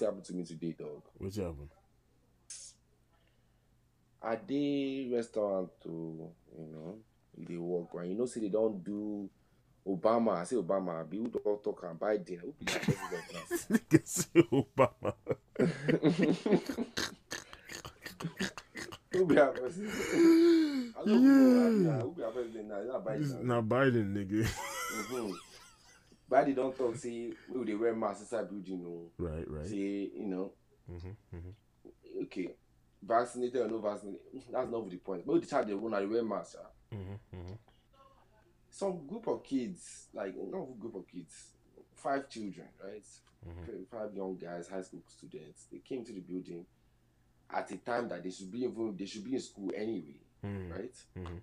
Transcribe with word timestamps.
Bro, 0.00 0.08
you 0.08 0.14
know 0.14 0.22
go 0.22 0.22
believe 0.22 0.22
what 0.22 0.22
happened 0.22 0.24
to 0.24 0.34
me 0.34 0.44
today, 0.44 0.74
dog. 0.78 1.02
What's 1.18 1.36
happened? 1.36 1.68
I 4.22 4.36
did 4.36 5.12
restaurant 5.12 5.70
to, 5.82 6.30
you 6.58 6.68
know, 6.72 6.98
they 7.36 7.56
work 7.56 7.88
right. 7.92 8.08
You 8.08 8.14
know, 8.14 8.26
see 8.26 8.40
they 8.40 8.48
don't 8.48 8.84
do 8.84 9.28
Obama. 9.86 10.36
I 10.36 10.44
say 10.44 10.56
Obama. 10.56 11.00
I 11.00 11.02
be 11.02 11.18
who 11.18 11.28
don't 11.28 11.64
talk 11.64 11.84
and 11.88 11.98
Biden. 11.98 12.40
Who 12.40 12.54
be 12.58 12.64
that 12.66 12.82
president 12.82 13.24
now? 13.32 13.40
Say 14.04 14.42
Obama. 14.52 15.14
Who 19.12 19.26
be 19.26 19.38
our 19.38 19.48
president? 19.48 19.92
I 20.96 21.00
who, 21.04 21.84
yeah. 21.84 22.00
who 22.00 22.12
be 22.12 22.22
our 22.22 22.30
president 22.30 22.68
now. 22.68 22.76
It's 22.78 22.88
not 22.88 23.04
This 23.18 23.32
Biden. 23.32 23.42
not 23.44 23.64
Biden, 23.64 24.14
nigga. 24.14 24.46
Mm-hmm. 24.46 25.51
Biden 26.32 26.56
don't 26.56 26.76
talk. 26.76 26.96
Say 26.96 27.32
we 27.52 27.64
they 27.64 27.74
wear 27.74 27.94
masks 27.94 28.22
inside 28.22 28.48
building. 28.48 28.82
No. 28.82 29.10
right, 29.18 29.44
right. 29.50 29.66
Say 29.66 29.76
you 30.16 30.26
know. 30.26 30.52
Mm-hmm, 30.90 31.36
mm-hmm, 31.36 32.22
Okay. 32.24 32.48
Vaccinated 33.02 33.60
or 33.62 33.68
no 33.68 33.78
vaccinated. 33.78 34.20
That's 34.50 34.70
not 34.70 34.88
the 34.88 34.96
point. 34.96 35.26
But 35.26 35.40
the 35.40 35.46
child 35.46 35.68
they 35.68 35.74
want 35.74 35.94
to 35.96 36.06
wear 36.06 36.22
masks. 36.24 36.56
Yeah. 36.58 36.98
mm-hmm, 36.98 37.36
mm-hmm. 37.36 37.52
some 38.70 39.06
group 39.06 39.26
of 39.26 39.42
kids, 39.44 40.08
like 40.14 40.34
not 40.36 40.62
a 40.68 40.80
group 40.80 40.94
of 40.96 41.06
kids, 41.06 41.48
five 41.94 42.28
children, 42.28 42.68
right? 42.82 43.04
Mhm. 43.46 43.86
Five 43.90 44.14
young 44.14 44.36
guys, 44.36 44.68
high 44.68 44.82
school 44.82 45.02
students. 45.08 45.66
They 45.70 45.78
came 45.78 46.04
to 46.04 46.12
the 46.12 46.20
building 46.20 46.64
at 47.50 47.70
a 47.72 47.76
time 47.78 48.08
that 48.08 48.22
they 48.22 48.30
should 48.30 48.50
be 48.52 48.64
involved, 48.64 48.98
they 48.98 49.06
should 49.06 49.24
be 49.24 49.34
in 49.34 49.40
school 49.40 49.70
anyway, 49.76 50.20
Mm-hmm. 50.44 50.72
right? 50.72 50.94
Mhm. 51.18 51.40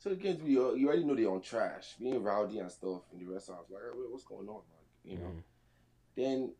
So 0.00 0.16
came 0.16 0.38
to 0.38 0.42
be, 0.44 0.52
you 0.52 0.86
already 0.88 1.04
know 1.04 1.14
they're 1.14 1.30
on 1.30 1.42
trash, 1.42 1.94
being 1.98 2.22
rowdy 2.22 2.58
and 2.58 2.72
stuff 2.72 3.02
in 3.12 3.18
the 3.18 3.26
restaurant. 3.26 3.66
Like, 3.70 3.82
what's 4.10 4.24
going 4.24 4.48
on? 4.48 4.54
Like, 4.56 4.88
you 5.04 5.18
know. 5.18 5.26
Mhm. 5.26 5.42
Then 6.16 6.54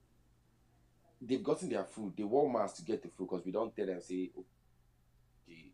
they've 1.22 1.42
gotten 1.42 1.70
their 1.70 1.84
food. 1.84 2.14
They 2.16 2.22
wore 2.24 2.50
masks 2.52 2.78
to 2.80 2.84
get 2.84 3.02
the 3.02 3.08
food 3.08 3.28
because 3.30 3.44
we 3.46 3.50
don't 3.52 3.74
tell 3.74 3.86
them 3.86 4.00
say, 4.02 4.30
okay, 4.36 5.72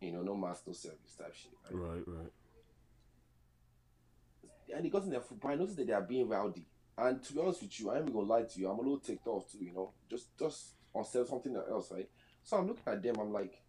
you 0.00 0.12
know, 0.12 0.22
no 0.22 0.34
mask, 0.36 0.66
no 0.66 0.72
service 0.72 1.14
type 1.16 1.32
shit. 1.34 1.52
right? 1.64 1.74
Right, 1.74 2.08
right. 2.08 2.32
and 4.74 4.84
they 4.84 4.88
got 4.90 5.04
in 5.04 5.10
their 5.10 5.20
food, 5.20 5.38
but 5.40 5.50
I 5.50 5.54
noticed 5.54 5.76
that 5.76 5.86
they 5.86 5.92
are 5.92 6.02
being 6.02 6.28
rowdy. 6.28 6.66
And 6.98 7.22
to 7.22 7.32
be 7.32 7.40
honest 7.40 7.62
with 7.62 7.78
you, 7.78 7.90
I 7.90 7.98
ain't 7.98 8.12
gonna 8.12 8.26
lie 8.26 8.42
to 8.42 8.60
you. 8.60 8.68
I'm 8.68 8.78
a 8.78 8.82
little 8.82 8.98
ticked 8.98 9.26
off 9.28 9.50
too, 9.50 9.58
you 9.64 9.72
know, 9.72 9.92
just 10.10 10.36
just 10.38 10.74
on 10.92 11.04
sell 11.04 11.24
something 11.24 11.54
else, 11.56 11.92
right? 11.92 12.08
So 12.42 12.56
I'm 12.56 12.66
looking 12.66 12.82
at 12.86 13.02
them. 13.02 13.16
I'm 13.20 13.32
like, 13.32 13.62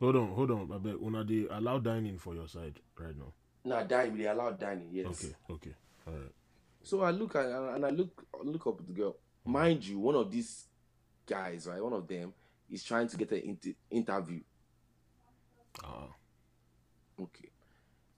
Hold 0.00 0.16
on, 0.16 0.28
hold 0.34 0.50
on. 0.50 0.70
I 0.72 0.78
bet 0.78 0.94
una 1.02 1.24
they 1.24 1.46
allow 1.50 1.78
dining 1.78 2.18
for 2.18 2.34
your 2.34 2.48
side 2.48 2.78
right 2.98 3.16
now. 3.16 3.32
nah, 3.64 3.82
dining. 3.82 4.16
They 4.18 4.26
allow 4.26 4.50
dining, 4.50 4.88
yes. 4.92 5.06
Okay, 5.06 5.34
okay. 5.50 5.74
All 6.06 6.12
right. 6.12 6.32
So 6.82 7.02
I 7.02 7.10
look 7.10 7.34
at 7.34 7.46
and 7.46 7.84
I 7.84 7.90
look 7.90 8.24
look 8.44 8.66
up 8.66 8.80
at 8.80 8.86
the 8.86 8.92
girl. 8.92 9.16
Mind 9.44 9.84
you, 9.86 9.98
one 9.98 10.14
of 10.14 10.30
these 10.30 10.66
guys, 11.26 11.66
right? 11.66 11.82
One 11.82 11.92
of 11.94 12.06
them 12.06 12.32
is 12.70 12.84
trying 12.84 13.08
to 13.08 13.16
get 13.16 13.30
an 13.32 13.38
inter- 13.44 13.74
interview. 13.90 14.40
Ah, 15.84 16.08
Okay. 17.18 17.48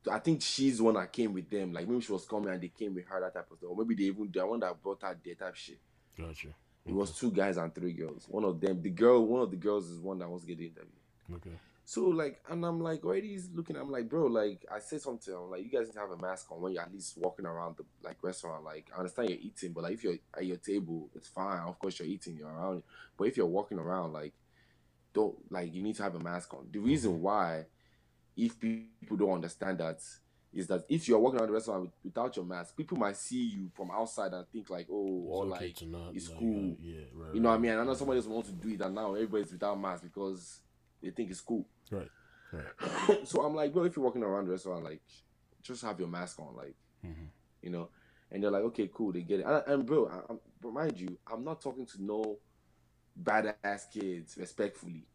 So 0.05 0.13
I 0.13 0.19
think 0.21 0.43
she's 0.43 0.79
the 0.79 0.85
one 0.85 0.95
that 0.95 1.13
came 1.13 1.33
with 1.35 1.49
them. 1.51 1.73
Like 1.73 1.87
maybe 1.89 2.01
she 2.01 2.13
was 2.13 2.25
coming 2.25 2.49
and 2.51 2.61
they 2.63 2.69
came 2.69 2.95
with 2.95 3.07
her 3.07 3.21
that 3.21 3.35
type 3.35 3.51
of 3.51 3.59
stuff. 3.59 3.71
Or 3.71 3.77
maybe 3.77 3.95
they 3.95 4.05
even 4.09 4.31
the 4.33 4.47
one 4.47 4.61
that 4.61 4.81
brought 4.83 5.03
her 5.03 5.17
there 5.25 5.35
type 5.35 5.51
of 5.53 5.59
shit. 5.59 5.79
gotcha. 6.17 6.49
It 6.87 6.95
was 6.95 7.13
two 7.13 7.31
guys 7.31 7.57
and 7.59 7.75
three 7.75 7.93
girls. 7.93 8.25
One 8.29 8.45
of 8.45 8.59
them, 8.61 8.81
the 8.81 8.89
girl, 8.91 9.27
one 9.27 9.43
of 9.43 9.51
the 9.51 9.57
girls 9.57 9.91
is 9.91 9.99
one 10.01 10.19
that 10.21 10.29
wants 10.29 10.45
to 10.45 10.49
get 10.49 10.59
the 10.59 10.67
interview. 10.67 11.37
Okay. 11.37 11.59
So 11.89 12.05
like, 12.05 12.43
and 12.51 12.67
I'm 12.67 12.83
like, 12.83 13.03
already 13.03 13.29
he's 13.29 13.49
looking. 13.55 13.75
I'm 13.75 13.91
like, 13.91 14.11
bro, 14.11 14.27
like 14.27 14.63
I 14.71 14.79
said 14.79 15.01
something. 15.01 15.33
I'm 15.33 15.51
like, 15.51 15.65
you 15.65 15.71
guys 15.71 15.87
need 15.87 15.95
to 15.95 16.01
have 16.01 16.11
a 16.11 16.19
mask 16.19 16.53
on 16.53 16.61
when 16.61 16.75
you're 16.75 16.83
at 16.83 16.93
least 16.93 17.17
walking 17.17 17.47
around 17.47 17.79
the 17.79 17.85
like 18.05 18.23
restaurant. 18.23 18.63
Like, 18.63 18.91
I 18.95 18.99
understand 18.99 19.31
you're 19.31 19.39
eating, 19.41 19.73
but 19.73 19.85
like 19.85 19.95
if 19.95 20.05
you're 20.05 20.19
at 20.37 20.45
your 20.45 20.59
table, 20.59 21.09
it's 21.15 21.29
fine. 21.29 21.61
Of 21.61 21.79
course 21.79 21.99
you're 21.99 22.07
eating, 22.07 22.37
you're 22.37 22.51
around. 22.51 22.83
But 23.17 23.29
if 23.29 23.39
you're 23.39 23.47
walking 23.47 23.79
around, 23.79 24.13
like, 24.13 24.35
don't 25.15 25.35
like 25.51 25.73
you 25.73 25.83
need 25.83 25.97
to 25.97 26.03
have 26.03 26.15
a 26.15 26.21
mask 26.21 26.53
on. 26.53 26.69
The 26.71 26.79
reason 26.79 27.23
why, 27.23 27.65
if 28.37 28.61
people 28.61 29.17
don't 29.17 29.37
understand 29.37 29.79
that, 29.79 30.03
is 30.53 30.67
that 30.67 30.85
if 30.91 31.09
you're 31.09 31.19
walking 31.19 31.41
around 31.41 31.49
the 31.49 31.55
restaurant 31.55 31.81
with, 31.85 31.93
without 32.05 32.37
your 32.37 32.45
mask, 32.45 32.77
people 32.77 32.99
might 32.99 33.17
see 33.17 33.45
you 33.45 33.71
from 33.75 33.91
outside 33.91 34.35
and 34.35 34.47
think 34.49 34.69
like, 34.69 34.89
oh, 34.93 35.23
It's 35.25 35.27
or 35.31 35.47
okay 35.47 35.73
like 35.75 35.89
not, 35.89 36.15
it's 36.15 36.29
like, 36.29 36.39
cool. 36.39 36.73
uh, 36.73 36.75
yeah, 36.83 37.01
right. 37.15 37.35
you 37.35 37.41
know 37.41 37.49
what 37.49 37.55
I 37.55 37.59
mean? 37.59 37.71
And 37.71 37.81
I 37.81 37.85
know 37.85 37.89
right, 37.93 37.99
somebody 37.99 38.19
doesn't 38.19 38.31
want 38.31 38.45
to 38.45 38.53
do 38.53 38.75
it, 38.75 38.81
and 38.83 38.95
now 38.95 39.15
everybody's 39.15 39.53
without 39.53 39.81
mask 39.81 40.03
because 40.03 40.61
they 41.03 41.11
think 41.11 41.31
it's 41.31 41.41
cool. 41.41 41.67
Right. 41.91 42.09
Right. 42.53 43.19
so 43.29 43.43
I'm 43.45 43.55
like, 43.55 43.73
bro, 43.73 43.85
if 43.85 43.97
you're 43.97 44.05
walking 44.05 44.23
around 44.23 44.47
the 44.47 44.53
restaurant, 44.53 44.85
like, 44.85 45.01
just 45.63 45.83
have 45.83 45.99
your 45.99 46.09
mask 46.09 46.39
on, 46.41 46.55
like, 46.57 46.75
Mhm. 47.05 47.29
you 47.63 47.71
know. 47.71 47.89
And 48.31 48.43
they're 48.43 48.51
like, 48.51 48.63
okay, 48.65 48.91
cool, 48.93 49.13
they 49.13 49.23
get 49.23 49.41
it. 49.41 49.47
And, 49.47 49.63
and 49.67 49.87
bro, 49.87 50.07
I, 50.09 50.21
I'm, 50.33 50.39
but 50.61 50.73
mind 50.73 50.99
you, 51.01 51.17
I'm 51.33 51.45
not 51.45 51.61
talking 51.61 51.87
to 51.87 52.03
no 52.03 52.39
badass 53.23 53.91
kids 53.93 54.37
respectfully. 54.37 55.07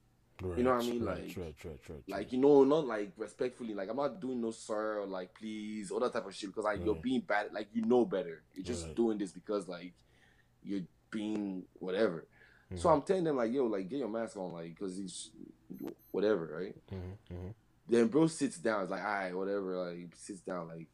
Right, 0.41 0.57
You 0.57 0.63
know 0.63 0.73
what 0.75 0.83
I 0.83 0.87
mean? 0.87 1.03
Right, 1.05 1.37
Like- 1.37 1.63
right. 1.63 2.03
Like, 2.07 2.31
you 2.33 2.39
know, 2.39 2.63
not 2.63 2.85
like 2.87 3.13
respectfully. 3.17 3.73
Like, 3.75 3.89
I'm 3.89 3.97
not 3.97 4.19
doing 4.19 4.41
no 4.41 4.51
sir 4.51 4.99
or 4.99 5.05
like 5.05 5.33
please, 5.35 5.91
all 5.91 5.99
that 5.99 6.11
type 6.13 6.25
of 6.25 6.35
shit. 6.35 6.49
Because 6.49 6.65
like 6.65 6.83
you're 6.83 6.95
being 6.95 7.21
bad, 7.21 7.53
like 7.53 7.67
you 7.73 7.85
know 7.85 8.03
better. 8.05 8.41
You're 8.53 8.65
just 8.65 8.93
doing 8.95 9.17
this 9.19 9.31
because 9.31 9.67
like 9.67 9.93
you're 10.63 10.81
being 11.11 11.63
whatever. 11.75 12.25
So 12.75 12.89
Mhm. 12.89 12.93
I'm 12.93 13.01
telling 13.03 13.23
them 13.23 13.37
like, 13.37 13.51
yo, 13.53 13.65
like 13.67 13.87
get 13.89 13.99
your 13.99 14.09
mask 14.09 14.35
on, 14.37 14.51
like, 14.53 14.69
because 14.75 14.97
he's 14.97 15.31
whatever, 16.11 16.47
right? 16.59 16.75
Mhm, 16.91 17.17
mhm. 17.31 17.53
Then 17.87 18.07
bro 18.07 18.27
sits 18.27 18.57
down. 18.57 18.83
It's 18.83 18.91
like, 18.91 19.01
all 19.03 19.07
right, 19.13 19.35
whatever. 19.35 19.77
Like 19.85 19.97
he 19.97 20.07
sits 20.15 20.41
down, 20.41 20.67
like, 20.69 20.87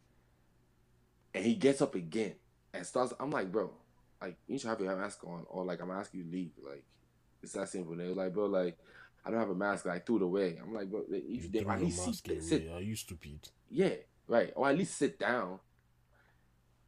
and 1.34 1.46
he 1.46 1.56
gets 1.56 1.82
up 1.82 1.96
again 1.96 2.36
and 2.74 2.86
starts. 2.86 3.14
I'm 3.20 3.30
like, 3.32 3.52
bro, 3.52 3.72
like 4.22 4.38
you 4.48 4.58
should 4.58 4.70
have 4.70 4.82
your 4.82 4.96
mask 4.96 5.24
on, 5.24 5.46
or 5.50 5.64
like 5.66 5.82
I'm 5.82 5.92
asking 5.92 6.22
you 6.22 6.26
to 6.26 6.32
leave. 6.32 6.52
Like 6.68 6.84
it's 7.44 7.54
that 7.54 7.70
simple. 7.70 7.96
They're 7.96 8.08
like, 8.10 8.34
bro, 8.34 8.48
like 8.48 8.78
I 9.24 9.30
don't 9.30 9.40
have 9.40 9.50
a 9.50 9.56
mask. 9.56 9.86
I 9.86 10.00
threw 10.00 10.18
it 10.18 10.24
away. 10.24 10.58
I'm 10.62 10.74
like, 10.74 10.90
bro, 10.90 11.04
if 11.10 11.44
You 11.44 11.50
did, 11.50 11.68
at 11.68 11.82
least 11.82 12.06
mask 12.06 12.28
sit. 12.42 12.68
Are 12.70 12.82
you 12.82 12.96
stupid? 12.96 13.48
yeah, 13.70 13.96
right, 14.28 14.52
or 14.56 14.68
at 14.68 14.78
least 14.78 14.96
sit 14.98 15.20
down. 15.20 15.60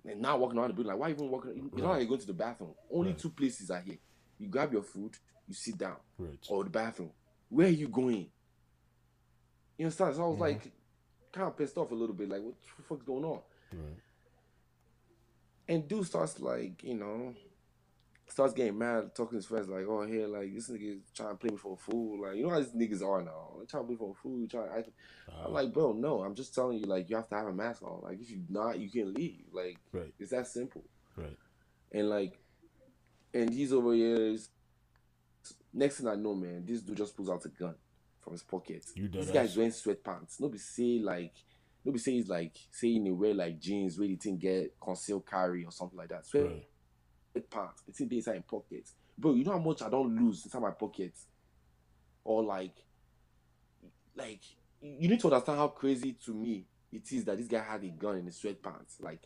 And 0.03 0.19
not 0.19 0.39
walking 0.39 0.57
around 0.57 0.69
the 0.69 0.73
building. 0.73 0.91
Like, 0.91 0.99
why 0.99 1.09
even 1.11 1.29
walking? 1.29 1.55
You 1.55 1.81
know, 1.81 1.89
how 1.89 1.93
Right. 1.93 2.01
you 2.01 2.07
go 2.07 2.17
to 2.17 2.25
the 2.25 2.33
bathroom. 2.33 2.73
Only 2.91 3.11
Right. 3.11 3.19
two 3.19 3.29
places 3.29 3.69
are 3.69 3.81
here. 3.81 3.99
You 4.41 4.47
grab 4.47 4.73
your 4.73 4.81
food, 4.81 5.15
you 5.47 5.53
sit 5.53 5.77
down, 5.77 5.97
Right. 6.17 6.43
or 6.49 6.63
the 6.63 6.69
bathroom. 6.71 7.11
Where 7.49 7.67
are 7.67 7.69
you 7.69 7.87
going? 7.87 8.31
You 9.77 9.85
understand? 9.85 10.15
So 10.15 10.23
I 10.23 10.27
was 10.29 10.37
Mhm. 10.37 10.39
like, 10.39 10.71
kind 11.31 11.47
of 11.47 11.55
pissed 11.55 11.77
off 11.77 11.91
a 11.91 11.95
little 11.95 12.15
bit. 12.15 12.27
Like, 12.29 12.41
what 12.41 12.55
the 12.77 12.83
fuck's 12.83 13.03
going 13.03 13.23
on? 13.23 13.41
Right. 13.71 13.97
And 15.67 15.87
dude 15.87 16.05
starts 16.07 16.39
like, 16.39 16.83
you 16.83 16.95
know, 16.95 17.35
starts 18.27 18.53
getting 18.53 18.77
mad, 18.77 19.13
talking 19.13 19.31
to 19.31 19.35
his 19.37 19.45
friends 19.45 19.67
like, 19.69 19.85
"Oh, 19.85 20.01
here, 20.05 20.25
like 20.27 20.53
this 20.53 20.69
nigga 20.69 20.97
is 20.97 21.11
trying 21.13 21.29
to 21.31 21.35
play 21.35 21.49
me 21.51 21.57
for 21.57 21.73
a 21.73 21.77
fool." 21.77 22.21
Like, 22.21 22.35
you 22.37 22.43
know 22.43 22.49
how 22.49 22.59
these 22.59 22.71
niggas 22.71 23.05
are 23.05 23.21
now. 23.21 23.53
They're 23.57 23.65
trying 23.67 23.83
to 23.83 23.87
play 23.87 23.95
for 23.95 24.11
a 24.11 24.13
fool. 24.15 24.47
Trying, 24.47 24.69
I, 24.71 24.85
Ah, 25.29 25.45
I'm 25.45 25.53
like, 25.53 25.71
bro, 25.71 25.93
no. 25.93 26.23
I'm 26.23 26.33
just 26.33 26.53
telling 26.55 26.79
you, 26.79 26.85
like, 26.85 27.09
you 27.09 27.15
have 27.15 27.29
to 27.29 27.35
have 27.35 27.47
a 27.47 27.53
mask 27.53 27.83
on. 27.83 28.01
Like, 28.01 28.19
if 28.19 28.31
you 28.31 28.43
not, 28.49 28.79
you 28.79 28.89
can't 28.89 29.13
leave. 29.13 29.45
Like, 29.53 29.77
Right. 29.91 30.13
it's 30.17 30.31
that 30.31 30.47
simple. 30.47 30.83
Right. 31.15 31.37
And 31.91 32.09
like, 32.09 32.40
and 33.33 33.53
he's 33.53 33.73
over 33.73 33.93
here. 33.93 34.15
is- 34.33 34.49
Next 35.73 35.97
thing 35.97 36.07
I 36.07 36.15
know, 36.15 36.35
man, 36.35 36.65
this 36.65 36.81
dude 36.81 36.97
just 36.97 37.15
pulls 37.15 37.29
out 37.29 37.45
a 37.45 37.49
gun 37.49 37.75
from 38.19 38.33
his 38.33 38.43
pocket. 38.43 38.85
You 38.93 39.07
This 39.07 39.31
guy's 39.31 39.55
wearing 39.55 39.71
sweatpants. 39.71 40.39
Nobody 40.39 40.59
say 40.59 40.99
like, 40.99 41.33
nobody 41.85 42.01
say 42.03 42.11
he's 42.13 42.27
like 42.27 42.55
saying 42.71 43.05
he 43.05 43.11
wear 43.11 43.33
like 43.33 43.57
jeans 43.59 43.97
where 43.97 44.07
the 44.09 44.17
thing 44.17 44.37
get 44.37 44.77
concealed 44.79 45.25
carry 45.25 45.63
or 45.63 45.71
something 45.71 45.97
like 45.97 46.09
that. 46.09 46.25
Sweat 46.25 46.45
Right. 47.33 47.49
pants. 47.49 47.83
The 47.83 47.93
thing 47.93 48.09
they 48.09 48.17
inside 48.17 48.35
in 48.35 48.43
pockets. 48.43 48.95
Bro, 49.17 49.35
you 49.35 49.45
know 49.45 49.53
how 49.53 49.59
much 49.59 49.81
I 49.81 49.89
don't 49.89 50.13
lose 50.15 50.43
inside 50.43 50.61
my 50.61 50.71
pockets? 50.71 51.27
Or 52.25 52.43
like 52.43 52.75
like 54.15 54.41
you 54.81 55.07
need 55.07 55.19
to 55.21 55.27
understand 55.31 55.57
how 55.57 55.69
crazy 55.69 56.13
to 56.25 56.33
me 56.33 56.65
it 56.91 57.09
is 57.13 57.23
that 57.25 57.37
this 57.37 57.47
guy 57.47 57.59
had 57.63 57.83
a 57.83 57.87
gun 57.89 58.17
in 58.17 58.25
his 58.25 58.37
sweatpants. 58.39 58.99
Like 58.99 59.21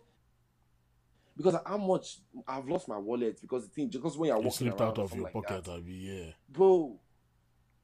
because 1.38 1.56
how 1.66 1.78
much 1.78 2.20
I've 2.48 2.68
lost 2.68 2.88
my 2.88 2.98
wallet 2.98 3.40
because 3.42 3.64
the 3.68 3.74
thing 3.74 3.88
because 3.90 4.18
when 4.18 4.28
you're 4.30 4.38
You 4.38 4.44
walking 4.44 4.58
slipped 4.58 4.82
out 4.82 4.98
of 5.00 5.14
your 5.14 5.24
like 5.26 5.34
pocket, 5.34 5.64
that, 5.66 5.72
Abi. 5.72 5.94
Yeah. 5.94 6.32
bro. 6.50 7.00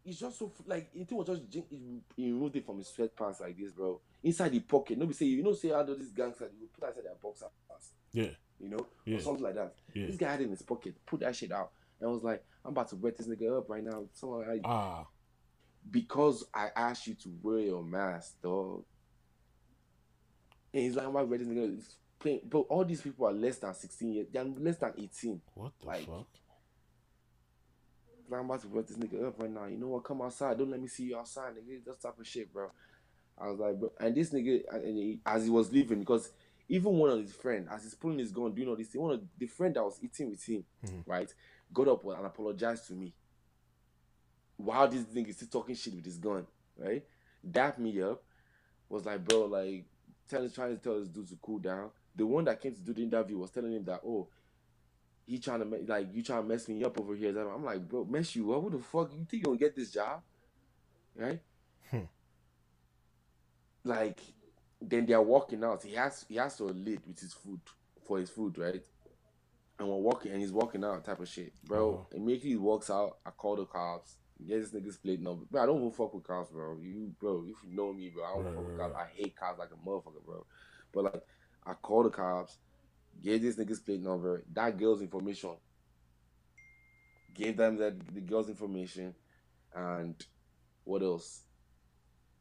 It's 0.04 0.20
just 0.20 0.40
so 0.40 0.52
like 0.66 0.90
it 0.96 1.12
was 1.12 1.28
just 1.28 1.42
he 2.16 2.32
removed 2.32 2.56
it 2.56 2.66
from 2.66 2.78
his 2.80 2.88
sweatpants 2.98 3.40
like 3.42 3.56
this, 3.58 3.72
bro. 3.72 4.02
Inside 4.24 4.50
the 4.54 4.60
pocket, 4.62 4.98
nobody 4.98 5.16
say 5.16 5.26
you 5.26 5.44
know 5.44 5.54
say 5.54 5.70
how 5.70 5.84
do 5.84 5.96
these 5.96 6.12
gangsters 6.12 6.52
you 6.60 6.68
put 6.74 6.82
that 6.82 6.90
inside 6.90 7.04
their 7.06 7.16
boxer 7.22 7.46
pants, 7.70 7.92
Yeah. 8.12 8.30
you 8.60 8.70
know, 8.70 8.88
Yeah. 9.06 9.18
or 9.18 9.22
something 9.22 9.44
like 9.44 9.56
that. 9.56 9.76
Yeah. 9.94 10.08
This 10.08 10.16
guy 10.18 10.32
had 10.32 10.42
it 10.42 10.46
in 10.46 10.50
his 10.52 10.64
pocket, 10.64 10.96
put 11.06 11.20
that 11.20 11.36
shit 11.36 11.52
out, 11.52 11.72
and 12.00 12.10
I 12.10 12.12
was 12.12 12.24
like, 12.24 12.44
I'm 12.66 12.72
about 12.72 12.88
to 12.90 12.96
wet 12.96 13.16
this 13.16 13.28
nigga 13.28 13.60
up 13.60 13.70
right 13.70 13.84
now. 13.84 14.06
So 14.14 14.42
I, 14.42 14.60
Ah. 14.64 15.06
because 15.92 16.46
I 16.52 16.70
asked 16.76 17.06
you 17.06 17.14
to 17.16 17.30
wear 17.44 17.60
your 17.60 17.84
mask, 17.84 18.42
dog. 18.42 18.84
And 20.74 20.82
he's 20.84 20.96
like, 20.96 21.06
I'm 21.06 21.12
about 21.12 21.22
to 21.22 21.28
wet 21.28 21.40
this 21.42 21.48
nigga. 21.48 21.84
Playing, 22.22 22.42
bro. 22.46 22.62
All 22.62 22.86
these 22.86 23.02
people 23.02 23.28
are 23.28 23.34
less 23.34 23.58
than 23.58 23.74
16 23.74 24.14
years. 24.14 24.28
They're 24.32 24.44
less 24.44 24.78
than 24.78 24.94
18. 24.98 25.42
What 25.56 25.72
the 25.82 25.88
Like, 25.88 26.06
fuck? 26.06 26.28
I'm 28.34 28.46
about 28.46 28.62
to 28.62 28.68
this 28.68 28.98
nigga 28.98 29.28
up 29.28 29.42
right 29.42 29.50
now. 29.52 29.66
You 29.66 29.78
know 29.78 29.88
what? 29.88 30.04
Come 30.06 30.22
outside. 30.22 30.58
Don't 30.58 30.70
let 30.72 30.80
me 30.82 30.88
see 30.88 31.04
you 31.04 31.18
outside, 31.18 31.54
nigga. 31.56 31.84
That 31.84 32.00
type 32.02 32.18
of 32.18 32.26
shit, 32.26 32.54
bro. 32.54 32.72
I 33.38 33.48
was 33.50 33.60
like, 33.60 33.78
bro. 33.80 33.92
And 34.00 34.16
this 34.16 34.30
nigga, 34.30 34.62
and 34.72 34.98
he, 34.98 35.20
as 35.26 35.44
he 35.44 35.50
was 35.50 35.72
leaving, 35.72 36.00
because 36.00 36.32
Even 36.70 36.94
one 36.94 37.10
of 37.10 37.20
his 37.20 37.34
friend, 37.34 37.68
as 37.70 37.84
he's 37.84 37.96
pulling 37.96 38.20
his 38.20 38.32
gun, 38.32 38.54
doing 38.54 38.70
all 38.70 38.78
this 38.78 38.88
thing, 38.88 39.02
one 39.02 39.12
of 39.12 39.22
the 39.38 39.46
friend 39.46 39.76
that 39.76 39.84
was 39.84 40.00
eating 40.02 40.30
with 40.30 40.42
him, 40.48 40.64
Mhm. 40.86 41.04
right, 41.06 41.34
got 41.74 41.90
up 41.90 42.06
and 42.06 42.26
apologized 42.26 42.88
to 42.88 42.94
me. 42.94 43.14
While 44.56 44.88
this 44.88 45.04
nigga 45.04 45.28
is 45.30 45.36
still 45.36 45.50
talking 45.50 45.76
shit 45.76 45.94
with 45.96 46.06
his 46.06 46.18
gun, 46.18 46.48
right? 46.78 47.06
Dapped 47.46 47.78
me 47.78 48.02
up, 48.02 48.24
was 48.88 49.06
like, 49.06 49.26
bro, 49.28 49.48
like, 49.48 49.84
telling, 50.30 50.50
trying 50.50 50.78
to 50.78 50.82
tell 50.82 50.98
this 50.98 51.10
dude 51.10 51.28
to 51.28 51.36
cool 51.42 51.60
down. 51.60 51.92
The 52.16 52.26
one 52.26 52.46
that 52.46 52.62
came 52.62 52.74
to 52.74 52.82
do 52.82 52.94
the 52.94 53.04
interview 53.04 53.38
was 53.38 53.52
telling 53.52 53.74
him 53.74 53.86
that, 53.86 54.02
oh, 54.06 54.28
he 55.26 55.40
trying 55.40 55.60
to 55.60 55.66
me- 55.66 55.86
like 55.88 56.14
you 56.14 56.24
trying 56.24 56.44
to 56.44 56.48
mess 56.48 56.68
me 56.68 56.84
up 56.84 57.00
over 57.00 57.16
here. 57.16 57.38
I'm 57.38 57.64
like, 57.64 57.88
bro, 57.88 58.04
mess 58.06 58.36
you 58.36 58.54
up? 58.54 58.62
Who 58.64 58.70
the 58.72 58.80
fuck 58.80 59.12
you 59.14 59.26
think 59.30 59.34
you 59.34 59.44
gonna 59.44 59.58
get 59.58 59.76
this 59.76 59.92
job, 59.92 60.22
right? 61.16 61.40
Hmm. 61.90 62.00
Like, 63.84 64.20
then 64.82 65.06
they're 65.06 65.22
walking 65.22 65.64
out. 65.64 65.84
He 65.84 65.94
has 65.96 66.26
he 66.28 66.36
has 66.36 66.58
to 66.58 66.66
lead 66.66 67.02
with 67.08 67.20
his 67.20 67.34
food 67.34 67.62
for 68.06 68.20
his 68.20 68.30
food, 68.30 68.58
right? 68.58 68.84
And 69.80 69.88
we're 69.88 69.96
walking, 69.96 70.32
and 70.32 70.42
he's 70.42 70.52
walking 70.52 70.84
out, 70.84 71.06
type 71.06 71.20
of 71.20 71.28
shit, 71.28 71.54
bro. 71.64 71.94
Uh-huh. 71.94 72.18
Immediately 72.18 72.50
he 72.52 72.56
walks 72.58 72.90
out. 72.90 73.18
I 73.26 73.30
call 73.32 73.56
the 73.56 73.66
cops. 73.66 74.18
Get 74.46 74.60
this 74.60 74.72
nigga's 74.72 74.98
plate 74.98 75.22
number. 75.22 75.46
Bro, 75.50 75.62
I 75.62 75.66
don't 75.68 75.78
even 75.78 75.92
fuck 75.92 76.14
with 76.14 76.24
cops, 76.24 76.50
bro. 76.50 76.78
You, 76.82 77.14
bro, 77.20 77.46
if 77.48 77.58
you 77.64 77.76
know 77.76 77.94
me, 77.94 78.10
bro, 78.10 78.24
I 78.24 78.44
don't 78.44 78.56
fuck 78.56 78.68
with 78.68 78.78
cops. 78.78 78.96
I 78.96 79.06
hate 79.16 79.36
cops 79.36 79.60
like 79.60 79.70
a 79.72 79.88
motherfucker, 79.88 80.26
bro. 80.26 80.46
But 80.92 81.04
like, 81.06 81.22
I 81.66 81.74
call 81.74 82.04
the 82.04 82.10
cops. 82.10 82.58
Gave 83.24 83.42
this 83.42 83.56
nigga's 83.56 83.80
plate 83.80 84.02
number. 84.02 84.44
That 84.54 84.78
girl's 84.78 85.02
information. 85.02 85.52
Gave 87.34 87.58
them 87.58 87.78
that 87.78 88.14
the 88.14 88.22
girl's 88.22 88.50
information, 88.50 89.14
and 89.74 90.16
what 90.84 91.02
else? 91.02 91.44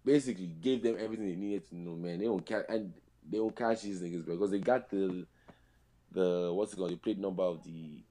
Basically, 0.04 0.46
gave 0.46 0.82
them 0.82 0.96
everything 0.98 1.28
they 1.28 1.36
needed 1.36 1.68
to 1.68 1.76
know, 1.76 1.94
man. 1.94 2.18
They 2.18 2.24
don't 2.24 2.44
catch 2.44 2.64
and 2.68 2.92
they 3.28 3.38
don't 3.38 3.54
catch 3.54 3.82
these 3.82 4.00
niggas, 4.00 4.26
because 4.26 4.50
they 4.50 4.58
got 4.58 4.90
the 4.90 5.26
the 6.12 6.50
what's 6.52 6.72
it 6.72 6.76
called, 6.76 6.90
the 6.90 6.96
plate 6.96 7.18
number 7.18 7.42
of 7.42 7.62
the 7.62 8.02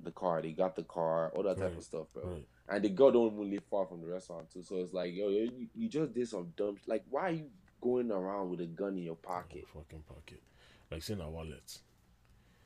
the 0.00 0.10
car. 0.10 0.42
They 0.42 0.52
got 0.52 0.76
the 0.76 0.82
car, 0.82 1.30
all 1.34 1.42
that 1.44 1.58
type 1.58 1.76
of 1.76 1.84
stuff, 1.84 2.08
bro. 2.12 2.24
Right. 2.24 2.48
And 2.68 2.84
the 2.84 2.90
girl 2.90 3.12
don't 3.12 3.32
even 3.32 3.50
live 3.50 3.64
far 3.70 3.86
from 3.86 4.02
the 4.02 4.08
restaurant 4.08 4.50
too. 4.52 4.62
So 4.62 4.76
it's 4.76 4.92
like, 4.92 5.14
yo, 5.14 5.28
you, 5.28 5.68
you 5.74 5.88
just 5.88 6.12
did 6.12 6.28
some 6.28 6.52
dumb. 6.54 6.76
Like, 6.86 7.04
why 7.08 7.22
are 7.22 7.30
you 7.30 7.46
going 7.80 8.10
around 8.10 8.50
with 8.50 8.60
a 8.60 8.66
gun 8.66 8.96
in 8.96 9.04
your 9.04 9.16
pocket, 9.16 9.64
Fucking 9.72 10.02
pocket. 10.02 10.42
Like 10.90 11.02
saying 11.02 11.20
a 11.20 11.28
wallet. 11.28 11.78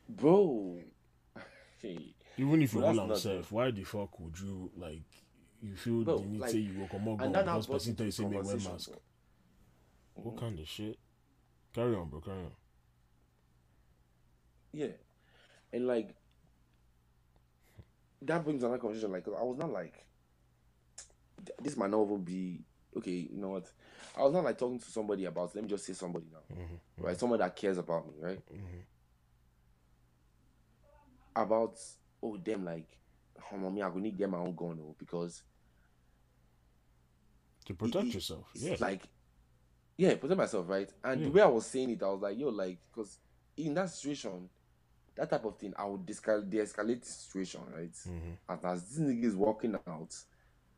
bro? 0.08 0.78
Hey, 1.80 2.14
Even 2.38 2.62
if 2.62 2.72
you 2.74 2.78
Bro, 2.78 2.94
hold 2.94 3.10
that's 3.10 3.24
not 3.24 3.32
himself, 3.32 3.52
why 3.52 3.70
the 3.72 3.82
fuck 3.82 4.20
would 4.20 4.38
you 4.38 4.70
like 4.76 5.02
you 5.60 5.74
feel 5.74 6.02
Bro, 6.04 6.18
the 6.18 6.26
need 6.26 6.40
like- 6.40 6.50
say 6.50 6.58
you 6.58 6.78
will 6.80 6.86
come 6.88 7.08
gun 7.08 7.66
because 7.66 7.84
person 7.84 7.96
tell 7.96 8.06
you 8.06 8.12
say 8.12 8.22
wear 8.24 8.42
mask. 8.72 8.90
bro. 8.90 9.00
What 10.14 10.36
Mhm. 10.36 10.38
kind 10.40 10.58
of 10.60 10.68
shit? 10.68 10.98
Carry 11.72 11.94
on, 11.96 12.08
bro, 12.08 12.20
carry 12.20 12.38
on. 12.44 12.52
Yeah, 14.72 14.92
and 15.72 15.86
like 15.86 16.14
that 18.22 18.44
brings 18.44 18.62
another 18.62 18.78
conversation. 18.78 19.10
Like 19.12 19.26
I 19.26 19.42
was 19.42 19.58
not 19.58 19.70
like 19.72 20.06
this 21.60 21.76
might 21.76 21.90
not 21.90 22.04
even 22.04 22.22
be 22.22 22.64
okay. 22.96 23.28
You 23.30 23.38
know 23.38 23.50
what? 23.50 23.66
I 24.16 24.22
was 24.22 24.32
not 24.32 24.44
like 24.44 24.58
talking 24.58 24.78
to 24.78 24.90
somebody 24.90 25.24
about. 25.24 25.54
Let 25.54 25.64
me 25.64 25.70
just 25.70 25.84
say 25.86 25.92
somebody 25.94 26.26
now, 26.32 26.56
Mm-hmm. 26.56 27.04
right? 27.04 27.18
Someone 27.18 27.38
that 27.38 27.54
cares 27.56 27.78
about 27.78 28.06
me, 28.06 28.14
right? 28.20 28.40
Mm-hmm. 28.52 28.78
About 31.34 31.78
oh 32.22 32.36
them 32.36 32.64
like, 32.64 32.86
oh 33.52 33.56
mommy, 33.56 33.82
I 33.82 33.88
go 33.90 33.98
need 33.98 34.12
to 34.12 34.16
get 34.18 34.30
my 34.30 34.38
own 34.38 34.54
gun 34.54 34.78
oh 34.82 34.94
because 34.98 35.42
To 37.66 37.74
protect 37.74 38.08
it- 38.08 38.14
yourself. 38.14 38.50
Yeah. 38.54 38.76
like 38.80 39.02
yeah, 39.96 40.14
protect 40.16 40.38
myself, 40.38 40.68
right? 40.68 40.90
And 41.04 41.20
Yeah. 41.20 41.26
the 41.26 41.32
way 41.32 41.42
I 41.42 41.46
was 41.46 41.66
saying 41.66 41.90
it, 41.90 42.02
I 42.02 42.08
was 42.08 42.20
like, 42.22 42.38
yo, 42.38 42.48
like, 42.48 42.78
because 42.90 43.18
in 43.56 43.74
that 43.74 43.90
situation, 43.90 44.48
that 45.14 45.28
type 45.30 45.44
of 45.44 45.58
thing, 45.58 45.74
I 45.76 45.84
would 45.84 46.04
de-escalate 46.06 47.00
the 47.00 47.06
situation, 47.06 47.60
right? 47.72 47.92
Mm-hmm. 47.92 48.30
And 48.48 48.64
as 48.64 48.88
this 48.88 48.98
nigga 48.98 49.24
is 49.24 49.36
walking 49.36 49.76
out, 49.86 50.14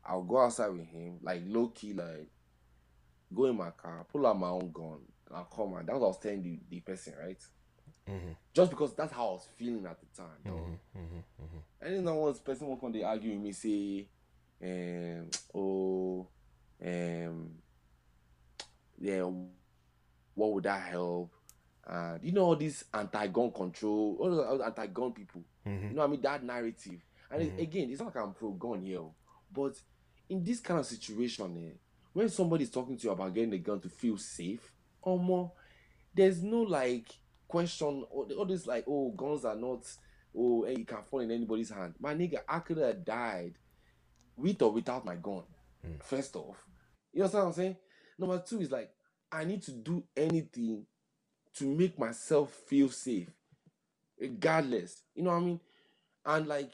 I'll 0.05 0.23
go 0.23 0.39
outside 0.39 0.67
with 0.69 0.85
him, 0.87 1.17
like 1.21 1.41
low 1.45 1.67
key, 1.69 1.93
like 1.93 2.29
go 3.33 3.45
in 3.45 3.57
my 3.57 3.71
car, 3.71 4.05
pull 4.11 4.25
out 4.27 4.39
my 4.39 4.49
own 4.49 4.71
gun, 4.71 4.99
and 5.27 5.35
I'll 5.37 5.45
come 5.45 5.73
and 5.75 5.87
that's 5.87 5.97
what 5.97 6.05
I 6.05 6.09
was 6.09 6.19
telling 6.19 6.43
the, 6.43 6.59
the 6.69 6.79
person, 6.81 7.13
right? 7.19 7.39
Mm-hmm. 8.07 8.31
Just 8.53 8.69
because 8.69 8.93
that's 8.93 9.11
how 9.13 9.29
I 9.29 9.31
was 9.31 9.47
feeling 9.57 9.85
at 9.87 9.97
the 9.99 10.05
time. 10.21 10.27
Mm-hmm. 10.45 10.99
Mm-hmm. 10.99 11.17
Mm-hmm. 11.43 11.57
And 11.81 11.95
then 11.95 12.05
now 12.05 12.15
one 12.15 12.33
person 12.35 12.67
will 12.67 12.77
come 12.77 12.91
they 12.91 13.03
argue 13.03 13.31
with 13.31 13.41
me, 13.41 13.51
say, 13.51 14.07
um, 14.63 15.29
oh, 15.55 16.27
um, 16.85 17.51
yeah, 18.99 19.23
what 20.35 20.53
would 20.53 20.63
that 20.65 20.81
help? 20.83 21.31
And 21.87 22.23
you 22.23 22.31
know 22.31 22.45
all 22.45 22.55
these 22.55 22.85
anti-gun 22.93 23.51
control, 23.51 24.17
all 24.19 24.29
those 24.31 24.61
anti-gun 24.61 25.11
people. 25.13 25.41
Mm-hmm. 25.67 25.87
You 25.89 25.93
know 25.93 26.01
what 26.01 26.07
I 26.07 26.11
mean? 26.11 26.21
That 26.21 26.43
narrative. 26.43 27.01
And 27.31 27.41
Mhm. 27.41 27.59
again, 27.61 27.89
it's 27.89 27.99
not 27.99 28.15
like 28.15 28.23
I'm 28.23 28.33
pro-gun 28.33 28.81
here, 28.81 29.01
but 29.51 29.73
in 30.29 30.43
this 30.43 30.59
kind 30.59 30.79
of 30.79 30.85
situation, 30.85 31.57
eh, 31.57 31.77
when 32.13 32.29
somebody's 32.29 32.69
talking 32.69 32.97
to 32.97 33.03
you 33.03 33.11
about 33.11 33.33
getting 33.33 33.53
a 33.53 33.57
gun 33.57 33.79
to 33.81 33.89
feel 33.89 34.17
safe, 34.17 34.71
or 35.01 35.19
more, 35.19 35.51
there's 36.13 36.41
no 36.41 36.61
like 36.61 37.07
question 37.47 38.05
or 38.09 38.25
all 38.37 38.45
this 38.45 38.65
like, 38.65 38.85
oh, 38.87 39.11
guns 39.11 39.45
are 39.45 39.55
not, 39.55 39.85
oh, 40.35 40.63
hey, 40.63 40.73
it 40.73 40.87
can 40.87 41.03
fall 41.03 41.19
in 41.19 41.31
anybody's 41.31 41.69
hand. 41.69 41.93
My 41.99 42.15
nigga, 42.15 42.39
I 42.47 42.59
could 42.59 42.77
have 42.77 43.05
died 43.05 43.55
with 44.35 44.61
or 44.61 44.71
without 44.71 45.05
my 45.05 45.15
gun. 45.15 45.43
Mm. 45.85 46.03
First 46.03 46.35
off, 46.35 46.57
you 47.13 47.21
know 47.21 47.27
what 47.27 47.45
I'm 47.45 47.53
saying? 47.53 47.77
Number 48.17 48.41
two 48.45 48.61
is 48.61 48.71
like, 48.71 48.89
I 49.31 49.43
need 49.43 49.61
to 49.63 49.71
do 49.71 50.03
anything 50.15 50.85
to 51.57 51.65
make 51.65 51.97
myself 51.99 52.51
feel 52.67 52.89
safe, 52.89 53.29
regardless. 54.19 55.03
You 55.13 55.23
know 55.23 55.31
what 55.31 55.37
I 55.37 55.45
mean? 55.45 55.59
And 56.25 56.47
like, 56.47 56.73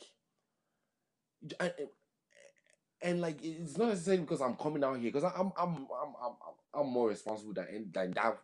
and, 3.02 3.22
like, 3.22 3.40
it's 3.44 3.78
not 3.78 3.90
necessarily 3.90 4.24
because 4.24 4.42
I'm 4.42 4.56
coming 4.56 4.84
out 4.84 4.96
here 5.00 5.12
because 5.12 5.24
I'm 5.24 5.52
I'm 5.58 5.76
I'm 5.78 5.88
I'm 6.24 6.34
I'm, 6.76 6.88
more 6.88 7.10
responsible 7.10 7.54
than 7.54 7.90
than 7.94 8.12
that 8.12 8.38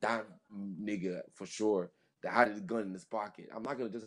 that 0.00 0.26
nigga 0.54 1.22
for 1.34 1.46
sure 1.46 1.90
that 2.22 2.32
had 2.32 2.48
his 2.48 2.60
gun 2.60 2.82
in 2.82 2.92
his 2.92 3.04
pocket. 3.04 3.48
I'm 3.54 3.62
not 3.62 3.78
gonna 3.78 3.90
just 3.90 4.06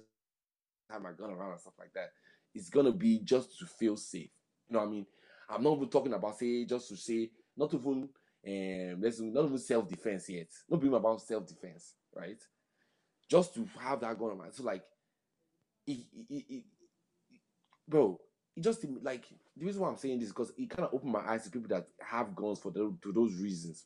have 0.89 1.01
my 1.01 1.12
gun 1.13 1.31
around 1.31 1.51
and 1.53 1.62
stuff 1.62 1.74
like 1.79 1.93
that. 1.93 2.12
It's 2.53 2.69
gonna 2.69 2.91
be 2.91 3.19
just 3.19 3.59
to 3.59 3.65
feel 3.65 3.97
safe. 3.97 4.29
You 4.69 4.74
know 4.74 4.79
what 4.79 4.88
I 4.88 4.91
mean? 4.91 5.05
I'm 5.50 5.63
not 5.63 5.77
even 5.77 5.89
talking 5.89 6.13
about 6.13 6.38
say 6.38 6.65
just 6.65 6.89
to 6.89 6.97
say 6.97 7.31
not 7.57 7.74
even 7.74 8.09
um 8.47 9.01
let's 9.01 9.19
not 9.19 9.45
even 9.45 9.57
self 9.59 9.88
defense 9.88 10.29
yet. 10.29 10.47
Not 10.69 10.81
being 10.81 10.93
about 10.93 11.21
self 11.21 11.47
defense, 11.47 11.95
right? 12.15 12.41
Just 13.29 13.55
to 13.55 13.67
have 13.79 14.01
that 14.01 14.19
gun 14.19 14.31
around. 14.39 14.53
So 14.53 14.63
like, 14.63 14.83
it, 15.88 16.05
it, 16.29 16.45
it- 16.50 16.63
bro, 17.88 18.19
just 18.59 18.85
like 19.01 19.25
the 19.57 19.65
reason 19.65 19.81
why 19.81 19.89
I'm 19.89 19.97
saying 19.97 20.19
this 20.19 20.29
because 20.29 20.51
it 20.57 20.69
kind 20.69 20.88
of 20.88 20.93
opened 20.93 21.12
my 21.12 21.19
eyes 21.27 21.43
to 21.43 21.51
people 21.51 21.69
that 21.69 21.88
have 22.01 22.35
guns 22.35 22.59
for 22.59 22.71
the, 22.71 22.95
to 23.01 23.12
those 23.12 23.35
reasons, 23.35 23.83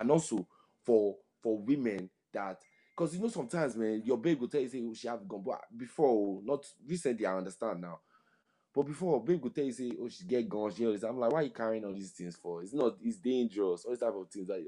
and 0.00 0.10
also 0.10 0.46
for 0.84 1.16
for 1.42 1.58
women 1.58 2.10
that 2.32 2.60
because 2.96 3.14
you 3.14 3.20
know 3.20 3.28
sometimes 3.28 3.76
man, 3.76 4.02
your 4.04 4.18
babe 4.18 4.40
will 4.40 4.48
tell 4.48 4.60
you 4.60 4.68
say 4.68 4.82
oh, 4.84 4.94
she 4.94 5.08
have 5.08 5.28
gun, 5.28 5.42
but 5.44 5.60
before 5.76 6.40
not 6.44 6.64
recently 6.86 7.26
I 7.26 7.36
understand 7.36 7.80
now. 7.80 8.00
But 8.74 8.86
before, 8.86 9.24
babe 9.24 9.42
could 9.42 9.54
tell 9.54 9.64
you 9.64 9.72
say, 9.72 9.90
oh, 10.00 10.08
she 10.08 10.24
get 10.24 10.48
guns, 10.48 10.76
she 10.76 10.84
this. 10.84 11.02
I'm 11.02 11.18
like, 11.18 11.32
why 11.32 11.40
you 11.42 11.50
carrying 11.50 11.84
all 11.84 11.92
these 11.92 12.12
things 12.12 12.36
for? 12.36 12.62
It's 12.62 12.74
not, 12.74 12.96
it's 13.02 13.16
dangerous, 13.16 13.84
all 13.84 13.90
these 13.90 13.98
type 13.98 14.14
of 14.14 14.28
things. 14.30 14.48
Like, 14.48 14.64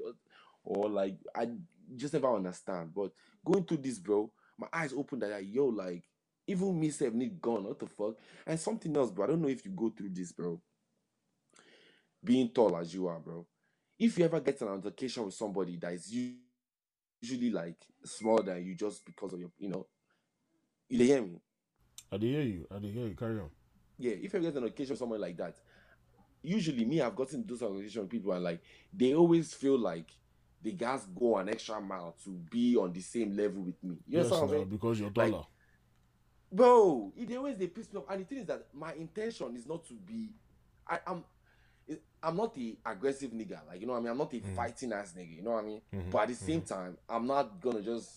or 0.65 0.89
like, 0.89 1.15
I 1.33 1.47
just 1.95 2.13
never 2.13 2.35
understand. 2.35 2.93
But 2.93 3.11
going 3.45 3.63
through 3.63 3.77
this, 3.77 3.99
bro, 3.99 4.29
my 4.57 4.67
eyes 4.73 4.91
opened 4.91 5.21
that, 5.21 5.31
like, 5.31 5.45
yo, 5.47 5.67
like, 5.67 6.03
even 6.51 6.79
me 6.79 6.89
self 6.91 7.13
need 7.13 7.41
gun, 7.41 7.63
what 7.65 7.79
the 7.79 7.87
fuck? 7.87 8.15
And 8.45 8.59
something 8.59 8.95
else, 8.95 9.11
bro. 9.11 9.25
I 9.25 9.29
don't 9.29 9.41
know 9.41 9.47
if 9.49 9.65
you 9.65 9.71
go 9.71 9.89
through 9.89 10.09
this, 10.11 10.31
bro. 10.31 10.61
Being 12.23 12.49
tall 12.49 12.77
as 12.77 12.93
you 12.93 13.07
are, 13.07 13.19
bro. 13.19 13.45
If 13.99 14.17
you 14.17 14.25
ever 14.25 14.39
get 14.39 14.61
an 14.61 14.69
altercation 14.69 15.25
with 15.25 15.33
somebody 15.33 15.77
that 15.77 15.93
is 15.93 16.11
usually 17.21 17.51
like 17.51 17.77
smaller 18.03 18.43
than 18.43 18.65
you 18.65 18.75
just 18.75 19.05
because 19.05 19.33
of 19.33 19.39
your, 19.39 19.51
you 19.59 19.69
know, 19.69 19.87
you 20.89 21.03
hear 21.05 21.21
me? 21.21 21.39
I 22.11 22.17
did 22.17 22.27
hear 22.29 22.41
you. 22.43 22.67
I 22.71 22.79
did 22.79 22.93
hear 22.93 23.07
you. 23.07 23.15
Carry 23.15 23.39
on. 23.39 23.49
yeah, 23.97 24.13
if 24.13 24.33
you 24.33 24.39
get 24.39 24.55
an 24.55 24.63
occasion 24.65 24.93
with 24.93 24.99
somewhere 24.99 25.19
like 25.19 25.37
that, 25.37 25.55
usually 26.43 26.85
me, 26.85 27.01
I've 27.01 27.15
gotten 27.15 27.45
those 27.47 27.61
occasion 27.61 28.07
people 28.07 28.33
and 28.33 28.43
like 28.43 28.61
they 28.93 29.13
always 29.13 29.53
feel 29.53 29.77
like 29.79 30.07
the 30.61 30.73
guys 30.73 31.05
go 31.15 31.37
an 31.37 31.49
extra 31.49 31.79
mile 31.81 32.15
to 32.23 32.31
be 32.51 32.75
on 32.77 32.93
the 32.93 33.01
same 33.01 33.35
level 33.35 33.63
with 33.63 33.83
me. 33.83 33.97
You 34.07 34.19
know 34.19 34.23
yes, 34.23 34.29
what 34.29 34.43
I'm 34.43 34.49
saying? 34.49 34.69
because 34.69 34.99
you're 34.99 35.11
Like, 35.15 35.31
taller. 35.31 35.45
Bro, 36.51 37.13
it 37.17 37.35
always 37.37 37.57
they 37.57 37.67
piss 37.67 37.91
me 37.93 37.99
off. 37.99 38.05
And 38.09 38.21
the 38.21 38.25
thing 38.25 38.39
is 38.39 38.45
that 38.47 38.65
my 38.73 38.93
intention 38.93 39.55
is 39.55 39.65
not 39.65 39.85
to 39.87 39.93
be 39.93 40.29
I, 40.87 40.99
I'm 41.07 41.23
I'm 42.23 42.35
not 42.37 42.53
the 42.53 42.77
aggressive 42.85 43.31
nigga, 43.31 43.59
like 43.67 43.81
you 43.81 43.87
know 43.87 43.93
what 43.93 43.99
I 43.99 44.01
mean. 44.01 44.11
I'm 44.11 44.17
not 44.17 44.33
a 44.33 44.37
Mm. 44.39 44.55
fighting 44.55 44.93
ass 44.93 45.13
nigga, 45.17 45.35
you 45.35 45.41
know 45.41 45.51
what 45.51 45.63
I 45.63 45.67
mean. 45.67 45.81
Mhm, 45.93 46.11
But 46.11 46.21
at 46.23 46.27
the 46.29 46.35
same 46.35 46.61
time, 46.61 46.97
I'm 47.09 47.25
not 47.25 47.59
gonna 47.61 47.81
just 47.81 48.09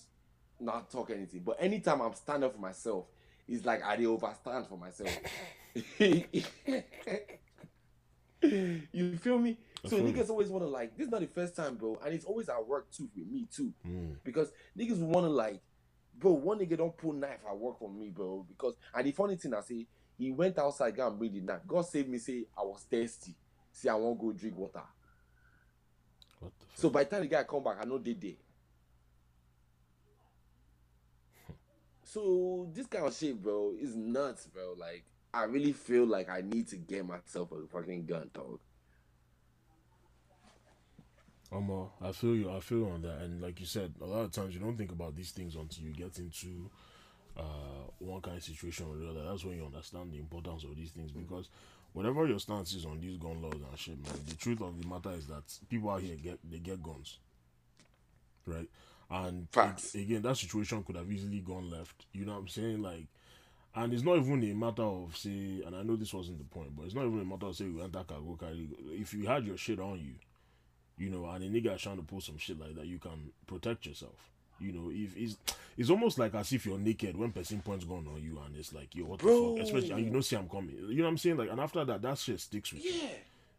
not 0.60 0.90
talk 0.90 1.10
anything. 1.10 1.40
But 1.42 1.56
anytime 1.60 2.00
I'm 2.02 2.14
standing 2.14 2.44
up 2.44 2.54
for 2.54 2.60
myself, 2.60 3.06
it's 3.48 3.64
like 3.64 3.82
I 3.82 3.96
dey 3.96 4.04
overstand 4.04 4.66
for 4.68 4.76
myself. 4.78 5.16
you 8.92 9.16
feel 9.16 9.38
me? 9.38 9.56
So 9.86 9.96
niggas 10.00 10.28
always 10.30 10.48
wanna 10.48 10.66
like 10.66 10.96
this 10.96 11.06
is 11.06 11.10
not 11.10 11.20
the 11.20 11.26
first 11.26 11.56
time, 11.56 11.76
bro, 11.76 11.98
and 12.04 12.14
it's 12.14 12.24
always 12.24 12.48
at 12.48 12.66
work 12.66 12.90
too 12.90 13.08
with 13.16 13.26
me 13.26 13.46
too. 13.54 13.72
Mm. 13.86 14.16
Because 14.24 14.50
niggas 14.78 14.98
wanna 14.98 15.28
like, 15.28 15.60
bro, 16.18 16.32
one 16.32 16.58
nigga 16.58 16.76
don't 16.78 16.96
pull 16.96 17.12
knife 17.12 17.40
at 17.48 17.56
work 17.56 17.80
on 17.82 17.98
me, 17.98 18.10
bro. 18.10 18.44
Because 18.48 18.76
and 18.94 19.06
the 19.06 19.12
funny 19.12 19.36
thing 19.36 19.54
I 19.54 19.60
say, 19.60 19.86
he 20.16 20.30
went 20.30 20.58
outside, 20.58 20.96
go 20.96 21.06
and 21.08 21.18
bring 21.18 21.32
the 21.32 21.40
knife. 21.40 21.62
God 21.66 21.82
save 21.82 22.08
me, 22.08 22.18
say 22.18 22.44
I 22.56 22.62
was 22.62 22.84
thirsty. 22.90 23.34
Say 23.72 23.88
I 23.88 23.94
won't 23.94 24.20
go 24.20 24.32
drink 24.32 24.56
water. 24.56 24.82
What 26.38 26.52
the 26.58 26.66
fuck? 26.66 26.68
So 26.74 26.90
by 26.90 27.04
the 27.04 27.10
time 27.10 27.20
the 27.22 27.28
guy 27.28 27.42
come 27.44 27.64
back, 27.64 27.78
I 27.80 27.84
know 27.84 27.98
they 27.98 28.12
there. 28.14 28.32
so 32.04 32.68
this 32.72 32.86
kind 32.86 33.06
of 33.06 33.14
shit, 33.14 33.42
bro, 33.42 33.74
is 33.78 33.96
nuts, 33.96 34.46
bro. 34.46 34.74
Like 34.78 35.04
I 35.32 35.44
really 35.44 35.72
feel 35.72 36.06
like 36.06 36.28
I 36.30 36.42
need 36.42 36.68
to 36.68 36.76
get 36.76 37.04
myself 37.06 37.50
a 37.50 37.66
fucking 37.66 38.06
gun, 38.06 38.30
dog. 38.32 38.60
Um, 41.54 41.88
I 42.02 42.12
feel 42.12 42.34
you. 42.34 42.50
I 42.50 42.60
feel 42.60 42.78
you 42.78 42.88
on 42.88 43.02
that. 43.02 43.18
And 43.20 43.40
like 43.40 43.60
you 43.60 43.66
said, 43.66 43.94
a 44.00 44.04
lot 44.04 44.24
of 44.24 44.32
times 44.32 44.54
you 44.54 44.60
don't 44.60 44.76
think 44.76 44.92
about 44.92 45.14
these 45.14 45.30
things 45.30 45.54
until 45.54 45.84
you 45.84 45.92
get 45.92 46.18
into 46.18 46.70
uh, 47.38 47.90
one 47.98 48.20
kind 48.20 48.36
of 48.36 48.42
situation 48.42 48.86
or 48.88 48.96
the 48.96 49.08
other. 49.10 49.28
That's 49.28 49.44
when 49.44 49.56
you 49.56 49.64
understand 49.64 50.12
the 50.12 50.18
importance 50.18 50.64
of 50.64 50.76
these 50.76 50.90
things. 50.90 51.12
Because 51.12 51.48
whatever 51.92 52.26
your 52.26 52.40
stance 52.40 52.74
is 52.74 52.84
on 52.84 53.00
these 53.00 53.16
gun 53.18 53.40
laws 53.40 53.54
and 53.54 53.78
shit, 53.78 54.02
man, 54.02 54.20
the 54.26 54.34
truth 54.34 54.60
of 54.62 54.80
the 54.80 54.88
matter 54.88 55.12
is 55.12 55.26
that 55.28 55.44
people 55.68 55.90
out 55.90 56.00
here 56.00 56.16
get 56.16 56.38
they 56.50 56.58
get 56.58 56.82
guns, 56.82 57.18
right? 58.46 58.68
And 59.10 59.48
Facts. 59.50 59.94
again, 59.94 60.22
that 60.22 60.36
situation 60.36 60.82
could 60.82 60.96
have 60.96 61.10
easily 61.10 61.40
gone 61.40 61.70
left. 61.70 62.06
You 62.12 62.24
know 62.24 62.32
what 62.32 62.40
I'm 62.40 62.48
saying? 62.48 62.82
Like. 62.82 63.06
And 63.76 63.92
it's 63.92 64.04
not 64.04 64.18
even 64.18 64.40
a 64.44 64.54
matter 64.54 64.84
of 64.84 65.16
say, 65.16 65.60
and 65.66 65.74
I 65.74 65.82
know 65.82 65.96
this 65.96 66.14
wasn't 66.14 66.38
the 66.38 66.44
point, 66.44 66.76
but 66.76 66.84
it's 66.84 66.94
not 66.94 67.06
even 67.06 67.18
a 67.18 67.24
matter 67.24 67.46
of 67.46 67.56
say 67.56 67.64
you 67.64 67.80
enter 67.82 68.04
cargo 68.04 68.36
carry. 68.38 68.68
If 68.92 69.12
you 69.12 69.26
had 69.26 69.44
your 69.44 69.56
shit 69.56 69.80
on 69.80 69.98
you, 69.98 70.12
you 70.98 71.10
know, 71.10 71.26
and 71.26 71.44
a 71.44 71.48
nigga 71.48 71.74
is 71.74 71.82
trying 71.82 71.96
to 71.96 72.02
pull 72.02 72.20
some 72.20 72.38
shit 72.38 72.58
like 72.58 72.74
that, 72.76 72.86
you 72.86 72.98
can 72.98 73.30
protect 73.46 73.86
yourself. 73.86 74.30
You 74.60 74.72
know, 74.72 74.90
if 74.92 75.16
it's 75.16 75.36
it's 75.76 75.90
almost 75.90 76.18
like 76.18 76.34
as 76.34 76.52
if 76.52 76.64
you're 76.64 76.78
naked 76.78 77.16
when 77.16 77.32
person 77.32 77.60
points 77.60 77.84
gun 77.84 78.06
on 78.14 78.22
you 78.22 78.38
and 78.46 78.54
it's 78.56 78.72
like, 78.72 78.94
yo, 78.94 79.04
what 79.06 79.18
Bro. 79.18 79.56
the 79.56 79.56
fuck? 79.56 79.66
Especially 79.66 79.90
and 79.90 80.04
you 80.04 80.10
don't 80.12 80.22
see 80.22 80.36
I'm 80.36 80.48
coming. 80.48 80.76
You 80.76 80.98
know 80.98 81.02
what 81.04 81.10
I'm 81.10 81.18
saying? 81.18 81.36
Like 81.36 81.50
and 81.50 81.60
after 81.60 81.84
that, 81.84 82.00
that 82.02 82.18
shit 82.18 82.38
sticks 82.40 82.72
with 82.72 82.84
you. 82.84 82.92
Yeah, 82.92 83.08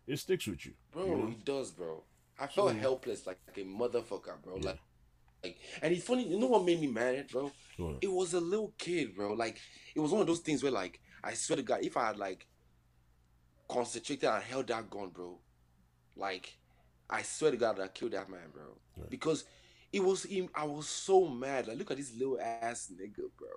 It 0.08 0.18
sticks 0.20 0.48
with 0.48 0.66
you. 0.66 0.72
bro, 0.94 1.06
you 1.06 1.16
know? 1.16 1.28
it 1.28 1.44
does, 1.44 1.72
bro. 1.72 2.02
I 2.40 2.48
felt 2.48 2.76
helpless, 2.76 3.26
like, 3.28 3.38
a 3.56 3.60
motherfucker, 3.62 4.42
bro. 4.44 4.56
Like, 4.56 4.80
like, 5.44 5.58
and 5.82 5.94
it's 5.94 6.04
funny. 6.06 6.28
You 6.28 6.38
know 6.40 6.48
what 6.48 6.66
made 6.66 6.80
me 6.82 6.88
mad, 6.88 7.28
bro? 7.32 7.52
What? 7.78 7.98
It 8.02 8.12
was 8.12 8.34
a 8.34 8.40
little 8.40 8.74
kid, 8.78 9.16
bro. 9.16 9.34
Like 9.34 9.60
it 9.94 10.00
was 10.00 10.12
one 10.12 10.22
of 10.22 10.28
those 10.28 10.40
things 10.40 10.64
where, 10.64 10.72
like, 10.72 11.00
I 11.24 11.34
swear 11.34 11.58
to 11.58 11.64
God, 11.64 11.80
if 11.84 11.98
I 11.98 12.08
had 12.08 12.18
like 12.18 12.48
concentrated 13.68 14.30
and 14.30 14.44
held 14.44 14.68
that 14.68 14.90
gun, 14.90 15.10
bro, 15.10 15.38
like, 16.16 16.58
I 17.10 17.22
swear 17.22 17.52
to 17.52 17.58
God, 17.58 17.80
I 17.80 17.88
killed 17.88 18.14
that 18.14 18.30
man, 18.30 18.50
bro. 18.54 18.64
Right. 18.98 19.10
Because 19.10 19.46
it 19.92 20.04
was 20.04 20.24
him. 20.24 20.50
I 20.56 20.66
was 20.66 20.88
so 20.88 21.28
mad. 21.28 21.68
Like, 21.68 21.78
look 21.78 21.92
at 21.92 21.98
this 21.98 22.16
little 22.16 22.40
ass 22.40 22.92
nigga, 22.94 23.30
bro. 23.38 23.48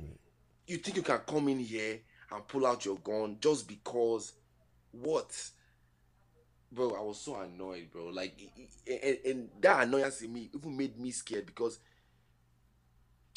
Right. 0.00 0.18
You 0.66 0.78
think 0.78 0.96
you 0.96 1.02
can 1.02 1.18
come 1.26 1.48
in 1.48 1.58
here 1.58 2.00
and 2.32 2.46
pull 2.48 2.66
out 2.66 2.84
your 2.84 2.96
gun 2.98 3.36
just 3.40 3.68
because? 3.68 4.32
What? 4.90 5.34
Bro, 6.70 6.94
I 6.94 7.02
was 7.02 7.20
so 7.20 7.36
annoyed, 7.36 7.90
bro. 7.90 8.06
Like, 8.06 8.40
and, 8.86 9.18
and 9.24 9.48
that 9.60 9.86
annoyance 9.86 10.22
in 10.22 10.32
me 10.32 10.50
even 10.54 10.76
made 10.76 10.98
me 10.98 11.10
scared 11.10 11.46
because 11.46 11.78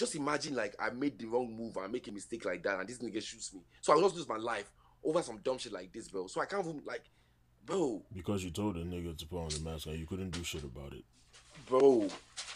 just 0.01 0.15
imagine 0.15 0.55
like 0.55 0.75
I 0.79 0.89
made 0.89 1.20
the 1.20 1.27
wrong 1.27 1.55
move 1.55 1.77
I 1.77 1.86
make 1.86 2.08
a 2.08 2.12
mistake 2.12 2.43
like 2.43 2.63
that 2.63 2.79
and 2.79 2.89
this 2.89 2.98
nigga 2.98 3.22
shoots 3.22 3.53
me. 3.53 3.62
So 3.81 3.93
I 3.93 3.96
will 3.96 4.03
just 4.03 4.15
lose 4.15 4.27
my 4.27 4.38
life 4.38 4.72
over 5.03 5.22
some 5.22 5.38
dumb 5.43 5.60
shit 5.60 5.72
like 5.72 5.93
this, 5.93 6.10
bro. 6.10 6.25
So 6.25 6.41
I 6.41 6.46
can't 6.46 6.65
even 6.65 6.81
like 6.86 7.03
bro, 7.65 8.01
Because 8.13 8.44
you 8.44 8.51
told 8.51 8.75
the 8.75 8.80
nigga 8.82 9.18
to 9.18 9.25
put 9.25 9.39
on 9.39 9.50
the 9.50 9.60
mask 9.60 9.88
and 9.88 9.98
you 10.00 10.06
couldn't 10.06 10.32
do 10.32 10.44
shit 10.44 10.63
about 10.63 10.94
it. 10.94 11.03
bro. 11.68 12.08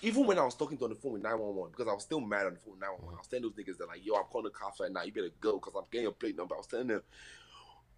Even 0.01 0.25
when 0.25 0.37
I 0.37 0.43
was 0.43 0.55
talking 0.55 0.77
to 0.77 0.83
on 0.83 0.89
the 0.89 0.95
phone 0.95 1.13
with 1.13 1.23
911, 1.23 1.71
because 1.71 1.87
I 1.87 1.93
was 1.93 2.03
still 2.03 2.19
mad 2.19 2.45
on 2.47 2.53
the 2.53 2.59
phone 2.59 2.73
with 2.73 2.81
911, 2.81 3.15
I 3.15 3.17
was 3.17 3.27
telling 3.27 3.43
those 3.43 3.53
niggas 3.53 3.77
that 3.77 3.87
like, 3.87 4.05
yo, 4.05 4.15
I'm 4.15 4.25
calling 4.25 4.45
the 4.45 4.49
cops 4.51 4.79
right 4.79 4.91
now. 4.91 5.03
You 5.03 5.13
better 5.13 5.29
go 5.39 5.53
because 5.53 5.73
I'm 5.75 5.85
getting 5.89 6.03
your 6.03 6.11
plate 6.11 6.37
number. 6.37 6.55
I 6.55 6.57
was 6.57 6.67
telling 6.67 6.87
them 6.87 7.01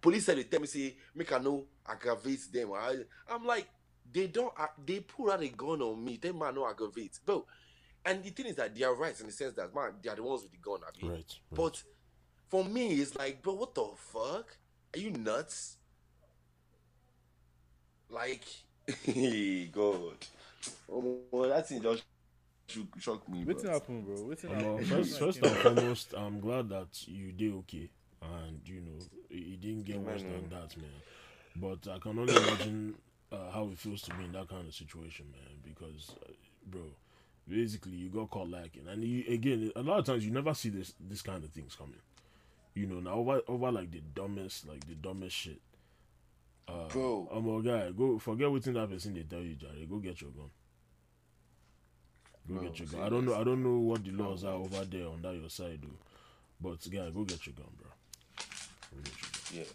police 0.00 0.26
said 0.26 0.38
they 0.38 0.44
tell 0.44 0.60
me 0.60 0.66
say 0.66 0.96
make 1.14 1.32
I 1.32 1.38
know 1.38 1.64
aggravate 1.86 2.52
them. 2.52 2.72
I, 2.74 2.96
I'm 3.30 3.44
like, 3.44 3.68
they 4.12 4.26
don't 4.26 4.52
uh, 4.58 4.66
they 4.84 5.00
pull 5.00 5.30
out 5.30 5.42
a 5.42 5.48
gun 5.48 5.82
on 5.82 6.04
me. 6.04 6.18
They 6.20 6.32
might 6.32 6.54
know 6.54 6.68
aggravate. 6.68 7.18
Bro. 7.24 7.46
And 8.04 8.22
the 8.22 8.30
thing 8.30 8.46
is 8.46 8.56
that 8.56 8.74
they 8.74 8.84
are 8.84 8.94
right 8.94 9.18
in 9.20 9.26
the 9.26 9.32
sense 9.32 9.54
that 9.54 9.74
man, 9.74 9.92
they 10.02 10.08
are 10.08 10.16
the 10.16 10.22
ones 10.22 10.42
with 10.42 10.52
the 10.52 10.58
gun, 10.58 10.80
I 10.86 11.02
mean. 11.02 11.10
Right. 11.10 11.18
right. 11.18 11.40
But 11.52 11.82
for 12.48 12.64
me, 12.64 12.94
it's 12.94 13.14
like, 13.16 13.42
bro, 13.42 13.54
what 13.54 13.74
the 13.74 13.86
fuck? 13.96 14.56
Are 14.94 14.98
you 14.98 15.10
nuts? 15.10 15.76
Like, 18.10 18.44
God. 19.72 20.16
Oh, 20.90 21.18
well, 21.30 21.50
that 21.50 21.68
thing 21.68 21.82
just 21.82 22.04
shook, 22.68 22.88
shocked 23.00 23.28
me. 23.28 23.44
What's 23.44 23.62
bro. 23.62 23.72
happened, 23.72 24.04
bro? 24.06 24.24
What's 24.24 24.44
Um, 24.48 24.50
happened? 24.54 24.86
first, 24.86 25.18
first 25.18 25.42
and 25.42 25.58
foremost, 25.58 26.14
I'm 26.16 26.40
glad 26.40 26.68
that 26.70 27.06
you 27.08 27.32
did 27.32 27.52
okay, 27.54 27.90
and 28.22 28.60
you 28.66 28.80
know 28.80 29.06
it 29.30 29.36
it 29.36 29.60
didn't 29.60 29.84
get 29.84 30.00
worse 30.00 30.22
than 30.24 30.48
that, 30.50 30.76
man. 30.76 31.02
But 31.56 31.88
I 31.88 31.98
can 31.98 32.18
only 32.18 32.36
imagine 32.36 32.94
uh, 33.32 33.50
how 33.50 33.68
it 33.70 33.78
feels 33.78 34.02
to 34.02 34.12
be 34.12 34.24
in 34.24 34.32
that 34.32 34.48
kind 34.48 34.66
of 34.68 34.74
situation, 34.74 35.26
man. 35.32 35.58
Because, 35.64 36.14
uh, 36.22 36.32
bro, 36.66 36.82
basically 37.48 37.92
you 37.96 38.08
got 38.08 38.30
caught 38.30 38.50
lacking, 38.50 38.86
and 38.88 39.02
you, 39.04 39.24
again, 39.32 39.72
a 39.76 39.82
lot 39.82 39.98
of 39.98 40.04
times 40.06 40.24
you 40.24 40.32
never 40.32 40.54
see 40.54 40.70
this 40.70 40.94
this 41.00 41.22
kind 41.22 41.44
of 41.44 41.50
things 41.50 41.74
coming. 41.74 41.94
You 42.74 42.86
know, 42.86 43.00
now 43.00 43.14
over 43.14 43.42
over 43.48 43.72
like 43.72 43.90
the 43.90 44.02
dumbest, 44.14 44.68
like 44.68 44.86
the 44.86 44.94
dumbest 44.94 45.36
shit. 45.36 45.60
Uh, 46.68 46.86
Bro. 46.88 47.28
um, 47.32 47.48
oh, 47.48 47.62
guy, 47.62 47.90
go 47.90 48.18
forget 48.18 48.50
what 48.50 48.62
that 48.62 48.90
person 48.90 49.14
they 49.14 49.22
tell 49.22 49.40
you, 49.40 49.54
Jerry. 49.54 49.86
Go 49.88 49.96
get 49.98 50.20
your 50.20 50.30
gun. 50.30 50.50
Go 52.46 52.54
Bro, 52.54 52.62
get 52.64 52.78
your 52.78 52.88
gun. 52.88 53.02
I 53.02 53.08
don't 53.08 53.24
know. 53.24 53.34
I 53.34 53.44
don't 53.44 53.62
know 53.62 53.78
what 53.78 54.04
the 54.04 54.10
laws 54.10 54.44
are 54.44 54.52
over 54.52 54.84
there 54.84 55.06
on 55.08 55.22
that 55.22 55.34
your 55.34 55.48
side, 55.48 55.80
though. 55.82 55.88
But 56.60 56.78
guy, 56.90 57.08
go 57.10 57.24
get 57.24 57.46
your 57.46 57.54
gun, 57.54 57.68
bro. 57.78 57.88
Go 58.90 59.02
get 59.02 59.14
your 59.14 59.30
gun. 59.30 59.66
Yeah, 59.66 59.72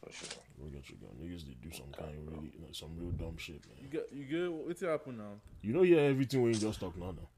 for 0.00 0.12
sure. 0.12 0.42
Go 0.58 0.66
get 0.68 0.88
your 0.88 0.98
gun. 0.98 1.10
Niggas 1.20 1.44
they 1.44 1.56
do 1.60 1.74
some 1.74 1.92
kind 1.92 2.16
of 2.16 2.32
really, 2.32 2.52
you 2.54 2.60
know, 2.60 2.72
some 2.72 2.96
real 2.96 3.10
dumb 3.10 3.36
shit, 3.36 3.60
man. 3.66 3.76
You 3.78 3.82
man. 3.82 3.90
get, 3.90 4.12
you 4.12 4.24
get, 4.24 4.52
what's 4.52 4.80
happened 4.80 5.18
now? 5.18 5.34
You 5.60 5.74
know, 5.74 5.82
yeah, 5.82 5.98
everything 5.98 6.42
when 6.42 6.52
you 6.54 6.58
just 6.58 6.80
talk 6.80 6.96
now, 6.96 7.10
now. 7.10 7.28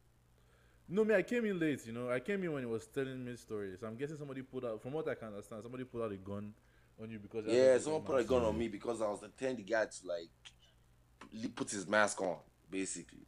No, 0.88 1.04
me, 1.04 1.14
I 1.16 1.22
came 1.22 1.44
in 1.46 1.58
late, 1.58 1.84
you 1.86 1.92
know. 1.92 2.10
I 2.10 2.20
came 2.20 2.44
in 2.44 2.52
when 2.52 2.62
he 2.62 2.68
was 2.68 2.86
telling 2.86 3.24
me 3.24 3.34
stories. 3.34 3.82
I'm 3.82 3.96
guessing 3.96 4.16
somebody 4.16 4.42
pulled 4.42 4.64
out, 4.64 4.80
from 4.80 4.92
what 4.92 5.08
I 5.08 5.14
can 5.14 5.28
understand, 5.28 5.62
somebody 5.64 5.82
pulled 5.82 6.04
out 6.04 6.12
a 6.12 6.16
gun 6.16 6.52
on 7.00 7.10
you 7.10 7.18
because. 7.18 7.44
Yeah, 7.46 7.78
someone 7.78 8.02
put 8.02 8.20
a 8.20 8.24
gun 8.24 8.42
on. 8.42 8.56
me 8.56 8.68
because 8.68 9.00
I 9.00 9.08
was 9.08 9.20
telling 9.38 9.56
the 9.56 9.62
guy 9.62 9.86
to 9.86 10.06
like 10.06 11.54
put 11.54 11.70
his 11.70 11.86
mask 11.86 12.20
on, 12.20 12.36
basically, 12.70 13.26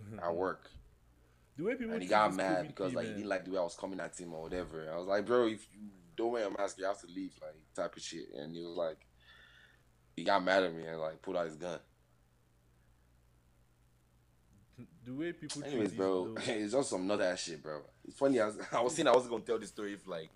mm-hmm. 0.00 0.18
at 0.18 0.34
work. 0.34 0.70
The 1.56 1.64
way 1.64 1.74
people 1.74 1.94
And 1.94 2.02
he 2.02 2.08
got 2.08 2.34
mad 2.34 2.66
because 2.66 2.94
like 2.94 3.06
he 3.06 3.12
didn't 3.12 3.28
like 3.28 3.44
the 3.44 3.52
way 3.52 3.58
I 3.58 3.62
was 3.62 3.76
coming 3.76 4.00
at 4.00 4.18
him 4.18 4.34
or 4.34 4.42
whatever. 4.42 4.90
I 4.92 4.98
was 4.98 5.06
like, 5.06 5.24
bro, 5.24 5.46
if 5.46 5.66
you 5.72 5.88
don't 6.16 6.32
wear 6.32 6.46
a 6.46 6.50
mask, 6.50 6.78
you 6.78 6.84
have 6.84 7.00
to 7.00 7.06
leave, 7.06 7.32
like 7.40 7.54
type 7.74 7.96
of 7.96 8.02
shit. 8.02 8.26
And 8.36 8.54
he 8.54 8.62
was 8.62 8.76
like, 8.76 9.06
he 10.16 10.24
got 10.24 10.44
mad 10.44 10.64
at 10.64 10.74
me 10.74 10.84
and 10.84 11.00
like 11.00 11.22
pulled 11.22 11.36
out 11.36 11.46
his 11.46 11.56
gun. 11.56 11.78
the 15.04 15.12
way 15.12 15.32
people. 15.32 15.62
Anyways, 15.64 15.92
bro, 15.92 16.34
it's 16.46 16.72
just 16.72 16.90
some 16.90 17.10
ass 17.10 17.42
shit, 17.42 17.62
bro. 17.62 17.82
It's 18.06 18.18
funny. 18.18 18.40
I 18.40 18.46
was, 18.46 18.58
I 18.72 18.80
was 18.80 18.94
saying 18.94 19.08
I 19.08 19.12
wasn't 19.12 19.32
gonna 19.32 19.44
tell 19.44 19.58
this 19.58 19.68
story 19.68 19.94
if 19.94 20.06
like 20.06 20.30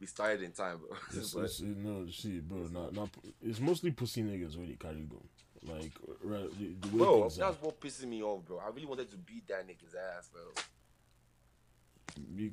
we 0.00 0.06
started 0.06 0.42
in 0.42 0.52
time, 0.52 0.78
bro. 0.78 0.96
It's, 1.20 1.34
But- 1.34 1.44
it's, 1.44 1.60
it, 1.60 1.76
no, 1.76 2.06
see, 2.10 2.40
bro, 2.40 2.66
not, 2.72 2.94
not, 2.94 3.10
it's 3.42 3.60
mostly 3.60 3.90
pussy 3.90 4.22
niggas 4.22 4.56
where 4.56 4.66
they 4.66 4.74
carry 4.74 5.02
gun. 5.02 5.20
Like, 5.62 5.92
right, 6.24 6.48
the, 6.58 6.74
the 6.88 6.96
way 6.96 6.98
Bro, 7.04 7.20
things 7.20 7.38
are. 7.38 7.50
that's 7.52 7.62
what 7.62 7.78
pisses 7.80 8.06
me 8.06 8.22
off, 8.22 8.46
bro. 8.46 8.58
I 8.64 8.68
really 8.70 8.86
wanted 8.86 9.10
to 9.10 9.18
beat 9.18 9.46
that 9.48 9.68
nigga's 9.68 9.94
ass, 9.94 10.30
bro. 10.32 10.40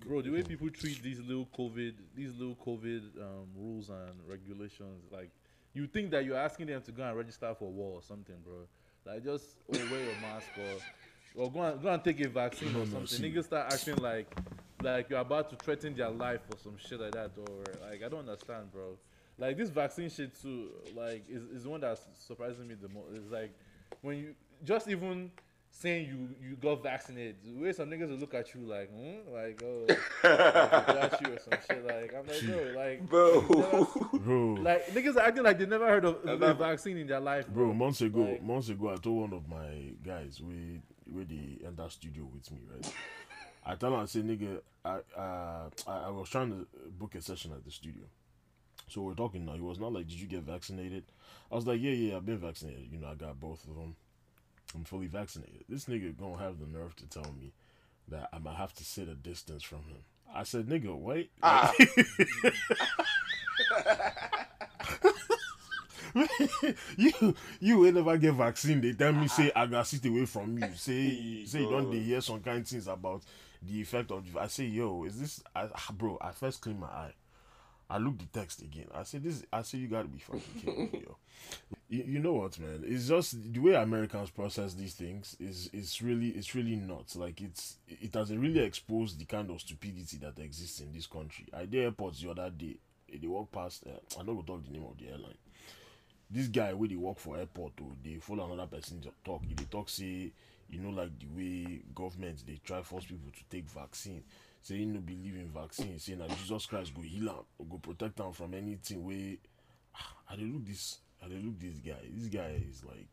Bro, 0.06 0.22
the 0.24 0.30
way 0.30 0.44
people 0.44 0.70
treat 0.70 1.02
these 1.02 1.20
little 1.22 1.48
COVID, 1.58 1.94
these 2.16 2.32
little 2.38 2.56
COVID 2.56 3.02
um, 3.22 3.48
rules 3.56 3.90
and 3.90 4.12
regulations, 4.28 5.06
like 5.12 5.32
you 5.74 5.88
think 5.88 6.12
that 6.12 6.26
you're 6.26 6.38
asking 6.38 6.68
them 6.68 6.82
to 6.84 6.92
go 6.92 7.04
and 7.04 7.18
register 7.18 7.54
for 7.58 7.72
war 7.72 7.94
or 7.96 8.02
something, 8.02 8.36
bro. 8.44 8.68
Like 9.06 9.24
just 9.24 9.46
oh, 9.74 9.78
wear 9.92 10.02
your 10.04 10.14
mask 10.22 10.48
or 10.58 11.42
or 11.44 11.52
go 11.52 11.62
and 11.62 11.82
go 11.82 11.90
and 11.90 12.04
take 12.04 12.20
a 12.22 12.30
vaccine 12.30 12.72
No, 12.74 12.80
or 12.82 12.86
no, 12.86 12.92
something. 12.92 13.08
see. 13.08 13.24
Niggas 13.32 13.46
start 13.46 13.74
acting 13.74 13.96
like 13.98 14.28
like 14.88 15.10
you're 15.10 15.20
about 15.20 15.50
to 15.52 15.56
threaten 15.58 15.96
their 15.96 16.10
life 16.10 16.42
or 16.52 16.58
some 16.60 16.78
shit 16.78 17.00
like 17.00 17.12
that, 17.14 17.32
or 17.38 17.64
like 17.90 18.04
I 18.04 18.10
don't 18.10 18.28
understand, 18.28 18.72
bro. 18.72 18.98
Like 19.38 19.58
this 19.58 19.70
vaccine 19.70 20.10
shit 20.10 20.40
too, 20.42 20.70
like 20.96 21.26
is 21.30 21.44
is 21.56 21.64
the 21.64 21.70
one 21.70 21.82
that's 21.82 22.06
surprising 22.16 22.68
me 22.68 22.76
the 22.82 22.90
most. 22.90 23.08
It's 23.16 23.32
like 23.32 23.52
when 24.02 24.18
you 24.18 24.36
just 24.64 24.88
even 24.88 25.32
saying 25.70 26.08
you 26.08 26.30
you 26.50 26.56
got 26.56 26.82
vaccinated, 26.82 27.36
the 27.44 27.54
way 27.62 27.72
some 27.72 27.90
niggas 27.90 28.10
will 28.10 28.18
look 28.18 28.34
at 28.34 28.54
you 28.56 28.62
like, 28.62 28.90
hmm? 28.90 29.32
like 29.32 29.62
oh, 29.64 29.86
like, 29.88 29.98
they 30.88 30.94
got 30.94 31.22
you 31.22 31.34
or 31.34 31.40
some 31.40 31.60
shit. 31.70 31.86
Like 31.86 32.14
I'm 32.18 32.26
like, 32.26 32.42
bro, 32.46 32.74
like, 32.76 33.10
Bro. 33.10 34.10
bro, 34.24 34.54
like 34.62 34.88
niggas 34.88 35.16
are 35.18 35.22
acting 35.28 35.44
like 35.44 35.60
they 35.60 35.66
never 35.68 35.88
heard 35.88 36.06
of 36.06 36.18
a 36.26 36.54
vaccine 36.56 36.98
in 36.98 37.06
their 37.08 37.20
life, 37.20 37.48
Bro, 37.48 37.66
bro. 37.66 37.74
months 37.74 38.02
ago, 38.02 38.22
Like- 38.22 38.44
months 38.44 38.70
ago, 38.70 38.90
I 38.92 38.96
told 38.96 39.22
one 39.30 39.34
of 39.34 39.48
my 39.48 39.94
guys 40.04 40.42
we 40.42 40.82
where 41.12 41.26
they 41.26 41.60
enter 41.66 41.88
studio 41.90 42.28
with 42.34 42.52
me, 42.52 42.60
right? 42.74 42.94
I 43.70 43.76
tell 43.76 43.94
him, 43.94 44.00
I 44.00 44.06
say, 44.06 44.22
nigga, 44.22 44.62
I, 44.86 45.00
uh, 45.20 45.70
I 45.88 45.98
I 46.06 46.10
was 46.10 46.30
trying 46.30 46.52
to 46.52 46.66
book 46.98 47.16
a 47.16 47.22
session 47.22 47.52
at 47.52 47.66
the 47.66 47.72
studio, 47.72 48.04
So 48.88 49.02
we're 49.02 49.14
talking 49.14 49.46
now. 49.46 49.54
He 49.54 49.60
was 49.62 49.80
not 49.80 49.92
like, 49.92 50.08
"Did 50.08 50.20
you 50.22 50.28
get 50.28 50.44
vaccinated?" 50.44 51.04
I 51.52 51.56
was 51.56 51.68
like, 51.68 51.82
"Yeah, 51.82 51.92
yeah, 51.92 52.16
I've 52.16 52.26
been 52.26 52.38
vaccinated. 52.38 52.88
You 52.92 53.00
know, 53.00 53.08
I 53.10 53.16
got 53.16 53.40
both 53.40 53.68
of 53.68 53.76
them. 53.76 53.96
I'm 54.74 54.86
fully 54.86 55.08
vaccinated." 55.08 55.66
This 55.68 55.86
nigga 55.86 56.16
gonna 56.18 56.38
have 56.38 56.60
the 56.60 56.66
nerve 56.68 56.96
to 56.98 57.06
tell 57.08 57.30
me 57.34 57.52
that 58.08 58.30
I 58.32 58.40
might 58.40 58.56
have 58.56 58.74
to 58.76 58.86
sit 58.86 59.10
a 59.10 59.16
distance 59.16 59.64
from 59.64 59.80
him. 59.80 60.04
I 60.34 60.44
said, 60.44 60.68
"Nigga, 60.68 60.96
wait." 60.98 61.32
Ah. 61.44 61.74
you 66.98 67.36
you 67.60 67.78
will 67.80 67.92
never 67.92 68.18
get 68.18 68.34
vaccine. 68.34 68.82
They 68.82 68.94
tell 68.94 69.14
me 69.14 69.28
say 69.28 69.52
I 69.56 69.66
got 69.66 69.88
sit 69.88 70.06
away 70.06 70.26
from 70.26 70.58
you. 70.58 70.70
Say 70.76 71.44
say 71.46 71.62
you 71.62 71.70
don't 71.70 71.90
they 71.92 72.00
hear 72.00 72.22
some 72.22 72.40
kind 72.42 72.60
of 72.62 72.68
things 72.68 72.88
about 72.88 73.24
the 73.62 73.82
effect 73.82 74.12
of. 74.12 74.32
the- 74.32 74.40
I 74.40 74.48
say 74.48 74.66
yo, 74.66 75.04
is 75.06 75.20
this? 75.20 75.44
I, 75.56 75.68
ah, 75.74 75.94
bro, 75.98 76.18
I 76.22 76.32
first 76.32 76.62
clean 76.62 76.80
my 76.80 76.88
eye. 76.88 77.14
I 77.90 78.00
look 78.00 78.18
the 78.18 78.26
text 78.26 78.62
again. 78.62 78.88
I 78.94 79.04
say 79.04 79.20
this. 79.20 79.46
I 79.52 79.62
say 79.62 79.78
you 79.78 79.88
gotta 79.88 80.10
be 80.10 80.20
fucking 80.20 80.42
kidding 80.60 80.90
me, 80.92 81.04
yo. 81.08 81.16
You, 81.90 82.04
you 82.06 82.20
know 82.20 82.34
what, 82.34 82.60
man? 82.60 82.84
It's 82.86 83.08
just 83.08 83.54
the 83.54 83.60
way 83.62 83.74
Americans 83.76 84.30
process 84.30 84.74
these 84.74 84.94
things 84.94 85.38
is 85.40 85.70
is 85.72 86.02
really 86.02 86.30
it's 86.30 86.54
really 86.54 86.76
nuts. 86.76 87.16
Like 87.16 87.40
it's 87.42 87.78
it 87.88 88.14
has 88.14 88.36
really 88.36 88.60
exposed 88.60 89.18
the 89.20 89.26
kind 89.26 89.50
of 89.50 89.62
stupidity 89.62 90.18
that 90.18 90.38
exists 90.40 90.82
in 90.82 90.92
this 90.92 91.08
country. 91.08 91.46
I 91.54 91.66
did 91.66 91.84
airports 91.86 92.22
the 92.22 92.30
other 92.32 92.50
day. 92.50 92.76
They 93.14 93.28
walk 93.28 93.52
past. 93.54 93.86
Uh, 93.88 94.20
I 94.20 94.24
don't 94.24 94.46
talk 94.46 94.66
the 94.66 94.72
name 94.74 94.84
of 94.84 94.98
the 94.98 95.08
airline 95.10 95.38
this 96.30 96.48
guy 96.48 96.74
wey 96.74 96.88
dey 96.90 96.96
work 96.98 97.18
for 97.20 97.38
airport 97.38 97.72
o 97.82 97.92
dey 98.04 98.18
follow 98.20 98.46
another 98.52 98.68
person 98.68 99.00
to 99.00 99.10
talk 99.24 99.42
e 99.50 99.54
dey 99.54 99.64
talk 99.72 99.88
say 99.88 100.30
you 100.70 100.80
know 100.80 100.90
like 100.90 101.12
the 101.20 101.28
way 101.36 101.82
government 101.96 102.44
dey 102.46 102.60
try 102.64 102.82
force 102.82 103.06
people 103.06 103.30
to 103.32 103.44
take 103.50 103.70
vaccine 103.70 104.24
say 104.62 104.78
he 104.78 104.86
no 104.86 105.00
believe 105.00 105.36
in 105.36 105.50
vaccine 105.50 105.98
say 106.00 106.16
na 106.16 106.28
jesus 106.28 106.66
christ 106.66 106.94
go 106.94 107.02
heal 107.02 107.30
am 107.30 107.68
go 107.70 107.78
protect 107.78 108.20
am 108.20 108.32
from 108.34 108.54
anything 108.54 109.04
wey 109.06 109.38
Ah, 109.96 110.14
i 110.34 110.36
dey 110.36 110.44
look 110.44 110.66
this 110.66 111.00
i 111.24 111.28
dey 111.28 111.42
look 111.44 111.58
this 111.60 111.78
guy? 111.80 111.98
This 112.14 112.28
guy 112.30 112.62
is 112.70 112.84
like 112.84 113.08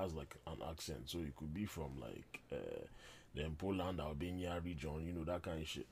has 0.00 0.14
like 0.14 0.36
an 0.46 0.58
accent 0.70 1.02
so 1.06 1.18
it 1.18 1.34
could 1.36 1.52
be 1.52 1.64
from 1.66 1.90
like 2.00 2.40
uh 2.52 2.86
dem 3.34 3.54
poland 3.58 4.00
albania 4.00 4.60
region 4.64 5.04
you 5.04 5.12
know 5.12 5.24
that 5.24 5.42
kind 5.42 5.60
of 5.60 5.66
shit. 5.68 5.86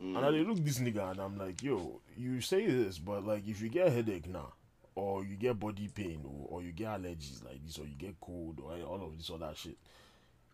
And 0.00 0.18
i 0.18 0.30
dey 0.30 0.44
look 0.44 0.58
this 0.58 0.78
nigga 0.80 1.10
and 1.12 1.20
i'm 1.20 1.38
like 1.38 1.62
yo 1.62 2.00
you 2.16 2.40
say 2.40 2.66
this 2.66 2.98
but 2.98 3.24
like 3.24 3.46
if 3.48 3.60
you 3.62 3.68
get 3.68 3.92
headache 3.92 4.26
now 4.28 4.52
or 4.94 5.24
you 5.24 5.36
get 5.36 5.58
body 5.58 5.88
pain 5.88 6.20
or, 6.24 6.56
or 6.58 6.62
you 6.62 6.72
get 6.72 6.88
allergies 6.88 7.44
like 7.44 7.64
this 7.64 7.78
or 7.78 7.84
you 7.86 7.94
get 7.96 8.20
cold 8.20 8.60
or 8.60 8.72
all 8.86 9.04
of 9.06 9.16
this 9.16 9.30
other 9.30 9.52
shit 9.54 9.76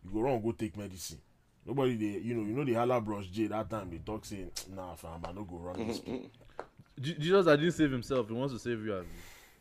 you 0.05 0.11
go 0.13 0.21
run 0.21 0.41
go 0.41 0.51
take 0.51 0.77
medicine 0.77 1.19
nobody 1.65 1.95
dey 1.97 2.19
you 2.23 2.35
know 2.35 2.41
you 2.45 2.53
know 2.53 2.63
the 2.63 2.73
hala 2.73 3.01
bros 3.01 3.27
j 3.27 3.47
that 3.47 3.69
time 3.69 3.89
dey 3.89 3.99
talk 4.05 4.23
say 4.23 4.45
nah 4.75 4.93
fam 4.95 5.19
i 5.27 5.31
no 5.33 5.43
go 5.43 5.57
run 5.57 5.87
this 5.87 6.01
Je- 7.01 7.15
Jesus, 7.19 7.45
I 7.47 7.57
didn't 7.57 7.73
save 7.73 7.91
himself. 7.91 8.29
He 8.29 8.33
wants 8.33 8.53
to 8.53 8.59
save 8.59 8.85
you. 8.85 8.93
Abi. 8.95 9.05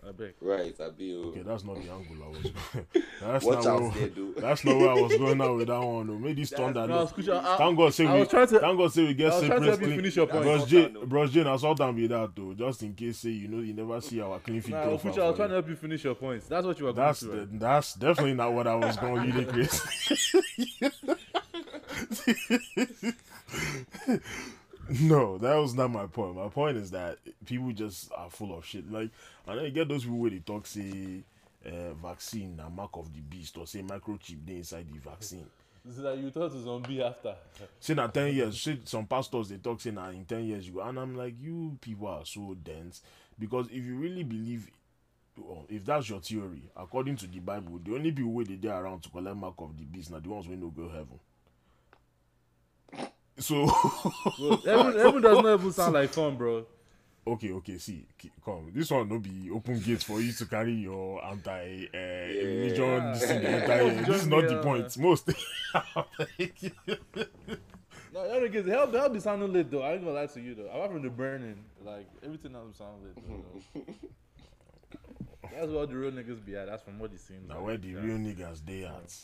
I 0.06 0.12
beg. 0.12 0.34
Right, 0.40 0.74
I 0.80 0.90
be. 0.90 1.14
okay 1.14 1.42
that's 1.42 1.64
not 1.64 1.76
the 1.76 1.90
angle 1.90 2.24
i 2.24 2.28
was 2.28 2.42
going 2.42 2.86
that's 3.22 3.44
Watch 3.44 3.64
not 3.64 3.66
out 3.66 3.80
where, 3.80 3.90
there, 4.08 4.24
that's 4.36 4.64
not 4.64 4.76
where 4.76 4.90
i 4.90 5.00
was 5.00 5.16
going 5.16 5.38
now 5.44 5.54
with 5.54 5.68
that 5.68 5.80
one 5.80 6.06
though 6.06 6.18
maybe 6.18 6.42
this 6.42 6.50
That's- 6.50 6.74
thunder 6.74 6.86
no, 6.86 7.06
Skucha, 7.06 7.42
I- 7.44 7.56
thank 7.56 7.78
god 7.78 7.94
say 7.94 8.06
I 8.06 8.14
we 8.14 8.20
was 8.20 8.28
trying 8.28 8.46
to- 8.48 8.58
thank 8.60 8.78
god 8.78 8.92
say 8.92 9.06
we 9.06 9.14
get 9.14 9.32
I 9.32 9.36
was 9.38 9.46
trying 9.46 9.62
to 9.62 9.64
separate 9.66 9.68
help 9.70 9.80
you 9.80 9.86
clean 9.86 9.96
finish 9.98 10.16
your 10.16 10.26
point. 10.26 10.42
bros 10.44 10.58
That's 10.60 10.70
j 10.70 10.82
not 10.82 10.92
bad, 11.00 11.08
bros 11.08 11.30
j 11.32 11.44
na 11.44 11.56
salt 11.56 11.80
am 11.80 11.96
be 11.96 12.06
that 12.08 12.30
though 12.36 12.54
just 12.54 12.82
in 12.82 12.94
case 12.94 13.18
say 13.18 13.30
you 13.30 13.48
know 13.48 13.62
you 13.62 13.72
never 13.72 14.00
see 14.00 14.20
our 14.20 14.38
clean 14.40 14.60
feed 14.60 14.72
Nah, 14.72 14.82
profile 14.84 15.12
Okucha, 15.12 15.22
I 15.22 15.26
was 15.26 15.32
for 15.32 15.36
trying 15.36 15.48
to 15.48 15.54
help 15.54 15.68
you 15.68 15.76
finish 15.76 16.04
your 16.04 16.14
points. 16.14 16.46
That's 16.48 16.66
what 16.66 16.78
you 16.78 16.84
were 16.86 16.92
going 16.92 17.06
That's 17.06 17.20
to. 17.20 17.26
the, 17.26 17.36
right? 17.38 17.60
that's 17.60 17.94
definitely 17.94 18.34
not 18.34 18.52
what 18.52 18.66
I 18.66 18.74
was 18.74 18.96
going 18.96 19.32
to 19.32 19.44
Chris. 19.46 19.80
no, 25.00 25.38
that 25.38 25.54
was 25.56 25.74
not 25.74 25.90
my 25.90 26.06
point. 26.06 26.36
My 26.36 26.48
point 26.48 26.76
is 26.76 26.90
that 26.90 27.18
people 27.44 27.72
just 27.72 28.10
are 28.16 28.30
full 28.30 28.56
of 28.56 28.64
shit. 28.64 28.90
Like, 28.90 29.10
and 29.46 29.58
then 29.58 29.64
you 29.66 29.70
get 29.70 29.88
those 29.88 30.02
people 30.04 30.18
where 30.18 30.30
they 30.30 30.38
talk 30.40 30.66
say 30.66 31.22
uh, 31.66 31.94
vaccine 31.94 32.60
a 32.64 32.68
mark 32.68 32.90
of 32.94 33.12
the 33.12 33.20
beast 33.20 33.56
or 33.56 33.66
say 33.66 33.82
microchip 33.82 34.44
they 34.46 34.56
inside 34.56 34.86
the 34.92 34.98
vaccine. 34.98 35.46
Is 35.86 35.96
that 35.98 36.16
you 36.16 36.30
thought 36.30 36.50
to 36.52 36.62
zombie 36.62 37.02
after. 37.02 37.34
Say 37.78 37.94
na 37.94 38.06
ten 38.06 38.34
years. 38.34 38.60
Say 38.60 38.80
some 38.84 39.06
pastors 39.06 39.48
they 39.50 39.56
talk 39.56 39.80
say 39.80 39.90
na 39.90 40.08
in 40.08 40.24
ten 40.24 40.44
years 40.44 40.68
you 40.68 40.80
and 40.80 40.98
I'm 40.98 41.14
like, 41.16 41.34
you 41.40 41.76
people 41.80 42.08
are 42.08 42.24
so 42.24 42.56
dense 42.62 43.02
because 43.38 43.66
if 43.66 43.84
you 43.84 43.96
really 43.96 44.22
believe, 44.22 44.70
well, 45.36 45.66
if 45.68 45.84
that's 45.84 46.08
your 46.08 46.20
theory, 46.20 46.62
according 46.76 47.16
to 47.16 47.26
the 47.26 47.38
Bible, 47.40 47.80
the 47.84 47.94
only 47.94 48.12
people 48.12 48.32
where 48.32 48.44
they 48.44 48.54
there 48.56 48.74
around 48.82 49.02
to 49.02 49.08
collect 49.10 49.36
mark 49.36 49.54
of 49.58 49.76
the 49.76 49.84
beast, 49.84 50.10
now 50.10 50.20
the 50.20 50.28
ones 50.28 50.48
wey 50.48 50.56
no 50.56 50.68
go 50.68 50.88
heaven. 50.88 51.18
So 53.38 53.66
heaven 54.64 55.22
does 55.22 55.42
not 55.42 55.58
even 55.60 55.72
sound 55.72 55.94
like 55.94 56.10
fun, 56.10 56.36
bro. 56.36 56.66
okay, 57.26 57.52
okay, 57.52 57.78
see, 57.78 58.06
come. 58.44 58.70
This 58.74 58.90
one 58.90 59.08
no 59.08 59.18
be 59.18 59.50
open 59.52 59.80
gates 59.80 60.04
for 60.04 60.20
you 60.20 60.32
to 60.32 60.46
carry 60.46 60.72
your 60.74 61.24
anti 61.24 61.88
uh, 61.92 61.98
religion. 61.98 63.12
This, 63.12 63.26
the 63.26 63.56
entire 63.62 63.82
year. 63.84 64.02
this 64.02 64.22
is 64.22 64.26
not 64.28 64.42
the 64.46 64.54
Yeah. 64.54 64.62
point. 64.62 64.98
Most 64.98 65.28
No, 68.12 68.28
that 68.28 68.52
niggas, 68.52 68.68
help, 68.68 68.94
help 68.94 69.12
be 69.12 69.18
sounding 69.20 69.52
lit 69.52 69.70
though. 69.70 69.82
I 69.82 69.94
ain't 69.94 70.02
gonna 70.04 70.14
lie 70.14 70.26
to 70.26 70.40
you 70.40 70.54
though. 70.54 70.66
Apart 70.66 70.92
from 70.92 71.02
the 71.02 71.10
burning, 71.10 71.64
like 71.84 72.06
everything 72.22 72.54
else 72.54 72.76
sound 72.76 73.02
lit. 73.02 73.16
Though. 73.74 73.82
That's 75.52 75.70
what 75.72 75.88
the 75.88 75.96
real 75.96 76.12
niggas 76.12 76.44
be 76.44 76.56
at. 76.56 76.66
That's 76.66 76.82
from 76.84 76.98
what 77.00 77.12
it 77.12 77.20
seems. 77.20 77.48
now 77.48 77.56
like. 77.56 77.64
where 77.64 77.76
the 77.76 77.88
yeah. 77.88 78.00
real 78.00 78.18
niggas 78.18 78.64
they 78.64 78.84
at. 78.84 79.14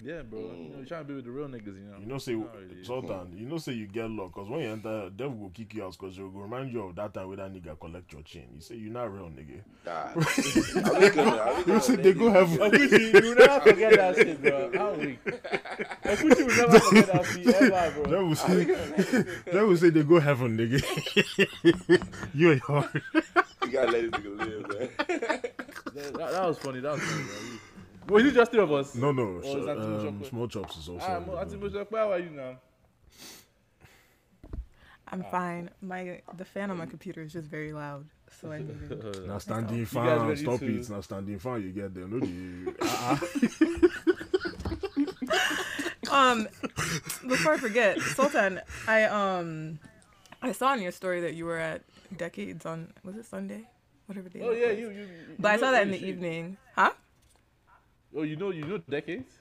Yeah, 0.00 0.22
bro. 0.22 0.38
You 0.38 0.46
know, 0.46 0.78
you 0.78 0.84
trying 0.86 1.02
to 1.02 1.08
be 1.08 1.14
with 1.14 1.24
the 1.24 1.30
real 1.32 1.48
niggas, 1.48 1.66
you 1.66 1.90
know. 1.90 1.98
You 1.98 2.06
know, 2.06 2.18
say 2.18 2.34
Not 2.34 2.54
really. 2.54 2.84
Sultan. 2.84 3.26
Hmm. 3.26 3.36
You 3.38 3.46
know, 3.46 3.58
say 3.58 3.72
you 3.72 3.86
get 3.88 4.08
luck 4.08 4.32
because 4.32 4.48
when 4.48 4.60
you 4.60 4.68
enter, 4.70 5.10
devil 5.10 5.36
will 5.36 5.50
kick 5.50 5.74
you 5.74 5.84
out 5.84 5.92
because 5.98 6.16
they 6.16 6.22
will 6.22 6.30
remind 6.30 6.72
you 6.72 6.82
of 6.84 6.94
that 6.96 7.12
time 7.14 7.26
where 7.26 7.36
that 7.38 7.52
nigga 7.52 7.78
collect 7.80 8.12
your 8.12 8.22
chain. 8.22 8.48
You 8.54 8.60
say 8.60 8.76
you 8.76 8.90
not 8.90 9.12
real 9.12 9.28
nigga. 9.28 9.60
God. 9.84 10.16
Are 10.16 11.00
we 11.00 11.10
gonna? 11.10 11.64
You 11.66 11.80
say 11.80 11.96
they 11.96 12.12
go 12.14 12.30
this- 12.30 12.50
have. 12.50 12.70
Okuchi, 12.70 13.12
you 13.12 13.28
will 13.28 13.34
never 13.34 13.60
forget 13.60 13.92
that 13.94 14.14
shit, 14.16 14.42
bro. 14.42 14.70
How 14.74 14.92
weak. 14.92 15.24
Okuchi 15.24 16.46
will 16.46 16.56
never 16.56 16.78
forget 16.78 17.06
that 17.08 17.24
shit 17.26 17.72
ever, 17.72 18.02
bro. 18.02 18.10
Devil 18.10 18.34
say, 18.36 19.24
devil 19.52 19.76
say 19.76 19.90
they 19.90 20.02
go 20.04 20.20
heaven, 20.20 20.56
nigga. 20.56 21.98
you 22.34 22.52
ain't 22.52 22.62
hard. 22.62 23.02
You 23.64 23.68
gotta 23.72 23.90
let 23.90 24.02
this 24.02 24.10
nigga 24.20 24.38
live, 24.38 24.68
man. 24.68 24.88
That, 25.94 26.14
that, 26.14 26.30
that 26.32 26.46
was 26.46 26.58
funny. 26.58 26.80
That 26.80 26.92
was 26.92 27.02
funny, 27.02 27.24
bro. 27.24 27.58
Was 28.08 28.24
it 28.24 28.34
just 28.34 28.50
three 28.50 28.60
of 28.60 28.72
us? 28.72 28.94
No, 28.94 29.12
no. 29.12 29.38
Is 29.40 29.46
sh- 29.46 29.66
that 29.66 29.76
too 29.76 29.88
much 29.88 30.06
um, 30.06 30.24
small 30.24 30.48
chops 30.48 30.76
is 30.78 30.88
also. 30.88 31.06
Ah, 31.06 31.16
in 31.18 31.24
the 31.26 31.32
Mo- 31.32 31.38
Auntie 31.38 31.56
building. 31.56 31.86
How 31.92 32.12
are 32.12 32.18
you 32.18 32.30
now? 32.30 32.56
I'm 35.10 35.24
fine. 35.24 35.70
My 35.80 36.20
the 36.36 36.44
fan 36.44 36.70
on 36.70 36.76
my 36.78 36.86
computer 36.86 37.22
is 37.22 37.32
just 37.32 37.48
very 37.48 37.72
loud, 37.72 38.06
so 38.40 38.52
I 38.52 38.58
need 38.58 38.76
it. 38.90 39.26
Now 39.26 39.38
standing 39.38 39.78
guys 39.78 39.88
fan, 39.88 40.26
ready 40.28 40.42
stop 40.42 40.60
to- 40.60 40.78
it. 40.78 40.90
Now 40.90 41.00
standing 41.00 41.38
fan, 41.38 41.62
you 41.62 41.70
get 41.70 41.94
there. 41.94 42.06
No, 42.06 42.20
the, 42.20 42.74
uh-uh. 42.80 43.18
Um, 46.10 46.48
before 47.28 47.52
I 47.52 47.56
forget, 47.58 48.00
Sultan, 48.00 48.60
I 48.86 49.04
um, 49.04 49.78
I 50.40 50.52
saw 50.52 50.72
in 50.72 50.80
your 50.80 50.92
story 50.92 51.20
that 51.20 51.34
you 51.34 51.44
were 51.44 51.58
at 51.58 51.82
Decades 52.16 52.64
on 52.64 52.92
was 53.04 53.16
it 53.16 53.26
Sunday, 53.26 53.68
whatever 54.06 54.28
day. 54.30 54.40
Oh 54.42 54.50
that 54.54 54.58
yeah, 54.58 54.68
was. 54.68 54.78
you. 54.78 54.88
you, 54.90 55.00
you 55.02 55.08
But 55.38 55.50
I 55.52 55.56
saw 55.58 55.70
that 55.70 55.82
in 55.82 55.90
the 55.90 56.02
evening, 56.02 56.56
huh? 56.74 56.92
Oh, 58.16 58.22
you 58.22 58.36
know, 58.36 58.50
you 58.50 58.64
know, 58.64 58.78
decades. 58.78 59.32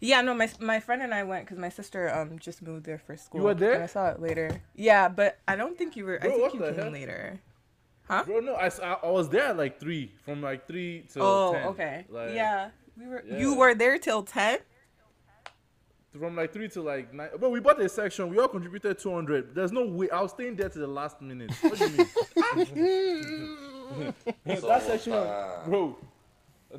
Yeah, 0.00 0.22
no, 0.22 0.34
my 0.34 0.48
my 0.60 0.80
friend 0.80 1.02
and 1.02 1.12
I 1.12 1.24
went 1.24 1.44
because 1.44 1.58
my 1.58 1.68
sister 1.68 2.12
um 2.14 2.38
just 2.38 2.62
moved 2.62 2.86
there 2.86 2.98
for 2.98 3.16
school. 3.16 3.40
You 3.40 3.46
were 3.46 3.54
there? 3.54 3.74
And 3.74 3.82
I 3.82 3.86
saw 3.86 4.08
it 4.10 4.20
later. 4.20 4.62
Yeah, 4.74 5.08
but 5.08 5.38
I 5.46 5.56
don't 5.56 5.76
think 5.76 5.96
you 5.96 6.04
were. 6.04 6.18
I 6.22 6.28
think 6.28 6.54
you 6.54 6.60
came 6.60 6.74
hell? 6.74 6.90
later. 6.90 7.40
Huh? 8.08 8.22
Bro, 8.26 8.40
no, 8.40 8.54
I, 8.54 8.68
I 9.02 9.10
was 9.10 9.30
there 9.30 9.44
at 9.44 9.56
like 9.56 9.80
three, 9.80 10.12
from 10.26 10.42
like 10.42 10.66
three 10.66 11.06
to 11.14 11.20
Oh, 11.22 11.52
10. 11.54 11.66
okay. 11.68 12.04
Like, 12.10 12.34
yeah, 12.34 12.68
we 12.98 13.06
were. 13.06 13.24
Yeah. 13.26 13.38
You 13.38 13.54
were 13.56 13.74
there 13.74 13.98
till 13.98 14.22
ten. 14.22 14.58
From 16.18 16.36
like 16.36 16.52
three 16.52 16.68
to 16.68 16.82
like 16.82 17.12
nine. 17.12 17.30
But 17.40 17.50
we 17.50 17.60
bought 17.60 17.80
a 17.80 17.88
section. 17.88 18.28
We 18.28 18.38
all 18.38 18.46
contributed 18.46 18.98
200. 18.98 19.54
There's 19.54 19.72
no 19.72 19.84
way. 19.86 20.08
I 20.10 20.20
was 20.20 20.30
staying 20.30 20.54
there 20.54 20.68
to 20.68 20.78
the 20.78 20.86
last 20.86 21.20
minute. 21.20 21.50
What 21.60 21.78
do 21.78 21.84
you 21.84 21.90
mean? 21.96 22.04
that 24.44 24.82
section, 24.86 25.12
was- 25.12 25.66
bro. 25.66 25.96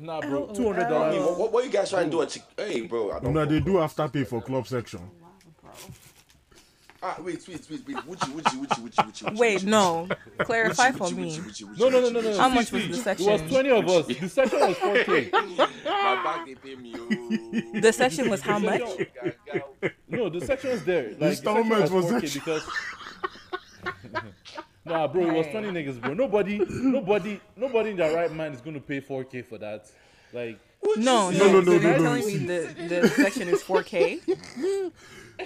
Nah, 0.00 0.20
bro. 0.20 0.48
Oh, 0.50 0.54
Two 0.54 0.64
hundred 0.72 0.84
I 0.84 1.10
mean, 1.10 1.20
dollars. 1.20 1.30
what, 1.30 1.38
what, 1.38 1.52
what 1.52 1.64
you 1.64 1.70
guys 1.70 1.90
trying 1.90 2.06
to 2.06 2.10
do 2.10 2.22
at 2.22 2.28
Chick? 2.28 2.42
Hey, 2.56 2.82
bro. 2.82 3.12
I 3.12 3.20
don't. 3.20 3.32
no, 3.32 3.44
they 3.46 3.60
do 3.60 3.74
afterpay 3.74 4.26
for 4.26 4.42
club 4.42 4.66
section. 4.66 5.00
Ah, 7.02 7.16
wait, 7.20 7.46
wait, 7.46 7.60
wait, 7.70 7.80
wait. 7.86 7.96
Wuchi, 7.98 8.32
wuchi, 8.32 8.56
wuchi, 8.56 8.80
wuchi, 8.80 9.04
wuchi, 9.04 9.24
wuchi. 9.28 9.38
Wait, 9.38 9.64
no. 9.64 10.08
Clarify 10.38 10.90
for 10.92 11.10
me. 11.10 11.38
No, 11.78 11.88
no, 11.88 12.00
no, 12.00 12.08
no, 12.08 12.20
no. 12.20 12.36
How 12.36 12.48
much 12.48 12.72
was 12.72 12.82
see, 12.82 12.88
the 12.88 12.98
It 12.98 13.02
section? 13.02 13.26
was 13.32 13.42
20 13.42 13.70
of 13.70 13.88
us. 13.88 14.06
The 14.06 14.28
section 14.28 14.60
was 14.60 14.76
4K. 14.76 15.32
My 15.32 16.22
bag, 16.24 16.46
they 16.46 16.54
pay 16.54 16.74
me. 16.74 16.94
Oh. 16.96 17.80
The 17.80 17.92
session 17.92 18.28
was 18.30 18.40
how 18.40 18.58
much? 18.58 18.80
No, 20.08 20.28
the 20.30 20.40
section's 20.40 20.84
there. 20.84 21.10
Like, 21.10 21.18
the 21.18 21.28
installment 21.28 21.80
section 21.88 21.96
was 21.96 22.06
4K 22.06 22.34
because. 22.34 22.68
Nah, 24.86 25.06
bro, 25.06 25.22
it 25.26 25.32
was 25.32 25.46
Right. 25.46 25.52
20 25.64 25.68
niggas, 25.68 26.00
bro. 26.00 26.14
Nobody, 26.14 26.58
nobody, 26.70 27.40
nobody 27.56 27.90
in 27.90 27.96
their 27.96 28.14
right 28.14 28.32
mind 28.32 28.54
is 28.54 28.60
gonna 28.60 28.80
pay 28.80 29.00
4K 29.00 29.44
for 29.44 29.58
that. 29.58 29.86
Like, 30.32 30.58
No, 30.96 31.30
no, 31.30 31.38
No, 31.38 31.52
no, 31.52 31.60
no, 31.60 31.72
you're 31.72 31.94
telling 31.98 32.26
me 32.26 32.36
the, 32.38 32.74
the 32.88 33.08
section 33.08 33.48
is 33.48 33.62
4K? 33.62 34.20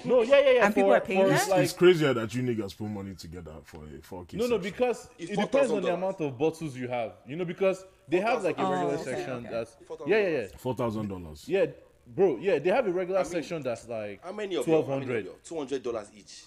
No, 0.05 0.23
yeah, 0.23 0.39
yeah, 0.41 0.51
yeah. 0.53 0.67
And 0.67 0.75
people 0.75 0.93
are 0.93 1.01
paying 1.01 1.23
for, 1.25 1.29
that? 1.31 1.49
like, 1.49 1.65
it's 1.65 1.73
crazier 1.73 2.15
that 2.15 2.33
you 2.35 2.43
niggas 2.43 2.77
put 2.77 2.87
money 2.89 3.15
together 3.15 3.53
for 3.65 3.79
a 3.79 3.99
4K. 3.99 4.35
No, 4.35 4.47
no, 4.47 4.59
because 4.59 5.09
It's 5.19 5.33
it 5.33 5.37
depends 5.41 5.71
on 5.73 5.83
the 5.83 5.93
amount 5.93 6.21
of 6.21 6.39
bottles 6.39 6.77
you 6.77 6.89
have. 6.89 7.15
You 7.27 7.37
know, 7.37 7.45
because 7.45 7.85
they 8.09 8.21
have 8.21 8.45
like 8.45 8.59
a 8.59 8.63
Oh, 8.63 8.71
regular 8.71 8.95
okay, 8.95 9.05
section 9.05 9.33
okay. 9.47 9.49
that's 9.51 9.77
yeah, 10.07 10.17
yeah, 10.19 10.29
yeah, 10.29 10.47
four 10.59 10.75
thousand 10.75 11.09
dollars. 11.09 11.45
yeah, 11.47 11.67
bro. 12.07 12.37
Yeah, 12.41 12.59
they 12.59 12.71
have 12.71 12.87
a 12.87 12.91
regular 12.93 13.21
I 13.21 13.23
mean, 13.25 13.33
section 13.33 13.63
that's 13.63 13.89
like 13.89 14.23
How 14.25 14.33
many 14.33 14.57
of 14.57 14.65
twelve 14.65 14.87
you? 14.87 14.93
hundred. 14.93 15.29
Two 15.45 15.57
hundred 15.59 15.83
dollars 15.83 16.11
each. 16.17 16.45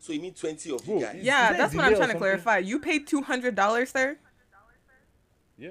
So 0.00 0.12
you 0.12 0.20
mean 0.20 0.34
twenty 0.34 0.70
of 0.72 0.84
Bro, 0.84 0.94
you 0.96 1.00
guys? 1.00 1.16
Yeah, 1.22 1.52
that's 1.52 1.74
what 1.74 1.84
I'm 1.84 1.96
trying 1.96 2.10
to 2.10 2.18
clarify. 2.18 2.58
You 2.58 2.78
paid 2.78 3.06
$200, 3.08 3.88
sir? 3.88 4.16
Yeah. 5.58 5.70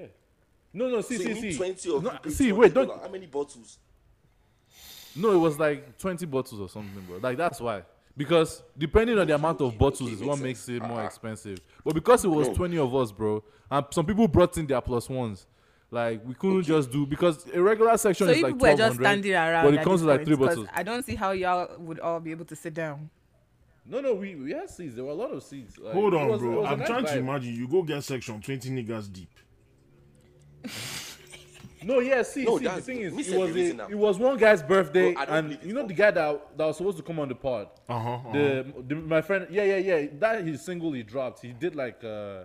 No, 0.72 0.88
no. 0.88 1.00
See, 1.00 1.16
so 1.16 1.22
see, 1.24 1.28
you 1.30 1.34
mean 1.34 1.52
see. 1.52 1.56
twenty 1.56 1.94
of 1.96 2.02
No, 2.02 2.18
you 2.24 2.30
see, 2.30 2.50
$200. 2.50 2.56
wait, 2.56 2.74
don't. 2.74 3.02
How 3.02 3.08
many 3.08 3.26
bottles? 3.26 3.78
No, 5.16 5.32
it 5.32 5.38
was 5.38 5.58
like 5.58 5.98
twenty 5.98 6.26
bottles 6.26 6.60
or 6.60 6.68
something, 6.68 7.02
bro. 7.06 7.18
Like 7.18 7.36
that's 7.38 7.60
why. 7.60 7.82
Because 8.16 8.62
depending 8.76 9.18
on 9.18 9.26
the 9.28 9.34
amount 9.34 9.60
of 9.60 9.78
bottles 9.78 10.10
is 10.12 10.22
what 10.22 10.38
makes 10.40 10.68
it 10.68 10.82
more 10.82 11.00
Ah. 11.00 11.06
expensive. 11.06 11.58
But 11.84 11.94
because 11.94 12.24
it 12.24 12.28
was 12.28 12.48
20 12.48 12.76
of 12.78 12.92
us, 12.94 13.12
bro, 13.12 13.44
and 13.70 13.86
some 13.92 14.04
people 14.06 14.26
brought 14.26 14.58
in 14.58 14.66
their 14.66 14.80
plus 14.80 15.08
ones, 15.08 15.46
like 15.90 16.20
we 16.26 16.34
couldn't 16.34 16.64
just 16.64 16.90
do 16.90 17.06
because 17.06 17.46
a 17.54 17.62
regular 17.62 17.96
section 17.96 18.26
So 18.26 18.32
is 18.32 18.38
you 18.38 18.42
like 18.42 18.54
people 18.54 18.68
were 18.68 18.76
just 18.76 18.96
standing 18.96 19.32
around. 19.34 19.64
but 19.66 19.74
it 19.74 19.82
comes 19.84 20.02
with 20.02 20.10
like 20.16 20.26
three 20.26 20.34
bottles. 20.36 20.66
I 20.74 20.82
don't 20.82 21.04
see 21.04 21.14
how 21.14 21.30
y'all 21.30 21.70
would 21.78 22.00
all 22.00 22.18
be 22.20 22.32
able 22.32 22.44
to 22.46 22.56
sit 22.56 22.74
down. 22.74 23.08
No, 23.88 24.00
no, 24.00 24.14
we, 24.14 24.34
we 24.34 24.52
had 24.52 24.68
seats. 24.68 24.94
There 24.94 25.04
were 25.04 25.12
a 25.12 25.14
lot 25.14 25.32
of 25.32 25.42
seats. 25.42 25.78
Like, 25.78 25.94
Hold 25.94 26.14
on, 26.14 26.28
was- 26.28 26.40
bro. 26.40 26.60
was 26.60 26.66
a 26.66 26.72
I'm 26.72 26.78
nice 26.80 26.88
trying 26.88 27.04
to 27.06 27.18
imagine 27.18 27.54
you 27.54 27.66
go 27.68 27.82
get 27.82 28.04
section 28.04 28.40
twenty 28.40 28.70
niggas 28.70 29.10
deep. 29.12 29.30
No, 31.82 32.00
yeah, 32.00 32.22
see, 32.22 32.42
No, 32.44 32.58
see 32.58 32.64
the 32.64 32.80
thing 32.80 33.00
is, 33.02 33.28
it 33.28 33.38
was 33.38 33.54
a, 33.54 33.86
it 33.88 33.94
was 33.96 34.18
one 34.18 34.36
guy's 34.36 34.62
birthday, 34.64 35.14
Bro, 35.14 35.22
and 35.28 35.58
you 35.62 35.72
know 35.72 35.86
the 35.86 35.94
guy 35.94 36.10
that 36.10 36.58
that 36.58 36.66
was 36.66 36.76
supposed 36.76 36.96
to 36.96 37.04
come 37.04 37.20
on 37.20 37.28
the 37.28 37.36
pod. 37.36 37.68
Uh 37.88 37.98
huh. 38.00 38.18
The, 38.32 38.66
the 38.88 38.94
my 38.96 39.22
friend, 39.22 39.46
yeah, 39.48 39.62
yeah, 39.62 39.76
yeah. 39.76 40.06
That 40.18 40.44
his 40.44 40.60
single 40.64 40.92
he 40.92 41.04
dropped. 41.04 41.40
He 41.40 41.52
did 41.52 41.76
like 41.76 42.02
uh, 42.02 42.44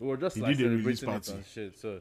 we 0.00 0.08
were 0.08 0.16
just 0.16 0.34
He 0.34 0.42
like 0.42 0.56
did 0.56 0.66
a 0.66 0.70
release 0.70 0.98
celebrating 1.00 1.08
it 1.08 1.26
party. 1.26 1.32
and 1.32 1.46
shit. 1.46 1.78
So, 1.78 2.00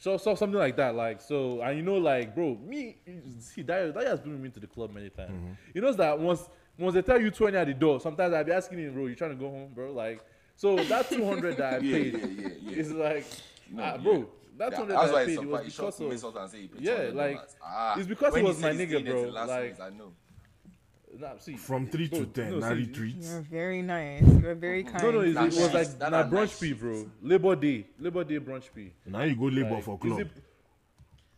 so, 0.00 0.16
so 0.16 0.34
something 0.36 0.58
like 0.58 0.76
that. 0.76 0.94
Like 0.94 1.20
so, 1.20 1.60
and 1.62 1.76
you 1.76 1.82
know, 1.82 1.96
like 1.96 2.32
bro, 2.32 2.54
me, 2.64 2.96
see 3.40 3.62
that 3.62 3.92
that 3.94 4.06
has 4.06 4.20
been 4.20 4.32
with 4.32 4.40
me 4.40 4.50
to 4.50 4.60
the 4.60 4.68
club 4.68 4.94
many 4.94 5.10
times. 5.10 5.32
Mm-hmm. 5.32 5.52
He 5.74 5.80
knows 5.80 5.96
that 5.96 6.16
once 6.16 6.48
once 6.78 6.94
they 6.94 7.02
tell 7.02 7.20
you 7.20 7.30
twenty 7.30 7.56
at 7.56 7.66
the 7.66 7.74
door, 7.74 8.00
sometimes 8.00 8.34
I 8.34 8.42
be 8.42 8.52
asking 8.52 8.78
him, 8.78 8.92
bro, 8.94 9.06
you 9.06 9.14
trying 9.14 9.30
to 9.30 9.36
go 9.36 9.50
home, 9.50 9.70
bro? 9.74 9.92
Like, 9.92 10.20
so 10.56 10.76
that 10.76 11.08
two 11.08 11.24
hundred 11.24 11.56
that 11.58 11.74
I 11.74 11.78
Yeah, 11.78 11.92
paid 11.98 12.12
yeah, 12.14 12.26
yeah, 12.26 12.48
yeah. 12.62 12.76
is 12.76 12.92
like, 12.92 13.26
No, 13.70 13.82
ah, 13.82 13.86
yeah. 13.92 13.96
bro. 13.98 14.28
That 14.56 14.70
two 14.70 14.76
hundred 14.76 14.94
that's 14.96 15.10
that 15.10 15.16
I 15.18 15.24
paid 15.26 15.32
it 15.32 15.38
was 15.48 15.72
surprised. 15.74 15.98
Because 15.98 16.00
of 16.00 16.20
someone 16.20 16.48
say 16.48 16.60
he 16.62 16.66
paid 16.68 16.80
Yeah, 16.82 17.10
like, 17.12 17.40
ah, 17.62 17.94
it's 17.98 18.06
because 18.06 18.36
it 18.36 18.44
was 18.44 18.60
my 18.60 18.70
nigga, 18.70 19.04
bro, 19.04 19.22
last 19.30 19.48
like- 19.48 19.80
I 19.80 19.90
know. 19.90 20.12
nah, 21.18 21.38
see, 21.38 21.56
From 21.56 21.86
three 21.88 22.08
to 22.08 22.16
bro, 22.16 22.24
ten, 22.26 22.50
no, 22.50 22.58
no, 22.60 22.68
see, 22.68 22.74
retreats. 22.86 23.30
You're 23.30 23.40
very 23.40 23.82
nice. 23.82 24.22
You're 24.22 24.54
very 24.54 24.84
kind. 24.84 25.02
No, 25.02 25.10
no, 25.12 25.20
it, 25.20 25.30
it 25.30 25.36
was 25.36 25.74
like 25.74 25.98
That 25.98 26.10
na 26.12 26.18
are 26.20 26.24
brunch 26.24 26.32
nice. 26.32 26.60
P, 26.60 26.72
bro. 26.72 27.06
Labor 27.22 27.56
Day, 27.56 27.86
Labor 27.98 28.24
Day 28.24 28.38
brunch 28.40 28.68
P. 28.74 28.92
Now 29.06 29.22
you 29.22 29.34
go 29.36 29.44
labor 29.46 29.74
Like, 29.74 29.84
for 29.84 29.98
club. 29.98 30.20
it- 30.20 30.28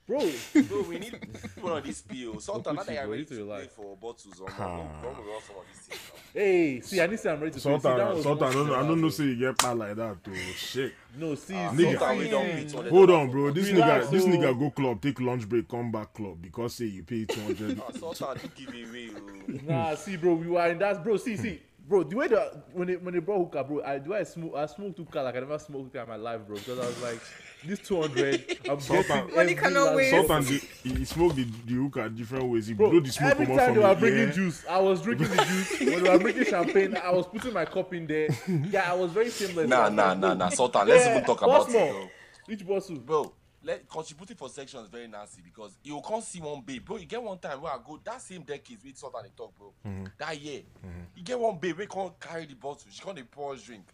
Bro, 0.06 0.20
Bro, 0.68 0.82
we 0.82 0.98
need 1.00 1.18
one 1.60 1.78
of 1.78 1.84
these 1.84 2.02
PO. 2.02 2.38
Sultan, 2.38 2.76
now 2.76 2.82
Gucci, 2.82 2.86
that 2.86 2.94
you're 2.94 3.08
ready 3.08 3.24
to 3.24 3.34
to 3.34 3.44
your 3.44 3.60
for 3.62 3.96
bottles 3.96 4.40
or 4.40 4.48
Ha. 4.48 4.76
more, 4.76 4.88
don't 5.02 5.26
run 5.26 5.42
some 5.44 5.56
of 5.56 5.64
these 5.66 5.82
things. 5.82 6.00
now. 6.14 6.40
hey, 6.40 6.80
see, 6.80 7.00
I 7.00 7.06
need 7.06 7.12
to 7.12 7.18
say 7.18 7.30
I'm 7.32 7.40
ready 7.40 7.50
to 7.50 7.56
pay. 7.56 7.60
See, 7.60 7.68
that 7.70 7.82
Sultan, 7.82 8.14
was 8.14 8.22
Sultan, 8.22 8.48
I 8.48 8.52
don't, 8.52 8.70
I 8.70 8.86
don't 8.86 9.00
know. 9.00 9.08
Say 9.08 9.24
you 9.24 9.36
get 9.36 9.58
pat 9.58 9.76
like 9.76 9.96
that, 9.96 10.22
too. 10.22 10.32
Shit. 10.54 10.92
No, 11.18 11.34
see, 11.34 11.54
Ah, 11.56 11.72
Nigga. 11.72 12.18
We 12.18 12.28
don't 12.30 12.44
pay 12.46 12.64
$200 12.66 12.88
Hold 12.90 13.10
on, 13.10 13.30
bro. 13.32 13.50
This 13.50 13.72
Relax, 13.72 14.06
nigga, 14.06 14.10
this 14.12 14.24
nigga 14.26 14.58
go 14.58 14.70
club, 14.70 15.00
take 15.02 15.20
lunch 15.20 15.48
break, 15.48 15.68
come 15.68 15.90
back 15.90 16.14
club 16.14 16.40
because 16.40 16.74
say 16.74 16.84
you 16.84 17.02
pay 17.02 17.24
two 17.24 17.40
hundred. 17.40 17.80
Ah, 17.84 17.90
Sultan, 17.98 18.38
you 18.56 18.66
give 18.66 18.90
away. 18.90 19.10
oh. 19.16 19.52
Nah, 19.64 19.94
see, 19.96 20.16
bro, 20.16 20.34
we 20.34 20.46
were 20.46 20.66
in 20.68 20.78
that, 20.78 21.02
bro. 21.02 21.16
See, 21.16 21.36
see, 21.36 21.60
bro. 21.88 22.04
The 22.04 22.14
way 22.14 22.28
that 22.28 22.66
when 22.72 22.86
they 22.86 22.96
when 22.96 23.12
they 23.12 23.20
brought 23.20 23.38
hookah, 23.38 23.64
bro, 23.64 23.82
I 23.82 23.98
do 23.98 24.14
I 24.14 24.22
smoke 24.22 24.54
I 24.54 24.66
smoked 24.66 24.98
hookah 24.98 25.22
like 25.22 25.34
I 25.34 25.40
never 25.40 25.58
smoked 25.58 25.86
hookah 25.86 26.02
in 26.02 26.08
my 26.08 26.16
life, 26.16 26.46
bro. 26.46 26.54
Because 26.56 26.78
I 26.78 26.86
was 26.86 27.02
like, 27.02 27.20
this 27.66 27.78
two 27.80 28.00
hundred, 28.00 28.58
I'm 28.68 28.78
getting 28.78 29.34
When 29.34 29.38
every 29.38 29.50
you 29.50 29.56
cannot 29.56 29.84
last 29.86 29.96
wait. 29.96 30.10
drop. 30.10 30.26
Sultan, 30.26 30.60
the, 30.84 30.94
he 30.98 31.04
smoked 31.04 31.36
the, 31.36 31.44
the 31.44 31.74
hookah 31.74 32.08
different 32.10 32.44
ways. 32.46 32.66
He 32.66 32.74
Bro, 32.74 32.90
blew 32.90 33.00
the 33.00 33.12
smoke 33.12 33.30
every 33.32 33.46
come 33.46 33.54
out 33.54 33.58
time 33.58 33.66
from 33.66 33.82
they 33.82 33.88
were 33.88 33.92
it, 33.92 34.00
bringing 34.00 34.28
yeah. 34.28 34.32
juice, 34.32 34.64
I 34.68 34.78
was 34.78 35.02
drinking 35.02 35.28
the 35.28 35.44
juice. 35.44 35.80
when 35.80 36.02
they 36.04 36.10
were 36.10 36.18
bringing 36.18 36.44
champagne, 36.44 36.96
I 36.96 37.10
was 37.10 37.26
putting 37.26 37.52
my 37.52 37.64
cup 37.64 37.92
in 37.94 38.06
there. 38.06 38.28
Yeah, 38.70 38.90
I 38.92 38.94
was 38.94 39.12
very 39.12 39.30
seamless. 39.30 39.68
Nah, 39.68 39.76
I 39.76 39.84
was 39.88 39.94
nah, 39.94 40.14
nah, 40.14 40.34
nah. 40.34 40.48
Sultan, 40.50 40.88
let's 40.88 41.04
yeah, 41.04 41.12
even 41.12 41.24
talk 41.24 41.42
what's 41.42 41.68
about 41.68 41.82
it, 41.82 41.92
more? 41.92 42.00
bro. 42.00 42.10
Which 42.46 42.66
bottle? 42.66 42.96
Bro, 42.96 43.32
let 43.66 43.88
contributing 43.88 44.36
for 44.36 44.48
section 44.48 44.80
is 44.80 44.88
very 44.88 45.08
nasty 45.08 45.42
because 45.42 45.76
you 45.82 46.00
can't 46.06 46.22
see 46.22 46.40
one 46.40 46.62
babe, 46.64 46.84
bro. 46.84 46.96
You 46.96 47.06
get 47.06 47.22
one 47.22 47.38
time 47.38 47.60
where 47.60 47.72
I 47.72 47.78
go 47.84 47.98
that 48.04 48.20
same 48.22 48.42
decades 48.42 48.84
with 48.84 48.96
Sultan 48.96 49.22
they 49.24 49.30
talk, 49.36 49.56
bro. 49.58 49.72
Mm-hmm. 49.86 50.04
That 50.18 50.40
year, 50.40 50.60
mm-hmm. 50.84 51.00
you 51.16 51.22
get 51.24 51.38
one 51.38 51.58
babe 51.58 51.76
we 51.78 51.86
can't 51.86 52.18
carry 52.20 52.46
the 52.46 52.54
bottle. 52.54 52.86
She 52.88 53.02
can't 53.02 53.16
dey 53.16 53.24
pour 53.24 53.54
us 53.54 53.62
drink. 53.62 53.84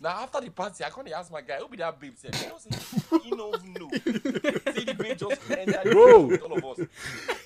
Now 0.00 0.10
after 0.10 0.40
the 0.40 0.50
party, 0.50 0.84
I 0.84 0.90
can't 0.90 1.06
dey 1.06 1.12
ask 1.14 1.32
my 1.32 1.40
guy, 1.40 1.56
who 1.56 1.68
be 1.68 1.78
that 1.78 1.98
babe? 1.98 2.12
Say, 2.16 2.28
you 2.42 2.48
know, 2.48 2.58
say, 2.58 3.18
he 3.24 3.30
don't 3.30 3.54
even 3.56 3.72
know. 3.72 3.90
say 4.72 4.84
the 4.84 4.94
babe 4.98 5.16
just 5.16 5.50
enter 5.50 5.80
the 5.84 5.90
Bro. 5.90 6.20
with 6.26 6.42
all 6.42 6.58
of 6.58 6.64
us. 6.64 6.86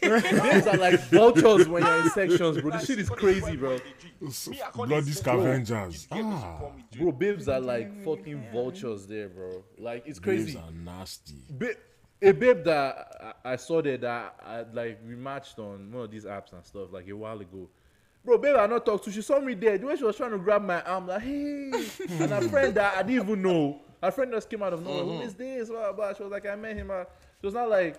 Babes 0.01 0.67
are 0.67 0.77
like 0.77 1.01
vultures 1.11 1.69
when 1.69 1.83
you're 1.85 2.03
in 2.03 2.11
sections, 2.11 2.59
bro. 2.61 2.71
Like, 2.71 2.81
This 2.81 2.87
shit 2.89 2.99
is 2.99 3.09
crazy, 3.11 3.57
bro. 3.57 3.73
everybody 3.73 3.95
drink. 4.01 4.47
Me, 4.49 4.61
I 4.61 4.71
can't 4.71 4.77
dey 4.77 4.85
Bloody 4.87 5.13
scavengers. 5.13 6.07
The 6.07 6.15
girl 6.17 6.25
wey 6.25 6.31
she 6.37 6.43
Ah. 6.45 6.57
pour 6.59 6.73
me 6.75 6.85
drink. 6.91 7.03
Bro, 7.03 7.13
babes 7.19 7.49
are 7.49 7.61
like 7.61 8.05
fucking 8.05 8.45
vultures 8.53 9.07
there, 9.07 9.29
bro. 9.29 9.63
Like 9.79 10.03
it's 10.07 10.19
crazy. 10.19 10.55
Babes 10.55 10.65
are 10.67 10.73
nasty. 10.73 11.35
Ba- 11.51 11.75
a 12.23 12.33
babe 12.33 12.65
that 12.65 13.35
I, 13.45 13.53
I 13.53 13.57
saw 13.57 13.81
there 13.81 13.97
that 13.99 14.35
I, 14.45 14.65
like 14.73 14.99
we 15.07 15.15
matched 15.15 15.59
on 15.59 15.91
one 15.93 16.05
of 16.05 16.11
these 16.11 16.25
apps 16.27 16.53
and 16.53 16.65
stuff 16.65 16.89
like 16.93 17.09
a 17.09 17.13
while 17.17 17.41
ago. 17.41 17.69
Bro, 18.25 18.39
babe, 18.39 18.57
I 18.57 18.67
not 18.67 18.85
talk 18.85 19.03
to. 19.05 19.11
She 19.13 19.23
saw 19.23 19.41
me 19.41 19.55
there. 19.55 19.79
The 19.79 19.87
way 19.87 19.97
she 19.97 20.05
was 20.05 20.17
trying 20.17 20.33
to 20.33 20.39
grab 20.39 20.63
my 20.63 20.83
arm, 20.83 21.07
like, 21.07 21.23
hey, 21.23 21.71
and 22.11 22.33
a 22.33 22.49
friend 22.49 22.75
that 22.75 22.97
I 22.97 23.03
didn't 23.03 23.25
even 23.25 23.43
know. 23.43 23.81
Her 24.03 24.11
friend 24.11 24.33
just 24.33 24.49
came 24.49 24.63
out 24.63 24.73
of 24.73 24.85
nowhere. 24.85 25.05
Who 25.05 25.21
is 25.23 25.35
this? 25.35 25.69
Blah, 25.69 25.93
blah. 25.93 26.15
She 26.15 26.23
was 26.23 26.33
like, 26.33 26.47
I 26.47 26.55
met 26.55 26.77
him. 26.77 26.91
Uh, 26.91 27.05
she 27.41 27.47
was 27.47 27.55
not 27.55 27.69
like, 27.69 27.97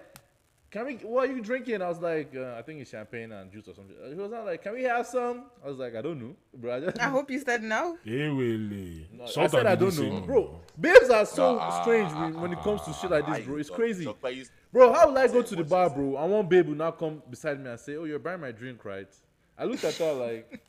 can 0.72 0.86
we? 0.86 0.96
What 0.96 1.30
are 1.30 1.34
you 1.34 1.42
drinking? 1.42 1.82
I 1.82 1.90
was 1.90 2.00
like, 2.00 2.34
uh, 2.36 2.56
I 2.58 2.62
think 2.62 2.80
it's 2.82 2.92
champagne 2.92 3.32
and 3.32 3.52
juice 3.52 3.68
or 3.68 3.74
something. 3.76 3.96
She 4.10 4.16
was 4.16 4.32
not 4.32 4.46
like, 4.46 4.64
can 4.64 4.74
we 4.74 4.84
have 4.84 5.06
some? 5.06 5.46
I 5.64 5.68
was 5.68 5.78
like, 5.78 5.96
I 5.96 6.02
don't 6.02 6.20
know, 6.20 6.36
bro. 6.56 6.78
I, 6.78 6.80
just, 6.80 7.00
I 7.00 7.10
hope 7.10 7.30
you 7.30 7.40
said 7.40 7.62
no. 7.62 7.98
Hey, 8.06 8.30
Willie. 8.30 9.08
I 9.22 9.26
Sultan 9.26 9.50
said 9.52 9.66
I 9.66 9.76
don't 9.76 9.98
know, 9.98 10.22
bro. 10.22 10.62
Babes 10.80 11.10
are 11.10 11.26
so 11.26 11.60
Ah, 11.60 11.82
strange 11.82 12.12
when, 12.14 12.40
when 12.40 12.54
it 12.54 12.60
comes 12.62 12.82
to 12.84 12.94
shit 12.94 13.12
like 13.12 13.26
this, 13.28 13.40
ah, 13.42 13.46
bro. 13.46 13.58
It's 13.58 13.70
talk- 13.70 13.78
crazy. 13.78 14.06
talk 14.06 14.22
Bro, 14.72 14.94
how 14.94 15.10
will 15.10 15.18
I 15.18 15.28
go 15.28 15.42
to 15.42 15.56
the 15.56 15.64
bar, 15.64 15.90
bro? 15.90 16.16
I 16.16 16.26
want 16.26 16.50
babe 16.50 16.68
will 16.68 16.76
now 16.76 16.92
come 16.92 17.22
beside 17.30 17.60
me 17.60 17.70
and 17.70 17.80
say, 17.80 17.96
"Oh, 17.98 18.06
you're 18.06 18.20
buying 18.20 18.40
my 18.40 18.52
drink, 18.52 18.86
right?" 18.86 19.10
I 19.62 19.66
looked 19.66 19.84
at 19.84 19.94
her 19.96 20.14
like, 20.14 20.60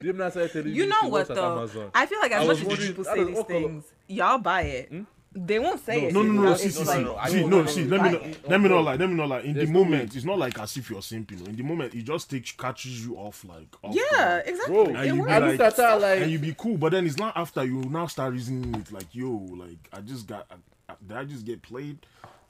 "Didn't 0.00 0.30
say 0.32 0.48
telling 0.48 0.74
You 0.74 0.82
she 0.82 0.88
know 0.88 1.08
works 1.08 1.28
what 1.28 1.38
at 1.38 1.42
though? 1.42 1.58
Amazon?" 1.58 1.90
I 1.94 2.06
feel 2.06 2.18
like 2.20 2.32
I 2.32 2.42
as 2.42 2.48
was 2.48 2.64
much 2.64 2.78
as 2.80 2.86
people 2.88 3.04
say 3.04 3.24
these 3.24 3.42
things, 3.44 3.84
y'all 4.08 4.38
buy 4.38 4.62
it. 4.62 4.88
Hmm? 4.88 5.02
They 5.36 5.58
won't 5.58 5.84
say 5.84 6.04
it. 6.06 6.12
No, 6.14 6.22
no, 6.22 6.32
no, 6.32 6.42
no. 6.42 6.54
See, 6.56 6.68
see, 6.70 6.84
see, 6.84 7.02
no, 7.02 7.18
see, 7.26 7.44
no, 7.44 7.66
see. 7.66 7.84
Let 7.84 8.02
me, 8.02 8.08
Buy 8.10 8.12
not, 8.12 8.48
let 8.48 8.60
me 8.60 8.68
not 8.68 8.84
lie. 8.84 8.94
Let 8.94 9.08
me 9.08 9.14
not 9.16 9.28
lie. 9.28 9.40
In 9.40 9.54
There's 9.54 9.66
the 9.66 9.72
moment, 9.72 10.10
way. 10.12 10.16
it's 10.16 10.24
not 10.24 10.38
like 10.38 10.58
as 10.60 10.76
if 10.76 10.88
you're 10.90 11.00
simping. 11.00 11.48
In 11.48 11.56
the 11.56 11.62
moment, 11.64 11.92
it 11.92 12.02
just 12.02 12.30
takes 12.30 12.52
catches 12.52 13.04
you 13.04 13.16
off 13.16 13.44
like. 13.44 13.66
Off 13.82 13.96
Yeah, 13.96 14.02
guard. 14.16 14.42
exactly. 14.46 14.74
Bro, 14.74 14.84
And 14.94 15.06
you 15.06 15.14
be 15.14 15.20
works. 15.22 15.32
I 15.32 15.38
looked 15.40 15.60
at 15.60 15.76
her 15.76 15.98
like, 15.98 16.20
and 16.22 16.30
you 16.30 16.38
be 16.38 16.54
cool, 16.56 16.76
but 16.76 16.92
then 16.92 17.04
it's 17.04 17.16
not 17.18 17.36
after 17.36 17.64
you 17.64 17.82
now 17.82 18.06
start 18.06 18.32
reasoning 18.32 18.74
it 18.80 18.92
like, 18.92 19.12
yo, 19.12 19.28
like 19.56 19.78
I 19.92 20.00
just 20.02 20.28
got, 20.28 20.46
I, 20.50 20.92
I, 20.92 20.94
did 21.04 21.16
I 21.16 21.24
just 21.24 21.44
get 21.44 21.62
played? 21.62 21.98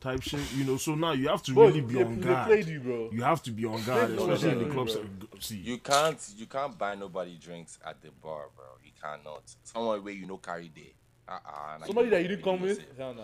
Type 0.04 0.20
shit, 0.20 0.40
you 0.54 0.64
know. 0.64 0.76
So 0.76 0.94
now 0.94 1.12
you 1.12 1.28
have 1.28 1.42
to 1.44 1.54
bro, 1.54 1.68
really 1.68 1.80
be 1.80 1.94
they, 1.94 2.04
on 2.04 2.20
they 2.20 2.26
guard. 2.26 2.46
played 2.46 2.66
you, 2.68 2.78
bro. 2.78 3.08
You 3.10 3.22
have 3.22 3.42
to 3.44 3.50
be 3.50 3.64
on 3.64 3.82
guard, 3.84 4.10
especially 4.10 4.50
in 4.50 4.68
the 4.68 4.74
clubs. 4.74 4.98
See, 5.40 5.56
You 5.56 5.78
can't 5.78 6.18
you 6.36 6.44
can't 6.44 6.76
buy 6.76 6.94
nobody 6.94 7.38
drinks 7.38 7.78
at 7.86 8.02
the 8.02 8.10
bar, 8.22 8.48
bro. 8.54 8.66
You 8.84 8.90
cannot. 9.00 9.44
Someone 9.62 10.04
where 10.04 10.12
you 10.12 10.26
know 10.26 10.36
carry 10.36 10.70
there. 10.74 10.84
Uh-uh, 11.26 11.86
Somebody 11.86 12.10
that 12.10 12.20
you 12.20 12.28
didn't 12.28 12.44
come 12.44 12.60
with, 12.60 12.84
hell 12.98 13.14
nah. 13.14 13.22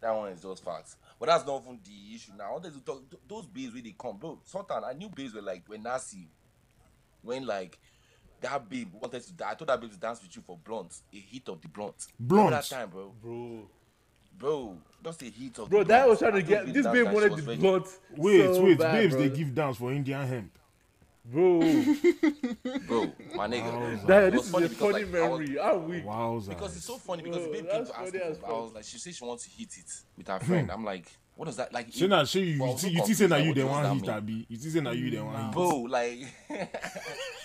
That 0.00 0.12
one 0.12 0.30
is 0.30 0.40
just 0.40 0.64
facts. 0.64 0.94
But 1.18 1.26
that's 1.26 1.44
not 1.44 1.62
even 1.64 1.80
the 1.82 2.14
issue 2.14 2.30
now. 2.38 2.50
I 2.50 2.52
wanted 2.52 2.86
talk 2.86 3.02
those 3.26 3.46
babes 3.46 3.72
where 3.72 3.82
they 3.82 3.96
come, 3.98 4.16
bro. 4.16 4.38
Sultan, 4.44 4.84
I 4.84 4.92
knew 4.92 5.08
babes 5.08 5.34
were 5.34 5.42
like 5.42 5.64
when 5.66 5.82
Nasi, 5.82 6.28
when 7.22 7.44
like 7.44 7.80
that 8.42 8.68
babe 8.68 8.90
wanted 8.92 9.22
to. 9.22 9.48
I 9.48 9.54
told 9.54 9.70
that 9.70 9.80
babe 9.80 9.90
to 9.90 9.96
dance 9.98 10.22
with 10.22 10.36
you 10.36 10.42
for 10.42 10.56
blunt, 10.56 10.94
a 11.12 11.16
hit 11.16 11.48
of 11.48 11.60
the 11.60 11.66
blunt. 11.66 12.06
Remember 12.20 12.50
Blunt? 12.50 12.50
that 12.50 12.76
time, 12.76 12.90
bro. 12.90 13.12
Bro, 13.20 13.68
Bro, 14.38 14.76
just 15.04 15.22
a 15.22 15.24
heat 15.26 15.58
of. 15.58 15.70
bro, 15.70 15.80
the 15.80 15.84
that 15.88 15.98
blunt. 16.04 16.10
was 16.10 16.18
trying 16.18 16.32
to 16.34 16.42
get 16.42 16.72
this 16.72 16.84
that 16.84 16.92
babe 16.92 17.04
time, 17.06 17.14
wanted 17.14 17.36
the 17.36 17.42
ready. 17.42 17.60
blunt. 17.60 17.86
wait, 18.16 18.54
so 18.54 18.62
wait, 18.64 18.78
bad, 18.78 18.92
babes, 18.92 19.16
they 19.16 19.30
give 19.30 19.54
dance 19.54 19.76
for 19.78 19.92
Indian 19.92 20.26
hemp. 20.26 20.58
bro. 21.24 21.60
Bro, 21.60 23.12
my 23.34 23.48
nigga. 23.52 24.06
That, 24.06 24.32
this 24.32 24.40
was 24.40 24.46
is 24.46 24.50
funny 24.52 24.66
a 24.66 24.68
because, 24.68 24.92
funny 24.92 25.04
like, 25.04 25.14
I 25.16 25.28
was- 25.28 25.40
memory. 25.48 25.60
I'm 25.60 25.88
weak. 25.88 26.04
Wowza. 26.04 26.48
Because 26.50 26.76
it's 26.76 26.84
so 26.84 26.96
funny 26.98 27.22
because 27.22 27.44
the 27.44 27.50
babe 27.52 27.68
came 27.70 27.86
to 27.86 27.98
ask 27.98 28.12
me. 28.14 28.20
as 28.20 28.38
I 28.46 28.50
was 28.50 28.72
like, 28.74 28.84
she 28.84 28.98
said 28.98 29.14
she 29.14 29.24
wants 29.24 29.44
to 29.44 29.50
hit 29.50 29.68
it 29.76 29.92
with 30.16 30.28
her 30.28 30.38
friend. 30.40 30.70
I'm 30.70 30.84
like, 30.84 31.06
what 31.34 31.46
does 31.46 31.56
that 31.56 31.72
like? 31.72 31.92
Say 31.92 32.04
it- 32.04 32.08
now, 32.08 32.24
say 32.24 32.40
you, 32.40 32.60
Well, 32.62 32.72
you, 32.72 32.78
see- 32.78 32.86
so 32.88 32.92
you 32.92 33.02
think 33.06 33.16
say 33.16 33.26
now 33.26 33.36
you 33.36 33.46
like, 33.46 33.54
the 33.56 33.62
what 33.64 33.72
one 33.72 33.82
does 33.84 33.92
hit, 33.94 34.06
that 34.06 34.24
mean? 34.24 34.34
Abi. 34.36 34.46
You 34.50 34.56
think 34.58 34.72
say 34.74 34.80
now 34.80 34.90
you 34.90 35.10
the 35.10 35.24
one 35.24 35.44
hit. 35.44 35.52
bro, 35.52 35.68
like, 35.80 36.18
it 36.50 36.70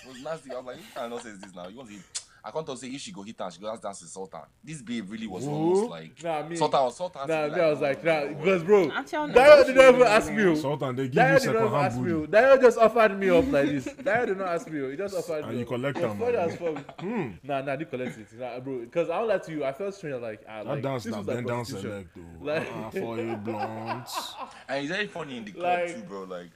was 0.08 0.22
nasty. 0.22 0.52
I 0.52 0.56
was 0.56 0.64
like, 0.66 0.76
you 0.76 0.82
cannot 0.94 1.22
say 1.22 1.30
this 1.40 1.54
now. 1.54 1.68
You 1.68 1.76
want 1.78 1.88
to? 1.90 1.96
I 2.44 2.50
can't 2.50 2.66
talk 2.66 2.76
say 2.76 2.88
if 2.88 3.00
she 3.00 3.12
go 3.12 3.22
hit 3.22 3.38
her, 3.38 3.48
she 3.52 3.60
go 3.60 3.68
dance 3.68 3.80
dance 3.80 4.00
with 4.02 4.10
Sultan. 4.10 4.40
This 4.64 4.82
babe 4.82 5.08
really 5.08 5.28
was 5.28 5.44
Who? 5.44 5.50
almost 5.50 5.90
like 5.90 6.24
Nah, 6.24 6.42
me. 6.42 6.56
Sultan 6.56 6.80
was 6.82 6.96
Sultan. 6.96 7.28
Nah, 7.28 7.48
be 7.48 7.54
me, 7.54 7.60
I 7.60 7.70
was 7.70 7.80
like, 7.80 8.04
nah, 8.04 8.20
no, 8.20 8.26
no, 8.30 8.34
because 8.34 8.62
bro, 8.64 8.84
Not 8.86 9.06
Dayo 9.06 9.66
did 9.66 9.76
not 9.76 9.94
even 9.94 10.02
ask 10.08 10.32
me. 10.32 10.42
oh. 10.44 10.54
Sultan, 10.56 10.96
they 10.96 11.04
give 11.08 11.14
Dayo 11.22 11.32
you 11.34 11.38
second 11.38 11.54
even 11.66 11.74
ask 11.74 11.94
hand 11.94 12.04
me. 12.06 12.12
oh. 12.12 12.16
booty. 12.20 12.32
Dayo 12.32 12.60
just 12.60 12.78
offered 12.78 13.18
me 13.20 13.30
up 13.30 13.52
like 13.52 13.66
this. 13.68 13.84
Dayo 13.86 14.26
did 14.26 14.38
not 14.38 14.48
ask 14.48 14.68
me. 14.68 14.80
oh. 14.80 14.90
He 14.90 14.96
just 14.96 15.14
offered 15.18 15.44
And 15.44 15.52
me. 15.52 15.58
you 15.58 15.62
up. 15.62 15.68
collect 15.68 15.96
It's 15.98 16.04
am, 16.04 16.18
funny 16.18 16.36
as 16.36 16.56
fuck. 16.56 17.04
Nah, 17.44 17.60
nah, 17.62 17.72
I 17.72 17.76
didn't 17.76 17.90
collect 17.90 18.18
it, 18.18 18.26
nah, 18.38 18.58
bro. 18.58 18.78
Because 18.80 19.08
I 19.08 19.18
don't 19.20 19.28
lie 19.28 19.38
to 19.38 19.52
you. 19.52 19.64
I 19.64 19.72
felt 19.72 19.94
strange. 19.94 20.20
Like, 20.20 20.40
ah, 20.48 20.62
like 20.62 20.82
dance 20.82 21.04
this 21.04 21.12
na 21.12 21.18
was 21.18 21.26
like 21.28 21.36
bend 21.36 21.46
down 21.46 21.56
prostitution. 21.58 21.90
select 21.90 22.16
though. 22.16 22.44
Like- 22.44 22.72
uh, 22.74 22.90
for 22.90 23.18
you 23.18 23.36
blondes. 23.36 24.34
And 24.68 24.78
it's 24.84 24.88
very 24.92 25.06
funny 25.06 25.36
in 25.36 25.44
the 25.44 25.52
club 25.52 25.78
Like- 25.80 25.94
too, 25.94 26.02
bro. 26.02 26.24
Like, 26.24 26.50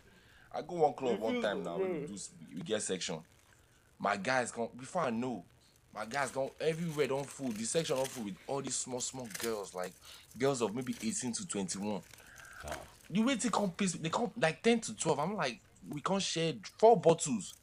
I 0.53 0.63
go 0.63 0.75
one 0.77 0.95
club 0.95 1.21
one 1.21 1.41
time 1.41 1.63
now. 1.63 1.77
We, 1.79 1.85
do, 2.07 2.17
we 2.57 2.63
get 2.63 2.83
section. 2.83 3.21
My 3.99 4.17
guys 4.17 4.51
come 4.51 4.69
before 4.77 5.03
I 5.03 5.11
know. 5.11 5.45
My 5.97 6.05
guys 6.05 6.31
don't 6.31 6.53
everywhere 6.61 7.07
don't 7.07 7.25
full. 7.27 7.49
The 7.49 7.65
section 7.65 7.97
don't 7.97 8.07
full 8.07 8.25
with 8.25 8.35
all 8.47 8.61
these 8.61 8.77
small 8.77 9.01
small 9.01 9.27
girls, 9.39 9.75
like 9.75 9.93
girls 10.39 10.61
of 10.61 10.75
maybe 10.75 10.95
eighteen 11.03 11.33
to 11.33 11.49
twenty 11.49 11.79
one. 11.79 12.03
The 13.09 13.23
way 13.23 13.35
they 13.37 13.49
come 13.49 13.71
piss, 13.71 13.93
they 13.95 14.11
come 14.11 14.31
like 14.39 14.63
ten 14.63 14.79
to 14.81 14.95
twelve. 14.95 15.19
I'm 15.19 15.35
like, 15.35 15.59
we 15.91 16.03
can't 16.03 16.21
share 16.21 16.53
four 16.77 17.01
bottles, 17.01 17.55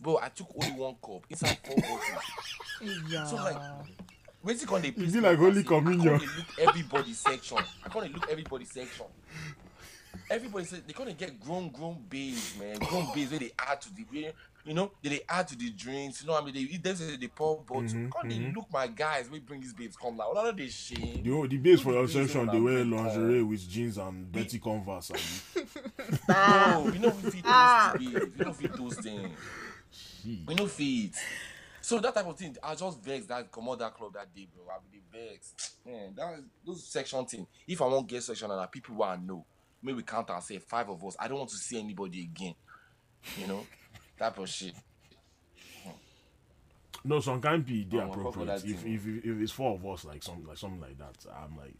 bro. 0.00 0.18
I 0.22 0.28
took 0.28 0.48
only 0.54 0.70
one 0.80 0.94
cup 1.04 1.24
inside 1.28 1.58
four 1.64 1.74
bottles. 1.76 2.24
Yeah. 3.08 3.24
So 3.24 3.36
like, 3.36 3.56
Wait 4.42 4.58
till 4.58 4.68
come 4.68 4.82
they 4.82 4.92
piss 4.92 5.12
be 5.12 5.20
me 5.20 5.26
like 5.28 5.38
off, 5.38 5.40
I 5.40 5.42
Holy 5.42 5.54
say, 5.54 5.60
I 5.60 5.62
come 5.64 5.84
Communion. 5.84 6.18
dey 6.18 6.26
look 6.26 6.58
everybody 6.68 7.12
section. 7.12 7.58
I 7.84 7.88
can't 7.88 8.14
look 8.14 8.30
everybody 8.30 8.64
section. 8.66 9.06
Everybody 10.30 10.64
say 10.64 10.76
they 10.86 10.92
gonna 10.92 11.12
get 11.12 11.40
grown, 11.40 11.68
grown 11.70 11.98
babes, 12.08 12.54
man. 12.58 12.78
Grown 12.78 13.06
babes 13.14 13.30
where 13.32 13.40
they 13.40 13.50
add 13.58 13.80
to 13.82 13.94
the, 13.94 14.02
where, 14.10 14.32
you 14.64 14.74
know, 14.74 14.92
they, 15.02 15.08
they 15.10 15.20
add 15.28 15.48
to 15.48 15.56
the 15.56 15.70
drinks. 15.70 16.20
You 16.22 16.26
know, 16.28 16.34
what 16.34 16.42
I 16.42 16.46
mean, 16.46 16.54
they 16.54 16.60
eat 16.60 16.82
them, 16.82 16.94
say 16.96 17.16
they 17.16 17.28
pour 17.28 17.58
bottle. 17.62 17.82
Mhm, 17.82 18.12
Can't 18.12 18.28
they 18.28 18.52
look 18.54 18.66
my 18.72 18.86
guys? 18.86 19.28
We 19.30 19.40
bring 19.40 19.60
these 19.60 19.72
babes 19.74 19.96
come 19.96 20.16
now. 20.16 20.30
None 20.34 20.46
of 20.48 20.56
this 20.56 20.74
shit. 20.74 21.24
The, 21.24 21.46
the 21.48 21.56
base 21.56 21.80
for 21.80 21.92
your 21.92 22.04
Please 22.04 22.14
don't 22.14 22.26
section, 22.28 22.46
they 22.48 22.60
wear 22.60 22.78
have 22.78 22.86
me 22.86 22.96
lingerie 22.96 23.42
with 23.42 23.68
jeans 23.68 23.98
and 23.98 24.30
dirty 24.32 24.58
Converse. 24.58 25.10
abi. 25.10 25.66
No, 26.28 26.90
we 26.92 26.98
know 26.98 27.10
we 27.10 27.30
feed 27.30 27.44
those 27.44 27.98
babes. 27.98 28.36
We 28.38 28.44
don't 28.44 28.56
feed 28.56 28.72
those 28.74 28.96
things. 28.96 29.38
We 30.46 30.54
no 30.54 30.66
feed. 30.66 31.14
So 31.82 31.98
that 31.98 32.14
type 32.14 32.26
of 32.26 32.36
thing, 32.36 32.56
I 32.62 32.74
just 32.74 33.02
vex 33.02 33.26
that 33.26 33.50
come 33.50 33.68
out 33.68 33.78
that 33.78 33.94
club 33.94 34.12
that 34.14 34.34
day, 34.34 34.46
bro. 34.54 34.64
I 34.74 34.78
be 34.90 34.98
the 34.98 35.18
vex. 35.30 35.54
Man, 35.86 36.12
that 36.16 36.42
those 36.66 36.84
section 36.84 37.24
thing. 37.24 37.46
If 37.66 37.80
I 37.80 37.86
want 37.86 38.06
get 38.06 38.22
section 38.22 38.50
and 38.50 38.70
people 38.72 38.94
who 38.96 39.02
I 39.02 39.16
know, 39.16 39.44
maybe 39.82 40.02
count 40.02 40.28
and 40.30 40.42
say 40.42 40.58
five 40.58 40.88
of 40.90 41.02
us. 41.04 41.16
I 41.18 41.26
don't 41.28 41.38
want 41.38 41.50
to 41.50 41.56
see 41.56 41.78
anybody 41.78 42.20
again. 42.20 42.54
You 43.38 43.46
know, 43.46 43.66
type 44.20 44.38
of 44.38 44.48
shit. 44.48 44.74
No, 47.02 47.18
some 47.20 47.40
can't 47.40 47.64
be 47.64 47.84
fuck 47.84 48.14
appropriate. 48.14 48.62
If, 48.64 48.84
if 48.84 49.06
if 49.06 49.24
if 49.24 49.40
it's 49.40 49.52
four 49.52 49.74
of 49.74 49.86
us, 49.86 50.04
like 50.04 50.22
something 50.22 50.46
like 50.46 50.58
something 50.58 50.80
like 50.80 50.98
that, 50.98 51.16
I'm 51.34 51.56
like, 51.56 51.74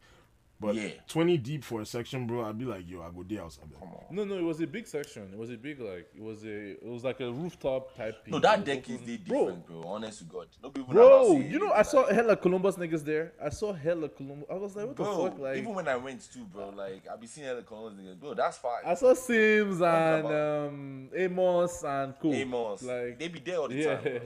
but 0.61 0.75
Yeah. 0.75 0.91
twenty 1.09 1.39
deep 1.39 1.65
for 1.65 1.81
a 1.81 1.87
section, 1.87 2.27
bro, 2.27 2.45
I'd 2.45 2.59
be 2.59 2.67
like, 2.67 2.89
yo, 2.89 3.01
I 3.03 3.11
go 3.11 3.25
there 3.27 3.43
outside. 3.43 3.65
Come 3.79 3.89
on. 3.89 4.05
No, 4.11 4.25
no, 4.25 4.37
it 4.37 4.43
was 4.43 4.61
a 4.61 4.67
big 4.67 4.87
section. 4.87 5.31
It 5.33 5.39
was 5.39 5.51
a 5.51 5.57
big 5.57 5.81
like 5.81 6.09
it 6.15 6.23
was 6.23 6.45
a 6.45 6.73
it 6.73 6.85
was 6.87 7.03
like 7.03 7.21
a 7.21 7.33
rooftop 7.33 7.97
type. 7.97 8.25
Thing. 8.25 8.33
No, 8.33 8.39
that 8.41 8.59
It 8.61 8.65
deck 8.67 8.91
is 8.91 9.01
they 9.01 9.17
bro, 9.17 9.47
different, 9.47 9.67
bro. 9.67 9.83
Honest 9.87 10.19
to 10.19 10.25
God. 10.25 10.47
No 10.63 10.71
people 10.71 10.93
Bro, 10.93 11.33
you 11.39 11.59
know 11.59 11.73
I 11.73 11.83
saw 11.83 12.07
hella 12.13 12.37
Columbus 12.37 12.77
niggas 12.77 13.05
there. 13.05 13.33
I 13.43 13.49
saw 13.49 13.73
hella 13.73 14.09
Columbus. 14.11 14.47
I 14.51 14.55
was 14.55 14.77
like, 14.77 14.87
what 14.89 14.97
Bro, 14.97 15.17
the 15.25 15.31
fuck? 15.31 15.39
Like 15.41 15.57
even 15.57 15.75
when 15.75 15.89
I 15.89 15.97
went 15.97 16.21
too, 16.33 16.45
bro, 16.45 16.69
like 16.71 17.07
I 17.11 17.17
be 17.17 17.27
seeing 17.27 17.49
other 17.49 17.63
Columbus 17.63 17.99
niggas, 17.99 18.21
bro. 18.21 18.35
That's 18.35 18.59
fine. 18.59 18.83
I 18.85 18.95
saw 18.95 19.15
Sims 19.15 19.81
and 19.81 20.27
about? 20.27 20.67
um 20.69 21.09
Amos 21.17 21.83
and 21.85 22.15
Cool. 22.21 22.35
Amos, 22.35 22.83
Like 22.83 23.19
they 23.19 23.29
be 23.29 23.41
there 23.41 23.57
all 23.59 23.69
the 23.69 23.75
yeah. 23.77 23.97
time. 23.97 24.03
Bro. 24.03 24.21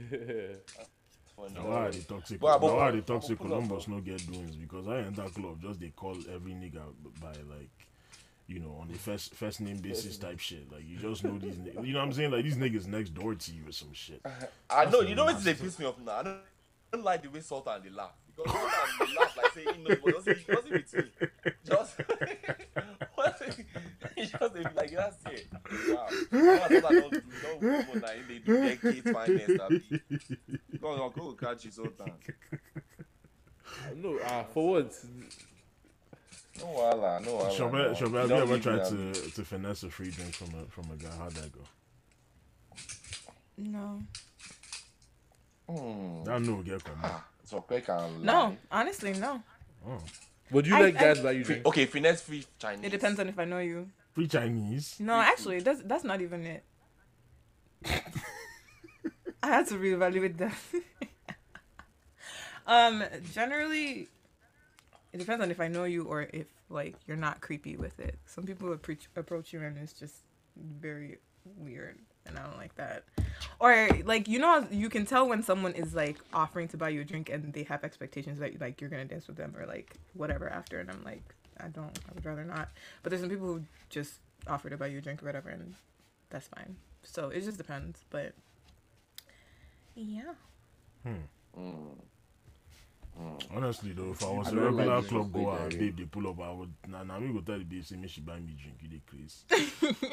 Funny. 1.40 1.54
Now 1.54 1.70
why 1.70 1.90
the 1.90 2.00
toxic? 2.02 2.40
But 2.40 2.46
I- 2.46 2.58
but- 2.58 2.76
why 2.76 2.90
the 2.90 3.00
toxic 3.02 3.38
but 3.38 3.44
pull 3.46 3.54
up, 3.56 3.62
Columbus 3.64 3.88
no 3.88 4.00
get 4.00 4.30
doings? 4.30 4.56
Because 4.56 4.88
I 4.88 4.98
enter 4.98 5.28
club 5.28 5.60
just 5.62 5.80
they 5.80 5.88
call 5.90 6.16
every 6.32 6.52
nigga 6.52 6.82
by 7.20 7.28
like, 7.28 7.70
you 8.46 8.58
know, 8.58 8.76
on 8.80 8.88
the 8.88 8.98
first 8.98 9.34
first 9.34 9.60
name 9.60 9.78
basis 9.78 10.16
type 10.18 10.38
shit. 10.40 10.70
Like 10.72 10.82
you 10.86 10.98
just 10.98 11.24
know 11.24 11.38
these, 11.38 11.54
niggas, 11.56 11.86
you 11.86 11.92
know 11.92 12.00
what 12.00 12.06
I'm 12.06 12.12
saying? 12.12 12.30
Like 12.30 12.44
these 12.44 12.56
niggas 12.56 12.86
next 12.86 13.10
door 13.10 13.34
to 13.34 13.52
you 13.52 13.68
or 13.68 13.72
some 13.72 13.92
shit. 13.92 14.20
I 14.70 14.84
know, 14.86 15.00
you 15.00 15.14
know 15.14 15.24
what 15.24 15.42
they 15.42 15.54
piss 15.54 15.78
me 15.78 15.86
off 15.86 15.98
now. 16.04 16.12
I 16.18 16.22
don't, 16.22 16.32
I 16.34 16.96
don't 16.96 17.04
like 17.04 17.22
the 17.22 17.28
way 17.28 17.40
Sultan 17.40 17.80
they 17.82 17.90
laugh. 17.90 18.12
Because 18.36 18.52
Sultan 18.52 19.06
they 19.06 19.20
laugh 19.20 19.36
like 19.36 19.52
say 19.52 19.64
he 19.72 19.82
knows, 19.82 19.98
but 20.04 20.14
doesn't, 20.14 20.46
doesn't 20.46 20.70
with 20.70 20.94
me. 20.94 21.52
Just, 21.64 21.96
what 23.56 24.12
he 24.16 24.26
just 24.26 24.54
they 24.54 24.62
be 24.62 24.74
like, 24.74 24.90
that's 24.90 25.24
it. 25.26 25.46
Wow. 25.88 26.06
Now 26.32 26.68
Sultan 26.68 26.80
don't 26.80 27.12
do, 27.12 27.22
don't 27.42 27.60
do 27.60 27.82
for 27.82 27.98
now, 27.98 28.08
they 28.28 28.38
do 28.38 28.56
decades 28.60 29.10
finest. 29.10 29.60
abi. 29.60 30.00
Go 30.80 30.88
on, 30.88 31.12
go 31.12 31.32
catch 31.32 31.64
you, 31.64 31.70
Sultan. 31.70 32.12
no, 33.96 34.18
ah, 34.24 34.44
for 34.52 34.70
what? 34.72 34.94
No 36.58 36.66
wala, 36.66 37.20
no 37.20 37.34
wala. 37.36 37.50
Shobe, 37.50 37.72
no. 37.72 37.94
Shobe, 37.94 38.14
have 38.20 38.22
you 38.22 38.28
Don't 38.28 38.42
ever 38.42 38.54
leave 38.54 38.62
tried 38.62 38.92
me, 38.92 39.12
to 39.12 39.30
to 39.30 39.44
finesse 39.44 39.82
a 39.84 39.90
free 39.90 40.10
drink 40.10 40.34
from 40.34 40.48
a 40.48 40.64
from 40.70 40.90
a 40.92 40.96
guy? 40.96 41.10
How'd 41.16 41.32
that 41.32 41.52
go? 41.52 41.60
No. 43.56 44.02
Hmm. 45.68 46.24
That 46.24 46.42
no 46.42 46.62
get 46.62 46.82
come. 46.84 46.98
Ah, 47.02 47.24
so 47.44 47.60
quick 47.60 47.88
and 47.88 48.22
No, 48.22 48.56
honestly, 48.70 49.12
no. 49.14 49.42
Oh, 49.86 49.98
Would 50.52 50.66
you 50.66 50.76
I- 50.76 50.80
let 50.82 50.94
guys 50.94 51.20
I- 51.20 51.22
buy 51.22 51.30
you 51.32 51.44
drink? 51.44 51.66
Okay, 51.66 51.86
finesse 51.86 52.22
free 52.22 52.44
Chinese. 52.58 52.84
It 52.84 52.90
depends 52.90 53.20
on 53.20 53.28
if 53.28 53.38
I 53.38 53.44
know 53.44 53.58
you. 53.58 53.88
free 54.12 54.26
Chinese. 54.28 54.96
No, 54.98 55.14
actually, 55.14 55.60
that's 55.60 55.82
that's 55.82 56.04
not 56.04 56.20
even 56.20 56.44
it. 56.46 56.64
I 59.42 59.46
had 59.48 59.66
to 59.68 59.74
reevaluate 59.74 60.36
that. 60.38 60.54
um, 62.66 63.02
generally, 63.32 64.08
it 65.12 65.18
depends 65.18 65.42
on 65.42 65.50
if 65.50 65.60
I 65.60 65.68
know 65.68 65.84
you 65.84 66.04
or 66.04 66.22
if 66.32 66.46
like 66.68 66.96
you're 67.06 67.16
not 67.16 67.40
creepy 67.40 67.76
with 67.76 67.98
it. 68.00 68.18
Some 68.26 68.44
people 68.44 68.72
approach 68.72 69.08
approach 69.16 69.52
you 69.52 69.60
and 69.62 69.78
it's 69.78 69.92
just 69.94 70.14
very 70.56 71.18
weird, 71.56 71.98
and 72.30 72.38
I 72.38 72.46
don't 72.46 72.56
like 72.56 72.74
that. 72.76 73.04
Or 73.58 73.88
like 74.04 74.28
you 74.28 74.38
know, 74.38 74.66
you 74.70 74.88
can 74.88 75.04
tell 75.04 75.28
when 75.28 75.42
someone 75.42 75.72
is 75.74 75.94
like 75.94 76.16
offering 76.32 76.68
to 76.68 76.76
buy 76.76 76.88
you 76.88 77.02
a 77.02 77.04
drink 77.04 77.28
and 77.28 77.52
they 77.52 77.64
have 77.64 77.84
expectations 77.84 78.38
that 78.40 78.60
like 78.60 78.80
you're 78.80 78.90
gonna 78.90 79.04
dance 79.04 79.26
with 79.26 79.36
them 79.36 79.54
or 79.58 79.66
like 79.66 79.94
whatever 80.14 80.48
after, 80.48 80.80
and 80.80 80.90
I'm 80.90 81.04
like, 81.04 81.22
I 81.58 81.68
don't. 81.68 81.98
I 82.08 82.14
would 82.14 82.24
rather 82.24 82.44
not. 82.44 82.70
But 83.02 83.10
there's 83.10 83.20
some 83.20 83.30
people 83.30 83.46
who 83.46 83.62
just 83.90 84.14
offer 84.46 84.70
to 84.70 84.76
buy 84.76 84.86
you 84.86 84.98
a 84.98 85.00
drink 85.00 85.22
or 85.22 85.26
whatever, 85.26 85.50
and 85.50 85.74
that's 86.30 86.48
fine. 86.48 86.76
So 87.02 87.28
it 87.28 87.42
just 87.42 87.58
depends. 87.58 88.04
But 88.10 88.32
yeah, 89.94 90.34
hmm. 91.04 91.14
mm. 91.58 91.96
Mm. 93.18 93.56
Honestly 93.56 93.92
though, 93.92 94.10
if 94.12 94.22
I 94.24 94.30
was 94.30 94.48
I 94.48 94.50
a 94.50 94.54
don't 94.54 94.64
regular 94.76 94.96
like 94.96 95.08
club 95.08 95.32
this 95.32 95.42
goer, 95.42 95.58
very- 95.58 95.76
babe, 95.76 95.96
they 95.98 96.04
pull 96.04 96.28
up, 96.28 96.40
I 96.40 96.52
would 96.52 96.72
nah 96.88 97.02
nah 97.02 97.18
me 97.18 97.32
go 97.32 97.40
tell 97.40 97.58
the 97.58 97.64
babe 97.64 97.84
say 97.84 97.96
me 97.96 98.08
she 98.08 98.20
buy 98.20 98.38
me 98.38 98.56
drink, 98.60 98.76
you 98.80 98.88
dey 98.88 99.02
craze. 99.06 99.44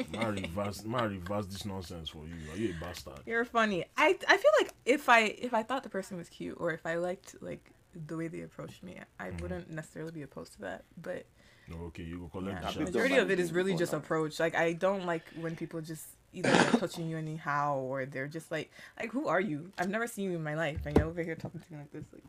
Ma 0.14 0.28
reverse, 0.28 0.84
ma 0.84 1.04
reverse 1.04 1.46
this 1.48 1.66
nonsense 1.66 2.10
for 2.10 2.26
you. 2.26 2.52
Are 2.52 2.58
you 2.58 2.76
a 2.76 2.84
bastard? 2.84 3.20
you're 3.26 3.46
funny. 3.46 3.86
I 3.96 4.18
I 4.28 4.38
feel 4.38 4.52
like 4.60 4.74
if 4.86 5.10
I 5.10 5.22
if 5.22 5.54
I 5.54 5.64
thought 5.64 5.84
the 5.84 5.90
person 5.90 6.18
was 6.18 6.30
cute 6.30 6.58
or 6.60 6.72
if 6.72 6.86
I 6.86 6.96
liked 6.96 7.36
like 7.42 7.72
the 8.06 8.18
way 8.18 8.28
they 8.28 8.42
approached 8.42 8.84
me, 8.84 9.00
I 9.20 9.28
mm-hmm. 9.28 9.38
wouldn't 9.42 9.70
necessarily 9.70 10.12
be 10.12 10.22
opposed 10.24 10.54
to 10.54 10.62
that. 10.62 10.84
But 11.02 11.26
No, 11.68 11.78
okay, 11.88 12.04
you 12.04 12.20
go 12.20 12.28
collect 12.28 12.64
yeah, 12.64 12.72
the 12.72 12.80
the 12.80 12.86
majority 12.86 13.16
of 13.18 13.32
it 13.32 13.40
is 13.40 13.52
really 13.54 13.76
just 13.76 13.94
approach. 13.94 14.40
Like 14.40 14.56
I 14.56 14.74
don't 14.74 15.06
like 15.06 15.24
when 15.40 15.56
people 15.56 15.82
just 15.82 16.08
either 16.34 16.52
like 16.52 16.80
touching 16.80 17.10
you 17.10 17.18
anyhow 17.18 17.78
or 17.80 18.06
they're 18.06 18.28
just 18.28 18.52
like 18.52 18.72
like 19.00 19.12
who 19.12 19.28
are 19.28 19.42
you? 19.42 19.72
I've 19.78 19.90
never 19.90 20.08
seen 20.08 20.32
you 20.32 20.38
in 20.38 20.44
my 20.44 20.56
life, 20.56 20.86
and 20.86 20.98
you're 20.98 21.08
over 21.08 21.24
here 21.24 21.36
talking 21.36 21.62
to 21.62 21.74
me 21.74 21.80
like 21.80 21.92
this. 21.92 22.06
Like 22.14 22.24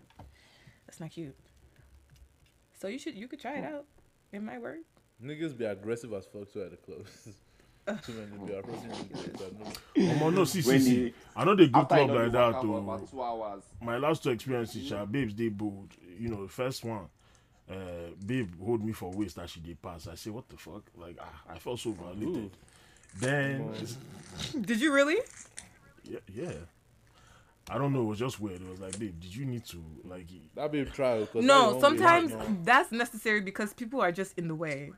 that's 0.88 1.00
not 1.00 1.10
cute. 1.10 1.36
So 2.80 2.88
you 2.88 2.98
should 2.98 3.14
you 3.14 3.28
could 3.28 3.40
try 3.40 3.58
it 3.58 3.64
out. 3.64 3.84
It 4.32 4.42
might 4.42 4.60
work. 4.60 4.78
Niggas 5.22 5.56
be 5.56 5.66
aggressive 5.66 6.12
as 6.14 6.24
fuck 6.24 6.50
too 6.50 6.62
at 6.62 6.70
the 6.70 6.76
clubs. 6.78 7.28
Too 8.04 8.12
many 8.12 8.46
be 8.46 8.52
approaching 8.52 8.90
niggas. 8.90 9.42
I 9.96 10.02
know. 10.04 10.12
Omo, 10.12 10.34
no, 10.34 10.44
see, 10.44 10.60
see, 10.60 10.78
see. 10.78 11.14
I 11.34 11.44
know 11.44 11.54
they 11.54 11.68
go 11.68 11.86
club 11.86 12.10
like 12.10 12.32
that 12.32 12.52
waka 12.54 12.68
about 12.68 13.00
too. 13.00 13.12
two 13.12 13.22
hours. 13.22 13.62
My 13.80 13.96
last 13.96 14.22
two 14.22 14.28
experiences, 14.28 14.86
sha, 14.86 15.06
babes, 15.06 15.34
they 15.34 15.48
bold. 15.48 15.94
You 16.18 16.28
know, 16.28 16.42
the 16.42 16.52
first 16.52 16.84
one, 16.84 17.06
uh, 17.70 17.74
babe 18.26 18.52
hold 18.62 18.84
me 18.84 18.92
for 18.92 19.10
waist 19.10 19.38
as 19.38 19.48
she 19.50 19.60
did 19.60 19.80
pass. 19.80 20.06
I 20.06 20.16
say, 20.16 20.28
what 20.28 20.46
the 20.50 20.58
fuck? 20.58 20.82
Like, 20.96 21.16
ah, 21.18 21.42
I 21.50 21.58
felt 21.58 21.80
so 21.80 21.92
violated. 21.92 22.50
Then, 23.16 23.72
Did 24.60 24.82
you 24.82 24.92
really? 24.92 25.16
yeah, 26.04 26.18
yeah. 26.30 26.52
I 27.70 27.78
don't 27.78 27.92
know. 27.92 28.00
It 28.02 28.04
was 28.06 28.18
just 28.18 28.40
weird. 28.40 28.60
It 28.62 28.68
was 28.70 28.80
like, 28.80 28.98
babe, 28.98 29.20
did 29.20 29.34
you 29.34 29.44
need 29.44 29.64
to 29.66 29.82
like? 30.04 30.26
That 30.54 30.72
be 30.72 30.84
trial. 30.86 31.26
'cause 31.26 31.34
that 31.34 31.42
No, 31.44 31.72
one 31.72 31.80
sometimes 31.80 32.32
way- 32.32 32.56
that's 32.64 32.90
necessary 32.92 33.40
because 33.40 33.72
people 33.74 34.00
are 34.00 34.12
just 34.12 34.38
in 34.38 34.48
the 34.48 34.54
way. 34.54 34.92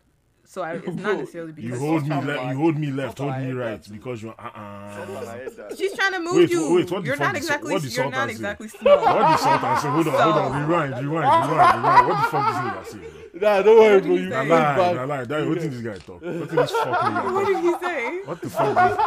So 0.47 0.63
I, 0.63 0.73
it's 0.75 0.87
not 0.89 1.17
necessarily 1.19 1.53
because 1.53 1.71
You 1.71 1.79
hold 1.79 2.03
me 2.09 2.15
left. 2.21 2.43
You 2.51 2.57
hold 2.57 2.77
me 2.79 2.91
left. 2.91 3.19
Hold 3.19 3.37
me 3.39 3.53
right 3.53 3.87
because 3.93 4.21
you're 4.23 4.35
uh 4.37 4.51
uh 4.53 5.75
she's 5.77 5.95
trying 5.95 6.13
to 6.13 6.19
move 6.21 6.35
Wait, 6.35 6.51
you. 6.51 6.75
wait, 6.75 6.91
what 6.91 7.05
you're 7.05 7.17
not 7.17 7.37
exactly. 7.37 7.73
what 7.73 7.83
did 7.83 7.97
You're 7.97 8.11
not 8.11 8.29
exactly 8.29 8.67
small. 8.69 8.97
What 8.99 9.15
the 9.15 9.37
Sultan 9.37 9.77
say? 9.77 9.89
Hold 9.89 10.09
on, 10.09 10.15
hold 10.15 10.37
on. 10.37 10.69
Rewind, 10.69 10.95
rewind, 10.95 11.07
rewind, 11.07 11.77
rewind. 11.79 12.07
What 12.09 12.25
the 12.25 12.31
fuck 12.31 12.85
this 12.85 12.95
nigga 12.95 13.03
say? 13.05 13.39
Nah, 13.41 13.63
don't 13.63 13.79
worry, 13.79 13.95
What 13.95 14.03
bro. 14.05 14.15
You 14.15 14.31
say? 14.31 14.37
I 14.37 14.41
bring 14.41 14.49
lie, 14.51 14.77
back. 14.77 14.97
I 14.99 15.05
lie. 15.05 15.25
That, 15.25 15.47
what 15.49 15.59
did 15.61 15.71
this 15.73 15.81
guy 15.83 15.99
talk? 15.99 16.21
What 16.21 16.33
did 16.33 16.49
this 16.51 16.71
fuck 16.73 16.99
nigga 17.01 17.33
What 17.35 17.47
did 17.47 17.57
he 17.61 17.87
say? 17.87 18.21
What 18.25 18.41
the 18.41 18.51
fuck? 18.51 18.75
This, 18.75 18.99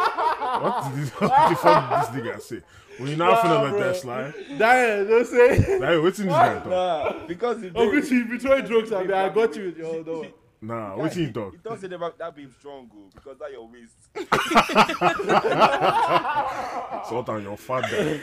what, 0.62 0.94
did 0.94 1.02
this, 1.02 1.10
what 1.20 1.48
the 1.50 1.56
fuck 1.56 2.12
did 2.14 2.24
this 2.24 2.32
nigga 2.32 2.40
say? 2.40 2.60
When 2.98 3.10
you 3.10 3.16
not 3.16 3.30
Nah, 3.32 3.42
finna 3.42 3.72
let 3.72 3.78
that 3.80 3.96
slide, 3.96 4.34
Diane, 4.58 5.06
don't 5.08 5.26
say. 5.26 5.78
like, 5.78 6.02
what 6.02 6.14
did 6.14 6.16
this 6.26 6.26
guy 6.26 6.54
talk? 6.54 6.66
Nah, 6.66 7.26
because 7.26 7.60
he 7.62 7.70
Oh, 7.74 7.90
did. 7.90 8.04
bitch, 8.04 8.10
you 8.10 8.24
betray 8.26 8.62
jokes. 8.62 8.92
I 8.92 9.00
mean, 9.02 9.12
I 9.12 9.28
got 9.30 9.56
you 9.56 9.64
with 9.66 9.78
your. 9.78 10.04
No. 10.04 10.24
Nah, 10.62 10.96
what 10.96 11.12
did 11.12 11.26
he 11.26 11.32
talk? 11.32 11.52
He 11.52 11.58
don't 11.62 11.78
say 11.78 11.88
that, 11.88 12.18
that 12.18 12.34
being 12.36 12.50
strong, 12.58 12.88
go, 12.90 13.10
because 13.14 13.36
that 13.38 13.50
your 13.52 13.68
waist. 13.68 13.92
Sort 17.08 17.28
on 17.28 17.42
your 17.42 17.56
father. 17.58 18.18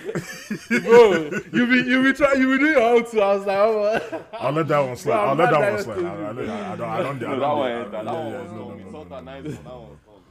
bro, 0.82 1.30
you 1.54 1.68
be 1.68 1.76
you 1.90 2.02
be 2.04 2.14
try 2.14 2.34
you 2.34 2.48
be 2.52 2.58
doing 2.58 2.72
your 2.74 2.82
own 2.82 3.06
too. 3.10 3.22
I 3.22 3.36
was 3.36 3.46
like, 3.46 3.58
oh, 3.58 4.00
I'll 4.40 4.52
let 4.54 4.68
that 4.70 4.80
one 4.80 4.96
slide. 4.98 5.14
Bro, 5.14 5.22
I'll 5.30 5.36
let 5.36 5.52
that 5.52 5.74
one 5.74 5.84
slide. 5.84 6.06
I, 6.06 6.10
I, 6.10 6.30
I 6.30 6.34
don't. 6.34 6.50
I 6.50 6.76
don't. 6.76 6.90
I 6.90 7.04
don't. 7.04 7.22
No, 7.22 7.40
that 7.40 7.56
one, 7.56 7.72
I- 7.72 7.84
that 7.90 8.06
one 8.06 8.32
yeah, 8.32 8.42
was 8.42 8.50
strong. 8.50 8.70
no, 8.70 8.76
He 8.78 8.84
sort 8.92 9.10
no, 9.10 9.16
that 9.16 9.24
nice 9.24 9.44
one. 9.44 9.54
That 9.54 9.64
one 9.66 9.90
was 9.90 10.00
strong. 10.02 10.22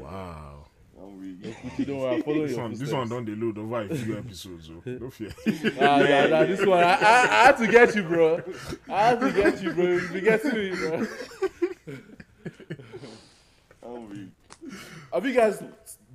Wow. 0.00 0.57
I'm 1.00 1.18
weak. 1.18 1.54
you 1.78 1.84
don't 1.84 1.98
worry, 1.98 2.14
I'm 2.14 2.18
This 2.18 2.50
your 2.52 2.60
one, 2.60 2.70
this 2.70 2.80
footsteps. 2.80 2.92
one 2.92 3.08
don't 3.08 3.24
they 3.24 3.34
load 3.34 3.58
over 3.58 3.80
a 3.82 3.94
few 3.94 4.18
episodes. 4.18 4.70
Oh. 4.70 4.82
No 4.84 5.10
fear. 5.10 5.30
Nah, 5.80 5.98
nah, 5.98 6.26
nah, 6.26 6.44
this 6.44 6.64
one, 6.64 6.82
I, 6.82 6.94
I, 6.94 7.22
I 7.22 7.44
had 7.46 7.56
to 7.58 7.66
get 7.66 7.94
you, 7.94 8.02
bro. 8.02 8.42
I 8.88 9.08
had 9.08 9.20
to 9.20 9.32
get 9.32 9.62
you, 9.62 9.72
bro. 9.72 9.84
You 9.84 10.08
be 10.08 10.20
getting 10.20 10.54
me, 10.54 10.70
bro. 10.70 11.06
I'm 13.82 14.10
weak. 14.10 14.28
Have 15.12 15.24
you 15.24 15.32
guys 15.32 15.62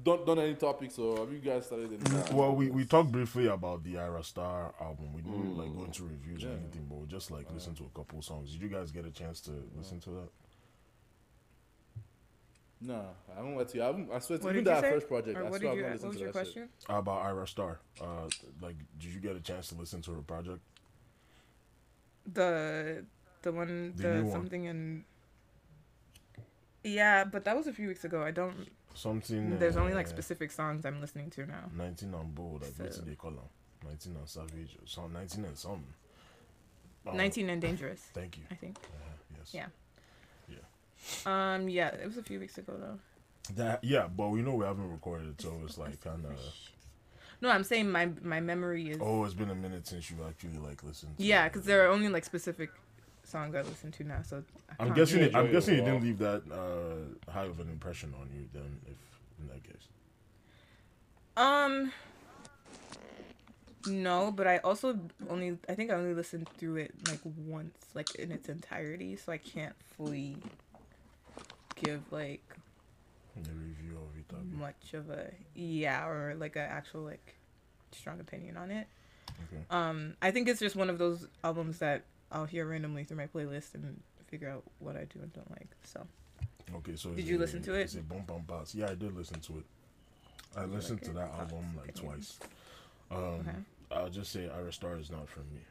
done, 0.04 0.26
done 0.26 0.40
any 0.40 0.56
topics 0.56 1.00
or 1.00 1.18
have 1.20 1.32
you 1.32 1.40
guys 1.40 1.66
started 1.66 1.88
any? 1.88 1.98
Mm, 1.98 2.34
well, 2.34 2.56
we, 2.56 2.70
we 2.70 2.86
talked 2.86 3.12
briefly 3.12 3.48
about 3.48 3.84
the 3.84 3.96
Ayra 3.96 4.24
Starr 4.24 4.74
album. 4.80 5.14
We 5.14 5.22
didn't 5.22 5.58
like 5.58 5.70
mm. 5.70 5.78
go 5.78 5.86
into 5.86 6.04
reviews 6.04 6.44
or 6.44 6.50
anything, 6.50 6.86
but 6.90 7.00
we 7.00 7.08
just 7.08 7.32
like 7.32 7.52
listen 7.54 7.74
to 7.76 7.84
a 7.84 7.98
couple 7.98 8.22
songs. 8.22 8.52
Did 8.52 8.62
you 8.62 8.70
guys 8.70 8.92
get 8.92 9.06
a 9.06 9.12
chance 9.12 9.42
to 9.42 9.52
listen 9.76 10.00
to 10.02 10.10
that? 10.12 10.30
Nah, 12.86 13.02
I 13.32 13.36
haven't 13.38 13.56
let 13.56 13.74
you. 13.74 13.82
I, 13.82 13.86
haven't, 13.88 14.10
I 14.12 14.20
swear 14.20 14.40
to 14.40 14.44
What 14.44 14.50
even 14.56 14.66
you 14.66 14.72
that 14.72 14.82
say? 14.82 14.92
first 14.92 15.08
project, 15.08 15.38
Or 15.38 15.46
I 15.46 15.50
what 15.50 15.60
swear 15.62 15.72
did 15.76 15.80
you? 15.80 15.86
I've 15.86 15.92
not 15.92 15.92
What 15.92 15.94
listened 15.94 16.10
was 16.10 16.18
to 16.18 16.24
your 16.24 16.32
that 16.32 16.40
question? 16.40 16.70
About 16.90 17.24
Ayra 17.24 17.48
Starr. 17.48 17.80
Uh, 18.02 18.06
like, 18.62 18.76
did 19.00 19.14
you 19.14 19.20
get 19.22 19.36
a 19.36 19.40
chance 19.40 19.68
to 19.70 19.76
listen 19.76 20.02
to 20.02 20.12
her 20.12 20.22
project? 20.22 20.60
The 22.32 23.06
the 23.42 23.52
one 23.52 23.94
The 23.96 24.04
the, 24.04 24.22
new 24.22 24.32
something 24.32 24.68
and 24.68 25.04
yeah, 26.84 27.24
but 27.24 27.46
that 27.46 27.56
was 27.56 27.68
a 27.68 27.74
few 27.74 27.88
weeks 27.88 28.04
ago. 28.04 28.22
I 28.24 28.32
don't. 28.32 28.68
Something. 28.94 29.58
There's 29.58 29.78
only 29.78 29.94
like 29.94 30.08
uh, 30.08 30.10
specific 30.10 30.52
songs 30.52 30.86
I'm 30.86 31.00
listening 31.02 31.30
to 31.32 31.46
now. 31.46 31.70
19 31.76 32.14
on 32.14 32.32
board. 32.32 32.62
Like, 32.64 32.78
what 32.78 32.94
So- 32.94 33.02
did 33.02 33.12
they 33.12 33.16
call 33.16 33.32
them? 33.32 33.50
19 33.86 34.16
on 34.18 34.28
Savage. 34.28 34.78
or 34.82 34.88
some 34.88 35.12
19 35.14 35.44
and 35.46 35.58
something. 35.58 35.84
Uh, 37.06 37.12
19 37.14 37.50
and 37.50 37.62
Dangerous, 37.62 38.00
Thank 38.14 38.38
you. 38.38 38.44
I 38.50 38.56
think. 38.56 38.78
Uh, 38.82 39.12
yes. 39.38 39.54
Yeah. 39.54 39.66
Yeah. 41.26 41.54
Um. 41.54 41.70
Yeah, 41.70 41.88
it 41.90 42.06
was 42.06 42.18
a 42.18 42.24
few 42.24 42.40
weeks 42.40 42.58
ago 42.58 42.74
though. 42.80 43.00
That 43.56 43.84
yeah, 43.84 44.08
but 44.08 44.30
we 44.30 44.42
know 44.42 44.56
we 44.56 44.66
haven't 44.66 44.90
recorded 44.90 45.30
it, 45.30 45.42
so 45.42 45.54
it's 45.66 45.78
like 45.78 46.02
kind 46.02 46.26
of. 46.26 46.32
No, 47.42 47.50
I'm 47.50 47.64
saying 47.64 47.92
my 47.92 48.10
my 48.22 48.40
memory 48.40 48.90
is. 48.90 49.00
Oh, 49.02 49.26
it's 49.26 49.34
been 49.34 49.50
a 49.50 49.56
minute 49.56 49.86
since 49.86 50.10
you've 50.10 50.26
actually 50.26 50.58
like 50.60 50.82
listened. 50.84 51.18
To 51.18 51.24
Yeah, 51.24 51.50
because 51.50 51.66
there 51.66 51.86
are 51.86 51.90
only 51.90 52.08
like 52.08 52.24
specific 52.24 52.70
songs 53.24 53.54
I 53.54 53.62
listen 53.64 53.92
to 53.92 54.04
now. 54.04 54.22
So 54.24 54.44
I 54.70 54.84
I'm 54.84 54.94
guessing. 54.94 55.22
It, 55.24 55.36
I'm 55.36 55.48
it 55.48 55.52
guessing 55.52 55.76
you 55.76 55.82
didn't 55.82 56.04
leave 56.04 56.20
that 56.20 56.44
uh, 56.50 57.32
high 57.32 57.46
of 57.46 57.60
an 57.60 57.70
impression 57.70 58.14
on 58.20 58.30
you. 58.34 58.48
Then, 58.54 58.80
if 58.86 58.98
in 59.42 59.48
that 59.50 59.64
case, 59.64 59.88
Um. 61.36 61.92
No, 63.86 64.32
but 64.32 64.48
I 64.48 64.60
also 64.60 64.98
only 65.30 65.58
I 65.68 65.74
think 65.76 65.92
I 65.92 65.96
only 65.96 66.14
listened 66.14 66.48
through 66.58 66.78
it 66.78 66.94
like 67.10 67.20
once, 67.24 67.76
like 67.94 68.16
in 68.16 68.32
its 68.32 68.48
entirety, 68.48 69.18
so 69.18 69.34
I 69.34 69.38
can't 69.38 69.76
fully 69.98 70.38
give 71.76 72.02
like 72.12 72.42
the 73.36 73.50
review 73.52 73.98
of 73.98 74.18
it. 74.18 74.58
Much 74.58 74.94
of 74.94 75.10
a 75.10 75.32
yeah 75.56 76.06
or 76.08 76.36
like 76.36 76.56
an 76.56 76.64
actual 76.70 77.02
like 77.02 77.36
strong 77.92 78.20
opinion 78.20 78.58
on 78.58 78.72
it. 78.72 78.88
Okay. 79.52 79.64
Um, 79.70 80.16
I 80.22 80.32
think 80.32 80.48
it's 80.48 80.60
just 80.60 80.76
one 80.76 80.90
of 80.90 80.98
those 80.98 81.28
albums 81.44 81.80
that 81.80 82.04
I'll 82.32 82.46
hear 82.46 82.66
randomly 82.66 83.04
through 83.04 83.18
my 83.18 83.28
playlist 83.28 83.74
and 83.76 84.00
figure 84.28 84.50
out 84.50 84.64
what 84.80 84.96
I 84.96 85.06
do 85.06 85.20
and 85.22 85.32
don't 85.34 85.50
like. 85.52 85.68
So 85.84 86.06
Okay. 86.76 86.96
So 86.96 87.10
Did 87.12 87.28
you 87.28 87.38
a- 87.38 87.40
listen 87.40 87.62
to 87.64 87.74
it? 87.74 87.82
It's 87.84 87.96
a 87.96 88.02
bump 88.02 88.28
bump 88.28 88.48
pass. 88.48 88.74
Yeah, 88.74 88.90
I 88.90 88.96
did 88.96 89.16
listen 89.16 89.40
to 89.42 89.58
it. 89.60 89.66
I 90.56 90.66
listened 90.66 91.00
like 91.02 91.08
to 91.10 91.14
that 91.14 91.32
album 91.40 91.66
like 91.78 91.90
opinions? 91.90 92.38
twice. 92.40 92.50
Um, 93.12 93.20
Okay. 93.42 93.58
I'll 93.92 94.10
just 94.10 94.32
say 94.32 94.50
Ayra 94.52 94.74
Starr 94.74 94.98
is 94.98 95.12
not 95.12 95.28
for 95.30 95.42
me. 95.42 95.62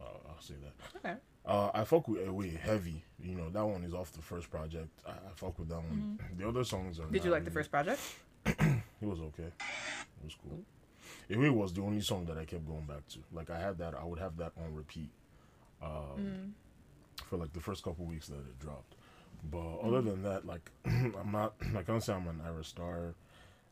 Uh, 0.00 0.04
I'll 0.28 0.40
say 0.40 0.54
that. 0.62 0.98
okay, 0.98 1.20
Uh, 1.46 1.70
I 1.72 1.84
fuck 1.84 2.06
with 2.08 2.26
Away 2.26 2.50
Heavy. 2.50 3.02
You 3.22 3.34
know 3.34 3.48
that 3.50 3.64
one 3.64 3.82
is 3.84 3.94
off 3.94 4.12
the 4.12 4.22
first 4.22 4.50
project. 4.50 4.88
I, 5.06 5.10
I 5.12 5.32
fuck 5.34 5.58
with 5.58 5.68
that 5.68 5.78
one. 5.78 6.18
The 6.38 6.46
other 6.48 6.64
songs 6.64 6.98
are. 6.98 7.04
Mm-hmm. 7.04 7.12
did 7.12 7.24
you 7.24 7.30
like 7.30 7.44
the 7.44 7.50
first 7.50 7.70
project? 7.70 8.00
It 9.02 9.06
was 9.08 9.20
okay. 9.20 9.44
It 9.44 10.24
was 10.24 10.36
cool. 10.42 10.60
Away 11.34 11.48
was 11.48 11.72
the 11.72 11.80
only 11.80 12.02
song 12.02 12.26
that 12.26 12.36
I 12.36 12.44
kept 12.44 12.66
going 12.66 12.84
back 12.84 13.08
to. 13.08 13.18
Like 13.32 13.48
I 13.48 13.58
had 13.58 13.78
that. 13.78 13.94
I 13.94 14.04
would 14.04 14.18
have 14.18 14.36
that 14.36 14.52
on 14.58 14.74
repeat. 14.74 15.08
Um, 15.82 16.54
for 17.28 17.38
like 17.38 17.52
the 17.54 17.60
first 17.60 17.82
couple 17.82 18.04
weeks 18.04 18.28
that 18.28 18.34
it 18.34 18.58
dropped. 18.58 18.94
But 19.50 19.78
other 19.78 20.02
than 20.02 20.22
that, 20.24 20.46
like 20.46 20.70
I'm 20.84 21.32
not. 21.32 21.54
I 21.76 21.82
can't 21.82 22.02
say 22.02 22.12
I'm 22.12 22.28
an 22.28 22.42
Ayra 22.46 22.64
Starr 22.64 23.14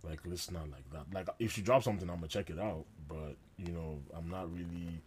like 0.03 0.25
listener 0.25 0.61
like 0.71 0.89
that. 0.93 1.13
Like 1.13 1.29
if 1.39 1.53
she 1.53 1.63
drops 1.63 1.85
something, 1.85 2.09
I'm 2.09 2.17
gonna 2.17 2.29
check 2.29 2.49
it 2.51 2.59
out. 2.59 2.85
But 3.07 3.37
you 3.59 3.73
know, 3.73 3.99
I'm 4.17 4.31
not 4.31 4.51
really 4.53 5.03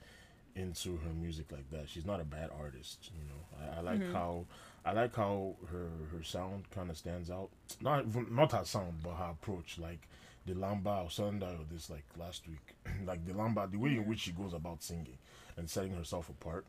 into 0.56 0.98
her 0.98 1.14
music 1.14 1.52
like 1.52 1.70
that. 1.72 1.90
She's 1.90 2.06
not 2.06 2.20
a 2.20 2.26
bad 2.26 2.50
artist. 2.60 3.12
You 3.16 3.24
know, 3.26 3.74
I, 3.76 3.78
I 3.80 3.82
like 3.82 4.12
how 4.12 4.46
I 4.86 4.94
like 4.94 5.16
how 5.16 5.56
her 5.72 5.88
her 6.12 6.24
sound 6.24 6.70
kind 6.72 6.90
of 6.90 6.98
stands 6.98 7.30
out. 7.30 7.50
Not 7.82 8.06
not 8.32 8.52
her 8.52 8.66
sound, 8.66 9.02
but 9.04 9.14
her 9.14 9.32
approach. 9.32 9.78
Like 9.80 10.08
the 10.46 10.54
Lamba 10.54 11.06
or 11.06 11.10
Sunday 11.12 11.46
or 11.48 11.66
this 11.72 11.90
like 11.90 12.06
last 12.18 12.48
week. 12.48 12.76
like 13.06 13.26
the 13.26 13.34
Lamba, 13.34 13.70
the 13.72 13.78
way 13.78 13.92
in 13.92 14.06
which 14.08 14.20
she 14.20 14.32
goes 14.32 14.54
about 14.54 14.82
singing 14.84 15.18
and 15.58 15.70
setting 15.70 15.94
herself 15.94 16.30
apart. 16.30 16.66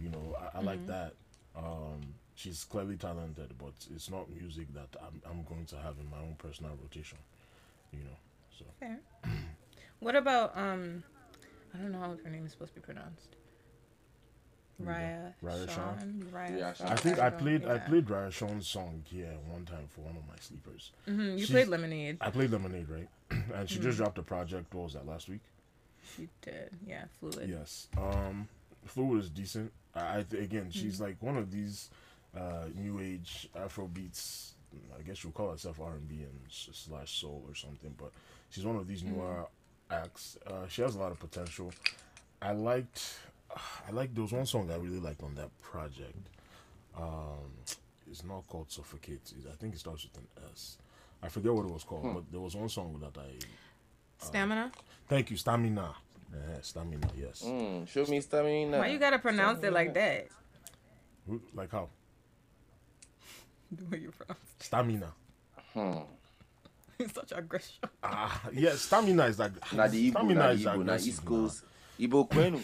You 0.00 0.10
know, 0.10 0.36
I, 0.38 0.58
I 0.58 0.60
like 0.62 0.86
that. 0.88 1.14
Um, 1.56 2.00
she's 2.34 2.64
clearly 2.64 2.96
talented, 2.96 3.54
but 3.58 3.72
it's 3.94 4.10
not 4.10 4.28
music 4.28 4.72
that 4.74 4.88
I'm, 5.00 5.22
I'm 5.30 5.44
going 5.44 5.66
to 5.66 5.76
have 5.76 5.94
in 5.98 6.10
my 6.10 6.18
own 6.18 6.34
personal 6.36 6.72
rotation. 6.82 7.18
You 7.92 8.00
know, 8.00 8.16
so 8.58 8.64
Fair. 8.80 8.98
what 10.00 10.16
about 10.16 10.56
um? 10.58 11.04
I 11.74 11.78
don't 11.78 11.92
know 11.92 11.98
how 11.98 12.16
her 12.22 12.30
name 12.30 12.46
is 12.46 12.52
supposed 12.52 12.74
to 12.74 12.80
be 12.80 12.84
pronounced. 12.84 13.36
Who 14.78 14.84
you 14.84 14.90
got? 14.90 14.98
Raya, 14.98 15.32
Ria 15.42 15.56
Sean? 15.68 15.98
Shawn. 15.98 16.26
Raya 16.32 16.58
Yeah, 16.58 16.72
Shawn. 16.72 16.88
I 16.88 16.96
think 16.96 17.18
I 17.18 17.30
don't- 17.30 17.38
played 17.40 17.64
I 17.66 17.78
played 17.78 18.10
Ria 18.10 18.30
Sean's 18.30 18.66
song 18.68 19.02
here 19.08 19.32
one 19.48 19.64
time 19.64 19.86
for 19.88 20.00
one 20.02 20.16
of 20.16 20.26
my 20.28 20.34
sleepers. 20.40 20.92
Mhm, 21.06 21.32
you 21.32 21.38
she's- 21.38 21.50
played 21.50 21.68
Lemonade. 21.68 22.18
I 22.20 22.30
played 22.30 22.50
Lemonade, 22.50 22.88
right? 22.88 23.08
and 23.54 23.68
she 23.70 23.78
just 23.78 23.98
dropped 23.98 24.18
a 24.18 24.22
project. 24.22 24.72
What 24.74 24.84
was 24.84 24.92
that 24.94 25.06
last 25.06 25.28
week? 25.28 25.40
You 26.18 26.28
did, 26.42 26.70
yeah. 26.86 27.04
Fluid. 27.18 27.48
Yes. 27.48 27.88
Um, 27.96 28.48
Fluid 28.84 29.24
is 29.24 29.30
decent. 29.30 29.72
I, 29.94 30.18
I 30.18 30.22
th- 30.22 30.42
again, 30.42 30.70
she's 30.70 31.00
like 31.00 31.16
one 31.20 31.36
of 31.36 31.50
these 31.50 31.88
uh, 32.36 32.66
new 32.74 33.00
age 33.00 33.48
Afro 33.56 33.86
beats. 33.86 34.54
I 34.98 35.02
guess 35.02 35.22
you'll 35.22 35.32
call 35.32 35.52
herself 35.52 35.80
R 35.80 35.92
and 35.94 36.08
B 36.08 36.16
and 36.16 36.40
slash 36.50 37.20
soul 37.20 37.44
or 37.48 37.54
something. 37.54 37.94
But 37.96 38.10
she's 38.50 38.66
one 38.66 38.74
of 38.76 38.88
these 38.88 39.04
newer 39.04 39.46
acts. 39.94 40.38
Uh, 40.46 40.66
she 40.68 40.82
has 40.82 40.94
a 40.94 40.98
lot 40.98 41.12
of 41.12 41.18
potential. 41.18 41.72
I 42.42 42.52
liked. 42.52 43.18
I 43.88 43.92
like 43.92 44.14
there 44.14 44.22
was 44.22 44.32
one 44.32 44.46
song 44.46 44.70
I 44.70 44.76
really 44.76 44.98
liked 44.98 45.22
on 45.22 45.34
that 45.36 45.50
project. 45.62 46.28
Um, 46.96 47.50
it's 48.10 48.24
not 48.24 48.46
called 48.48 48.70
Suffocate. 48.70 49.32
I 49.50 49.56
think 49.56 49.74
it 49.74 49.80
starts 49.80 50.04
with 50.04 50.16
an 50.16 50.26
S. 50.52 50.78
I 51.22 51.28
forget 51.28 51.52
what 51.52 51.64
it 51.64 51.72
was 51.72 51.84
called, 51.84 52.14
but 52.14 52.24
there 52.30 52.40
was 52.40 52.54
one 52.54 52.68
song 52.68 53.00
that 53.00 53.18
I. 53.20 53.30
Stamina. 54.18 54.70
Thank 55.08 55.30
you, 55.30 55.36
Stamina. 55.36 55.94
Yeah, 56.32 56.60
Stamina. 56.62 57.08
Yes. 57.16 57.42
Mm, 57.46 57.88
show 57.88 58.04
me 58.06 58.20
stamina. 58.20 58.78
Why 58.78 58.88
you 58.88 58.98
gotta 58.98 59.18
pronounce 59.18 59.62
it 59.62 59.72
like 59.72 59.94
that? 59.94 60.28
Like 61.54 61.70
how? 61.70 61.88
Where 63.88 64.00
you 64.00 64.10
from? 64.10 64.36
Stamina. 64.58 65.12
Hmm. 65.72 65.98
it. 66.98 67.14
Such 67.14 67.32
aggression. 67.32 67.84
Ah, 68.02 68.42
yeah, 68.52 68.72
stamina 68.72 69.26
is 69.26 69.38
like. 69.38 69.52
Na 69.72 69.86
the 69.86 70.10
Igbo, 70.10 70.12
stamina 70.12 70.34
na 70.40 70.46
the 70.48 70.52
is 70.54 70.60
Igbo, 70.60 70.64
na 70.64 70.72
aggressive, 70.80 71.08
East 71.08 71.24
nah. 71.24 71.30
Coast. 71.30 71.64
Igbo 72.00 72.28
Kwenu. 72.28 72.60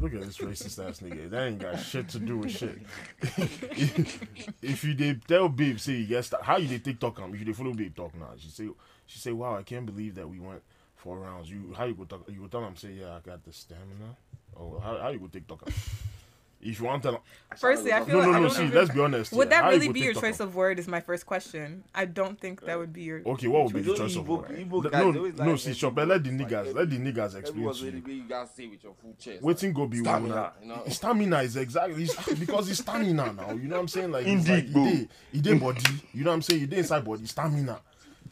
Look 0.00 0.14
at 0.14 0.20
this 0.20 0.38
racist 0.38 0.88
ass 0.88 1.00
nigga. 1.00 1.28
That 1.30 1.46
ain't 1.46 1.58
got 1.58 1.76
shit 1.80 2.08
to 2.10 2.18
do 2.20 2.38
with 2.38 2.52
shit. 2.52 2.78
if 4.62 4.84
you 4.84 4.94
did 4.94 5.26
tell 5.26 5.48
babe 5.48 5.78
say 5.80 5.94
yes, 5.94 6.32
how 6.42 6.56
you 6.58 6.68
did 6.68 6.84
TikTok 6.84 7.18
am? 7.20 7.34
If 7.34 7.40
you 7.40 7.46
did 7.46 7.56
follow 7.56 7.72
babe 7.74 7.96
talk 7.96 8.14
now, 8.14 8.30
she 8.36 8.48
say 8.48 8.68
she 9.06 9.18
say, 9.18 9.32
wow, 9.32 9.56
I 9.56 9.62
can't 9.62 9.86
believe 9.86 10.14
that 10.16 10.28
we 10.28 10.38
went 10.38 10.62
four 10.94 11.18
rounds. 11.18 11.50
You 11.50 11.74
how 11.76 11.84
you 11.86 11.94
go 11.94 12.04
talk? 12.04 12.28
You 12.28 12.40
go 12.42 12.46
tell 12.46 12.60
them 12.60 12.76
say, 12.76 12.90
yeah, 12.92 13.16
I 13.16 13.20
got 13.28 13.42
the 13.44 13.52
stamina. 13.52 14.16
Oh, 14.56 14.78
how 14.78 14.98
how 14.98 15.08
you 15.08 15.18
go 15.18 15.26
TikTok 15.26 15.62
am? 15.66 15.72
If 16.60 16.80
you 16.80 16.86
want 16.86 17.04
to, 17.04 17.20
Firstly, 17.56 17.92
I 17.92 18.04
feel 18.04 18.14
no, 18.14 18.18
like 18.18 18.26
no, 18.26 18.32
I 18.32 18.40
no. 18.40 18.48
don't 18.48 18.56
See, 18.56 18.68
let's 18.74 18.90
be 18.90 19.00
honest. 19.00 19.32
Would 19.32 19.48
yeah, 19.50 19.62
that 19.62 19.70
really 19.70 19.92
be 19.92 20.00
your 20.00 20.12
choice 20.12 20.40
of 20.40 20.56
word? 20.56 20.78
Is 20.80 20.88
my 20.88 21.00
first 21.00 21.24
question. 21.24 21.84
I 21.94 22.04
don't 22.04 22.38
think 22.40 22.64
that 22.66 22.76
would 22.76 22.92
be 22.92 23.02
your. 23.02 23.22
Okay, 23.24 23.46
what 23.46 23.64
would 23.64 23.74
be 23.74 23.80
the 23.80 23.90
Those 23.90 23.98
choice 23.98 24.16
of 24.16 24.28
word? 24.28 24.48
Igbo 24.48 24.82
guys, 24.90 24.92
No, 24.92 25.12
they 25.28 25.44
no. 25.44 25.56
See, 25.56 25.70
it. 25.70 25.74
Chopper, 25.74 26.04
let 26.04 26.24
the 26.24 26.30
Like, 26.30 26.48
niggas, 26.48 26.74
let 26.74 26.90
the 26.90 26.98
niggas 26.98 27.34
explain 27.36 27.72
to 27.72 27.84
you. 27.86 27.92
big. 28.02 28.08
You 28.16 28.28
gotta 28.28 28.48
say 28.52 28.66
with 28.66 28.82
your 28.82 28.94
full 29.00 29.14
chest. 29.18 29.42
Waiting 29.42 29.72
go 29.72 29.86
be 29.86 29.98
Stamina, 29.98 30.52
you 30.60 30.68
know? 30.68 30.82
Stamina 30.88 31.42
is 31.42 31.56
exactly 31.56 32.02
it's, 32.04 32.34
because 32.34 32.68
it's 32.68 32.80
stamina 32.80 33.32
now. 33.32 33.52
You 33.52 33.68
know 33.68 33.76
what 33.76 33.82
I'm 33.82 33.88
saying? 33.88 34.10
Like 34.10 34.26
it's 34.26 34.48
Indeed, 34.48 34.74
like 34.74 34.86
it 34.86 34.96
dey- 35.32 35.38
it 35.38 35.42
dey 35.42 35.54
body. 35.58 35.80
You 36.12 36.24
know 36.24 36.30
what 36.30 36.34
I'm 36.34 36.42
saying? 36.42 36.62
It 36.64 36.70
dey 36.70 36.78
inside 36.78 37.04
body. 37.04 37.24
Stamina. 37.26 37.80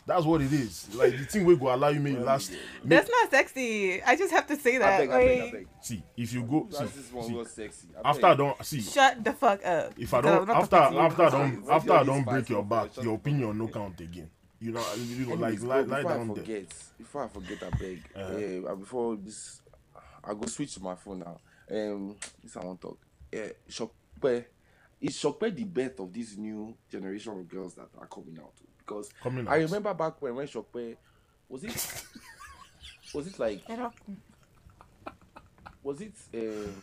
That's 0.06 0.24
what 0.24 0.40
it 0.40 0.52
is. 0.52 0.88
Like 0.94 1.18
the 1.18 1.24
thing 1.24 1.44
we 1.44 1.56
go 1.56 1.74
allow 1.74 1.88
you 1.88 1.98
maybe 1.98 2.18
last. 2.18 2.52
That's 2.84 3.10
not 3.10 3.30
sexy. 3.30 4.00
I 4.02 4.14
just 4.14 4.32
have 4.32 4.46
to 4.46 4.56
say 4.56 4.76
I 4.76 4.78
that. 4.78 4.98
beg, 5.00 5.10
I 5.10 5.18
beg, 5.18 5.40
I 5.40 5.50
beg. 5.50 5.68
See, 5.82 6.02
if 6.16 6.32
you 6.32 6.42
go, 6.44 6.68
see, 6.70 6.84
this 6.84 7.12
one 7.12 7.26
see, 7.26 7.34
was 7.34 7.50
sexy. 7.50 7.88
I 8.04 8.10
after 8.10 8.26
I 8.26 8.34
don't 8.34 8.64
see, 8.64 8.80
Shut 8.82 9.24
the 9.24 9.32
fuck 9.32 9.66
up. 9.66 9.92
if 9.98 10.14
I 10.14 10.20
don't 10.20 10.48
I'm 10.48 10.56
after 10.56 10.76
talking 10.76 10.92
to 10.96 11.00
you. 11.02 11.06
after 11.06 11.22
I 11.24 11.30
don't 11.30 11.58
It's 11.58 11.68
after 11.68 11.92
I 11.92 12.04
don't 12.04 12.24
break 12.24 12.48
your 12.48 12.64
back, 12.64 12.96
your 13.02 13.14
opinion 13.16 13.58
no 13.58 13.66
count 13.66 14.00
again. 14.00 14.30
You 14.60 14.72
know, 14.72 14.84
you 14.96 15.26
know, 15.26 15.34
like 15.34 15.54
Anyways, 15.54 15.64
lie, 15.64 15.82
bro, 15.82 15.90
lie 15.90 16.02
before 16.02 16.10
I 16.12 16.16
down 16.16 16.26
there. 16.28 16.36
forget, 16.36 16.74
before 16.98 17.24
I 17.24 17.28
forget, 17.28 17.58
I 17.62 17.70
beg. 17.76 18.02
Uh-huh. 18.14 18.34
eh, 18.36 18.60
uh, 18.66 18.74
before 18.76 19.16
this, 19.16 19.60
I 20.24 20.34
go 20.34 20.46
switch 20.46 20.74
to 20.74 20.80
my 20.82 20.94
phone 20.94 21.18
now. 21.18 21.40
Um, 21.68 22.16
this 22.42 22.56
I 22.56 22.64
want 22.64 22.80
to 22.80 22.86
talk. 22.88 22.98
Yeah, 23.32 23.48
Shokpe, 23.68 24.44
is 25.00 25.14
Shokpe 25.16 25.54
the 25.54 25.64
birth 25.64 25.98
of 26.00 26.12
this 26.12 26.36
new 26.36 26.74
generation 26.88 27.32
of 27.32 27.46
girls 27.48 27.74
that 27.74 27.88
are 27.98 28.06
coming 28.06 28.38
out? 28.40 28.52
Because 28.86 29.10
Coming 29.22 29.48
I 29.48 29.54
out. 29.56 29.60
remember 29.62 29.94
back 29.94 30.20
when 30.22 30.34
when 30.36 30.46
Shokpe 30.46 30.96
was 31.48 31.64
it 31.64 32.04
was 33.14 33.26
it 33.26 33.38
like 33.38 33.62
I 33.68 33.76
don't- 33.76 33.94
was 35.82 36.00
it 36.00 36.14
um 36.34 36.82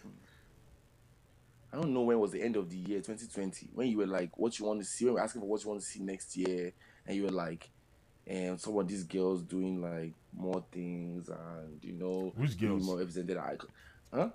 I 1.71 1.77
don't 1.77 1.93
know 1.93 2.01
when 2.03 2.19
was 2.19 2.31
the 2.31 2.41
end 2.41 2.55
of 2.55 2.69
the 2.69 2.75
year 2.77 2.99
2020 3.01 3.69
when 3.73 3.87
you 3.87 3.97
were 3.97 4.05
like 4.05 4.37
what 4.37 4.57
you 4.59 4.65
want 4.65 4.79
to 4.79 4.85
see 4.85 5.05
when 5.05 5.15
we 5.15 5.19
were 5.19 5.23
asking 5.23 5.41
for 5.41 5.47
what 5.47 5.63
you 5.63 5.69
want 5.69 5.81
to 5.81 5.85
see 5.87 5.99
next 6.01 6.35
year 6.37 6.71
and 7.07 7.15
you 7.15 7.23
were 7.23 7.29
like 7.31 7.69
and 8.27 8.59
some 8.59 8.77
of 8.77 8.87
these 8.87 9.03
girls 9.03 9.41
doing 9.41 9.81
like 9.81 10.13
more 10.33 10.63
things 10.71 11.29
and 11.29 11.83
you 11.83 11.93
know 11.93 12.31
Which 12.35 12.57
being 12.59 12.73
girls? 12.73 12.85
more 12.85 12.97
represented 12.99 13.37
I 13.37 13.57
huh 14.13 14.29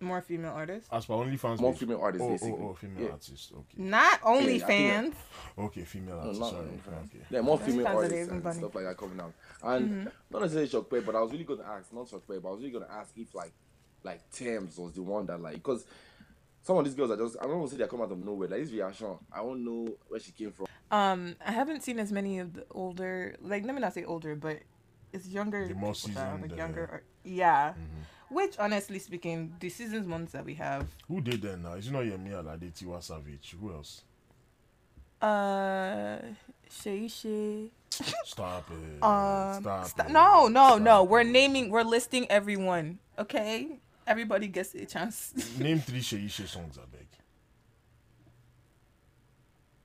More 0.00 0.20
female 0.20 0.52
artists. 0.52 0.88
As 0.92 1.06
per 1.06 1.14
OnlyFans, 1.14 1.60
more 1.60 1.72
female 1.74 2.00
artists 2.00 2.26
Oh, 2.26 2.30
basically 2.30 2.52
oh, 2.60 2.68
oh, 2.70 2.74
female 2.74 3.04
yeah. 3.04 3.10
artists. 3.10 3.52
Okay, 3.52 3.82
Not 3.82 4.20
I 4.26 4.42
think 4.44 4.62
OnlyFans. 4.64 5.14
okay, 5.58 5.82
female 5.82 6.18
artists. 6.18 6.40
not 6.40 6.50
Sorry, 6.50 6.66
OnlyFans. 6.66 7.04
okay. 7.06 7.18
Yeah, 7.30 7.40
more 7.40 7.58
female 7.58 7.86
are 7.86 7.94
artists 7.96 8.28
and 8.30 8.42
bunny. 8.42 8.58
stuff 8.58 8.74
like 8.74 8.84
that 8.84 8.96
coming 8.96 9.20
out. 9.20 9.32
And 9.62 10.04
not 10.30 10.42
necessarily 10.42 10.68
Shockpay, 10.68 11.06
but 11.06 11.14
I 11.14 11.20
was 11.20 11.32
really 11.32 11.44
gonna 11.44 11.62
ask, 11.62 11.92
not 11.92 12.06
Shockpay, 12.08 12.42
but 12.42 12.48
I 12.48 12.52
was 12.52 12.60
really 12.60 12.72
gonna 12.72 12.88
ask 12.90 13.16
if 13.16 13.34
like 13.34 13.52
like 14.02 14.20
Tems 14.30 14.76
was 14.78 14.92
the 14.92 15.02
one 15.02 15.24
that 15.26 15.40
like 15.40 15.54
because 15.54 15.86
some 16.62 16.76
of 16.76 16.84
these 16.84 16.94
girls 16.94 17.10
are 17.10 17.16
just 17.16 17.36
I 17.40 17.44
don't 17.44 17.58
want 17.58 17.70
to 17.70 17.76
say 17.76 17.82
they 17.82 17.88
come 17.88 18.02
out 18.02 18.10
of 18.12 18.22
nowhere. 18.22 18.48
Like 18.48 18.60
this 18.60 18.72
reaction, 18.72 19.16
I 19.32 19.38
don't 19.38 19.64
know 19.64 19.94
where 20.08 20.20
she 20.20 20.32
came 20.32 20.52
from. 20.52 20.66
Um, 20.90 21.36
I 21.44 21.52
haven't 21.52 21.82
seen 21.82 21.98
as 21.98 22.12
many 22.12 22.40
of 22.40 22.52
the 22.52 22.66
older, 22.72 23.36
like 23.40 23.64
let 23.64 23.74
me 23.74 23.80
not 23.80 23.94
say 23.94 24.04
older, 24.04 24.34
but 24.34 24.58
it's 25.12 25.28
younger. 25.28 25.68
The 25.68 25.74
more 25.74 25.92
people 25.94 26.10
that 26.14 26.20
are, 26.20 26.32
seasoned, 26.34 26.42
like 26.42 26.52
uh, 26.52 26.56
younger. 26.56 26.88
ar- 26.92 27.02
yeah. 27.24 27.74
Which, 28.34 28.58
honestly 28.58 28.98
speaking, 28.98 29.54
the 29.60 29.68
seasons 29.68 30.08
months 30.08 30.32
that 30.32 30.44
we 30.44 30.54
have, 30.54 30.88
Who 31.06 31.20
did 31.20 31.40
that 31.42 31.58
now? 31.60 31.74
Is 31.74 31.86
it 31.86 31.92
not 31.92 32.02
Yemi 32.02 32.30
Alade, 32.32 32.72
Tiwa 32.72 33.00
Savage? 33.00 33.54
Who 33.60 33.72
else? 33.72 34.02
uh, 35.22 36.18
Shay. 36.68 37.70
Stop 38.24 38.68
it. 38.72 39.02
Um, 39.02 39.60
Stop. 39.62 39.86
st- 39.86 40.08
it. 40.08 40.12
no, 40.12 40.48
no, 40.48 40.78
no. 40.78 40.96
Stop 41.04 41.08
We're 41.08 41.22
naming, 41.22 41.70
we're 41.70 41.84
listing 41.84 42.26
everyone. 42.28 42.98
Okay, 43.18 43.78
everybody 44.04 44.48
gets 44.48 44.74
a 44.74 44.84
chance. 44.84 45.32
Name 45.60 45.78
three 45.78 46.00
Seyi 46.00 46.28
Shay 46.28 46.46
songs, 46.46 46.76
I 46.76 46.86
beg. 46.90 47.06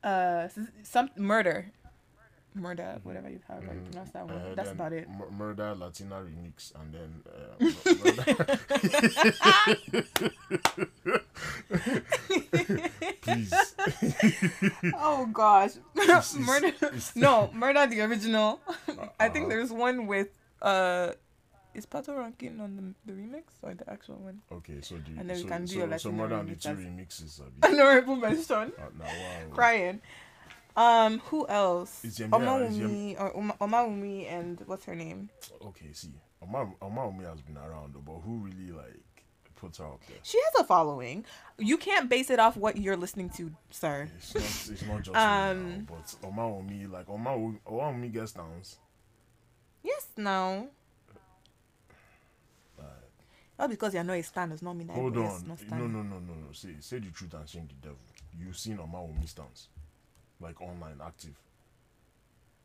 uh, 0.03 0.47
some 0.81 1.09
murder, 1.17 1.71
murder, 2.59 2.99
whatever 3.03 3.29
you 3.29 3.39
have. 3.47 3.63
Like, 3.63 3.83
pronounce 3.91 4.11
that 4.11 4.27
one. 4.27 4.35
Uh, 4.35 4.53
That's 4.55 4.71
about 4.71 4.93
it. 4.93 5.07
Mur- 5.09 5.31
Murder 5.31 5.75
Latina 5.75 6.21
remix, 6.21 6.71
and 6.75 6.93
then. 6.93 7.23
Uh. 7.25 7.65
Please. 13.21 13.53
Oh 14.95 15.27
gosh, 15.31 15.71
it's- 15.95 16.35
murder. 16.39 16.67
it's- 16.67 17.15
no, 17.15 17.49
murder 17.53 17.87
the 17.87 18.01
original. 18.01 18.59
I 19.19 19.29
think 19.29 19.45
uh-huh. 19.45 19.49
there's 19.49 19.71
one 19.71 20.07
with 20.07 20.29
uh, 20.61 21.11
is 21.73 21.85
Patoranking 21.85 22.59
on 22.59 22.95
the, 23.05 23.13
the 23.13 23.19
remix 23.19 23.43
or 23.61 23.73
the 23.73 23.89
actual 23.89 24.15
one? 24.15 24.41
Okay, 24.51 24.81
so 24.81 24.97
do 24.97 25.11
you, 25.11 25.19
And 25.19 25.29
then 25.29 25.37
we 25.37 25.43
so, 25.43 25.47
can 25.47 25.65
do 25.65 25.73
so, 25.73 25.79
a 25.79 25.99
so 25.99 26.09
Latina 26.09 26.13
Murder 26.13 26.35
and 26.35 26.49
the 26.49 26.55
two 26.55 26.69
remixes. 26.69 27.41
Abi. 27.41 27.51
Honorable 27.63 28.15
mention. 28.15 28.71
Uh, 28.77 28.81
wow. 28.99 29.07
Crying. 29.51 30.01
Um, 30.79 31.19
who 31.25 31.45
else? 31.47 32.05
It's 32.05 32.19
Yemia, 32.19 32.67
it's 32.67 32.77
Omawumi 32.77 33.19
or 33.19 33.35
Oma- 33.35 33.57
Omawumi 33.59 34.31
and 34.31 34.61
what's 34.65 34.85
her 34.85 34.95
name? 34.95 35.29
Okay, 35.65 35.91
see, 35.91 36.13
Oma 36.41 36.71
Omawumi 36.81 37.25
has 37.29 37.41
been 37.41 37.57
around, 37.57 37.93
but 38.05 38.13
who 38.23 38.37
really 38.37 38.71
like 38.71 39.03
puts 39.57 39.79
her 39.79 39.85
out 39.85 39.99
there? 40.07 40.15
She 40.23 40.39
has 40.39 40.61
a 40.61 40.63
following. 40.63 41.25
You 41.57 41.77
can't 41.77 42.09
base 42.09 42.29
it 42.29 42.39
off 42.39 42.55
what 42.55 42.77
you're 42.77 42.95
listening 42.95 43.29
to, 43.31 43.51
sir. 43.71 44.07
It's 44.17 44.33
not. 44.35 44.73
It's 44.73 44.85
not 44.85 45.01
just 45.03 45.17
Um, 45.17 45.69
me 45.69 45.77
now, 45.79 45.85
but 45.89 46.29
Omawumi, 46.29 46.89
like 46.89 47.07
Omawumi- 47.07 47.59
Oma 47.65 47.91
Umi 47.91 48.07
gets 48.07 48.31
downs. 48.31 48.77
Yes, 49.83 50.07
no. 50.15 50.69
All 53.59 53.67
because 53.67 53.93
you're 53.93 54.05
not 54.05 54.13
a 54.13 54.23
stan 54.23 54.47
does 54.47 54.61
not 54.61 54.73
mean 54.77 54.87
that 54.87 54.93
Hold 54.95 55.17
on, 55.17 55.57
no, 55.71 55.75
no, 55.75 55.87
no, 55.87 56.01
no, 56.03 56.19
no. 56.19 56.51
Say, 56.53 56.75
say 56.79 56.99
the 56.99 57.11
truth 57.11 57.33
and 57.33 57.49
shame 57.49 57.67
the 57.67 57.73
devil. 57.89 57.97
You've 58.39 58.57
seen 58.57 58.77
Omawumi 58.77 59.27
stance, 59.27 59.67
like 60.39 60.61
online, 60.61 60.99
active. 61.05 61.35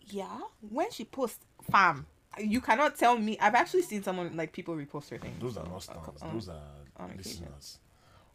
Yeah, 0.06 0.38
when 0.70 0.90
she 0.90 1.04
posts, 1.04 1.40
fam, 1.70 2.06
you 2.38 2.60
cannot 2.60 2.96
tell 2.96 3.16
me. 3.18 3.38
I've 3.40 3.54
actually 3.54 3.82
seen 3.82 4.02
someone 4.02 4.36
like 4.36 4.52
people 4.52 4.74
repost 4.74 5.08
her 5.10 5.18
things. 5.18 5.40
Those 5.40 5.56
are 5.56 5.66
not 5.66 5.82
stands. 5.82 6.22
um, 6.22 6.30
Those 6.34 6.48
on 6.48 6.56
are 6.96 7.10
listeners. 7.16 7.78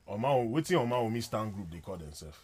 Oma, 0.07 0.37
waiting 0.39 0.77
Omawumi 0.79 1.21
stand 1.21 1.53
group 1.53 1.69
they 1.71 1.77
call 1.79 1.95
themselves 1.97 2.37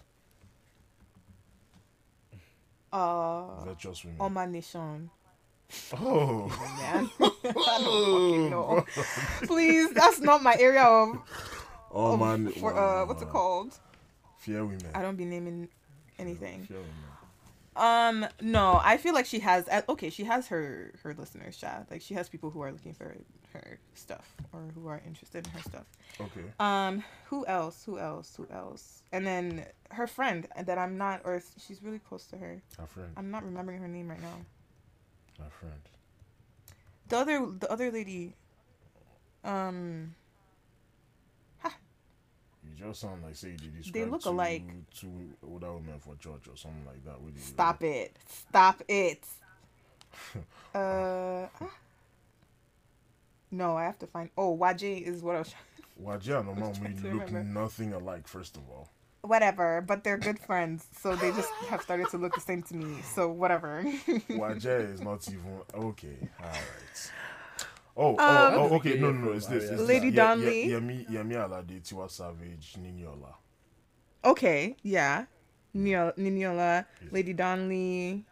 Uh, 2.93 3.64
virtuous 3.66 4.04
women. 4.06 4.22
Oma 4.22 4.48
Nation. 4.48 5.10
oh, 5.93 6.48
Man, 6.80 7.10
know. 8.52 8.86
Please, 9.43 9.89
that's 9.91 10.20
not 10.20 10.43
my 10.43 10.56
area 10.60 10.84
of. 10.84 11.18
oh 11.91 12.14
of- 12.14 12.20
man, 12.20 12.52
For 12.54 12.74
wow, 12.74 13.02
uh, 13.02 13.06
what's 13.08 13.22
it 13.24 13.30
called? 13.30 13.74
Fear 14.38 14.66
women. 14.66 14.88
I 14.93 15.02
don't 15.02 15.16
be 15.16 15.26
naming 15.26 15.68
anything. 16.20 16.68
Um, 17.76 18.26
no, 18.41 18.80
I 18.84 18.97
feel 18.97 19.13
like 19.13 19.26
she 19.26 19.39
has. 19.39 19.68
Okay, 19.89 20.09
she 20.09 20.24
has 20.24 20.47
her 20.47 20.93
her 21.03 21.13
listeners, 21.13 21.57
chat. 21.57 21.88
Like 21.91 22.01
she 22.01 22.13
has 22.13 22.30
people 22.30 22.49
who 22.49 22.61
are 22.61 22.72
looking 22.72 22.93
for 22.93 23.16
her 23.53 23.80
stuff 23.93 24.34
or 24.53 24.61
who 24.74 24.88
are 24.88 25.01
interested 25.05 25.45
in 25.45 25.51
her 25.51 25.61
stuff. 25.61 25.86
Okay. 26.20 26.45
Um, 26.59 27.03
who 27.26 27.45
else? 27.45 27.84
Who 27.86 27.99
else? 27.99 28.34
Who 28.38 28.47
else? 28.49 29.03
And 29.11 29.28
then 29.28 29.66
her 29.91 30.07
friend 30.07 30.47
that 30.63 30.78
I'm 30.78 30.97
not, 30.97 31.22
or 31.26 31.41
she's 31.66 31.84
really 31.84 31.99
close 31.99 32.26
to 32.28 32.38
her. 32.38 32.61
Our 32.80 32.88
friend. 32.88 33.09
I'm 33.18 33.30
not 33.30 33.43
remembering 33.43 33.80
her 33.80 33.88
name 33.88 34.09
right 34.09 34.22
now. 34.22 34.38
Our 35.43 35.49
friend. 35.49 35.74
The 37.09 37.18
other, 37.18 37.45
the 37.59 37.72
other 37.72 37.91
lady. 37.91 38.36
Um, 39.43 40.16
You 42.78 42.86
just 42.88 43.01
sound 43.01 43.23
like 43.23 43.36
say 43.36 43.51
did 43.51 43.78
describe 43.78 44.11
look 44.11 44.23
two, 44.23 44.30
alike. 44.30 44.63
two 44.99 45.11
older 45.47 45.73
women 45.73 45.99
for 45.99 46.15
church 46.15 46.47
or 46.49 46.57
something 46.57 46.86
like 46.86 47.03
that. 47.05 47.21
With 47.21 47.41
stop 47.41 47.84
it! 47.84 48.15
Stop 48.28 48.82
it! 48.88 49.23
uh, 50.76 51.47
no, 53.51 53.78
I 53.78 53.84
have 53.84 53.99
to 53.99 54.07
find. 54.07 54.30
Oh, 54.38 54.57
Waje 54.57 55.01
is 55.01 55.21
what 55.21 55.36
I 55.36 55.39
was. 55.39 55.53
And 55.97 56.76
trying 56.76 56.97
Umi 56.97 57.01
to 57.01 57.17
look 57.17 57.28
remember. 57.28 57.59
nothing 57.61 57.93
alike. 57.93 58.28
First 58.28 58.57
of 58.57 58.63
all, 58.69 58.89
Whatever, 59.21 59.82
but 59.82 60.03
they're 60.03 60.19
good 60.19 60.38
friends, 60.38 60.86
so 60.99 61.15
they 61.15 61.32
just 61.32 61.49
have 61.69 61.82
started 61.82 62.09
to 62.09 62.17
look 62.17 62.36
the 62.36 62.41
same 62.41 62.61
to 62.63 62.76
me. 62.76 63.01
So 63.01 63.32
whatever. 63.32 63.84
Waje 64.30 64.93
is 64.93 65.01
not 65.01 65.28
even 65.28 65.61
okay. 65.73 66.30
All 66.39 66.49
right. 66.49 67.11
Oh, 67.98 68.10
Um, 68.10 68.18
oh, 68.20 68.70
oh, 68.72 68.76
okay. 68.76 68.98
No, 69.00 69.12
no, 69.12 69.26
no. 69.28 69.32
It's 69.32 69.46
this. 69.48 69.70
It's 69.70 69.82
Lady 69.82 70.10
this. 70.10 70.18
Ye- 70.20 70.20
Donli. 70.20 70.68
Yemi, 70.68 71.10
Yemi 71.10 71.34
Alade, 71.36 71.82
Tiwa 71.82 72.10
Savage, 72.10 72.76
Niniola. 72.80 73.34
okay, 74.24 74.76
yeah. 74.84 75.26
Nio- 75.76 76.16
Niniola, 76.18 76.86
Lady 77.12 77.34
Donli. 77.34 78.24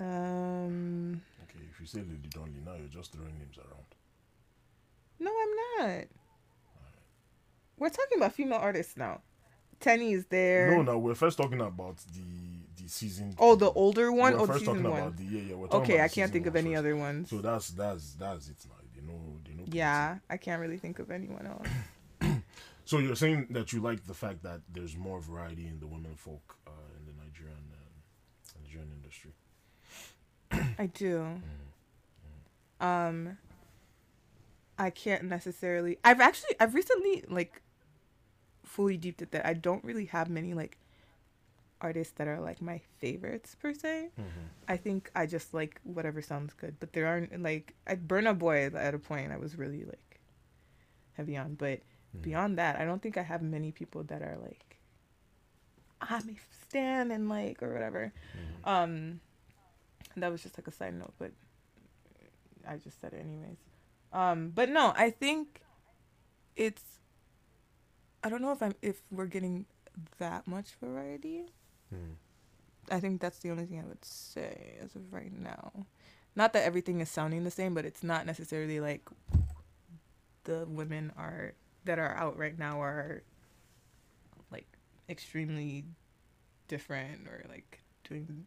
Um, 0.00 1.20
Okay, 1.44 1.64
if 1.70 1.80
you 1.80 1.86
say 1.86 1.98
Lady 2.00 2.28
Donli, 2.30 2.64
now 2.64 2.74
you're 2.76 2.86
just 2.88 3.12
throwing 3.12 3.36
names 3.38 3.58
around. 3.58 3.84
no, 5.18 5.30
I'm 5.30 5.86
not. 5.88 6.04
We're 7.78 7.88
talking 7.90 8.18
about 8.18 8.32
female 8.34 8.58
artists 8.58 8.96
now. 8.96 9.20
Teni 9.80 10.12
is 10.14 10.26
there. 10.26 10.70
No, 10.76 10.82
no, 10.82 10.98
we're 10.98 11.14
first 11.14 11.38
talking 11.38 11.60
about 11.60 11.96
the 11.98 12.20
the 12.20 12.47
season. 12.88 13.34
Oh, 13.38 13.54
the 13.54 13.70
older 13.70 14.10
one 14.12 14.32
We're 14.32 14.40
the 14.40 14.46
first 14.46 14.64
talking 14.64 14.82
season 14.82 14.92
about 14.98 15.16
the 15.16 15.24
yeah, 15.24 15.40
yeah. 15.40 15.54
We're 15.54 15.68
Okay, 15.68 16.00
I 16.00 16.08
can't 16.08 16.32
think 16.32 16.46
of 16.46 16.56
any 16.56 16.70
first. 16.70 16.78
other 16.78 16.96
ones. 16.96 17.30
So 17.30 17.38
that's 17.38 17.70
that's 17.70 18.14
that's 18.14 18.48
it 18.48 18.56
now. 18.68 18.74
They 18.94 19.02
know 19.06 19.20
they 19.46 19.54
know. 19.54 19.64
Yeah, 19.70 20.18
I 20.28 20.36
can't 20.36 20.60
really 20.60 20.78
think 20.78 20.98
of 20.98 21.10
anyone 21.10 21.46
else. 21.46 21.68
So 22.88 23.00
you're 23.00 23.16
saying 23.16 23.48
that 23.50 23.74
you 23.74 23.82
like 23.82 24.06
the 24.06 24.14
fact 24.14 24.42
that 24.44 24.62
there's 24.72 24.96
more 24.96 25.20
variety 25.20 25.66
in 25.66 25.78
the 25.78 25.86
women 25.86 26.14
folk 26.16 26.56
uh, 26.66 26.70
in 26.98 27.04
the 27.04 27.12
Nigerian 27.22 27.58
um, 27.74 28.62
Nigerian 28.64 28.90
industry. 28.96 29.32
I 30.78 30.86
do. 30.86 31.42
Um, 32.80 33.36
I 34.78 34.88
can't 34.88 35.24
necessarily. 35.24 35.98
I've 36.02 36.20
actually, 36.22 36.56
I've 36.60 36.74
recently 36.74 37.24
like 37.28 37.60
fully 38.64 38.96
deeped 38.96 39.20
it 39.20 39.32
that 39.32 39.44
I 39.44 39.52
don't 39.52 39.84
really 39.84 40.06
have 40.06 40.30
many 40.30 40.54
like 40.54 40.78
artists 41.80 42.14
that 42.16 42.26
are 42.28 42.40
like 42.40 42.60
my 42.60 42.80
favorites 42.98 43.56
per 43.60 43.72
se. 43.72 44.10
I 44.68 44.76
think 44.76 45.10
I 45.14 45.26
just 45.26 45.54
like 45.54 45.80
whatever 45.84 46.20
sounds 46.22 46.52
good, 46.54 46.76
but 46.80 46.92
there 46.92 47.06
aren't 47.06 47.42
like 47.42 47.74
I 47.86 47.94
Burna 47.96 48.36
Boy 48.36 48.66
at 48.74 48.94
a 48.94 48.98
point 48.98 49.32
I 49.32 49.36
was 49.38 49.56
really 49.56 49.84
like 49.84 50.20
heavy 51.14 51.36
on, 51.36 51.54
but 51.54 51.80
beyond 52.22 52.58
that, 52.58 52.76
I 52.76 52.84
don't 52.84 53.00
think 53.02 53.16
I 53.16 53.22
have 53.22 53.42
many 53.42 53.70
people 53.72 54.02
that 54.04 54.22
are 54.22 54.38
like 54.42 54.76
I'm 56.00 56.28
a 56.28 56.36
stan 56.66 57.10
and 57.10 57.28
like 57.28 57.62
or 57.62 57.72
whatever. 57.72 58.12
Um, 58.64 59.20
that 60.16 60.30
was 60.30 60.42
just 60.42 60.58
like 60.58 60.66
a 60.68 60.72
side 60.72 60.94
note, 60.94 61.12
but 61.18 61.32
I 62.66 62.76
just 62.76 63.00
said 63.00 63.12
it 63.12 63.20
anyways. 63.20 63.58
Um, 64.12 64.50
but 64.54 64.68
no, 64.68 64.92
I 64.96 65.10
think 65.10 65.60
it's. 66.56 66.82
I 68.24 68.28
don't 68.28 68.42
know 68.42 68.52
if 68.52 68.62
I'm 68.62 68.74
if 68.82 69.00
we're 69.10 69.26
getting 69.26 69.66
that 70.18 70.46
much 70.46 70.74
variety. 70.82 71.46
Hmm. 71.90 72.12
I 72.90 73.00
think 73.00 73.20
that's 73.20 73.38
the 73.38 73.50
only 73.50 73.66
thing 73.66 73.80
I 73.80 73.86
would 73.86 74.04
say 74.04 74.76
as 74.82 74.94
of 74.96 75.12
right 75.12 75.32
now. 75.32 75.72
Not 76.34 76.52
that 76.54 76.64
everything 76.64 77.00
is 77.00 77.10
sounding 77.10 77.44
the 77.44 77.50
same, 77.50 77.74
but 77.74 77.84
it's 77.84 78.02
not 78.02 78.24
necessarily 78.26 78.80
like 78.80 79.08
the 80.44 80.64
women 80.66 81.12
are 81.16 81.52
that 81.84 81.98
are 81.98 82.14
out 82.16 82.38
right 82.38 82.58
now 82.58 82.80
are 82.80 83.22
like 84.50 84.66
extremely 85.08 85.84
different 86.68 87.26
or 87.28 87.44
like 87.48 87.80
doing. 88.08 88.46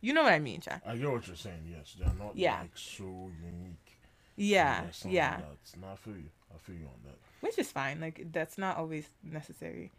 You 0.00 0.12
know 0.12 0.22
what 0.22 0.32
I 0.34 0.38
mean, 0.38 0.60
Jack? 0.60 0.82
I 0.86 0.96
get 0.96 1.10
what 1.10 1.26
you're 1.26 1.36
saying. 1.36 1.64
Yes, 1.70 1.94
they're 1.98 2.12
not 2.18 2.36
Yeah. 2.36 2.60
like 2.60 2.76
so 2.76 3.30
unique. 3.42 3.98
Yeah, 4.36 4.84
yeah. 5.06 5.36
That's 5.40 5.76
not 5.76 5.92
I 5.92 5.96
feel 5.96 6.16
you. 6.16 6.30
I 6.54 6.58
feel 6.58 6.76
you 6.76 6.86
on 6.86 7.00
that. 7.04 7.16
which 7.40 7.58
is 7.58 7.70
fine 7.72 8.00
like 8.00 8.26
that's 8.32 8.58
not 8.58 8.76
always 8.76 9.08
necessary 9.22 9.92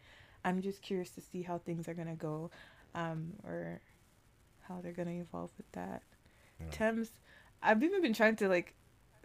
i'm 0.46 0.62
just 0.62 0.80
curious 0.80 1.10
to 1.10 1.20
see 1.20 1.42
how 1.42 1.58
things 1.58 1.86
are 1.88 1.94
going 1.94 2.08
to 2.08 2.14
go 2.14 2.50
um 2.94 3.34
or 3.44 3.80
how 4.66 4.80
they're 4.82 4.92
going 5.00 5.08
to 5.08 5.20
evolve 5.20 5.50
with 5.58 5.70
that 5.72 6.02
Yeah. 6.60 6.66
Tems 6.70 7.10
i've 7.62 7.82
even 7.82 8.00
been 8.00 8.14
trying 8.14 8.36
to 8.36 8.48
like 8.48 8.74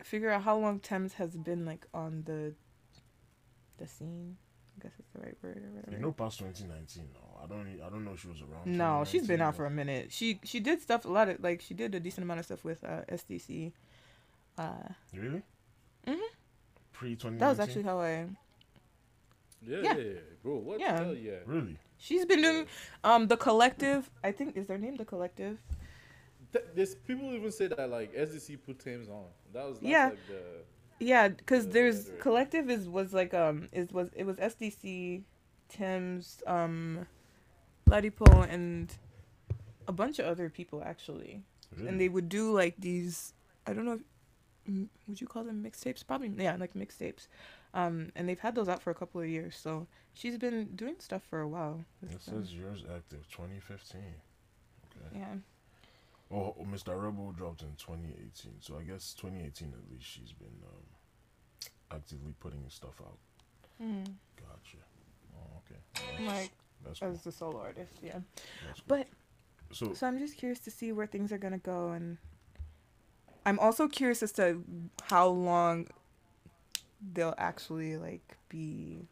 figure 0.04 0.30
out 0.32 0.42
how 0.44 0.58
long 0.58 0.80
Tems 0.80 1.14
has 1.14 1.38
been 1.38 1.66
like 1.66 1.86
on 1.94 2.24
the 2.26 2.54
the 3.78 3.88
scene 3.88 4.36
i 4.78 4.84
guess 4.84 4.92
it's 5.00 5.10
the 5.14 5.20
right 5.22 5.38
word 5.44 5.58
or 5.64 5.70
whatever 5.76 5.96
You 5.96 6.02
know, 6.02 6.12
past 6.12 6.40
2019. 6.40 7.10
No, 7.14 7.40
I 7.44 7.46
don't. 7.48 7.68
I 7.86 7.90
don't 7.90 8.04
know 8.06 8.14
if 8.14 8.22
she 8.22 8.28
was 8.28 8.42
around. 8.42 8.66
no 8.78 9.04
she's 9.06 9.28
been 9.28 9.42
out 9.42 9.56
for 9.56 9.66
a 9.66 9.70
minute 9.82 10.12
she 10.12 10.40
she 10.44 10.60
did 10.60 10.82
stuff 10.82 11.06
a 11.06 11.10
lot 11.10 11.30
of 11.30 11.40
like 11.42 11.62
she 11.62 11.74
did 11.74 11.94
a 11.96 12.00
decent 12.00 12.24
amount 12.24 12.40
of 12.40 12.46
stuff 12.46 12.64
with 12.64 12.84
uh 12.84 13.02
sdc 13.20 13.72
uh 14.58 14.90
Really? 15.16 15.42
Mhm. 16.08 16.18
Pre 16.94 17.16
2019. 17.16 17.38
that 17.40 17.50
was 17.50 17.60
actually 17.60 17.84
how 17.84 18.00
i 18.00 18.28
Yeah, 19.66 19.82
Yeah. 19.84 19.94
yeah, 19.98 20.14
bro. 20.44 20.58
What? 20.58 20.80
Yeah. 20.80 20.98
Hell 21.04 21.16
yeah. 21.16 21.40
Really? 21.46 21.78
she's 22.04 22.26
been 22.26 22.42
doing 22.42 22.66
um 23.04 23.28
the 23.28 23.38
collective 23.38 24.10
i 24.24 24.32
think 24.32 24.58
is 24.58 24.66
their 24.66 24.80
name 24.80 24.96
the 24.98 25.06
collective 25.06 25.60
Th- 26.52 26.66
There's 26.76 26.96
people 26.96 27.32
even 27.34 27.52
say 27.52 27.68
that 27.68 27.90
like 27.92 28.12
SDC 28.14 28.58
put 28.66 28.80
Tems 28.80 29.08
on. 29.08 29.26
That 29.54 29.66
was 29.70 29.80
that's 29.80 29.90
Yeah. 29.90 30.06
like 30.10 30.28
the 30.28 30.42
Yeah, 31.00 31.28
because 31.30 31.66
Yeah, 31.68 31.72
there's 31.74 32.10
right. 32.10 32.20
collective 32.20 32.70
is 32.70 32.90
was 32.90 33.14
like 33.14 33.34
um 33.34 33.70
is 33.72 33.92
was 33.94 34.10
it 34.16 34.26
was 34.26 34.36
SDC, 34.38 35.22
Tems, 35.70 36.42
um, 36.48 37.08
Ladipoe 37.88 38.48
and 38.50 38.94
a 39.88 39.92
bunch 39.94 40.20
of 40.20 40.26
other 40.26 40.50
people 40.50 40.82
actually, 40.84 41.44
Really? 41.76 41.88
and 41.88 42.02
they 42.02 42.10
would 42.10 42.28
do 42.28 42.52
like 42.52 42.76
these. 42.80 43.34
I 43.66 43.72
don't 43.74 43.86
know. 43.86 43.94
If, 43.94 44.02
m- 44.68 44.90
would 45.08 45.22
you 45.22 45.28
call 45.28 45.44
them 45.46 45.64
mixtapes? 45.64 46.06
Probably 46.06 46.32
yeah, 46.38 46.58
like 46.60 46.74
mixtapes. 46.74 47.28
Um, 47.74 48.12
and 48.16 48.28
they've 48.28 48.40
had 48.40 48.56
those 48.56 48.68
out 48.68 48.82
for 48.82 48.92
a 48.92 48.96
couple 48.96 49.22
of 49.22 49.28
years. 49.28 49.56
So 49.56 49.88
she's 50.14 50.38
been 50.38 50.70
doing 50.76 50.96
stuff 51.00 51.22
for 51.30 51.40
a 51.40 51.48
while. 51.48 51.84
them. 52.02 52.20
says 52.20 52.54
yours 52.54 52.84
active 52.94 53.28
2015. 53.30 54.02
Okay. 54.02 55.20
yeah. 55.20 55.26
Oh, 56.34 56.56
oh, 56.60 56.66
Mr. 56.66 57.02
Rebel 57.02 57.34
dropped 57.34 57.62
in 57.62 57.76
2018. 57.78 58.54
So 58.60 58.78
I 58.78 58.84
guess 58.84 59.14
2018 59.14 59.74
at 59.74 59.92
least 59.92 60.06
she's 60.06 60.32
been 60.32 60.48
um, 60.64 61.98
actively 61.98 62.34
putting 62.40 62.64
stuff 62.70 63.02
out. 63.02 63.18
Mm. 63.82 64.06
Gotcha. 64.38 64.78
Oh, 65.36 65.62
okay. 65.66 66.26
Like 66.26 66.52
That's 66.86 67.00
cool. 67.00 67.12
as 67.12 67.26
a 67.26 67.32
solo 67.32 67.60
artist, 67.60 67.94
yeah. 68.04 68.14
Cool. 68.14 68.84
But 68.88 69.08
so 69.72 69.94
So 69.94 70.08
I'm 70.08 70.20
just 70.20 70.38
curious 70.38 70.60
to 70.60 70.72
see 70.72 70.92
where 70.92 71.08
things 71.08 71.32
are 71.32 71.38
gonna 71.38 71.58
go, 71.58 71.90
and 71.90 72.18
I'm 73.46 73.60
also 73.60 73.88
curious 73.88 74.22
as 74.24 74.32
to 74.34 74.64
how 75.04 75.28
long 75.28 75.88
they'll 77.14 77.36
actually 77.38 77.98
like 77.98 78.38
be 78.50 79.08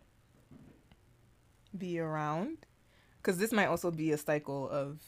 be 1.77 1.99
around, 1.99 2.57
because 3.17 3.37
this 3.37 3.51
might 3.51 3.67
also 3.67 3.91
be 3.91 4.11
a 4.11 4.17
cycle 4.17 4.69
of 4.69 4.99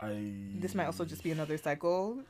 I 0.00 0.32
this 0.58 0.74
might 0.74 0.86
also 0.86 1.04
just 1.04 1.22
be 1.22 1.30
another 1.30 1.58
cycle. 1.58 2.20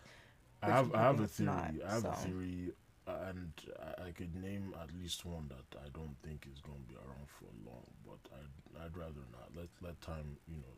I 0.63 0.67
have 0.71 0.93
I'm 0.95 1.01
have 1.01 1.21
a 1.21 1.27
theory. 1.27 1.47
not, 1.47 1.71
I 1.89 1.93
have 1.95 2.05
a 2.05 2.13
theory, 2.17 2.73
and 3.07 3.53
I, 3.81 4.09
I 4.09 4.11
could 4.13 4.35
name 4.35 4.75
at 4.81 4.91
least 4.99 5.25
one 5.25 5.49
that 5.49 5.79
I 5.79 5.89
don't 5.95 6.17
think 6.23 6.47
is 6.53 6.61
going 6.61 6.79
to 6.83 6.89
be 6.89 6.97
around 6.97 7.29
for 7.39 7.47
long. 7.65 7.87
But 8.05 8.21
I'd 8.35 8.85
I'd 8.87 8.97
rather 8.97 9.25
not 9.33 9.51
let 9.57 9.69
let 9.81 10.01
time 10.01 10.37
you 10.49 10.57
know 10.57 10.77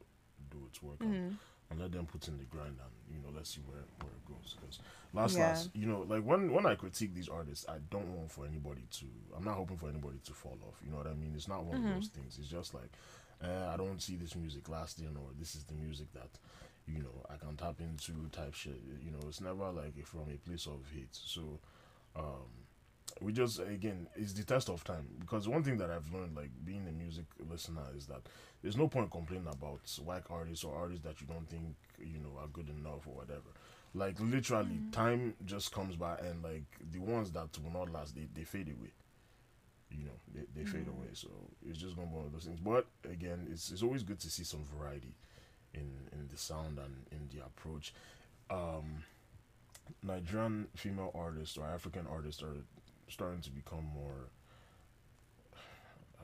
do 0.50 0.66
its 0.68 0.82
work 0.82 0.98
Mhm. 1.00 1.36
And 1.72 1.80
let 1.80 1.92
them 1.92 2.06
put 2.06 2.28
in 2.28 2.36
the 2.38 2.44
grind 2.44 2.76
and 2.78 3.16
you 3.16 3.18
know 3.22 3.32
let's 3.34 3.54
see 3.54 3.62
where 3.66 3.82
where 4.00 4.12
it 4.12 4.24
goes. 4.26 4.56
Because 4.60 4.78
last 5.14 5.38
Yeah. 5.38 5.46
last 5.48 5.70
you 5.74 5.86
know 5.86 6.04
like 6.08 6.22
when 6.22 6.52
when 6.52 6.66
I 6.66 6.74
critique 6.76 7.14
these 7.14 7.28
artists, 7.28 7.64
I 7.68 7.78
don't 7.90 8.14
want 8.16 8.30
for 8.30 8.46
anybody 8.46 8.82
to. 8.98 9.06
I'm 9.36 9.44
not 9.44 9.56
hoping 9.56 9.78
for 9.78 9.88
anybody 9.88 10.18
to 10.26 10.32
fall 10.32 10.58
off. 10.68 10.76
You 10.84 10.90
know 10.92 10.98
what 10.98 11.06
I 11.08 11.14
mean? 11.14 11.32
It's 11.34 11.48
not 11.48 11.64
one 11.64 11.78
Mhm. 11.78 11.88
of 11.88 11.94
those 11.96 12.08
things. 12.08 12.38
It's 12.38 12.48
just 12.48 12.74
like. 12.74 12.92
Uh, 13.42 13.70
I 13.74 13.76
don't 13.76 14.00
see 14.00 14.14
this 14.14 14.36
music 14.36 14.68
lasting, 14.68 15.16
or 15.16 15.30
this 15.36 15.56
is 15.56 15.64
the 15.64 15.74
music 15.74 16.12
that 16.12 16.28
you 16.86 17.02
know 17.02 17.24
I 17.28 17.36
can 17.36 17.56
tap 17.56 17.80
into 17.80 18.28
type 18.30 18.54
shit. 18.54 18.80
You 19.04 19.10
know, 19.10 19.18
it's 19.26 19.40
never 19.40 19.70
like 19.72 20.06
from 20.06 20.30
a 20.32 20.36
place 20.48 20.66
of 20.66 20.80
hate. 20.94 21.08
So 21.12 21.58
um 22.14 22.46
we 23.20 23.32
just 23.32 23.60
again 23.60 24.06
it's 24.16 24.32
the 24.32 24.44
test 24.44 24.68
of 24.70 24.82
time 24.84 25.06
because 25.20 25.48
one 25.48 25.62
thing 25.62 25.76
that 25.78 25.90
I've 25.90 26.12
learned 26.12 26.36
like 26.36 26.50
being 26.64 26.86
a 26.88 26.92
music 26.92 27.24
listener 27.50 27.82
is 27.96 28.06
that 28.06 28.22
there's 28.62 28.76
no 28.76 28.88
point 28.88 29.10
complaining 29.10 29.46
about 29.46 29.80
whack 30.04 30.24
artists 30.30 30.64
or 30.64 30.74
artists 30.76 31.04
that 31.04 31.20
you 31.20 31.26
don't 31.26 31.48
think 31.48 31.74
you 31.98 32.18
know 32.18 32.38
are 32.40 32.48
good 32.48 32.68
enough 32.68 33.06
or 33.06 33.14
whatever. 33.14 33.50
Like 33.94 34.18
literally 34.20 34.78
time 34.90 35.34
just 35.44 35.72
comes 35.72 35.96
by 35.96 36.16
and 36.18 36.42
like 36.42 36.64
the 36.92 37.00
ones 37.00 37.30
that 37.32 37.48
will 37.62 37.72
not 37.72 37.92
last 37.92 38.14
they, 38.14 38.28
they 38.34 38.44
fade 38.44 38.68
away. 38.68 38.92
You 39.90 40.06
know, 40.06 40.18
they, 40.34 40.60
they 40.60 40.64
fade 40.64 40.88
away. 40.88 41.08
So 41.12 41.28
it's 41.68 41.78
just 41.78 41.96
gonna 41.96 42.08
be 42.08 42.14
one 42.16 42.26
of 42.26 42.32
those 42.32 42.44
things. 42.44 42.60
But 42.60 42.86
again, 43.10 43.48
it's 43.50 43.70
it's 43.70 43.82
always 43.82 44.02
good 44.02 44.20
to 44.20 44.30
see 44.30 44.44
some 44.44 44.64
variety 44.78 45.14
in 45.74 46.08
in 46.12 46.28
the 46.30 46.36
sound 46.38 46.78
and 46.78 47.06
in 47.10 47.28
the 47.36 47.44
approach. 47.44 47.92
Um, 48.50 49.04
Nigerian 50.02 50.68
female 50.76 51.10
artists 51.14 51.56
or 51.58 51.66
African 51.66 52.06
artists 52.10 52.42
are 52.42 52.56
starting 53.08 53.40
to 53.42 53.50
become 53.50 53.84
more. 53.94 54.30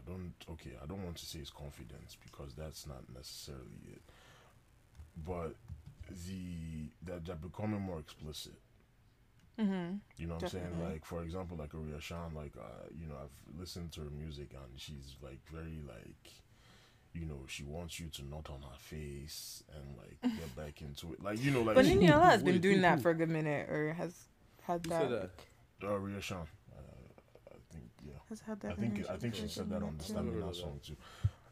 I 0.09 0.13
don't 0.13 0.33
okay. 0.53 0.71
I 0.83 0.87
don't 0.87 1.05
want 1.05 1.17
to 1.17 1.27
say 1.27 1.39
it's 1.41 1.51
confidence 1.51 2.17
because 2.25 2.55
that's 2.55 2.87
not 2.87 3.03
necessarily 3.15 3.83
it. 3.93 4.03
But 5.25 5.55
the 6.27 6.91
that 7.05 7.25
they're 7.27 7.37
becoming 7.37 7.81
more 7.81 7.99
explicit. 7.99 8.55
Mm-hmm. 9.61 9.97
You 10.17 10.27
know 10.29 10.35
what 10.35 10.45
I'm 10.45 10.49
saying? 10.49 10.83
Like 10.83 11.05
for 11.05 11.23
example, 11.23 11.57
like 11.57 11.71
Ria 11.73 12.01
Sean, 12.01 12.33
like 12.35 12.53
uh, 12.57 12.87
you 12.99 13.07
know, 13.09 13.15
I've 13.23 13.61
listened 13.61 13.93
to 13.93 14.01
her 14.03 14.11
music 14.11 14.53
and 14.53 14.79
she's 14.81 15.17
like 15.23 15.41
very 15.53 15.81
like 15.87 16.33
you 17.15 17.25
know, 17.27 17.41
she 17.47 17.65
wants 17.65 17.99
you 17.99 18.07
to 18.09 18.25
not 18.25 18.49
on 18.51 18.63
her 18.63 18.79
face 18.79 19.65
and 19.75 19.97
like 19.97 20.21
get 20.39 20.55
back 20.57 20.81
into 20.83 21.13
it. 21.13 21.23
Like 21.23 21.43
you 21.43 21.51
know, 21.51 21.63
like 21.63 21.75
But 21.75 21.87
Niniola 21.87 22.25
has 22.25 22.43
been 22.45 22.61
doing 22.61 22.83
that 22.83 23.01
for 23.03 23.11
a 23.11 23.15
good 23.15 23.31
minute, 23.31 23.69
or 23.69 23.93
has 23.95 24.15
had 24.63 24.85
Who 24.85 24.91
that. 24.91 25.01
said 25.03 25.11
that? 25.11 25.31
uh, 25.89 25.93
Aria 25.93 26.21
Shan. 26.21 26.39
Uh, 26.73 26.81
I 27.51 27.57
think 27.73 27.85
yeah. 28.07 28.18
Has 28.29 28.41
had 28.41 28.61
that. 28.61 28.73
I 28.73 28.75
think 28.75 29.09
I 29.09 29.17
think 29.17 29.35
she 29.35 29.49
said 29.49 29.71
that 29.71 29.83
on 29.83 29.97
the. 29.97 30.05
Stamina 30.05 30.53
song 30.55 30.81
too. 30.85 30.97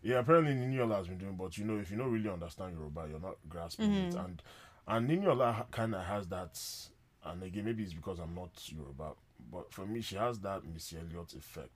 Yeah, 0.03 0.18
apparently 0.18 0.53
Niniola 0.55 0.99
has 0.99 1.09
been 1.09 1.18
doing, 1.18 1.37
but 1.37 1.57
you 1.59 1.64
know, 1.64 1.79
if 1.79 1.91
you 1.91 1.97
don't 1.97 2.12
really 2.12 2.29
understand 2.31 2.74
Yoruba, 2.77 3.07
you're 3.11 3.18
not 3.20 3.37
grasping 3.49 3.93
it. 3.93 4.14
Mhm. 4.14 4.24
And 4.24 4.43
and 4.87 5.09
Niniola 5.11 5.70
kind 5.70 5.95
of 5.95 6.05
has 6.05 6.29
that, 6.29 6.61
and 7.24 7.43
again, 7.43 7.64
maybe 7.64 7.83
it's 7.83 7.93
because 7.95 8.18
I'm 8.20 8.35
not 8.35 8.51
Yoruba, 8.70 9.12
but 9.51 9.72
for 9.72 9.87
me, 9.87 10.01
she 10.03 10.16
has 10.16 10.39
that 10.41 10.64
Missy 10.64 10.99
Elliott 10.99 11.33
effect, 11.35 11.72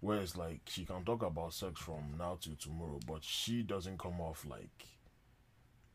where 0.00 0.18
it's 0.20 0.36
like 0.36 0.62
she 0.66 0.84
can 0.84 1.04
talk 1.04 1.22
about 1.22 1.52
sex 1.52 1.78
from 1.80 2.14
now 2.18 2.36
to 2.40 2.56
tomorrow, 2.56 2.98
but 3.06 3.22
she 3.22 3.62
doesn't 3.62 3.98
come 3.98 4.20
off 4.20 4.44
like, 4.48 4.86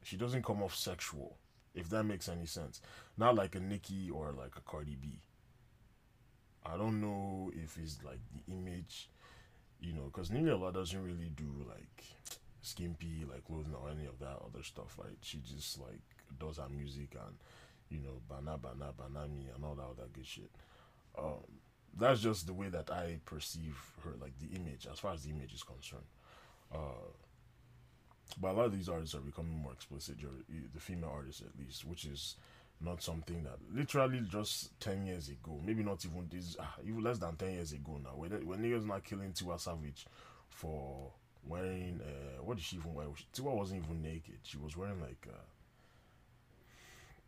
she 0.04 0.16
doesn't 0.16 0.46
come 0.46 0.62
off 0.64 0.76
sexual, 0.76 1.38
if 1.74 1.90
that 1.90 2.04
makes 2.04 2.30
any 2.30 2.46
sense. 2.46 2.82
Not 3.18 3.36
like 3.36 3.56
a 3.56 3.60
Nicki 3.60 4.10
or 4.10 4.32
like 4.32 4.56
a 4.56 4.62
Cardi 4.62 4.96
B. 4.96 5.20
I 6.66 6.78
don't 6.78 7.02
know 7.02 7.52
if 7.54 7.78
it's 7.78 8.00
like 8.04 8.20
the 8.32 8.54
image 8.54 9.10
you 9.84 9.94
know, 9.94 10.04
because 10.06 10.30
Niniola 10.30 10.74
doesn't 10.74 11.04
really 11.04 11.30
do 11.36 11.66
like 11.68 12.04
skimpy 12.62 13.26
like 13.30 13.44
clothing 13.46 13.76
or 13.76 13.90
any 13.90 14.06
of 14.06 14.18
that 14.20 14.40
other 14.46 14.64
stuff, 14.64 14.98
right? 14.98 15.18
She 15.22 15.40
just 15.40 15.80
like 15.80 16.02
does 16.40 16.58
her 16.58 16.70
music 16.70 17.16
and 17.16 17.36
you 17.90 18.00
know, 18.00 18.22
bana 18.30 18.58
bana 18.58 18.94
banami 18.98 19.54
and 19.54 19.64
all 19.64 19.76
that 19.76 19.84
other 19.84 20.10
good 20.14 20.26
shit. 20.26 20.50
Um, 21.18 21.44
that's 21.96 22.22
just 22.22 22.48
the 22.48 22.54
way 22.54 22.70
that 22.70 22.90
I 22.90 23.20
perceive 23.26 23.78
her, 24.04 24.12
like 24.20 24.34
the 24.40 24.56
image, 24.56 24.88
as 24.92 25.00
far 25.00 25.14
as 25.14 25.24
the 25.24 25.30
image 25.30 25.54
is 25.54 25.64
concerned. 25.64 26.02
Uh, 26.74 27.12
but 28.42 28.52
a 28.52 28.54
lot 28.54 28.66
of 28.66 28.76
these 28.76 28.90
artists 28.90 29.14
are 29.14 29.20
becoming 29.20 29.60
more 29.60 29.74
explicit, 29.74 30.18
the 30.74 30.80
female 30.80 31.12
artists 31.14 31.42
at 31.42 31.60
least, 31.60 31.86
which 31.86 32.06
is 32.06 32.36
not 32.82 33.02
something 33.02 33.44
that 33.44 33.58
literally 33.74 34.22
just 34.30 34.80
10 34.80 35.06
years 35.06 35.30
ago, 35.30 35.60
maybe 35.66 35.84
not 35.84 36.04
even 36.06 36.28
this, 36.30 36.58
ah, 36.60 36.76
even 36.86 37.02
less 37.02 37.18
than 37.18 37.36
10 37.36 37.52
years 37.54 37.72
ago 37.74 38.00
now, 38.04 38.12
when, 38.16 38.32
when 38.46 38.60
niggas 38.60 38.86
not 38.86 39.04
killing 39.04 39.32
Tiwa 39.32 39.60
Savage 39.60 40.06
for 40.50 41.12
wearing, 41.46 42.00
uh, 42.04 42.44
what 42.44 42.58
did 42.58 42.66
she 42.66 42.78
even 42.78 42.94
wear? 42.94 43.08
Tiwa 43.34 43.56
wasn't 43.56 43.84
even 43.84 44.02
naked. 44.02 44.40
She 44.44 44.58
was 44.58 44.76
wearing 44.76 45.00
like, 45.00 45.28
uh, 45.30 45.42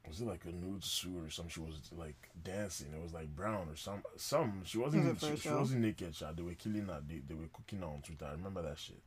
was 0.08 0.22
it 0.22 0.28
like 0.28 0.46
a 0.46 0.52
nude 0.52 0.84
suit 0.84 1.26
or 1.26 1.30
something? 1.30 1.50
She 1.50 1.60
was 1.60 1.80
like 1.98 2.30
dancing. 2.44 2.88
It 2.96 3.02
was 3.02 3.14
like 3.14 3.36
brown 3.36 3.68
or 3.70 3.76
some, 3.76 4.04
some. 4.18 4.62
She 4.64 4.78
wasn't. 4.78 5.20
Was 5.20 5.30
she, 5.30 5.36
she 5.36 5.50
wasn't 5.50 5.82
naked. 5.82 6.14
Child. 6.14 6.38
They 6.38 6.44
were 6.44 6.54
killing 6.54 6.86
her. 6.88 7.02
They, 7.08 7.22
they 7.28 7.34
were 7.34 7.50
cooking 7.52 7.80
her 7.80 7.88
on 7.88 8.02
Twitter. 8.02 8.26
I 8.26 8.34
remember 8.34 8.62
that 8.62 8.78
shit. 8.78 9.02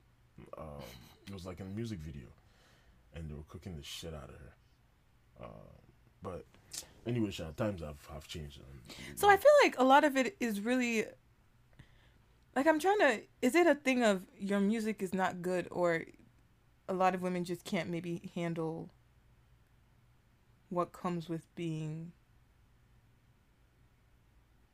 Um, 0.56 0.82
it 1.26 1.32
was 1.32 1.46
like 1.46 1.60
a 1.60 1.64
music 1.64 1.98
video, 2.00 2.26
and 3.14 3.28
they 3.28 3.34
were 3.34 3.44
cooking 3.48 3.76
the 3.76 3.82
shit 3.82 4.14
out 4.14 4.30
of 4.30 4.36
her. 4.36 5.44
Um, 5.44 5.77
but 6.22 6.44
anyway, 7.06 7.30
child, 7.30 7.56
times 7.56 7.80
have 7.82 8.04
have 8.12 8.26
changed. 8.28 8.58
And, 8.60 9.18
So 9.18 9.28
I 9.30 9.36
feel 9.36 9.52
like 9.62 9.76
a 9.78 9.84
lot 9.84 10.04
of 10.04 10.16
it 10.16 10.36
is 10.40 10.60
really 10.60 11.06
like 12.56 12.66
I'm 12.66 12.78
trying 12.78 12.98
to 13.00 13.20
is 13.42 13.54
it 13.54 13.66
a 13.66 13.74
thing 13.74 14.02
of 14.02 14.22
your 14.38 14.60
music 14.60 15.02
is 15.02 15.14
not 15.14 15.42
good 15.42 15.68
or 15.70 16.04
a 16.88 16.94
lot 16.94 17.14
of 17.14 17.22
women 17.22 17.44
just 17.44 17.64
can't 17.64 17.88
maybe 17.90 18.30
handle 18.34 18.90
what 20.70 20.92
comes 20.92 21.28
with 21.28 21.44
being 21.54 22.12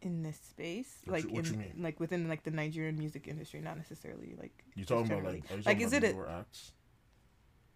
in 0.01 0.23
this 0.23 0.39
space 0.39 0.99
What 1.05 1.13
like 1.25 1.33
you- 1.33 1.39
in 1.41 1.83
like 1.83 1.99
within 2.01 2.29
like 2.29 2.43
the 2.45 2.51
Nigerian 2.51 2.99
music 2.99 3.27
industry 3.27 3.61
not 3.61 3.77
necessarily 3.77 4.35
like 4.41 4.65
you 4.75 4.85
talking 4.85 5.11
about 5.11 5.25
like 5.25 5.45
you 5.51 5.57
Like, 5.57 5.65
talking 5.65 5.81
is 5.83 5.93
about 5.93 6.05
it 6.11 6.17
a- 6.17 6.31
acts? 6.41 6.73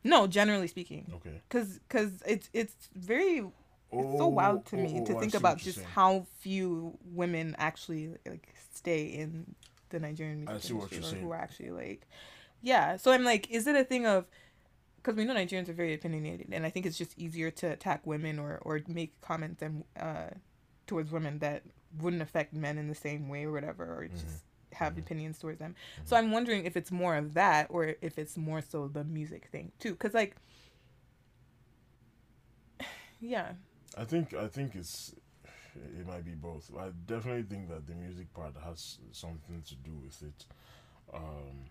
No 0.04 0.26
generally 0.26 0.68
speaking 0.68 1.10
Okay. 1.16 1.40
cuz 1.48 1.80
cuz 1.88 2.22
it's 2.26 2.48
it's 2.52 2.88
very 2.94 3.38
it's 3.92 4.18
so 4.18 4.26
wild 4.28 4.64
to 4.66 4.76
Oh, 4.76 4.80
me 4.82 5.00
oh, 5.00 5.04
to 5.04 5.14
oh, 5.14 5.20
think 5.20 5.34
about 5.34 5.58
just 5.58 5.78
saying. 5.78 5.88
how 5.94 6.26
few 6.40 6.96
women 7.14 7.54
actually 7.58 8.14
like 8.26 8.54
stay 8.74 9.04
in 9.04 9.54
the 9.90 9.98
Nigerian 9.98 10.38
music 10.40 10.56
I 10.56 10.58
see 10.60 10.72
what 10.74 10.92
industry 10.92 10.98
you're 10.98 11.06
or 11.06 11.10
saying. 11.12 11.22
who 11.24 11.32
are 11.32 11.36
actually 11.36 11.70
like 11.70 12.06
yeah 12.62 12.96
so 12.96 13.12
I'm 13.12 13.24
like 13.24 13.50
is 13.50 13.66
it 13.66 13.76
a 13.76 13.84
thing 13.84 14.06
of 14.06 14.26
because 14.96 15.16
we 15.16 15.24
know 15.24 15.34
Nigerians 15.34 15.68
are 15.68 15.72
very 15.74 15.94
opinionated 15.94 16.48
and 16.52 16.66
I 16.66 16.70
think 16.70 16.84
it's 16.86 16.98
just 16.98 17.18
easier 17.18 17.50
to 17.52 17.66
attack 17.72 18.06
women 18.06 18.38
or 18.38 18.58
or 18.62 18.80
make 18.88 19.18
comments 19.20 19.62
and 19.62 19.84
uh 19.98 20.30
towards 20.86 21.10
women 21.10 21.38
that 21.40 21.62
wouldn't 22.00 22.22
affect 22.22 22.52
men 22.54 22.76
in 22.78 22.88
the 22.88 22.94
same 22.94 23.28
way 23.28 23.44
or 23.44 23.52
whatever 23.52 23.84
or 23.84 24.04
Mm-hmm. 24.04 24.16
just 24.16 24.44
have 24.72 24.98
opinions 24.98 25.38
towards 25.38 25.58
them 25.58 25.74
so 26.04 26.16
I'm 26.16 26.30
wondering 26.30 26.64
if 26.64 26.76
it's 26.76 26.90
more 26.90 27.16
of 27.16 27.34
that 27.34 27.66
or 27.70 27.94
if 28.00 28.18
it's 28.18 28.36
more 28.36 28.60
so 28.62 28.88
the 28.88 29.04
music 29.04 29.48
thing 29.50 29.72
too 29.78 29.92
because 29.92 30.14
like 30.14 30.36
yeah 33.20 33.52
I 33.96 34.04
think 34.04 34.34
I 34.34 34.48
think 34.48 34.74
it's 34.74 35.14
it 35.98 36.06
might 36.06 36.24
be 36.24 36.32
both. 36.32 36.70
I 36.78 36.90
definitely 37.06 37.42
think 37.42 37.68
that 37.68 37.86
the 37.86 37.94
music 37.94 38.32
part 38.34 38.54
has 38.64 38.98
something 39.12 39.62
to 39.66 39.74
do 39.76 39.92
with 40.02 40.22
it, 40.22 40.46
um, 41.12 41.64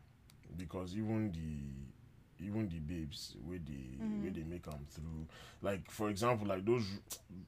because 0.55 0.95
even 0.95 1.31
the 1.31 1.96
even 2.39 2.69
the 2.69 2.79
babes 2.79 3.35
where 3.45 3.59
they 3.59 3.97
where 4.21 4.31
they 4.31 4.43
make 4.43 4.63
them 4.63 4.85
through, 4.89 5.27
like 5.61 5.89
for 5.89 6.09
example, 6.09 6.47
like 6.47 6.65
those 6.65 6.85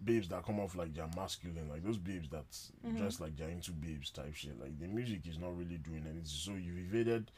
babes 0.04 0.28
that 0.30 0.46
come 0.46 0.60
off 0.60 0.76
like 0.76 0.94
they're 0.94 1.10
masculine, 1.16 1.70
like 1.70 1.84
those 1.84 1.98
babes 1.98 2.30
that 2.30 2.50
mm-hmm. 2.52 2.98
dress 2.98 3.20
like 3.20 3.36
they're 3.38 3.50
into 3.50 3.72
babes 3.72 4.10
type 4.10 4.34
shit. 4.34 4.60
Like 4.60 4.80
the 4.80 4.88
music 4.88 5.28
is 5.28 5.38
not 5.38 5.58
really 5.58 5.78
doing 5.78 6.04
anything. 6.06 6.26
So 6.26 6.52
you've 6.52 6.80
evaded, 6.80 7.32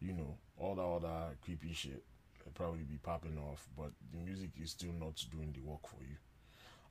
you 0.00 0.12
know, 0.12 0.36
all 0.58 0.74
that 0.74 1.06
other 1.06 1.36
creepy 1.42 1.72
shit. 1.72 2.02
It'll 2.40 2.52
probably 2.52 2.84
be 2.84 2.96
popping 2.96 3.38
off, 3.38 3.66
but 3.76 3.90
the 4.12 4.18
music 4.18 4.50
is 4.60 4.70
still 4.70 4.92
not 4.98 5.22
doing 5.30 5.52
the 5.52 5.60
work 5.60 5.86
for 5.86 6.02
you. 6.02 6.16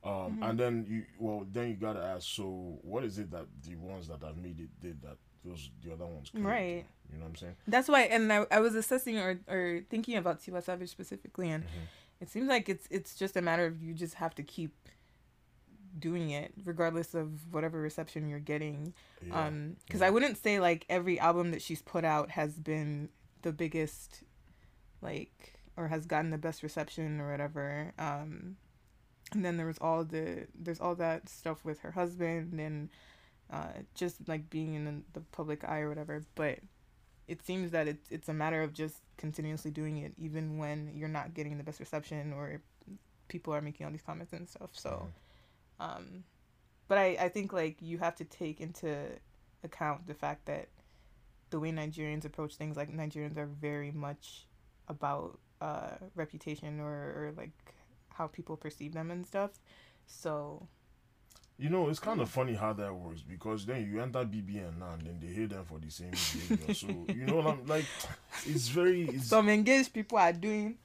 Um, 0.02 0.38
and 0.42 0.42
mm-hmm. 0.42 0.56
then 0.56 0.86
you 0.88 1.04
well 1.18 1.46
then 1.52 1.68
you 1.68 1.74
gotta 1.74 2.02
ask 2.02 2.26
so 2.26 2.78
what 2.82 3.04
is 3.04 3.18
it 3.18 3.30
that 3.32 3.44
the 3.66 3.76
ones 3.76 4.08
that 4.08 4.22
have 4.22 4.38
made 4.38 4.58
it 4.58 4.70
did 4.80 5.02
that 5.02 5.18
those 5.44 5.70
the 5.84 5.92
other 5.92 6.06
ones 6.06 6.30
couldn't? 6.30 6.46
Right. 6.46 6.84
you 7.10 7.18
know 7.18 7.24
what 7.24 7.28
I'm 7.30 7.36
saying 7.36 7.56
That's 7.66 7.88
why, 7.88 8.02
and 8.02 8.32
I, 8.32 8.46
I 8.50 8.60
was 8.60 8.74
assessing 8.74 9.18
or, 9.18 9.40
or 9.48 9.80
thinking 9.90 10.16
about 10.16 10.40
Tiwa 10.40 10.62
Savage 10.62 10.90
specifically, 10.90 11.50
and 11.50 11.64
Mm-hmm. 11.64 11.84
it 12.20 12.28
seems 12.30 12.48
like 12.48 12.68
it's 12.68 12.86
it's 12.90 13.14
just 13.14 13.36
a 13.36 13.42
matter 13.42 13.66
of 13.66 13.82
you 13.82 13.94
just 13.94 14.14
have 14.14 14.34
to 14.36 14.42
keep 14.42 14.74
doing 15.98 16.30
it 16.30 16.52
regardless 16.64 17.14
of 17.14 17.52
whatever 17.52 17.80
reception 17.80 18.28
you're 18.28 18.38
getting. 18.38 18.94
Yeah. 19.26 19.46
Um, 19.46 19.76
because 19.86 20.02
I 20.02 20.10
wouldn't 20.10 20.36
say 20.36 20.60
like 20.60 20.86
every 20.88 21.18
album 21.18 21.50
that 21.50 21.62
she's 21.62 21.82
put 21.82 22.04
out 22.04 22.30
has 22.32 22.54
been 22.58 23.08
the 23.42 23.52
biggest, 23.52 24.22
like 25.02 25.54
or 25.76 25.88
has 25.88 26.06
gotten 26.06 26.30
the 26.30 26.38
best 26.38 26.62
reception 26.62 27.20
or 27.20 27.30
whatever. 27.30 27.92
Um, 27.98 28.56
and 29.32 29.44
then 29.44 29.56
there 29.56 29.66
was 29.66 29.78
all 29.78 30.04
the 30.04 30.46
there's 30.54 30.80
all 30.80 30.94
that 30.96 31.28
stuff 31.28 31.64
with 31.64 31.80
her 31.80 31.92
husband 31.92 32.60
and 32.60 32.88
uh, 33.52 33.72
just 33.94 34.28
like 34.28 34.48
being 34.50 34.74
in 34.74 35.04
the 35.12 35.20
public 35.32 35.64
eye 35.64 35.80
or 35.80 35.88
whatever. 35.88 36.22
But 36.34 36.58
it 37.28 37.44
seems 37.44 37.70
that 37.72 37.88
it's 37.88 38.10
it's 38.10 38.28
a 38.28 38.34
matter 38.34 38.62
of 38.62 38.72
just 38.72 38.96
continuously 39.16 39.70
doing 39.70 39.98
it, 39.98 40.12
even 40.18 40.58
when 40.58 40.90
you're 40.94 41.08
not 41.08 41.34
getting 41.34 41.58
the 41.58 41.64
best 41.64 41.80
reception 41.80 42.32
or 42.32 42.60
people 43.28 43.54
are 43.54 43.60
making 43.60 43.86
all 43.86 43.92
these 43.92 44.02
comments 44.02 44.32
and 44.32 44.48
stuff. 44.48 44.70
So, 44.72 45.06
um, 45.78 46.24
but 46.88 46.98
I 46.98 47.16
I 47.20 47.28
think 47.28 47.52
like 47.52 47.76
you 47.80 47.98
have 47.98 48.16
to 48.16 48.24
take 48.24 48.60
into 48.60 49.06
account 49.62 50.06
the 50.06 50.14
fact 50.14 50.46
that 50.46 50.68
the 51.50 51.60
way 51.60 51.72
Nigerians 51.72 52.24
approach 52.24 52.54
things, 52.56 52.76
like 52.76 52.90
Nigerians 52.92 53.36
are 53.36 53.46
very 53.46 53.90
much 53.90 54.46
about 54.88 55.38
uh 55.60 55.96
reputation 56.14 56.80
or 56.80 56.90
or 56.90 57.32
like 57.36 57.74
how 58.08 58.26
people 58.26 58.56
perceive 58.56 58.92
them 58.92 59.10
and 59.10 59.26
stuff. 59.26 59.58
So 60.06 60.66
you 61.60 61.68
know 61.68 61.88
it's 61.88 61.98
kind 61.98 62.20
of 62.20 62.28
funny 62.28 62.54
how 62.54 62.72
that 62.72 62.94
works 62.94 63.20
because 63.20 63.66
then 63.66 63.88
you 63.88 64.00
enter 64.00 64.20
BBN 64.20 64.78
now 64.78 64.92
and 64.92 65.02
then 65.02 65.18
they 65.20 65.32
hate 65.32 65.50
them 65.50 65.64
for 65.64 65.78
the 65.78 65.90
same 65.90 66.10
behavior 66.10 66.74
so 66.74 66.86
you 67.14 67.26
know 67.26 67.36
what 67.36 67.46
I'm 67.46 67.66
like 67.66 67.84
it's 68.46 68.68
very 68.68 69.02
it's 69.02 69.26
some 69.26 69.48
engaged 69.48 69.92
people 69.92 70.18
are 70.18 70.32
doing 70.32 70.78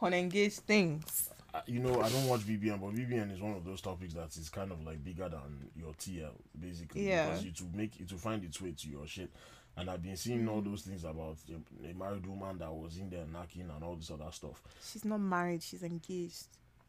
unengaged 0.00 0.60
things. 0.60 1.30
you 1.66 1.78
know, 1.78 2.00
I 2.00 2.08
don't 2.08 2.28
watch 2.28 2.40
BBN, 2.40 2.80
but 2.80 2.94
BBN 2.94 3.32
is 3.32 3.40
one 3.40 3.54
of 3.54 3.64
those 3.64 3.80
topics 3.80 4.14
that 4.14 4.36
is 4.36 4.48
kind 4.48 4.72
of 4.72 4.84
like 4.84 5.02
bigger 5.04 5.28
than 5.28 5.70
your 5.76 5.92
TL, 5.92 6.32
basically. 6.58 7.08
Yeah. 7.08 7.26
Because 7.26 7.44
you 7.44 7.52
to 7.52 7.64
make 7.74 8.00
it 8.00 8.08
to 8.08 8.16
find 8.16 8.44
its 8.44 8.60
way 8.60 8.74
to 8.76 8.88
your 8.88 9.06
shit. 9.06 9.30
And 9.76 9.90
I've 9.90 10.02
been 10.02 10.16
seeing 10.16 10.48
all 10.48 10.60
mm. 10.60 10.70
those 10.70 10.82
things 10.82 11.02
about 11.02 11.36
a, 11.50 11.90
a 11.90 11.94
married 11.94 12.26
woman 12.26 12.58
that 12.58 12.72
was 12.72 12.96
in 12.96 13.10
there 13.10 13.24
knocking 13.32 13.68
and 13.74 13.82
all 13.82 13.96
this 13.96 14.10
other 14.10 14.30
stuff. 14.30 14.62
She's 14.92 15.04
not 15.04 15.20
married, 15.20 15.62
she's 15.62 15.82
engaged. 15.82 16.46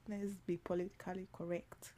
Let's 0.07 0.33
be 0.45 0.57
politically 0.57 1.27
correct. 1.33 1.93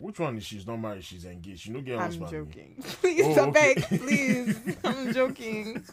Which 0.00 0.18
one 0.18 0.38
is 0.38 0.44
she's 0.46 0.66
not 0.66 0.78
married? 0.78 1.04
She's 1.04 1.26
engaged. 1.26 1.66
You 1.66 1.74
know, 1.74 1.80
get 1.82 1.98
I'm 1.98 2.06
husband. 2.06 2.30
joking. 2.30 2.74
Please, 3.02 3.36
Oh, 3.38 3.48
I 3.48 3.50
beg, 3.50 3.82
please. 4.00 4.58
I'm 4.84 5.12
joking. 5.12 5.84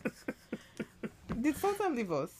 Did 1.41 1.57
Sultan 1.57 1.93
leave 1.93 2.11
us? 2.11 2.31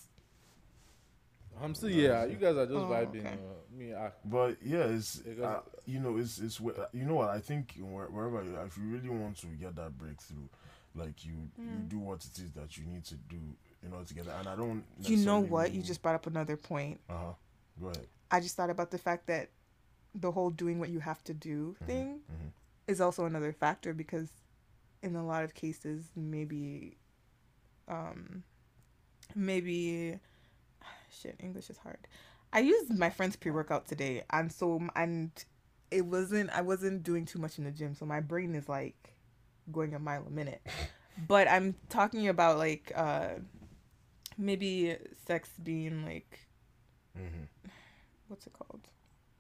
I'm 1.62 1.76
still 1.76 1.90
yeah. 1.90 2.24
You 2.26 2.36
guys 2.38 2.56
are 2.56 2.66
just 2.66 2.78
Oh, 2.78 2.88
vibing. 2.90 3.20
okay. 3.20 3.34
Uh, 3.34 3.78
me, 3.78 3.94
I, 3.94 4.12
But 4.24 4.58
yeah, 4.64 4.86
it's 4.86 5.22
uh, 5.44 5.60
you 5.86 6.00
know 6.00 6.16
it's 6.18 6.40
it's 6.40 6.60
you 6.94 7.04
know 7.04 7.16
what 7.16 7.30
I 7.30 7.40
think 7.40 7.74
wherever 7.80 8.44
you, 8.44 8.56
if 8.66 8.78
you 8.78 8.84
really 8.86 9.10
want 9.10 9.38
to 9.40 9.48
get 9.48 9.76
that 9.76 9.98
breakthrough, 9.98 10.48
like 10.96 11.26
you 11.26 11.34
you 11.58 11.64
Mm. 11.66 11.90
do 11.90 12.00
what 12.00 12.24
it 12.24 12.40
is 12.40 12.52
that 12.54 12.78
you 12.78 12.86
need 12.86 13.04
to 13.06 13.16
do 13.16 13.40
in 13.84 13.92
order 13.92 14.06
to 14.06 14.14
get 14.14 14.26
that. 14.28 14.40
And 14.40 14.48
I 14.48 14.56
don't. 14.56 14.84
You 15.02 15.18
know 15.18 15.40
what? 15.42 15.74
You 15.74 15.82
uh 15.82 15.86
just 15.86 16.02
brought 16.02 16.16
up 16.16 16.28
another 16.28 16.56
point. 16.56 17.02
Uh 17.10 17.14
huh. 17.14 17.34
Go 17.82 17.88
ahead. 17.88 18.08
I 18.32 18.40
just 18.40 18.56
thought 18.56 18.70
about 18.70 18.92
the 18.92 18.98
fact 18.98 19.28
that 19.28 19.50
the 20.20 20.32
whole 20.32 20.50
doing 20.50 20.80
what 20.80 20.90
you 20.90 21.00
have 21.00 21.24
to 21.24 21.34
do 21.34 21.76
thing 21.86 22.20
mhm. 22.32 22.52
is 22.88 23.00
also 23.00 23.26
another 23.26 23.54
factor 23.54 23.94
because 23.94 24.30
in 25.04 25.16
a 25.16 25.26
lot 25.26 25.44
of 25.44 25.54
cases 25.54 26.06
maybe 26.16 26.98
um 27.88 28.44
maybe 29.36 30.20
shit 31.22 31.36
english 31.40 31.70
is 31.70 31.78
hard 31.78 32.08
i 32.52 32.60
used 32.60 32.98
my 32.98 33.10
friend's 33.10 33.36
pre-workout 33.36 33.88
today 33.88 34.24
and 34.32 34.52
so 34.52 34.82
and 34.96 35.46
it 35.92 36.06
wasn't 36.06 36.50
i 36.50 36.62
wasn't 36.62 37.04
doing 37.04 37.26
too 37.26 37.40
much 37.40 37.58
in 37.58 37.64
the 37.64 37.72
gym 37.72 37.94
so 37.94 38.06
my 38.06 38.20
brain 38.20 38.56
is 38.56 38.68
like 38.68 39.14
going 39.72 39.94
a 39.94 40.00
mile 40.00 40.26
a 40.26 40.32
minute 40.32 40.62
but 41.28 41.48
i'm 41.48 41.76
talking 41.90 42.28
about 42.28 42.58
like 42.58 42.92
uh 42.96 43.30
maybe 44.38 44.96
sex 45.26 45.50
being 45.64 46.04
like 46.06 46.48
Mm-hmm. 47.18 47.46
what's 48.28 48.46
it 48.48 48.54
called 48.54 48.82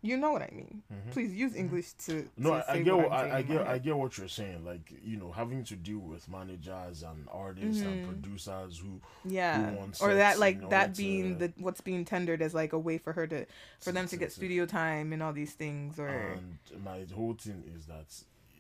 You 0.04 0.16
know 0.16 0.32
what 0.32 0.44
I 0.44 0.50
mean. 0.54 0.84
Mhm. 0.94 1.12
Please 1.12 1.34
use 1.34 1.56
English 1.56 1.94
to. 2.06 2.30
No, 2.38 2.52
to 2.52 2.70
I, 2.70 2.74
I 2.74 2.82
get 2.84 2.96
what 2.96 3.10
what 3.10 3.20
I, 3.20 3.38
I 3.38 3.42
get 3.42 3.68
I 3.68 3.78
get 3.80 3.98
what 3.98 4.18
you're 4.18 4.28
saying. 4.28 4.64
Like 4.64 4.94
you 5.04 5.18
know, 5.18 5.32
having 5.32 5.64
to 5.66 5.76
deal 5.76 5.98
with 6.00 6.30
managers 6.30 7.02
and 7.04 7.28
artists 7.32 7.82
and 7.82 8.06
Mhm. 8.06 8.08
producers 8.08 8.78
who 8.78 9.02
Yeah, 9.26 9.72
who 9.72 9.76
want 9.78 10.02
or 10.02 10.14
that 10.14 10.38
like 10.40 10.70
that 10.70 10.96
being 10.96 11.40
to- 11.40 11.48
the 11.48 11.54
what's 11.58 11.82
being 11.82 12.06
tendered 12.06 12.42
as 12.44 12.54
like 12.54 12.74
a 12.74 12.80
way 12.80 13.00
for 13.00 13.14
her 13.14 13.26
to 13.28 13.46
for 13.80 13.92
them 13.92 14.06
to 14.06 14.12
to- 14.12 14.18
get 14.18 14.30
to- 14.30 14.36
studio 14.36 14.66
time 14.68 15.14
and 15.14 15.24
all 15.24 15.34
these 15.34 15.54
things. 15.54 16.00
Or 16.00 16.08
And 16.08 16.60
my 16.84 17.06
whole 17.16 17.34
thing 17.34 17.64
is 17.76 17.88
that 17.88 18.06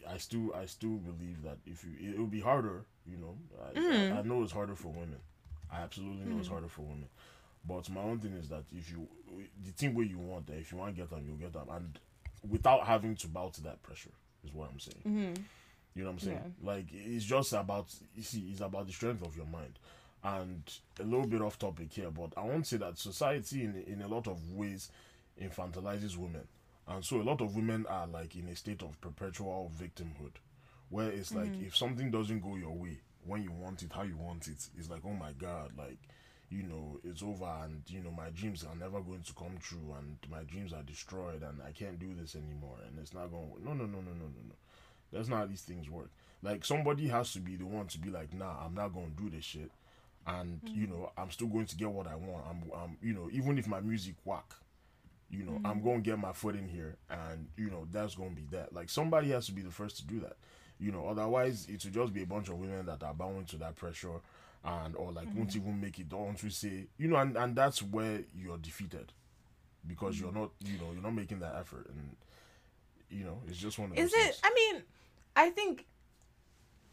I 0.10 0.18
still 0.18 0.54
I 0.56 0.66
still 0.66 0.98
believe 0.98 1.44
that 1.44 1.58
if 1.68 1.84
you 1.86 2.14
it 2.14 2.18
will 2.18 2.26
be 2.26 2.42
harder, 2.42 2.84
you 3.06 3.18
know. 3.18 3.38
I, 3.64 3.74
Mhm. 3.78 4.18
I, 4.18 4.22
know 4.24 4.42
it's 4.42 4.52
harder 4.54 4.76
for 4.76 4.90
women. 4.90 5.20
I 5.72 5.82
absolutely 5.82 6.26
know 6.26 6.40
it's 6.40 6.48
Mhm. 6.48 6.54
harder 6.54 6.68
for 6.70 6.82
women. 6.82 7.10
But 7.66 7.90
my 7.90 8.02
own 8.02 8.20
thing 8.20 8.34
is 8.34 8.50
that 8.50 8.64
if 8.72 8.90
you 8.92 9.08
the 9.66 9.72
thing 9.72 9.94
where 9.94 10.06
you 10.06 10.18
want, 10.20 10.48
that 10.48 10.58
if 10.58 10.72
you 10.72 10.78
want 10.78 10.96
to 10.96 11.02
get 11.02 11.10
them, 11.10 11.24
you'll 11.26 11.36
get 11.38 11.54
them, 11.54 11.68
and 11.72 12.00
without 12.50 12.86
having 12.86 13.16
to 13.18 13.28
bow 13.28 13.50
to 13.50 13.62
that 13.64 13.82
pressure 13.84 14.12
is 14.44 14.54
what 14.54 14.70
I'm 14.72 14.80
saying. 14.80 15.02
Mhm. 15.06 15.44
You 15.96 16.04
know 16.04 16.10
what 16.12 16.14
I'm 16.14 16.20
saying? 16.20 16.56
Like 16.64 16.86
it's 16.92 17.26
just 17.26 17.54
about 17.54 17.88
you 18.16 18.24
see, 18.24 18.50
it's 18.52 18.62
about 18.62 18.88
the 18.88 18.94
strength 18.94 19.26
of 19.26 19.36
your 19.36 19.48
mind. 19.48 19.80
And 20.24 20.62
a 21.00 21.04
little 21.04 21.28
bit 21.28 21.42
off 21.42 21.60
topic 21.60 21.94
here, 21.94 22.10
but 22.12 22.34
I 22.38 22.44
won't 22.44 22.66
say 22.68 22.78
that 22.78 22.98
society 22.98 23.64
in 23.64 23.76
in 23.84 24.02
a 24.02 24.08
lot 24.08 24.28
of 24.28 24.52
ways 24.54 24.90
infantilizes 25.42 26.18
women. 26.18 26.48
And 26.88 27.04
so 27.04 27.22
a 27.22 27.24
lot 27.24 27.42
of 27.42 27.56
women 27.56 27.86
are 27.88 28.08
like 28.08 28.36
in 28.36 28.48
a 28.48 28.56
state 28.56 28.82
of 28.82 29.00
perpetual 29.02 29.72
victimhood. 29.78 30.34
Where 30.90 31.10
it's 31.12 31.34
like 31.34 31.54
if 31.62 31.76
something 31.76 32.10
doesn't 32.12 32.40
go 32.40 32.56
your 32.56 32.72
way 32.74 33.00
when 33.26 33.44
you 33.44 33.52
want 33.52 33.84
it, 33.84 33.92
how 33.92 34.04
you 34.04 34.16
want 34.18 34.48
it, 34.48 34.70
it's 34.78 34.90
like, 34.90 35.02
oh 35.06 35.14
my 35.14 35.34
god, 35.34 35.72
like 35.78 35.98
you 36.50 36.64
know, 36.64 37.00
it's 37.04 37.24
over 37.24 37.52
and 37.64 37.82
you 37.88 38.02
know, 38.02 38.12
my 38.12 38.30
dreams 38.30 38.64
are 38.64 38.76
never 38.76 39.02
going 39.02 39.24
to 39.24 39.34
come 39.34 39.58
true 39.62 39.96
and 40.00 40.18
my 40.32 40.44
dreams 40.44 40.74
are 40.74 40.84
destroyed 40.84 41.44
and 41.44 41.62
I 41.62 41.72
can't 41.72 42.00
do 42.00 42.14
this 42.20 42.36
anymore 42.36 42.78
and 42.88 42.98
it's 43.00 43.14
not 43.14 43.32
going 43.32 43.50
no 43.64 43.74
no 43.74 43.86
no 43.86 44.00
no 44.00 44.12
no 44.12 44.26
no 44.26 44.42
no. 44.48 44.56
That's 45.12 45.30
not 45.30 45.38
how 45.38 45.46
these 45.46 45.62
things 45.62 45.90
work. 45.90 46.10
Like 46.44 46.64
somebody 46.64 47.08
has 47.08 47.34
to 47.34 47.40
be 47.40 47.56
the 47.56 47.66
one 47.66 47.88
to 47.88 48.00
be 48.00 48.10
like, 48.10 48.34
nah, 48.34 48.66
I'm 48.66 48.76
not 48.76 48.94
gonna 48.94 49.08
do 49.18 49.30
this 49.30 49.44
shit, 49.44 49.72
and 50.26 50.60
you 50.66 50.88
mm. 50.88 50.92
know, 50.92 51.12
I'm 51.18 51.32
still 51.32 51.48
going 51.48 51.66
to 51.66 51.76
get 51.76 51.90
what 51.90 52.08
I 52.08 52.16
want. 52.16 52.46
I'm, 52.50 52.72
I'm, 52.76 52.98
you 53.02 53.14
know, 53.14 53.30
even 53.32 53.58
if 53.58 53.68
my 53.68 53.80
music 53.80 54.16
whack, 54.24 54.54
you 55.30 55.44
know, 55.44 55.60
I'm 55.66 55.82
mm. 55.82 55.84
gonna 55.84 56.02
get 56.02 56.20
my 56.20 56.34
foot 56.34 56.56
in 56.56 56.68
here, 56.68 56.98
and 57.10 57.48
you 57.58 57.70
know, 57.70 57.88
that's 57.92 58.16
gonna 58.16 58.32
be 58.32 58.46
that. 58.52 58.74
Like 58.74 58.90
somebody 58.90 59.32
has 59.32 59.48
to 59.48 59.52
be 59.52 59.62
the 59.62 59.72
first 59.72 59.98
to 59.98 60.06
do 60.06 60.20
that, 60.20 60.38
you 60.80 60.92
know. 60.92 61.08
Otherwise, 61.08 61.68
it 61.70 61.84
will 61.84 61.92
just 61.92 62.14
be 62.14 62.22
a 62.22 62.28
bunch 62.28 62.50
of 62.50 62.60
women 62.60 62.86
that 62.86 63.02
are 63.02 63.14
bound 63.14 63.48
to 63.50 63.58
that 63.58 63.76
pressure, 63.76 64.22
and 64.64 64.96
or 64.96 65.12
like 65.12 65.28
mm-hmm. 65.28 65.40
won't 65.40 65.56
even 65.56 65.80
make 65.80 66.00
it. 66.00 66.10
Don't 66.10 66.42
we 66.42 66.50
say, 66.50 66.88
you 66.98 67.08
know, 67.08 67.18
and 67.18 67.38
and 67.38 67.56
that's 67.56 67.82
where 67.82 68.22
you're 68.36 68.58
defeated, 68.58 69.14
because 69.86 70.20
you're 70.20 70.30
mm-hmm. 70.30 70.42
not, 70.42 70.52
you 70.66 70.78
know, 70.78 70.92
you're 70.94 71.04
not 71.04 71.14
making 71.14 71.40
that 71.40 71.56
effort, 71.56 71.88
and 71.90 72.16
you 73.10 73.24
know, 73.24 73.42
it's 73.48 73.58
just 73.58 73.80
one 73.80 73.92
of 73.92 73.98
is 73.98 74.14
it? 74.14 74.18
things. 74.18 74.42
I 74.44 74.54
mean, 74.54 74.84
I 75.36 75.50
think 75.50 75.86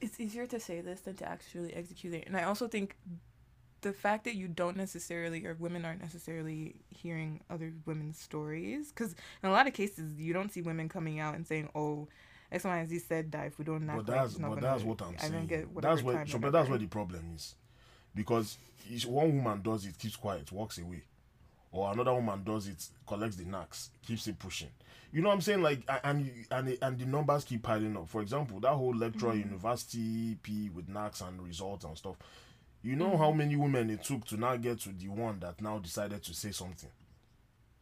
it's 0.00 0.20
easier 0.20 0.46
to 0.46 0.60
say 0.60 0.80
this 0.80 1.00
than 1.00 1.16
to 1.16 1.28
actually 1.28 1.74
execute 1.74 2.14
it, 2.14 2.24
and 2.26 2.36
I 2.36 2.44
also 2.44 2.68
think 2.68 2.96
the 3.84 3.92
fact 3.92 4.24
that 4.24 4.34
you 4.34 4.48
don't 4.48 4.78
necessarily 4.78 5.46
or 5.46 5.54
women 5.60 5.84
aren't 5.84 6.00
necessarily 6.00 6.76
hearing 6.88 7.40
other 7.50 7.72
women's 7.84 8.18
stories 8.18 8.88
because 8.88 9.14
in 9.42 9.48
a 9.50 9.52
lot 9.52 9.66
of 9.66 9.74
cases 9.74 10.18
you 10.18 10.32
don't 10.32 10.50
see 10.50 10.62
women 10.62 10.88
coming 10.88 11.20
out 11.20 11.34
and 11.34 11.46
saying 11.46 11.68
oh 11.74 12.08
x 12.54 12.64
y 12.64 12.78
and 12.78 12.88
z 12.88 12.98
said 12.98 13.30
that 13.32 13.46
if 13.46 13.58
we 13.58 13.64
don't 13.64 13.88
act 13.90 14.06
But 14.06 14.14
that's 14.14 14.38
not 14.38 14.50
but 14.52 14.60
that's 14.60 14.82
what 14.84 15.02
I'm 15.02 15.14
I 15.18 15.28
saying. 15.28 15.46
get 15.46 15.82
that's 15.82 16.02
where 16.02 16.26
so, 16.26 16.38
but 16.38 16.52
that's 16.52 16.68
where 16.68 16.78
the 16.78 16.86
problem 16.86 17.22
is, 17.34 17.54
because 18.14 18.58
one 19.06 19.36
woman 19.36 19.62
does 19.62 19.86
it, 19.86 19.98
keeps 19.98 20.16
quiet, 20.16 20.50
walks 20.52 20.78
away, 20.78 21.02
or 21.72 21.90
another 21.92 22.14
woman 22.14 22.42
does 22.44 22.68
it, 22.68 22.86
collects 23.06 23.36
the 23.36 23.44
knacks, 23.44 23.90
keeps 24.06 24.26
it 24.26 24.38
pushing. 24.38 24.68
You 25.12 25.22
know 25.22 25.28
what 25.28 25.34
I'm 25.36 25.40
saying? 25.42 25.62
Like 25.62 25.82
and 26.04 26.30
and 26.50 26.68
the- 26.68 26.78
and 26.82 26.98
the 26.98 27.06
numbers 27.06 27.44
keep 27.44 27.62
piling 27.62 27.96
up. 27.96 28.08
For 28.08 28.20
example, 28.22 28.60
that 28.60 28.72
whole 28.72 28.94
lecturer 28.94 29.30
Mm-hmm. 29.32 29.48
university 29.50 30.36
P 30.42 30.70
with 30.70 30.88
knacks 30.88 31.20
and 31.20 31.40
results 31.40 31.84
and 31.84 31.96
stuff. 31.96 32.16
You 32.82 32.96
know 32.96 33.10
Mm-hmm. 33.10 33.16
how 33.18 33.32
many 33.32 33.56
women 33.56 33.90
it 33.90 34.02
took 34.02 34.24
to 34.26 34.36
now 34.36 34.56
get 34.56 34.80
to 34.80 34.90
the 34.90 35.08
one 35.08 35.38
that 35.40 35.60
now 35.60 35.78
decided 35.78 36.22
to 36.24 36.34
say 36.34 36.50
something. 36.50 36.90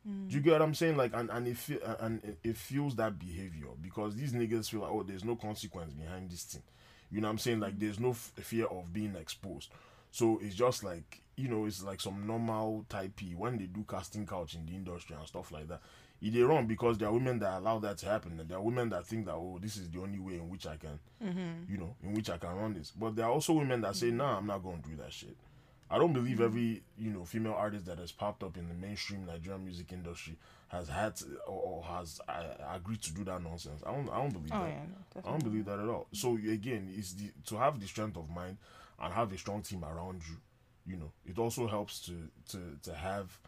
Mm. 0.09 0.29
Do 0.29 0.35
you 0.37 0.43
get 0.43 0.53
what 0.53 0.63
I'm 0.63 0.75
saying? 0.75 0.97
Like, 0.97 1.13
and 1.15 1.31
and 1.31 1.47
it 1.47 1.57
feel, 1.57 1.79
and 2.01 2.37
it, 2.43 2.57
feels 2.57 2.97
that 2.97 3.19
behavior 3.19 3.69
because 3.81 4.17
these 4.17 4.33
niggas 4.33 4.71
feel 4.71 4.81
like, 4.81 4.91
oh, 4.91 5.03
there's 5.03 5.25
no 5.25 5.37
consequence 5.37 5.93
behind 5.95 6.31
this 6.31 6.43
thing. 6.45 6.63
You 7.11 7.21
know 7.21 7.29
what 7.29 7.33
I'm 7.33 7.39
saying? 7.39 7.61
Like, 7.61 7.79
there's 7.79 8.01
no 8.01 8.11
f- 8.11 8.33
fear 8.41 8.67
of 8.67 8.93
being 8.93 9.15
exposed. 9.15 9.71
So 10.11 10.41
it's 10.43 10.55
just 10.55 10.83
like 10.83 11.23
you 11.37 11.49
know, 11.49 11.65
it's 11.67 11.83
like 11.83 12.01
some 12.01 12.27
normal 12.27 12.85
type 12.89 13.17
P 13.17 13.35
when 13.35 13.57
they 13.59 13.65
do 13.65 13.85
casting 13.89 14.27
couch 14.27 14.55
in 14.55 14.67
the 14.67 14.73
industry 14.73 15.17
and 15.19 15.27
stuff 15.27 15.51
like 15.51 15.69
that. 15.69 15.81
It 16.21 16.35
they 16.35 16.43
wrong 16.43 16.67
because 16.67 16.99
there 16.99 17.09
are 17.09 17.13
women 17.13 17.41
that 17.41 17.59
allow 17.59 17.81
that 17.81 17.99
to 17.99 18.07
happen, 18.07 18.39
and 18.39 18.49
there 18.49 18.59
are 18.59 18.63
women 18.63 18.91
that 18.91 19.07
think 19.07 19.27
that 19.27 19.35
oh, 19.35 19.59
this 19.61 19.77
is 19.77 19.91
the 19.91 20.01
only 20.01 20.21
way 20.21 20.35
in 20.35 20.49
which 20.49 20.67
I 20.67 20.77
can, 20.77 21.01
you 21.69 21.79
know, 21.79 21.97
in 22.03 22.15
which 22.15 22.31
I 22.31 22.39
can 22.39 22.55
run 22.55 22.75
this. 22.75 22.93
But 22.93 23.17
there 23.17 23.27
are 23.27 23.33
also 23.33 23.55
women 23.55 23.81
that 23.81 23.97
say, 23.97 24.11
nah, 24.13 24.37
I'm 24.39 24.47
not 24.47 24.63
going 24.63 24.83
to 24.83 24.89
do 24.89 24.97
that 24.97 25.13
shit. 25.13 25.37
I 25.93 25.99
don't 25.99 26.15
believe 26.15 26.41
every 26.41 26.83
you 26.97 27.11
know 27.11 27.25
female 27.25 27.53
artist 27.53 27.85
that 27.87 27.99
has 27.99 28.11
popped 28.13 28.43
up 28.43 28.57
in 28.57 28.67
the 28.69 28.75
mainstream 28.75 29.27
Nigerian 29.27 29.63
music 29.63 29.93
industry 29.93 30.39
has 30.69 30.89
had 30.89 31.15
to, 31.17 31.27
or, 31.47 31.61
or 31.61 31.85
has 31.85 32.19
uh, 32.27 32.45
agreed 32.73 33.03
to 33.03 33.13
do 33.13 33.25
that 33.25 33.43
nonsense. 33.43 33.83
I 33.87 33.93
don't. 33.93 34.09
I 34.09 34.17
don't 34.17 34.33
believe 34.33 34.51
oh 34.55 34.61
that. 34.61 34.69
yeah 34.69 34.85
no, 35.15 35.23
I 35.29 35.31
don't 35.31 35.45
believe 35.45 35.67
that 35.67 35.79
at 35.79 35.89
all. 35.89 36.07
So 36.13 36.37
again, 36.37 36.89
it's 36.97 37.13
the 37.13 37.31
to 37.47 37.57
have 37.57 37.79
the 37.79 37.87
strength 37.87 38.17
of 38.17 38.31
mind 38.31 38.57
and 39.01 39.13
have 39.13 39.31
a 39.33 39.39
strong 39.39 39.61
team 39.61 39.85
around 39.85 40.23
you. 40.29 40.37
You 40.87 40.97
know, 40.97 41.13
it 41.27 41.39
also 41.39 41.67
helps 41.69 42.01
to 42.07 42.15
to 42.51 42.59
to 42.85 42.95
have 42.95 43.39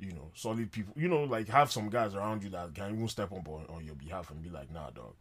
you 0.00 0.10
know 0.10 0.32
solid 0.34 0.72
people. 0.72 0.94
You 0.96 1.08
know, 1.08 1.22
like 1.22 1.48
have 1.48 1.70
some 1.70 1.90
guys 1.90 2.16
around 2.16 2.42
you 2.42 2.50
that 2.50 2.74
can 2.74 2.92
even 2.92 3.06
step 3.06 3.30
up 3.30 3.48
on, 3.48 3.66
on 3.68 3.84
your 3.84 3.94
behalf 3.94 4.32
and 4.32 4.42
be 4.42 4.50
like, 4.50 4.72
nah, 4.72 4.90
dog. 4.90 5.14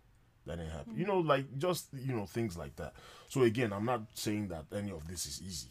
That 0.46 0.60
ain't 0.60 0.72
happen. 0.72 0.98
You 0.98 1.06
know, 1.06 1.20
like 1.20 1.58
just 1.58 1.88
you 1.94 2.14
know 2.14 2.26
things 2.26 2.58
like 2.58 2.76
that. 2.78 2.94
So 3.30 3.44
again, 3.44 3.72
I'm 3.72 3.86
not 3.86 4.02
saying 4.14 4.50
that 4.50 4.66
any 4.76 4.92
of 4.92 5.08
this 5.08 5.26
is 5.26 5.42
easy, 5.42 5.70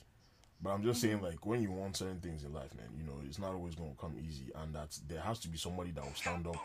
but 0.63 0.71
I'm 0.71 0.83
just 0.83 1.01
saying 1.01 1.21
like 1.23 1.45
when 1.45 1.63
you 1.63 1.73
want 1.73 1.97
certain 1.97 2.21
things 2.21 2.45
in 2.45 2.53
life, 2.53 2.75
man, 2.77 2.89
you 2.97 3.05
know, 3.05 3.19
it's 3.27 3.39
not 3.39 3.53
always 3.53 3.75
gonna 3.75 3.91
come 4.01 4.15
easy, 4.27 4.53
and 4.55 4.75
that 4.75 4.97
there 5.09 5.21
has 5.21 5.39
to 5.41 5.49
be 5.49 5.59
somebody 5.59 5.91
that 5.93 6.05
will 6.05 6.15
stand 6.15 6.47
up 6.47 6.57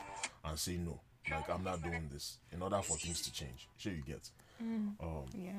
and 0.45 0.57
say 0.57 0.77
no. 0.77 0.99
Like 1.29 1.49
I'm 1.49 1.63
not 1.63 1.83
doing 1.83 2.09
this 2.11 2.37
in 2.53 2.61
order 2.61 2.81
for 2.81 2.97
things 2.97 3.21
to 3.23 3.33
change. 3.33 3.67
Sure, 3.77 3.91
you 3.91 4.03
get. 4.05 4.29
Um, 4.59 5.25
yeah 5.35 5.51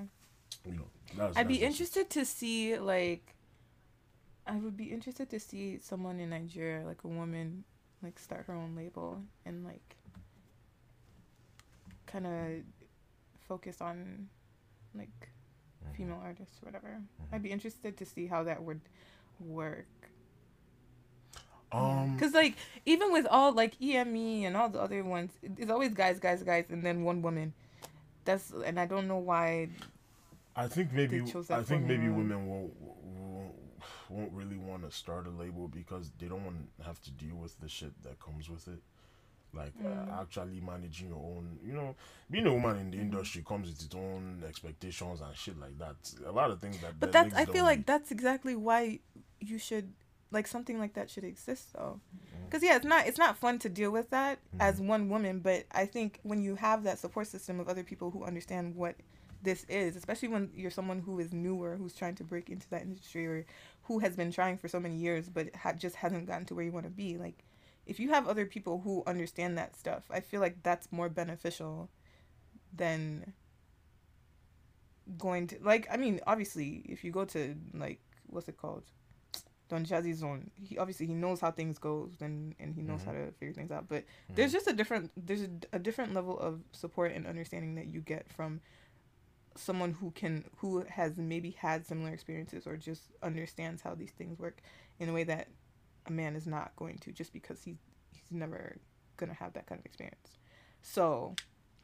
you 0.66 0.72
know, 0.72 0.88
that's, 1.16 1.36
I'd 1.36 1.48
be 1.48 1.54
that's 1.54 1.62
it. 1.62 1.66
interested 1.66 2.10
to 2.10 2.24
see 2.24 2.78
like 2.78 3.34
I 4.46 4.56
would 4.56 4.76
be 4.76 4.84
interested 4.84 5.30
to 5.30 5.40
see 5.40 5.78
someone 5.78 6.20
in 6.20 6.30
Nigeria, 6.30 6.84
like 6.86 7.04
a 7.04 7.08
woman, 7.08 7.64
like 8.02 8.18
start 8.18 8.46
her 8.46 8.54
own 8.54 8.74
label 8.76 9.22
and 9.44 9.64
like 9.64 9.96
kind 12.06 12.26
of 12.26 12.62
focus 13.46 13.80
on 13.80 14.28
like. 14.94 15.30
Female 15.96 16.20
artists, 16.22 16.58
whatever. 16.62 17.00
I'd 17.32 17.42
be 17.42 17.50
interested 17.50 17.96
to 17.96 18.06
see 18.06 18.26
how 18.26 18.44
that 18.44 18.62
would 18.62 18.80
work. 19.40 19.86
Um, 21.70 22.18
Cause 22.18 22.32
like 22.32 22.56
even 22.86 23.12
with 23.12 23.26
all 23.26 23.52
like 23.52 23.80
EME 23.80 24.44
and 24.46 24.56
all 24.56 24.68
the 24.68 24.80
other 24.80 25.04
ones, 25.04 25.32
it's 25.42 25.70
always 25.70 25.92
guys, 25.92 26.18
guys, 26.18 26.42
guys, 26.42 26.64
and 26.70 26.82
then 26.82 27.04
one 27.04 27.20
woman. 27.20 27.52
That's 28.24 28.50
and 28.50 28.80
I 28.80 28.86
don't 28.86 29.06
know 29.06 29.18
why. 29.18 29.68
I 30.56 30.66
think 30.66 30.92
maybe 30.92 31.22
chose 31.24 31.48
that 31.48 31.58
I 31.58 31.62
think 31.62 31.84
maybe 31.84 32.08
women 32.08 32.46
won't 32.46 32.72
won't, 32.80 33.52
won't 34.08 34.32
really 34.32 34.56
want 34.56 34.88
to 34.88 34.96
start 34.96 35.26
a 35.26 35.30
label 35.30 35.68
because 35.68 36.10
they 36.18 36.26
don't 36.26 36.44
want 36.44 36.56
to 36.78 36.84
have 36.84 37.00
to 37.02 37.10
deal 37.10 37.36
with 37.36 37.58
the 37.60 37.68
shit 37.68 37.92
that 38.02 38.18
comes 38.18 38.48
with 38.48 38.66
it. 38.68 38.80
Like 39.54 39.72
Mm. 39.78 39.86
uh, 40.10 40.20
actually 40.22 40.60
managing 40.60 41.08
your 41.08 41.16
own, 41.18 41.58
you 41.64 41.72
know, 41.72 41.94
being 42.30 42.46
a 42.46 42.52
woman 42.52 42.72
Mm-hmm. 42.76 42.80
in 42.80 42.90
the 42.90 42.98
industry 42.98 43.42
comes 43.46 43.68
with 43.68 43.82
its 43.82 43.94
own 43.94 44.42
expectations 44.46 45.20
and 45.20 45.34
shit 45.36 45.58
like 45.58 45.78
that. 45.78 45.96
A 46.26 46.32
lot 46.32 46.50
of 46.50 46.60
things 46.60 46.78
that. 46.80 47.00
But 47.00 47.12
that 47.12 47.30
that's 47.30 47.48
I 47.48 47.52
feel 47.52 47.64
like 47.64 47.86
that's 47.86 48.10
exactly 48.10 48.54
why 48.56 49.00
you 49.40 49.58
should 49.58 49.92
like 50.30 50.46
something 50.46 50.78
like 50.78 50.92
that 50.94 51.08
should 51.08 51.24
exist 51.24 51.72
though. 51.72 51.98
Mm-hmm. 52.14 52.44
Because 52.44 52.62
yeah, 52.62 52.76
it's 52.76 52.84
not 52.84 53.06
it's 53.06 53.18
not 53.18 53.38
fun 53.38 53.58
to 53.60 53.68
deal 53.70 53.90
with 53.90 54.10
that 54.10 54.38
as 54.60 54.80
one 54.80 55.08
woman, 55.08 55.40
but 55.40 55.64
I 55.72 55.86
think 55.86 56.20
when 56.22 56.42
you 56.42 56.54
have 56.56 56.82
that 56.84 56.98
support 56.98 57.26
system 57.26 57.58
of 57.60 57.68
other 57.68 57.82
people 57.82 58.10
who 58.10 58.24
understand 58.24 58.76
what 58.76 58.96
this 59.42 59.64
is, 59.68 59.96
especially 59.96 60.28
when 60.28 60.50
you're 60.54 60.70
someone 60.70 60.98
who 61.00 61.18
is 61.20 61.32
newer, 61.32 61.76
who's 61.76 61.94
trying 61.94 62.16
to 62.16 62.24
break 62.24 62.50
into 62.50 62.68
that 62.70 62.82
industry, 62.82 63.26
or 63.26 63.46
who 63.84 64.00
has 64.00 64.16
been 64.16 64.30
trying 64.32 64.58
for 64.58 64.68
so 64.68 64.78
many 64.80 64.96
years 64.96 65.28
but 65.30 65.54
ha- 65.56 65.72
just 65.72 65.96
hasn't 65.96 66.26
gotten 66.26 66.44
to 66.44 66.54
where 66.54 66.64
you 66.64 66.72
want 66.72 66.84
to 66.84 66.90
be. 66.90 67.16
Like, 67.16 67.44
if 67.88 67.98
you 67.98 68.10
have 68.10 68.28
other 68.28 68.44
people 68.44 68.82
who 68.84 69.02
understand 69.06 69.56
that 69.58 69.74
stuff, 69.74 70.04
I 70.10 70.20
feel 70.20 70.40
like 70.40 70.62
that's 70.62 70.92
more 70.92 71.08
beneficial 71.08 71.88
than 72.72 73.32
going 75.16 75.46
to 75.48 75.56
like. 75.62 75.88
I 75.90 75.96
mean, 75.96 76.20
obviously, 76.26 76.82
if 76.84 77.02
you 77.02 77.10
go 77.10 77.24
to 77.24 77.56
like 77.72 78.00
what's 78.26 78.46
it 78.46 78.58
called, 78.58 78.84
Don 79.70 79.86
Jazzy 79.86 80.14
Zone, 80.14 80.50
he 80.54 80.76
obviously 80.76 81.06
he 81.06 81.14
knows 81.14 81.40
how 81.40 81.50
things 81.50 81.78
go 81.78 82.10
and 82.20 82.54
and 82.60 82.74
he 82.74 82.82
knows 82.82 83.00
mm-hmm. 83.00 83.10
how 83.10 83.16
to 83.16 83.32
figure 83.32 83.54
things 83.54 83.70
out. 83.70 83.88
But 83.88 84.02
mm-hmm. 84.02 84.34
there's 84.34 84.52
just 84.52 84.68
a 84.68 84.74
different 84.74 85.10
there's 85.16 85.42
a, 85.42 85.50
a 85.72 85.78
different 85.78 86.12
level 86.12 86.38
of 86.38 86.60
support 86.72 87.12
and 87.12 87.26
understanding 87.26 87.74
that 87.76 87.86
you 87.86 88.02
get 88.02 88.30
from 88.30 88.60
someone 89.56 89.92
who 89.92 90.10
can 90.10 90.44
who 90.58 90.84
has 90.90 91.16
maybe 91.16 91.52
had 91.52 91.86
similar 91.86 92.10
experiences 92.10 92.66
or 92.66 92.76
just 92.76 93.04
understands 93.22 93.80
how 93.80 93.94
these 93.94 94.12
things 94.12 94.38
work 94.38 94.60
in 95.00 95.08
a 95.08 95.12
way 95.12 95.24
that 95.24 95.48
a 96.08 96.12
man 96.12 96.36
is 96.36 96.46
not 96.46 96.74
going 96.76 96.98
to 96.98 97.12
just 97.12 97.32
because 97.32 97.62
he 97.62 97.76
he's 98.12 98.30
never 98.38 98.76
gonna 99.16 99.34
have 99.34 99.52
that 99.54 99.66
kind 99.66 99.78
of 99.78 99.86
experience. 99.86 100.38
So, 100.82 101.34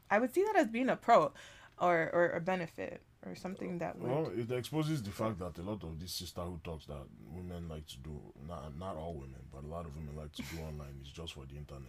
I 0.09 0.19
would 0.19 0.33
see 0.33 0.43
that 0.43 0.55
as 0.55 0.67
being 0.67 0.89
a 0.89 0.95
pro, 0.95 1.31
or 1.79 2.09
or 2.13 2.29
a 2.29 2.41
benefit, 2.41 3.01
or 3.25 3.35
something 3.35 3.75
uh, 3.75 3.79
that 3.79 3.99
would. 3.99 4.11
Well, 4.11 4.31
it 4.35 4.51
exposes 4.51 5.01
the 5.03 5.11
fact 5.11 5.39
that 5.39 5.57
a 5.57 5.61
lot 5.61 5.83
of 5.83 5.99
this 5.99 6.13
sisterhood 6.13 6.63
talks 6.63 6.85
that 6.85 7.03
women 7.29 7.67
like 7.67 7.87
to 7.87 7.97
do, 7.97 8.21
not 8.47 8.77
not 8.77 8.95
all 8.95 9.13
women, 9.13 9.41
but 9.53 9.63
a 9.63 9.67
lot 9.67 9.85
of 9.85 9.95
women 9.95 10.15
like 10.15 10.31
to 10.33 10.43
do 10.43 10.61
online 10.61 10.99
is 11.03 11.09
just 11.09 11.33
for 11.33 11.45
the 11.45 11.57
internet. 11.57 11.83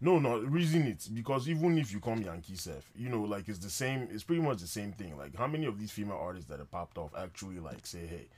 No, 0.00 0.18
no, 0.18 0.38
reason 0.38 0.82
it's 0.88 1.06
because 1.06 1.48
even 1.48 1.78
if 1.78 1.92
you 1.92 2.00
come 2.00 2.22
Yankee 2.22 2.56
Sef, 2.56 2.90
you 2.96 3.08
know, 3.08 3.22
like 3.22 3.48
it's 3.48 3.60
the 3.60 3.70
same. 3.70 4.08
It's 4.10 4.24
pretty 4.24 4.42
much 4.42 4.58
the 4.58 4.66
same 4.66 4.92
thing. 4.92 5.16
Like 5.16 5.36
how 5.36 5.46
many 5.46 5.66
of 5.66 5.78
these 5.78 5.92
female 5.92 6.18
artists 6.20 6.50
that 6.50 6.58
have 6.58 6.70
popped 6.70 6.98
off 6.98 7.12
actually 7.16 7.60
like 7.60 7.86
say, 7.86 8.06
hey. 8.06 8.28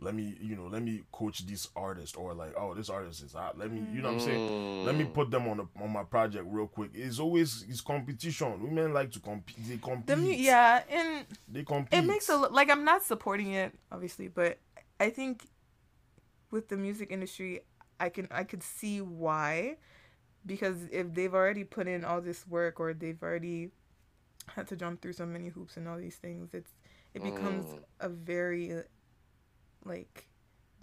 Let 0.00 0.14
me, 0.14 0.36
you 0.40 0.56
know, 0.56 0.66
let 0.66 0.82
me 0.82 1.02
coach 1.12 1.46
this 1.46 1.68
artist, 1.76 2.16
or 2.16 2.34
like, 2.34 2.52
oh, 2.58 2.74
this 2.74 2.90
artist 2.90 3.22
is 3.22 3.32
hot. 3.32 3.56
Let 3.56 3.70
me, 3.70 3.80
you 3.92 4.02
know, 4.02 4.08
what 4.08 4.14
I'm 4.14 4.20
saying, 4.20 4.84
let 4.84 4.96
me 4.96 5.04
put 5.04 5.30
them 5.30 5.46
on 5.48 5.60
a, 5.60 5.82
on 5.82 5.90
my 5.92 6.02
project 6.02 6.44
real 6.48 6.66
quick. 6.66 6.90
It's 6.94 7.18
always 7.20 7.64
it's 7.68 7.80
competition. 7.80 8.60
Women 8.62 8.92
like 8.92 9.12
to 9.12 9.20
compete. 9.20 9.56
They 9.68 9.76
compete. 9.76 10.06
The 10.06 10.16
mu- 10.16 10.28
yeah, 10.30 10.82
and 10.90 11.24
they 11.48 11.62
compete. 11.62 11.98
it 11.98 12.02
makes 12.02 12.28
a 12.28 12.36
lo- 12.36 12.48
like 12.50 12.70
I'm 12.70 12.84
not 12.84 13.02
supporting 13.04 13.52
it 13.52 13.72
obviously, 13.92 14.28
but 14.28 14.58
I 14.98 15.10
think 15.10 15.46
with 16.50 16.68
the 16.68 16.76
music 16.76 17.10
industry, 17.10 17.60
I 18.00 18.08
can 18.08 18.28
I 18.30 18.44
could 18.44 18.62
see 18.62 19.00
why, 19.00 19.76
because 20.44 20.76
if 20.90 21.14
they've 21.14 21.32
already 21.34 21.64
put 21.64 21.86
in 21.86 22.04
all 22.04 22.20
this 22.20 22.46
work 22.46 22.80
or 22.80 22.92
they've 22.94 23.22
already 23.22 23.70
had 24.48 24.66
to 24.68 24.76
jump 24.76 25.00
through 25.00 25.14
so 25.14 25.24
many 25.24 25.48
hoops 25.48 25.76
and 25.76 25.88
all 25.88 25.96
these 25.98 26.16
things, 26.16 26.52
it's 26.52 26.72
it 27.14 27.22
becomes 27.22 27.64
a 28.00 28.08
very 28.08 28.72
uh, 28.72 28.82
like 29.84 30.26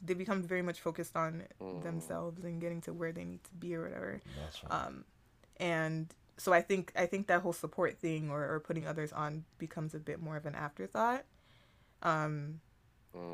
they 0.03 0.13
become 0.15 0.41
very 0.41 0.61
much 0.61 0.79
focused 0.79 1.15
on 1.15 1.43
themselves 1.83 2.43
and 2.43 2.59
getting 2.59 2.81
to 2.81 2.93
where 2.93 3.11
they 3.11 3.23
need 3.23 3.43
to 3.43 3.53
be 3.59 3.75
or 3.75 3.83
whatever. 3.83 4.21
That's 4.39 4.63
right. 4.63 4.85
um 4.85 5.05
and 5.57 6.13
so 6.37 6.51
i 6.53 6.61
think 6.61 6.91
i 6.95 7.05
think 7.05 7.27
that 7.27 7.41
whole 7.41 7.53
support 7.53 7.99
thing 7.99 8.31
or, 8.31 8.41
or 8.51 8.59
putting 8.59 8.87
others 8.87 9.11
on 9.11 9.43
becomes 9.59 9.93
a 9.93 9.99
bit 9.99 10.19
more 10.21 10.37
of 10.37 10.45
an 10.45 10.55
afterthought. 10.55 11.23
Um 12.01 12.61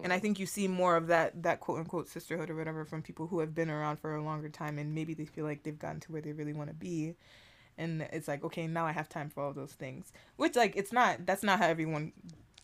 and 0.03 0.11
i 0.11 0.17
think 0.19 0.39
you 0.39 0.45
see 0.47 0.67
more 0.67 0.95
of 0.95 1.07
that 1.07 1.43
that 1.43 1.59
quote 1.59 1.77
unquote 1.79 2.07
sisterhood 2.09 2.49
or 2.49 2.55
whatever 2.55 2.83
from 2.83 3.01
people 3.01 3.27
who 3.27 3.39
have 3.39 3.53
been 3.53 3.69
around 3.69 3.97
for 3.97 4.15
a 4.15 4.23
longer 4.23 4.49
time 4.49 4.79
and 4.79 4.95
maybe 4.95 5.13
they 5.13 5.25
feel 5.25 5.45
like 5.45 5.63
they've 5.63 5.77
gotten 5.77 5.99
to 6.01 6.11
where 6.11 6.21
they 6.21 6.33
really 6.33 6.53
want 6.53 6.69
to 6.69 6.73
be. 6.75 7.13
And 7.77 8.01
it's 8.11 8.27
like 8.27 8.43
okay 8.43 8.65
now 8.67 8.87
i 8.87 8.91
have 8.91 9.07
time 9.07 9.29
for 9.29 9.43
all 9.43 9.53
those 9.53 9.73
things. 9.73 10.11
Which 10.35 10.55
like 10.55 10.75
it's 10.75 10.91
not 10.91 11.25
that's 11.27 11.43
not 11.43 11.59
how 11.59 11.67
everyone 11.67 12.11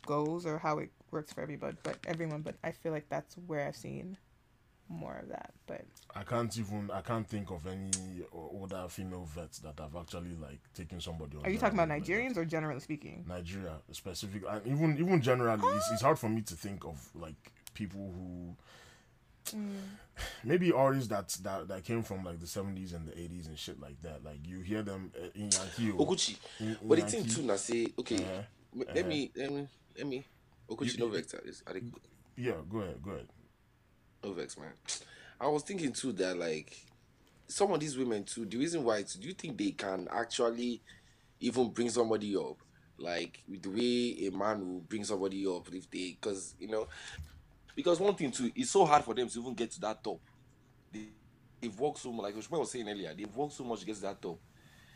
goes 0.05 0.45
or 0.45 0.57
how 0.57 0.79
it 0.79 0.89
works 1.13 1.31
for 1.33 1.41
everybody 1.41 1.77
but 1.83 1.97
everyone 2.07 2.41
but 2.41 2.55
i 2.63 2.71
feel 2.71 2.91
like 2.91 3.07
that's 3.09 3.35
where 3.47 3.67
i've 3.67 3.75
seen 3.75 4.17
more 4.89 5.17
of 5.23 5.29
that 5.29 5.51
but 5.65 5.81
I 6.15 6.23
can't 6.23 6.55
even 6.57 6.91
I 6.93 7.01
can't 7.01 7.25
think 7.27 7.49
of 7.49 7.65
any 7.65 7.89
o- 8.33 8.49
older 8.59 8.85
female 8.89 9.25
vets 9.33 9.59
that 9.59 9.79
have 9.79 9.95
actually 9.95 10.35
like 10.39 10.59
taken 10.75 10.99
somebody. 11.01 11.37
on 11.37 11.45
are 11.45 11.49
you 11.49 11.57
talking 11.57 11.79
about 11.79 11.89
own 11.89 11.97
like 11.97 12.05
that. 12.05 12.11
nigerians 12.11 12.37
or 12.37 12.45
generally 12.45 12.79
speaking 12.81 13.23
Nigeria 13.27 13.75
specific, 13.91 14.43
and 14.47 14.61
even 14.67 14.97
even 14.99 15.21
generally, 15.21 15.67
it's, 15.77 15.89
it's 15.93 16.01
hard 16.01 16.19
for 16.19 16.29
me 16.29 16.41
to 16.41 16.53
think 16.55 16.83
of 16.85 16.97
like 17.15 17.39
people 17.73 18.01
who 18.15 18.55
Mm. 19.55 19.75
maybe 20.43 20.71
artists 20.71 21.09
that 21.09 21.27
that 21.43 21.67
that 21.67 21.83
came 21.83 22.03
from 22.03 22.23
like 22.23 22.39
the 22.39 22.47
seventies 22.47 22.93
and 22.93 23.07
the 23.07 23.17
eighties 23.19 23.47
and 23.47 23.57
shit 23.57 23.79
like 23.79 23.99
that. 24.03 24.23
Like 24.23 24.45
you 24.45 24.59
hear 24.61 24.83
them 24.83 25.11
uh, 25.17 25.25
in 25.35 25.49
Yankee. 25.51 25.91
Okuchi. 25.97 26.37
in- 26.59 26.67
in 26.81 26.87
But 26.87 26.99
the 26.99 27.05
thing 27.05 27.19
Yankee. 27.21 27.35
too, 27.35 27.41
now 27.43 27.55
say, 27.57 27.87
okay, 27.99 28.23
Uh-huh. 28.23 28.41
m- 28.79 28.85
let 28.95 29.07
me, 29.07 29.31
let 29.35 29.51
me, 29.51 29.67
let 29.97 30.07
me. 30.07 30.23
Okuchi, 30.69 30.93
You- 30.97 30.99
no 30.99 31.07
vex. 31.09 31.33
Is 31.45 31.63
are 31.67 31.73
they 31.73 31.81
mm, 31.81 31.93
Yeah, 32.37 32.53
go 32.69 32.79
ahead, 32.79 33.01
go 33.03 33.11
ahead. 33.11 33.27
no 34.23 34.33
vex, 34.33 34.57
man? 34.57 34.73
I 35.39 35.47
was 35.47 35.63
thinking 35.63 35.91
too 35.93 36.13
that 36.13 36.37
like 36.37 36.75
some 37.47 37.71
of 37.71 37.79
these 37.79 37.97
women 37.97 38.23
too. 38.23 38.45
The 38.45 38.57
reason 38.57 38.83
why, 38.83 39.03
too, 39.03 39.19
do 39.19 39.27
you 39.27 39.33
think 39.33 39.57
they 39.57 39.71
can 39.71 40.07
actually 40.11 40.81
even 41.39 41.69
bring 41.71 41.89
somebody 41.89 42.35
up? 42.35 42.57
Like 42.97 43.43
with 43.49 43.63
the 43.63 43.69
way 43.69 44.27
a 44.27 44.31
man 44.31 44.59
will 44.65 44.79
bring 44.81 45.03
somebody 45.03 45.45
up 45.45 45.67
if 45.73 45.89
they, 45.91 46.17
because 46.19 46.55
you 46.59 46.67
know, 46.69 46.87
because 47.75 47.99
one 47.99 48.15
thing 48.15 48.31
too, 48.31 48.51
it's 48.55 48.69
so 48.71 48.85
hard 48.85 49.03
for 49.03 49.13
them 49.13 49.27
to 49.27 49.39
even 49.41 49.53
get 49.55 49.71
to 49.71 49.79
that 49.81 50.03
top. 50.03 50.21
They, 50.91 51.07
they've 51.59 51.77
worked 51.79 51.97
so 51.99 52.11
much, 52.11 52.23
like 52.23 52.35
Oshman 52.35 52.59
was 52.59 52.71
saying 52.71 52.87
earlier, 52.87 53.13
they've 53.13 53.35
worked 53.35 53.53
so 53.53 53.63
much 53.63 53.79
to 53.81 53.85
get 53.85 53.95
to 53.95 54.01
that 54.03 54.21
top. 54.21 54.39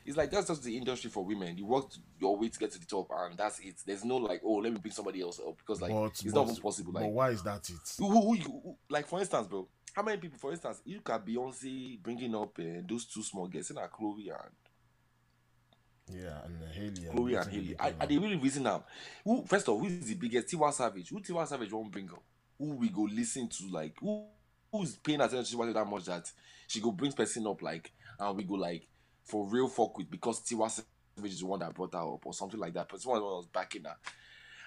It's 0.07 0.15
like 0.15 0.31
that's 0.31 0.47
just 0.47 0.63
the 0.63 0.77
industry 0.77 1.09
for 1.09 1.25
women. 1.25 1.57
You 1.57 1.65
work 1.65 1.87
your 2.17 2.37
way 2.37 2.47
to 2.47 2.57
get 2.57 2.71
to 2.71 2.79
the 2.79 2.85
top, 2.85 3.09
and 3.11 3.37
that's 3.37 3.59
it. 3.59 3.75
There's 3.85 4.05
no 4.05 4.15
like, 4.15 4.39
oh, 4.41 4.53
let 4.53 4.71
me 4.71 4.79
bring 4.79 4.93
somebody 4.93 5.21
else 5.21 5.37
up 5.45 5.57
because 5.57 5.81
like 5.81 5.91
but, 5.91 6.05
it's 6.05 6.23
but, 6.23 6.33
not 6.33 6.49
even 6.49 6.61
possible. 6.61 6.93
but 6.93 7.01
Like, 7.03 7.11
why 7.11 7.29
is 7.31 7.43
that 7.43 7.69
it? 7.69 7.95
who, 7.97 8.09
who, 8.09 8.35
who, 8.35 8.77
like 8.89 9.05
for 9.05 9.19
instance, 9.19 9.47
bro, 9.47 9.67
how 9.93 10.03
many 10.03 10.17
people, 10.17 10.37
for 10.39 10.51
instance, 10.51 10.81
you 10.85 11.01
got 11.01 11.27
Beyonce 11.27 12.01
bringing 12.01 12.33
up 12.33 12.57
uh, 12.57 12.81
those 12.87 13.03
two 13.03 13.21
small 13.21 13.47
girls, 13.47 13.69
in 13.69 13.77
a 13.77 13.87
Chloe 13.89 14.29
and 14.29 16.17
Yeah, 16.17 16.39
and 16.45 16.63
uh, 16.63 16.73
Halle. 16.73 17.11
Chloe 17.11 17.35
and 17.35 17.45
Betty 17.45 17.75
Halle. 17.77 17.91
Are, 17.91 17.93
are 17.99 18.07
they 18.07 18.17
really 18.17 18.37
reason 18.37 18.63
now? 18.63 18.85
Who 19.25 19.43
first 19.45 19.67
of 19.67 19.73
all, 19.73 19.79
who 19.81 19.87
is 19.87 20.05
the 20.05 20.15
biggest? 20.15 20.47
Tiwa 20.47 20.71
Savage. 20.71 21.09
Who 21.09 21.19
Tiwa 21.19 21.45
Savage 21.45 21.73
won't 21.73 21.91
bring 21.91 22.09
up? 22.11 22.23
Who 22.57 22.75
we 22.75 22.87
go 22.87 23.01
listen 23.01 23.49
to? 23.49 23.67
Like 23.69 23.95
who 23.99 24.23
who's 24.71 24.95
paying 24.95 25.19
attention 25.19 25.43
to 25.43 25.57
Tiwa 25.57 25.73
that 25.73 25.85
much 25.85 26.05
that 26.05 26.31
she 26.65 26.79
go 26.79 26.91
brings 26.91 27.13
person 27.13 27.45
up 27.45 27.61
like 27.61 27.91
and 28.17 28.37
we 28.37 28.45
go 28.45 28.53
like 28.53 28.87
for 29.27 29.45
real 29.45 29.67
fuck 29.67 29.97
with 29.97 30.09
because 30.09 30.41
Tiwa 30.41 30.69
Savage 30.71 31.31
is 31.33 31.39
the 31.41 31.45
one 31.45 31.59
that 31.59 31.73
brought 31.73 31.93
her 31.93 31.99
up 31.99 32.25
or 32.25 32.33
something 32.33 32.59
like 32.59 32.73
that. 32.73 32.87
But 32.89 33.01
someone 33.01 33.21
was 33.21 33.45
backing 33.45 33.83
her. 33.83 33.95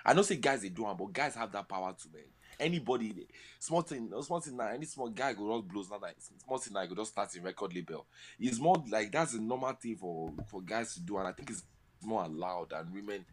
I 0.04 0.12
know 0.12 0.22
say 0.22 0.36
guys 0.36 0.62
they 0.62 0.68
do 0.68 0.86
am, 0.86 0.96
but 0.96 1.12
guys 1.12 1.34
have 1.34 1.52
that 1.52 1.68
power 1.68 1.94
to 1.98 2.08
man. 2.12 2.22
Anybody, 2.58 3.26
small 3.58 3.80
thing, 3.80 4.10
small 4.22 4.40
thing 4.40 4.56
now, 4.56 4.68
any 4.68 4.84
small 4.84 5.08
guy 5.08 5.32
go 5.32 5.56
just 5.56 5.68
blows 5.68 5.90
now. 5.90 5.98
Like 6.00 6.16
small 6.44 6.58
thing 6.58 6.74
now, 6.74 6.84
go 6.86 6.94
just 6.94 7.12
start 7.12 7.34
a 7.36 7.40
record 7.40 7.74
label. 7.74 8.06
It's 8.38 8.58
more 8.58 8.82
like 8.90 9.12
that's 9.12 9.34
a 9.34 9.40
normal 9.40 9.72
thing 9.72 9.96
for 9.96 10.32
for 10.46 10.60
guys 10.60 10.94
to 10.94 11.00
do, 11.00 11.18
and 11.18 11.28
I 11.28 11.32
think 11.32 11.50
it's 11.50 11.64
more 12.02 12.24
allowed 12.24 12.70
than 12.70 12.92
women. 12.92 13.24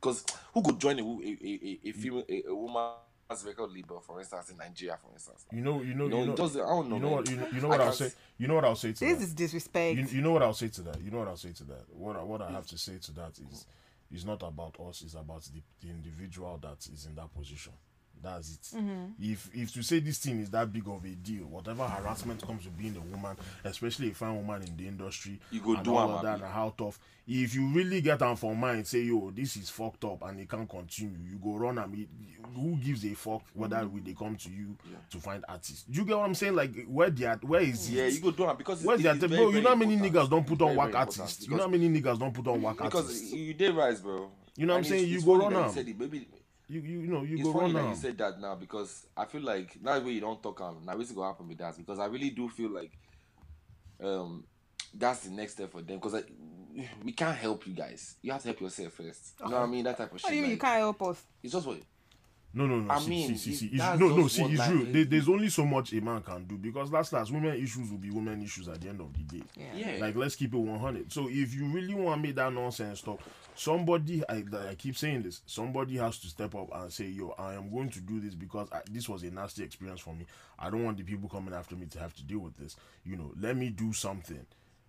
Because 0.00 0.24
who 0.52 0.62
could 0.62 0.78
join 0.78 0.98
a 0.98 1.02
a 1.02 1.38
a, 1.42 1.80
a, 1.88 1.92
female 1.92 2.24
a, 2.28 2.42
a 2.48 2.54
woman's 3.28 3.44
record 3.46 3.72
label, 3.72 4.00
for 4.00 4.20
instance, 4.20 4.50
in 4.50 4.56
Nigeria, 4.56 4.96
for 5.02 5.12
instance? 5.12 5.46
You 5.52 5.62
know, 5.62 5.82
you 5.82 5.94
know, 5.94 6.04
You 6.04 6.10
know, 6.10 6.20
you 6.20 6.26
know, 6.26 6.36
doesn't- 6.36 6.60
I 6.62 6.66
don't 6.68 6.88
know, 6.88 6.96
You 6.96 7.02
know 7.02 7.08
man. 7.08 7.16
what? 7.16 7.30
You 7.30 7.36
know, 7.36 7.46
you 7.48 7.60
know 7.60 7.66
I 7.68 7.70
what 7.70 7.80
I'll 7.80 7.92
say. 7.92 8.12
You 8.38 8.48
know 8.48 8.54
what 8.54 8.64
I'll 8.64 8.76
say 8.76 8.92
to 8.92 9.00
this 9.00 9.18
that. 9.18 9.24
is 9.24 9.34
disrespect 9.34 9.98
you, 9.98 10.06
you 10.06 10.20
know 10.22 10.32
what 10.32 10.42
I'll 10.42 10.54
say 10.54 10.68
to 10.68 10.82
that. 10.82 11.00
You 11.00 11.10
know 11.10 11.18
what 11.18 11.28
I'll 11.28 11.36
say 11.36 11.52
to 11.52 11.64
that. 11.64 11.84
What 11.94 12.16
I, 12.16 12.22
what 12.22 12.42
I 12.42 12.50
have 12.50 12.66
to 12.68 12.78
say 12.78 12.98
to 12.98 13.12
that 13.12 13.38
is, 13.50 13.66
it's 14.12 14.24
not 14.24 14.42
about 14.42 14.76
us. 14.80 15.02
It's 15.02 15.14
about 15.14 15.42
the, 15.44 15.62
the 15.80 15.90
individual 15.92 16.58
that 16.62 16.86
is 16.92 17.06
in 17.06 17.14
that 17.16 17.32
position. 17.34 17.72
That's 18.24 18.52
it. 18.54 18.76
Mm-hmm. 18.78 19.04
If 19.22 19.50
if 19.54 19.72
to 19.74 19.82
say 19.82 20.00
this 20.00 20.18
thing 20.18 20.40
is 20.40 20.50
that 20.50 20.72
big 20.72 20.88
of 20.88 21.04
a 21.04 21.08
deal, 21.08 21.44
whatever 21.44 21.86
harassment 21.86 22.44
comes 22.44 22.64
with 22.64 22.76
being 22.76 22.96
a 22.96 23.00
woman, 23.00 23.36
especially 23.62 24.10
a 24.10 24.14
fine 24.14 24.34
woman 24.34 24.62
in 24.62 24.76
the 24.76 24.88
industry, 24.88 25.38
You 25.50 25.60
go 25.60 25.74
and 25.74 25.84
do 25.84 25.94
all 25.94 26.10
of 26.10 26.22
that, 26.22 26.40
and 26.40 26.50
how 26.50 26.72
tough. 26.76 26.98
If 27.26 27.54
you 27.54 27.68
really 27.68 28.00
get 28.02 28.20
on 28.22 28.36
for 28.36 28.54
mind, 28.54 28.86
say 28.86 29.00
yo, 29.00 29.30
this 29.30 29.56
is 29.56 29.70
fucked 29.70 30.04
up 30.04 30.22
and 30.22 30.40
it 30.40 30.48
can't 30.48 30.68
continue. 30.68 31.18
You 31.30 31.38
go 31.38 31.56
run 31.56 31.78
and 31.78 31.92
meet. 31.92 32.08
Who 32.54 32.76
gives 32.76 33.04
a 33.04 33.14
fuck 33.14 33.42
whether 33.54 33.76
mm-hmm. 33.76 33.94
will 33.94 34.02
they 34.02 34.12
come 34.12 34.36
to 34.36 34.50
you 34.50 34.76
to 35.10 35.18
find 35.18 35.44
artists? 35.48 35.84
Do 35.84 36.00
you 36.00 36.06
get 36.06 36.16
what 36.16 36.24
I'm 36.24 36.34
saying? 36.34 36.54
Like 36.54 36.86
where 36.86 37.10
they 37.10 37.26
are, 37.26 37.36
where 37.38 37.62
is 37.62 37.88
it? 37.88 37.92
Yeah, 37.92 38.06
you 38.06 38.20
go 38.20 38.30
do 38.30 38.48
it 38.48 38.58
because 38.58 38.82
Where's 38.82 39.04
it's, 39.04 39.20
that? 39.20 39.28
Bro, 39.28 39.50
you 39.50 39.60
know 39.60 39.70
how 39.70 39.74
many 39.74 39.96
niggas 39.96 40.30
don't 40.30 40.46
put 40.46 40.60
on 40.62 40.68
Very, 40.68 40.78
work 40.78 40.94
artists? 40.94 41.46
You 41.46 41.56
know 41.56 41.62
how 41.62 41.68
many 41.68 41.88
niggas 41.88 42.18
don't 42.18 42.32
put 42.32 42.46
on 42.46 42.62
work 42.62 42.80
artists. 42.80 43.20
because 43.20 43.32
you 43.32 43.54
did 43.54 43.74
rise, 43.74 44.00
bro. 44.00 44.30
You 44.56 44.66
know 44.66 44.74
what 44.74 44.78
I'm 44.78 44.84
saying? 44.84 45.08
You 45.08 45.20
go 45.22 45.36
run 45.36 45.52
that 45.52 45.58
you 45.58 45.64
am. 45.64 45.72
said 45.72 45.88
it. 45.88 45.98
Maybe 45.98 46.28
You 46.68 46.80
you 46.80 46.98
know 47.06 47.22
you 47.22 47.36
it's 47.36 47.44
go 47.44 47.52
funny 47.52 47.72
that 47.74 47.88
you 47.88 47.94
said 47.94 48.16
that 48.18 48.40
now 48.40 48.54
because 48.54 49.06
I 49.16 49.26
feel 49.26 49.42
like 49.42 49.76
now 49.82 50.00
way 50.00 50.12
you 50.12 50.20
don't 50.20 50.42
talk 50.42 50.60
um 50.62 50.82
now 50.84 50.96
what's 50.96 51.12
gonna 51.12 51.26
happen 51.28 51.46
with 51.48 51.58
that 51.58 51.76
because 51.76 51.98
I 51.98 52.06
really 52.06 52.30
do 52.30 52.48
feel 52.48 52.70
like 52.70 52.92
um 54.02 54.44
that's 54.94 55.20
the 55.20 55.30
next 55.30 55.52
step 55.52 55.70
for 55.72 55.82
them 55.82 55.96
because 55.96 56.14
like 56.14 56.28
we 57.04 57.12
can't 57.12 57.36
help 57.36 57.66
you 57.66 57.74
guys. 57.74 58.16
You 58.22 58.32
have 58.32 58.42
to 58.42 58.48
help 58.48 58.60
yourself 58.60 58.92
first. 58.94 59.34
You 59.40 59.50
know 59.50 59.60
what 59.60 59.68
I 59.68 59.70
mean? 59.70 59.84
That 59.84 59.96
type 59.96 60.12
of 60.12 60.18
shit. 60.20 60.24
what 60.24 60.30
do 60.30 60.36
you 60.36 60.42
mean 60.42 60.50
you 60.52 60.58
can't 60.58 60.78
help 60.78 61.02
us 61.02 61.22
It's 61.42 61.52
just 61.52 61.66
what 61.66 61.78
No, 62.52 62.66
no, 62.66 62.80
no. 62.80 62.90
I 62.92 62.98
see, 62.98 63.10
mean, 63.10 63.28
see, 63.28 63.36
see, 63.36 63.54
see. 63.54 63.76
it- 63.76 63.98
no, 63.98 64.08
no. 64.08 64.26
See, 64.28 64.42
it's 64.44 64.66
true. 64.66 64.84
There, 64.90 65.04
there's 65.04 65.28
only 65.28 65.48
so 65.50 65.64
much 65.64 65.92
a 65.92 66.00
man 66.00 66.22
can 66.22 66.44
do 66.44 66.56
because 66.56 66.90
last, 66.90 67.12
last, 67.12 67.30
women 67.30 67.54
issues 67.62 67.90
will 67.90 67.98
be 67.98 68.10
women 68.10 68.42
issues 68.42 68.68
at 68.68 68.80
the 68.80 68.88
end 68.88 69.00
of 69.00 69.12
the 69.12 69.38
day. 69.38 69.44
yeah, 69.56 69.94
yeah. 69.96 70.00
Like, 70.00 70.16
let's 70.16 70.34
keep 70.36 70.54
it 70.54 70.58
100. 70.58 71.12
So, 71.12 71.28
if 71.28 71.54
you 71.54 71.66
really 71.66 71.94
want 71.94 72.20
to 72.22 72.26
make 72.28 72.36
that 72.36 72.52
nonsense 72.52 73.00
stop, 73.00 73.20
somebody, 73.54 74.22
I, 74.28 74.44
I 74.70 74.74
keep 74.74 74.96
saying 74.96 75.22
this, 75.22 75.42
somebody 75.46 75.96
has 75.96 76.18
to 76.20 76.28
step 76.28 76.54
up 76.54 76.68
and 76.74 76.92
say, 76.92 77.06
yo, 77.06 77.34
I 77.38 77.54
am 77.54 77.70
going 77.70 77.90
to 77.90 78.00
do 78.00 78.20
this 78.20 78.34
because 78.34 78.68
I, 78.72 78.80
this 78.90 79.08
was 79.08 79.22
a 79.22 79.30
nasty 79.30 79.62
experience 79.62 80.00
for 80.00 80.14
me. 80.14 80.26
I 80.58 80.70
don't 80.70 80.84
want 80.84 80.96
the 80.98 81.04
people 81.04 81.28
coming 81.28 81.54
after 81.54 81.76
me 81.76 81.86
to 81.86 81.98
have 81.98 82.14
to 82.14 82.22
deal 82.22 82.40
with 82.40 82.56
this. 82.56 82.76
You 83.04 83.16
know, 83.16 83.32
let 83.40 83.56
me 83.56 83.70
do 83.70 83.92
something. 83.92 84.46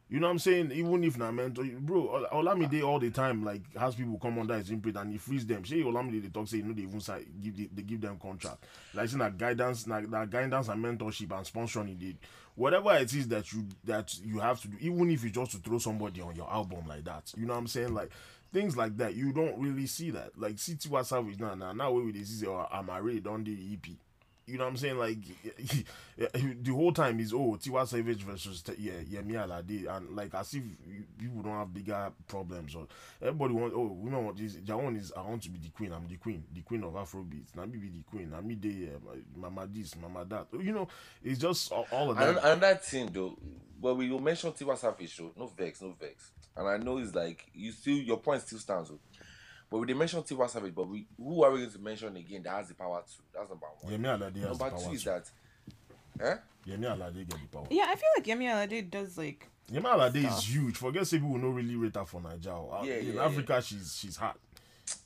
You 0.07 0.19
know 0.19 0.27
what 0.27 0.33
I'm 0.33 0.39
saying? 0.39 0.71
Even 0.71 1.03
if 1.03 1.17
not 1.17 1.33
mentor, 1.33 1.65
bro, 1.79 2.27
Ol- 2.31 2.43
Olamide 2.43 2.83
all 2.83 2.99
the 2.99 3.09
time 3.09 3.43
like 3.43 3.61
has 3.75 3.95
people 3.95 4.19
come 4.19 4.37
under 4.37 4.55
his 4.55 4.69
imprint 4.69 4.97
and 4.97 5.11
he 5.11 5.17
frees 5.17 5.47
them. 5.47 5.65
Say 5.65 5.81
Olamide 5.81 6.21
they 6.21 6.29
talk 6.29 6.47
say 6.47 6.57
you 6.57 6.63
know 6.63 6.73
they 6.73 6.83
even 6.83 7.01
say, 7.01 7.25
give 7.41 7.57
the, 7.57 7.69
they 7.73 7.81
give 7.81 8.01
them 8.01 8.19
contract. 8.21 8.65
Like 8.93 9.09
saying 9.09 9.19
that 9.19 9.35
guidance, 9.35 9.87
like 9.87 10.09
that 10.11 10.29
guidance 10.29 10.67
and 10.67 10.83
mentorship 10.85 11.35
and 11.35 11.45
sponsoring 11.45 11.99
they 11.99 12.15
whatever 12.53 12.95
it 12.95 13.13
is 13.13 13.27
that 13.29 13.51
you 13.51 13.65
that 13.85 14.15
you 14.23 14.39
have 14.39 14.61
to 14.61 14.67
do, 14.67 14.77
even 14.79 15.09
if 15.09 15.23
you 15.23 15.31
just 15.31 15.51
to 15.51 15.57
throw 15.57 15.79
somebody 15.79 16.21
on 16.21 16.35
your 16.35 16.51
album 16.51 16.85
like 16.87 17.03
that. 17.05 17.33
You 17.35 17.47
know 17.47 17.53
what 17.53 17.59
I'm 17.59 17.67
saying? 17.67 17.95
Like 17.95 18.11
things 18.55 18.77
like 18.77 18.95
that, 18.97 19.15
you 19.15 19.33
don't 19.33 19.57
really 19.59 19.85
see 19.85 20.11
that. 20.11 20.31
Like 20.39 20.57
see 20.59 20.75
Tiwa 20.75 21.03
Savage 21.05 21.37
now, 21.39 21.55
now 21.55 21.73
now 21.73 21.91
we 21.91 22.11
they 22.13 22.19
see 22.23 22.45
say 22.45 22.47
oh, 22.47 22.65
I'm 22.71 22.89
already 22.89 23.19
done 23.19 23.43
the 23.43 23.51
EP. 23.73 23.87
You 24.47 24.57
know 24.59 24.63
what 24.63 24.69
I'm 24.69 24.77
saying? 24.77 24.97
Like 24.97 25.17
the 26.63 26.71
whole 26.71 26.93
time 26.93 27.19
is 27.19 27.33
oh 27.33 27.57
Tiwa 27.61 27.85
Savage 27.85 28.21
versus 28.23 28.63
yeah 28.79 28.93
Yemi 29.11 29.33
Alade, 29.33 29.93
and 29.93 30.15
like 30.15 30.33
as 30.35 30.53
if 30.53 30.63
people 31.19 31.41
don't 31.41 31.51
have 31.51 31.73
bigger 31.73 32.11
problems 32.29 32.75
or 32.75 32.87
everybody 33.21 33.53
wants 33.55 33.75
oh 33.77 33.87
women 33.91 34.23
want 34.23 34.37
this. 34.37 34.55
One 34.67 34.95
is 34.95 35.11
I 35.17 35.21
want 35.21 35.43
to 35.43 35.49
be 35.49 35.59
the 35.59 35.69
queen. 35.69 35.91
I'm 35.91 36.07
the 36.07 36.15
queen, 36.15 36.45
the 36.53 36.61
queen 36.61 36.83
of 36.85 36.93
Afrobeat. 36.93 37.53
Now 37.55 37.65
me 37.65 37.77
be 37.77 37.89
the 37.89 38.03
queen. 38.09 38.31
Now 38.31 38.39
me 38.39 38.55
dey 38.55 38.87
uh, 38.95 39.15
mama 39.35 39.67
this, 39.69 39.97
mama 39.97 40.23
that. 40.29 40.47
You 40.63 40.71
know, 40.71 40.87
it's 41.21 41.39
just 41.39 41.73
all, 41.73 41.87
all 41.91 42.11
of 42.11 42.17
And 42.19 42.37
that. 42.37 42.45
another 42.57 42.75
thing 42.75 43.09
though, 43.11 43.37
well 43.81 43.97
we 43.97 44.09
will 44.09 44.21
mention 44.21 44.53
Tiwa 44.53 44.77
Savage 44.77 45.09
show, 45.09 45.33
no 45.37 45.47
vex, 45.47 45.81
no 45.81 45.93
vex. 45.99 46.31
And 46.57 46.67
I 46.67 46.77
know 46.77 46.97
it's 46.97 47.13
like 47.15 47.45
you 47.53 47.71
still 47.71 47.97
your 47.97 48.17
point 48.17 48.41
still 48.41 48.59
stands. 48.59 48.89
oh. 48.91 48.99
But 49.69 49.79
we 49.79 49.87
did 49.87 49.97
mention 49.97 50.21
Tiwa 50.21 50.49
Savage, 50.49 50.73
but 50.75 50.87
we 50.87 51.07
who 51.17 51.43
are 51.43 51.51
we 51.51 51.59
going 51.59 51.71
to 51.71 51.79
mention 51.79 52.15
again 52.15 52.43
that 52.43 52.51
has 52.51 52.67
the 52.69 52.75
power 52.75 53.01
to? 53.01 53.13
That's 53.33 53.49
number 53.49 53.65
one. 53.81 53.93
Yemi 53.93 54.05
Alade 54.17 54.47
has 54.47 54.57
the 54.57 54.63
power. 54.69 54.79
two 54.79 54.91
is 54.93 55.03
too. 55.03 55.09
that 55.09 55.31
eh? 56.21 56.35
Yemi 56.67 56.85
Alade 56.85 57.27
get 57.27 57.39
the 57.41 57.47
power. 57.51 57.65
Yeah, 57.69 57.85
I 57.89 57.95
feel 57.95 58.09
like 58.15 58.25
Yemi 58.25 58.45
Alade 58.45 58.89
does 58.89 59.17
like 59.17 59.49
Yemi 59.71 59.81
Alade 59.83 60.21
Stuff. 60.21 60.37
is 60.39 60.55
huge. 60.55 60.77
Forget 60.77 61.07
say 61.07 61.17
people 61.17 61.37
no 61.37 61.49
really 61.49 61.75
rate 61.75 61.95
her 61.95 62.05
for 62.05 62.21
Nigeria. 62.21 62.57
Uh, 62.59 62.83
Yeah, 62.85 62.93
in 62.95 63.15
yeah, 63.15 63.25
Africa, 63.25 63.61
she's 63.61 63.97
she's 63.99 64.15
hot. 64.15 64.37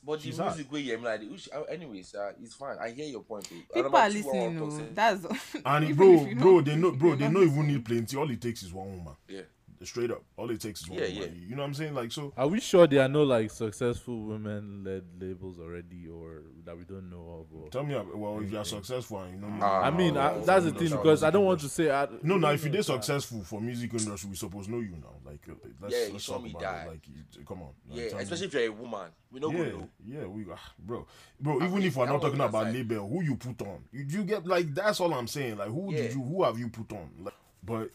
But 0.04 0.18
the 0.20 0.26
She's 0.26 0.38
music 0.38 0.70
way 0.70 0.84
Yemi 0.84 1.02
like 1.04 1.22
which 1.30 1.48
uh, 1.54 1.62
anyways, 1.62 2.14
uh, 2.14 2.32
it's 2.42 2.54
fine. 2.54 2.76
I 2.78 2.90
hear 2.90 3.06
your 3.06 3.22
point. 3.22 3.48
though. 3.48 3.56
And 3.56 3.84
people 3.86 3.98
are 3.98 4.10
listening. 4.10 4.60
want 4.60 4.70
to 4.70 4.76
Oh, 4.76 4.78
say- 4.78 4.88
that's 4.94 5.26
And 5.64 5.84
even 5.88 5.96
bro, 5.96 6.12
if 6.22 6.28
you 6.28 6.36
bro, 6.36 6.50
know- 6.52 6.60
they 6.60 6.76
know, 6.76 6.92
bro, 6.92 7.08
you're 7.08 7.16
they 7.16 7.24
not 7.24 7.32
know 7.32 7.40
even 7.40 7.54
listening. 7.56 7.74
need 7.76 7.84
plenty. 7.86 8.16
All 8.18 8.30
it 8.30 8.40
takes 8.42 8.62
is 8.62 8.72
one 8.74 8.90
woman. 8.98 9.14
yeah. 9.26 9.40
Straight 9.82 10.10
up, 10.10 10.22
all 10.36 10.50
it 10.50 10.60
takes 10.60 10.82
is 10.82 10.90
one 10.90 10.98
Yeah, 10.98 11.06
woman. 11.08 11.22
yeah. 11.22 11.48
You 11.48 11.56
know 11.56 11.62
what 11.62 11.68
I'm 11.68 11.74
saying? 11.74 11.94
Like 11.94 12.12
so. 12.12 12.34
Are 12.36 12.46
we 12.46 12.60
sure 12.60 12.86
there 12.86 13.00
are 13.02 13.08
no 13.08 13.22
like 13.22 13.50
successful 13.50 14.24
women-led 14.26 15.04
labels 15.18 15.58
already, 15.58 16.06
or 16.06 16.42
that 16.66 16.76
we 16.76 16.84
don't 16.84 17.08
know 17.08 17.46
of? 17.50 17.58
Or? 17.62 17.70
Tell 17.70 17.82
me, 17.84 17.94
ab- 17.94 18.08
well, 18.14 18.38
if 18.40 18.52
you 18.52 18.58
are 18.58 18.64
successful 18.66 19.20
and 19.22 19.34
you 19.34 19.40
know, 19.40 19.64
I 19.64 19.90
mean, 19.90 20.18
I, 20.18 20.36
that's 20.40 20.66
the 20.66 20.72
thing 20.72 20.90
because 20.90 21.24
I 21.24 21.30
don't 21.30 21.46
want 21.46 21.60
to 21.60 21.68
say. 21.70 21.90
I, 21.90 22.06
no, 22.22 22.36
no, 22.36 22.50
if 22.52 22.62
you 22.62 22.70
did 22.70 22.84
successful 22.84 23.42
for 23.42 23.58
music 23.60 23.94
industry, 23.94 24.28
we 24.28 24.36
supposed 24.36 24.68
know 24.68 24.80
you 24.80 24.96
now. 25.00 25.14
Like, 25.24 25.40
uh, 25.48 25.54
let's, 25.80 25.94
Yeah, 25.94 26.06
you 26.08 26.12
let's 26.12 26.24
saw 26.24 26.34
talk 26.34 26.42
me 26.42 26.50
about 26.50 26.60
die. 26.62 26.82
it. 26.82 26.88
Like, 26.88 27.08
you- 27.08 27.44
come 27.46 27.62
on, 27.62 27.68
like, 27.88 27.98
Yeah, 28.00 28.08
tell 28.08 28.18
me. 28.18 28.22
especially 28.24 28.46
if 28.48 28.52
you're 28.54 28.62
a 28.64 28.68
woman. 28.68 29.10
We 29.32 29.40
don't 29.40 29.56
yeah, 29.56 29.62
know. 29.64 29.88
yeah, 30.04 30.26
we 30.26 30.44
ah, 30.52 30.72
bro, 30.78 31.06
bro. 31.40 31.54
I 31.60 31.64
Even 31.64 31.78
mean, 31.78 31.82
if 31.86 31.96
we're 31.96 32.04
not 32.06 32.20
talking 32.20 32.40
about 32.40 32.64
side. 32.64 32.74
label, 32.74 33.08
who 33.08 33.22
you 33.22 33.36
put 33.36 33.62
on, 33.62 33.78
you, 33.92 34.04
you 34.06 34.24
get 34.24 34.46
like 34.46 34.74
that's 34.74 35.00
all 35.00 35.14
I'm 35.14 35.26
saying. 35.28 35.56
Like, 35.56 35.68
who 35.68 35.90
did 35.92 36.12
you, 36.12 36.20
who 36.22 36.42
have 36.44 36.58
you 36.58 36.68
put 36.68 36.92
on? 36.92 37.08
Like, 37.20 37.34
but 37.62 37.90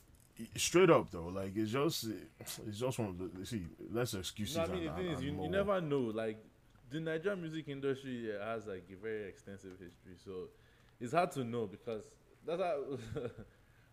straight 0.55 0.89
up 0.89 1.09
though, 1.11 1.27
like 1.27 1.55
it's 1.55 1.71
just, 1.71 2.05
it's 2.39 2.79
just 2.79 2.99
one 2.99 3.09
of 3.09 3.39
the 3.39 3.45
see 3.45 3.63
less 3.91 4.13
excuses. 4.13 4.57
No, 4.57 4.63
I 4.63 4.67
mean 4.67 4.83
the 4.83 4.88
and- 4.89 4.97
thing 4.97 5.07
and- 5.07 5.15
is, 5.17 5.21
you, 5.23 5.29
and 5.29 5.38
you 5.38 5.43
more. 5.43 5.49
never 5.51 5.81
know. 5.81 5.99
Like 6.13 6.38
the 6.89 6.99
Nigerian 6.99 7.41
music 7.41 7.67
industry 7.67 8.29
has 8.43 8.65
like 8.67 8.86
a 8.91 8.95
very 9.01 9.27
extensive 9.27 9.71
history, 9.71 10.15
so 10.23 10.49
it's 10.99 11.13
hard 11.13 11.31
to 11.31 11.43
know 11.43 11.67
because 11.67 12.03
that's 12.45 12.61
how. 12.61 12.81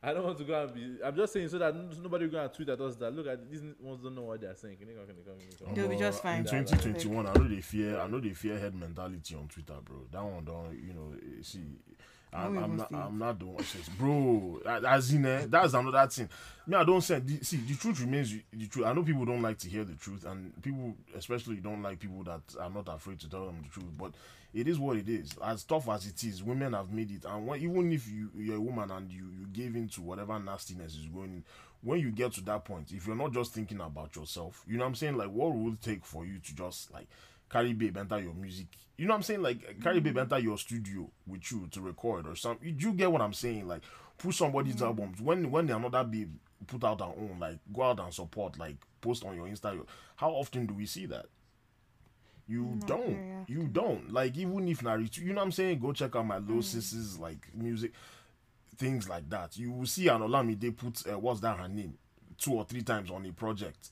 I 0.04 0.12
don't 0.12 0.24
want 0.24 0.36
to 0.38 0.42
go 0.44 0.60
and 0.64 0.74
be. 0.74 0.98
I'm 1.04 1.14
just 1.14 1.32
saying 1.32 1.48
so 1.48 1.58
that 1.58 1.74
n- 1.76 1.88
nobody 2.02 2.24
will 2.24 2.32
go 2.32 2.42
and 2.42 2.52
tweet 2.52 2.68
at 2.70 2.80
us 2.80 2.96
that 2.96 3.12
look 3.14 3.28
at 3.28 3.48
these 3.48 3.62
ones 3.78 4.02
don't 4.02 4.16
know 4.16 4.22
what 4.22 4.40
they're 4.40 4.56
saying. 4.56 4.76
Can 4.78 4.88
you 4.88 4.96
come? 4.96 5.06
Can 5.06 5.16
you 5.16 5.22
come? 5.22 5.38
Can 5.38 5.46
you 5.48 5.64
come? 5.64 5.74
They'll 5.76 5.88
be 5.88 5.96
just 5.96 6.20
fine. 6.24 6.38
In 6.40 6.44
2021, 6.44 7.24
I 7.24 7.32
know 7.34 7.46
they 7.48 7.60
fear. 7.60 8.00
I 8.00 8.08
know 8.08 8.18
they 8.18 8.30
fear 8.34 8.58
head 8.58 8.74
mentality 8.74 9.36
on 9.36 9.46
Twitter, 9.46 9.74
bro. 9.84 9.98
That 10.10 10.24
one 10.24 10.44
don't. 10.44 10.72
You 10.72 10.92
know, 10.92 11.14
eh, 11.22 11.42
see. 11.42 11.60
I'm, 12.32 12.56
I'm 12.56 12.76
not. 12.76 12.92
I'm 12.94 13.18
not 13.18 13.38
the 13.38 13.46
one. 13.46 13.62
Says, 13.64 13.88
bro. 13.90 14.60
As 14.66 15.12
in, 15.12 15.26
eh, 15.26 15.46
that's 15.48 15.74
another 15.74 16.06
thing. 16.08 16.28
Me, 16.66 16.76
I 16.76 16.84
don't 16.84 17.00
say. 17.02 17.18
The, 17.18 17.44
see, 17.44 17.58
the 17.58 17.74
truth 17.74 18.00
remains 18.00 18.34
the 18.52 18.66
truth. 18.68 18.86
I 18.86 18.92
know 18.92 19.02
people 19.02 19.24
don't 19.24 19.42
like 19.42 19.58
to 19.58 19.68
hear 19.68 19.84
the 19.84 19.94
truth, 19.94 20.24
and 20.24 20.52
people, 20.62 20.94
especially, 21.14 21.56
don't 21.56 21.82
like 21.82 21.98
people 21.98 22.22
that 22.24 22.40
are 22.58 22.70
not 22.70 22.88
afraid 22.88 23.20
to 23.20 23.28
tell 23.28 23.46
them 23.46 23.62
the 23.62 23.68
truth. 23.68 23.90
But 23.98 24.12
it 24.54 24.66
is 24.66 24.78
what 24.78 24.96
it 24.96 25.08
is. 25.08 25.32
As 25.44 25.64
tough 25.64 25.88
as 25.90 26.06
it 26.06 26.24
is, 26.24 26.42
women 26.42 26.72
have 26.72 26.90
made 26.90 27.10
it, 27.10 27.24
and 27.26 27.46
when, 27.46 27.60
even 27.60 27.92
if 27.92 28.08
you 28.08 28.30
you're 28.36 28.56
a 28.56 28.60
woman 28.60 28.90
and 28.90 29.10
you 29.12 29.24
you 29.38 29.46
give 29.52 29.76
in 29.76 29.88
to 29.90 30.00
whatever 30.02 30.38
nastiness 30.38 30.94
is 30.94 31.06
going, 31.06 31.44
when 31.82 32.00
you 32.00 32.10
get 32.10 32.32
to 32.34 32.40
that 32.44 32.64
point, 32.64 32.92
if 32.92 33.06
you're 33.06 33.16
not 33.16 33.32
just 33.32 33.52
thinking 33.52 33.80
about 33.80 34.16
yourself, 34.16 34.64
you 34.66 34.78
know 34.78 34.84
what 34.84 34.88
I'm 34.90 34.94
saying? 34.94 35.16
Like, 35.16 35.30
what 35.30 35.54
will 35.54 35.72
it 35.72 35.82
take 35.82 36.04
for 36.06 36.24
you 36.24 36.38
to 36.38 36.54
just 36.54 36.92
like 36.92 37.08
carry 37.52 37.72
babe 37.74 37.96
enter 37.98 38.18
your 38.20 38.34
music? 38.34 38.66
You 38.96 39.06
know 39.06 39.12
what 39.12 39.18
I'm 39.18 39.22
saying? 39.22 39.42
Like, 39.42 39.80
carry 39.82 40.00
babe 40.00 40.18
enter 40.18 40.38
your 40.38 40.58
studio 40.58 41.08
with 41.26 41.50
you 41.52 41.68
to 41.70 41.80
record 41.80 42.26
or 42.26 42.34
something. 42.34 42.66
You, 42.68 42.74
you 42.78 42.92
get 42.94 43.12
what 43.12 43.20
I'm 43.20 43.34
saying? 43.34 43.68
Like, 43.68 43.82
put 44.18 44.34
somebody's 44.34 44.82
albums 44.82 45.20
when 45.20 45.50
when 45.50 45.66
they 45.66 45.72
another 45.74 46.04
babe 46.04 46.32
put 46.66 46.82
out 46.84 47.00
her 47.00 47.06
own, 47.06 47.36
like, 47.40 47.58
go 47.72 47.82
out 47.82 48.00
and 48.00 48.14
support, 48.14 48.58
like, 48.58 48.76
post 49.00 49.24
on 49.24 49.34
your 49.36 49.46
Instagram. 49.46 49.86
How 50.16 50.30
often 50.30 50.66
do 50.66 50.74
we 50.74 50.86
see 50.86 51.06
that? 51.06 51.26
You 52.48 52.64
Not 52.64 52.86
don't. 52.86 53.20
You 53.48 53.68
don't. 53.68 54.12
Like 54.12 54.36
even 54.36 54.68
if 54.68 54.80
Naruto, 54.80 55.18
you 55.18 55.32
know 55.32 55.36
what 55.40 55.46
I'm 55.46 55.52
saying? 55.52 55.78
Go 55.80 55.92
check 55.92 56.14
out 56.16 56.26
my 56.26 56.38
Mm. 56.38 56.46
little 56.48 56.62
sisters 56.62 57.18
like 57.18 57.48
music, 57.54 57.92
things 58.76 59.08
like 59.08 59.28
that. 59.30 59.56
You 59.56 59.72
will 59.72 59.86
see 59.86 60.08
an 60.08 60.20
Olami 60.20 60.58
they 60.58 60.70
put 60.70 61.06
uh, 61.06 61.18
what's 61.18 61.40
that 61.40 61.58
her 61.58 61.68
name 61.68 61.98
two 62.38 62.54
or 62.54 62.64
three 62.64 62.82
times 62.82 63.10
on 63.10 63.24
a 63.26 63.32
project 63.32 63.90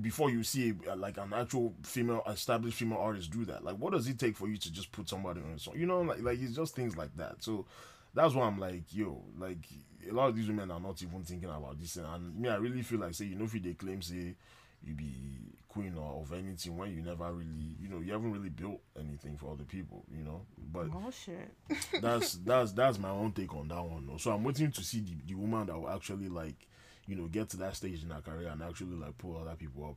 before 0.00 0.30
you 0.30 0.42
see 0.42 0.74
a, 0.90 0.96
like 0.96 1.18
an 1.18 1.32
actual 1.34 1.74
female 1.82 2.22
established 2.26 2.78
female 2.78 2.98
artist 2.98 3.30
do 3.30 3.44
that. 3.44 3.64
Like 3.64 3.76
what 3.76 3.92
does 3.92 4.08
it 4.08 4.18
take 4.18 4.36
for 4.36 4.48
you 4.48 4.56
to 4.56 4.72
just 4.72 4.90
put 4.92 5.08
somebody 5.08 5.40
on 5.40 5.52
a 5.54 5.58
song? 5.58 5.74
You 5.76 5.86
know, 5.86 6.00
like 6.00 6.22
like 6.22 6.40
it's 6.40 6.56
just 6.56 6.74
things 6.74 6.96
like 6.96 7.14
that. 7.16 7.42
So 7.42 7.66
that's 8.14 8.34
why 8.34 8.46
I'm 8.46 8.58
like, 8.58 8.84
yo, 8.90 9.22
like 9.38 9.66
a 10.08 10.12
lot 10.12 10.28
of 10.28 10.36
these 10.36 10.48
women 10.48 10.70
are 10.70 10.80
not 10.80 11.02
even 11.02 11.22
thinking 11.22 11.48
about 11.48 11.78
this. 11.78 11.96
And 11.96 12.38
me, 12.38 12.48
I 12.48 12.56
really 12.56 12.82
feel 12.82 13.00
like 13.00 13.14
say, 13.14 13.26
you 13.26 13.34
know, 13.34 13.44
if 13.44 13.52
they 13.52 13.74
claim 13.74 14.00
say 14.02 14.34
you 14.84 14.94
be 14.94 15.12
queen 15.68 15.96
or 15.96 16.20
of 16.22 16.32
anything 16.32 16.76
when 16.76 16.94
you 16.94 17.02
never 17.02 17.32
really, 17.32 17.76
you 17.80 17.88
know, 17.88 18.00
you 18.00 18.12
haven't 18.12 18.32
really 18.32 18.50
built 18.50 18.80
anything 18.98 19.36
for 19.36 19.52
other 19.52 19.64
people, 19.64 20.04
you 20.16 20.22
know. 20.22 20.42
But 20.72 20.88
oh 20.94 21.10
shit. 21.10 21.50
that's 22.00 22.34
that's 22.44 22.72
that's 22.72 22.98
my 22.98 23.10
own 23.10 23.32
take 23.32 23.54
on 23.54 23.68
that 23.68 23.82
one. 23.82 24.06
though. 24.06 24.16
So 24.16 24.32
I'm 24.32 24.44
waiting 24.44 24.70
to 24.72 24.82
see 24.82 25.00
the, 25.00 25.16
the 25.26 25.34
woman 25.34 25.66
that 25.66 25.78
will 25.78 25.90
actually 25.90 26.28
like, 26.28 26.66
you 27.06 27.16
know, 27.16 27.26
get 27.26 27.48
to 27.50 27.56
that 27.58 27.76
stage 27.76 28.02
in 28.02 28.10
her 28.10 28.20
career 28.20 28.48
and 28.48 28.62
actually 28.62 28.96
like 28.96 29.16
pull 29.18 29.36
other 29.38 29.56
people 29.56 29.84
up 29.84 29.96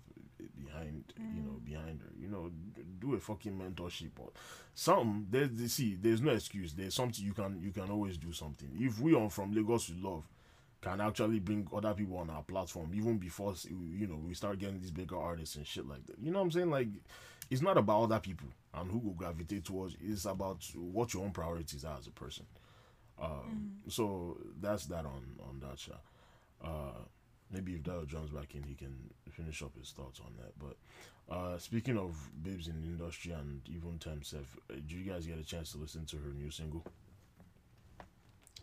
behind, 0.57 1.03
you 1.17 1.41
know, 1.43 1.59
behind 1.63 2.01
her. 2.01 2.11
You 2.19 2.27
know, 2.29 2.51
do 2.99 3.15
a 3.15 3.19
fucking 3.19 3.53
mentorship 3.57 4.11
or 4.19 4.29
something. 4.73 5.27
There's 5.29 5.71
see, 5.73 5.97
there's 6.01 6.21
no 6.21 6.31
excuse. 6.31 6.73
There's 6.73 6.95
something 6.95 7.23
you 7.23 7.33
can 7.33 7.61
you 7.61 7.71
can 7.71 7.89
always 7.91 8.17
do 8.17 8.31
something. 8.31 8.69
If 8.79 8.99
we 8.99 9.13
on 9.13 9.29
from 9.29 9.53
Lagos 9.53 9.89
with 9.89 9.99
love 10.03 10.23
can 10.81 11.01
actually 11.01 11.39
bring 11.39 11.67
other 11.75 11.93
people 11.93 12.17
on 12.17 12.29
our 12.29 12.43
platform 12.43 12.91
even 12.93 13.17
before 13.17 13.55
you 13.67 14.05
know 14.07 14.19
we 14.23 14.33
start 14.35 14.59
getting 14.59 14.79
these 14.79 14.91
bigger 14.91 15.17
artists 15.17 15.55
and 15.55 15.65
shit 15.65 15.87
like 15.87 16.05
that. 16.05 16.17
You 16.21 16.31
know 16.31 16.39
what 16.39 16.45
I'm 16.45 16.51
saying? 16.51 16.69
Like 16.69 16.89
it's 17.49 17.61
not 17.61 17.77
about 17.77 18.03
other 18.03 18.19
people 18.19 18.47
and 18.73 18.91
who 18.91 18.99
will 18.99 19.13
gravitate 19.13 19.65
towards. 19.65 19.95
It's 20.01 20.25
about 20.25 20.63
what 20.75 21.13
your 21.13 21.23
own 21.23 21.31
priorities 21.31 21.85
are 21.85 21.97
as 21.97 22.07
a 22.07 22.11
person. 22.11 22.45
Um, 23.21 23.71
So 23.87 24.37
that's 24.61 24.85
that 24.87 25.05
on 25.05 25.23
on 25.47 25.59
that 25.61 25.79
shot. 25.79 26.01
Uh, 26.65 27.03
maybe 27.51 27.73
if 27.73 27.83
Daryl 27.83 28.07
Jones 28.07 28.31
back 28.31 28.55
in, 28.55 28.63
he 28.63 28.73
can 28.75 28.95
finish 29.29 29.61
up 29.61 29.77
his 29.77 29.91
thoughts 29.91 30.19
on 30.19 30.33
that. 30.39 30.53
But 30.59 31.33
uh, 31.35 31.57
speaking 31.59 31.97
of 31.97 32.15
babes 32.43 32.67
in 32.67 32.81
the 32.81 32.87
industry 32.87 33.31
and 33.33 33.61
even 33.69 33.99
Temsef, 33.99 34.35
uh, 34.69 34.73
did 34.75 34.91
you 34.91 35.03
guys 35.11 35.27
get 35.27 35.37
a 35.39 35.43
chance 35.45 35.71
to 35.73 35.77
listen 35.77 36.05
to 36.07 36.17
her 36.17 36.33
new 36.33 36.49
single? 36.51 36.83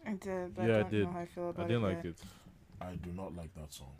I 0.06 0.12
did. 0.14 0.54
But 0.54 0.66
Yeah, 0.66 0.76
I 0.76 0.78
I 0.78 0.82
don't 0.82 0.90
did. 0.90 1.04
know 1.04 1.12
how 1.12 1.20
I 1.20 1.26
feel 1.26 1.50
about 1.50 1.64
I 1.64 1.68
didn't 1.68 1.84
it. 1.84 1.86
like 1.86 2.04
yet. 2.04 2.06
it. 2.06 2.22
I 2.80 2.94
do 2.96 3.12
not 3.12 3.36
like 3.36 3.54
that 3.54 3.72
song. 3.72 3.94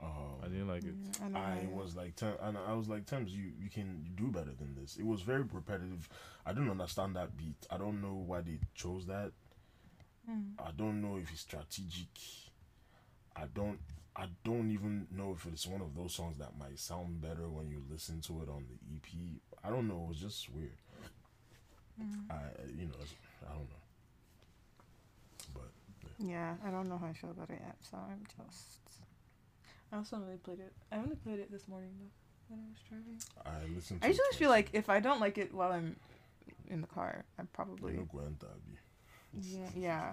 Um, 0.00 0.34
I 0.42 0.48
didn't 0.48 0.68
like 0.68 0.84
it. 0.84 0.94
Yeah, 1.30 1.38
I, 1.38 1.60
I 1.62 1.68
was 1.72 1.94
like, 1.94 2.16
Tem- 2.16 2.36
and 2.42 2.58
I 2.58 2.72
was 2.74 2.88
like, 2.88 3.06
Tems, 3.06 3.30
you 3.32 3.52
you 3.60 3.70
can 3.70 4.04
do 4.16 4.28
better 4.28 4.52
than 4.58 4.74
this. 4.74 4.96
It 4.96 5.06
was 5.06 5.22
very 5.22 5.42
repetitive. 5.42 6.08
I 6.44 6.52
didn't 6.52 6.70
understand 6.70 7.14
that 7.16 7.36
beat. 7.36 7.66
I 7.70 7.76
don't 7.78 8.00
know 8.02 8.14
why 8.26 8.40
they 8.40 8.58
chose 8.74 9.06
that. 9.06 9.30
Hmm. 10.28 10.40
I 10.58 10.70
don't 10.76 11.00
know 11.02 11.18
if 11.18 11.30
it's 11.30 11.42
strategic. 11.42 12.08
I 13.36 13.44
don't. 13.54 13.78
I 14.14 14.26
don't 14.44 14.70
even 14.70 15.06
know 15.10 15.32
if 15.34 15.46
it's 15.46 15.66
one 15.66 15.80
of 15.80 15.94
those 15.96 16.14
songs 16.14 16.36
that 16.38 16.58
might 16.58 16.78
sound 16.78 17.22
better 17.22 17.48
when 17.48 17.70
you 17.70 17.82
listen 17.90 18.20
to 18.22 18.42
it 18.42 18.48
on 18.48 18.66
the 18.68 18.96
EP. 18.96 19.40
I 19.64 19.70
don't 19.70 19.88
know. 19.88 20.02
It 20.04 20.08
was 20.10 20.18
just 20.18 20.50
weird. 20.50 20.76
Hmm. 21.98 22.30
I, 22.30 22.34
you 22.78 22.86
know, 22.86 22.94
I 23.48 23.52
don't 23.52 23.68
know. 23.70 23.82
But 25.54 25.70
Yeah, 26.18 26.54
I 26.64 26.70
don't 26.70 26.88
know 26.88 26.98
how 26.98 27.06
I 27.06 27.12
feel 27.14 27.30
about 27.30 27.50
it 27.50 27.60
yet, 27.64 27.76
so 27.80 27.96
I'm 27.96 28.22
just. 28.36 28.78
I 29.92 29.96
also 29.96 30.16
only 30.16 30.36
played 30.36 30.60
it. 30.60 30.72
I 30.90 30.96
only 30.96 31.16
played 31.16 31.38
it 31.38 31.50
this 31.50 31.68
morning 31.68 31.90
though, 31.98 32.54
when 32.54 32.60
I 32.60 32.68
was 32.70 32.80
driving. 32.88 33.18
I 33.46 33.74
listened. 33.74 34.00
To 34.02 34.06
I 34.06 34.10
it 34.10 34.12
usually 34.12 34.36
feel 34.38 34.50
like 34.50 34.70
if 34.72 34.88
I 34.90 35.00
don't 35.00 35.20
like 35.20 35.38
it 35.38 35.54
while 35.54 35.72
I'm 35.72 35.96
in 36.68 36.80
the 36.82 36.86
car, 36.86 37.24
I 37.38 37.42
probably. 37.52 37.92
You 37.92 37.98
know, 38.00 38.08
Gwenta, 38.12 38.44
abi. 38.44 38.78
Yeah, 39.40 39.68
yeah. 39.74 40.12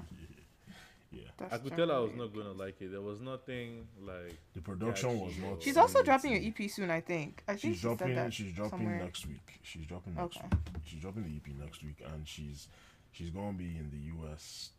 Yeah. 1.11 1.23
That's 1.37 1.53
I 1.53 1.57
could 1.57 1.75
tell 1.75 1.91
I 1.91 1.99
was 1.99 2.11
not 2.15 2.33
gonna 2.33 2.51
like 2.51 2.81
it. 2.81 2.91
There 2.91 3.01
was 3.01 3.19
nothing 3.21 3.87
like. 4.01 4.37
The 4.53 4.61
production 4.61 5.19
was 5.19 5.33
not. 5.37 5.61
She's 5.63 5.77
also 5.77 6.03
dropping 6.03 6.31
to- 6.31 6.37
an 6.37 6.53
EP 6.59 6.69
soon, 6.69 6.89
I 6.91 7.01
think. 7.01 7.43
I 7.47 7.53
think 7.53 7.61
She's 7.61 7.75
she 7.77 7.81
dropping. 7.81 8.29
She's 8.31 8.53
dropping 8.53 8.79
somewhere. 8.79 8.99
next 8.99 9.25
week. 9.27 9.59
She's 9.63 9.85
dropping 9.85 10.15
next 10.15 10.37
Okay. 10.37 10.47
week. 10.51 10.83
She's 10.85 11.01
dropping 11.01 11.23
the 11.23 11.35
EP 11.35 11.53
next 11.59 11.83
week, 11.83 12.01
and 12.13 12.27
she's 12.27 12.67
she's 13.11 13.29
gonna 13.29 13.57
be 13.57 13.77
in 13.77 13.89
the 13.91 13.97
U.S. 14.21 14.71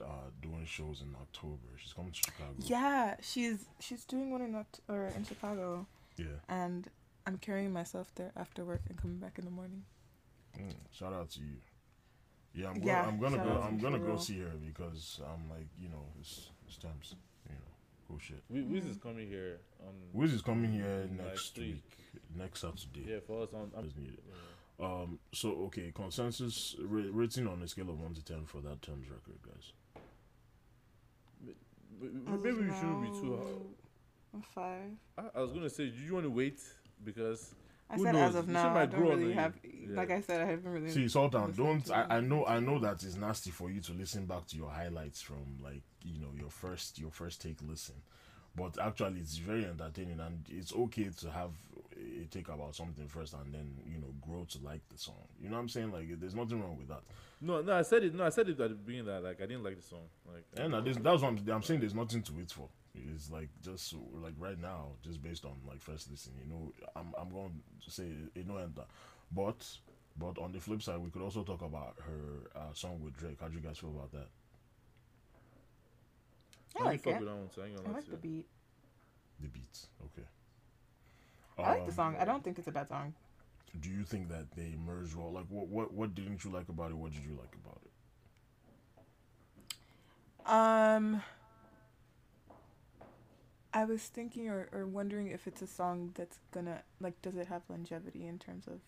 Uh, 0.00 0.04
doing 0.40 0.64
shows 0.64 1.02
in 1.02 1.14
October. 1.20 1.68
She's 1.76 1.92
coming 1.92 2.12
to 2.12 2.18
Chicago. 2.18 2.54
Yeah, 2.58 3.16
she's 3.20 3.66
she's 3.80 4.04
doing 4.04 4.30
one 4.30 4.40
in 4.40 4.52
Oct- 4.54 4.80
or 4.88 5.06
in 5.08 5.24
Chicago, 5.24 5.86
Yeah. 6.16 6.26
and 6.48 6.88
I'm 7.26 7.38
carrying 7.38 7.72
myself 7.72 8.10
there 8.14 8.32
after 8.34 8.64
work 8.64 8.80
and 8.88 8.96
coming 8.96 9.18
back 9.18 9.38
in 9.38 9.44
the 9.44 9.50
morning. 9.50 9.84
Mm, 10.58 10.74
shout 10.92 11.12
out 11.12 11.30
to 11.32 11.40
you. 11.40 11.56
Yeah, 12.54 12.68
I'm 12.68 12.74
gonna, 12.80 12.86
Yeah, 12.86 13.06
I'm 13.06 13.18
gonna 13.18 13.38
go. 13.38 13.44
to 13.44 13.60
I'm 13.62 13.78
gonna 13.78 13.98
go 13.98 14.16
see 14.18 14.40
her 14.40 14.50
because 14.66 15.20
I'm 15.24 15.48
like, 15.48 15.68
you 15.80 15.88
know, 15.88 16.04
it's 16.20 16.50
it's 16.66 16.76
Tems, 16.76 17.14
you 17.48 17.54
know, 17.54 17.60
cool 18.08 18.18
shit. 18.18 18.42
Wiz 18.50 18.64
Wiz 18.66 18.84
is 18.86 18.96
coming 18.98 19.28
here 19.28 19.58
on. 19.80 19.94
Wiz 20.12 20.32
is 20.34 20.42
coming 20.42 20.70
here 20.72 21.08
Next 21.10 21.24
next 21.24 21.58
week. 21.58 21.66
week, 22.12 22.20
next 22.36 22.60
Saturday. 22.60 23.06
Yeah, 23.08 23.20
for 23.26 23.42
us 23.42 23.48
on. 23.54 23.70
I'm, 23.76 23.84
Is 23.86 23.96
needed. 23.96 24.18
yeah. 24.28 24.84
Um. 24.86 25.18
So 25.32 25.50
okay, 25.66 25.92
consensus 25.94 26.76
ra- 26.82 27.10
rating 27.12 27.46
on 27.46 27.62
a 27.62 27.68
scale 27.68 27.88
of 27.88 27.98
one 28.00 28.12
to 28.14 28.24
ten 28.24 28.44
for 28.44 28.60
that 28.60 28.82
Tems 28.82 29.08
record, 29.08 29.38
guys. 29.46 29.72
M- 32.02 32.42
Maybe 32.42 32.56
we 32.56 32.74
shouldn't 32.74 33.02
be 33.02 33.08
too 33.20 33.36
hard. 33.36 34.44
Five. 34.54 34.90
I, 35.18 35.38
I 35.38 35.42
was 35.42 35.52
gonna 35.52 35.70
say, 35.70 35.88
do 35.88 35.98
you 36.00 36.14
want 36.14 36.24
to 36.26 36.30
wait 36.30 36.60
because 37.04 37.54
I 37.92 37.96
Who 37.96 38.04
said 38.04 38.14
knows? 38.14 38.30
as 38.30 38.34
of 38.36 38.48
now, 38.48 38.70
I 38.70 38.74
might 38.74 38.90
don't 38.90 39.00
grow 39.00 39.10
really 39.10 39.32
have. 39.34 39.54
Yeah. 39.62 39.96
Like 39.96 40.10
I 40.10 40.20
said, 40.22 40.40
I 40.40 40.46
haven't 40.46 40.72
really. 40.72 40.90
See, 40.90 41.08
Sultan, 41.08 41.46
listened 41.48 41.56
don't. 41.56 41.90
I. 41.90 42.16
I 42.16 42.20
know. 42.20 42.46
I 42.46 42.58
know 42.58 42.78
that 42.78 43.02
it's 43.02 43.16
nasty 43.16 43.50
for 43.50 43.70
you 43.70 43.80
to 43.82 43.92
listen 43.92 44.24
back 44.26 44.46
to 44.48 44.56
your 44.56 44.70
highlights 44.70 45.20
from 45.20 45.58
like 45.62 45.82
you 46.02 46.18
know 46.20 46.30
your 46.38 46.48
first 46.50 46.98
your 46.98 47.10
first 47.10 47.42
take 47.42 47.58
listen, 47.68 47.96
but 48.56 48.78
actually 48.80 49.20
it's 49.20 49.36
very 49.36 49.66
entertaining 49.66 50.20
and 50.20 50.44
it's 50.48 50.72
okay 50.74 51.10
to 51.20 51.30
have 51.30 51.50
a 51.96 52.24
take 52.30 52.48
about 52.48 52.74
something 52.74 53.06
first 53.06 53.34
and 53.34 53.54
then 53.54 53.76
you 53.86 53.98
know 53.98 54.12
grow 54.26 54.44
to 54.50 54.58
like 54.64 54.80
the 54.90 54.96
song. 54.98 55.28
You 55.40 55.50
know 55.50 55.56
what 55.56 55.62
I'm 55.62 55.68
saying? 55.68 55.92
Like 55.92 56.18
there's 56.18 56.34
nothing 56.34 56.60
wrong 56.62 56.78
with 56.78 56.88
that. 56.88 57.02
no, 57.40 57.60
no, 57.60 57.74
I 57.74 57.82
said 57.82 58.04
it. 58.04 58.14
No, 58.14 58.24
I 58.24 58.30
said 58.30 58.48
it 58.48 58.58
at 58.58 58.70
the 58.70 58.74
beginning 58.74 59.06
that 59.06 59.22
like 59.22 59.42
I 59.42 59.46
didn't 59.46 59.64
like 59.64 59.76
the 59.76 59.82
song. 59.86 60.08
Like 60.32 60.44
And 60.56 60.72
that 60.72 60.86
is, 60.88 60.96
that's 60.96 61.20
what 61.22 61.28
I'm, 61.28 61.50
I'm 61.50 61.62
saying. 61.62 61.80
There's 61.80 61.94
nothing 61.94 62.22
to 62.22 62.32
wait 62.32 62.50
for. 62.50 62.68
It's 62.94 63.30
like 63.30 63.48
just 63.62 63.94
like 64.22 64.34
right 64.38 64.60
now, 64.60 64.92
just 65.02 65.22
based 65.22 65.44
on 65.44 65.52
like 65.66 65.80
first 65.80 66.10
listen. 66.10 66.32
You 66.42 66.48
know, 66.50 66.72
I'm 66.94 67.14
I'm 67.18 67.30
going 67.30 67.62
to 67.84 67.90
say 67.90 68.08
it 68.34 68.46
no 68.46 68.56
enter, 68.58 68.84
but 69.34 69.66
but 70.18 70.38
on 70.38 70.52
the 70.52 70.60
flip 70.60 70.82
side, 70.82 70.98
we 70.98 71.10
could 71.10 71.22
also 71.22 71.42
talk 71.42 71.62
about 71.62 71.96
her 72.00 72.50
uh, 72.54 72.72
song 72.74 73.00
with 73.02 73.16
Drake. 73.16 73.38
How 73.40 73.48
do 73.48 73.54
you 73.54 73.60
guys 73.60 73.78
feel 73.78 73.90
about 73.90 74.12
that? 74.12 74.28
I 76.78 76.82
like 76.84 77.06
it. 77.06 77.20
that 77.20 77.28
I 77.62 77.66
ain't 77.66 77.76
gonna 77.76 77.88
I 77.88 77.90
lie 77.90 77.94
like 77.96 78.10
the 78.10 78.16
beat. 78.16 78.46
The 79.40 79.48
beats, 79.48 79.88
okay. 80.04 80.26
I 81.58 81.62
like 81.62 81.84
the 81.86 81.90
Um, 81.90 81.90
song. 81.92 82.16
I 82.18 82.24
don't 82.24 82.42
think 82.42 82.58
it's 82.58 82.68
a 82.68 82.72
bad 82.72 82.88
song. 82.88 83.14
Do 83.80 83.90
you 83.90 84.04
think 84.04 84.28
that 84.28 84.50
they 84.52 84.74
merged 84.76 85.14
well? 85.14 85.32
Like, 85.32 85.46
what 85.48 85.68
what 85.68 85.92
what 85.92 86.14
didn't 86.14 86.44
you 86.44 86.50
like 86.50 86.68
about 86.68 86.90
it? 86.90 86.96
What 86.96 87.12
did 87.12 87.22
you 87.24 87.34
like 87.34 87.54
about 87.54 87.80
it? 87.84 87.90
Um, 90.46 91.22
I 93.74 93.84
was 93.84 94.02
thinking 94.02 94.48
or, 94.48 94.68
or 94.72 94.86
wondering 94.86 95.28
if 95.28 95.46
it's 95.46 95.62
a 95.62 95.66
song 95.66 96.12
that's 96.14 96.38
gonna 96.52 96.82
like, 97.00 97.20
does 97.22 97.36
it 97.36 97.46
have 97.48 97.62
longevity 97.68 98.26
in 98.26 98.38
terms 98.38 98.66
of, 98.66 98.80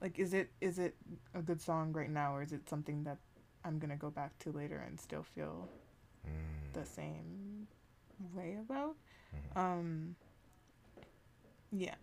like, 0.00 0.18
is 0.18 0.34
it 0.34 0.50
is 0.60 0.78
it 0.78 0.94
a 1.34 1.40
good 1.42 1.60
song 1.60 1.92
right 1.92 2.10
now, 2.10 2.34
or 2.34 2.42
is 2.42 2.52
it 2.52 2.68
something 2.68 3.04
that 3.04 3.18
I'm 3.64 3.78
gonna 3.78 3.96
go 3.96 4.10
back 4.10 4.38
to 4.40 4.52
later 4.52 4.82
and 4.86 5.00
still 5.00 5.22
feel 5.22 5.68
Mm, 6.26 6.72
the 6.72 6.84
same 6.84 7.68
way 8.34 8.56
about? 8.60 8.96
mhm. 9.32 9.56
Um, 9.56 10.16
yeah, 11.72 11.94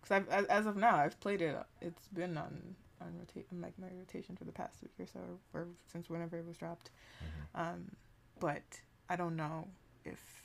because 0.00 0.16
I've 0.16 0.28
as, 0.28 0.46
as 0.46 0.66
of 0.66 0.76
now 0.76 0.96
I've 0.96 1.18
played 1.20 1.42
it. 1.42 1.56
It's 1.80 2.08
been 2.08 2.36
on 2.36 2.76
on 3.00 3.14
rotate 3.18 3.46
like 3.60 3.78
my 3.78 3.88
rotation 3.98 4.36
for 4.36 4.44
the 4.44 4.52
past 4.52 4.82
week 4.82 4.92
or 4.98 5.06
so, 5.06 5.20
or 5.52 5.68
since 5.92 6.08
whenever 6.10 6.38
it 6.38 6.46
was 6.46 6.56
dropped. 6.56 6.90
Mhm. 7.22 7.46
Um, 7.54 7.92
but 8.40 8.80
I 9.08 9.16
don't 9.16 9.36
know 9.36 9.68
if 10.04 10.43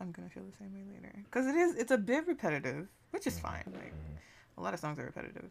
I'm 0.00 0.12
gonna 0.12 0.30
feel 0.30 0.44
the 0.44 0.56
same 0.56 0.72
way 0.72 0.84
later 0.94 1.12
because 1.24 1.46
it 1.46 1.54
is 1.54 1.74
it's 1.76 1.90
a 1.90 1.98
bit 1.98 2.26
repetitive, 2.26 2.88
which 3.10 3.26
is 3.26 3.38
fine. 3.38 3.64
Like 3.66 3.92
Mhm. 3.92 4.18
a 4.58 4.62
lot 4.62 4.72
of 4.74 4.80
songs 4.80 4.98
are 4.98 5.04
repetitive. 5.04 5.50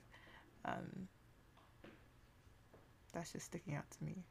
Um, 0.66 1.08
that's 3.14 3.32
just 3.32 3.46
sticking 3.46 3.76
out 3.76 3.90
to 3.92 4.04
me 4.04 4.24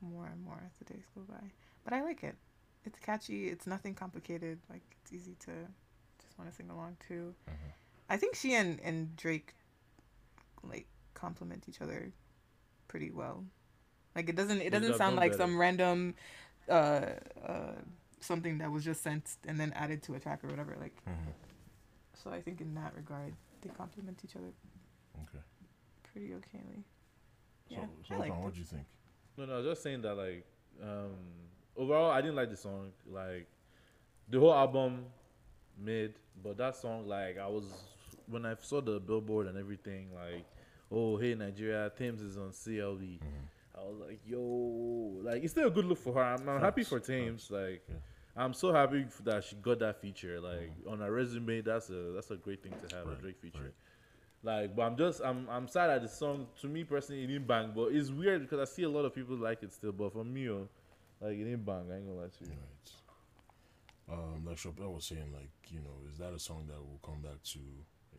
more 0.00 0.26
and 0.26 0.42
more 0.42 0.62
as 0.64 0.72
the 0.78 0.92
days 0.92 1.04
go 1.14 1.22
by. 1.22 1.50
But 1.84 1.92
I 1.92 2.02
like 2.02 2.22
it. 2.22 2.36
It's 2.84 2.98
catchy. 2.98 3.48
It's 3.48 3.66
nothing 3.66 3.94
complicated. 3.94 4.58
Like 4.70 4.82
it's 5.02 5.12
easy 5.12 5.36
to 5.40 5.52
just 6.22 6.38
want 6.38 6.50
to 6.50 6.56
sing 6.56 6.70
along 6.70 6.96
to. 7.08 7.34
Mhm. 7.48 7.72
I 8.08 8.16
think 8.16 8.34
she 8.34 8.54
and, 8.54 8.80
and 8.80 9.14
Drake 9.16 9.54
like 10.62 10.86
complement 11.14 11.68
each 11.68 11.80
other 11.80 12.12
pretty 12.88 13.10
well. 13.10 13.44
Like 14.14 14.28
it 14.28 14.36
doesn't 14.36 14.60
it 14.60 14.70
doesn't 14.70 14.96
sound 14.96 15.16
like 15.16 15.32
better. 15.32 15.42
some 15.42 15.58
random 15.58 16.14
uh 16.68 17.06
uh 17.46 17.72
something 18.20 18.58
that 18.58 18.70
was 18.70 18.84
just 18.84 19.02
sent 19.02 19.36
and 19.46 19.58
then 19.58 19.72
added 19.74 20.02
to 20.04 20.14
a 20.14 20.20
track 20.20 20.44
or 20.44 20.48
whatever. 20.48 20.76
Like 20.80 20.96
Mhm. 21.06 21.32
so 22.14 22.30
I 22.30 22.40
think 22.40 22.60
in 22.60 22.74
that 22.74 22.94
regard 22.94 23.34
they 23.62 23.68
complement 23.70 24.20
each 24.24 24.36
other 24.36 24.52
Okay. 25.22 25.42
pretty 26.02 26.28
okayly. 26.30 26.84
So, 27.68 27.76
Yeah, 27.76 27.80
I 27.82 27.86
Sultan, 28.08 28.18
liked 28.30 28.44
what 28.44 28.52
do 28.54 28.58
you 28.58 28.64
think? 28.64 28.86
No, 29.36 29.46
no, 29.46 29.54
I 29.54 29.56
was 29.58 29.66
just 29.66 29.82
saying 29.82 30.02
that 30.02 30.14
like 30.14 30.44
um 30.82 31.16
overall 31.76 32.10
I 32.10 32.20
didn't 32.20 32.36
like 32.36 32.50
the 32.50 32.56
song. 32.56 32.92
Like 33.06 33.46
the 34.28 34.38
whole 34.38 34.54
album 34.54 35.06
mid, 35.78 36.14
but 36.42 36.56
that 36.58 36.76
song 36.76 37.06
like 37.06 37.38
I 37.38 37.46
was 37.46 37.64
when 38.26 38.44
I 38.46 38.54
saw 38.60 38.80
the 38.80 39.00
billboard 39.00 39.46
and 39.46 39.56
everything 39.58 40.12
like 40.14 40.44
oh 40.90 41.16
hey 41.16 41.34
Nigeria 41.34 41.90
Tems 41.96 42.20
is 42.20 42.36
on 42.36 42.50
CLB. 42.52 43.18
Mhm. 43.18 43.48
I 43.76 43.82
was 43.84 43.96
like 44.06 44.20
yo 44.26 44.40
like 45.22 45.42
it's 45.42 45.52
still 45.52 45.68
a 45.68 45.70
good 45.70 45.84
look 45.84 45.98
for 45.98 46.14
her. 46.14 46.22
I'm, 46.22 46.48
I'm 46.48 46.60
happy 46.60 46.82
for 46.84 47.00
Tems 47.00 47.50
like 47.50 47.82
Yeah. 47.88 47.96
I'm 48.36 48.54
so 48.54 48.72
happy 48.72 49.06
that 49.24 49.44
she 49.44 49.56
got 49.56 49.80
that 49.80 50.00
feature 50.00 50.40
like 50.40 50.70
on 50.88 51.00
her 51.00 51.10
resume. 51.12 51.60
That's 51.62 51.90
a 51.90 52.12
that's 52.14 52.30
a 52.30 52.36
great 52.36 52.62
thing 52.62 52.72
to 52.88 52.96
have 52.96 53.06
Right, 53.06 53.18
a 53.18 53.20
Drake 53.20 53.38
feature. 53.40 53.58
right. 53.62 53.72
Like, 54.42 54.74
but 54.76 54.82
I'm 54.82 54.96
just 54.96 55.20
I'm 55.22 55.48
I'm 55.50 55.68
sad 55.68 55.88
that 55.88 56.02
the 56.02 56.08
song 56.08 56.46
to 56.60 56.66
me 56.66 56.84
personally 56.84 57.24
it 57.24 57.26
didn't 57.26 57.46
bang, 57.46 57.72
but 57.74 57.92
it's 57.92 58.10
weird 58.10 58.42
because 58.42 58.58
I 58.60 58.72
see 58.72 58.84
a 58.84 58.88
lot 58.88 59.04
of 59.04 59.14
people 59.14 59.36
like 59.36 59.62
it 59.62 59.72
still. 59.72 59.92
But 59.92 60.12
for 60.12 60.24
me, 60.24 60.48
oh, 60.48 60.68
like 61.20 61.32
it 61.32 61.44
didn't 61.44 61.64
bang. 61.66 61.86
I 61.92 61.96
ain't 61.96 62.06
gonna 62.06 62.20
lie 62.20 62.28
to 62.38 62.44
you. 62.44 62.50
Right. 62.50 64.18
Um, 64.18 64.44
like 64.46 64.58
Chopin 64.58 64.92
was 64.92 65.04
saying, 65.04 65.32
like 65.32 65.50
you 65.68 65.80
know, 65.80 65.96
is 66.10 66.18
that 66.18 66.32
a 66.32 66.38
song 66.38 66.64
that 66.68 66.78
we'll 66.80 67.00
come 67.04 67.20
back 67.22 67.42
to 67.52 67.58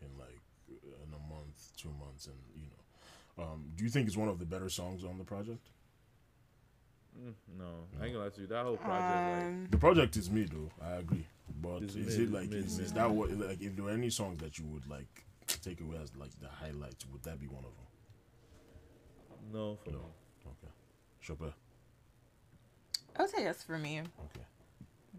in 0.00 0.08
like 0.18 0.38
in 0.68 1.12
a 1.12 1.18
month, 1.34 1.72
two 1.76 1.90
months, 1.98 2.26
and 2.26 2.36
you 2.54 2.62
know, 2.68 2.81
um, 3.42 3.64
do 3.76 3.84
you 3.84 3.90
think 3.90 4.06
it's 4.06 4.16
one 4.16 4.28
of 4.28 4.38
the 4.38 4.44
better 4.46 4.68
songs 4.68 5.04
on 5.04 5.18
the 5.18 5.24
project? 5.24 5.66
Mm, 7.18 7.34
no, 7.58 7.64
I 8.00 8.04
ain't 8.04 8.14
gonna 8.14 8.24
lie 8.24 8.30
to 8.30 8.40
you. 8.40 8.46
That 8.46 8.64
whole 8.64 8.76
project, 8.78 9.10
Um, 9.10 9.66
The 9.70 9.78
project 9.78 10.16
is 10.16 10.30
me 10.30 10.44
though. 10.44 10.70
I 10.82 10.92
agree, 10.92 11.26
but 11.60 11.82
is 11.82 11.96
mid, 11.96 12.08
it 12.20 12.32
like 12.32 12.48
mid, 12.48 12.64
is, 12.64 12.78
is 12.78 12.92
mid. 12.92 12.94
that 13.02 13.10
what 13.10 13.30
like 13.32 13.60
if 13.60 13.76
there 13.76 13.84
were 13.84 13.90
any 13.90 14.08
songs 14.10 14.40
that 14.40 14.58
you 14.58 14.64
would 14.66 14.86
like 14.88 15.24
take 15.60 15.80
away 15.82 15.98
as 16.02 16.14
like 16.16 16.30
the 16.40 16.48
highlights, 16.48 17.04
would 17.12 17.22
that 17.24 17.38
be 17.40 17.46
one 17.48 17.64
of 17.64 17.70
them? 17.76 17.86
no, 19.52 19.76
for 19.84 19.90
No. 19.90 19.98
me. 19.98 20.04
Okay, 20.46 20.72
Chopin. 21.20 21.52
I 23.16 23.22
would 23.22 23.30
say 23.30 23.42
yes 23.42 23.62
for 23.62 23.76
me, 23.78 23.98
Okay, 24.00 24.46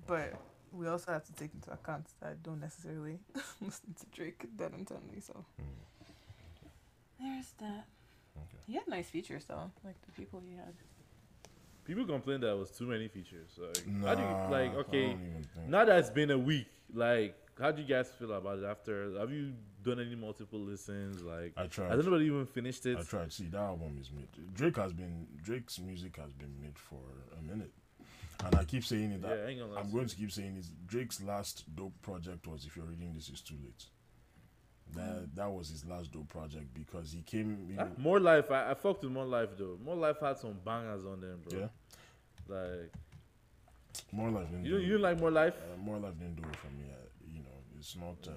but 0.07 0.33
we 0.71 0.87
also 0.87 1.11
have 1.11 1.23
to 1.25 1.33
take 1.33 1.53
into 1.53 1.71
account 1.71 2.07
that 2.19 2.29
I 2.31 2.33
don't 2.41 2.59
necessarily 2.59 3.19
listen 3.61 3.93
to 3.99 4.05
Drake 4.11 4.45
that 4.57 4.73
intently. 4.73 5.19
So 5.19 5.45
Mm. 5.61 5.65
there's 7.19 7.51
that. 7.59 7.85
Okay. 8.37 8.57
He 8.67 8.73
had 8.73 8.87
nice 8.87 9.09
features 9.09 9.45
though, 9.45 9.71
like 9.83 9.95
the 10.05 10.11
people 10.11 10.41
he 10.45 10.55
had. 10.55 10.73
People 11.85 12.05
complained 12.05 12.43
that 12.43 12.51
it 12.51 12.57
was 12.57 12.71
too 12.71 12.85
many 12.85 13.07
features. 13.09 13.51
Like, 13.57 13.85
how 14.05 14.15
do 14.15 14.21
you 14.21 14.27
Nah, 14.29 14.49
like? 14.49 14.73
Okay, 14.73 15.07
don't 15.07 15.21
even 15.21 15.43
think- 15.53 15.67
now 15.69 15.83
that 15.83 15.99
it's 15.99 16.09
been 16.09 16.31
a 16.31 16.37
week, 16.37 16.67
like, 16.93 17.35
how 17.59 17.71
do 17.71 17.81
you 17.81 17.87
guys 17.87 18.09
feel 18.09 18.31
about 18.31 18.59
it 18.59 18.63
after? 18.63 19.19
Have 19.19 19.31
you 19.31 19.53
done 19.83 19.99
any 19.99 20.15
multiple 20.15 20.59
listens? 20.59 21.21
Like, 21.21 21.51
I 21.57 21.67
tried. 21.67 21.91
has 21.91 21.99
anybody 21.99 22.25
even 22.27 22.45
finished 22.45 22.85
it? 22.85 22.97
I 22.97 23.01
tried. 23.03 23.33
See, 23.33 23.47
that 23.47 23.57
album 23.59 23.97
is 23.99 24.09
mid. 24.11 24.29
Drake 24.53 24.77
has 24.77 24.93
been 24.93 25.27
Drake's 25.43 25.77
music 25.79 26.15
has 26.17 26.31
been 26.31 26.55
mid 26.61 26.79
for 26.79 27.01
a 27.37 27.41
minute, 27.41 27.73
and 28.45 28.55
I 28.55 28.63
keep 28.63 28.85
saying 28.85 29.11
it. 29.11 29.21
Yeah, 29.21 29.27
That 29.35 29.39
I 29.45 29.49
ain't 29.49 29.59
gonna 29.59 29.73
lie 29.73 29.81
I'm 29.81 29.91
going 29.91 30.07
to 30.07 30.15
keep 30.15 30.31
saying 30.31 30.55
it. 30.55 30.65
Drake's 30.87 31.21
last 31.21 31.65
dope 31.75 32.01
project 32.01 32.47
was 32.47 32.65
"If 32.65 32.77
You're 32.77 32.85
Reading 32.85 33.13
This 33.13 33.27
Is 33.29 33.41
Too 33.41 33.55
Late." 33.61 33.87
That 34.95 35.35
that 35.35 35.51
was 35.51 35.69
his 35.69 35.85
last 35.85 36.11
dope 36.11 36.29
project 36.29 36.73
because 36.73 37.11
he 37.11 37.21
came. 37.21 37.75
Ah, 37.79 37.87
More 37.97 38.19
life. 38.19 38.51
I, 38.51 38.71
I 38.71 38.73
fucked 38.73 39.03
with 39.03 39.11
more 39.11 39.25
life 39.25 39.49
though. 39.57 39.77
More 39.83 39.95
life 39.95 40.19
had 40.19 40.37
some 40.37 40.55
bangers 40.65 41.05
on 41.05 41.21
them, 41.21 41.41
bro. 41.47 41.59
yeah, 41.59 41.67
Like 42.47 42.91
more 44.11 44.29
life. 44.29 44.49
Didn't 44.51 44.65
you 44.65 44.77
do 44.79 44.83
you 44.83 44.97
like 44.97 45.19
more 45.19 45.31
life? 45.31 45.55
uh, 45.57 45.77
more 45.81 45.97
life 45.97 46.17
didn't 46.19 46.35
do 46.41 46.47
it 46.47 46.55
for 46.55 46.67
me. 46.67 46.85
Uh, 46.91 46.95
you 47.27 47.39
know, 47.39 47.57
it's 47.79 47.95
not. 47.95 48.17
Uh, 48.27 48.35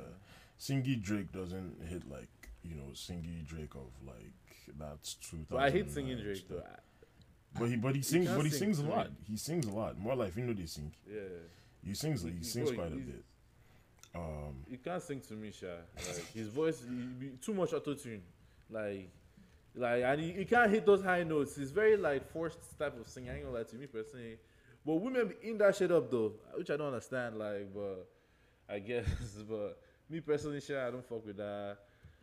Singy 0.59 1.01
Drake 1.03 1.33
doesn't 1.33 1.77
hit 1.87 2.09
like 2.11 2.29
you 2.63 2.75
know 2.77 2.91
Singy 2.95 3.45
Drake 3.47 3.75
of 3.75 3.91
like 4.07 4.33
that's 4.79 5.15
two 5.15 5.37
thousand. 5.39 5.47
But 5.51 5.59
I 5.63 5.71
hate 5.71 5.91
singing 5.93 6.19
Drake 6.19 6.49
though. 6.49 6.63
I- 6.67 6.81
But 7.59 7.69
he 7.71 7.77
but 7.77 7.95
he 7.95 8.03
sings 8.03 8.29
but 8.29 8.45
he 8.45 8.51
sing 8.51 8.75
sings 8.75 8.79
a 8.81 8.89
lot. 8.91 9.11
He 9.27 9.37
sings 9.37 9.67
a 9.67 9.71
lot. 9.73 9.99
More 9.99 10.15
life, 10.15 10.37
you 10.37 10.45
know 10.45 10.53
they 10.53 10.67
sing. 10.67 10.93
Yeah, 11.09 11.21
He 11.85 11.95
sings 11.95 12.23
he 12.23 12.31
He- 12.33 12.43
sings 12.45 12.71
quite 12.73 12.93
a 12.93 12.97
bit. 12.97 13.25
Um, 14.17 14.77
can't 14.87 15.03
sing 15.03 15.21
to 15.29 15.35
me, 15.35 15.51
Sha. 15.51 15.67
Like 15.97 16.33
his 16.33 16.49
voice, 16.49 16.83
too 17.45 17.55
much 17.55 17.73
auto 17.73 17.95
tune. 17.95 18.23
Like, 18.71 19.09
like 19.75 20.03
and 20.05 20.21
he, 20.21 20.33
he 20.33 20.45
can't 20.45 20.71
hit 20.71 20.87
those 20.87 21.03
high 21.03 21.25
notes. 21.25 21.57
He's 21.57 21.73
very 21.73 21.97
like 21.97 22.31
forced 22.31 22.79
type 22.79 22.99
of 23.01 23.09
singing. 23.09 23.31
I 23.31 23.35
ain't 23.35 23.45
gonna 23.45 23.57
lie 23.57 23.65
to 23.65 23.77
me 23.77 23.87
personally. 23.87 24.39
But 24.85 24.95
women 24.95 25.29
be 25.29 25.51
in 25.51 25.59
that 25.59 25.75
shit 25.75 25.91
up 25.91 26.11
though, 26.11 26.35
which 26.55 26.71
I 26.71 26.77
don't 26.77 26.89
understand. 26.89 27.37
Like, 27.39 27.75
but 27.75 28.09
I 28.69 28.79
guess, 28.79 29.07
but 29.49 29.81
me 30.09 30.21
personally, 30.21 30.61
Sha, 30.61 30.87
I 30.87 30.91
don't 30.91 31.05
fuck 31.05 31.27
with 31.27 31.37
that. 31.39 31.79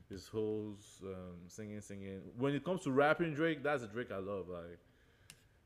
his 0.10 0.28
whole 0.28 0.78
um, 1.04 1.38
singing, 1.48 1.82
singing. 1.82 2.22
When 2.38 2.56
it 2.56 2.64
comes 2.64 2.84
to 2.84 2.92
rapping, 2.92 3.34
Drake, 3.34 3.62
that's 3.62 3.84
a 3.84 3.88
Drake 3.88 4.12
I 4.12 4.20
love. 4.20 4.48
Like, 4.48 4.80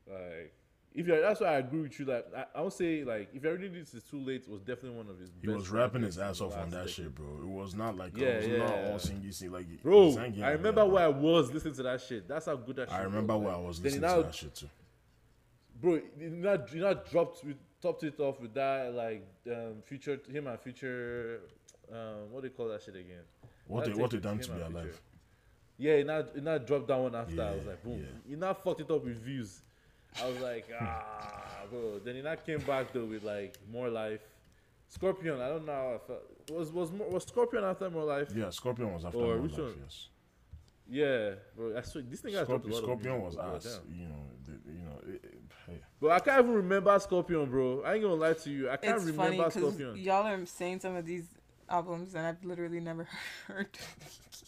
like 0.08 0.52
if 0.94 1.06
you 1.06 1.20
that's 1.20 1.40
why 1.40 1.48
I 1.48 1.58
agree 1.58 1.82
with 1.82 1.98
you. 1.98 2.06
Like, 2.06 2.26
I, 2.36 2.44
I 2.58 2.62
would 2.62 2.72
say 2.72 3.04
like 3.04 3.28
if 3.34 3.44
everything 3.44 3.72
this 3.78 3.94
is 3.94 4.02
too 4.02 4.20
late, 4.20 4.48
was 4.48 4.60
definitely 4.60 4.96
one 4.98 5.08
of 5.08 5.18
his. 5.18 5.30
He 5.40 5.48
was 5.48 5.68
rapping 5.68 6.02
his 6.02 6.18
ass 6.18 6.40
off 6.40 6.56
on 6.56 6.70
that 6.70 6.76
decade. 6.86 6.90
shit, 6.90 7.14
bro. 7.14 7.26
It 7.40 7.46
was 7.46 7.74
not 7.74 7.96
like 7.96 8.16
Yeah, 8.16 8.26
it 8.28 8.50
was 8.50 8.58
not 8.58 8.76
yeah. 8.76 8.90
all 8.90 8.98
singy 8.98 9.32
sing 9.34 9.52
like 9.52 9.82
Bro, 9.82 10.16
I 10.42 10.50
remember 10.52 10.84
where 10.86 11.04
I 11.04 11.08
was 11.08 11.52
listening 11.52 11.74
to 11.74 11.82
that 11.84 12.00
shit. 12.00 12.26
That's 12.28 12.46
how 12.46 12.56
good 12.56 12.76
that 12.76 12.88
shit 12.90 12.98
I 12.98 13.02
remember 13.02 13.36
was. 13.36 13.44
where 13.44 13.54
I 13.54 13.58
was 13.58 13.80
listening 13.82 14.02
now, 14.02 14.16
to 14.16 14.22
that 14.24 14.34
shit 14.34 14.54
too. 14.54 14.68
bro, 15.80 16.00
you 16.18 16.30
not 16.30 16.72
you 16.72 16.80
not 16.80 17.08
dropped 17.10 17.44
with 17.44 17.56
topped 17.80 18.02
it 18.02 18.18
off 18.18 18.40
with 18.40 18.52
that 18.54 18.92
like 18.92 19.24
um 19.52 19.74
future 19.84 20.18
him 20.32 20.48
and 20.48 20.58
future 20.58 21.40
um 21.92 22.32
what 22.32 22.40
do 22.42 22.48
you 22.48 22.54
call 22.54 22.68
that 22.68 22.82
shit 22.82 22.96
again? 22.96 23.22
What 23.66 23.84
That 23.84 23.94
they 23.94 24.00
what 24.00 24.10
they 24.10 24.16
tape 24.16 24.24
done 24.24 24.38
to 24.40 24.50
be 24.50 24.60
alive? 24.60 24.82
Future. 24.84 24.98
Yeah, 25.80 25.96
he 25.98 26.02
not 26.02 26.30
he 26.34 26.40
not 26.40 26.66
dropped 26.66 26.88
that 26.88 26.98
one 26.98 27.14
after. 27.14 27.40
I 27.40 27.54
was 27.54 27.66
like, 27.66 27.84
boom. 27.84 27.98
yeah. 28.00 28.30
He 28.30 28.34
not 28.34 28.64
fucked 28.64 28.80
it 28.80 28.90
up 28.90 29.04
with 29.04 29.16
views. 29.18 29.60
I 30.22 30.28
was 30.28 30.38
like, 30.40 30.68
ah, 30.80 31.60
bro. 31.70 31.98
Then 32.04 32.16
he 32.16 32.22
not 32.22 32.44
came 32.44 32.60
back 32.60 32.92
though 32.92 33.04
with 33.04 33.22
like 33.22 33.56
more 33.70 33.88
life. 33.88 34.20
Scorpion, 34.88 35.40
I 35.40 35.48
don't 35.48 35.66
know 35.66 35.72
how 35.72 35.94
I 35.94 35.98
felt. 36.06 36.22
Was 36.58 36.72
was 36.72 36.90
more, 36.92 37.08
was 37.10 37.24
Scorpion 37.24 37.62
after 37.64 37.90
more 37.90 38.04
life? 38.04 38.28
Yeah, 38.34 38.50
Scorpion 38.50 38.92
was 38.94 39.04
after 39.04 39.18
Or 39.18 39.36
More 39.36 39.46
Life, 39.48 39.58
one? 39.58 39.74
yes. 39.84 40.08
Yeah, 40.90 41.30
bro. 41.54 41.76
I 41.76 41.82
swear, 41.82 42.04
this 42.08 42.20
thing 42.20 42.32
has 42.34 42.46
dropped 42.48 42.66
a 42.66 42.72
Scorpion, 42.72 42.72
lot 42.72 42.82
Scorpion 42.82 43.20
music, 43.20 43.24
was 43.26 43.36
bro, 43.36 43.56
ass. 43.74 43.80
damn. 43.86 43.94
You 44.00 44.08
know, 44.08 44.22
the, 44.46 44.72
you 44.72 44.84
know. 44.86 45.14
It, 45.14 45.24
it, 45.24 45.40
hey. 45.66 45.80
Bro, 46.00 46.10
I 46.12 46.18
can't 46.20 46.38
even 46.40 46.54
remember 46.54 46.98
Scorpion, 46.98 47.50
bro. 47.50 47.82
I 47.82 47.94
ain't 47.94 48.02
gonna 48.02 48.14
lie 48.14 48.32
to 48.32 48.50
you. 48.50 48.70
I 48.70 48.76
can't 48.78 48.96
It's 48.96 49.10
funny 49.10 49.32
remember 49.32 49.44
because 49.50 49.74
Scorpion. 49.74 49.96
y'all 49.98 50.26
are 50.26 50.46
saying 50.46 50.80
some 50.80 50.96
of 50.96 51.04
these 51.04 51.26
albums 51.70 52.14
and 52.14 52.26
I've 52.26 52.44
literally 52.44 52.80
never 52.80 53.06
heard 53.46 53.68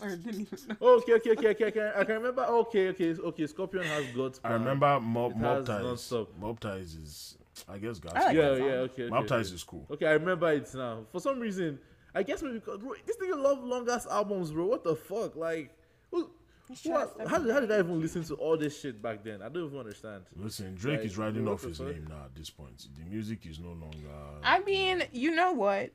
or 0.01 0.17
didn't 0.17 0.41
even 0.41 0.59
know. 0.69 0.77
Oh, 0.81 0.99
okay, 0.99 1.15
okay, 1.15 1.31
okay, 1.33 1.49
okay. 1.49 1.67
I 1.67 1.71
can, 1.71 1.93
I 1.97 2.05
can 2.05 2.15
remember. 2.17 2.45
Okay, 2.45 2.89
okay, 2.89 3.15
okay. 3.15 3.47
Scorpion 3.47 3.85
has 3.85 4.07
guts. 4.15 4.41
I 4.43 4.53
remember 4.53 5.01
Mob, 5.01 5.37
Mob 5.37 5.67
Ties. 5.67 6.13
Mob 6.39 6.61
Ties 6.61 6.95
is, 6.95 7.39
I 7.69 7.79
guess, 7.79 7.99
God. 7.99 8.13
I 8.15 8.27
like 8.27 8.37
Yeah, 8.37 8.43
yeah. 8.43 8.55
Okay, 8.55 8.73
okay. 9.03 9.09
Mob 9.09 9.21
okay. 9.21 9.29
Ties 9.29 9.53
is 9.53 9.63
cool. 9.63 9.87
Okay, 9.91 10.07
I 10.07 10.13
remember 10.13 10.51
it 10.53 10.69
now. 10.75 11.05
For 11.13 11.21
some 11.21 11.41
reason, 11.41 11.79
I 12.15 12.23
guess 12.23 12.43
maybe 12.43 12.55
because 12.55 12.79
bro, 12.79 12.95
this 13.07 13.17
nigga 13.19 13.41
love 13.41 13.63
long 13.63 13.89
ass 13.89 14.07
albums, 14.07 14.53
bro. 14.53 14.67
What 14.67 14.85
the 14.85 14.97
fuck? 14.97 15.37
Like, 15.37 15.71
who, 16.11 16.31
who, 16.67 16.75
trying 16.75 17.09
how, 17.29 17.39
did, 17.39 17.53
how 17.53 17.61
did 17.61 17.71
I 17.73 17.79
even 17.81 18.01
listen 18.01 18.25
to 18.25 18.35
all 18.35 18.57
this 18.57 18.81
shit 18.81 19.01
back 19.03 19.23
then? 19.23 19.43
I 19.43 19.49
don't 19.49 19.67
even 19.67 19.79
understand. 19.79 20.25
Listen, 20.37 20.75
Drake 20.75 20.99
Like, 20.99 21.07
is 21.07 21.19
writing 21.19 21.47
off 21.47 21.63
his 21.63 21.81
name 21.81 22.07
now 22.09 22.25
at 22.25 22.35
this 22.35 22.51
point. 22.51 22.87
The 22.97 23.05
music 23.05 23.47
is 23.47 23.59
no 23.59 23.71
longer. 23.71 24.09
I 24.43 24.61
mean, 24.61 25.05
you 25.13 25.35
know 25.35 25.53
what? 25.53 25.91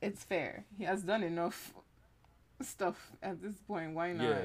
It's 0.00 0.24
fair. 0.24 0.64
He 0.76 0.84
has 0.84 1.02
done 1.02 1.22
enough 1.22 1.72
stuff 2.60 3.12
at 3.22 3.42
this 3.42 3.54
point. 3.66 3.94
Why 3.94 4.12
not? 4.12 4.24
Yeah. 4.24 4.38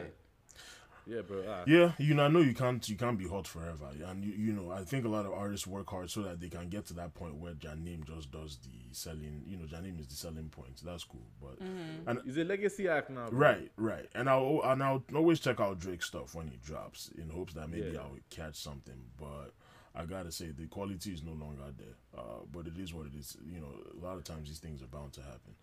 Yeah, 1.08 1.22
bro. 1.22 1.44
Ah. 1.50 1.64
Yeah, 1.66 1.94
you 1.98 2.14
know, 2.14 2.26
I 2.26 2.28
know 2.28 2.42
you 2.42 2.54
can't 2.54 2.88
you 2.88 2.96
can't 2.96 3.18
be 3.18 3.28
hot 3.28 3.48
forever, 3.48 3.88
and 4.06 4.24
you 4.24 4.34
you 4.34 4.54
know, 4.54 4.72
I 4.72 4.84
think 4.84 5.04
a 5.04 5.10
lot 5.10 5.26
of 5.26 5.34
artists 5.34 5.66
work 5.66 5.90
hard 5.90 6.12
so 6.12 6.22
that 6.22 6.40
they 6.40 6.48
can 6.48 6.70
get 6.70 6.86
to 6.88 6.94
that 6.94 7.16
point 7.16 7.36
where 7.36 7.54
Janim 7.54 8.06
just 8.06 8.32
does 8.32 8.58
the 8.58 8.94
selling. 8.94 9.42
You 9.48 9.58
know, 9.58 9.66
Janim 9.66 10.00
is 10.00 10.08
the 10.08 10.14
selling 10.14 10.50
point. 10.50 10.80
That's 10.86 11.04
cool, 11.04 11.26
but 11.42 11.60
and 11.60 12.22
It's 12.28 12.38
a 12.38 12.44
legacy 12.44 12.88
act 12.88 13.10
now. 13.10 13.30
Bro. 13.30 13.40
right, 13.40 13.72
right, 13.78 14.06
and 14.14 14.30
I'll 14.30 14.62
and 14.64 14.84
I'll 14.84 15.04
always 15.16 15.40
check 15.40 15.60
out 15.60 15.80
Drake 15.80 16.04
stuff 16.04 16.36
when 16.36 16.48
he 16.48 16.58
drops 16.64 17.10
in 17.18 17.30
hopes 17.32 17.54
that 17.56 17.68
maybe 17.68 17.92
Yeah. 17.94 18.02
I'll 18.02 18.20
catch 18.30 18.56
something, 18.56 19.02
but. 19.20 19.54
I 19.94 20.06
gotta 20.06 20.32
say 20.32 20.52
the 20.58 20.68
quality 20.68 21.12
is 21.12 21.24
no 21.24 21.32
longer 21.34 21.64
there, 21.78 21.96
uh, 22.18 22.44
but 22.52 22.68
it 22.68 22.78
is 22.78 22.94
what 22.94 23.08
it 23.08 23.14
is. 23.18 23.36
You 23.46 23.60
know, 23.60 23.68
a 24.02 24.06
lot 24.06 24.18
of 24.18 24.24
times 24.24 24.48
these 24.48 24.60
things 24.60 24.82
are 24.82 24.88
bound 24.88 25.14
to 25.14 25.22
happen. 25.22 25.54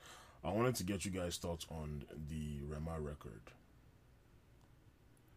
I 0.44 0.50
wanted 0.52 0.74
to 0.76 0.84
get 0.84 1.04
you 1.04 1.10
guys' 1.10 1.36
thoughts 1.38 1.66
on 1.70 2.04
the 2.28 2.60
Rema 2.66 3.00
record. 3.00 3.40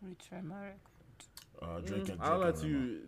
Which 0.02 0.26
am 0.32 0.54
I? 0.54 1.66
Uh, 1.66 1.80
Drake 1.80 2.10
and 2.10 2.20
Mm, 2.20 2.24
I'll 2.24 2.42
Drake 2.42 2.56
let 2.56 2.64
you. 2.66 3.00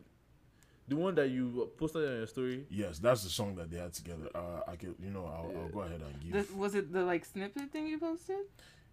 The 0.87 0.95
one 0.97 1.15
that 1.15 1.29
you 1.29 1.71
posted 1.77 2.07
on 2.07 2.17
your 2.17 2.27
story. 2.27 2.65
Yes, 2.69 2.99
that's 2.99 3.23
the 3.23 3.29
song 3.29 3.55
that 3.55 3.71
they 3.71 3.77
had 3.77 3.93
together. 3.93 4.27
Uh, 4.35 4.61
I 4.67 4.75
can, 4.75 4.95
you 5.01 5.11
know, 5.11 5.25
I'll, 5.25 5.51
I'll 5.61 5.69
go 5.69 5.81
ahead 5.81 6.01
and 6.01 6.19
give. 6.21 6.47
The, 6.47 6.55
was 6.57 6.75
it 6.75 6.91
the 6.91 7.03
like 7.03 7.25
snippet 7.25 7.71
thing 7.71 7.87
you 7.87 7.99
posted? 7.99 8.37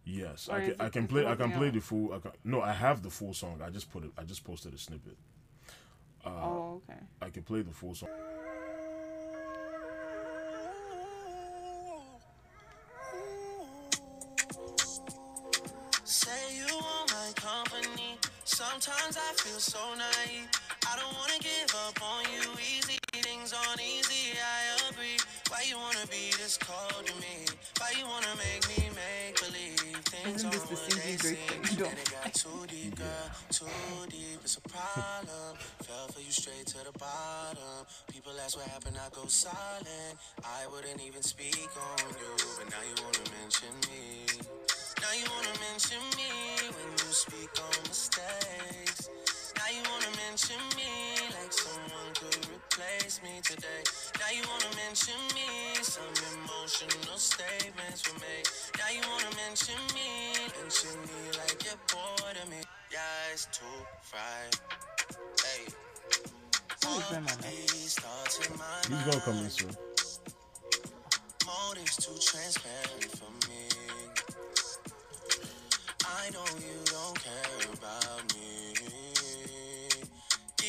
yes, 0.04 0.48
or 0.48 0.56
I 0.56 0.60
can. 0.66 0.74
I 0.80 0.88
can 0.88 1.06
play. 1.06 1.26
I 1.26 1.34
can 1.34 1.52
play 1.52 1.66
else? 1.66 1.74
the 1.74 1.80
full. 1.80 2.12
I 2.12 2.18
can, 2.18 2.30
no, 2.44 2.60
I 2.62 2.72
have 2.72 3.02
the 3.02 3.10
full 3.10 3.34
song. 3.34 3.60
I 3.64 3.70
just 3.70 3.90
put 3.92 4.04
it. 4.04 4.10
I 4.16 4.22
just 4.22 4.44
posted 4.44 4.72
a 4.72 4.78
snippet. 4.78 5.16
Uh, 6.24 6.28
oh, 6.28 6.82
okay. 6.88 7.00
I 7.22 7.30
can 7.30 7.42
play 7.42 7.62
the 7.62 7.70
full 7.70 7.94
song. 7.94 8.08
Say 16.04 16.56
you 16.56 16.66
want 16.74 17.10
my 17.12 17.32
company. 17.36 18.18
Sometimes 18.44 19.16
I 19.16 19.32
feel 19.36 19.58
so 19.60 19.78
naive. 19.96 20.48
I 20.86 20.96
don't 20.98 21.14
wanna 21.14 21.38
give 21.40 21.74
up 21.86 22.02
on 22.02 22.24
you 22.34 22.50
easy. 22.60 22.98
Things 23.12 23.54
aren't 23.54 23.80
easy, 23.80 24.36
I 24.36 24.90
agree. 24.90 25.16
Why 25.48 25.64
you 25.68 25.76
wanna 25.78 26.06
be 26.10 26.32
this 26.36 26.58
cold 26.58 27.06
to 27.06 27.14
me? 27.14 27.46
Why 27.78 27.92
you 27.98 28.04
wanna 28.06 28.34
make 28.36 28.68
me 28.68 28.90
make 28.94 29.40
believe 29.40 30.04
things 30.04 30.44
Isn't 30.44 30.52
this 30.52 30.62
the 30.64 30.74
what 30.74 30.92
singing 30.92 31.16
they 31.16 31.16
Drake 31.16 31.38
thing? 31.38 31.76
Deep, 32.68 32.94
girl, 32.94 33.30
too 33.50 33.64
deep. 34.10 34.38
It's 34.42 34.56
a 34.58 34.60
problem. 34.60 35.56
Fell 35.82 36.08
for 36.08 36.20
you 36.20 36.30
straight 36.30 36.66
to 36.66 36.84
the 36.84 36.92
bottom. 36.98 37.86
People 38.12 38.32
ask 38.44 38.56
what 38.56 38.68
happened, 38.68 38.96
I 38.96 39.08
go 39.14 39.26
silent. 39.26 40.14
I 40.44 40.66
wouldn't 40.70 41.00
even 41.00 41.22
speak 41.22 41.70
on 41.74 42.08
you, 42.10 42.36
but 42.58 42.70
now 42.70 42.82
you 42.84 42.94
wanna 43.02 43.30
mention 43.40 43.72
me. 43.88 44.26
Now 45.00 45.12
you 45.16 45.24
wanna 45.34 45.58
mention 45.72 45.98
me 46.16 46.30
when 46.76 46.90
you 46.92 47.12
speak 47.12 47.50
on 47.58 47.82
mistakes. 47.88 49.08
Now 49.60 49.68
you 49.76 49.82
wanna 49.92 50.16
mention 50.24 50.56
me 50.74 50.88
like 51.36 51.52
someone 51.52 52.10
could 52.14 52.48
replace 52.48 53.20
me 53.22 53.40
today. 53.44 53.84
Now 54.18 54.30
you 54.32 54.42
wanna 54.48 54.72
mention 54.88 55.20
me, 55.36 55.76
some 55.82 56.16
emotional 56.32 57.18
statements 57.18 58.08
were 58.08 58.18
made. 58.24 58.48
Now 58.80 58.88
you 58.88 59.02
wanna 59.04 59.36
mention 59.36 59.76
me, 59.92 60.32
mention 60.56 60.96
me 61.04 61.20
like 61.36 61.60
you're 61.60 61.76
bored 61.92 62.36
of 62.42 62.48
me. 62.48 62.62
Yeah, 62.90 63.32
it's 63.32 63.46
too 63.52 63.84
fried. 64.00 64.56
Hey. 65.44 65.68
Who 66.86 66.98
is 66.98 67.12
Rema, 67.12 67.26
man? 67.26 67.52
These 67.68 67.96
thoughts 68.00 68.40
in 68.40 68.56
my 68.56 68.64
He's 68.88 69.04
gonna 69.04 69.20
come 69.20 69.44
in 69.44 69.50
soon. 69.50 69.76
Motives 71.44 71.96
too 71.96 72.16
transparent 72.16 73.12
for 73.12 73.30
me. 73.46 73.68
I 76.06 76.30
know 76.30 76.48
you 76.56 76.80
don't 76.86 77.16
care 77.20 77.74
about 77.74 78.34
me. 78.34 79.19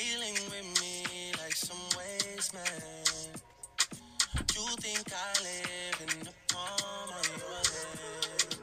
Dealing 0.01 0.33
with 0.49 0.81
me 0.81 1.31
like 1.37 1.53
some 1.55 1.77
waste 1.95 2.55
man. 2.55 2.63
You 4.55 4.65
think 4.81 5.05
I 5.13 5.31
live 5.43 6.01
in 6.01 6.19
the 6.25 6.33
palm 6.51 7.09
of 7.19 7.27
your 7.37 7.61
hand. 7.69 8.55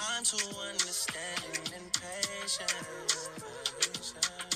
I'm 0.00 0.22
too 0.22 0.46
understanding 0.70 1.66
and 1.74 1.92
patient. 1.92 2.86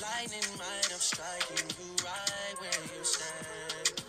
Lightning 0.01 0.47
might 0.57 0.87
have 0.91 1.03
striking 1.03 1.67
you 1.77 1.89
right 2.05 2.55
where 2.61 2.81
you 2.95 3.03
stand. 3.03 4.03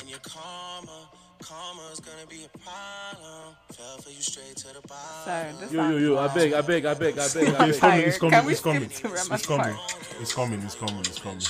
And 0.00 0.10
your 0.10 0.20
karma, 0.20 1.08
karma's 1.42 2.00
gonna 2.00 2.26
be 2.28 2.44
a 2.44 2.58
problem. 2.58 3.54
Fell 3.72 3.98
for 3.98 4.10
you 4.10 4.22
straight 4.22 4.56
to 4.56 4.68
the 4.68 4.86
bottom. 4.88 5.56
Sorry, 5.58 5.74
Yo, 5.74 5.90
yo, 5.90 5.96
yo! 5.98 6.18
I 6.18 6.28
beg, 6.34 6.52
I 6.52 6.60
beg, 6.62 6.86
I 6.86 6.94
beg, 6.94 7.18
I 7.18 7.28
beg, 7.28 7.48
I 7.54 7.68
Okay, 7.68 7.70
it's 7.70 7.78
coming. 7.80 8.00
It's 8.08 8.18
coming. 8.18 8.32
Can 8.32 8.46
we 8.46 8.52
It's 8.52 8.60
coming. 8.62 8.90
skip 8.90 9.10
to 9.10 9.14
It's, 9.14 9.28
Rema's 9.28 9.40
it's 9.40 9.46
coming. 9.46 9.76
It's 10.20 10.34
coming. 10.34 10.62
It's 10.62 10.74
coming. 10.76 11.00
It's 11.00 11.18
coming. 11.20 11.42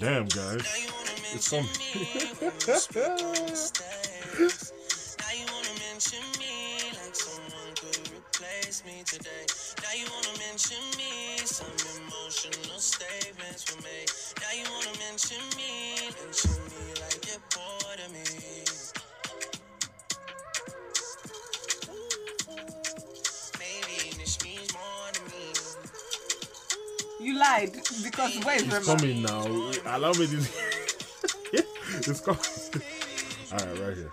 Damn, 0.00 0.26
guys. 0.26 0.66
It's 1.34 1.48
coming. 1.50 1.68
Now 5.20 5.32
you 5.38 5.46
wanna 5.52 5.74
mention 5.86 6.24
me 6.38 6.92
like 6.98 7.14
someone 7.14 7.74
could 7.76 8.10
replace 8.12 8.84
me 8.86 9.02
today. 9.06 9.46
Now 9.82 9.94
you 9.98 10.06
wanna 10.10 10.38
mention 10.38 10.82
me, 10.98 11.38
some 11.44 11.76
emotional 12.02 12.80
statements 12.80 13.64
were 13.70 13.82
made. 13.82 14.10
Now 14.42 14.52
you 14.58 14.64
wanna 14.70 14.98
mention 15.00 15.38
me, 15.56 16.10
mention 16.22 16.52
me 16.72 16.94
like 17.00 17.26
you're 17.28 17.44
bored 17.54 18.00
of 18.06 18.12
me. 18.12 18.73
You 27.34 27.40
lied 27.40 27.72
because 28.04 28.38
where 28.44 28.54
is 28.54 28.62
It's 28.62 28.72
Rema? 28.72 28.86
coming 28.86 29.22
now. 29.22 29.42
Allow 29.96 30.12
me 30.14 30.26
to. 30.30 30.38
it's 32.06 32.20
coming. 32.22 32.38
All 33.50 33.58
right, 33.58 33.78
right 33.82 33.96
here. 33.98 34.12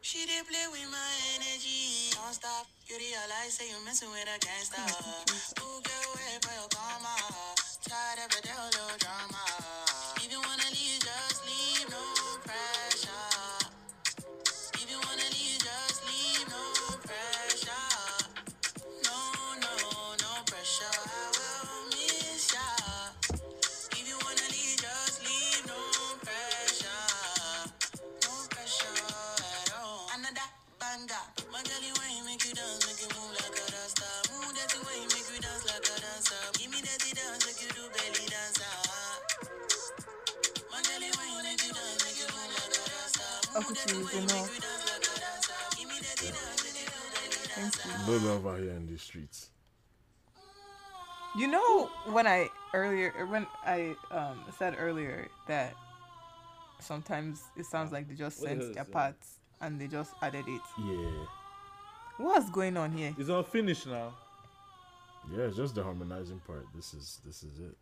She 0.00 0.24
did 0.24 0.46
play 0.48 0.64
with 0.72 0.88
my 0.88 1.12
energy. 1.36 2.16
Don't 2.16 2.32
stop. 2.32 2.64
You 2.88 2.96
realize 2.96 3.52
say 3.60 3.68
you 3.68 3.76
messing 3.84 4.08
with 4.08 4.24
a 4.24 4.38
gangster. 4.40 4.80
Who 5.60 5.82
get 5.84 6.00
away 6.08 6.32
for 6.40 6.54
your 6.56 6.68
karma? 6.72 7.12
Tired 7.84 8.24
of 8.24 8.32
the 8.40 8.48
whole 8.56 8.96
drama. 8.96 9.44
If 10.16 10.32
you 10.32 10.40
wanna 10.40 10.64
leave, 10.72 10.95
fuck 43.86 43.96
with 43.96 44.14
you, 44.14 44.20
you 44.20 44.26
know. 44.26 44.46
No 48.06 48.12
love 48.26 48.46
out 48.46 48.58
here 48.60 48.72
in 48.72 48.86
the 48.86 48.98
streets. 48.98 49.50
You 51.36 51.48
know 51.48 51.90
when 52.06 52.26
I 52.26 52.48
earlier 52.72 53.26
when 53.26 53.46
I 53.64 53.94
um 54.10 54.44
said 54.58 54.76
earlier 54.78 55.28
that 55.48 55.74
sometimes 56.80 57.42
it 57.56 57.66
sounds 57.66 57.92
like 57.92 58.08
they 58.08 58.14
just 58.14 58.40
What 58.40 58.48
sent 58.48 58.74
their 58.74 58.84
parts 58.84 59.38
and 59.60 59.80
they 59.80 59.86
just 59.86 60.12
added 60.22 60.44
it. 60.48 60.60
Yeah. 60.82 61.26
What's 62.18 62.50
going 62.50 62.76
on 62.76 62.92
here? 62.92 63.14
It's 63.18 63.28
all 63.28 63.42
finished 63.42 63.86
now. 63.86 64.14
Yeah, 65.30 65.44
it's 65.44 65.56
just 65.56 65.74
the 65.74 65.82
harmonizing 65.82 66.40
part. 66.46 66.66
This 66.74 66.94
is 66.94 67.20
this 67.24 67.42
is 67.42 67.58
it. 67.58 67.76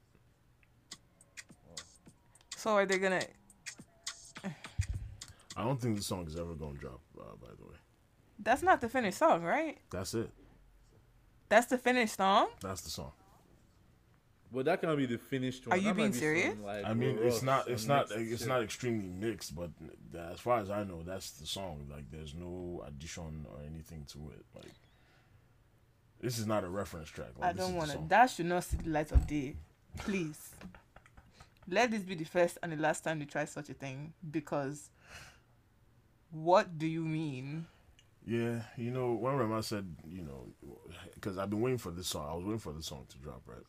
So 2.57 2.71
are 2.73 2.87
they 2.87 2.99
gonna? 2.99 3.21
I 5.57 5.63
don't 5.65 5.81
think 5.81 5.97
this 5.97 6.07
song 6.07 6.27
is 6.27 6.37
ever 6.37 6.55
gonna 6.55 6.79
drop. 6.79 7.01
Uh, 7.19 7.37
by 7.41 7.49
the 7.57 7.65
way, 7.65 7.77
That's 8.39 8.63
not 8.63 8.81
the 8.81 8.89
finished 8.89 9.19
song, 9.19 9.43
right? 9.43 9.79
that's 9.91 10.15
it. 10.15 10.31
That's 11.49 11.67
the 11.67 11.79
finished 11.79 12.17
song. 12.17 12.49
That's 12.61 12.81
the 12.81 12.91
song. 12.91 13.13
Well, 14.51 14.65
that 14.65 14.81
can't 14.81 14.97
be 14.97 15.07
the 15.07 15.19
finished 15.19 15.67
one. 15.67 15.77
Are 15.77 15.81
you 15.81 15.89
That 15.89 15.91
might 15.91 15.97
being 15.97 16.11
be 16.13 16.19
serious? 16.19 16.55
some, 16.55 16.63
like, 16.65 16.85
I 16.85 16.95
mean, 16.95 17.19
it's 17.21 17.43
not 17.43 17.69
it's 17.69 17.87
not 17.87 18.09
mixed 18.11 18.33
it's 18.33 18.43
shit. 18.43 18.49
not 18.49 18.63
extremely 18.63 19.09
mixed, 19.09 19.55
but 19.55 19.71
as 20.33 20.41
far 20.41 20.59
as 20.61 20.71
I 20.71 20.85
know, 20.85 21.03
that's 21.05 21.33
the 21.33 21.47
song. 21.47 21.87
Like, 21.91 22.11
there's 22.11 22.35
no 22.35 22.85
addition 22.87 23.47
or 23.51 23.59
anything 23.67 24.05
to 24.13 24.19
it. 24.31 24.45
Like, 24.55 24.73
this 26.21 26.39
is 26.39 26.47
not 26.47 26.63
a 26.65 26.69
reference 26.69 27.09
track. 27.11 27.31
Like, 27.39 27.51
I 27.51 27.53
don't 27.53 27.75
want 27.75 27.91
to. 27.91 27.99
That 28.09 28.27
should 28.31 28.47
not 28.47 28.65
see 28.65 28.77
the 28.79 28.91
light 28.91 29.11
of 29.13 29.27
day. 29.27 29.57
Please. 29.99 30.51
Let 31.69 31.91
this 31.91 32.03
be 32.03 32.15
the 32.15 32.25
first 32.25 32.59
and 32.63 32.73
the 32.73 32.77
last 32.77 33.03
time 33.05 33.21
you 33.21 33.27
try 33.27 33.47
such 33.47 33.71
a 33.71 33.75
thing 33.75 34.13
because 34.31 34.91
what 36.35 36.79
do 36.79 36.87
you 36.87 37.03
mean? 37.03 37.67
Yeah, 38.27 38.63
you 38.77 38.91
know, 38.91 39.13
when 39.13 39.37
Rema 39.37 39.63
said, 39.63 39.95
you 40.09 40.23
know, 40.23 40.47
because 41.15 41.39
I've 41.39 41.51
been 41.51 41.61
waiting 41.61 41.79
for 41.79 41.91
this 41.91 42.09
song. 42.09 42.27
I 42.29 42.35
was 42.35 42.45
waiting 42.45 42.59
for 42.59 42.73
this 42.73 42.87
song 42.87 43.07
to 43.11 43.19
drop, 43.19 43.43
right? 43.47 43.63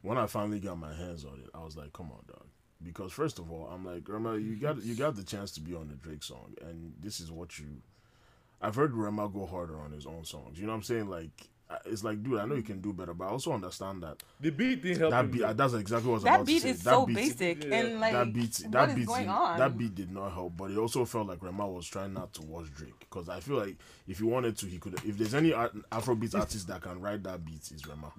When 0.00 0.18
I 0.18 0.26
finally 0.26 0.60
got 0.60 0.78
my 0.78 0.94
hands 0.94 1.24
on 1.24 1.34
it, 1.34 1.50
I 1.54 1.62
was 1.62 1.76
like, 1.76 1.92
"Come 1.92 2.10
on, 2.10 2.24
dog!" 2.26 2.46
Because 2.82 3.12
first 3.12 3.38
of 3.38 3.52
all, 3.52 3.68
I'm 3.72 3.84
like, 3.84 4.08
Rema, 4.08 4.36
you 4.38 4.56
got 4.56 4.82
you 4.82 4.94
got 4.94 5.14
the 5.14 5.22
chance 5.22 5.52
to 5.52 5.60
be 5.60 5.74
on 5.74 5.88
the 5.88 5.94
Drake 5.94 6.22
song, 6.22 6.54
and 6.62 6.94
this 7.00 7.20
is 7.20 7.30
what 7.30 7.58
you. 7.58 7.66
I've 8.60 8.74
heard 8.74 8.94
Rema 8.94 9.28
go 9.28 9.46
harder 9.46 9.78
on 9.78 9.92
his 9.92 10.06
own 10.06 10.24
songs. 10.24 10.58
You 10.58 10.66
know 10.66 10.72
what 10.72 10.78
I'm 10.78 10.82
saying? 10.84 11.08
Like, 11.08 11.48
Uh, 11.72 11.78
it's 11.86 12.04
like, 12.04 12.22
dude, 12.22 12.38
I 12.38 12.44
know 12.44 12.54
you 12.56 12.62
can 12.62 12.80
do 12.80 12.92
better, 12.92 13.14
but 13.14 13.24
I 13.26 13.28
also 13.30 13.52
understand 13.52 14.02
that 14.02 14.22
The 14.40 14.50
beat 14.50 14.82
didn't 14.82 14.98
help 14.98 15.10
that 15.12 15.30
beat. 15.30 15.38
though. 15.40 15.46
Uh, 15.48 15.52
that's 15.54 15.74
exactly 15.74 16.08
what 16.08 16.12
I 16.12 16.16
was 16.16 16.22
That 16.24 16.34
about 16.34 16.46
beat 16.46 16.54
to 16.56 16.60
say. 16.60 16.70
is 16.70 16.82
that 16.82 16.90
so 16.90 17.06
beat, 17.06 17.14
basic 17.14 17.64
Yeah. 17.64 17.74
and 17.76 18.00
like 18.00 18.12
that 18.12 18.32
beat 18.32 18.60
what 18.64 18.72
that 18.72 18.88
is 18.90 18.94
beat 18.96 19.06
going 19.06 19.22
did- 19.22 19.28
on? 19.30 19.58
that 19.58 19.78
beat 19.78 19.94
did 19.94 20.10
not 20.10 20.32
help 20.32 20.56
but 20.56 20.70
it 20.70 20.76
also 20.78 21.04
felt 21.04 21.28
like 21.28 21.42
Rema 21.42 21.66
was 21.66 21.86
trying 21.86 22.12
not 22.12 22.32
to 22.34 22.42
watch 22.42 22.66
Drake 22.74 22.98
because 23.00 23.28
I 23.28 23.40
feel 23.40 23.56
like 23.56 23.76
if 24.06 24.18
he 24.18 24.24
wanted 24.24 24.56
to 24.58 24.66
he 24.66 24.78
could 24.78 24.94
if 25.04 25.16
there's 25.16 25.34
any 25.34 25.50
Afrobeat 25.52 26.34
artist 26.38 26.66
that 26.68 26.82
can 26.82 27.00
write 27.00 27.22
that 27.22 27.44
beat 27.44 27.70
is 27.72 27.86
Rema 27.86 28.12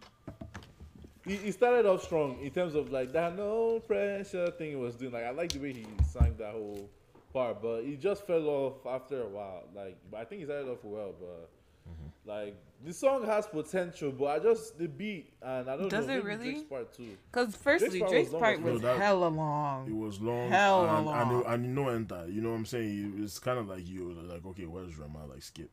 he, 1.25 1.35
he 1.37 1.51
started 1.51 1.85
off 1.85 2.03
strong 2.03 2.37
in 2.41 2.51
terms 2.51 2.75
of 2.75 2.91
like 2.91 3.11
that 3.13 3.35
no 3.37 3.79
pressure 3.81 4.49
thing 4.51 4.71
he 4.71 4.75
was 4.75 4.95
doing. 4.95 5.13
Like 5.13 5.23
I 5.25 5.29
like 5.31 5.51
the 5.53 5.59
way 5.59 5.71
he 5.73 5.85
sang 6.11 6.35
that 6.37 6.51
whole 6.51 6.89
part, 7.31 7.61
but 7.61 7.83
he 7.83 7.95
just 7.95 8.27
fell 8.27 8.45
off 8.47 8.85
after 8.85 9.21
a 9.21 9.27
while. 9.27 9.63
Like, 9.73 9.97
but 10.11 10.19
I 10.19 10.25
think 10.25 10.39
he 10.39 10.45
started 10.45 10.69
off 10.69 10.83
well, 10.83 11.13
but. 11.19 11.49
Mm-hmm. 11.89 12.29
Like 12.29 12.55
the 12.85 12.93
song 12.93 13.25
has 13.25 13.45
potential, 13.47 14.11
but 14.11 14.25
I 14.25 14.39
just 14.39 14.77
the 14.77 14.87
beat 14.87 15.31
and 15.41 15.69
I 15.69 15.77
don't 15.77 15.89
Does 15.89 16.05
know. 16.07 16.13
it 16.13 16.17
maybe 16.17 16.27
really? 16.27 16.51
Drake's 16.51 16.63
part 16.69 16.93
too. 16.93 17.17
Because 17.31 17.55
firstly, 17.55 17.99
part 17.99 18.11
Drake's 18.11 18.25
was 18.27 18.33
long 18.33 18.41
part 18.41 18.61
was 18.61 18.65
well. 18.65 18.73
No, 18.81 18.87
that- 18.87 18.97
hella 18.97 19.85
it 19.87 19.93
was 19.93 20.19
long 20.21 20.49
Hell 20.49 20.85
and, 20.89 21.05
long. 21.05 21.31
and, 21.31 21.41
it, 21.41 21.47
and 21.47 21.75
no 21.75 21.89
enter 21.89 22.25
you 22.29 22.41
know 22.41 22.49
what 22.51 22.55
I'm 22.57 22.65
saying 22.65 23.15
it's 23.23 23.39
kind 23.39 23.57
of 23.59 23.67
like 23.67 23.87
you 23.87 24.05
were 24.07 24.33
like 24.33 24.45
okay 24.45 24.65
where's 24.65 24.97
Rema 24.97 25.25
like 25.25 25.41
skip 25.43 25.69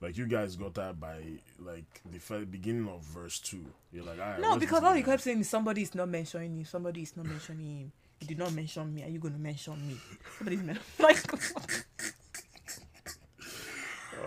like 0.00 0.16
you 0.18 0.26
guys 0.26 0.56
got 0.56 0.74
that 0.74 0.98
by 1.00 1.16
like 1.58 1.84
the 2.10 2.18
fir- 2.18 2.44
beginning 2.44 2.88
of 2.88 3.02
verse 3.02 3.38
two 3.38 3.64
you're 3.92 4.04
like 4.04 4.18
all 4.20 4.26
right, 4.32 4.40
No, 4.40 4.58
because 4.58 4.82
all 4.82 4.94
you 4.96 5.02
nigga? 5.02 5.06
kept 5.06 5.22
saying 5.22 5.40
is 5.40 5.48
somebody 5.48 5.82
is 5.82 5.94
not 5.94 6.08
mentioning 6.08 6.56
you. 6.56 6.64
Somebody 6.64 7.02
is 7.02 7.16
not 7.16 7.26
mentioning 7.26 7.66
him. 7.78 7.92
You 8.20 8.26
did 8.28 8.38
not 8.38 8.52
mention 8.52 8.94
me. 8.94 9.02
Are 9.04 9.08
you 9.08 9.18
going 9.18 9.34
to 9.34 9.40
mention 9.40 9.74
me? 9.86 9.96
Somebody's 10.38 10.62
men- 10.62 10.78
like, 11.00 11.16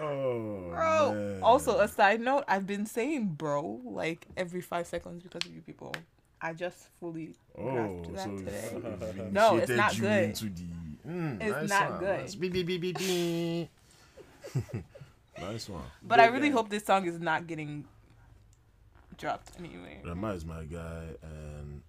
oh 0.02 0.70
bro. 0.70 1.14
man. 1.14 1.40
Also, 1.44 1.80
a 1.80 1.88
side 1.88 2.22
note, 2.22 2.44
I've 2.48 2.66
been 2.68 2.86
saying 2.86 3.28
bro 3.38 3.82
like 3.86 4.26
every 4.38 4.62
five 4.62 4.88
seconds 4.88 5.24
because 5.24 5.46
of 5.48 5.54
you 5.56 5.62
people. 5.62 5.94
I 6.42 6.54
just 6.54 6.88
fully 7.00 7.34
Oh, 7.58 7.64
grasped 7.64 8.46
that 8.46 8.64
so 8.70 8.80
today. 8.80 9.22
No, 9.32 9.58
it's 9.58 9.72
not 9.72 9.98
good. 10.00 10.36
The, 10.36 11.10
mm, 11.10 11.42
It's 11.42 11.52
nice 11.52 11.70
not 11.70 11.90
one. 11.92 12.00
good. 12.00 12.20
Nice. 12.22 12.36
Beep, 12.36 12.54
beep, 12.54 12.68
beep, 12.68 12.98
beep. 12.98 13.70
nice 15.40 15.70
one. 15.70 15.82
But 16.04 16.20
I 16.20 16.28
really 16.28 16.50
guy. 16.50 16.56
hope 16.56 16.70
this 16.70 16.86
song 16.86 17.06
is 17.08 17.20
not 17.20 17.48
getting 17.48 17.86
dropped 19.18 19.52
anyway. 19.60 20.02
Rema 20.06 20.34
is 20.34 20.46
my 20.46 20.64
guy, 20.66 21.04
and 21.24 21.82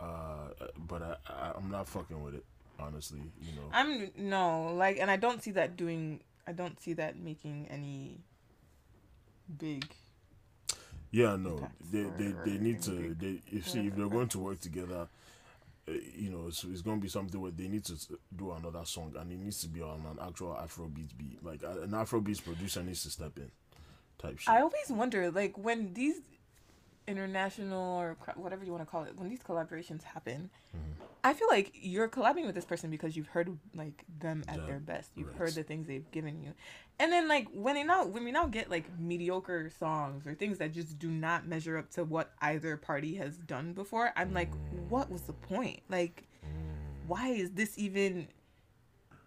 uh, 0.00 0.48
but 0.88 1.02
I, 1.02 1.16
I 1.28 1.52
I'm 1.56 1.70
not 1.70 1.88
fucking 1.88 2.22
with 2.22 2.34
it. 2.34 2.44
Honestly, 2.80 3.20
you 3.40 3.52
know. 3.54 3.68
I'm 3.72 4.10
no 4.16 4.74
like, 4.74 4.98
and 4.98 5.10
I 5.10 5.16
don't 5.16 5.42
see 5.42 5.52
that 5.52 5.76
doing. 5.76 6.20
I 6.46 6.52
don't 6.52 6.80
see 6.80 6.92
that 6.94 7.18
making 7.18 7.68
any 7.70 8.18
big. 9.58 9.86
Yeah, 11.10 11.36
no, 11.36 11.68
they 11.92 12.02
they, 12.18 12.34
they 12.44 12.58
need 12.58 12.82
to 12.82 13.14
they 13.18 13.40
if 13.52 13.68
see 13.68 13.86
if 13.86 13.94
they're 13.96 14.08
going 14.08 14.28
to 14.28 14.38
work 14.40 14.60
together, 14.60 15.06
uh, 15.86 15.92
you 16.16 16.30
know, 16.30 16.46
it's, 16.48 16.64
it's 16.64 16.82
going 16.82 16.98
to 16.98 17.02
be 17.02 17.08
something 17.08 17.40
where 17.40 17.52
they 17.52 17.68
need 17.68 17.84
to 17.84 17.94
do 18.34 18.52
another 18.52 18.84
song 18.84 19.14
and 19.18 19.30
it 19.30 19.38
needs 19.38 19.60
to 19.60 19.68
be 19.68 19.80
on 19.80 20.04
an 20.10 20.18
actual 20.26 20.54
Afrobeat 20.54 21.16
beat, 21.16 21.38
like 21.44 21.62
an 21.62 21.90
Afrobeat 21.90 22.42
producer 22.44 22.82
needs 22.82 23.02
to 23.04 23.10
step 23.10 23.36
in, 23.36 23.50
type 24.18 24.38
shit. 24.38 24.52
I 24.52 24.60
always 24.60 24.88
wonder, 24.90 25.30
like, 25.30 25.56
when 25.56 25.92
these 25.94 26.20
international 27.06 27.98
or 28.00 28.16
whatever 28.36 28.64
you 28.64 28.72
want 28.72 28.82
to 28.84 28.90
call 28.90 29.04
it, 29.04 29.16
when 29.16 29.28
these 29.28 29.42
collaborations 29.42 30.02
happen, 30.02 30.50
Mm-hmm. 30.76 31.04
I 31.26 31.32
feel 31.32 31.48
like 31.48 31.70
you're 31.72 32.08
collabing 32.08 32.44
with 32.44 32.54
this 32.54 32.66
person 32.66 32.90
because 32.90 33.16
you've 33.16 33.28
heard 33.28 33.48
like 33.74 34.04
them 34.20 34.44
at 34.46 34.58
Yeah, 34.58 34.66
their 34.66 34.78
best. 34.78 35.10
You've 35.16 35.28
right. 35.28 35.36
heard 35.38 35.54
the 35.54 35.62
things 35.62 35.86
they've 35.86 36.10
given 36.10 36.42
you, 36.42 36.52
and 36.98 37.10
then 37.10 37.28
like 37.28 37.48
when 37.54 37.76
they 37.76 37.82
now 37.82 38.04
when 38.04 38.24
we 38.24 38.30
now 38.30 38.46
get 38.46 38.68
like 38.70 38.84
mediocre 38.98 39.70
songs 39.70 40.26
or 40.26 40.34
things 40.34 40.58
that 40.58 40.72
just 40.74 40.98
do 40.98 41.10
not 41.10 41.46
measure 41.46 41.78
up 41.78 41.90
to 41.92 42.04
what 42.04 42.32
either 42.42 42.76
party 42.76 43.14
has 43.14 43.38
done 43.38 43.72
before, 43.72 44.12
I'm 44.16 44.34
like, 44.34 44.50
Mm. 44.52 44.88
what 44.90 45.10
was 45.10 45.22
the 45.22 45.32
point? 45.32 45.80
Like, 45.88 46.28
why 47.06 47.28
is 47.28 47.52
this 47.52 47.78
even 47.78 48.28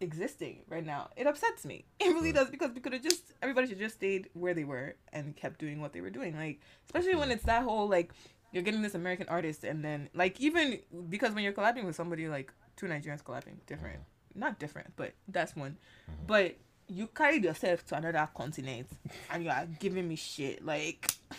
existing 0.02 0.61
right 0.69 0.86
now. 0.86 1.10
It 1.15 1.28
upsets 1.28 1.65
me. 1.65 1.86
It 1.99 2.14
really 2.14 2.30
hmm. 2.30 2.38
does 2.38 2.49
because 2.49 2.72
we 2.72 2.82
could 2.82 2.94
have 2.94 3.02
just 3.02 3.34
everybody 3.41 3.68
should 3.68 3.80
just 3.80 3.95
stayed 3.95 4.30
where 4.34 4.53
they 4.53 4.64
were 4.64 4.95
and 5.11 5.36
kept 5.36 5.60
doing 5.60 5.82
what 5.82 5.94
they 5.94 6.02
were 6.02 6.10
doing. 6.10 6.36
Like 6.36 6.60
especially 6.86 7.15
when 7.15 7.28
hmm. 7.28 7.34
it's 7.34 7.44
that 7.44 7.64
whole 7.64 7.88
like 7.88 8.11
you're 8.52 8.64
getting 8.64 8.82
this 8.82 8.95
American 8.95 9.28
artist 9.30 9.64
and 9.64 9.84
then 9.84 10.10
like 10.14 10.40
even 10.40 10.80
because 11.10 11.34
when 11.34 11.44
you're 11.44 11.53
collabing 11.53 11.86
with 11.86 11.95
somebody 11.95 12.28
like 12.28 12.53
two 12.76 12.86
Nigerians 12.88 13.24
collabing 13.24 13.57
different, 13.65 13.99
hmm. 14.34 14.40
not 14.40 14.60
different, 14.60 14.94
but 14.95 15.14
that's 15.28 15.56
one. 15.56 15.78
But 16.26 16.56
you 16.88 17.07
carried 17.07 17.44
yourself 17.44 17.86
to 17.88 17.95
another 17.95 18.30
continent 18.34 18.88
and 19.30 19.44
you 19.44 19.49
are 19.49 19.68
giving 19.80 20.07
me 20.07 20.15
shit 20.15 20.65
like 20.65 21.11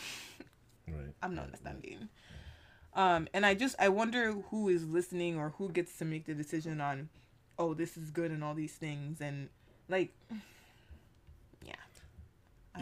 Right. 0.92 1.14
I'm 1.22 1.34
not 1.34 1.46
understanding. 1.46 2.08
Um, 2.94 3.28
and 3.32 3.44
I 3.44 3.54
just 3.54 3.76
I 3.78 3.88
wonder 3.88 4.32
who 4.50 4.68
is 4.68 4.86
listening 4.86 5.38
or 5.38 5.50
who 5.58 5.70
gets 5.70 5.96
to 5.98 6.04
make 6.04 6.26
the 6.26 6.34
decision 6.34 6.80
on, 6.80 7.08
oh, 7.58 7.74
this 7.74 7.96
is 7.96 8.10
good 8.10 8.30
and 8.30 8.42
all 8.44 8.54
these 8.54 8.74
things 8.74 9.20
and 9.20 9.48
like, 9.88 10.12
yeah. 11.64 11.74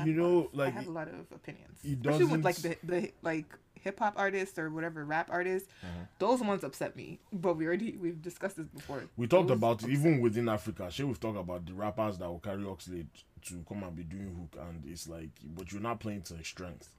You 0.04 0.12
know, 0.12 0.38
of- 0.46 0.54
like, 0.54 0.74
I 0.74 0.78
have 0.78 0.86
a 0.88 0.90
lot 0.90 1.08
of 1.08 1.32
opinions, 1.34 1.78
especially 1.84 2.26
with 2.26 2.44
like 2.44 2.56
the 2.56 2.76
the 2.82 3.12
like 3.22 3.46
hip 3.86 4.00
hop 4.00 4.14
artists 4.16 4.58
or 4.58 4.68
whatever 4.70 5.04
rap 5.04 5.28
artists. 5.30 5.68
Uh-huh. 5.82 6.04
Those 6.18 6.40
ones 6.40 6.64
upset 6.64 6.96
me, 6.96 7.20
but 7.32 7.56
we 7.56 7.66
already 7.66 7.96
we've 7.96 8.20
discussed 8.20 8.56
this 8.56 8.66
before. 8.66 9.04
We 9.16 9.26
talked 9.26 9.48
Those 9.48 9.56
about 9.56 9.74
upset 9.76 9.90
even 9.90 10.20
within 10.20 10.48
Africa. 10.48 10.90
Shit, 10.90 11.06
we've 11.06 11.20
talked 11.20 11.38
about 11.38 11.64
the 11.64 11.72
rappers 11.72 12.18
that 12.18 12.28
will 12.28 12.40
carry 12.40 12.64
Oxlade 12.64 13.06
to 13.46 13.64
come 13.68 13.84
and 13.84 13.94
be 13.94 14.02
doing 14.02 14.34
hook, 14.34 14.60
and 14.68 14.82
it's 14.84 15.08
like, 15.08 15.30
but 15.54 15.72
you're 15.72 15.80
not 15.80 16.00
playing 16.00 16.22
to 16.22 16.34
his 16.34 16.48
strength. 16.48 16.90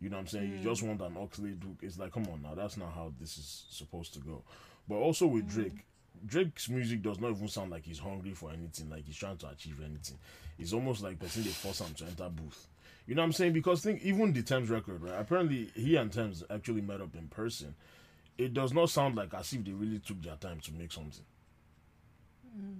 You 0.00 0.10
know 0.10 0.16
what 0.16 0.22
I'm 0.22 0.26
saying? 0.26 0.50
You 0.50 0.58
just 0.58 0.82
want 0.82 1.00
an 1.00 1.14
Oxlade 1.14 1.62
hook. 1.62 1.78
It's 1.80 1.96
like, 1.96 2.12
come 2.12 2.26
on 2.32 2.42
now, 2.42 2.54
that's 2.56 2.76
not 2.76 2.92
how 2.92 3.12
this 3.20 3.38
is 3.38 3.64
supposed 3.70 4.12
to 4.14 4.20
go. 4.20 4.42
But 4.88 4.96
also 4.96 5.28
with 5.28 5.48
Drake, 5.48 5.86
Drake's 6.26 6.68
music 6.68 7.02
does 7.02 7.20
not 7.20 7.32
even 7.32 7.48
sound 7.48 7.70
like 7.70 7.84
he's 7.84 7.98
hungry 7.98 8.32
for 8.32 8.50
anything, 8.50 8.90
like 8.90 9.04
he's 9.06 9.16
trying 9.16 9.36
to 9.38 9.48
achieve 9.48 9.80
anything. 9.80 10.18
It's 10.58 10.72
almost 10.72 11.02
like 11.02 11.18
person 11.18 11.42
they 11.42 11.50
force 11.50 11.80
him 11.80 11.94
to 11.94 12.04
enter 12.04 12.28
booth. 12.28 12.68
You 13.06 13.14
know 13.14 13.22
what 13.22 13.26
I'm 13.26 13.32
saying? 13.32 13.52
Because 13.52 13.82
think 13.82 14.02
even 14.02 14.32
the 14.32 14.42
Tems 14.42 14.70
record, 14.70 15.02
right? 15.02 15.18
Apparently 15.18 15.70
he 15.74 15.96
and 15.96 16.12
Tems 16.12 16.44
actually 16.50 16.82
met 16.82 17.00
up 17.00 17.14
in 17.16 17.28
person. 17.28 17.74
It 18.38 18.54
does 18.54 18.72
not 18.72 18.90
sound 18.90 19.16
like 19.16 19.34
as 19.34 19.52
if 19.52 19.64
they 19.64 19.72
really 19.72 19.98
took 19.98 20.22
their 20.22 20.36
time 20.36 20.60
to 20.60 20.72
make 20.72 20.92
something. 20.92 21.24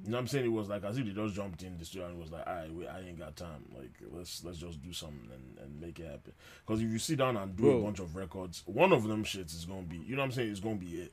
You 0.05 0.11
know 0.11 0.17
what 0.17 0.21
I'm 0.23 0.27
saying? 0.27 0.45
It 0.45 0.53
was 0.53 0.69
like 0.69 0.85
as 0.85 0.99
if 0.99 1.07
they 1.07 1.13
just 1.13 1.35
jumped 1.35 1.63
in 1.63 1.79
the 1.79 1.85
studio 1.85 2.09
and 2.09 2.19
was 2.19 2.31
like, 2.31 2.47
"I 2.47 2.69
wait, 2.71 2.89
I 2.89 3.01
ain't 3.01 3.19
got 3.19 3.37
time. 3.37 3.65
Like, 3.75 3.93
let's 4.11 4.45
let's 4.45 4.59
just 4.59 4.83
do 4.83 4.93
something 4.93 5.31
and, 5.33 5.59
and 5.65 5.81
make 5.81 5.99
it 5.99 6.07
happen." 6.07 6.33
Because 6.67 6.83
if 6.83 6.91
you 6.91 6.99
sit 6.99 7.19
down 7.19 7.37
and 7.37 7.57
do 7.57 7.71
a 7.71 7.83
bunch 7.83 7.99
of 7.99 8.15
records, 8.15 8.63
one 8.67 8.93
of 8.93 9.05
them 9.05 9.25
shits 9.25 9.55
is 9.55 9.65
gonna 9.65 9.83
be, 9.83 9.97
you 9.97 10.15
know 10.15 10.23
what 10.23 10.27
I'm 10.27 10.33
saying? 10.33 10.51
It's 10.51 10.61
gonna 10.61 10.75
be 10.75 11.03
it. 11.03 11.13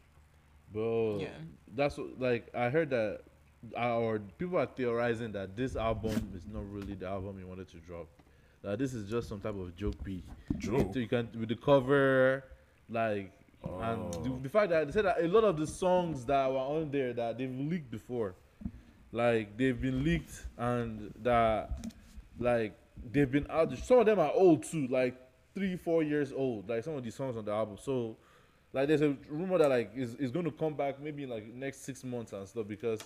Bro, 0.71 1.19
Yeah. 1.21 1.29
that's 1.75 1.97
what, 1.97 2.19
like 2.19 2.47
I 2.55 2.69
heard 2.69 2.89
that 2.91 3.21
uh, 3.77 3.97
or 3.97 4.19
people 4.37 4.57
are 4.57 4.65
theorizing 4.67 5.31
that 5.33 5.55
this 5.57 5.75
album 5.75 6.31
is 6.35 6.43
not 6.51 6.63
really 6.71 6.93
the 6.93 7.07
album 7.07 7.37
he 7.37 7.43
wanted 7.43 7.67
to 7.69 7.77
drop. 7.77 8.07
That 8.61 8.77
this 8.79 8.93
is 8.93 9.09
just 9.09 9.27
some 9.29 9.39
type 9.39 9.55
of 9.55 9.75
joke 9.75 10.01
piece. 10.03 10.23
Joke? 10.57 10.93
So 10.93 10.99
you 10.99 11.07
can 11.07 11.27
with 11.37 11.49
the 11.49 11.55
cover, 11.55 12.43
like, 12.89 13.31
and 13.63 14.13
the, 14.13 14.19
Oh. 14.29 14.39
the 14.43 14.49
fact 14.49 14.69
that 14.69 14.85
they 14.87 14.93
said 14.93 15.05
that 15.05 15.21
a 15.21 15.27
lot 15.27 15.43
of 15.43 15.57
the 15.57 15.67
songs 15.67 16.25
that 16.25 16.49
were 16.51 16.57
on 16.57 16.91
there 16.91 17.11
that 17.13 17.37
they've 17.37 17.49
leaked 17.53 17.89
before, 17.91 18.35
like 19.11 19.57
they've 19.57 19.79
been 19.81 20.03
leaked 20.03 20.45
and 20.57 21.13
that, 21.23 21.85
like 22.39 22.77
they've 23.11 23.29
been 23.31 23.47
out. 23.49 23.75
Some 23.79 23.99
of 23.99 24.05
them 24.05 24.19
are 24.19 24.31
old 24.33 24.63
too, 24.63 24.87
like 24.87 25.15
three, 25.53 25.75
four 25.75 26.03
years 26.03 26.31
old. 26.31 26.69
Like 26.69 26.83
some 26.83 26.95
of 26.95 27.03
these 27.03 27.15
songs 27.15 27.35
on 27.35 27.43
the 27.45 27.51
album. 27.51 27.77
So, 27.81 28.15
like 28.73 28.87
there's 28.87 29.01
a 29.01 29.15
rumor 29.29 29.57
that 29.57 29.69
like 29.69 29.91
is 29.95 30.15
is 30.15 30.31
going 30.31 30.45
to 30.45 30.51
come 30.51 30.73
back 30.73 31.01
maybe 31.01 31.23
in 31.23 31.29
like 31.29 31.53
next 31.53 31.83
six 31.83 32.03
months 32.03 32.33
and 32.33 32.47
stuff 32.47 32.67
because 32.67 33.01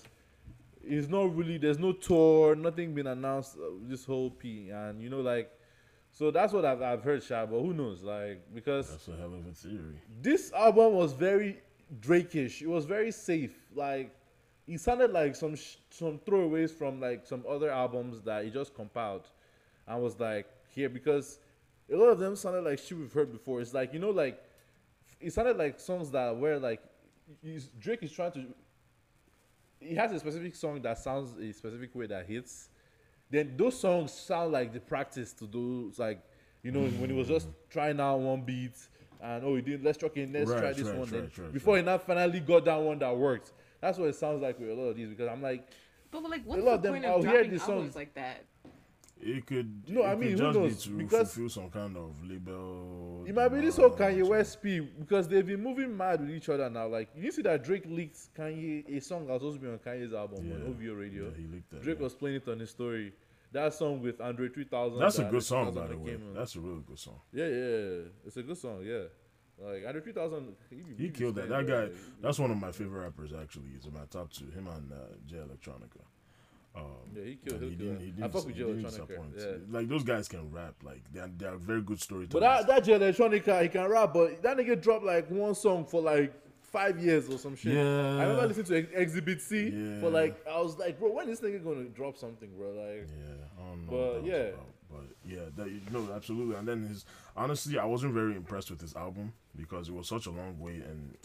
it's 0.84 1.08
not 1.08 1.34
really 1.36 1.58
there's 1.58 1.80
no 1.80 1.94
tour, 1.94 2.56
nothing 2.56 2.94
been 2.94 3.08
announced 3.08 3.56
uh, 3.58 3.70
this 3.84 4.04
whole 4.06 4.30
P 4.30 4.70
and 4.70 5.02
you 5.02 5.10
know 5.10 5.22
like 5.22 5.50
so 6.12 6.30
that's 6.30 6.54
what 6.54 6.64
I've, 6.64 6.80
I've 6.80 7.04
heard, 7.04 7.24
Sha, 7.24 7.44
but 7.48 7.60
who 7.60 7.74
knows? 7.74 8.04
Like 8.04 8.54
because 8.54 8.90
That's 8.92 9.08
a 9.08 9.16
hell 9.16 9.34
of 9.34 9.48
a 9.48 9.52
theory. 9.52 9.96
this 10.22 10.52
album 10.54 10.94
was 10.94 11.12
very 11.12 11.60
Drake-ish. 12.00 12.62
It 12.62 12.68
was 12.68 12.86
very 12.86 13.12
safe. 13.12 13.56
Like 13.76 14.16
it 14.68 14.80
sounded 14.80 15.12
like 15.12 15.36
some 15.36 15.56
sh- 15.56 15.78
some 15.90 16.20
throwaways 16.20 16.72
from 16.72 17.02
like 17.02 17.26
some 17.26 17.44
other 17.50 17.72
albums 17.72 18.22
that 18.22 18.46
he 18.46 18.52
just 18.52 18.76
compiled, 18.76 19.28
and 19.88 20.02
was 20.02 20.20
like 20.20 20.48
here 20.70 20.90
because 20.90 21.40
a 21.92 21.96
lot 21.96 22.10
of 22.10 22.20
them 22.20 22.36
sounded 22.36 22.64
like 22.64 22.80
shit 22.80 22.98
we've 22.98 23.12
heard 23.14 23.32
before. 23.32 23.60
It's 23.62 23.74
like 23.74 23.92
you 23.94 24.00
know 24.00 24.12
like 24.12 24.42
it 25.24 25.34
sounded 25.34 25.58
like 25.58 25.80
songs 25.80 26.12
that 26.12 26.36
were 26.38 26.58
like 26.60 26.82
he's, 27.42 27.66
Drake 27.80 28.04
is 28.04 28.12
trying 28.12 28.32
to. 28.34 28.46
He 29.80 29.96
has 29.96 30.12
a 30.12 30.20
specific 30.20 30.56
song 30.56 30.82
that 30.82 30.98
sounds 30.98 31.38
a 31.40 31.52
specific 31.52 31.94
way 31.96 32.08
that 32.08 32.26
hits. 32.26 32.70
Then 33.30 33.56
those 33.58 33.80
songs 33.80 34.12
sound 34.12 34.52
like 34.52 34.72
the 34.74 34.80
practice 34.80 35.34
to 35.34 35.46
those 35.48 36.00
like 36.00 36.22
you 36.62 36.72
know 36.72 36.82
when 36.86 37.10
he 37.10 37.16
was 37.16 37.28
just 37.28 37.48
mm. 37.50 37.54
trying 37.70 38.00
out 38.00 38.20
one 38.20 38.42
beat 38.44 38.76
and 39.22 39.44
oh 39.44 39.56
he 39.56 39.62
did 39.62 39.84
let's 39.84 39.98
try 39.98 40.08
okay, 40.08 40.26
let's 40.32 40.50
Right, 40.50 40.60
try 40.60 40.74
this 40.74 40.88
right, 40.88 40.98
one 40.98 41.10
then 41.10 41.22
right, 41.24 41.38
right, 41.38 41.54
before 41.54 41.78
he 41.78 41.84
now 41.84 41.98
finally 41.98 42.40
got 42.40 42.66
that 42.66 42.80
one 42.80 43.00
that 43.00 43.16
worked. 43.18 43.52
That's 43.82 43.98
what 43.98 44.08
it 44.10 44.16
sounds 44.16 44.42
like 44.42 44.60
with 44.60 44.70
a 44.70 44.74
lot 44.74 44.84
of 44.90 44.96
these 44.96 45.10
because 45.10 45.28
I'm 45.28 45.42
like 45.42 45.68
But 46.12 46.24
like, 46.30 46.44
what's 46.46 46.62
lot 46.62 46.66
the 46.70 46.76
of 46.76 46.82
them- 46.84 46.94
point 46.94 47.06
I'll 47.06 47.16
of 47.18 47.24
hear 47.24 47.34
dropping 47.34 47.52
these 47.52 47.62
albums 47.62 47.84
songs. 47.86 47.96
like 47.96 48.14
that? 48.16 48.46
It 49.26 49.46
could. 49.46 49.90
No, 49.90 50.02
it 50.02 50.06
I 50.06 50.10
could 50.12 50.20
mean, 50.20 50.32
who 50.32 50.38
just 50.38 50.58
knows? 50.60 50.86
be 50.86 50.92
to 50.92 50.98
Because- 50.98 51.34
fulfill 51.34 51.50
some 51.50 51.70
kind 51.70 51.96
of 51.98 52.12
label. 52.26 53.24
it 53.28 53.34
might 53.34 53.50
be 53.50 53.62
this 53.62 53.78
whole 53.78 53.90
Kanye 53.92 54.28
West 54.28 54.54
speed 54.54 54.90
because 55.00 55.28
they've 55.28 55.46
been 55.46 55.64
moving 55.64 55.96
mad 55.96 56.22
with 56.22 56.32
each 56.32 56.50
other 56.50 56.70
now. 56.70 56.88
Like 56.88 57.10
you 57.16 57.32
see 57.32 57.42
that 57.44 57.64
Drake 57.64 57.86
leaked 57.88 58.34
Kanye 58.36 58.98
a 58.98 59.00
song 59.02 59.28
that 59.28 59.34
was 59.34 59.42
supposed 59.42 59.62
to 59.62 59.66
be 59.66 59.72
on 59.72 59.80
Kanye's 59.80 60.14
album 60.14 60.46
Yeah. 60.48 60.56
on 60.56 60.62
OVO 60.64 60.94
Radio. 60.94 61.26
Yeah, 61.26 61.38
he 61.38 61.48
leaked 61.48 61.70
that. 61.72 61.82
Drake 61.84 61.98
yeah. 62.00 62.04
was 62.04 62.14
playing 62.14 62.36
it 62.38 62.48
on 62.48 62.60
his 62.60 62.70
story. 62.70 63.14
That 63.52 63.74
song 63.74 64.02
with 64.02 64.20
Andre 64.20 64.50
3000. 64.50 65.00
That's 65.00 65.20
a 65.20 65.26
good 65.26 65.44
song, 65.44 65.74
by 65.76 65.86
the 65.88 65.98
way. 65.98 66.18
That's 66.34 66.56
a 66.56 66.60
really 66.60 66.82
good 66.88 66.98
song. 67.00 67.20
Yeah, 67.32 67.46
yeah, 67.48 68.00
it's 68.26 68.36
a 68.38 68.42
good 68.44 68.58
song. 68.58 68.82
Yeah, 68.84 69.04
like 69.60 69.84
Andre 69.86 70.02
3000. 70.02 70.56
He, 70.72 70.76
be- 70.78 71.04
He 71.04 71.10
killed 71.12 71.36
that. 71.36 71.50
That 71.50 71.68
guy. 71.68 71.90
That's 72.20 72.40
one 72.40 72.50
of 72.50 72.58
my 72.58 72.72
favorite 72.72 73.02
rappers. 73.04 73.32
Actually, 73.32 73.68
he's 73.76 73.86
in 73.86 73.94
my 73.94 74.06
top 74.10 74.32
two. 74.34 74.46
Him 74.48 74.68
and 74.68 74.92
uh, 74.92 74.96
Jay 75.28 75.38
Electronica. 75.38 76.02
Um, 76.76 76.84
Yeah, 77.16 77.24
he 77.26 77.36
killed. 77.36 77.62
He 77.62 77.70
he 77.70 77.76
didn't. 77.76 78.00
He 78.00 78.08
I 78.08 78.12
didn't, 78.12 78.34
fuck 78.34 78.46
with 78.46 78.56
he 78.56 78.62
Jay 78.62 78.68
didn't 78.68 78.84
Electronica. 78.86 78.90
disappoint. 79.08 79.34
Yeah. 79.38 79.46
Like 79.80 79.88
those 79.88 80.04
guys 80.04 80.28
can 80.28 80.52
rap. 80.52 80.76
Like 80.84 81.04
they 81.14 81.20
are, 81.20 81.30
they 81.38 81.46
are 81.46 81.58
very 81.58 81.82
good 81.82 82.02
storytellers. 82.02 82.32
But 82.34 82.40
that 82.42 82.68
that 82.68 82.84
Jay 82.84 82.94
Electronica, 82.94 83.62
he 83.62 83.70
can 83.70 83.88
rap. 83.90 84.14
But 84.14 84.42
that 84.42 84.58
nigga 84.58 84.82
dropped 84.82 85.06
like 85.06 85.30
one 85.30 85.54
song 85.56 85.86
for 85.86 86.02
like 86.02 86.34
five 86.62 86.98
years 87.00 87.30
or 87.30 87.38
some 87.38 87.56
shit. 87.56 87.74
Yeah. 87.74 87.82
I 88.18 88.24
remember 88.24 88.48
listening 88.48 88.66
to 88.66 88.78
Ex- 88.78 88.92
Exhibit 88.94 89.42
C 89.42 89.70
Yeah. 89.70 90.00
for 90.00 90.10
like 90.10 90.36
I 90.48 90.60
was 90.60 90.78
like, 90.80 90.98
bro, 91.00 91.12
when 91.12 91.30
is 91.30 91.42
nigga 91.42 91.64
gonna 91.64 91.84
drop 91.90 92.18
something, 92.18 92.50
bro? 92.58 92.70
Like, 92.72 93.08
Yeah, 93.08 93.64
I 93.64 93.70
don't 93.70 93.86
know. 93.86 93.92
But, 93.92 93.98
what 93.98 94.14
that 94.14 94.22
was 94.24 94.32
yeah. 94.32 94.36
about, 94.38 94.66
but 94.90 95.02
yeah, 95.26 95.40
that, 95.58 95.68
you 95.70 95.82
know, 95.92 96.10
absolutely. 96.16 96.56
And 96.56 96.68
then 96.68 96.88
his 96.88 97.06
honestly, 97.38 97.78
I 97.78 97.86
wasn't 97.86 98.14
very 98.16 98.36
impressed 98.36 98.72
with 98.72 98.82
his 98.82 98.96
album 98.96 99.34
because 99.56 99.90
it 99.90 99.94
was 99.94 100.08
such 100.08 100.26
a 100.26 100.32
long 100.32 100.56
wait, 100.60 100.84
and 100.84 101.16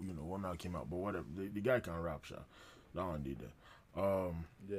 you 0.00 0.14
know, 0.14 0.22
one 0.24 0.40
now 0.40 0.54
came 0.54 0.74
out. 0.74 0.88
But 0.88 0.96
whatever, 0.96 1.26
the, 1.36 1.48
the 1.48 1.60
guy 1.60 1.80
can 1.80 2.00
rap, 2.02 2.24
sha. 2.24 2.36
That 2.94 3.04
one 3.06 3.22
did 3.22 3.38
that. 3.40 3.50
Um, 3.96 4.44
yeah, 4.68 4.78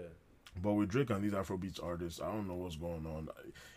but 0.61 0.73
with 0.73 0.90
Drake 0.90 1.10
and 1.10 1.23
these 1.23 1.34
Afrobeats 1.34 1.84
artists, 1.84 2.22
I 2.22 2.31
don't 2.31 2.48
know 2.48 2.56
what's 2.56 2.76
going 2.76 3.06
on. 3.06 3.30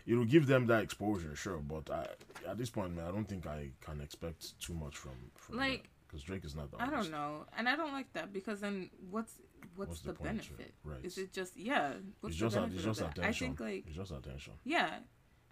It'll 0.05 0.25
give 0.25 0.47
them 0.47 0.67
that 0.67 0.83
exposure, 0.83 1.35
sure. 1.35 1.57
But 1.57 1.89
I, 1.89 2.07
at 2.49 2.57
this 2.57 2.69
point, 2.69 2.95
man, 2.95 3.05
I 3.07 3.11
don't 3.11 3.25
think 3.27 3.45
I 3.47 3.69
can 3.81 4.01
expect 4.01 4.59
too 4.59 4.73
much 4.73 4.97
from 4.97 5.13
from 5.35 5.57
Like, 5.57 5.89
because 6.07 6.23
Drake 6.23 6.45
is 6.45 6.55
not 6.55 6.71
the 6.71 6.81
I 6.81 6.89
don't 6.89 7.11
know, 7.11 7.45
and 7.57 7.67
I 7.67 7.75
don't 7.75 7.91
like 7.91 8.11
that 8.13 8.31
because 8.33 8.59
then 8.61 8.89
what's 9.09 9.33
what's, 9.75 9.89
What's 9.89 10.01
the, 10.01 10.07
the 10.11 10.13
point, 10.19 10.29
benefit? 10.29 10.73
Right. 10.83 10.99
Is 11.03 11.17
it 11.17 11.33
just 11.33 11.57
yeah? 11.57 11.93
What's 12.21 12.35
It's 12.35 12.39
the 12.41 12.49
just, 12.49 12.57
a- 12.57 12.75
it's 12.75 12.83
just 12.83 13.01
of 13.01 13.11
attention. 13.11 13.23
I 13.23 13.31
think 13.31 13.59
like 13.59 13.83
it's 13.87 13.95
just 13.95 14.11
attention. 14.11 14.53
yeah, 14.63 14.89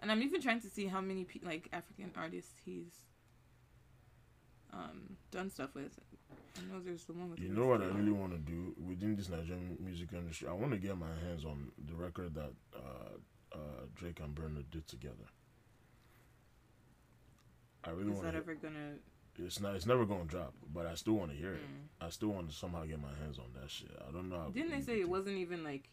and 0.00 0.10
I'm 0.12 0.22
even 0.22 0.40
trying 0.40 0.60
to 0.60 0.68
see 0.70 0.86
how 0.86 1.00
many 1.00 1.24
pe- 1.24 1.40
like 1.44 1.68
African 1.72 2.12
artists 2.16 2.52
he's 2.64 2.92
um 4.72 5.16
done 5.30 5.50
stuff 5.50 5.74
with. 5.74 5.98
I 6.58 6.72
know 6.72 6.80
there's 6.84 7.04
the 7.04 7.12
one 7.12 7.30
with. 7.30 7.40
You 7.40 7.48
know 7.48 7.66
what 7.66 7.80
I 7.80 7.86
really 7.86 8.12
want 8.12 8.32
to 8.32 8.38
do 8.38 8.74
within 8.86 9.16
this 9.16 9.28
Nigerian 9.28 9.76
music 9.80 10.10
industry? 10.12 10.48
I 10.48 10.52
want 10.52 10.72
to 10.72 10.78
get 10.78 10.98
my 10.98 11.06
hands 11.26 11.44
on 11.44 11.72
the 11.88 11.94
record 11.94 12.34
that 12.34 12.52
uh, 12.74 13.54
uh, 13.54 13.86
Drake 13.94 14.20
and 14.20 14.34
Burna 14.34 14.62
did 14.70 14.86
together. 14.86 15.28
I 17.84 17.90
really 17.90 18.12
Is 18.12 18.20
that 18.20 18.34
ever 18.34 18.54
gonna? 18.54 18.96
It's 19.38 19.60
not. 19.60 19.74
It's 19.74 19.86
never 19.86 20.04
gonna 20.04 20.24
drop, 20.24 20.52
but 20.72 20.86
I 20.86 20.94
still 20.94 21.14
want 21.14 21.30
to 21.30 21.36
hear 21.36 21.54
it. 21.54 21.62
Mm. 21.62 22.06
I 22.06 22.10
still 22.10 22.28
want 22.28 22.50
to 22.50 22.54
somehow 22.54 22.84
get 22.84 23.00
my 23.00 23.14
hands 23.22 23.38
on 23.38 23.46
that 23.60 23.70
shit. 23.70 23.90
I 24.06 24.12
don't 24.12 24.28
know. 24.28 24.38
how 24.38 24.48
Didn't 24.50 24.70
they 24.70 24.82
say 24.82 25.00
it 25.00 25.08
wasn't 25.08 25.38
even 25.38 25.64
like 25.64 25.88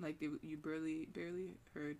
like 0.00 0.18
they, 0.20 0.28
you 0.42 0.56
barely 0.58 1.06
barely 1.06 1.56
heard 1.74 1.98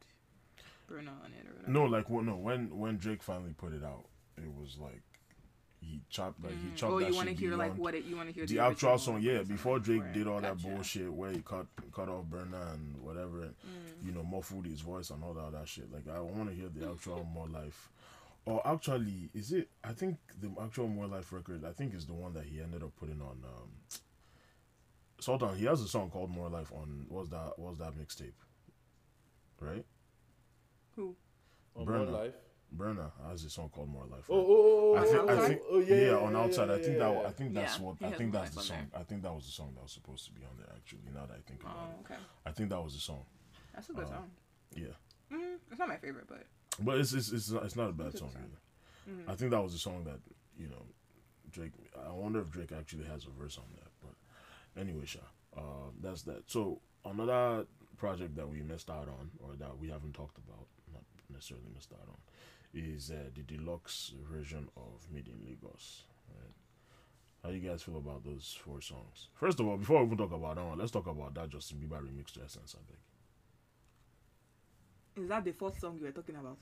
Burna 0.91 1.09
on 1.25 1.33
it 1.39 1.47
or 1.49 1.55
whatever? 1.57 1.73
No, 1.73 1.85
like 1.85 2.11
well, 2.11 2.23
no. 2.23 2.37
When 2.37 2.79
when 2.79 2.99
Drake 2.99 3.23
finally 3.23 3.55
put 3.57 3.73
it 3.73 3.83
out, 3.83 4.05
it 4.37 4.53
was 4.53 4.77
like 4.79 5.03
he 5.87 6.01
chopped 6.11 6.43
like 6.43 6.53
he 6.53 6.69
Mm. 6.69 6.77
chopped 6.77 6.93
Oh, 6.93 6.99
that 7.01 7.09
you 7.11 7.15
want 7.15 7.29
to 7.29 7.35
shit 7.35 7.41
hear 7.41 7.57
like 7.57 7.77
what 7.77 7.95
it? 7.95 8.05
You 8.05 8.17
want 8.17 8.29
to 8.29 8.35
hear 8.35 8.45
the 8.47 8.59
original 8.59 8.71
actual 8.73 8.99
song, 8.99 9.23
yeah. 9.23 9.43
Before 9.43 9.79
Drake 9.79 10.03
for 10.03 10.09
it. 10.09 10.13
did 10.13 10.27
all 10.27 10.41
that 10.41 10.61
bullshit 10.63 11.13
where 11.13 11.31
he 11.33 11.41
cut 11.41 11.67
cut 11.93 12.09
off 12.09 12.25
Burna 12.27 12.75
and 12.75 12.97
whatever, 13.01 13.43
and 13.43 13.55
Mm. 13.57 14.07
you 14.07 14.13
know, 14.13 14.23
muffled 14.23 14.67
his 14.67 14.81
voice 14.81 15.11
and 15.11 15.23
all 15.25 15.35
that 15.35 15.45
other 15.45 15.65
shit. 15.67 15.91
Like 15.93 16.09
I 16.09 16.21
want 16.21 16.49
to 16.51 16.55
hear 16.55 16.69
the 16.69 16.91
actual 16.93 17.25
More 17.25 17.49
Life. 17.49 17.91
Or 18.45 18.65
actually, 18.67 19.29
is 19.35 19.53
it? 19.53 19.69
I 19.83 19.93
think 19.93 20.19
the 20.41 20.51
actual 20.61 20.87
More 20.89 21.07
Life 21.09 21.33
record. 21.33 21.65
I 21.65 21.73
think 21.73 21.95
is 21.95 22.07
the 22.07 22.15
one 22.15 22.33
that 22.35 22.45
he 22.45 22.61
ended 22.61 22.83
up 22.83 22.95
putting 22.97 23.21
on. 23.21 23.43
Um, 23.45 23.71
Sultan. 25.19 25.57
He 25.57 25.65
has 25.65 25.81
a 25.81 25.89
song 25.89 26.11
called 26.11 26.31
More 26.31 26.49
Life 26.49 26.71
on. 26.73 27.07
What's 27.09 27.29
that? 27.31 27.59
What's 27.59 27.79
that 27.79 27.95
mixtape? 27.99 28.35
Right. 29.61 29.85
Who? 30.95 31.17
on 31.75 31.87
Burna. 31.87 32.05
One 32.05 32.13
Life. 32.13 32.35
Burna 32.75 33.11
has 33.29 33.45
a 33.45 33.51
song 33.51 33.69
called 33.71 33.89
More 33.89 34.05
Life. 34.07 34.25
Oh, 34.29 34.37
right? 34.37 34.47
oh, 34.49 34.57
oh, 34.59 34.95
oh, 34.95 34.97
I 34.99 35.05
think, 35.05 35.31
I 35.31 35.33
oh, 35.33 35.47
think, 35.49 35.61
oh, 35.71 35.79
yeah, 35.81 36.17
on 36.17 36.37
outside. 36.37 36.69
yeah, 36.69 36.75
I 36.75 36.79
think 36.83 36.99
that. 36.99 37.17
I 37.27 37.31
think 37.31 37.55
that's 37.55 37.79
Yeah, 37.79 37.85
what, 37.85 37.97
I 38.03 38.11
think 38.11 38.33
More 38.33 38.43
that's 38.43 38.55
the 38.55 38.61
Life 38.61 38.71
on 38.71 38.77
song. 38.77 39.01
I 39.01 39.03
think 39.05 39.23
that 39.23 39.35
was 39.35 39.45
the 39.47 39.53
song 39.53 39.73
that 39.75 39.83
was 39.83 39.93
supposed 39.93 40.25
to 40.27 40.33
be 40.33 40.43
on 40.43 40.57
there. 40.59 40.69
Actually, 40.75 41.01
now 41.15 41.27
that 41.27 41.37
I 41.37 41.41
think 41.49 41.63
about 41.63 41.77
Oh, 41.79 42.01
it, 42.01 42.05
okay. 42.13 42.21
I 42.45 42.51
think 42.53 42.71
that 42.71 42.83
was 42.83 42.95
the 42.95 43.01
song. 43.01 43.23
That's 43.75 43.89
a 43.91 43.93
good 43.93 44.05
Uh, 44.05 44.09
song. 44.09 44.31
Yeah, 44.75 44.87
Mm, 45.33 45.59
it's 45.71 45.79
not 45.79 45.89
my 45.89 45.97
favorite, 45.97 46.27
but 46.29 46.47
but 46.81 46.99
it's 46.99 47.13
it's 47.13 47.33
it's 47.33 47.51
not, 47.51 47.65
it's 47.65 47.77
not 47.77 47.91
a 47.91 47.93
bad 47.93 48.09
It's 48.09 48.21
song 48.21 48.31
song. 48.31 48.43
either. 48.45 49.23
mm. 49.23 49.31
I 49.33 49.35
think 49.37 49.51
that 49.53 49.63
was 49.63 49.73
the 49.73 49.79
song 49.79 50.05
that 50.05 50.21
you 50.59 50.69
know 50.69 50.83
Drake. 51.51 51.73
I 52.09 52.13
wonder 52.13 52.41
if 52.41 52.51
Drake 52.51 52.73
actually 52.73 53.05
has 53.07 53.25
a 53.27 53.31
verse 53.31 53.59
on 53.59 53.65
that. 53.77 53.91
But 54.03 54.81
anyway, 54.81 55.05
Sha, 55.07 55.21
uh, 55.57 55.91
that's 56.03 56.23
that. 56.23 56.49
So 56.51 56.81
another 57.05 57.67
project 57.97 58.37
that 58.37 58.49
we 58.49 58.61
missed 58.63 58.91
out 58.91 59.09
on, 59.09 59.31
or 59.43 59.57
that 59.57 59.79
we 59.79 59.89
haven't 59.89 60.13
talked 60.15 60.37
about, 60.39 60.67
not 60.93 61.03
necessarily 61.31 61.67
missed 61.75 61.93
out 61.93 62.07
on, 62.09 62.19
is 62.77 63.11
uh, 63.11 63.31
the 63.35 63.43
deluxe 63.43 64.13
version 64.31 64.69
of 64.77 65.07
Made 65.13 65.29
in 65.29 65.45
Lagos. 65.47 66.03
Right? 66.29 66.53
How 67.45 67.51
you 67.51 67.61
guys 67.61 67.83
feel 67.83 67.97
about 67.99 68.25
those 68.25 68.57
four 68.65 68.81
songs? 68.81 69.29
First 69.35 69.61
of 69.61 69.67
all, 69.67 69.77
before 69.77 70.01
we 70.01 70.07
even 70.07 70.19
talk 70.19 70.33
about 70.33 70.57
that 70.57 70.65
one, 70.65 70.79
let's 70.79 70.91
talk 70.91 71.07
about 71.07 71.35
that 71.35 71.49
Justin 71.49 71.79
Bieber 71.79 72.01
remix 72.03 72.33
to 72.33 72.41
Essence. 72.45 72.75
I 72.77 72.81
beg. 72.89 72.99
is 75.23 75.29
that 75.29 75.45
the 75.45 75.53
fourth 75.53 75.79
song 75.81 75.97
you 75.99 76.05
were 76.05 76.13
talking 76.13 76.37
about? 76.37 76.57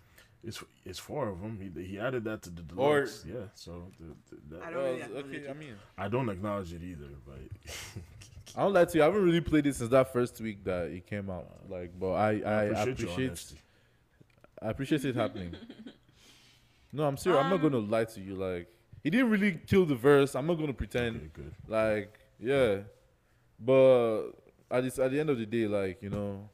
It's 0.47 0.63
it's 0.85 0.99
four 0.99 1.29
of 1.29 1.41
them. 1.41 1.59
He, 1.59 1.71
he 1.85 1.99
added 1.99 2.25
that 2.25 2.43
to 2.43 2.51
the 2.51 2.63
Or- 2.77 3.01
deluxe. 3.01 3.25
yeah. 3.27 3.47
So 3.55 3.85
the, 3.99 4.15
the, 4.37 4.57
that, 4.57 4.63
I 4.63 4.67
I 4.69 4.71
don't 4.71 4.83
really 4.83 4.93
was- 4.95 5.03
acknowledge 5.05 5.27
okay, 5.27 5.37
it. 5.39 5.51
I 5.51 5.53
mean, 5.55 5.75
I 5.97 6.09
don't 6.09 6.29
acknowledge 6.29 6.73
it 6.75 6.83
either, 6.83 7.09
but 7.27 7.39
I 8.55 8.63
don't 8.63 8.73
lie 8.75 8.85
to 8.85 8.99
you. 8.99 9.03
I 9.03 9.07
haven't 9.07 9.25
really 9.25 9.41
played 9.41 9.67
it 9.67 9.75
since 9.75 9.89
that 9.91 10.13
first 10.13 10.39
week 10.43 10.63
that 10.65 10.87
it 10.91 11.07
came 11.07 11.31
out. 11.31 11.47
Like, 11.69 11.99
but 11.99 12.13
I, 12.13 12.29
I, 12.45 12.63
appreciate, 12.65 13.01
your 13.01 13.29
honesty. 13.29 13.57
I 14.61 14.69
appreciate 14.69 15.05
it 15.07 15.17
happening. 15.17 15.55
no, 16.95 17.05
I'm 17.07 17.17
serious. 17.17 17.43
I'm 17.43 17.51
not 17.51 17.57
Um, 17.65 17.71
gonna 17.71 17.79
lie 17.85 18.05
to 18.05 18.21
you. 18.21 18.35
Like, 18.37 18.69
he 19.03 19.11
didn't 19.11 19.31
really 19.31 19.61
kill 19.67 19.85
the 19.85 19.95
verse. 19.97 20.35
I'm 20.35 20.47
not 20.47 20.55
gonna 20.55 20.73
pretend. 20.73 21.17
Okay, 21.17 21.31
good. 21.35 21.55
Like, 21.69 22.19
yeah, 22.39 22.79
but 23.61 24.31
at 24.71 24.85
this, 24.85 24.99
at 24.99 25.11
the 25.11 25.21
end 25.21 25.29
of 25.31 25.39
the 25.39 25.47
day, 25.47 25.67
like 25.67 26.03
you 26.03 26.11
know, 26.11 26.49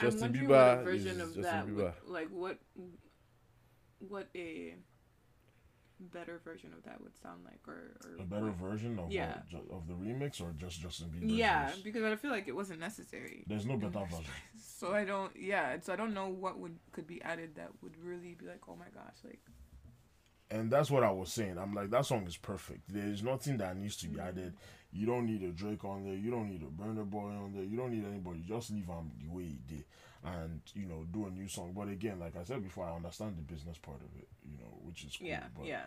Justin 0.00 0.24
I'm 0.24 0.32
Bieber 0.34 0.48
what 0.84 0.94
is 0.94 1.04
version 1.04 1.20
of 1.20 1.26
Justin 1.28 1.42
that, 1.42 1.66
Bieber. 1.66 1.76
would- 1.76 2.08
like 2.08 2.28
what, 2.28 2.58
what 4.00 4.28
a 4.34 4.74
better 6.02 6.40
version 6.44 6.72
of 6.76 6.82
that 6.84 7.00
would 7.02 7.16
sound 7.16 7.40
like, 7.44 7.60
or, 7.68 7.96
or 8.04 8.16
A 8.20 8.24
better 8.24 8.50
version 8.50 8.98
of 8.98 9.10
Yeah. 9.10 9.36
what, 9.36 9.48
ju- 9.48 9.70
of 9.70 9.86
the 9.86 9.94
remix 9.94 10.40
or 10.40 10.52
just 10.58 10.80
Justin 10.80 11.08
Bieber. 11.08 11.36
Yeah, 11.36 11.68
verse? 11.68 11.78
because 11.80 12.02
I 12.04 12.16
feel 12.16 12.30
like 12.30 12.48
it 12.48 12.54
wasn't 12.56 12.80
necessary. 12.80 13.44
There's 13.46 13.66
no 13.66 13.76
better 13.78 14.04
version. 14.06 14.24
So 14.58 14.92
I 14.92 15.04
don't. 15.04 15.32
Yeah, 15.36 15.76
so 15.80 15.92
I 15.92 15.96
don't 15.96 16.14
know 16.14 16.28
what 16.28 16.58
would 16.58 16.78
could 16.92 17.06
be 17.06 17.22
added 17.22 17.54
that 17.56 17.70
would 17.82 17.96
really 18.02 18.34
be 18.34 18.46
like, 18.46 18.60
oh 18.68 18.76
my 18.76 18.88
gosh, 18.94 19.16
like. 19.24 19.40
And 20.50 20.70
that's 20.70 20.90
what 20.90 21.02
I 21.02 21.10
was 21.10 21.32
saying. 21.32 21.56
I'm 21.56 21.72
like, 21.72 21.88
that 21.90 22.04
song 22.04 22.26
is 22.26 22.36
perfect. 22.36 22.82
There's 22.92 23.22
nothing 23.22 23.56
that 23.58 23.74
needs 23.76 23.96
to 23.98 24.08
be 24.08 24.16
Mm-hmm. 24.16 24.28
added. 24.28 24.54
You 24.92 25.06
don't 25.06 25.24
need 25.24 25.42
a 25.42 25.50
Drake 25.52 25.82
on 25.86 26.04
there. 26.04 26.12
You 26.14 26.30
don't 26.30 26.50
need 26.50 26.62
a 26.62 26.66
Burna 26.66 27.08
Boy 27.08 27.30
on 27.30 27.54
there. 27.54 27.64
You 27.64 27.78
don't 27.78 27.90
need 27.92 28.04
anybody. 28.04 28.42
Just 28.46 28.70
leave 28.70 28.84
him 28.86 29.10
the 29.24 29.30
way 29.34 29.44
he 29.44 29.58
did, 29.66 29.84
and 30.24 30.60
you 30.74 30.86
know, 30.86 31.04
do 31.10 31.26
a 31.26 31.30
new 31.30 31.48
song. 31.48 31.72
But 31.74 31.88
again, 31.88 32.20
like 32.20 32.36
I 32.36 32.44
said 32.44 32.62
before, 32.62 32.86
I 32.86 32.94
understand 32.94 33.36
the 33.36 33.42
business 33.42 33.78
part 33.78 33.98
of 33.98 34.18
it. 34.20 34.28
You 34.44 34.58
know, 34.58 34.78
which 34.84 35.04
is 35.04 35.16
cool. 35.16 35.28
Yeah, 35.28 35.44
but, 35.56 35.66
yeah. 35.66 35.82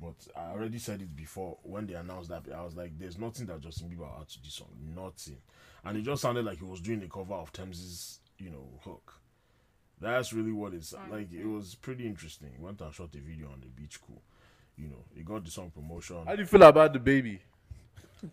But 0.00 0.14
I 0.36 0.52
already 0.52 0.78
said 0.78 1.02
it 1.02 1.14
before 1.14 1.58
when 1.62 1.86
they 1.86 1.94
announced 1.94 2.30
that. 2.30 2.44
I 2.54 2.64
was 2.64 2.76
like, 2.76 2.98
"There's 2.98 3.18
nothing 3.18 3.46
that 3.46 3.60
Justin 3.60 3.90
Bieber 3.90 4.18
had 4.18 4.28
to 4.28 4.42
this 4.42 4.54
song, 4.54 4.68
nothing," 4.94 5.38
and 5.84 5.98
it 5.98 6.02
just 6.02 6.22
sounded 6.22 6.44
like 6.44 6.58
he 6.58 6.64
was 6.64 6.80
doing 6.80 7.02
a 7.02 7.08
cover 7.08 7.34
of 7.34 7.52
Tems's, 7.52 8.20
you 8.38 8.50
know, 8.50 8.68
hook. 8.82 9.14
That's 10.00 10.32
really 10.32 10.52
what 10.52 10.72
it's 10.72 10.92
mm-hmm. 10.92 11.12
like. 11.12 11.32
It 11.32 11.46
was 11.46 11.74
pretty 11.74 12.06
interesting. 12.06 12.50
Went 12.58 12.80
and 12.80 12.94
shot 12.94 13.14
a 13.14 13.18
video 13.18 13.48
on 13.48 13.60
the 13.60 13.66
beach, 13.66 14.00
cool. 14.00 14.22
You 14.78 14.88
know, 14.88 15.04
he 15.14 15.22
got 15.22 15.44
the 15.44 15.50
song 15.50 15.70
promotion. 15.70 16.24
How 16.24 16.34
do 16.34 16.40
you 16.40 16.46
feel 16.46 16.62
about 16.62 16.94
DaBaby? 16.94 17.38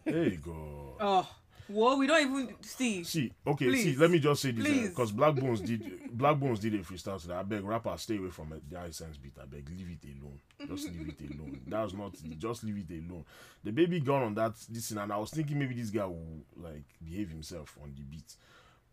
There 0.06 0.24
you 0.24 0.38
go. 0.38 0.96
Oh, 1.00 1.30
well, 1.70 1.98
we 1.98 2.08
don't 2.08 2.22
even 2.22 2.56
see. 2.62 3.04
See, 3.04 3.32
okay, 3.46 3.76
see, 3.76 3.96
let 3.96 4.10
me 4.10 4.20
just 4.20 4.42
say 4.42 4.52
this 4.52 4.66
eh, 4.66 4.70
Please. 4.70 4.90
because 4.90 5.12
Blaqbonez 5.12 5.66
did 5.66 5.82
Blaqbonez 6.18 6.60
did 6.60 6.76
a 6.76 6.80
freestyle 6.80 7.22
today. 7.22 7.34
I 7.34 7.44
beg 7.44 7.64
rappers 7.64 8.02
stay 8.02 8.18
away 8.18 8.30
from 8.30 8.54
it, 8.54 8.70
the 8.70 8.80
high 8.80 8.92
sense 8.92 9.18
beat. 9.18 9.34
I 9.42 9.46
beg 9.46 9.70
leave 9.70 9.90
it 9.90 10.08
alone. 10.20 10.40
Just 10.68 10.90
leave 10.90 11.10
it 11.10 11.34
alone. 11.36 11.62
That's 11.68 11.94
not 11.94 12.14
just 12.38 12.64
leave 12.64 12.86
it 12.90 13.10
alone. 13.10 13.26
DaBaby 13.66 14.04
gone 14.06 14.24
on 14.24 14.34
that 14.36 14.54
this 14.70 14.90
thing, 14.90 14.98
and 14.98 15.12
I 15.12 15.18
was 15.18 15.32
thinking 15.32 15.60
maybe 15.60 15.76
this 15.76 15.90
guy 15.90 16.06
will 16.06 16.44
like 16.56 16.86
behave 17.04 17.30
himself 17.30 17.78
on 17.84 17.94
the 17.96 18.04
beat. 18.04 18.36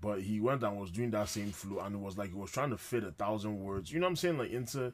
But 0.01 0.21
he 0.21 0.41
went 0.41 0.63
and 0.63 0.79
was 0.79 0.91
doing 0.91 1.11
that 1.13 1.29
same 1.29 1.51
flow, 1.51 1.81
and 1.81 1.95
it 1.95 2.01
was 2.01 2.19
like 2.19 2.31
he 2.31 2.35
was 2.35 2.51
trying 2.51 2.71
to 2.71 2.77
fit 2.77 3.05
a 3.05 3.13
thousand 3.13 3.59
words. 3.61 3.91
You 3.93 4.01
know 4.01 4.07
what 4.07 4.11
I'm 4.11 4.17
saying? 4.17 4.39
Like 4.39 4.51
into 4.51 4.93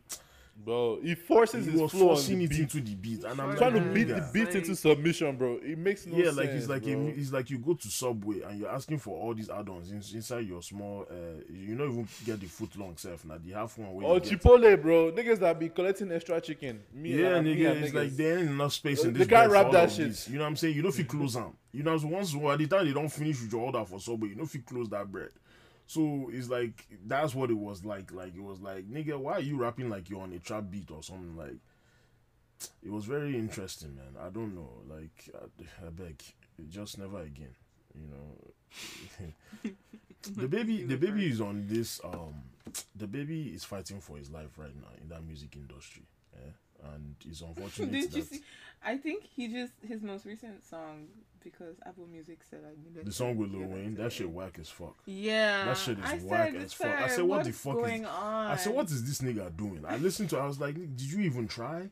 Bro, 0.62 1.00
he 1.02 1.14
forces 1.14 1.64
he 1.64 1.72
his 1.72 1.80
was 1.80 1.90
flow 1.90 2.10
on 2.10 2.16
forcing 2.16 2.38
the 2.38 2.44
it 2.44 2.50
beat. 2.50 2.60
into 2.60 2.80
the 2.80 2.94
beat, 2.94 3.24
and 3.24 3.40
I'm 3.40 3.56
trying 3.56 3.72
to 3.74 3.80
like, 3.80 3.94
beat 3.94 4.04
the 4.08 4.28
beat 4.32 4.54
into 4.54 4.76
submission, 4.76 5.36
bro. 5.36 5.58
It 5.62 5.78
makes 5.78 6.06
no 6.06 6.18
yeah, 6.18 6.24
sense. 6.26 6.36
like 6.36 6.48
it's 6.50 6.68
like 6.68 6.82
bro. 6.82 6.92
a, 6.92 7.06
it's 7.06 7.32
like 7.32 7.48
you 7.50 7.58
go 7.58 7.74
to 7.74 7.88
Subway 7.88 8.42
and 8.42 8.60
you're 8.60 8.68
asking 8.68 8.98
for 8.98 9.18
all 9.18 9.34
these 9.34 9.48
add-ons 9.48 9.90
in, 9.90 9.96
inside 10.16 10.46
your 10.46 10.60
small. 10.62 11.06
Uh, 11.10 11.14
you 11.50 11.74
don't 11.76 11.90
even 11.92 12.08
get 12.26 12.40
the 12.40 12.46
foot 12.46 12.76
long 12.76 12.96
self 12.96 13.24
now. 13.24 13.38
The 13.42 13.52
half 13.52 13.78
one 13.78 13.94
you 13.94 14.20
get- 14.20 14.40
Chipotle, 14.40 14.82
bro. 14.82 15.12
Niggas 15.12 15.38
that 15.38 15.58
be 15.58 15.70
collecting 15.70 16.12
extra 16.12 16.40
chicken. 16.40 16.82
Me, 16.92 17.10
Yeah, 17.20 17.36
and, 17.36 17.46
me 17.46 17.56
nigga, 17.56 17.70
and 17.70 17.84
it's 17.84 17.92
niggas. 17.92 17.94
like 17.94 18.10
there 18.16 18.38
ain't 18.38 18.50
enough 18.50 18.72
space 18.74 19.02
in 19.02 19.14
this. 19.14 19.26
They 19.26 19.34
can't 19.34 19.50
wrap 19.50 19.70
that 19.72 19.90
shit. 19.90 20.08
this. 20.08 20.28
You 20.28 20.36
know 20.36 20.44
what 20.44 20.48
I'm 20.48 20.56
saying? 20.56 20.74
You 20.76 20.82
don't 20.82 20.92
feel 20.92 21.06
close 21.06 21.34
them. 21.34 21.56
You 21.72 21.82
know, 21.84 21.96
once 22.02 22.34
at 22.34 22.58
the 22.58 22.66
time 22.66 22.86
they 22.86 22.92
don't 22.92 23.08
finish 23.08 23.40
with 23.40 23.52
your 23.52 23.62
order 23.62 23.84
for 23.84 23.98
Subway, 23.98 24.28
you 24.30 24.34
don't 24.34 24.46
feel 24.46 24.62
close 24.62 24.88
that 24.90 25.10
bread. 25.10 25.30
So 25.90 26.30
it's 26.32 26.48
like 26.48 26.86
that's 27.04 27.34
what 27.34 27.50
it 27.50 27.58
was 27.58 27.84
like. 27.84 28.12
Like 28.12 28.36
it 28.36 28.42
was 28.44 28.60
like, 28.60 28.88
nigga, 28.88 29.18
why 29.18 29.32
are 29.32 29.40
you 29.40 29.56
rapping 29.56 29.90
like 29.90 30.08
you're 30.08 30.20
on 30.20 30.32
a 30.32 30.38
trap 30.38 30.66
beat 30.70 30.88
or 30.88 31.02
something? 31.02 31.36
Like 31.36 31.56
it 32.80 32.92
was 32.92 33.06
very 33.06 33.34
interesting, 33.36 33.96
man. 33.96 34.14
I 34.24 34.28
don't 34.28 34.54
know. 34.54 34.70
Like 34.88 35.34
I, 35.34 35.86
I 35.86 35.90
beg, 35.90 36.22
just 36.68 36.96
never 36.96 37.22
again. 37.22 37.56
You 37.92 38.06
know. 38.06 39.72
the 40.36 40.46
baby, 40.56 40.86
DaBaby 40.86 41.28
is 41.28 41.40
on 41.40 41.66
this. 41.66 42.00
Um, 42.04 42.34
DaBaby 42.96 43.52
is 43.52 43.64
fighting 43.64 44.00
for 44.00 44.16
his 44.16 44.30
life 44.30 44.58
right 44.58 44.76
now 44.76 44.92
in 45.02 45.08
that 45.08 45.24
music 45.24 45.56
industry. 45.56 46.04
Yeah? 46.32 46.92
And 46.94 47.16
it's 47.28 47.40
unfortunate 47.40 47.90
Did 47.90 48.14
you 48.14 48.22
see? 48.22 48.42
I 48.80 48.96
think 48.96 49.24
he 49.24 49.48
just 49.48 49.72
his 49.84 50.02
most 50.02 50.24
recent 50.24 50.64
song 50.64 51.08
because 51.42 51.76
Apple 51.86 52.06
Music 52.06 52.38
said 52.48 52.60
I 52.64 52.74
needed. 52.82 53.06
the 53.06 53.12
song 53.12 53.36
with 53.36 53.50
Lil 53.50 53.60
hear 53.60 53.68
Wayne, 53.68 53.94
that 53.96 54.12
shit 54.12 54.30
whack 54.30 54.58
as 54.60 54.68
fuck. 54.68 54.96
Yeah, 55.06 55.64
That 55.66 55.76
shit 55.76 55.98
is 55.98 56.04
I 56.04 56.16
whack 56.18 56.52
said, 56.52 56.62
as 56.62 56.72
fuck. 56.72 57.00
I 57.00 57.08
said, 57.08 57.24
what 57.24 57.44
the 57.44 57.50
what's 57.50 57.58
fuck 57.58 57.76
is- 57.76 57.80
going 57.82 58.06
on? 58.06 58.50
I 58.50 58.56
said, 58.56 58.74
what 58.74 58.86
is 58.90 59.04
this 59.04 59.20
nigga 59.20 59.56
doing? 59.56 59.84
I 59.86 59.96
listened 59.96 60.30
to 60.30 60.38
it, 60.38 60.40
I 60.40 60.46
was 60.46 60.60
like, 60.60 60.74
did 60.74 61.00
you 61.00 61.20
even 61.20 61.48
try? 61.48 61.88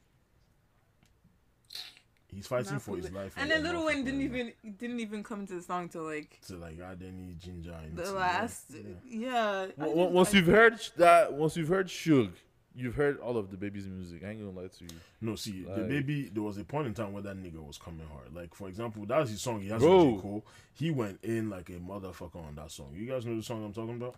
He's 2.31 2.47
fighting 2.47 2.73
Not 2.75 2.83
for 2.83 2.97
his 2.97 3.11
life. 3.11 3.33
And 3.39 3.51
then 3.51 3.63
Lil 3.63 3.87
Wayne 3.87 4.05
didn't 4.05 4.21
even 4.21 4.53
didn't 4.79 5.01
even 5.01 5.23
come 5.25 5.47
to 5.47 5.55
the 5.55 5.63
song 5.63 5.89
till 5.89 6.03
like 6.05 6.39
to 6.49 6.57
like 6.57 6.79
add 6.79 7.03
any 7.03 7.35
ginger. 7.43 7.71
the 7.95 8.03
into 8.03 8.03
it. 8.03 8.15
last. 8.19 8.65
Yeah. 8.71 8.83
Yeah. 9.07 9.67
I 9.81 9.87
Wa- 9.87 9.95
wa- 9.95 10.07
once 10.09 10.35
I- 10.35 10.37
you've 10.37 10.47
heard 10.47 10.79
that, 10.99 11.33
once 11.33 11.57
you've 11.57 11.69
heard 11.69 11.87
Suge, 11.89 12.33
you've 12.75 12.95
heard 12.95 13.19
all 13.21 13.37
of 13.37 13.51
DaBaby's 13.51 13.87
music. 13.87 14.23
I 14.25 14.31
ain't 14.31 14.41
gonna 14.41 14.59
lie 14.59 14.69
to 14.69 14.85
you. 14.85 14.91
No, 15.21 15.35
see, 15.37 15.63
the 15.65 15.83
baby. 15.83 16.31
There 16.33 16.43
was 16.43 16.59
a 16.59 16.65
point 16.65 16.87
in 16.87 16.95
time 16.95 17.13
where 17.13 17.23
that 17.23 17.37
nigga 17.37 17.65
was 17.65 17.79
coming 17.79 18.07
hard. 18.13 18.35
Like 18.35 18.55
for 18.55 18.69
example, 18.69 19.05
that 19.07 19.19
was 19.19 19.31
his 19.31 19.41
song. 19.43 19.61
He 19.61 19.69
has 19.69 19.83
Bro. 19.83 20.05
with 20.05 20.15
J. 20.17 20.21
Cole. 20.23 20.45
He 20.75 20.91
went 20.91 21.19
in 21.23 21.51
like 21.51 21.69
a 21.71 21.75
motherfucker 21.75 22.37
on 22.47 22.55
that 22.57 22.71
song. 22.71 22.93
You 22.95 23.07
guys 23.07 23.25
know 23.27 23.37
the 23.37 23.43
song 23.43 23.65
I'm 23.65 23.73
talking 23.73 23.97
about? 23.97 24.15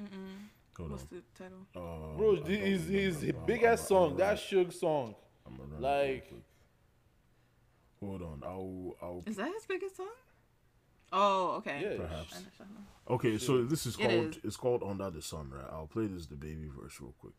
Mm-mm. 0.00 0.06
Hold 0.76 0.90
What's 0.92 1.02
on. 1.02 1.08
the 1.10 1.42
title? 1.44 1.58
Uh, 1.74 2.16
Bro, 2.16 2.32
I 2.32 2.36
don't 2.36 2.46
his 2.46 2.86
his 2.88 3.16
remember. 3.16 3.38
I'm- 3.38 3.46
big 3.46 3.64
I'm- 3.64 3.72
ass 3.72 3.80
I'm 3.82 3.86
song, 3.86 4.08
gonna 4.10 4.18
that 4.18 4.36
Suge 4.38 4.72
song. 4.72 5.14
I'm 5.46 5.56
gonna 5.56 5.68
run 5.74 5.82
it 5.82 5.86
real 5.86 6.14
like- 6.14 6.32
Hold 8.00 8.22
on, 8.22 8.42
I'll, 8.44 8.96
I'll 9.02 9.22
Is 9.26 9.36
that 9.36 9.52
his 9.52 9.66
biggest 9.66 9.96
song? 9.98 10.06
Oh, 11.12 11.56
okay. 11.58 11.80
Yeah. 11.82 11.96
perhaps. 11.96 12.34
I 12.34 12.38
understand 12.38 12.70
now. 12.74 13.14
Okay, 13.14 13.38
so 13.38 13.64
this 13.64 13.86
is 13.86 13.96
called 13.96 14.36
is. 14.36 14.38
it's 14.44 14.56
called 14.56 14.82
Under 14.84 15.10
the 15.10 15.22
Sun, 15.22 15.50
right? 15.50 15.66
I'll 15.72 15.88
play 15.88 16.06
this 16.06 16.26
DaBaby 16.26 16.70
verse 16.80 17.00
real 17.00 17.14
quick. 17.18 17.34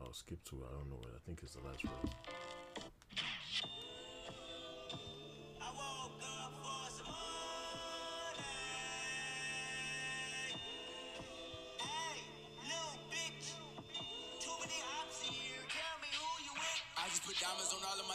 I'll 0.00 0.12
skip 0.12 0.44
to 0.44 0.56
it. 0.56 0.66
I 0.70 0.78
don't 0.78 0.90
know 0.90 0.96
what 0.96 1.10
I 1.14 1.18
think 1.26 1.40
it's 1.42 1.54
the 1.54 1.60
last 1.60 1.82
verse. 1.82 2.14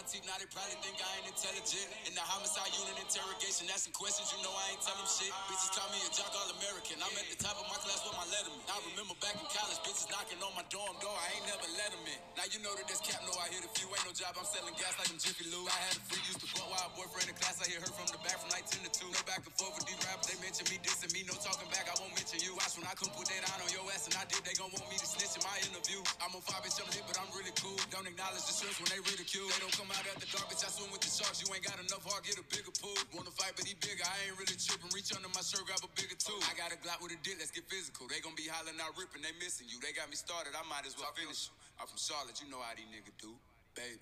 Now 0.04 0.36
they 0.36 0.52
probably 0.52 0.76
think 0.84 1.00
I 1.00 1.08
ain't 1.16 1.32
intelligent. 1.32 1.88
In 2.04 2.12
the 2.12 2.20
homicide 2.28 2.68
unit 2.76 3.00
interrogation, 3.00 3.72
asking 3.72 3.96
questions. 3.96 4.36
You 4.36 4.44
know 4.44 4.52
I 4.52 4.76
ain't 4.76 4.84
telling 4.84 5.08
shit. 5.08 5.32
Bitches 5.48 5.72
call 5.72 5.88
me 5.96 6.04
a 6.04 6.12
jock 6.12 6.28
all 6.36 6.52
American. 6.60 7.00
I'm 7.00 7.16
at 7.16 7.24
the 7.32 7.40
top 7.40 7.56
of 7.56 7.64
my 7.72 7.80
class 7.80 8.04
with 8.04 8.12
my 8.12 8.28
letterman. 8.28 8.60
I 8.68 8.84
remember 8.92 9.16
back 9.24 9.40
in 9.40 9.48
college, 9.48 9.80
bitches 9.88 10.12
knocking 10.12 10.44
on 10.44 10.52
my 10.60 10.68
dorm 10.68 10.92
door. 11.00 11.16
I 11.16 11.40
ain't 11.40 11.48
never 11.48 11.64
let 11.80 11.96
them 11.96 12.04
in. 12.04 12.20
Now 12.36 12.44
you 12.52 12.60
know 12.60 12.76
that 12.76 12.84
this 12.92 13.00
cap 13.00 13.24
know 13.24 13.32
I 13.40 13.48
hit 13.48 13.64
a 13.64 13.72
few. 13.72 13.88
Ain't 13.88 14.04
no 14.04 14.12
job. 14.12 14.36
I'm 14.36 14.44
selling 14.44 14.76
gas 14.76 14.92
like 15.00 15.08
I'm 15.08 15.24
Jiffy 15.24 15.48
Lube. 15.48 15.72
I 15.72 15.80
had 15.88 15.96
a 15.96 16.04
free 16.04 16.20
used 16.28 16.44
to 16.44 16.52
fuck 16.52 16.68
while 16.68 16.84
a 16.84 16.92
boyfriend 17.00 17.32
in 17.32 17.40
class. 17.40 17.64
I 17.64 17.72
hear 17.72 17.80
her 17.80 17.88
from 17.96 18.12
the 18.12 18.20
back 18.28 18.44
from 18.44 18.52
like 18.52 18.68
10 18.68 18.84
to 18.84 18.92
2. 18.92 19.08
No 19.08 19.24
back 19.24 19.48
and 19.48 19.56
forth 19.56 19.80
with 19.80 19.88
these 19.88 20.04
rappers. 20.04 20.28
They 20.28 20.36
mention 20.44 20.68
me, 20.68 20.84
dissing 20.84 21.16
me. 21.16 21.24
No 21.24 21.34
talking 21.40 21.72
back. 21.72 21.88
I 21.88 21.96
won't 22.04 22.12
mention 22.12 22.44
you. 22.44 22.60
Watch 22.60 22.76
when 22.76 22.84
I 22.92 22.94
come 23.00 23.08
put 23.16 23.32
that 23.32 23.48
on 23.56 23.72
your 23.72 23.88
ass 23.96 24.12
and 24.12 24.20
I 24.20 24.28
did. 24.28 24.44
They 24.44 24.52
gon' 24.60 24.68
want 24.68 24.84
me 24.92 25.00
to 25.00 25.08
snitch 25.08 25.40
in 25.40 25.48
my 25.48 25.56
interview. 25.64 26.04
I'm 26.20 26.36
on 26.36 26.44
five 26.44 26.60
bitch, 26.60 26.76
I'm 26.84 26.92
but 27.08 27.16
I'm 27.16 27.32
really 27.32 27.56
cool. 27.64 27.80
Don't 27.88 28.04
acknowledge 28.04 28.44
the 28.44 28.52
shrimps 28.52 28.84
when 28.84 28.92
they 28.92 29.00
ridicule. 29.00 29.48
They 29.48 29.64
don't 29.64 29.76
come 29.80 29.93
out 29.94 30.06
at 30.10 30.18
the 30.20 30.28
garbage. 30.34 30.62
I 30.66 30.70
swim 30.74 30.90
with 30.92 31.02
the 31.06 31.12
sharks. 31.14 31.40
You 31.42 31.48
ain't 31.54 31.64
got 31.66 31.78
enough 31.80 32.04
heart, 32.06 32.26
get 32.26 32.38
a 32.42 32.46
bigger 32.50 32.74
pool. 32.76 32.98
Wanna 33.14 33.32
fight, 33.34 33.54
but 33.56 33.66
he 33.66 33.74
bigger. 33.78 34.02
I 34.04 34.30
ain't 34.30 34.38
really 34.38 34.58
tripping. 34.58 34.90
Reach 34.94 35.14
under 35.16 35.30
my 35.32 35.42
shirt, 35.46 35.64
grab 35.70 35.80
a 35.86 35.90
bigger 35.96 36.18
tool. 36.18 36.42
I 36.50 36.54
got 36.58 36.74
a 36.74 36.78
Glock 36.82 37.00
with 37.02 37.14
a 37.16 37.20
dick. 37.22 37.38
Let's 37.40 37.54
get 37.54 37.66
physical. 37.70 38.10
They 38.10 38.20
gon' 38.20 38.36
be 38.36 38.50
hollering 38.50 38.78
out, 38.82 38.94
ripping. 38.98 39.22
They 39.22 39.34
missing 39.40 39.70
you. 39.70 39.78
They 39.80 39.94
got 39.96 40.10
me 40.10 40.18
started. 40.18 40.54
I 40.58 40.66
might 40.68 40.84
as 40.90 40.98
well 40.98 41.10
finish. 41.16 41.48
you. 41.48 41.54
I'm 41.80 41.88
from 41.88 41.98
Charlotte. 42.02 42.38
You 42.42 42.50
know 42.50 42.62
how 42.62 42.74
these 42.76 42.90
niggas 42.90 43.16
do, 43.22 43.32
baby. 43.78 44.02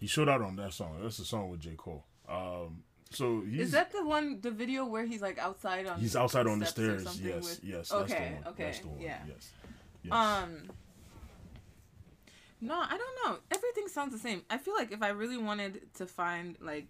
He 0.00 0.06
showed 0.06 0.28
out 0.28 0.42
on 0.42 0.56
that 0.56 0.72
song. 0.72 0.98
That's 1.02 1.16
the 1.16 1.24
song 1.24 1.48
with 1.50 1.60
J. 1.60 1.74
Cole. 1.76 2.04
Um, 2.28 2.82
so 3.10 3.42
he's 3.48 3.66
Is 3.66 3.70
that 3.72 3.92
the 3.92 4.04
one, 4.04 4.40
the 4.40 4.50
video 4.50 4.84
where 4.84 5.04
he's 5.06 5.22
like 5.22 5.38
outside 5.38 5.86
on? 5.86 6.00
he's 6.00 6.16
outside 6.16 6.46
on 6.46 6.58
the 6.58 6.66
stairs. 6.66 7.04
Yes, 7.22 7.42
with- 7.44 7.60
yes. 7.64 7.88
That's 7.88 7.90
the 7.90 7.96
Okay, 8.16 8.32
one. 8.42 8.52
okay, 8.52 8.64
That's 8.64 8.78
the 8.80 8.88
one. 8.88 9.00
yeah. 9.00 9.18
Yes. 9.26 9.50
yes. 10.02 10.12
Um. 10.12 10.68
No, 12.64 12.80
I 12.80 12.96
don't 12.96 13.26
know. 13.26 13.38
Everything 13.50 13.88
sounds 13.88 14.12
the 14.12 14.18
same. 14.18 14.42
I 14.48 14.56
feel 14.56 14.74
like 14.74 14.90
if 14.90 15.02
I 15.02 15.08
really 15.08 15.36
wanted 15.36 15.82
to 15.96 16.06
find 16.06 16.56
like 16.62 16.86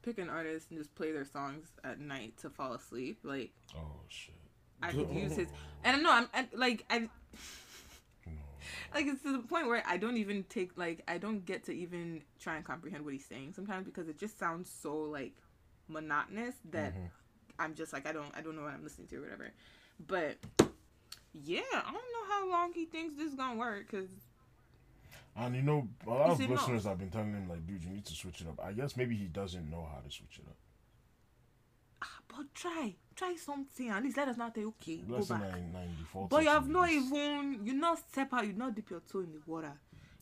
pick 0.00 0.16
an 0.16 0.30
artist 0.30 0.70
and 0.70 0.78
just 0.78 0.94
play 0.94 1.12
their 1.12 1.26
songs 1.26 1.66
at 1.84 2.00
night 2.00 2.38
to 2.38 2.48
fall 2.48 2.72
asleep, 2.72 3.18
like 3.24 3.50
oh 3.76 4.00
shit. 4.08 4.34
I 4.82 4.92
could 4.92 5.10
use 5.10 5.36
his. 5.36 5.48
And 5.84 6.02
no, 6.02 6.10
I'm 6.10 6.28
I, 6.32 6.46
like 6.54 6.84
I. 6.88 7.08
Like 8.94 9.06
it's 9.06 9.22
to 9.22 9.32
the 9.32 9.38
point 9.40 9.68
where 9.68 9.82
I 9.86 9.98
don't 9.98 10.16
even 10.16 10.44
take 10.44 10.78
like 10.78 11.02
I 11.06 11.18
don't 11.18 11.44
get 11.44 11.64
to 11.66 11.72
even 11.72 12.22
try 12.40 12.56
and 12.56 12.64
comprehend 12.64 13.04
what 13.04 13.12
he's 13.12 13.26
saying 13.26 13.52
sometimes 13.54 13.84
because 13.84 14.08
it 14.08 14.18
just 14.18 14.38
sounds 14.38 14.70
so 14.70 14.96
like 14.96 15.34
monotonous 15.88 16.54
that 16.70 16.94
mm-hmm. 16.94 17.06
I'm 17.58 17.74
just 17.74 17.92
like 17.92 18.06
I 18.06 18.12
don't 18.12 18.32
I 18.34 18.40
don't 18.40 18.56
know 18.56 18.62
what 18.62 18.72
I'm 18.72 18.82
listening 18.82 19.08
to 19.08 19.18
or 19.18 19.22
whatever. 19.22 19.50
But 20.06 20.38
yeah, 21.34 21.60
I 21.74 21.92
don't 21.92 21.94
know 21.94 22.26
how 22.30 22.50
long 22.50 22.72
he 22.72 22.86
thinks 22.86 23.14
this 23.14 23.28
is 23.28 23.34
gonna 23.34 23.58
work 23.58 23.86
because 23.90 24.08
And 25.38 25.54
you 25.54 25.62
know, 25.62 25.88
a 26.06 26.10
lot 26.10 26.36
He 26.36 26.44
of 26.44 26.50
listeners 26.50 26.84
have 26.84 26.98
been 26.98 27.10
telling 27.10 27.32
him 27.32 27.48
like, 27.48 27.64
dude, 27.66 27.84
you 27.84 27.90
need 27.90 28.04
to 28.06 28.14
switch 28.14 28.40
it 28.40 28.48
up. 28.48 28.60
I 28.62 28.72
guess 28.72 28.96
maybe 28.96 29.14
he 29.16 29.26
doesn't 29.26 29.70
know 29.70 29.88
how 29.92 30.00
to 30.00 30.10
switch 30.10 30.40
it 30.40 30.48
up. 30.48 30.56
Ah, 32.02 32.18
but 32.28 32.52
try 32.54 32.94
try 33.14 33.36
something. 33.36 33.88
At 33.88 34.02
least 34.02 34.16
let 34.16 34.28
us 34.28 34.36
not 34.36 34.54
say 34.54 34.64
okay, 34.64 34.96
go 34.96 35.16
Blessing 35.16 35.38
back. 35.38 35.52
nine- 35.52 35.72
94 35.72 36.28
But 36.28 36.42
you 36.42 36.48
have 36.48 36.68
not 36.68 36.90
even 36.90 37.60
you 37.64 37.72
not 37.74 37.98
step 38.10 38.32
out, 38.32 38.46
you 38.46 38.52
not 38.52 38.74
dip 38.74 38.90
your 38.90 39.00
toe 39.00 39.20
in 39.20 39.32
the 39.32 39.40
water. 39.46 39.72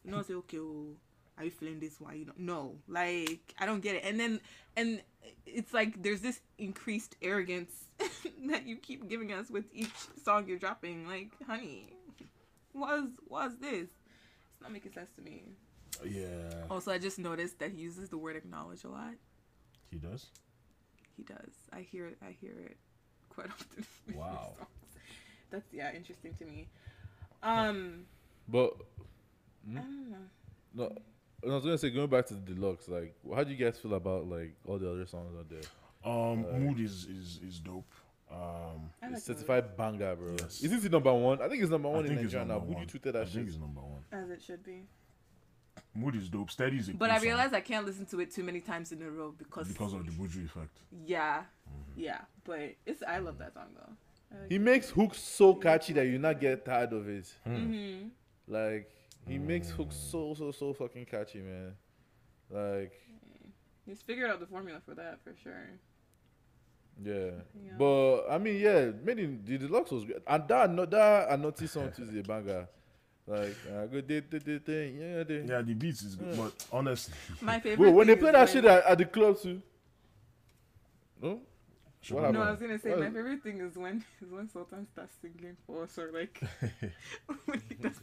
You 0.04 0.10
not 0.12 0.26
say, 0.26 0.34
okay, 0.34 0.58
oh, 0.58 0.94
are 1.36 1.44
you 1.44 1.50
feeling 1.50 1.80
this 1.80 2.00
one? 2.00 2.16
You 2.18 2.26
know, 2.26 2.32
no, 2.36 2.74
like 2.88 3.54
I 3.58 3.66
don't 3.66 3.80
get 3.80 3.96
it. 3.96 4.04
And 4.04 4.20
then 4.20 4.40
and 4.76 5.02
it's 5.46 5.72
like 5.72 6.02
there's 6.02 6.20
this 6.20 6.40
increased 6.58 7.16
arrogance 7.22 7.72
that 8.48 8.66
you 8.66 8.76
keep 8.76 9.08
giving 9.08 9.32
us 9.32 9.50
with 9.50 9.64
each 9.72 9.92
song 10.24 10.46
you're 10.46 10.58
dropping. 10.58 11.06
Like, 11.06 11.30
honey, 11.46 11.88
was 12.74 13.08
was 13.28 13.56
this? 13.60 13.88
It's 14.56 14.62
not 14.62 14.72
making 14.72 14.92
sense 14.92 15.10
to 15.16 15.22
me. 15.22 15.42
Yeah, 16.04 16.64
Also, 16.70 16.90
I 16.90 16.98
just 16.98 17.18
noticed 17.18 17.58
that 17.58 17.70
he 17.72 17.78
uses 17.82 18.08
the 18.08 18.16
word 18.18 18.36
acknowledge 18.36 18.84
a 18.84 18.88
lot. 18.88 19.12
he 19.90 19.98
does. 19.98 20.26
He 21.16 21.22
does. 21.22 21.52
I 21.72 21.80
hear 21.80 22.06
it. 22.06 22.16
I 22.26 22.32
hear 22.40 22.52
it 22.52 22.76
quite 23.30 23.46
often. 23.50 23.86
Wow. 24.14 24.52
That's 25.50 25.64
yeah, 25.72 25.92
interesting 25.94 26.34
to 26.38 26.44
me. 26.44 26.68
Um, 27.42 28.04
But 28.48 28.74
I 29.70 29.74
don't 29.80 30.10
know. 30.10 30.18
no, 30.74 30.92
I 31.44 31.54
was 31.54 31.64
gonna 31.64 31.78
say 31.78 31.90
going 31.90 32.08
back 32.08 32.26
to 32.26 32.34
the 32.34 32.40
deluxe. 32.54 32.88
Like, 32.88 33.14
how 33.34 33.44
do 33.44 33.50
you 33.52 33.56
guys 33.64 33.78
feel 33.78 33.94
about 33.94 34.26
like 34.28 34.54
all 34.66 34.78
the 34.78 34.90
other 34.90 35.06
songs 35.06 35.34
out 35.38 35.48
there? 35.48 35.62
Um, 36.04 36.42
mood 36.64 36.80
is 36.80 37.04
is 37.06 37.40
is 37.46 37.58
dope. 37.60 37.90
Um, 38.30 38.90
I 39.02 39.06
like 39.06 39.16
It's 39.16 39.24
certified 39.24 39.76
banger, 39.76 40.16
bro. 40.16 40.34
Yes. 40.38 40.62
Isn't 40.62 40.84
it 40.84 40.90
number 40.92 41.12
one? 41.14 41.40
I 41.40 41.48
think 41.48 41.62
it's 41.62 41.70
number 41.70 41.88
I 41.88 41.92
one 41.92 42.06
in 42.06 42.14
Nigeria 42.16 42.44
now. 42.44 42.58
Would 42.58 42.68
one. 42.74 42.80
you 42.80 42.86
tweeted 42.86 43.08
I 43.08 43.12
that 43.20 43.28
think 43.28 43.46
shit? 43.46 43.48
it's 43.54 43.58
number 43.58 43.80
one. 43.80 44.02
as 44.12 44.30
it 44.30 44.42
should 44.42 44.64
be. 44.64 44.82
Mood 45.94 46.16
is 46.16 46.28
dope. 46.28 46.50
Steady 46.50 46.78
is 46.78 46.88
a 46.88 46.92
But 46.94 47.06
cool 47.06 47.14
I 47.14 47.18
song 47.18 47.24
realize 47.26 47.52
I 47.52 47.60
can't 47.60 47.86
listen 47.86 48.04
to 48.06 48.20
it 48.20 48.30
too 48.30 48.42
many 48.42 48.60
times 48.60 48.92
in 48.92 49.00
a 49.02 49.10
row 49.10 49.32
because 49.36 49.68
because 49.68 49.92
of 49.94 50.04
the 50.04 50.12
Buju 50.12 50.44
effect. 50.44 50.78
yeah, 51.06 51.44
Mm-hmm. 51.68 52.00
yeah. 52.00 52.20
But 52.44 52.74
it's 52.84 53.02
I 53.06 53.18
love 53.18 53.38
that 53.38 53.54
song 53.54 53.68
though. 53.74 53.92
Like 54.40 54.48
He 54.50 54.56
it. 54.56 54.60
makes 54.60 54.90
hooks 54.90 55.18
so 55.18 55.54
catchy 55.54 55.92
that 55.94 56.06
you 56.06 56.18
not 56.18 56.40
get 56.40 56.64
tired 56.64 56.92
of 56.92 57.08
it. 57.08 57.32
Mhm. 57.46 58.10
Like 58.48 58.90
he 59.26 59.38
makes 59.38 59.70
hooks 59.70 59.96
Mm. 59.96 60.10
so 60.10 60.34
so 60.34 60.50
so 60.52 60.72
fucking 60.74 61.06
catchy, 61.06 61.40
man. 61.40 61.74
Like 62.50 62.92
He's 63.86 64.02
figured 64.02 64.30
out 64.30 64.40
the 64.40 64.46
formula 64.46 64.80
for 64.84 64.94
that 64.96 65.20
for 65.22 65.32
sure. 65.42 65.70
Yeah. 67.02 67.14
Yeah. 67.14 67.72
But 67.78 68.26
I 68.30 68.38
mean 68.38 68.56
yeah, 68.60 68.90
made 69.04 69.18
in 69.18 69.42
the 69.44 69.58
deluxe 69.58 69.90
was 69.90 70.04
great. 70.04 70.18
And 70.26 70.48
that 70.48 70.70
no 70.70 70.84
that 70.86 71.30
I 71.32 71.36
noticed 71.36 71.74
song 71.74 71.92
too 71.96 72.04
is 72.04 72.14
a 72.16 72.22
banger. 72.22 72.68
Like 73.26 73.56
uh, 73.74 73.86
go 73.86 74.00
day, 74.00 74.20
day, 74.20 74.38
day, 74.38 74.58
day, 74.58 74.94
yeah, 74.98 75.24
day. 75.24 75.44
Yeah, 75.48 75.60
the 75.62 75.74
beats 75.74 76.02
is 76.02 76.14
good, 76.14 76.36
but 76.36 76.52
honestly, 76.72 77.12
My 77.40 77.58
favorite. 77.60 77.76
Bro, 77.78 77.90
when 77.92 78.06
they 78.06 78.14
play 78.16 78.30
that 78.30 78.38
when- 78.38 78.48
shit 78.48 78.64
at, 78.64 78.84
at 78.86 78.98
the 78.98 79.04
club 79.04 79.36
too. 79.40 79.60
No? 81.20 81.40
What 82.10 82.10
No, 82.10 82.18
happened? 82.20 82.38
I 82.44 82.50
was 82.52 82.60
gonna 82.60 82.78
say 82.78 82.90
What 82.90 83.00
my 83.00 83.06
favorite 83.10 83.42
thing 83.42 83.58
is 83.60 83.76
when 83.76 84.04
is 84.22 84.30
when 84.30 84.48
Sultan 84.48 84.86
starts 84.92 85.14
singing 85.20 85.56
for 85.66 85.82
us 85.84 85.98
or 85.98 86.12
like 86.12 86.40
when 87.46 87.62
he 87.68 87.74
does 87.74 88.00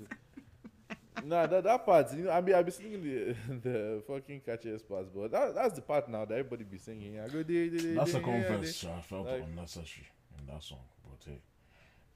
nah, 1.26 1.48
that, 1.48 1.64
that 1.64 1.86
part, 1.86 2.14
you 2.14 2.24
know, 2.26 2.32
I 2.32 2.42
mean, 2.42 2.56
I 2.56 2.62
be 2.64 2.72
singing 2.72 3.04
the 3.04 3.36
the 3.70 4.04
fucking 4.08 4.42
catchiest 4.42 4.88
parts, 4.88 5.10
but 5.16 5.32
that, 5.32 5.56
that's 5.56 5.76
the 5.76 5.82
part 5.82 6.08
now 6.10 6.26
that 6.26 6.34
everybody 6.38 6.64
be 6.64 6.78
singing. 6.78 7.20
I 7.20 7.28
go, 7.28 7.44
day, 7.44 7.70
day, 7.70 7.78
day, 7.78 7.94
that 7.96 8.06
day, 8.06 8.12
second 8.12 8.42
yeah, 8.42 8.58
verse. 8.58 8.86
I 8.86 9.02
felt 9.02 9.28
Like- 9.28 9.44
unnecessary 9.44 10.08
in 10.40 10.46
that 10.54 10.64
song. 10.64 10.80
But 11.04 11.24
hey, 11.32 11.42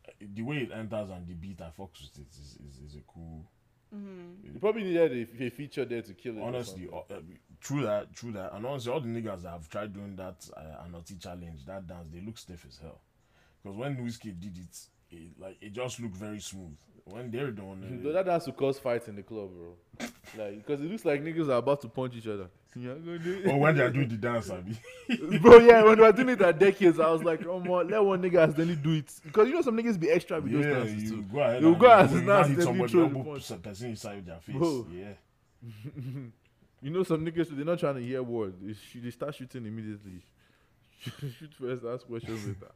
uh, 0.07 0.11
the 0.33 0.41
way 0.41 0.57
it 0.57 0.71
enters 0.71 1.09
and 1.09 1.27
the 1.27 1.33
beat 1.33 1.61
I 1.61 1.65
fucks 1.77 2.01
with 2.01 2.19
it 2.19 2.27
is, 2.39 2.57
is, 2.67 2.91
is 2.91 2.95
a 2.95 3.01
cool. 3.07 3.45
You 3.89 4.59
probably 4.59 4.83
needed 4.83 5.29
a, 5.39 5.45
a 5.45 5.49
feeture 5.49 5.85
there 5.85 6.01
to 6.01 6.13
kill 6.13 6.37
it. 6.37 6.41
Honestly, 6.41 6.89
something. 6.91 7.03
uh, 7.09 7.19
uh, 7.19 7.21
true 7.61 7.83
that, 7.83 8.13
true 8.13 8.33
that, 8.33 8.53
and 8.53 8.65
honestly, 8.65 8.91
all 8.91 8.99
the 8.99 9.07
niggas 9.07 9.43
that 9.43 9.51
have 9.51 9.69
tried 9.69 9.93
doing 9.93 10.13
that 10.17 10.45
uh, 10.57 10.83
Anoti 10.85 11.17
challenge, 11.21 11.65
that 11.65 11.87
dance, 11.87 12.09
they 12.13 12.19
look 12.19 12.37
stiff 12.37 12.65
as 12.67 12.77
hell. 12.79 12.99
Because 13.63 13.77
when 13.77 14.03
Whiskey 14.03 14.31
did 14.33 14.57
it, 14.57 14.77
it 15.09 15.31
like 15.39 15.57
it 15.61 15.71
just 15.71 16.01
looked 16.01 16.15
very 16.17 16.39
smooth. 16.41 16.75
When 17.09 17.31
they're 17.31 17.51
doing 17.51 17.83
it, 18.03 18.13
that 18.13 18.25
dance 18.25 18.45
will 18.45 18.53
cause 18.53 18.79
fights 18.79 19.07
in 19.07 19.15
the 19.15 19.23
club, 19.23 19.49
bro. 19.51 20.07
like, 20.37 20.57
because 20.57 20.81
it 20.81 20.91
looks 20.91 21.05
like 21.05 21.23
niggas 21.23 21.47
are 21.47 21.57
about 21.57 21.81
to 21.81 21.87
punch 21.87 22.15
each 22.15 22.27
other. 22.27 22.49
or 22.75 23.59
when 23.59 23.75
they're 23.75 23.89
doing 23.89 24.09
the 24.09 24.17
dance, 24.17 24.49
I 24.49 24.61
mean, 24.61 24.77
bro, 25.41 25.57
yeah, 25.59 25.83
when 25.83 25.97
we 25.97 26.03
were 26.03 26.11
doing 26.11 26.29
it 26.29 26.41
at 26.41 26.59
decades, 26.59 26.99
I 26.99 27.09
was 27.09 27.23
like, 27.23 27.45
oh, 27.45 27.59
man, 27.59 27.87
let 27.89 28.03
one 28.03 28.21
nigga 28.21 28.43
accidentally 28.43 28.75
do 28.75 28.91
it. 28.91 29.11
Because 29.23 29.47
you 29.47 29.53
know, 29.55 29.61
some 29.61 29.77
niggas 29.77 29.99
be 29.99 30.09
extra 30.09 30.39
with 30.41 30.51
those 30.51 30.65
dances 30.65 31.03
you 31.03 31.09
too. 31.09 31.21
go 31.23 31.39
ahead. 31.39 31.61
You 31.63 31.75
go 31.75 31.89
as 31.91 32.11
you 32.11 32.21
now 32.21 32.25
now 32.41 32.43
hit 32.43 32.57
accidentally 32.59 32.65
somebody, 32.65 32.91
throw 32.91 33.07
the 33.09 33.23
punch. 33.23 33.63
person 33.63 33.89
inside 33.89 34.25
their 34.25 34.39
face. 34.39 34.55
Bro. 34.55 34.87
Yeah. 34.93 35.13
You 36.81 36.91
know, 36.91 37.01
some 37.03 37.25
niggas, 37.25 37.49
they're 37.49 37.65
not 37.65 37.79
trying 37.79 37.95
to 37.95 38.01
hear 38.01 38.21
words. 38.21 38.55
They, 38.61 38.73
sh- 38.73 39.01
they 39.03 39.09
start 39.09 39.33
shooting 39.33 39.65
immediately. 39.65 40.21
Shoot 40.99 41.53
first, 41.59 41.83
ask 41.83 42.05
questions 42.05 42.45
later. 42.45 42.71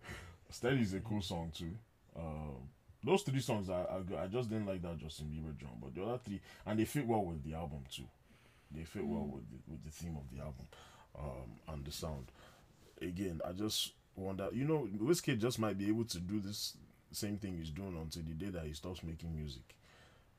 Steady 0.49 0.82
is 0.82 0.94
a 0.94 0.99
cool 1.02 1.22
song 1.22 1.52
too. 1.56 1.72
Um, 2.18 2.56
those 3.03 3.23
three 3.23 3.40
songs 3.40 3.69
I, 3.69 3.82
I 3.84 4.23
I 4.23 4.28
just 4.28 4.49
didn't 4.49 4.68
like 4.68 4.82
that 4.84 4.98
Justin 4.98 5.28
Bieber 5.28 5.57
drum, 5.57 5.72
but 5.82 5.94
the 5.95 6.03
other 6.03 6.19
three 6.23 6.40
and 6.65 6.80
they 6.80 6.86
fit 6.86 7.06
well 7.07 7.23
with 7.26 7.44
the 7.44 7.53
album 7.56 7.84
too. 7.94 8.03
They 8.73 8.84
fit 8.84 9.06
well 9.06 9.26
with 9.34 9.49
the, 9.49 9.57
with 9.69 9.84
the 9.84 9.91
theme 9.91 10.15
of 10.18 10.23
the 10.36 10.41
album, 10.44 10.65
um, 11.19 11.73
and 11.73 11.84
the 11.86 11.91
sound. 11.91 12.32
Again, 13.02 13.41
I 13.48 13.52
just 13.52 13.91
wonder, 14.15 14.48
you 14.53 14.64
know, 14.65 14.88
Wizkid 15.02 15.40
just 15.40 15.60
might 15.60 15.78
be 15.78 15.88
able 15.90 16.06
to 16.06 16.19
do 16.19 16.40
this 16.40 16.78
same 17.11 17.38
thing 17.38 17.57
he's 17.57 17.72
doing 17.72 17.98
until 18.02 18.23
the 18.23 18.34
day 18.34 18.49
that 18.52 18.64
he 18.65 18.73
stops 18.73 19.03
making 19.03 19.36
music. 19.36 19.76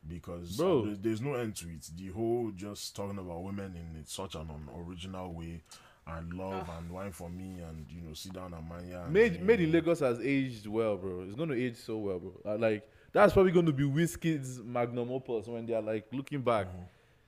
Because 0.08 0.56
Bro. 0.56 0.86
there- 0.86 0.94
there's 0.96 1.20
no 1.20 1.34
end 1.34 1.54
to 1.56 1.68
it. 1.68 1.90
The 1.96 2.08
whole 2.08 2.50
just 2.56 2.96
talking 2.96 3.18
about 3.18 3.42
women 3.42 3.74
in 3.76 4.04
such 4.06 4.34
an 4.34 4.48
original 4.76 5.32
way, 5.32 5.62
and 6.06 6.34
love 6.34 6.68
and 6.78 6.90
wine 6.90 7.12
for 7.12 7.28
me, 7.30 7.60
and 7.68 7.86
you 7.90 8.00
know, 8.02 8.12
sit 8.14 8.32
down 8.32 8.52
and 8.54 8.68
mania. 8.68 9.02
and 9.04 9.12
Made, 9.12 9.28
drink 9.34 9.44
made 9.44 9.58
in 9.60 9.64
and- 9.66 9.74
Lagos 9.74 10.00
has 10.00 10.18
aged 10.20 10.66
well, 10.66 10.96
bro. 10.96 11.22
It's 11.22 11.34
going 11.36 11.48
to 11.50 11.60
age 11.60 11.76
so 11.76 11.96
well, 11.98 12.18
bro. 12.18 12.32
Uh, 12.44 12.58
Like, 12.58 12.88
that's 13.12 13.32
probably 13.32 13.52
going 13.52 13.66
to 13.66 13.72
be 13.72 13.84
Whiskey's 13.84 14.60
magnum 14.64 15.10
opus 15.12 15.46
when 15.46 15.66
they're 15.66 15.80
like 15.82 16.06
looking 16.12 16.40
back. 16.42 16.66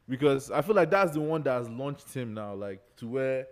Because 0.09 0.51
I 0.51 0.61
feel 0.61 0.75
like 0.75 0.91
that's 0.91 1.13
the 1.13 1.21
one 1.21 1.43
that 1.45 1.53
has 1.59 1.69
launched 1.69 2.13
him 2.13 2.35
now, 2.35 2.55
like, 2.55 2.81
to 2.97 3.09
where. 3.09 3.47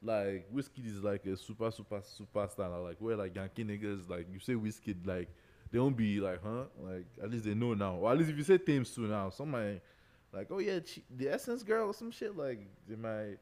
Like 0.00 0.46
whiskey 0.52 0.82
is 0.82 1.02
like 1.02 1.26
a 1.26 1.36
super 1.36 1.72
super 1.72 2.00
superstar 2.00 2.70
now. 2.70 2.82
Like 2.82 2.98
where 3.00 3.16
like 3.16 3.34
Yankee 3.34 3.64
niggas 3.64 4.08
like 4.08 4.28
you 4.32 4.38
say 4.38 4.54
whiskey 4.54 4.94
like 5.04 5.28
they 5.72 5.80
won't 5.80 5.96
be 5.96 6.20
like 6.20 6.40
huh 6.40 6.66
like 6.84 7.04
at 7.20 7.28
least 7.32 7.44
they 7.46 7.54
know 7.54 7.74
now 7.74 7.96
or 7.96 8.12
at 8.12 8.16
least 8.16 8.30
if 8.30 8.36
you 8.36 8.44
say 8.44 8.58
Tems 8.58 8.94
too 8.94 9.08
now 9.08 9.28
somebody 9.30 9.80
like 10.32 10.46
oh 10.52 10.60
yeah 10.60 10.78
she, 10.86 11.02
the 11.16 11.28
Essence 11.28 11.64
girl 11.64 11.88
or 11.88 11.92
some 11.94 12.12
shit 12.12 12.36
like 12.36 12.60
they 12.88 12.94
might 12.94 13.38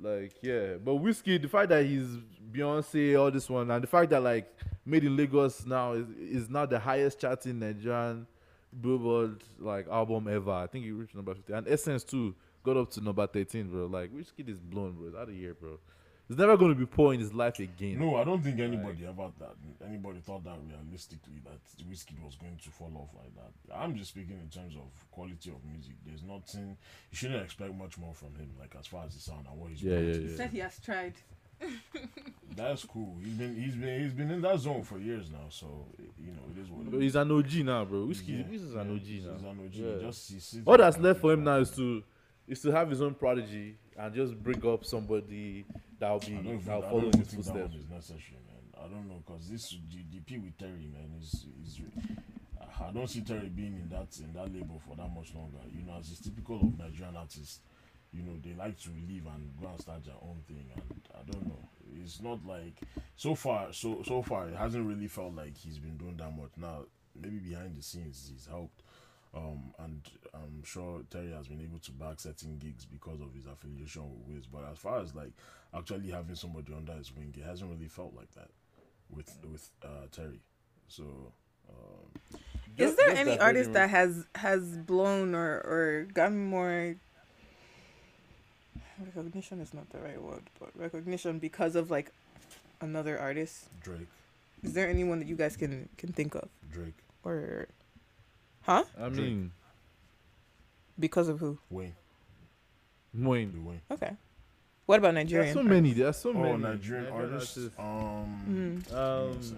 like 0.00 0.32
yeah. 0.42 0.74
But 0.82 0.96
whiskey 0.96 1.38
the 1.38 1.48
fact 1.48 1.68
that 1.70 1.84
he's 1.84 2.06
Beyonce 2.52 3.18
all 3.18 3.30
this 3.30 3.48
one 3.48 3.70
and 3.70 3.82
the 3.82 3.86
fact 3.86 4.10
that 4.10 4.22
like 4.22 4.52
Made 4.84 5.04
in 5.04 5.16
Lagos 5.16 5.66
now 5.66 5.92
is 5.92 6.08
is 6.18 6.48
now 6.50 6.66
the 6.66 6.78
highest 6.78 7.20
charting 7.20 7.58
Nigerian 7.58 8.26
Billboard 8.80 9.42
like 9.58 9.86
album 9.88 10.28
ever. 10.28 10.50
I 10.50 10.66
think 10.66 10.84
he 10.84 10.90
reached 10.90 11.14
number 11.14 11.34
50 11.34 11.52
and 11.52 11.68
Essence 11.68 12.04
too 12.04 12.34
got 12.62 12.76
up 12.76 12.90
to 12.92 13.00
number 13.00 13.26
13 13.26 13.68
bro. 13.68 13.86
Like 13.86 14.10
whiskey 14.10 14.44
is 14.46 14.58
blown 14.60 14.92
bro. 14.92 15.08
It's 15.08 15.16
out 15.16 15.28
of 15.28 15.34
here 15.34 15.54
bro 15.54 15.78
he's 16.30 16.38
never 16.38 16.56
gonna 16.56 16.76
be 16.76 16.86
poor 16.86 17.12
in 17.12 17.18
his 17.20 17.34
life 17.34 17.58
again 17.58 17.98
No, 17.98 18.14
I 18.16 18.22
don't 18.24 18.40
think 18.42 18.58
anybody 18.60 19.04
ever 19.04 19.28
that 19.40 19.54
anybody 19.84 20.20
thought 20.20 20.44
that 20.44 20.56
realistically 20.64 21.40
that 21.44 21.58
whiskey 21.88 22.16
was 22.24 22.36
going 22.36 22.56
to 22.62 22.70
fall 22.70 22.92
off 22.96 23.10
like 23.20 23.34
that. 23.34 23.76
I'm 23.76 23.96
just 23.96 24.10
speaking 24.10 24.38
in 24.40 24.48
terms 24.48 24.76
of 24.76 24.88
quality 25.10 25.50
of 25.50 25.64
music. 25.70 25.94
There's 26.06 26.22
nothing 26.22 26.76
you 27.10 27.16
shouldn't 27.16 27.42
expect 27.42 27.74
much 27.74 27.98
more 27.98 28.14
from 28.14 28.34
him, 28.36 28.50
like 28.60 28.74
as 28.78 28.86
far 28.86 29.04
as 29.06 29.14
the 29.14 29.20
sound 29.20 29.46
and 29.50 29.58
what 29.60 29.70
he's 29.70 29.82
Yeah, 29.82 29.98
yeah, 29.98 30.12
yeah. 30.14 30.26
the- 30.28 30.36
said 30.36 30.50
he 30.50 30.58
has 30.60 30.78
tried. 30.78 31.14
That's 32.56 32.84
cool. 32.84 33.16
He's 33.22 33.34
been 33.34 33.54
he's 33.54 33.74
been 33.74 34.02
he's 34.02 34.12
been 34.12 34.30
in 34.30 34.40
that 34.42 34.58
zone 34.58 34.82
for 34.82 34.98
years 34.98 35.30
now, 35.30 35.46
so 35.50 35.86
you 36.18 36.32
know 36.32 36.42
it 36.56 36.60
is 36.62 36.70
what 36.70 36.82
it 36.86 36.90
But 36.90 36.96
is. 36.98 37.02
he's 37.02 37.16
an 37.16 37.30
OG 37.30 37.52
now 37.64 37.84
bro 37.84 38.04
whiskey 38.06 38.32
Yeah, 38.32 38.54
is 38.54 38.72
yeah, 38.74 38.80
an 38.80 38.92
OG 38.94 39.02
he's 39.02 39.24
now 39.24 39.32
an 39.50 39.58
OG. 39.66 39.74
Yeah. 39.74 39.86
Just 40.00 40.32
he 40.32 40.38
sits 40.40 40.62
all 40.66 40.76
that's 40.76 40.98
left 40.98 41.20
for 41.20 41.32
him 41.32 41.44
now 41.44 41.56
is 41.56 41.70
to 41.72 42.02
is 42.50 42.60
to 42.62 42.70
have 42.72 42.90
his 42.90 43.00
own 43.00 43.14
prodigy 43.14 43.76
and 43.96 44.14
just 44.14 44.42
bring 44.42 44.64
up 44.66 44.84
somebody 44.84 45.64
that'll 45.98 46.18
be 46.18 46.26
I 46.32 46.42
don't, 46.42 46.46
even, 46.46 46.64
that'll 46.64 46.84
I 46.84 46.88
follow 46.88 47.00
don't 47.02 47.14
in 47.14 47.20
even 47.20 47.20
his 47.20 47.30
think 47.30 47.44
that 47.44 47.52
one 47.54 47.62
footsteps. 47.62 47.84
is 47.84 47.90
necessary, 47.90 48.38
man. 48.46 48.84
I 48.84 48.88
don't 48.88 49.08
know 49.08 49.22
because 49.26 49.48
this 49.48 49.70
the, 49.90 50.04
the 50.12 50.20
P 50.20 50.38
with 50.38 50.58
Terry, 50.58 50.88
man, 50.92 51.14
is 51.20 51.46
is. 51.64 51.80
I 52.82 52.90
don't 52.92 53.08
see 53.08 53.20
Terry 53.20 53.48
being 53.48 53.74
in 53.74 53.88
that 53.90 54.08
in 54.18 54.32
that 54.32 54.52
label 54.52 54.80
for 54.88 54.96
that 54.96 55.14
much 55.14 55.34
longer. 55.34 55.58
You 55.70 55.84
know, 55.86 55.98
as 55.98 56.10
is 56.10 56.18
typical 56.20 56.56
of 56.56 56.78
Nigerian 56.78 57.16
artists, 57.16 57.60
you 58.12 58.22
know, 58.22 58.32
they 58.42 58.54
like 58.54 58.78
to 58.80 58.90
leave 59.06 59.26
and 59.26 59.52
go 59.60 59.68
and 59.68 59.80
start 59.80 60.04
their 60.04 60.14
own 60.22 60.40
thing. 60.48 60.64
And 60.74 61.00
I 61.14 61.30
don't 61.30 61.46
know, 61.46 61.68
it's 62.02 62.20
not 62.22 62.44
like 62.46 62.80
so 63.16 63.34
far. 63.34 63.72
So 63.72 64.02
so 64.04 64.22
far, 64.22 64.48
it 64.48 64.56
hasn't 64.56 64.86
really 64.86 65.08
felt 65.08 65.34
like 65.34 65.56
he's 65.56 65.78
been 65.78 65.98
doing 65.98 66.16
that 66.16 66.34
much. 66.36 66.50
Now, 66.56 66.84
maybe 67.14 67.38
behind 67.38 67.76
the 67.76 67.82
scenes, 67.82 68.30
he's 68.32 68.46
helped. 68.46 68.82
Um, 69.32 69.72
and 69.78 70.00
I'm 70.34 70.64
sure 70.64 71.02
Terry 71.10 71.30
has 71.32 71.46
been 71.46 71.60
able 71.60 71.78
to 71.80 71.92
back 71.92 72.18
certain 72.18 72.58
gigs 72.58 72.84
because 72.84 73.20
of 73.20 73.32
his 73.32 73.46
affiliation 73.46 74.02
with 74.10 74.36
Wiz. 74.36 74.46
But 74.46 74.64
as 74.70 74.78
far 74.78 74.98
as 75.00 75.14
like 75.14 75.30
actually 75.72 76.10
having 76.10 76.34
somebody 76.34 76.74
under 76.74 76.92
his 76.94 77.14
wing, 77.14 77.32
it 77.36 77.44
hasn't 77.44 77.70
really 77.70 77.86
felt 77.88 78.12
like 78.16 78.30
that 78.34 78.48
with 79.08 79.36
with 79.50 79.70
uh, 79.84 80.06
Terry. 80.10 80.40
So 80.88 81.04
um, 81.68 82.40
Is 82.76 82.76
Just- 82.76 82.96
there 82.96 83.08
just 83.10 83.20
any 83.20 83.30
that 83.32 83.40
artist 83.40 83.72
that 83.74 83.90
has 83.90 84.26
has 84.34 84.76
blown 84.78 85.34
or 85.34 85.60
or 85.60 86.08
gotten 86.12 86.44
more 86.46 86.96
recognition 89.14 89.60
is 89.60 89.72
not 89.72 89.88
the 89.90 89.98
right 90.00 90.20
word, 90.20 90.42
but 90.58 90.70
recognition 90.74 91.38
because 91.38 91.76
of 91.76 91.90
like 91.90 92.10
another 92.80 93.18
artist? 93.18 93.68
Drake, 93.80 94.08
Is 94.62 94.72
there 94.74 94.88
anyone 94.88 95.18
that 95.20 95.28
you 95.28 95.36
guys 95.36 95.56
can 95.56 95.88
can 95.96 96.12
think 96.12 96.34
of 96.34 96.48
Drake, 96.70 96.98
or, 97.24 97.68
huh? 98.70 98.84
I 99.00 99.08
mean, 99.08 99.50
Because 100.98 101.28
of 101.28 101.38
who? 101.40 101.58
Wayne, 101.70 101.94
Moin. 103.12 103.52
Lil 103.54 103.62
Wayne. 103.70 103.80
Okay. 103.90 104.12
What 104.86 104.98
about 104.98 105.14
There 105.14 105.20
are 105.20 105.24
Nigerian? 105.24 105.54
so 105.54 105.62
many. 105.62 105.92
There 105.92 106.08
are 106.08 106.12
so 106.12 106.30
Oh, 106.30 106.34
many 106.34 106.58
Nigerian 106.58 107.12
artists. 107.12 107.56
Um, 107.78 108.44
Mm. 108.48 108.84
give 108.84 108.94
Um, 108.96 109.42
sec. 109.42 109.56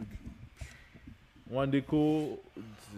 one 1.48 1.70
day 1.70 1.82
cool. 1.86 2.39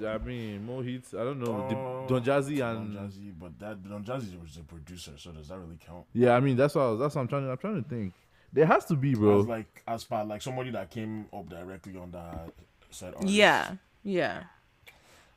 I 0.05 0.19
mean, 0.19 0.65
more 0.67 0.83
hits. 0.83 1.15
I 1.15 1.19
don't 1.25 1.39
know. 1.41 1.69
The- 1.69 1.77
Oh, 1.77 2.07
Don 2.09 2.23
Jazzy 2.25 2.61
and 2.69 2.95
Don 2.95 3.09
Jazzy, 3.09 3.33
but 3.39 3.59
that 3.61 3.89
Don 3.89 4.05
Jazzy 4.05 4.41
was 4.41 4.57
a 4.57 4.61
producer, 4.63 5.13
so 5.17 5.31
does 5.33 5.49
that 5.49 5.59
really 5.59 5.79
count? 5.85 6.05
yeah. 6.13 6.35
I 6.37 6.41
mean, 6.41 6.57
that's 6.57 6.75
what 6.75 6.83
I 6.83 6.91
was, 6.91 7.01
that's 7.01 7.15
what 7.15 7.23
I'm 7.23 7.29
trying. 7.29 7.45
To, 7.45 7.51
I'm 7.53 7.59
trying 7.59 7.83
to 7.83 7.89
think. 7.89 8.13
There 8.53 8.67
has 8.67 8.85
to 8.87 8.95
be, 8.97 9.15
bro. 9.15 9.41
As 9.41 9.47
like 9.47 9.83
as 9.87 10.05
part 10.05 10.29
like 10.29 10.43
somebody 10.43 10.71
that 10.71 10.91
came 10.91 11.27
up 11.33 11.49
directly 11.49 11.97
on 11.97 12.11
that 12.13 12.51
said 12.91 13.15
artist. 13.15 13.33
Yeah. 13.33 13.77
Yeah. 14.05 14.45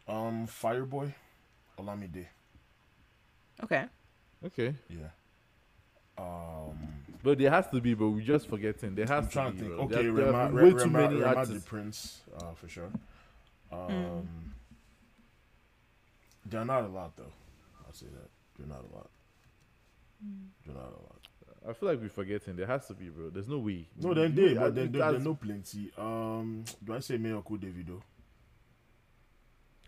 Um, 0.08 0.48
Fireboy, 0.48 1.14
Olamide. 1.80 2.26
Okay. 3.64 3.86
okay, 4.46 4.76
Yeah. 4.90 5.08
Um, 6.18 6.78
but 7.24 7.38
there 7.38 7.52
has 7.52 7.68
to 7.70 7.80
be, 7.82 7.94
but 7.94 8.10
we're 8.10 8.22
just 8.22 8.48
forgetting. 8.48 8.96
There 8.96 9.06
has 9.06 9.12
I'm 9.24 9.28
to 9.28 9.32
trying 9.32 9.52
be. 9.54 9.58
to 9.60 9.64
think. 9.66 9.76
bro. 9.76 9.84
Okay, 9.86 9.96
there, 9.96 10.04
there 10.14 10.26
Rema, 10.26 10.38
have 10.38 10.48
been 10.52 10.56
Rema, 10.58 10.68
way 10.68 10.72
too 10.72 10.90
Rema, 10.90 11.00
many 11.02 11.16
Rema 11.16 11.32
the 11.34 11.38
artists. 11.40 11.66
Prince, 11.70 12.22
uh, 12.38 12.52
for 12.56 12.68
sure. 12.68 12.90
Um, 13.72 13.80
Mm. 13.90 14.26
they're 16.46 16.66
not 16.66 16.84
a 16.86 16.88
lot 16.88 17.16
though. 17.18 17.32
I'll 17.86 17.94
say 17.94 18.06
that 18.08 18.30
they're 18.58 18.68
not 18.68 18.84
a 18.92 18.96
lot. 18.96 19.10
Mm. 20.26 20.48
They're 20.66 20.76
not 20.76 20.86
a 20.90 21.02
lot. 21.04 21.28
I 21.70 21.74
feel 21.74 21.90
like 21.90 22.00
we're 22.02 22.10
forgetting. 22.10 22.56
There 22.56 22.66
has 22.66 22.88
to 22.88 22.94
be, 22.94 23.10
bro. 23.10 23.30
There's 23.30 23.48
no 23.48 23.58
way. 23.60 23.88
No, 24.00 24.14
they 24.14 24.24
You- 24.24 24.30
did, 24.30 24.58
but 24.58 24.74
they, 24.74 24.84
it 24.84 24.92
they, 24.94 25.00
has- 25.00 25.24
they 25.24 25.34
plenty. 25.34 25.92
Um, 25.98 26.64
do 26.84 26.94
I 26.96 27.00
say 27.00 27.18
Miracle 27.18 27.58
Davido? 27.58 28.02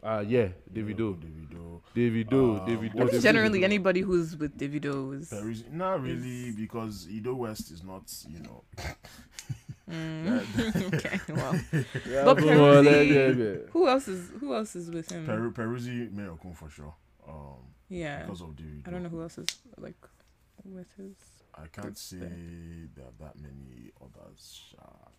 Ah, 0.01 0.21
yeah, 0.21 0.47
Davido, 0.71 1.15
Davido. 1.19 1.81
Davido, 1.93 2.55
Uh, 2.61 2.65
Davido. 2.65 2.95
what 2.95 3.09
is 3.13 3.19
Davido. 3.19 3.21
Generally, 3.23 3.63
anybody 3.65 4.01
who's 4.01 4.35
with 4.37 4.57
Davido 4.57 5.13
is. 5.19 5.29
Peruzzi, 5.29 5.69
not 5.71 6.01
really, 6.01 6.51
because 6.51 7.07
Idowest 7.09 7.71
is 7.71 7.83
not, 7.83 8.03
you 8.29 8.39
know. 8.39 8.63
Mm. 9.89 10.93
okay. 10.93 11.19
Well, 11.33 11.53
Yeah, 12.07 12.23
But 12.25 12.37
Peruzzi- 12.37 12.85
yeah, 12.85 13.01
yeah, 13.01 13.27
yeah. 13.29 13.55
who 13.71 13.87
else 13.87 14.07
is 14.07 14.29
who 14.39 14.53
else 14.53 14.75
is 14.75 14.89
with 14.91 15.11
him? 15.11 15.25
Peru, 15.25 15.51
Peruzzi 15.51 16.11
Miracle 16.11 16.53
for 16.53 16.69
sure. 16.69 16.93
Um, 17.27 17.57
yeah. 17.89 18.21
because 18.23 18.41
of 18.41 18.49
Davido. 18.55 18.87
I 18.87 18.91
don't 18.91 19.03
know 19.03 19.09
who 19.09 19.21
else 19.21 19.37
is 19.37 19.47
like 19.77 19.97
with 20.63 20.87
his. 20.95 21.15
I 21.55 21.67
can't 21.67 21.87
Good 21.87 21.97
say 21.97 22.17
there. 22.17 22.29
there 22.95 23.05
are 23.05 23.17
that 23.19 23.35
many 23.41 23.91
others. 23.99 24.73
Uh, 24.79 25.09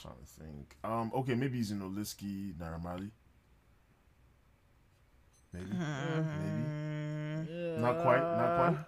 trying 0.00 0.14
to 0.16 0.24
think. 0.42 0.76
Um, 0.84 1.10
okay, 1.14 1.34
maybe 1.34 1.58
he's 1.58 1.70
in 1.70 1.80
Oliski 1.80 2.54
Naramali. 2.54 3.10
Maybe, 5.54 5.66
maybe. 5.70 7.50
Mm, 7.50 7.78
Not 7.80 8.02
quite, 8.02 8.20
not 8.20 8.56
quite. 8.58 8.78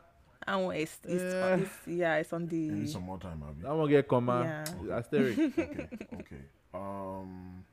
and 0.49 0.73
it's, 0.75 0.99
it's, 1.05 1.23
Yeah. 1.23 1.57
it's 1.57 1.79
yeah, 1.87 2.17
it's 2.17 2.33
on 2.33 2.43
Maybe 2.47 2.69
the. 2.83 2.87
some 2.89 3.03
more 3.03 3.19
time, 3.19 3.43
Abby. 3.49 3.67
I 3.67 3.73
won't 3.73 3.91
get 3.91 4.07
comma. 4.09 4.65
Yeah. 4.85 4.97
Asterisk. 4.97 5.39
okay, 5.39 5.89
okay. 6.15 6.43
Um, 6.75 7.65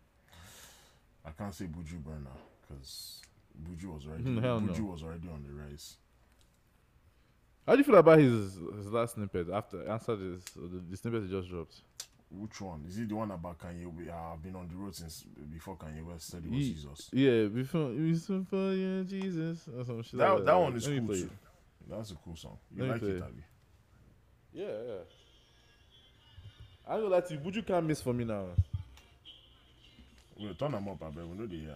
I 1.26 1.32
can't 1.32 1.54
say 1.54 1.66
Buju 1.66 2.04
Burner 2.04 2.38
because 2.62 3.22
Buju 3.64 3.94
was 3.96 4.06
already 4.06 4.24
Hmm, 4.24 4.38
hell 4.40 4.60
no. 4.62 4.72
Buju 4.74 4.92
was 4.92 5.04
already 5.04 5.28
on 5.28 5.44
the 5.48 5.54
rise. 5.54 5.98
How 7.66 7.74
do 7.74 7.80
you 7.80 7.84
feel 7.86 7.96
about 7.96 8.20
his 8.20 8.60
his 8.78 8.88
last 8.92 9.16
snippet 9.16 9.48
after 9.50 9.88
answer 9.90 10.16
this 10.16 10.44
the, 10.56 10.82
the 10.90 10.98
snippet 10.98 11.24
he 11.24 11.30
just 11.30 11.50
dropped? 11.50 11.76
Which 12.36 12.62
one 12.62 12.84
is 12.88 12.98
it? 12.98 13.10
The 13.10 13.16
one 13.16 13.30
about 13.32 13.60
Kanye? 13.60 13.86
We 13.96 14.06
have 14.06 14.16
ah, 14.16 14.36
been 14.36 14.56
on 14.56 14.68
the 14.68 14.76
road 14.76 14.96
since 14.96 15.24
before 15.52 15.78
Kanye 15.78 16.04
West 16.04 16.28
said 16.28 16.44
he 16.44 16.50
was 16.50 16.60
Ye- 16.60 16.74
Jesus. 16.74 17.10
Yeah, 17.14 17.46
before 17.46 17.90
before 17.90 18.74
you 18.74 19.04
Jesus 19.04 19.68
or 19.78 19.84
some 19.86 20.02
shit. 20.02 20.20
That 20.20 20.34
like 20.34 20.46
that 20.46 20.56
one 20.56 20.76
is 20.76 20.88
Let 20.88 21.00
cool 21.00 21.16
too. 21.16 21.24
it. 21.24 21.30
That's 21.90 22.12
a 22.12 22.16
cool 22.16 22.36
song. 22.36 22.58
You 22.76 22.84
Let 22.84 22.92
like 22.94 23.04
it, 23.04 23.10
it. 23.18 23.24
Abby? 23.24 23.44
Yeah, 24.54 24.66
yeah. 24.66 25.04
I 26.88 26.96
like 26.96 27.28
to, 27.28 27.38
but 27.38 27.56
you 27.56 27.62
can't 27.64 27.86
miss 27.86 28.02
for 28.02 28.14
me 28.14 28.26
now. 28.26 28.46
We'll 30.40 30.56
turn 30.56 30.72
them 30.72 30.88
up, 30.88 31.02
I 31.04 31.10
bet. 31.12 31.28
We 31.28 31.38
know 31.38 31.46
they 31.46 31.58
hear. 31.58 31.76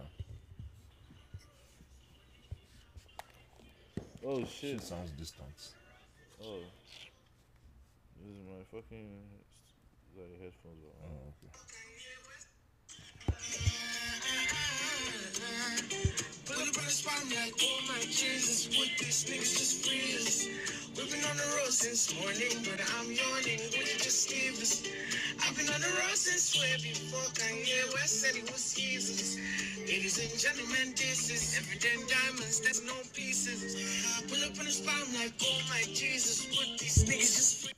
Oh 4.24 4.44
Shit 4.44 4.82
sounds 4.82 5.10
distant. 5.12 5.48
Oh, 6.44 6.58
this 8.20 8.28
is 8.28 8.40
my 8.46 8.62
fucking 8.80 9.08
like 10.18 10.34
headphones. 10.42 10.82
Oh, 10.82 11.30
okay. 11.30 11.50
Pull 16.46 16.58
up 16.58 16.74
in 16.74 16.84
the 16.84 16.90
spot, 16.90 17.22
I'm 17.22 17.30
like, 17.30 17.54
oh 17.62 17.80
my 17.86 18.02
Jesus, 18.02 18.66
what 18.74 18.90
these 18.98 19.22
niggas 19.30 19.54
just 19.62 19.86
free 19.86 20.18
us. 20.18 20.48
We've 20.98 21.06
been 21.06 21.22
on 21.30 21.36
the 21.36 21.46
road 21.62 21.70
since 21.70 22.10
morning, 22.18 22.50
but 22.66 22.82
I'm 22.98 23.06
yawning. 23.06 23.62
Would 23.70 23.86
you 23.86 23.98
just 24.02 24.30
leave 24.30 24.58
us? 24.58 24.82
I've 25.38 25.54
been 25.54 25.70
on 25.70 25.80
the 25.80 25.92
road 26.02 26.18
since 26.18 26.58
way 26.58 26.74
before 26.82 27.30
Kanye 27.38 27.86
West 27.94 28.18
said 28.20 28.34
he 28.34 28.42
was 28.42 28.74
Jesus. 28.74 29.38
Ladies 29.86 30.18
and 30.18 30.34
gentlemen, 30.34 30.98
this 30.98 31.30
is 31.30 31.54
everyday 31.54 31.94
diamonds, 32.10 32.58
that's 32.58 32.82
no 32.82 32.98
pieces. 33.14 33.78
Pull 34.26 34.42
up 34.42 34.58
in 34.58 34.66
the 34.66 34.72
spot, 34.72 34.98
I'm 34.98 35.14
like, 35.14 35.38
oh 35.46 35.60
my 35.70 35.82
Jesus, 35.94 36.50
what 36.58 36.74
these 36.80 37.04
niggas 37.06 37.38
just 37.38 37.62
free 37.62 37.72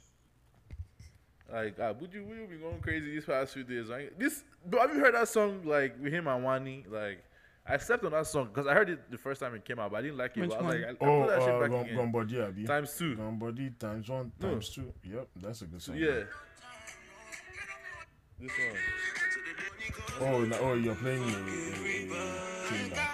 Like, 1.52 1.76
ah, 1.80 1.92
would 1.98 2.12
you 2.14 2.24
would 2.24 2.36
you 2.38 2.46
be 2.46 2.56
going 2.56 2.78
crazy 2.80 3.10
these 3.10 3.24
past 3.24 3.54
few 3.54 3.64
days? 3.64 3.88
Right? 3.88 4.16
This, 4.18 4.44
bro, 4.64 4.80
have 4.80 4.94
you 4.94 5.00
heard 5.00 5.14
that 5.14 5.28
song 5.28 5.62
like 5.64 5.96
with 6.00 6.12
him 6.12 6.26
and 6.28 6.44
Wani? 6.44 6.84
Like, 6.88 7.24
I 7.66 7.76
slept 7.78 8.04
on 8.04 8.12
that 8.12 8.26
song 8.26 8.48
because 8.52 8.66
I 8.66 8.74
heard 8.74 8.88
it 8.90 9.10
the 9.10 9.18
first 9.18 9.40
time 9.40 9.54
it 9.54 9.64
came 9.64 9.78
out, 9.80 9.90
but 9.90 9.98
I 9.98 10.02
didn't 10.02 10.16
like 10.18 10.36
it. 10.36 10.40
Which 10.42 10.50
but 10.50 10.60
I 10.60 10.62
was 10.62 10.66
one? 10.74 10.82
like, 10.82 11.02
I, 11.02 11.04
I 11.04 11.08
Oh, 11.08 11.20
put 11.22 11.28
that 11.28 11.40
shit 11.42 11.54
uh, 11.54 11.60
back 11.60 11.70
Gun, 11.70 11.80
again. 11.80 11.96
Gun 11.96 12.12
Body, 12.12 12.40
Abby. 12.40 12.64
Times 12.64 12.94
two. 12.96 13.16
Gun 13.16 13.38
Body 13.38 13.70
times 13.78 14.08
one 14.08 14.32
No. 14.40 14.48
times 14.50 14.68
two. 14.70 14.92
Yep, 15.04 15.28
that's 15.42 15.62
a 15.62 15.64
good 15.66 15.82
song. 15.82 15.96
Yeah. 15.96 16.22
This 18.38 18.52
one. 20.18 20.28
Oh, 20.32 20.44
no, 20.44 20.56
oh, 20.60 20.74
you're 20.74 20.94
playing 20.94 21.22
a, 21.22 21.26
a, 21.26 21.30
a 21.32 23.09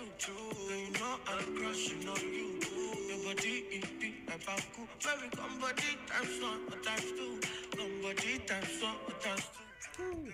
a 0.00 0.04
times 0.04 0.12
two, 0.18 0.32
two. 0.32 0.74
You 0.74 0.92
know 0.92 1.16
I'm 1.26 1.56
crushing 1.56 2.08
on 2.08 2.20
you. 2.20 2.60
Your 3.08 3.34
body, 3.34 3.64
it 3.70 4.00
be 4.00 4.14
about 4.26 4.62
cool. 4.74 4.86
Baby, 5.04 5.36
somebody 5.36 5.82
times 6.06 6.42
one, 6.42 6.60
a 6.68 6.84
times 6.84 7.10
two. 7.12 7.40
Somebody 7.76 8.38
times 8.46 8.82
one, 8.82 8.96
a 9.08 9.22
times 9.22 9.48
two. 9.96 10.32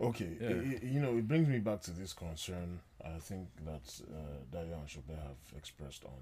Okay, 0.00 0.36
Yeah. 0.40 0.48
i- 0.48 0.52
i- 0.82 0.86
you 0.86 1.00
know, 1.00 1.16
it 1.18 1.28
brings 1.28 1.46
me 1.48 1.58
back 1.58 1.82
to 1.82 1.90
this 1.90 2.12
concern. 2.14 2.80
I 3.04 3.18
think 3.18 3.48
that 3.64 4.00
uh, 4.10 4.44
Dayo 4.56 4.78
and 4.80 4.88
Shope 4.88 5.08
have 5.10 5.36
expressed 5.56 6.04
on 6.04 6.20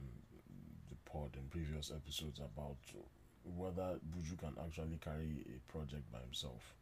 the 0.90 0.96
pod 1.10 1.36
in 1.36 1.48
previous 1.48 1.90
episodes 1.90 2.40
about 2.40 2.76
whether 3.44 3.98
Buju 4.10 4.36
can 4.38 4.54
actually 4.64 4.98
carry 5.00 5.44
a 5.54 5.72
project 5.72 6.10
by 6.12 6.18
himself. 6.20 6.74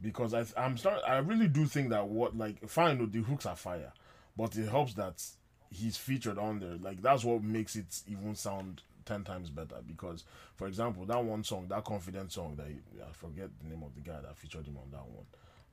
Because 0.00 0.34
I, 0.34 0.44
I'm 0.56 0.76
start, 0.76 1.00
I 1.06 1.18
really 1.18 1.48
do 1.48 1.66
think 1.66 1.88
that 1.90 2.06
what 2.06 2.36
like 2.36 2.68
fine, 2.68 3.10
the 3.10 3.20
hooks 3.20 3.46
are 3.46 3.56
fire, 3.56 3.92
but 4.36 4.56
it 4.56 4.68
helps 4.68 4.94
that 4.94 5.22
he's 5.70 5.96
featured 5.96 6.38
on 6.38 6.60
there. 6.60 6.76
Like 6.80 7.02
that's 7.02 7.24
what 7.24 7.42
makes 7.42 7.76
it 7.76 8.02
even 8.06 8.34
sound 8.34 8.82
ten 9.06 9.24
times 9.24 9.48
better. 9.48 9.76
Because, 9.86 10.24
for 10.56 10.66
example, 10.66 11.06
that 11.06 11.24
one 11.24 11.44
song, 11.44 11.66
that 11.68 11.84
confident 11.84 12.32
song 12.32 12.56
that 12.56 12.66
he, 12.66 12.76
I 13.00 13.12
forget 13.12 13.48
the 13.62 13.70
name 13.70 13.82
of 13.82 13.94
the 13.94 14.02
guy 14.02 14.20
that 14.20 14.36
featured 14.36 14.66
him 14.66 14.76
on 14.76 14.90
that 14.90 15.06
one. 15.06 15.24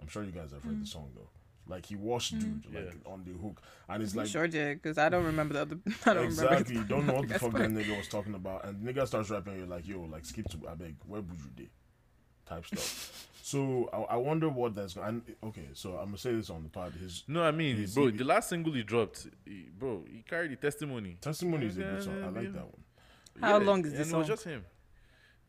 I'm 0.01 0.07
sure 0.07 0.23
you 0.23 0.31
guys 0.31 0.51
have 0.51 0.63
heard 0.63 0.81
the 0.81 0.85
mm. 0.85 0.87
song 0.87 1.11
though. 1.15 1.29
Like 1.67 1.85
he 1.85 1.95
washed 1.95 2.35
mm. 2.35 2.61
dude 2.61 2.73
like 2.73 2.93
on 3.05 3.23
the 3.25 3.31
hook, 3.41 3.61
and 3.87 4.03
it's 4.03 4.15
like 4.15 4.27
sure 4.27 4.47
did 4.47 4.81
because 4.81 4.97
I 4.97 5.07
don't 5.07 5.23
remember 5.23 5.53
the 5.53 5.61
other. 5.61 5.77
I 6.05 6.13
don't 6.13 6.25
exactly 6.25 6.75
remember. 6.75 6.93
don't 6.93 7.07
know 7.07 7.13
what 7.13 7.21
the 7.23 7.27
That's 7.29 7.43
fuck 7.43 7.53
that 7.53 7.69
nigga 7.69 7.97
was 7.97 8.07
talking 8.09 8.33
about, 8.33 8.65
and 8.65 8.85
the 8.85 8.93
nigga 8.93 9.07
starts 9.07 9.29
rapping. 9.29 9.57
You're 9.57 9.67
like, 9.67 9.87
yo, 9.87 10.01
like 10.01 10.25
skip 10.25 10.49
to 10.49 10.57
I 10.69 10.73
beg, 10.75 10.95
where 11.07 11.21
would 11.21 11.37
you 11.39 11.63
day, 11.63 11.69
type 12.45 12.65
stuff. 12.65 13.29
so 13.45 13.89
I, 13.91 14.13
I 14.13 14.15
wonder 14.15 14.47
what 14.47 14.73
that's 14.73 14.93
going. 14.93 15.21
Okay, 15.43 15.67
so 15.73 15.97
I'm 15.97 16.05
gonna 16.05 16.17
say 16.17 16.33
this 16.33 16.49
on 16.49 16.63
the 16.63 16.69
pod. 16.69 16.93
His 16.93 17.23
No, 17.27 17.43
I 17.43 17.51
mean, 17.51 17.75
His 17.75 17.93
bro, 17.93 18.05
CV. 18.05 18.17
the 18.19 18.23
last 18.23 18.47
single 18.47 18.71
he 18.71 18.83
dropped, 18.83 19.27
he, 19.45 19.67
bro, 19.77 20.01
he 20.09 20.21
carried 20.21 20.51
the 20.51 20.55
testimony. 20.55 21.17
testimony 21.19 21.65
is 21.65 21.77
a 21.77 21.81
good 21.81 22.03
song. 22.03 22.23
I 22.23 22.29
like 22.29 22.53
that 22.53 22.63
one. 22.63 22.83
How 23.41 23.57
long 23.59 23.81
is 23.85 23.91
and 23.91 23.99
this 24.01 24.11
It 24.11 24.15
was 24.15 24.27
song? 24.27 24.35
just 24.35 24.43
him. 24.45 24.63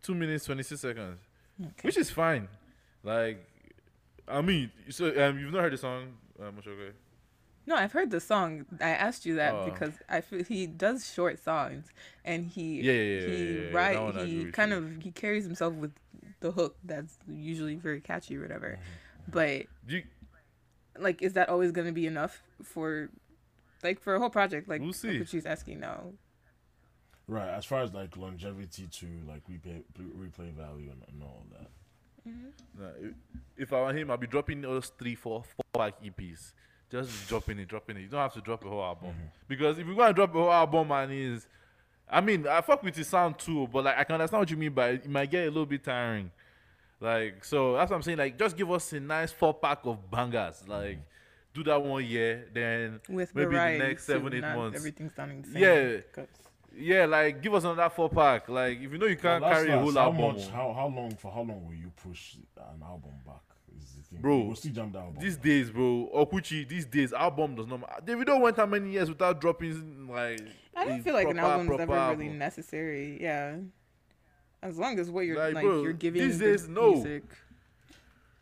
Two 0.03 0.15
minutes 0.17 0.45
twenty 0.47 0.65
six 0.65 0.81
seconds, 0.81 1.21
Okay. 1.61 1.71
which 1.83 1.97
is 1.97 2.11
fine. 2.11 2.49
Like, 3.05 3.47
I 4.27 4.41
mean, 4.43 4.73
so 4.91 5.07
um, 5.25 5.39
you've 5.39 5.53
not 5.53 5.63
heard 5.63 5.73
the 5.73 5.79
song, 5.79 6.15
uh, 6.43 6.51
much 6.51 6.67
okay? 6.67 6.97
No, 7.67 7.77
I've 7.77 7.93
heard 7.93 8.11
the 8.11 8.21
song. 8.21 8.67
I 8.81 8.91
asked 8.91 9.25
you 9.25 9.37
that 9.37 9.55
Oh. 9.55 9.65
because 9.71 9.95
I 10.09 10.21
feel 10.21 10.43
he 10.43 10.67
does 10.67 11.11
short 11.15 11.43
songs 11.43 11.87
and 12.25 12.45
he 12.47 12.81
Yeah, 12.81 12.93
yeah, 12.93 13.03
yeah, 13.21 13.27
he 13.29 13.45
yeah, 13.45 13.61
yeah, 13.61 13.67
that 13.69 13.75
write 13.75 14.03
one 14.03 14.19
I 14.19 14.23
agree 14.23 14.45
he 14.47 14.51
kind 14.51 14.73
you. 14.73 14.77
of 14.79 15.03
he 15.03 15.11
carries 15.13 15.45
himself 15.45 15.75
with 15.75 15.93
the 16.45 16.53
hook 16.53 16.77
that's 16.85 17.19
usually 17.27 17.77
very 17.77 18.01
catchy 18.01 18.37
or 18.37 18.43
whatever. 18.43 18.79
Mm-hmm. 18.79 19.31
But 19.33 19.63
you, 19.89 20.03
like, 20.99 21.23
is 21.23 21.33
that 21.33 21.49
always 21.49 21.73
going 21.73 21.87
to 21.87 21.93
be 21.93 22.07
enough 22.07 22.43
for 22.63 23.09
like 23.83 23.99
for 24.01 24.15
a 24.15 24.19
whole 24.19 24.29
project? 24.31 24.69
Like 24.69 24.83
We'll 24.83 24.93
see. 24.93 25.19
what 25.19 25.29
she's 25.29 25.47
asking 25.47 25.81
now. 25.81 26.13
Right, 27.27 27.49
as 27.49 27.65
far 27.65 27.81
as 27.83 27.95
like 27.95 28.17
longevity 28.19 28.87
to 28.87 29.07
like 29.27 29.43
replay 29.49 29.83
replay 29.99 30.53
value 30.53 30.91
and, 30.93 31.03
and 31.09 31.23
all 31.23 31.43
that. 31.53 31.71
Nah, 32.79 32.89
if- 33.01 33.15
if 33.57 33.73
I 33.73 33.81
were 33.83 33.93
him, 33.95 34.11
I'd 34.11 34.21
be 34.21 34.27
dropping 34.27 34.61
those 34.63 34.91
three, 34.99 35.15
four, 35.15 35.43
four 35.45 35.81
like 35.81 35.95
EPs. 36.03 36.53
Just 36.91 37.29
dropping 37.29 37.59
it, 37.61 37.69
dropping 37.69 37.97
it. 37.97 38.01
You 38.01 38.09
don't 38.09 38.21
have 38.21 38.35
to 38.35 38.41
drop 38.43 38.65
a 38.65 38.69
whole 38.69 38.83
album 38.83 39.15
because 39.49 39.79
if 39.79 39.87
you're 39.87 39.97
gonna 39.97 40.13
drop 40.13 40.35
a 40.35 40.39
whole 40.39 40.53
album, 40.53 40.89
man, 40.89 41.11
is 41.11 41.47
I 42.09 42.21
mean, 42.21 42.47
I 42.47 42.61
fuck 42.61 42.83
with 42.83 42.95
the 42.95 43.05
sound 43.05 43.39
too, 43.39 43.67
but 43.73 43.85
like 43.85 43.97
I 43.99 44.05
can 44.05 44.15
understand 44.15 44.41
what 44.41 44.51
you 44.51 44.57
mean 44.57 44.73
by 44.73 44.91
it 44.91 45.09
might 45.09 45.31
get 45.31 45.45
a 45.45 45.51
little 45.51 45.67
bit 45.67 45.83
tiring. 45.85 46.31
Like 47.01 47.45
so, 47.45 47.75
that's 47.75 47.91
what 47.91 47.97
I'm 47.97 48.03
saying. 48.03 48.19
Like, 48.19 48.39
just 48.39 48.57
give 48.57 48.71
us 48.71 48.93
a 48.93 49.01
nice 49.01 49.33
four 49.33 49.55
pack 49.55 49.81
of 49.85 50.11
bangers. 50.11 50.63
Mm. 50.65 50.69
Like, 50.69 50.99
do 51.53 51.63
that 51.65 51.83
one 51.83 52.05
year, 52.05 52.47
then 52.53 53.01
With 53.09 53.35
maybe 53.35 53.51
variety, 53.51 53.79
the 53.79 53.85
next 53.89 54.07
too, 54.07 54.13
seven, 54.13 54.35
eight 54.35 54.41
months. 54.43 54.77
Everything's 54.79 55.15
sounding 55.15 55.43
the 55.43 55.49
same. 55.49 55.63
Yeah. 55.63 56.01
'Cause- 56.13 56.29
Yeah, 56.77 57.07
like 57.07 57.41
give 57.41 57.55
us 57.55 57.63
another 57.63 57.89
four 57.89 58.09
pack. 58.09 58.49
Like, 58.49 58.79
if 58.81 58.91
you 58.91 58.99
know 58.99 59.07
you 59.07 59.17
can't 59.17 59.43
Well, 59.43 59.53
carry 59.53 59.71
a 59.71 59.79
whole 59.79 59.93
last. 59.93 59.95
how 59.97 60.03
album, 60.13 60.37
much? 60.37 60.49
How 60.49 60.73
how 60.73 60.87
long 60.89 61.15
for 61.15 61.31
how 61.33 61.43
long 61.43 61.65
will 61.67 61.75
you 61.75 61.93
push 62.03 62.35
an 62.57 62.83
album 62.83 63.13
back? 63.25 63.43
Is 63.79 63.93
the 63.95 64.03
thing, 64.03 64.21
Bro, 64.21 64.39
You 64.39 64.45
will 64.49 64.57
still 64.57 64.73
jam 64.73 64.91
the 64.93 64.99
album. 64.99 65.17
These 65.21 65.37
back. 65.37 65.45
days, 65.45 65.71
bro, 65.71 66.11
Okuchi, 66.15 66.67
these 66.69 66.85
days, 66.87 67.13
album 67.13 67.55
does 67.55 67.69
not. 67.69 67.79
ma- 67.81 68.01
Davido 68.05 68.41
went 68.41 68.57
how 68.57 68.67
many 68.67 68.91
years 68.91 69.09
without 69.09 69.41
dropping 69.41 70.09
like? 70.09 70.41
I 70.77 70.85
don't 70.85 71.01
a 71.01 71.03
feel 71.03 71.15
like 71.15 71.29
an 71.29 71.37
proper- 71.37 71.51
album's 71.53 71.81
ever 71.81 71.87
proper 71.93 72.17
really 72.19 72.33
necessary. 72.33 73.19
Yeah. 73.21 73.57
As 74.63 74.79
long 74.79 74.99
as 74.99 75.11
what 75.11 75.27
you're 75.27 75.37
Like, 75.39 75.55
like, 75.55 75.65
bro, 75.65 75.83
you're 75.83 75.93
giving 75.93 76.23
these 76.23 76.39
good 76.39 76.45
days, 76.53 76.69
no. 76.69 76.93
music. 76.95 77.25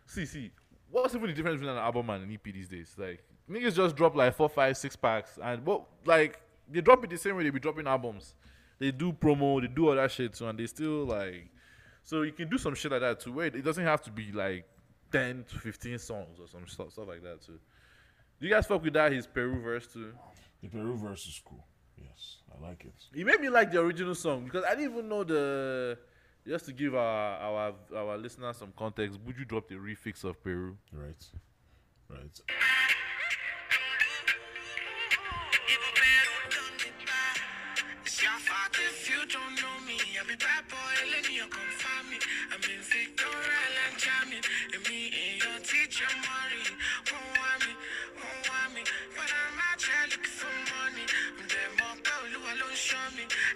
See, 0.07 0.27
see, 0.27 0.51
what's 0.91 1.15
even 1.15 1.29
the 1.29 1.35
difference 1.35 1.59
between 1.61 1.77
an 1.77 1.83
album 1.83 2.09
and 2.11 2.25
an 2.25 2.33
EP 2.33 2.43
these 2.53 2.69
days? 2.69 2.95
Like 2.97 3.23
niggas 3.51 3.75
just 3.75 3.97
drop 3.97 4.15
like 4.15 4.35
four, 4.35 4.49
five, 4.49 4.77
six 4.77 4.95
packs, 4.97 5.39
and 5.43 5.65
what 5.67 5.85
like 6.05 6.41
they 6.71 6.81
drop 6.81 7.03
it 7.05 7.11
the 7.11 7.17
same 7.19 7.37
way 7.37 7.45
they 7.45 7.51
be 7.51 7.59
dropping 7.61 7.87
albums. 7.87 8.35
They 8.79 8.91
do 8.91 9.13
promo, 9.13 9.61
they 9.61 9.69
do 9.69 9.89
all 9.89 9.95
that 9.97 10.11
shit 10.11 10.35
too, 10.35 10.47
and 10.49 10.59
they 10.59 10.67
still 10.67 11.05
like. 11.07 11.49
So 12.05 12.23
you 12.23 12.33
can 12.33 12.49
do 12.49 12.59
some 12.59 12.75
shit 12.75 12.91
like 12.93 13.01
that 13.01 13.21
too. 13.21 13.33
Where 13.33 13.47
it 13.47 13.65
doesn't 13.65 13.85
have 13.85 14.03
to 14.03 14.11
be 14.11 14.33
like 14.33 14.65
ten 15.11 15.45
to 15.49 15.59
fifteen 15.59 15.99
songs 15.99 16.39
or 16.41 16.47
some 16.49 16.67
stuff, 16.67 16.93
stuff 16.93 17.09
like 17.09 17.23
that 17.23 17.43
too. 17.45 17.59
You 18.41 18.51
guys 18.51 18.67
fuck 18.67 18.83
with 18.83 18.93
that? 18.95 19.13
His 19.13 19.27
Peru 19.27 19.61
verse 19.61 19.87
too. 19.87 20.13
The 20.63 20.69
Peru 20.69 20.97
verse 20.97 21.27
is 21.27 21.41
cool. 21.45 21.65
Yes, 22.03 22.37
I 22.53 22.67
like 22.67 22.85
it. 22.85 22.95
He 23.15 23.25
made 23.25 23.41
me 23.41 23.49
like 23.49 23.71
the 23.71 23.81
original 23.81 24.15
song 24.15 24.45
because 24.45 24.65
I 24.65 24.75
didn't 24.75 24.93
even 24.93 25.09
know 25.09 25.25
the. 25.25 25.99
Just 26.47 26.67
to 26.67 26.73
give 26.73 26.95
our 26.97 27.37
our 27.39 27.75
our 27.95 28.19
listeners 28.19 28.57
some 28.57 28.73
context, 28.77 29.19
would 29.25 29.37
Buju 29.37 29.47
dropped 29.47 29.71
a 29.71 29.75
refix 29.77 30.25
of 30.25 30.43
Peru. 30.43 30.77
Right, 30.93 31.25
right. 32.09 32.41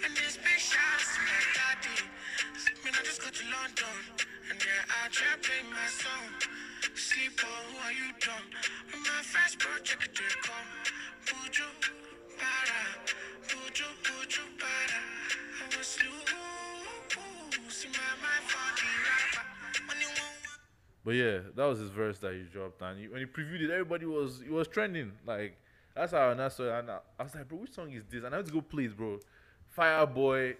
And 0.04 0.12
this 0.16 0.36
big 0.36 0.60
shots 0.60 1.16
to 1.16 1.20
my 1.22 1.40
daddy. 1.56 1.98
Man, 2.84 2.92
I 2.94 3.02
just 3.04 3.20
got 3.22 3.34
to 3.34 3.44
London. 3.50 3.96
And 4.50 4.56
they're 4.60 4.86
out 5.02 5.12
here 5.14 5.36
playing 5.42 5.70
my 5.72 5.88
song. 5.90 6.30
Sleep 6.94 7.38
on, 7.44 7.62
who 7.70 7.76
are 7.84 7.92
you 7.92 8.08
done? 8.20 8.46
When 8.92 9.02
my 9.02 9.22
first 9.22 9.58
project 9.58 10.14
did 10.14 10.34
come. 10.42 10.70
Buju, 11.26 11.68
para. 12.38 12.82
Buju, 13.48 13.88
buju, 14.06 14.44
para. 14.58 15.00
I 15.60 15.76
was 15.76 15.98
losing 16.00 17.92
my 17.92 18.12
mind 18.22 18.44
for 18.46 18.68
the 18.78 18.88
rapper. 19.04 19.46
But 21.04 21.14
yeah, 21.14 21.38
that 21.54 21.64
was 21.64 21.78
his 21.78 21.90
verse 21.90 22.18
that 22.18 22.34
he 22.34 22.42
dropped, 22.52 22.82
and 22.82 22.98
he, 22.98 23.06
when 23.06 23.20
he 23.20 23.26
previewed 23.26 23.62
it, 23.62 23.70
everybody 23.70 24.06
was 24.06 24.40
it 24.40 24.50
was 24.50 24.66
trending. 24.66 25.12
Like 25.24 25.56
that's 25.94 26.12
how 26.12 26.30
and 26.30 26.40
that's 26.40 26.58
why 26.58 26.78
and 26.80 26.90
I, 26.90 26.98
I 27.18 27.22
was 27.22 27.34
like, 27.34 27.48
bro, 27.48 27.58
which 27.58 27.72
song 27.72 27.92
is 27.92 28.02
this? 28.10 28.24
And 28.24 28.34
I 28.34 28.38
had 28.38 28.46
to 28.46 28.52
go 28.52 28.60
play 28.60 28.84
it, 28.86 28.96
bro. 28.96 29.20
Fireboy 29.76 30.56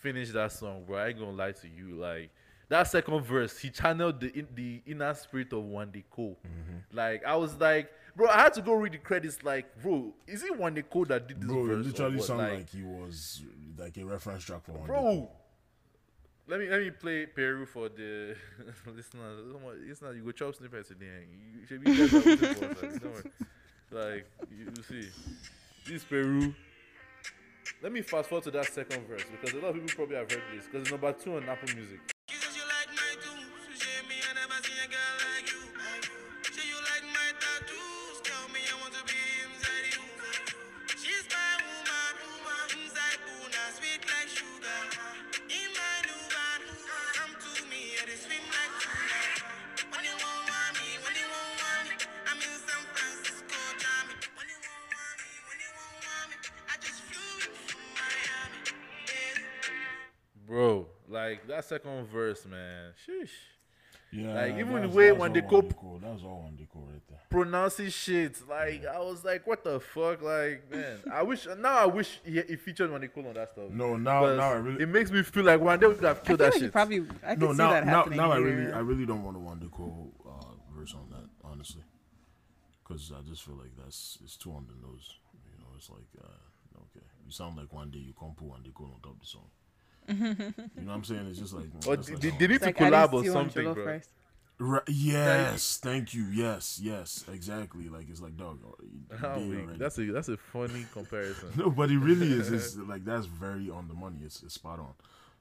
finished 0.00 0.32
that 0.34 0.52
song, 0.52 0.84
bro. 0.86 0.98
I 0.98 1.08
ain't 1.08 1.18
gonna 1.18 1.32
lie 1.32 1.52
to 1.52 1.68
you, 1.68 1.96
like. 1.96 2.30
That 2.70 2.82
second 2.86 3.22
verse, 3.24 3.58
he 3.58 3.70
channeled 3.70 4.20
the 4.20 4.30
in, 4.38 4.46
the 4.54 4.82
inner 4.86 5.14
spirit 5.14 5.54
of 5.54 5.64
Wande 5.64 6.04
Coal. 6.10 6.36
Mm-hmm. 6.46 6.96
Like 6.98 7.24
I 7.24 7.34
was 7.34 7.56
like, 7.56 7.90
bro, 8.14 8.28
I 8.28 8.42
had 8.42 8.52
to 8.54 8.60
go 8.60 8.74
read 8.74 8.92
the 8.92 8.98
credits. 8.98 9.42
Like, 9.42 9.80
bro, 9.82 10.12
is 10.26 10.42
it 10.42 10.52
Wande 10.52 10.84
Coal 10.90 11.06
that 11.06 11.26
did 11.26 11.40
this 11.40 11.48
Bro, 11.48 11.64
verse? 11.64 11.86
it 11.86 11.88
literally 11.88 12.20
sounded 12.20 12.42
Like, 12.42 12.52
like, 12.58 12.68
he 12.70 12.82
was 12.82 13.42
like 13.78 13.96
a 13.96 14.04
reference 14.04 14.44
track 14.44 14.64
for 14.66 14.72
one. 14.72 14.86
bro. 14.86 15.30
Let 16.46 16.60
me 16.60 16.68
let 16.68 16.80
me 16.82 16.90
play 16.90 17.24
Peru 17.24 17.64
for 17.64 17.88
the 17.88 18.36
listeners. 18.94 19.40
Listeners, 19.88 20.16
you 20.16 20.24
go 20.24 20.32
chop 20.32 20.54
snippets 20.54 20.88
today. 20.88 21.24
You 21.60 21.66
should 21.66 21.82
be 21.82 21.96
guys 21.96 22.12
are 22.12 22.20
waiting 22.20 22.54
for 22.54 22.64
us, 22.66 22.82
like. 23.02 23.32
Like 23.90 24.26
you, 24.50 24.66
you 24.76 24.82
see, 24.82 25.08
this 25.86 26.04
Peru. 26.04 26.54
Let 27.82 27.92
me 27.92 28.02
fast 28.02 28.28
forward 28.28 28.44
to 28.44 28.50
that 28.52 28.66
second 28.66 29.06
verse 29.06 29.22
because 29.30 29.54
a 29.54 29.60
lot 29.60 29.70
of 29.70 29.74
people 29.74 29.88
probably 29.94 30.16
have 30.16 30.30
heard 30.30 30.42
this 30.54 30.66
because 30.66 30.82
it's 30.82 30.90
number 30.90 31.12
two 31.12 31.36
on 31.36 31.48
Apple 31.48 31.74
Music. 31.74 32.00
Like 61.18 61.46
that 61.48 61.64
second 61.64 62.06
verse, 62.08 62.46
man. 62.46 62.92
Sheesh. 63.06 63.30
Yeah, 64.10 64.32
Like, 64.34 64.56
even 64.56 64.80
the 64.82 64.88
way 64.88 65.12
when 65.12 65.34
they 65.34 65.42
one 65.42 65.68
That's 66.00 66.22
all 66.22 66.42
Wande 66.48 66.66
Coal 66.72 66.88
right 66.90 67.02
there. 67.10 67.18
pronouncing 67.28 67.90
shit. 67.90 68.36
Like 68.48 68.86
I 68.86 68.98
was 69.00 69.22
like, 69.22 69.46
what 69.46 69.62
the 69.64 69.80
fuck? 69.80 70.22
Like, 70.22 70.70
man, 70.70 70.98
I 71.12 71.22
wish 71.22 71.46
now 71.58 71.74
I 71.76 71.86
wish 71.86 72.18
he, 72.24 72.40
he 72.40 72.56
featured 72.56 72.90
Wande 72.90 73.12
Coal 73.12 73.26
on 73.28 73.34
that 73.34 73.50
stuff. 73.52 73.70
No, 73.70 73.96
now 73.96 74.20
Because 74.22 74.38
now 74.38 74.50
I 74.52 74.56
really 74.56 74.82
it 74.82 74.88
makes 74.88 75.10
me 75.10 75.22
feel 75.22 75.44
like 75.44 75.60
one 75.60 75.78
day 75.78 75.86
would 75.88 76.02
have 76.02 76.20
I 76.22 76.26
killed 76.26 76.26
feel 76.26 76.36
that 76.38 76.44
like 76.52 76.54
you 76.54 76.66
shit. 76.68 76.72
probably 76.72 76.98
I 77.22 77.34
can 77.34 77.40
no 77.40 77.52
see 77.52 77.58
now 77.58 77.70
that 77.72 77.84
now 77.86 77.92
happening 77.98 78.16
now 78.18 78.32
I 78.32 78.36
really 78.38 78.72
I 78.72 78.78
really 78.78 79.04
don't 79.04 79.22
want 79.24 79.36
a 79.36 79.40
Wande 79.40 79.70
Coal 79.70 80.10
uh, 80.26 80.54
verse 80.74 80.94
on 80.94 81.10
that 81.10 81.28
honestly, 81.44 81.82
because 82.82 83.12
I 83.12 83.20
just 83.28 83.42
feel 83.42 83.56
like 83.56 83.72
that's 83.76 84.18
it's 84.24 84.36
too 84.38 84.52
on 84.52 84.66
the 84.68 84.86
nose. 84.86 85.18
You 85.52 85.58
know, 85.60 85.68
it's 85.76 85.90
like 85.90 86.08
uh, 86.18 86.80
okay, 86.86 87.04
you 87.26 87.30
sound 87.30 87.58
like 87.58 87.70
one 87.74 87.90
day 87.90 87.98
you 87.98 88.14
can't 88.18 88.34
put 88.34 88.48
Wande 88.48 88.72
Coal 88.72 88.92
on 88.94 89.00
top 89.02 89.14
of 89.16 89.20
the 89.20 89.26
song. 89.26 89.50
You 90.08 90.24
know 90.26 90.54
what 90.84 90.92
I'm 90.94 91.04
saying? 91.04 91.26
It's 91.28 91.38
just 91.38 91.54
like 91.54 91.66
or 91.86 91.96
that's 91.96 92.10
like, 92.10 92.20
they, 92.20 92.28
oh. 92.28 92.34
they 92.38 92.46
need 92.48 92.54
It's 92.56 92.60
to 92.60 92.66
like 92.66 92.76
collab 92.76 93.12
or 93.12 93.24
something, 93.24 93.72
bro. 93.74 93.84
rice. 93.84 94.08
Right, 94.60 94.82
yes, 94.88 95.78
thank 95.80 96.14
you. 96.14 96.24
Yes, 96.32 96.80
yes, 96.82 97.24
exactly. 97.32 97.88
Like 97.88 98.08
it's 98.10 98.20
like 98.20 98.36
dog. 98.36 98.58
you- 98.82 98.88
you 99.10 99.16
Oh, 99.22 99.38
did 99.38 99.50
wait, 99.50 99.60
already. 99.60 99.78
that's 99.78 99.98
a 99.98 100.06
that's 100.12 100.28
a 100.28 100.36
funny 100.36 100.84
comparison. 100.92 101.50
No, 101.56 101.70
but 101.70 101.90
it 101.90 101.98
really 101.98 102.32
is. 102.32 102.50
It's 102.50 102.76
like 102.88 103.04
that's 103.04 103.26
very 103.26 103.70
on 103.70 103.86
the 103.86 103.94
money. 103.94 104.18
It's, 104.24 104.42
it's 104.42 104.54
spot 104.54 104.80
on. 104.80 104.94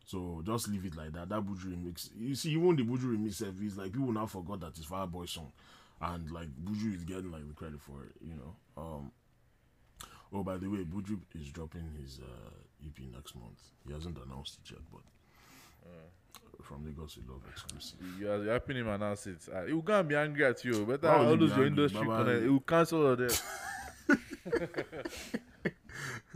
So 0.06 0.42
just 0.46 0.68
leave 0.70 0.86
it 0.86 0.96
like 0.96 1.14
that. 1.14 1.30
That 1.30 1.42
Buju 1.42 1.66
remix. 1.66 2.10
You 2.18 2.36
see, 2.36 2.52
even 2.52 2.76
the 2.76 2.84
Buju 2.84 3.18
remix, 3.18 3.42
eh, 3.42 3.52
it's 3.66 3.76
like 3.76 3.92
people 3.92 4.12
now 4.14 4.26
forgot 4.28 4.60
that 4.62 4.78
it's 4.78 4.86
Fireboy 4.86 5.28
song, 5.28 5.52
and 6.00 6.30
like 6.32 6.50
Buju 6.64 6.96
is 6.96 7.04
getting 7.04 7.32
like 7.32 7.48
the 7.48 7.54
credit 7.56 7.82
for 7.82 8.04
it. 8.04 8.14
You 8.22 8.36
know. 8.36 8.56
Um. 8.78 9.12
Oh, 10.32 10.44
by 10.44 10.58
the 10.58 10.68
way, 10.68 10.80
Buju 10.84 11.20
is 11.36 11.50
dropping 11.52 11.90
his 12.02 12.20
uh, 12.20 12.50
EP 12.86 13.00
next 13.14 13.36
month. 13.36 13.62
He 13.86 13.94
hasn't 13.94 14.18
announced 14.18 14.60
it 14.64 14.72
yet, 14.72 14.82
but 14.92 15.02
mm. 15.88 16.66
from 16.66 16.86
Lagos 16.86 17.18
we 17.18 17.24
love 17.32 17.42
exclusive. 17.50 18.00
You 18.20 18.32
are 18.32 18.44
helping 18.46 18.78
him 18.78 18.88
announce 18.88 19.28
it. 19.28 19.48
Uh, 19.54 19.66
he 19.66 19.74
will 19.74 19.82
go 19.82 20.00
and 20.00 20.08
be 20.10 20.16
angry 20.16 20.46
at 20.46 20.64
you. 20.64 20.86
Better 20.86 21.08
Why 21.08 21.20
will 21.20 21.28
all 21.30 21.36
lose 21.36 21.56
your 21.56 21.66
industry 21.66 22.06
connect. 22.06 22.44
He 22.44 22.50
will 22.50 22.60
cancel 22.62 23.08
all 23.08 23.16
that. 23.16 23.42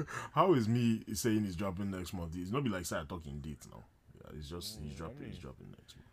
How 0.34 0.54
is 0.54 0.68
me 0.68 1.04
saying 1.14 1.44
he's 1.44 1.56
dropping 1.56 1.92
next 1.92 2.14
month? 2.14 2.36
It's 2.36 2.52
not 2.52 2.64
be 2.64 2.70
like 2.70 2.86
say 2.86 2.98
I 2.98 3.04
talking 3.08 3.40
date 3.40 3.66
now. 3.72 3.84
Yeah, 4.16 4.38
it's 4.38 4.50
just 4.50 4.80
he's 4.82 4.94
mm, 4.94 4.98
dropping. 4.98 5.28
He's 5.28 5.38
dropping 5.38 5.68
next 5.70 5.96
month. 5.96 6.08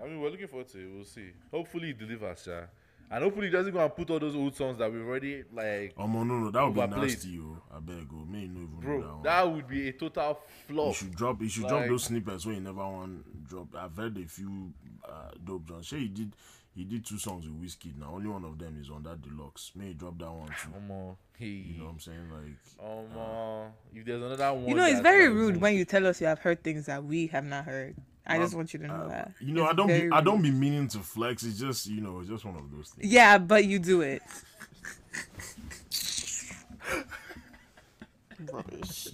I 0.00 0.04
um, 0.04 0.10
mean, 0.10 0.20
we're 0.20 0.30
looking 0.30 0.48
forward 0.48 0.68
to 0.68 0.78
it. 0.78 0.90
We'll 0.92 1.04
see. 1.04 1.30
Hopefully, 1.50 1.88
he 1.88 1.92
delivers, 1.92 2.46
yeah. 2.46 2.66
And 3.10 3.22
hopefully, 3.22 3.46
he 3.46 3.52
doesn't 3.52 3.72
go 3.72 3.80
and 3.80 3.94
put 3.94 4.10
all 4.10 4.18
those 4.18 4.34
old 4.34 4.56
songs 4.56 4.78
that 4.78 4.92
we've 4.92 5.06
already 5.06 5.44
like. 5.52 5.94
Oh 5.96 6.06
no, 6.06 6.24
no, 6.24 6.50
that 6.50 6.64
would 6.64 6.74
be 6.90 6.96
nasty, 7.00 7.28
yo. 7.30 7.58
I 7.74 7.78
beg, 7.80 8.08
go. 8.08 8.16
May 8.28 8.46
no 8.46 8.60
even 8.62 8.80
Bro, 8.80 8.96
do 8.96 9.02
that 9.02 9.12
one. 9.14 9.22
that 9.22 9.52
would 9.52 9.68
be 9.68 9.88
a 9.88 9.92
total 9.92 10.40
You 10.68 10.74
flop. 10.74 10.94
should 10.94 11.14
drop. 11.14 11.40
You 11.42 11.48
should 11.48 11.68
drop 11.68 11.86
those 11.86 12.04
snippets 12.04 12.44
where 12.46 12.54
you 12.54 12.60
never 12.60 12.78
want 12.84 13.48
drop. 13.48 13.68
I've 13.76 13.96
heard 13.96 14.16
a 14.18 14.26
few 14.26 14.72
uh, 15.08 15.30
dope 15.44 15.66
John. 15.68 15.82
Sure, 15.82 15.98
he 15.98 16.08
did. 16.08 16.32
He 16.74 16.82
did 16.84 17.06
two 17.06 17.18
songs 17.18 17.44
with 17.46 17.54
Whiskey. 17.60 17.94
Now 17.96 18.14
only 18.14 18.26
one 18.28 18.44
of 18.44 18.58
them 18.58 18.76
is 18.80 18.90
on 18.90 19.04
that 19.04 19.22
deluxe. 19.22 19.70
May 19.76 19.88
he 19.88 19.94
drop 19.94 20.18
that 20.18 20.32
one 20.32 20.48
too. 20.48 20.70
Come 20.72 20.90
on, 20.90 21.16
hey. 21.38 21.46
You 21.46 21.78
know 21.78 21.84
what 21.84 21.90
I'm 21.92 22.00
saying? 22.00 22.30
Like, 22.32 22.84
Um, 22.84 23.16
uh, 23.16 23.66
if 23.94 24.04
there's 24.04 24.20
another 24.22 24.54
one, 24.54 24.66
You 24.68 24.74
know, 24.74 24.86
it's 24.86 24.98
very 25.00 25.28
rude 25.28 25.60
when 25.60 25.74
you 25.76 25.84
tell 25.84 26.04
us 26.08 26.20
you 26.20 26.26
have 26.26 26.40
heard 26.40 26.64
things 26.64 26.86
that 26.86 27.04
we 27.04 27.28
have 27.28 27.44
not 27.44 27.64
heard. 27.66 27.94
I 28.26 28.38
just 28.38 28.54
want 28.54 28.72
you 28.72 28.80
to 28.80 28.86
know 28.86 28.94
uh, 28.94 29.08
that. 29.08 29.32
you 29.40 29.52
know, 29.52 29.64
It's 29.64 29.72
I 29.72 29.76
don't. 29.76 29.86
Be, 29.88 30.08
I 30.10 30.20
don't 30.20 30.42
be 30.42 30.50
meaning 30.50 30.88
to 30.88 30.98
flex. 30.98 31.42
It's 31.42 31.58
just 31.58 31.86
you 31.86 32.00
know, 32.00 32.20
it's 32.20 32.28
just 32.28 32.44
one 32.44 32.56
of 32.56 32.70
those 32.74 32.90
things. 32.90 33.12
Yeah, 33.12 33.38
but 33.38 33.64
you 33.66 33.78
do 33.78 34.00
it. 34.00 34.22
Rubbish. 38.52 39.08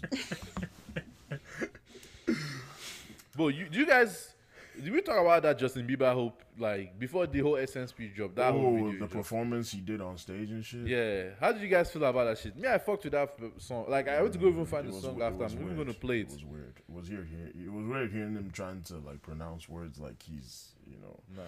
But 3.36 3.54
you, 3.54 3.68
do 3.70 3.78
you 3.78 3.86
guys, 3.86 4.34
did 4.82 4.92
we 4.92 5.00
talk 5.00 5.18
about 5.18 5.42
that 5.44 5.58
Justin 5.58 5.86
Bieber 5.86 6.12
hope 6.12 6.42
like 6.60 6.98
before 6.98 7.26
the 7.26 7.40
whole 7.40 7.58
speech 7.86 8.14
drop? 8.14 8.34
That 8.34 8.52
whole 8.52 8.66
oh, 8.66 8.84
video. 8.90 9.00
the 9.00 9.06
performance 9.06 9.72
he 9.72 9.80
did 9.80 10.00
on 10.00 10.16
stage 10.18 10.50
and 10.50 10.64
shit. 10.64 10.86
Yeah, 10.86 11.30
how 11.40 11.52
did 11.52 11.62
you 11.62 11.68
guys 11.68 11.90
feel 11.90 12.04
about 12.04 12.24
that 12.24 12.38
shit? 12.38 12.56
Me, 12.56 12.68
I 12.68 12.78
fucked 12.78 13.04
with 13.04 13.12
that 13.14 13.34
song. 13.58 13.86
Like, 13.88 14.08
I 14.08 14.20
went 14.20 14.34
to 14.34 14.38
go 14.38 14.48
even 14.48 14.66
find 14.66 14.88
the 14.88 14.92
song 14.92 15.20
after. 15.22 15.44
I'm 15.44 15.52
even 15.52 15.66
weird. 15.66 15.78
gonna 15.78 15.94
play 15.94 16.20
it. 16.20 16.28
It 16.28 16.32
was 16.32 16.44
weird. 16.44 16.74
It 16.76 16.94
was 16.94 17.08
here, 17.08 17.26
here. 17.28 17.50
It 17.64 17.72
was 17.72 17.86
weird 17.86 18.12
hearing 18.12 18.34
him 18.34 18.50
trying 18.52 18.82
to 18.82 18.98
like 18.98 19.22
pronounce 19.22 19.68
words 19.68 19.98
like 19.98 20.22
he's, 20.22 20.72
you 20.86 20.98
know, 21.00 21.18
Nah. 21.36 21.42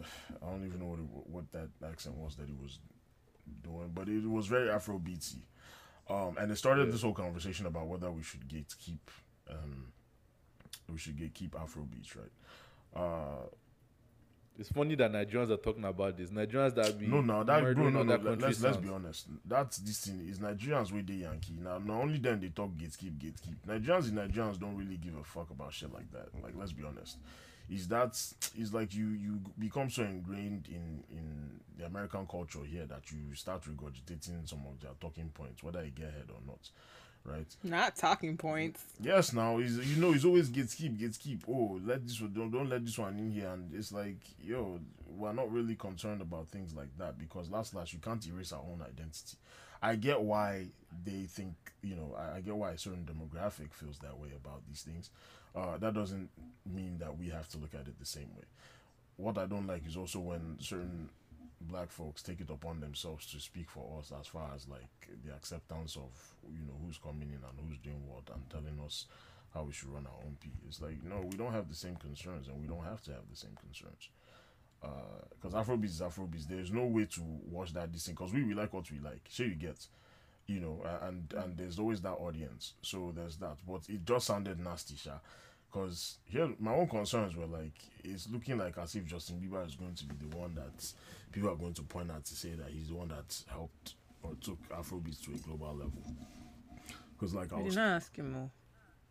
I 0.42 0.50
don't 0.50 0.66
even 0.66 0.80
know 0.80 0.86
what 0.86 0.98
it, 0.98 1.06
what 1.30 1.52
that 1.52 1.88
accent 1.88 2.16
was 2.16 2.36
that 2.36 2.46
he 2.46 2.54
was 2.54 2.78
doing, 3.62 3.90
but 3.94 4.08
it 4.08 4.28
was 4.28 4.46
very 4.46 4.70
Afro 4.70 4.98
beatsy. 4.98 5.42
Um, 6.08 6.36
and 6.38 6.50
it 6.50 6.56
started 6.56 6.92
this 6.92 7.02
whole 7.02 7.14
conversation 7.14 7.66
about 7.66 7.86
whether 7.86 8.10
we 8.10 8.22
should 8.22 8.46
gatekeep, 8.46 8.98
um, 9.50 9.86
we 10.92 10.98
should 10.98 11.16
gatekeep 11.16 11.58
Afro 11.60 11.84
beats, 11.84 12.14
right? 12.14 12.32
Uh, 12.94 13.46
It's 14.56 14.68
funny 14.68 14.94
that 14.94 15.10
Nigerians 15.12 15.50
are 15.50 15.56
talking 15.56 15.84
about 15.84 16.16
this. 16.16 16.30
Nigerians 16.30 16.74
that 16.76 16.96
be 16.98 17.06
no, 17.08 17.20
no, 17.20 17.42
that 17.42 17.60
bro, 17.60 17.72
no, 17.72 18.02
no. 18.02 18.02
Let, 18.02 18.38
let's 18.40 18.62
let's 18.62 18.76
be 18.76 18.88
honest. 18.88 19.26
That's 19.44 19.78
this 19.78 20.06
thing 20.06 20.24
is 20.28 20.38
Nigerians 20.38 20.92
with 20.92 21.06
the 21.08 21.14
Yankee. 21.14 21.58
Now, 21.60 21.78
not 21.78 22.02
only 22.02 22.18
them 22.18 22.40
they 22.40 22.48
talk 22.48 22.70
gatekeep, 22.70 23.18
gatekeep. 23.18 23.56
Nigerians 23.66 24.08
and 24.08 24.18
Nigerians 24.18 24.60
don't 24.60 24.76
really 24.76 24.96
give 24.96 25.16
a 25.16 25.24
fuck 25.24 25.50
about 25.50 25.72
shit 25.72 25.92
like 25.92 26.10
that. 26.12 26.28
Like, 26.40 26.54
let's 26.56 26.72
be 26.72 26.84
honest. 26.84 27.18
Is 27.68 27.88
that 27.88 28.20
is 28.56 28.72
like 28.72 28.94
you 28.94 29.08
you 29.08 29.40
become 29.58 29.90
so 29.90 30.02
ingrained 30.02 30.68
in 30.68 31.02
in 31.10 31.60
the 31.76 31.86
American 31.86 32.26
culture 32.26 32.62
here 32.64 32.86
that 32.86 33.10
you 33.10 33.34
start 33.34 33.62
regurgitating 33.64 34.48
some 34.48 34.60
of 34.68 34.80
their 34.80 34.92
talking 35.00 35.30
points, 35.34 35.62
whether 35.64 35.84
you 35.84 35.90
get 35.90 36.08
ahead 36.10 36.28
or 36.28 36.40
not, 36.46 36.70
right? 37.24 37.46
Not 37.62 37.96
talking 37.96 38.36
points. 38.36 38.82
Yes, 39.00 39.32
now 39.32 39.58
is 39.58 39.78
you 39.78 40.00
know 40.00 40.12
it's 40.12 40.24
always 40.24 40.50
gatekeep, 40.50 41.18
keep. 41.18 41.44
Oh, 41.48 41.80
let 41.84 42.06
this 42.06 42.20
one 42.20 42.32
don't 42.32 42.50
don't 42.50 42.68
let 42.68 42.84
this 42.84 42.98
one 42.98 43.18
in 43.18 43.30
here, 43.30 43.48
and 43.48 43.72
it's 43.74 43.92
like 43.92 44.18
yo, 44.42 44.80
we're 45.16 45.32
not 45.32 45.50
really 45.52 45.74
concerned 45.74 46.20
about 46.20 46.48
things 46.48 46.74
like 46.74 46.96
that 46.98 47.18
because 47.18 47.50
last 47.50 47.74
last 47.74 47.92
you 47.92 47.98
can't 47.98 48.26
erase 48.26 48.52
our 48.52 48.60
own 48.60 48.82
identity. 48.82 49.36
I 49.82 49.96
get 49.96 50.20
why 50.20 50.66
they 51.04 51.24
think 51.24 51.54
you 51.82 51.96
know 51.96 52.16
I, 52.18 52.38
I 52.38 52.40
get 52.40 52.56
why 52.56 52.72
a 52.72 52.78
certain 52.78 53.06
demographic 53.06 53.72
feels 53.72 53.98
that 53.98 54.18
way 54.18 54.30
about 54.34 54.62
these 54.68 54.82
things. 54.82 55.10
Uh, 55.54 55.78
that 55.78 55.94
doesn't 55.94 56.30
mean 56.66 56.98
that 56.98 57.16
we 57.16 57.28
have 57.28 57.48
to 57.48 57.58
look 57.58 57.74
at 57.74 57.86
it 57.86 57.98
the 57.98 58.06
same 58.06 58.28
way. 58.36 58.44
What 59.16 59.38
I 59.38 59.46
don't 59.46 59.68
like 59.68 59.86
is 59.86 59.96
also 59.96 60.18
when 60.18 60.56
certain 60.58 61.08
black 61.68 61.90
folks 61.90 62.22
take 62.22 62.40
it 62.40 62.50
upon 62.50 62.80
themselves 62.80 63.26
to 63.32 63.40
speak 63.40 63.70
for 63.70 63.98
us 63.98 64.12
as 64.18 64.26
far 64.26 64.50
as 64.54 64.68
like 64.68 65.08
the 65.24 65.32
acceptance 65.32 65.96
of 65.96 66.12
you 66.52 66.64
know 66.66 66.74
who's 66.84 66.98
coming 66.98 67.28
in 67.28 67.40
and 67.42 67.68
who's 67.68 67.78
doing 67.78 68.02
what 68.06 68.22
and 68.34 68.48
telling 68.50 68.78
us 68.84 69.06
how 69.52 69.62
we 69.62 69.72
should 69.72 69.88
run 69.88 70.06
our 70.06 70.24
own 70.24 70.36
P. 70.40 70.50
It's 70.68 70.80
like 70.80 71.02
no, 71.04 71.20
we 71.30 71.36
don't 71.36 71.52
have 71.52 71.68
the 71.68 71.74
same 71.74 71.96
concerns 71.96 72.48
and 72.48 72.60
we 72.60 72.66
don't 72.66 72.84
have 72.84 73.02
to 73.02 73.12
have 73.12 73.28
the 73.30 73.36
same 73.36 73.56
concerns. 73.60 74.08
Uh, 74.82 74.88
because 75.30 75.54
Afrobeats 75.54 75.84
is 75.84 76.00
Afrobeats. 76.00 76.46
There's 76.48 76.70
no 76.70 76.84
way 76.84 77.06
to 77.06 77.20
watch 77.50 77.72
that 77.72 77.92
this 77.92 78.04
thing 78.06 78.14
because 78.14 78.32
we, 78.32 78.42
we 78.42 78.54
like 78.54 78.72
what 78.72 78.90
we 78.90 78.98
like. 78.98 79.22
Sure, 79.30 79.46
you 79.46 79.54
get, 79.54 79.86
you 80.46 80.60
know, 80.60 80.82
and 81.02 81.32
and 81.36 81.56
there's 81.56 81.78
always 81.78 82.00
that 82.02 82.14
audience. 82.14 82.74
So 82.82 83.12
there's 83.14 83.36
that. 83.36 83.56
But 83.66 83.82
it 83.88 84.04
just 84.04 84.26
sounded 84.26 84.60
nasty, 84.60 84.96
Sha. 84.96 85.12
Because 85.70 86.18
here, 86.26 86.50
my 86.60 86.72
own 86.72 86.86
concerns 86.86 87.34
were 87.34 87.46
like, 87.46 87.72
it's 88.04 88.28
looking 88.30 88.58
like 88.58 88.78
as 88.78 88.94
if 88.94 89.06
Justin 89.06 89.40
Bieber 89.40 89.66
is 89.66 89.74
going 89.74 89.94
to 89.94 90.04
be 90.04 90.14
the 90.20 90.36
one 90.36 90.54
that 90.54 90.92
people 91.34 91.50
are 91.50 91.56
going 91.56 91.74
to 91.74 91.82
point 91.82 92.10
at 92.10 92.24
to 92.24 92.34
say 92.34 92.50
that 92.50 92.68
he's 92.70 92.88
the 92.88 92.94
one 92.94 93.08
that 93.08 93.42
helped 93.50 93.94
or 94.22 94.32
took 94.40 94.58
Afrobeats 94.70 95.22
to 95.24 95.32
a 95.34 95.38
global 95.38 95.74
level. 95.74 96.02
Because 97.12 97.34
like 97.34 97.52
I 97.52 97.56
I 97.56 97.58
did 97.58 97.66
was, 97.66 97.76
not 97.76 97.88
ask 97.96 98.16
him 98.16 98.32
more. 98.32 98.50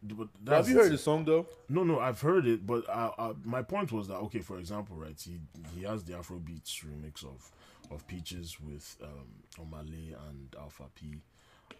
but 0.01 0.27
Have 0.47 0.67
you 0.69 0.75
heard 0.77 0.91
the 0.91 0.97
song 0.97 1.25
though? 1.25 1.47
no, 1.69 1.83
no, 1.83 1.99
I've 1.99 2.21
heard 2.21 2.45
it, 2.47 2.65
but 2.65 2.87
uh, 2.89 3.11
uh, 3.17 3.33
my 3.43 3.61
point 3.61 3.91
was 3.91 4.07
that 4.07 4.15
okay, 4.15 4.39
for 4.39 4.57
example, 4.59 4.95
right, 4.97 5.19
he 5.19 5.39
he 5.75 5.83
has 5.83 6.03
the 6.03 6.13
Afrobeats 6.13 6.83
remix 6.85 7.23
of 7.23 7.51
of 7.91 8.07
Peaches 8.07 8.57
with 8.59 8.97
um, 9.03 9.27
Omah 9.59 9.89
Lay 9.89 10.15
and 10.29 10.55
Alpha 10.59 10.83
P, 10.95 11.21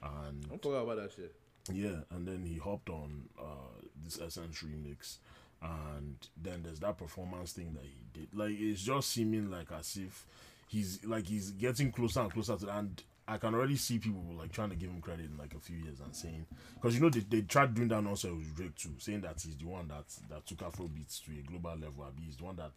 and 0.02 0.48
Don't 0.50 0.62
talk 0.62 0.84
about 0.84 0.98
that 0.98 1.12
shit. 1.14 1.34
yeah, 1.72 2.02
and 2.12 2.28
then 2.28 2.44
he 2.46 2.58
hopped 2.58 2.90
on 2.90 3.30
uh, 3.40 3.80
this 4.04 4.20
Essence 4.22 4.62
remix, 4.64 5.18
and 5.64 6.16
then 6.42 6.64
there's 6.64 6.80
that 6.80 6.98
performance 6.98 7.54
thing 7.54 7.74
that 7.74 7.84
he 7.84 7.96
did. 8.14 8.28
Like 8.34 8.56
it's 8.60 8.82
just 8.82 9.12
seeming 9.12 9.50
like 9.50 9.72
as 9.78 9.98
if 9.98 10.26
he's 10.68 11.04
like 11.06 11.26
he's 11.28 11.52
getting 11.52 11.92
closer 11.92 12.22
and 12.22 12.32
closer 12.32 12.58
to, 12.58 12.78
and 12.78 13.02
I 13.28 13.38
can 13.38 13.54
already 13.56 13.78
see 13.78 14.00
people 14.00 14.22
like 14.38 14.52
trying 14.52 14.70
to 14.72 14.76
give 14.76 14.90
him 14.90 15.02
credit 15.02 15.26
in 15.26 15.38
like 15.38 15.54
a 15.56 15.60
few 15.60 15.78
years 15.78 16.00
and 16.02 16.14
saying, 16.16 16.46
because 16.76 16.96
you 16.96 17.02
know 17.02 17.10
they, 17.10 17.22
they 17.22 17.42
tried 17.42 17.74
doing 17.74 17.88
that 17.90 18.06
also 18.06 18.36
with 18.36 18.56
Drake 18.56 18.76
too, 18.76 18.96
saying 18.98 19.22
that 19.22 19.42
he's 19.42 19.56
the 19.56 19.66
one 19.66 19.88
that 19.88 20.06
that 20.30 20.46
took 20.46 20.60
Afrobeats 20.60 21.24
to 21.26 21.32
a 21.32 21.42
global 21.48 21.76
level. 21.78 22.06
He's 22.24 22.36
the 22.36 22.44
one 22.44 22.58
that 22.58 22.72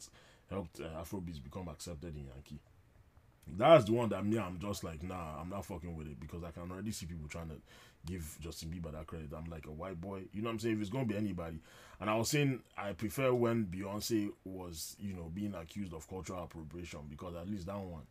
helped 0.49 0.81
uh, 0.81 1.03
Afrobeats 1.03 1.43
become 1.43 1.69
accepted 1.69 2.15
in 2.17 2.27
Yankee. 2.27 2.61
That's 3.47 3.85
the 3.85 3.93
one 3.93 4.09
that 4.09 4.25
me, 4.27 4.39
I'm 4.39 4.59
just 4.59 4.83
like, 4.83 5.03
nah, 5.03 5.41
I'm 5.41 5.51
not 5.51 5.65
fucking 5.65 5.97
with 5.97 6.09
it 6.09 6.19
because 6.19 6.43
I 6.43 6.51
can 6.51 6.71
already 6.71 6.91
see 6.91 7.07
people 7.07 7.29
trying 7.29 7.49
to 7.49 7.57
give 8.05 8.37
Justin 8.41 8.71
Bieber 8.71 8.93
that 8.93 9.07
credit. 9.07 9.29
I'm 9.37 9.51
like 9.51 9.67
a 9.67 9.71
white 9.71 10.01
boy, 10.01 10.23
you 10.33 10.43
know 10.43 10.49
what 10.49 10.55
I'm 10.55 10.59
saying? 10.59 10.77
If 10.77 10.81
it's 10.83 10.91
gonna 10.91 11.07
be 11.07 11.17
anybody, 11.17 11.59
and 12.01 12.11
I 12.11 12.17
was 12.17 12.29
saying 12.31 12.61
I 12.77 12.93
prefer 12.93 13.33
when 13.33 13.67
Beyonce 13.67 14.31
was, 14.45 14.97
you 14.99 15.13
know, 15.13 15.31
being 15.33 15.55
accused 15.55 15.95
of 15.95 16.09
cultural 16.09 16.43
appropriation 16.45 17.01
because 17.09 17.35
at 17.37 17.49
least 17.49 17.67
that 17.67 17.79
one 17.79 18.03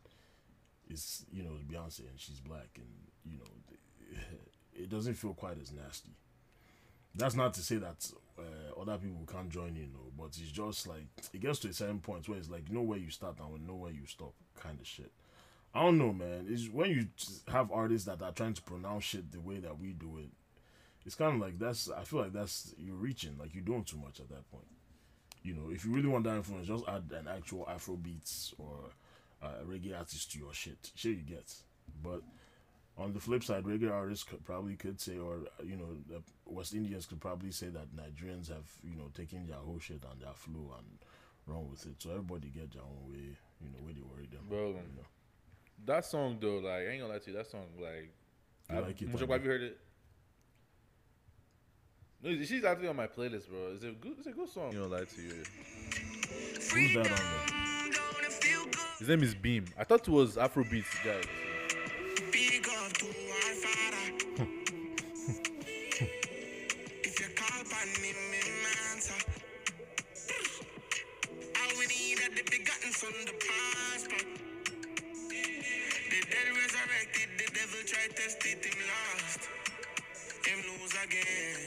is, 0.88 1.24
you 1.32 1.42
know, 1.42 1.50
Beyonce 1.70 2.00
and 2.00 2.18
she's 2.18 2.40
black 2.40 2.68
and 2.76 2.86
you 3.30 3.38
know, 3.38 4.18
it 4.74 4.88
doesn't 4.88 5.14
feel 5.14 5.34
quite 5.34 5.60
as 5.60 5.72
nasty. 5.72 6.10
That's 7.14 7.34
not 7.34 7.54
to 7.54 7.62
say 7.62 7.76
that 7.76 8.10
uh, 8.38 8.80
other 8.80 8.98
people 8.98 9.26
can't 9.30 9.48
join 9.48 9.68
in, 9.68 9.90
though, 9.94 10.12
but 10.18 10.26
it's 10.26 10.38
just 10.38 10.86
like 10.86 11.06
it 11.32 11.40
gets 11.40 11.58
to 11.60 11.68
a 11.68 11.72
certain 11.72 12.00
point 12.00 12.28
where 12.28 12.38
it's 12.38 12.50
like 12.50 12.70
know 12.70 12.82
where 12.82 12.98
you 12.98 13.10
start 13.10 13.36
and 13.40 13.66
know 13.66 13.74
where 13.74 13.92
you 13.92 14.06
stop, 14.06 14.34
kind 14.60 14.78
of 14.78 14.86
shit. 14.86 15.10
I 15.76 15.82
don't 15.82 15.98
know, 15.98 16.10
man. 16.10 16.46
It's 16.48 16.68
when 16.70 16.90
you 16.90 17.06
have 17.48 17.70
artists 17.70 18.06
that 18.06 18.22
are 18.22 18.32
trying 18.32 18.54
to 18.54 18.62
pronounce 18.62 19.04
shit 19.04 19.30
the 19.30 19.40
way 19.40 19.58
that 19.58 19.78
we 19.78 19.92
do 19.92 20.16
it. 20.16 20.30
It's 21.04 21.14
kind 21.14 21.34
of 21.34 21.40
like 21.40 21.58
that's. 21.58 21.90
I 21.90 22.02
feel 22.02 22.20
like 22.20 22.32
that's 22.32 22.74
you're 22.78 22.96
reaching, 22.96 23.36
like 23.38 23.54
you're 23.54 23.62
doing 23.62 23.84
too 23.84 23.98
much 23.98 24.18
at 24.18 24.30
that 24.30 24.50
point. 24.50 24.64
You 25.42 25.52
know, 25.52 25.70
if 25.70 25.84
you 25.84 25.92
really 25.92 26.08
want 26.08 26.24
that 26.24 26.36
influence, 26.36 26.68
just 26.68 26.88
add 26.88 27.12
an 27.12 27.28
actual 27.28 27.68
Afro 27.68 27.96
beats 27.96 28.54
or 28.56 28.90
uh, 29.42 29.62
reggae 29.68 29.96
artist 29.96 30.32
to 30.32 30.38
your 30.38 30.54
shit. 30.54 30.92
Sure, 30.94 31.12
you 31.12 31.18
get, 31.22 31.52
but 32.02 32.22
on 32.96 33.12
the 33.12 33.20
flip 33.20 33.44
side, 33.44 33.64
reggae 33.64 33.92
artists 33.92 34.24
could 34.24 34.42
probably 34.46 34.76
could 34.76 34.98
say, 34.98 35.18
or 35.18 35.40
you 35.62 35.76
know, 35.76 35.94
the 36.08 36.22
West 36.46 36.72
Indians 36.72 37.04
could 37.04 37.20
probably 37.20 37.50
say 37.50 37.68
that 37.68 37.94
Nigerians 37.94 38.48
have 38.48 38.66
you 38.82 38.96
know 38.96 39.10
taken 39.14 39.46
their 39.46 39.56
whole 39.58 39.78
shit 39.78 40.02
and 40.10 40.22
their 40.22 40.32
flow 40.32 40.74
and 40.78 40.86
run 41.46 41.70
with 41.70 41.84
it. 41.84 41.96
So 42.02 42.12
everybody 42.12 42.48
get 42.48 42.72
their 42.72 42.82
own 42.82 43.12
way, 43.12 43.36
you 43.60 43.68
know, 43.68 43.78
where 43.82 43.92
they 43.92 44.00
worry 44.00 44.26
them. 44.32 44.46
Bro, 44.48 44.68
you 44.68 44.74
know. 44.96 45.04
That 45.84 46.04
song 46.04 46.38
though, 46.40 46.56
like 46.58 46.72
I 46.72 46.86
ain't 46.88 47.00
gonna 47.02 47.12
lie 47.12 47.18
to 47.20 47.30
you, 47.30 47.36
that 47.36 47.46
song 47.50 47.66
like 47.80 48.10
You 48.70 48.76
I- 48.76 48.80
like 48.80 49.00
it, 49.02 49.08
Mushok, 49.08 49.18
Tanya? 49.20 49.32
have 49.34 49.44
you 49.44 49.50
heard 49.50 49.62
it? 49.62 49.78
No, 52.22 52.42
she's 52.44 52.64
actually 52.64 52.88
on 52.88 52.96
my 52.96 53.06
playlist, 53.06 53.48
bro. 53.48 53.72
It's 53.74 53.84
a 53.84 53.92
good, 53.92 54.14
it's 54.18 54.26
a 54.26 54.32
good 54.32 54.48
song. 54.48 54.72
You 54.72 54.80
know, 54.80 54.86
lie 54.86 55.04
to 55.04 55.22
you. 55.22 55.44
Who's 56.72 56.94
that 56.94 56.98
on 56.98 57.04
there? 57.04 58.66
His 58.98 59.08
name 59.08 59.22
is 59.22 59.34
Beam. 59.34 59.66
I 59.78 59.84
thought 59.84 60.00
it 60.00 60.08
was 60.08 60.36
Afrobeats 60.36 61.04
guy. 61.04 61.20
Him 78.34 78.78
lost. 78.90 79.48
Him 80.44 80.58
lose 80.66 80.94
again. 81.04 81.62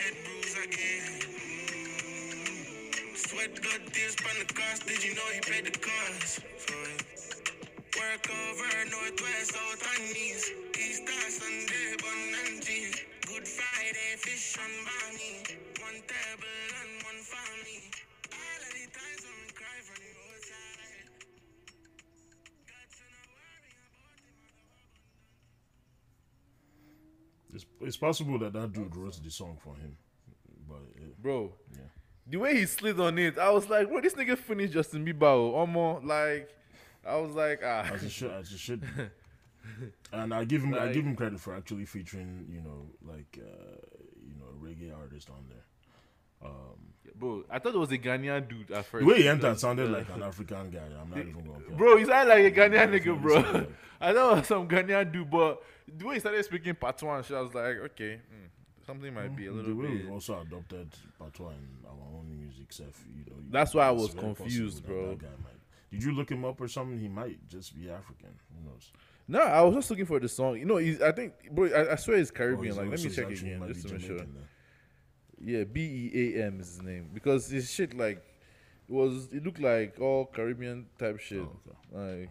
Head 0.00 0.14
bruise 0.24 0.56
again. 0.64 1.20
Sweat, 3.14 3.60
blood, 3.60 3.92
tears, 3.92 4.14
from 4.14 4.38
the 4.38 4.54
cost. 4.54 4.86
Did 4.86 5.04
you 5.04 5.14
know 5.14 5.28
he 5.34 5.40
paid 5.40 5.66
the 5.66 5.78
cost 5.78 6.40
for 6.40 6.80
it? 6.88 7.04
cover, 8.22 8.90
northwest, 8.90 9.52
south 9.52 9.84
and 10.00 10.16
east. 10.16 10.52
Easter, 10.80 11.30
Sunday, 11.30 11.96
bun 12.00 12.20
and. 12.46 12.64
Good 13.28 13.46
Friday, 13.46 14.16
fish 14.16 14.56
and 14.56 14.76
bunny. 14.86 15.60
One 15.84 16.00
table 16.08 16.57
It's, 27.58 27.66
it's 27.80 27.96
possible 27.96 28.38
that 28.38 28.52
that 28.52 28.72
dude 28.72 28.94
wrote 28.94 29.18
the 29.22 29.30
song 29.30 29.58
for 29.60 29.74
him, 29.74 29.96
but 30.68 30.82
it, 30.94 31.20
bro. 31.20 31.52
Yeah. 31.72 31.80
The 32.30 32.36
way 32.36 32.54
he 32.56 32.66
slid 32.66 33.00
on 33.00 33.18
it, 33.18 33.36
I 33.36 33.50
was 33.50 33.68
like, 33.68 33.88
bro, 33.88 34.00
this 34.00 34.14
nigga 34.14 34.38
finished 34.38 34.72
Justin 34.74 35.04
Bieber. 35.04 35.22
oh, 35.24 35.54
Almost 35.54 36.04
like, 36.04 36.48
I 37.04 37.16
was 37.16 37.32
like, 37.32 37.62
ah. 37.64 37.90
as 37.92 38.04
it 38.04 38.12
should, 38.12 38.30
as 38.30 38.52
it 38.52 38.58
should. 38.58 38.82
And 40.12 40.32
I 40.32 40.44
give 40.44 40.62
him, 40.62 40.72
I 40.72 40.90
give 40.92 41.04
him 41.04 41.14
credit 41.14 41.40
for 41.40 41.54
actually 41.54 41.84
featuring, 41.84 42.46
you 42.48 42.62
know, 42.62 42.86
like, 43.06 43.38
uh, 43.38 43.76
you 44.26 44.34
know, 44.38 44.46
a 44.48 44.64
reggae 44.64 44.96
artist 44.96 45.28
on 45.28 45.44
there. 45.50 46.50
Bro, 47.16 47.44
I 47.50 47.58
thought 47.58 47.74
it 47.74 47.78
was 47.78 47.92
a 47.92 47.98
Ghanaian 47.98 48.48
dude 48.48 48.70
at 48.70 48.84
first. 48.86 49.04
The 49.06 49.10
way 49.12 49.22
he 49.22 49.28
entered 49.28 49.42
Because, 49.42 49.60
sounded 49.60 49.90
like 49.90 50.08
an 50.14 50.22
African 50.22 50.70
guy. 50.70 50.80
I'm 51.00 51.10
not 51.10 51.18
even 51.18 51.32
gonna. 51.44 51.76
Bro, 51.76 51.96
he 51.98 52.04
sounded 52.04 52.32
like 52.34 52.44
a 52.44 52.50
Ghanaian 52.60 53.00
nigga, 53.00 53.20
bro. 53.22 53.34
like- 53.36 53.70
I 54.00 54.12
thought 54.12 54.32
it 54.32 54.36
was 54.38 54.46
some 54.46 54.68
Ghanaian 54.68 55.12
dude, 55.12 55.30
but 55.30 55.62
the 55.96 56.06
way 56.06 56.14
he 56.14 56.20
started 56.20 56.44
speaking 56.44 56.74
Patois 56.74 57.24
I 57.30 57.40
was 57.40 57.52
like, 57.54 57.76
okay, 57.90 58.20
mm, 58.32 58.86
something 58.86 59.12
might 59.12 59.34
be 59.34 59.46
a 59.46 59.50
the 59.50 59.56
little 59.56 59.74
way 59.74 59.88
bit. 59.88 60.02
we've 60.04 60.10
also 60.12 60.40
adopted 60.40 60.88
patois 61.18 61.48
in 61.50 61.68
our 61.86 61.92
own 62.18 62.38
music 62.38 62.72
stuff, 62.72 63.04
you 63.16 63.24
know. 63.30 63.38
That's 63.50 63.74
why 63.74 63.88
I 63.88 63.90
was 63.90 64.14
confused, 64.14 64.86
bro. 64.86 65.16
that 65.16 65.22
might- 65.42 65.54
Did 65.90 66.02
you 66.04 66.12
look 66.12 66.30
him 66.30 66.44
up 66.44 66.60
or 66.60 66.68
something? 66.68 66.98
He 67.00 67.08
might 67.08 67.38
just 67.48 67.74
be 67.74 67.90
African. 67.90 68.28
Who 68.54 68.68
knows? 68.70 68.92
No, 69.26 69.40
I 69.40 69.60
was 69.62 69.74
just 69.74 69.90
looking 69.90 70.06
for 70.06 70.18
the 70.20 70.28
song. 70.28 70.56
You 70.58 70.64
know, 70.64 70.76
he's, 70.76 71.02
I 71.02 71.12
think, 71.12 71.32
bro, 71.50 71.66
I, 71.68 71.92
I 71.92 71.96
swear 71.96 72.16
it's 72.18 72.30
Oh, 72.30 72.34
Caribbean. 72.34 72.64
he's 72.66 72.76
like, 72.78 72.90
let 72.90 73.00
me 73.02 73.10
check 73.10 73.30
again 73.30 73.62
just 73.68 73.86
to 73.88 73.94
make 73.94 74.02
sure. 74.06 74.16
Then. 74.18 74.34
Yeah, 75.40 75.64
B 75.64 76.10
E 76.14 76.34
A 76.40 76.46
M 76.46 76.60
is 76.60 76.68
his 76.68 76.82
name 76.82 77.10
because 77.14 77.48
his 77.48 77.70
shit 77.70 77.96
like 77.96 78.18
it 78.88 78.92
was. 78.92 79.28
It 79.32 79.44
looked 79.44 79.60
like 79.60 80.00
all 80.00 80.26
Caribbean 80.26 80.86
type 80.98 81.20
shit. 81.20 81.40
Oh, 81.40 81.60
okay. 81.96 82.20
Like, 82.22 82.30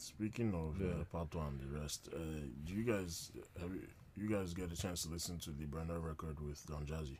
Speaking 0.00 0.54
of 0.54 0.80
Yeah. 0.80 1.00
uh, 1.00 1.04
Patois 1.10 1.48
and 1.48 1.60
the 1.60 1.80
rest, 1.80 2.08
uh, 2.14 2.18
do 2.64 2.72
you 2.72 2.84
guys 2.84 3.32
have 3.60 3.74
you, 3.74 3.82
you 4.16 4.28
guys 4.28 4.54
get 4.54 4.70
a 4.72 4.76
chance 4.76 5.02
to 5.02 5.08
listen 5.08 5.38
to 5.40 5.50
the 5.50 5.64
Brenda 5.66 5.98
record 5.98 6.38
with 6.40 6.64
Don 6.66 6.86
Jazzy? 6.86 7.18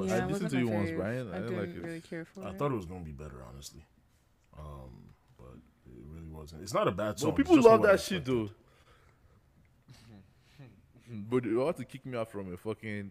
I 0.00 0.04
Yeah, 0.06 0.24
it 0.24 0.30
listened 0.30 0.50
to 0.50 0.56
my 0.56 0.60
you 0.62 0.68
once. 0.68 0.90
Brian. 0.92 1.30
I 1.30 1.36
I 1.36 1.40
didn't 1.40 1.50
didn't 1.50 1.58
like 1.68 1.76
it. 1.76 1.86
really 1.86 2.00
care 2.00 2.24
for 2.24 2.42
I 2.42 2.50
it. 2.50 2.58
thought 2.58 2.72
it 2.72 2.74
was 2.74 2.86
gonna 2.86 3.04
be 3.04 3.12
better, 3.12 3.42
honestly, 3.46 3.84
um, 4.58 5.10
but 5.36 5.56
it 5.86 6.02
really 6.08 6.30
wasn't. 6.30 6.62
It's 6.62 6.72
not 6.74 6.88
a 6.88 6.92
bad 6.92 7.18
song. 7.18 7.30
it's 7.30 7.36
people 7.36 7.60
love 7.60 7.82
that 7.82 8.00
shit 8.00 8.18
expected. 8.22 8.50
But 11.08 11.44
they 11.44 11.50
want 11.52 11.76
to 11.78 11.84
kick 11.84 12.04
me 12.06 12.16
out 12.18 12.30
from 12.30 12.52
a 12.52 12.56
fucking 12.56 13.10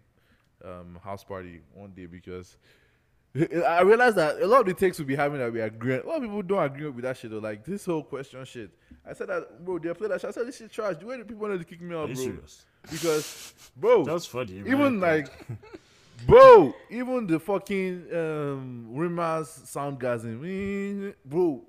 um, 0.63 0.99
house 1.03 1.23
party 1.23 1.61
one 1.73 1.91
day 1.91 2.05
because 2.05 2.57
I 3.35 3.81
realized 3.81 4.15
that 4.17 4.41
a 4.41 4.47
lot 4.47 4.61
of 4.61 4.65
the 4.67 4.73
takes 4.73 4.99
we 4.99 5.05
be 5.05 5.15
having 5.15 5.39
that 5.39 5.51
we 5.51 5.59
agree. 5.61 5.95
A 5.95 6.05
lot 6.05 6.17
of 6.17 6.21
people 6.23 6.41
don't 6.43 6.63
agree 6.63 6.89
with 6.89 7.03
that 7.03 7.17
shit 7.17 7.31
though. 7.31 7.39
Like 7.39 7.65
this 7.65 7.85
whole 7.85 8.03
question 8.03 8.43
shit. 8.45 8.71
I 9.07 9.13
said 9.13 9.27
that, 9.29 9.63
bro. 9.65 9.79
They 9.79 9.93
play 9.93 10.07
that 10.07 10.21
shit. 10.21 10.29
I 10.29 10.33
said 10.33 10.47
this 10.47 10.57
shit 10.57 10.71
trash. 10.71 10.97
The 10.97 11.05
way 11.05 11.17
the 11.17 11.25
people 11.25 11.41
wanted 11.41 11.59
to 11.59 11.65
kick 11.65 11.81
me 11.81 11.95
out, 11.95 12.07
bro. 12.07 12.15
serious? 12.15 12.65
Because, 12.91 13.53
bro, 13.75 14.03
That's 14.03 14.25
funny. 14.25 14.57
even 14.59 14.99
man. 14.99 14.99
like 14.99 15.31
bro 16.27 16.73
even 16.89 17.27
the 17.27 17.39
fucking 17.39 18.07
um 18.13 18.87
Rema's 18.91 19.49
soundgasm 19.65 21.13
bro 21.25 21.61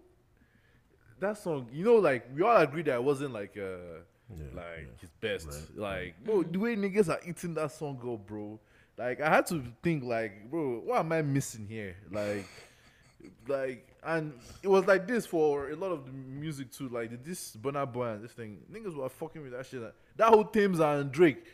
that 1.19 1.39
song 1.39 1.67
you 1.73 1.85
know 1.85 1.97
like 1.97 2.27
we 2.35 2.43
all 2.43 2.57
agree 2.59 2.83
that 2.83 2.95
it 2.97 3.03
wasn't 3.03 3.33
like 3.33 3.57
uh 3.57 4.01
Yeah, 4.31 4.45
like 4.55 4.65
yeah. 4.87 5.01
his 5.01 5.11
best 5.21 5.47
Right. 5.47 5.77
like 5.77 6.25
bro 6.25 6.43
the 6.43 6.59
way 6.59 6.77
niggas 6.77 7.09
are 7.09 7.21
eating 7.27 7.55
that 7.55 7.73
song 7.73 8.01
up 8.11 8.27
bro. 8.27 8.59
Like 8.97 9.21
i 9.21 9.29
had 9.29 9.47
to 9.47 9.63
think 9.83 10.05
like 10.05 10.51
bro 10.51 10.81
what 10.85 11.01
am 11.01 11.13
i 11.13 11.23
missing 11.23 11.67
here? 11.69 11.97
Like 12.11 12.47
like 13.49 13.89
and 14.03 14.35
it 14.63 14.69
was 14.69 14.87
like 14.87 15.07
this 15.07 15.27
for 15.27 15.71
a 15.71 15.77
lot 15.77 15.91
of 15.93 16.07
the 16.07 16.13
music 16.13 16.71
too. 16.71 16.89
Like 16.89 17.25
this 17.25 17.57
Burna 17.57 17.91
Boy 17.91 18.09
and 18.09 18.25
this 18.25 18.33
thing 18.33 18.59
niggas 18.73 18.95
were 18.95 19.09
fucking 19.09 19.43
with 19.43 19.53
that 19.53 19.67
shit. 19.67 19.83
That 20.17 20.29
whole 20.29 20.45
Tems 20.45 20.81
and 20.81 21.11
Drake 21.13 21.45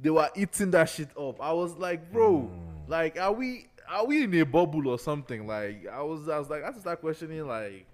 they 0.00 0.10
were 0.10 0.30
eating 0.36 0.70
that 0.72 0.88
shit 0.88 1.08
up. 1.18 1.40
I 1.40 1.52
was 1.52 1.76
like 1.76 2.12
bro 2.12 2.50
mm. 2.50 2.88
like 2.88 3.18
are 3.18 3.32
we 3.32 3.68
are 3.88 4.04
we 4.04 4.24
in 4.24 4.34
a 4.34 4.44
bubble 4.44 4.88
or 4.88 4.98
something? 4.98 5.46
Like 5.46 5.86
I 5.90 6.02
was 6.02 6.28
I 6.28 6.38
was 6.38 6.50
like 6.50 6.62
I 6.62 6.66
had 6.66 6.74
to 6.74 6.80
start 6.80 7.00
questioning 7.00 7.46
like 7.46 7.86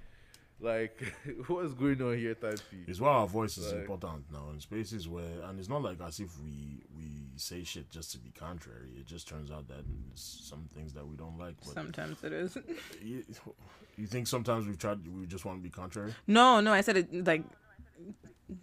like 0.64 1.00
what 1.46 1.64
is 1.66 1.74
going 1.74 2.00
on 2.02 2.16
here 2.18 2.34
type 2.34 2.58
shit. 2.70 2.80
It's 2.88 3.00
why 3.00 3.10
our 3.10 3.26
voice 3.26 3.58
is 3.58 3.70
Like- 3.72 3.82
important 3.82 4.24
now 4.32 4.48
in 4.52 4.60
spaces 4.60 5.08
where, 5.08 5.42
and 5.44 5.58
it's 5.60 5.68
not 5.68 5.82
like 5.82 6.00
as 6.00 6.18
if 6.20 6.30
we 6.42 6.82
we 6.96 7.04
say 7.36 7.62
shit 7.64 7.90
just 7.90 8.12
to 8.12 8.18
be 8.18 8.30
contrary. 8.30 8.88
It 8.98 9.06
just 9.06 9.28
turns 9.28 9.50
out 9.50 9.68
that 9.68 9.84
it's 10.12 10.22
some 10.48 10.68
things 10.74 10.92
that 10.94 11.06
we 11.06 11.16
don't 11.16 11.38
like. 11.38 11.54
But 11.64 11.74
Sometimes 11.74 12.22
it 12.24 12.32
is. 12.32 12.56
you, 13.02 13.24
you 13.96 14.06
think 14.06 14.26
sometimes 14.26 14.66
we've 14.66 14.78
tried, 14.78 15.06
we 15.08 15.26
just 15.26 15.44
want 15.44 15.58
to 15.58 15.62
be 15.62 15.70
contrary. 15.70 16.14
no, 16.26 16.60
no, 16.60 16.72
I 16.72 16.80
said 16.80 16.96
it 16.96 17.26
like 17.26 17.42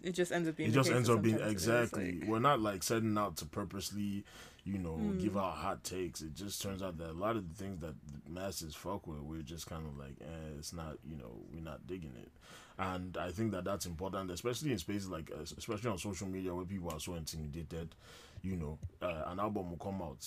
it 0.02 0.12
just 0.12 0.32
ends 0.32 0.48
up 0.48 0.56
being. 0.56 0.70
It 0.70 0.72
just 0.72 0.90
ends 0.90 1.08
up 1.10 1.22
being 1.22 1.36
sometimes 1.38 1.52
it 1.52 1.56
is, 1.56 1.62
exactly. 1.68 2.20
like- 2.20 2.28
We're 2.28 2.38
not 2.38 2.60
like 2.60 2.82
setting 2.82 3.16
out 3.18 3.36
to 3.38 3.46
purposely, 3.46 4.24
you 4.64 4.78
know, 4.78 4.96
Hmm. 4.96 5.18
give 5.18 5.36
out 5.36 5.54
hot 5.56 5.82
takes. 5.84 6.20
It 6.22 6.34
just 6.34 6.62
turns 6.62 6.82
out 6.82 6.98
that 6.98 7.10
a 7.10 7.12
lot 7.12 7.36
of 7.36 7.48
the 7.48 7.54
things 7.54 7.80
that 7.80 7.94
the 8.06 8.30
masses 8.30 8.74
fuck 8.74 9.06
with, 9.06 9.18
we're 9.20 9.42
just 9.42 9.66
kind 9.66 9.86
of 9.86 9.96
like, 9.98 10.14
eh, 10.20 10.56
it's 10.58 10.72
not, 10.72 10.98
you 11.08 11.16
know, 11.16 11.32
we're 11.52 11.62
not 11.62 11.86
digging 11.86 12.14
it. 12.20 12.30
And 12.78 13.16
I 13.16 13.30
think 13.30 13.52
that 13.52 13.64
that's 13.64 13.86
important, 13.86 14.30
especially 14.30 14.72
in 14.72 14.78
spaces 14.78 15.08
like, 15.08 15.30
uh, 15.30 15.42
especially 15.42 15.90
on 15.90 15.98
social 15.98 16.26
media 16.28 16.54
where 16.54 16.64
people 16.64 16.90
are 16.90 17.00
so 17.00 17.14
intimidated. 17.14 17.94
You 18.42 18.56
know, 18.56 18.78
uh, 19.00 19.24
an 19.26 19.38
album 19.40 19.70
will 19.70 19.76
come 19.78 20.00
out 20.02 20.24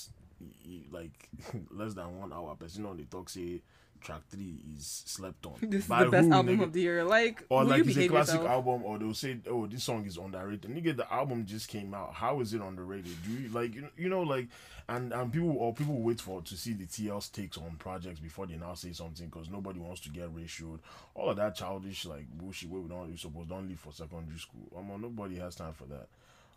like 0.91 1.29
less 1.71 1.93
than 1.93 2.17
one 2.19 2.31
hour. 2.33 2.55
Person 2.55 2.85
on 2.85 2.97
the 2.97 3.03
talk 3.03 3.29
say 3.29 3.61
track 4.05 4.21
three 4.29 4.55
is 4.77 5.03
slept 5.05 5.45
on. 5.45 5.55
This 5.61 5.83
is 5.83 5.87
By 5.89 6.03
the 6.05 6.11
best 6.11 6.27
who, 6.27 6.33
album 6.33 6.59
nigga? 6.59 6.63
of 6.63 6.73
the 6.73 6.81
year. 6.81 7.03
Like, 7.03 7.43
or 7.49 7.63
like 7.63 7.85
it's 7.85 7.97
a 7.97 8.07
classic 8.07 8.35
yourself? 8.35 8.47
album, 8.47 8.83
or 8.83 8.97
they'll 8.99 9.13
say, 9.13 9.37
"Oh, 9.49 9.65
this 9.65 9.83
song 9.83 10.05
is 10.05 10.17
underrated." 10.17 10.69
Nigga, 10.71 10.95
the 10.95 11.11
album 11.11 11.45
just 11.45 11.67
came 11.67 11.93
out. 11.93 12.13
How 12.13 12.39
is 12.39 12.53
it 12.53 12.61
underrated? 12.61 13.15
Do 13.25 13.31
you 13.31 13.49
like 13.49 13.73
you, 13.75 13.87
you 13.97 14.09
know 14.09 14.21
like 14.21 14.47
and 14.87 15.11
and 15.11 15.33
people 15.33 15.55
or 15.57 15.73
people 15.73 15.99
wait 15.99 16.21
for 16.21 16.41
to 16.43 16.55
see 16.55 16.73
the 16.73 16.85
TL's 16.85 17.29
takes 17.29 17.57
on 17.57 17.75
projects 17.79 18.19
before 18.19 18.45
they 18.45 18.55
now 18.55 18.75
say 18.75 18.93
something 18.93 19.27
because 19.27 19.49
nobody 19.49 19.79
wants 19.79 20.01
to 20.01 20.09
get 20.09 20.33
ratioed. 20.35 20.79
All 21.15 21.29
of 21.29 21.37
that 21.37 21.55
childish 21.55 22.05
like 22.05 22.27
bullshit. 22.37 22.69
Where 22.69 22.81
we 22.81 22.87
don't 22.89 23.09
you 23.09 23.17
supposed 23.17 23.49
don't 23.49 23.67
leave 23.67 23.79
for 23.79 23.91
secondary 23.91 24.37
school. 24.37 24.67
I 24.77 24.81
mean, 24.81 25.01
nobody 25.01 25.37
has 25.39 25.55
time 25.55 25.73
for 25.73 25.85
that. 25.85 26.07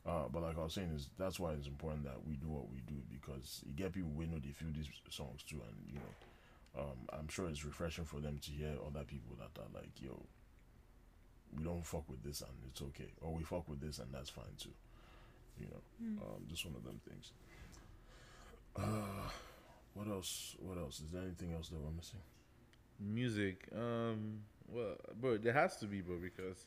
Uh, 0.06 0.24
but 0.32 0.42
like 0.42 0.56
I 0.58 0.62
was 0.64 0.72
saying, 0.74 0.90
is 0.94 1.08
that's 1.18 1.38
why 1.38 1.52
it's 1.52 1.66
important 1.66 2.04
that 2.04 2.16
we 2.26 2.36
do 2.36 2.48
what 2.48 2.70
we 2.70 2.78
do 2.86 2.94
because 3.12 3.62
you 3.66 3.72
get 3.74 3.92
people 3.92 4.10
we 4.16 4.26
know 4.26 4.38
they 4.38 4.52
feel 4.52 4.68
these 4.74 4.88
songs 5.10 5.42
too, 5.42 5.56
and 5.56 5.76
you 5.92 5.96
know, 5.98 6.14
um, 6.76 7.08
I'm 7.12 7.28
sure 7.28 7.48
it's 7.48 7.64
refreshing 7.64 8.04
for 8.04 8.20
them 8.20 8.38
to 8.42 8.50
hear 8.50 8.74
other 8.86 9.04
people 9.04 9.36
that 9.38 9.60
are 9.60 9.68
like, 9.74 9.90
yo, 10.00 10.20
we 11.56 11.64
don't 11.64 11.84
fuck 11.86 12.08
with 12.08 12.22
this 12.22 12.40
and 12.42 12.50
it's 12.70 12.82
okay, 12.82 13.10
or 13.20 13.32
we 13.34 13.42
fuck 13.42 13.68
with 13.68 13.80
this 13.80 13.98
and 13.98 14.08
that's 14.12 14.30
fine 14.30 14.44
too. 14.58 14.70
You 15.60 15.66
know, 15.66 16.22
um, 16.22 16.44
just 16.48 16.64
one 16.64 16.74
of 16.76 16.84
them 16.84 17.00
things. 17.08 17.32
Uh, 18.76 19.28
what 19.94 20.06
else? 20.08 20.54
What 20.60 20.78
else? 20.78 21.00
Is 21.00 21.10
there 21.10 21.22
anything 21.22 21.52
else 21.52 21.68
that 21.70 21.80
we're 21.80 21.90
missing? 21.90 22.20
music 23.00 23.68
um 23.76 24.40
well 24.68 24.96
bro 25.20 25.36
there 25.38 25.52
has 25.52 25.76
to 25.76 25.86
be 25.86 26.00
bro 26.00 26.16
because 26.16 26.66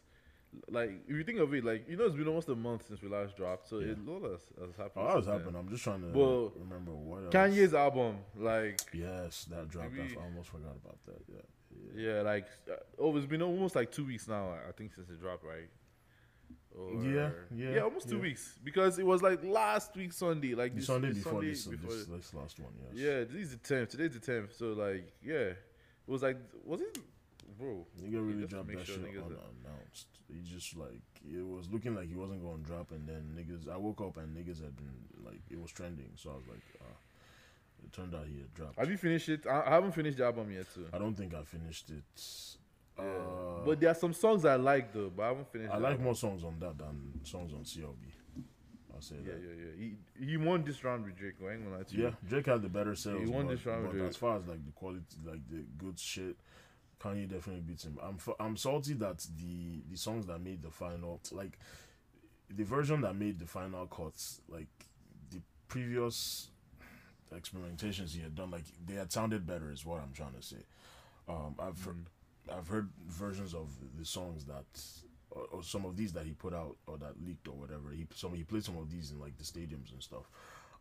like 0.69 0.91
if 1.07 1.15
you 1.15 1.23
think 1.23 1.39
of 1.39 1.53
it 1.53 1.63
like 1.63 1.87
you 1.89 1.95
know 1.95 2.05
it's 2.05 2.15
been 2.15 2.27
almost 2.27 2.49
a 2.49 2.55
month 2.55 2.85
since 2.87 3.01
we 3.01 3.07
last 3.07 3.37
dropped 3.37 3.67
so 3.69 3.79
Yeah. 3.79 3.91
it 3.91 3.97
a 4.05 4.11
lot 4.11 4.21
has, 4.31 4.41
has 4.59 4.75
happened 4.75 5.05
Oh, 5.07 5.13
since 5.15 5.25
happening. 5.27 5.55
I'm 5.55 5.69
just 5.69 5.83
trying 5.83 6.01
to 6.01 6.17
Well, 6.17 6.51
remember 6.59 6.91
what 6.91 7.23
else. 7.23 7.33
kanye's 7.33 7.73
album 7.73 8.17
like 8.35 8.79
Yes, 8.93 9.45
that 9.45 9.69
dropped. 9.69 9.93
Maybe- 9.93 10.17
I 10.17 10.23
almost 10.23 10.49
forgot 10.49 10.75
about 10.83 10.97
that. 11.05 11.21
Yeah. 11.29 11.41
yeah 11.95 12.21
like 12.21 12.47
uh, 12.69 12.75
oh 12.99 13.15
it's 13.17 13.25
been 13.25 13.41
almost 13.41 13.75
like 13.75 13.91
two 13.91 14.05
weeks 14.05 14.27
now 14.27 14.53
i 14.67 14.71
think 14.73 14.93
since 14.93 15.09
it 15.09 15.19
dropped 15.21 15.43
right 15.45 15.69
Or- 16.77 17.03
Yeah, 17.03 17.29
yeah, 17.55 17.71
yeah 17.75 17.79
almost 17.81 18.07
two 18.09 18.15
yeah. 18.17 18.21
weeks 18.21 18.59
because 18.63 18.99
it 18.99 19.05
was 19.05 19.21
like 19.21 19.43
last 19.43 19.95
week 19.95 20.11
sunday 20.13 20.53
like 20.55 20.75
this, 20.75 20.85
Sunday 20.87 21.09
this 21.09 21.17
before 21.17 21.31
Sunday 21.33 21.49
this, 21.49 21.65
before 21.65 21.91
this, 21.95 22.05
this 22.05 22.33
last 22.33 22.59
one. 22.59 22.73
Yes. 22.93 22.93
yeah 23.05 23.17
this 23.23 23.41
is 23.47 23.51
the 23.57 23.63
10th 23.75 23.89
today's 23.89 24.13
the 24.19 24.19
10th 24.31 24.57
so 24.57 24.67
like 24.73 25.11
yeah 25.23 25.55
it 25.55 25.57
was 26.07 26.21
like 26.21 26.37
was 26.65 26.81
it 26.81 26.97
bro 27.57 27.85
Nigga 28.01 28.27
really 28.27 28.47
dropped 28.47 28.67
that 28.67 28.85
sure 28.85 28.95
shit 28.95 29.17
unannounced. 29.17 30.07
He 30.27 30.41
just 30.43 30.75
like 30.77 31.01
it 31.25 31.45
was 31.45 31.69
looking 31.71 31.95
like 31.95 32.07
he 32.07 32.15
wasn't 32.15 32.41
going 32.41 32.61
to 32.63 32.67
drop, 32.67 32.91
and 32.91 33.07
then 33.07 33.35
niggas. 33.37 33.71
I 33.71 33.77
woke 33.77 34.01
up 34.01 34.17
and 34.17 34.35
niggas 34.35 34.61
had 34.61 34.75
been 34.75 34.93
like 35.25 35.41
it 35.49 35.59
was 35.59 35.71
trending, 35.71 36.11
so 36.15 36.31
I 36.31 36.35
was 36.35 36.47
like, 36.47 36.61
ah. 36.81 36.85
It 37.83 37.91
turned 37.93 38.13
out 38.13 38.25
he 38.27 38.37
had 38.39 38.53
dropped. 38.53 38.77
have 38.77 38.91
you 38.91 38.97
finished 38.97 39.27
it 39.29 39.47
i, 39.47 39.63
I 39.65 39.69
haven't 39.71 39.93
finished 39.93 40.19
the 40.19 40.25
album 40.25 40.51
yet 40.51 40.71
too 40.71 40.85
I 40.93 40.99
don't 40.99 41.15
think 41.15 41.33
I 41.33 41.41
finished 41.43 41.89
it. 41.89 42.03
Uh, 42.97 43.03
but 43.65 43.79
there 43.79 43.89
are 43.89 43.95
some 43.95 44.13
songs 44.13 44.45
I 44.45 44.55
like 44.55 44.93
though, 44.93 45.11
but 45.15 45.23
I 45.23 45.27
haven't 45.29 45.51
finished. 45.51 45.71
I 45.73 45.77
like 45.77 45.91
album. 45.91 46.03
more 46.05 46.15
songs 46.15 46.43
on 46.43 46.57
that 46.59 46.77
than 46.77 47.19
songs 47.23 47.53
on 47.53 47.61
CLB. 47.61 47.95
I'll 48.93 49.01
say 49.01 49.15
Yeah, 49.25 49.33
that. 49.33 49.41
yeah, 49.41 49.65
yeah. 49.65 49.93
He 50.19 50.25
he 50.25 50.37
won 50.37 50.63
this 50.63 50.83
round 50.83 51.05
with 51.05 51.15
Drake. 51.17 51.35
I 51.41 51.53
ain't 51.53 51.63
gonna 51.63 51.77
lie 51.77 51.83
to 51.83 51.95
you. 51.95 52.03
Yeah, 52.03 52.11
Drake 52.27 52.45
had 52.45 52.61
the 52.61 52.69
better 52.69 52.95
sales. 52.95 53.21
He 53.23 53.25
won 53.25 53.47
but, 53.47 53.55
this 53.55 53.65
round 53.65 53.85
but 53.85 53.93
with 53.95 54.03
as 54.09 54.17
far 54.17 54.37
as 54.37 54.47
like 54.47 54.63
the 54.63 54.71
quality, 54.73 55.03
like 55.25 55.39
the 55.49 55.63
good 55.77 55.97
shit, 55.97 56.35
Kanye 57.01 57.27
definitely 57.27 57.61
beats 57.61 57.83
him. 57.85 57.97
I'm 58.01 58.15
f- 58.15 58.35
I'm 58.39 58.55
salty 58.57 58.93
that 58.93 59.25
the 59.37 59.81
the 59.89 59.97
songs 59.97 60.25
that 60.27 60.39
made 60.39 60.61
the 60.61 60.69
final, 60.69 61.19
like 61.31 61.57
the 62.49 62.63
version 62.63 63.01
that 63.01 63.15
made 63.15 63.39
the 63.39 63.47
final 63.47 63.85
cuts, 63.87 64.41
like 64.49 64.67
the 65.31 65.41
previous 65.67 66.49
experimentations 67.33 68.13
he 68.13 68.21
had 68.21 68.35
done, 68.35 68.51
like 68.51 68.65
they 68.85 68.95
had 68.95 69.11
sounded 69.11 69.47
better. 69.47 69.71
Is 69.71 69.85
what 69.85 70.01
I'm 70.01 70.13
trying 70.13 70.33
to 70.33 70.41
say. 70.41 70.63
Um, 71.27 71.55
I've 71.59 71.83
heard, 71.83 72.05
I've 72.51 72.67
heard 72.67 72.89
versions 73.07 73.53
of 73.53 73.69
the 73.97 74.05
songs 74.05 74.45
that. 74.45 74.65
Or, 75.33 75.43
or 75.53 75.63
some 75.63 75.85
of 75.85 75.95
these 75.95 76.11
that 76.11 76.25
he 76.25 76.33
put 76.33 76.53
out 76.53 76.75
or 76.87 76.97
that 76.97 77.13
leaked 77.25 77.47
or 77.47 77.53
whatever. 77.53 77.91
He 77.95 78.05
some 78.13 78.33
he 78.33 78.43
played 78.43 78.65
some 78.65 78.77
of 78.77 78.91
these 78.91 79.11
in 79.11 79.19
like 79.21 79.37
the 79.37 79.45
stadiums 79.45 79.93
and 79.93 80.03
stuff. 80.03 80.25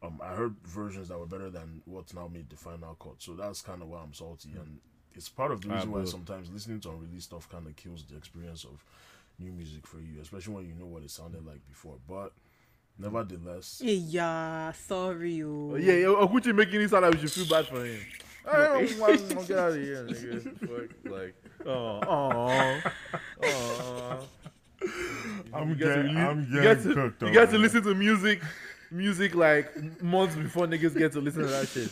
Um, 0.03 0.19
I 0.21 0.35
heard 0.35 0.57
versions 0.65 1.07
that 1.09 1.19
were 1.21 1.27
better 1.27 1.51
than 1.51 1.83
what's 1.85 2.13
now 2.15 2.27
made 2.27 2.51
the 2.51 2.57
final 2.57 2.97
cut. 2.97 3.17
So 3.19 3.35
that's 3.35 3.63
kind 3.63 3.81
of 3.81 3.87
why 3.87 4.01
I'm 4.03 4.13
salty, 4.13 4.51
and 4.57 4.81
it's 5.15 5.29
part 5.29 5.53
of 5.53 5.61
the 5.61 5.69
reason 5.69 5.91
why 5.91 6.05
sometimes 6.05 6.51
listening 6.51 6.81
to 6.81 6.91
unreleased 6.91 7.27
stuff 7.27 7.49
kind 7.49 7.67
of 7.67 7.77
kills 7.77 8.05
the 8.05 8.17
experience 8.17 8.65
of 8.65 8.85
new 9.39 9.53
music 9.53 9.87
for 9.87 9.99
you, 9.99 10.21
especially 10.21 10.55
when 10.55 10.67
you 10.67 10.75
know 10.75 10.87
what 10.87 11.03
it 11.03 11.11
sounded 11.11 11.47
like 11.47 11.67
before. 11.69 11.97
But 12.09 12.33
nevertheless, 12.99 13.81
Yeah, 13.85 14.73
sorry. 14.73 15.43
Oh. 15.43 15.77
Yeah, 15.77 15.95
yeah. 15.95 16.07
Okuchi 16.07 16.55
making 16.55 16.81
it 16.83 16.91
sound 16.91 17.05
like 17.05 17.15
we 17.15 17.21
should 17.21 17.33
feel 17.33 17.47
bad 17.47 17.67
for 17.67 17.85
him. 17.85 18.01
I 18.51 18.57
don't 18.57 18.99
want 18.99 19.29
to 19.29 19.35
get 19.47 19.59
out 19.59 19.73
of 19.73 19.77
here, 19.77 20.07
nigga. 20.09 21.11
like, 21.11 21.35
oh, 21.67 22.01
oh, 22.09 22.81
oh. 23.45 24.27
I'm 25.53 25.69
You 25.71 25.75
to 25.75 25.85
getting, 25.85 26.17
I'm 26.17 26.49
you 26.51 26.63
getting 26.63 26.63
get 26.63 26.83
to, 26.83 26.95
cooked. 26.95 27.23
You 27.23 27.29
over 27.29 27.35
get 27.35 27.51
to 27.51 27.59
listen 27.59 27.83
to 27.83 27.95
music, 27.95 28.41
music 28.91 29.35
like 29.35 30.03
months 30.03 30.37
before 30.37 30.67
niggas 30.67 30.97
get 30.97 31.13
to 31.13 31.21
listen 31.21 31.43
to 31.43 31.49
that 31.49 31.69
shit. 31.69 31.91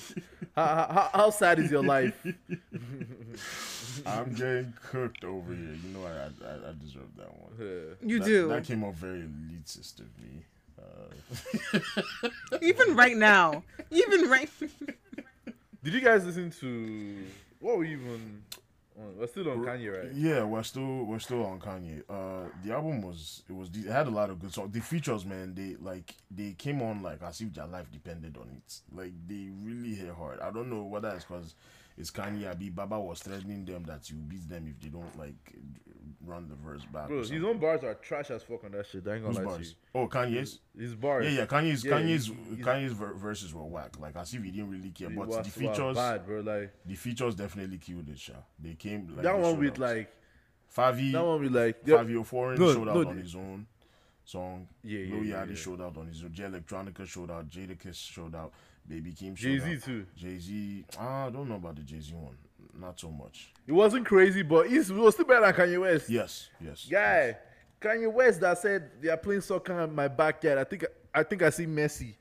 How, 0.59 0.87
how, 0.91 1.11
how 1.21 1.31
sad 1.31 1.59
is 1.61 1.71
your 1.71 1.83
life? 1.85 2.15
I'm 4.07 4.33
getting 4.35 4.73
cooked 4.91 5.25
over 5.25 5.53
here. 5.55 5.77
You 5.85 5.89
know, 5.95 6.05
I 6.07 6.11
I, 6.47 6.71
I 6.71 6.73
deserve 6.83 7.15
that 7.17 7.31
one. 7.39 7.97
You 8.03 8.19
That- 8.19 8.25
do. 8.25 8.49
That 8.49 8.65
came 8.65 8.83
up 8.85 8.95
very 8.95 9.21
elitist 9.21 10.01
of 10.01 10.07
me. 10.19 10.45
Uh, 10.79 12.59
Even 12.63 12.97
right 12.97 13.17
now. 13.17 13.63
Even 13.91 14.29
right. 14.29 14.51
Did 15.85 15.95
you 15.95 16.01
guys 16.01 16.25
listen 16.25 16.51
to 16.61 17.17
what 17.61 17.77
were 17.79 17.85
you 17.85 17.99
even? 17.99 18.43
We're 19.17 19.27
still 19.29 19.51
on 19.51 19.65
Kanye, 19.65 19.97
right? 19.97 20.13
Yeah, 20.13 20.43
we're 20.45 20.63
still 20.65 21.05
we're 21.05 21.21
still 21.21 21.45
on 21.47 21.61
Kanye. 21.61 22.03
Uh, 22.09 22.49
the 22.65 22.73
album 22.73 23.03
was 23.03 23.43
it 23.49 23.55
was 23.55 23.69
it 23.75 23.87
had 23.87 24.09
a 24.09 24.11
lot 24.11 24.31
of 24.31 24.41
good 24.41 24.53
songs. 24.53 24.73
The 24.73 24.81
features, 24.81 25.25
man, 25.25 25.55
they 25.55 25.77
like 25.81 26.15
they 26.31 26.55
came 26.59 26.83
on 26.83 27.03
like 27.03 27.23
as 27.23 27.41
if 27.41 27.55
their 27.55 27.67
life 27.67 27.91
depended 27.93 28.37
on 28.37 28.49
it. 28.57 28.81
Like 28.93 29.13
they 29.29 29.51
really 29.63 29.95
hit 29.95 30.11
hard. 30.11 30.41
I 30.41 30.51
don't 30.51 30.69
know 30.69 30.83
whether 30.83 31.11
it's 31.11 31.25
because 31.25 31.55
it's 31.97 32.11
Kanye. 32.11 32.51
Abi 32.51 32.71
Baba 32.71 32.99
was 32.99 33.21
threatening 33.21 33.65
them 33.65 33.85
that 33.85 34.11
you 34.11 34.17
beat 34.17 34.49
them 34.49 34.67
if 34.67 34.81
they 34.83 34.89
don't 34.89 35.17
like 35.17 35.55
run 36.25 36.49
the 36.49 36.55
verse 36.57 36.85
back. 36.93 37.09
Bro, 37.09 37.19
his 37.25 37.33
own 37.45 37.59
bars 37.59 37.85
are 37.85 37.95
trash 37.95 38.31
as 38.31 38.43
fuck 38.43 38.65
on 38.65 38.73
that 38.73 38.87
shit. 38.87 39.07
I 39.07 39.15
ain't 39.15 39.25
gonna 39.25 39.39
lie 39.39 39.45
bars? 39.45 39.71
to 39.73 39.77
Oh, 39.95 40.09
Kanye's. 40.09 40.59
you. 40.75 40.83
His 40.83 40.95
bars. 40.95 41.25
Yeah, 41.27 41.41
yeah. 41.41 41.47
Kanye's 41.47 41.85
Yeah, 41.85 41.93
Kanye's 41.93 42.27
he's- 42.27 42.39
he's- 42.51 42.67
Kanye's 42.67 42.93
ver- 42.93 43.15
verses 43.15 43.55
were 43.55 43.65
whack. 43.65 43.99
Like 43.99 44.17
as 44.17 44.35
if 44.35 44.43
he 44.43 44.51
didn't 44.51 44.71
really 44.71 44.91
care. 44.91 45.11
But 45.11 45.29
was- 45.29 45.37
the 45.47 45.51
features, 45.51 45.97
bad, 45.97 46.27
bro. 46.27 46.41
Like 46.41 46.73
the 46.85 46.95
features 46.95 47.35
definitely 47.35 47.79
killed 47.79 48.09
it. 48.09 48.19
Sha. 48.19 48.33
They 48.59 48.75
came 48.75 49.09
like 49.15 49.23
that 49.23 49.39
one 49.39 49.59
with 49.59 49.73
out. 49.73 49.79
like 49.79 50.13
Favi. 50.75 51.13
that 51.13 51.25
one 51.25 51.41
with 51.43 51.55
like 51.55 51.77
yeah, 51.85 51.97
Fivio 51.97 52.27
Foreign 52.27 52.59
No, 52.59 52.73
showed 52.75 52.89
out 52.89 52.95
no, 52.97 53.09
on 53.11 53.17
his 53.19 53.35
own 53.35 53.67
song. 54.25 54.69
Yeah, 54.83 54.99
yeah, 55.01 55.15
Lil 55.15 55.25
yeah, 55.25 55.37
Yachty 55.45 55.49
yeah. 55.51 55.55
showed 55.55 55.81
out 55.81 55.97
on 55.97 56.07
his 56.09 56.23
own. 56.23 56.33
Jay 56.33 56.45
Electronica 56.45 57.07
showed 57.07 57.31
out. 57.31 57.49
Jadakiss 57.49 57.95
showed 57.95 58.35
out. 58.35 58.53
Baby 58.87 59.13
Keem 59.13 59.37
showed 59.37 59.49
Jay 59.49 59.59
Z 59.59 59.75
out. 59.77 59.83
too. 59.83 60.07
Jay 60.17 60.39
Z. 60.39 60.85
Ah, 60.99 61.27
I 61.27 61.31
don't 61.31 61.49
know 61.49 61.57
about 61.57 61.77
the 61.77 61.83
Jay 61.83 62.01
Z 62.01 62.13
one. 62.15 62.37
Not 62.79 63.01
so 63.01 63.11
much. 63.11 63.53
It 63.67 63.73
wasn't 63.73 64.07
crazy, 64.07 64.43
but 64.43 64.67
it 64.67 64.89
was 64.91 65.15
still 65.15 65.27
better 65.27 65.41
than 65.41 65.55
Kanye 65.55 65.81
West. 65.81 66.09
Yes, 66.09 66.49
yes. 66.61 66.87
Guy, 66.89 67.37
Kanye 67.81 68.11
West 68.13 68.41
that 68.41 68.59
said 68.59 68.91
they 69.01 69.09
are 69.09 69.17
playing 69.17 69.41
soccer 69.41 69.81
in 69.81 69.95
my 69.95 70.07
backyard. 70.09 70.59
I 70.59 70.65
think 70.65 70.85
I 71.13 71.23
think 71.23 71.43
I 71.43 71.51
see 71.51 71.67
Messi. 71.67 72.15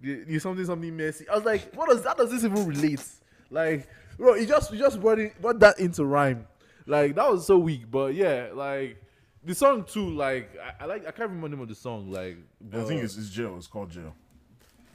You 0.00 0.24
you 0.28 0.38
something 0.38 0.64
something 0.64 0.92
Messi. 0.92 1.28
I 1.28 1.34
was 1.34 1.44
like, 1.44 1.74
what 1.74 1.88
does 1.88 2.02
that 2.02 2.16
does 2.16 2.30
this 2.30 2.44
even 2.44 2.64
relate? 2.64 3.04
Like, 3.50 3.88
bro, 4.16 4.34
he 4.34 4.46
just 4.46 4.70
he 4.70 4.78
just 4.78 5.00
brought 5.00 5.18
it 5.18 5.40
brought 5.42 5.58
that 5.60 5.78
into 5.80 6.04
rhyme. 6.04 6.46
Like 6.86 7.16
that 7.16 7.30
was 7.30 7.46
so 7.46 7.58
weak, 7.58 7.90
but 7.90 8.14
yeah, 8.14 8.50
like 8.54 9.02
the 9.42 9.54
song 9.54 9.84
too. 9.84 10.10
Like 10.10 10.56
I, 10.58 10.84
I 10.84 10.86
like 10.86 11.02
I 11.06 11.10
can't 11.10 11.30
remember 11.30 11.48
the 11.48 11.56
name 11.56 11.62
of 11.62 11.68
the 11.68 11.74
song. 11.74 12.10
Like 12.10 12.36
I 12.72 12.84
think 12.84 13.02
it's, 13.02 13.16
it's 13.16 13.30
jail. 13.30 13.56
It's 13.56 13.66
called 13.66 13.90
jail. 13.90 14.14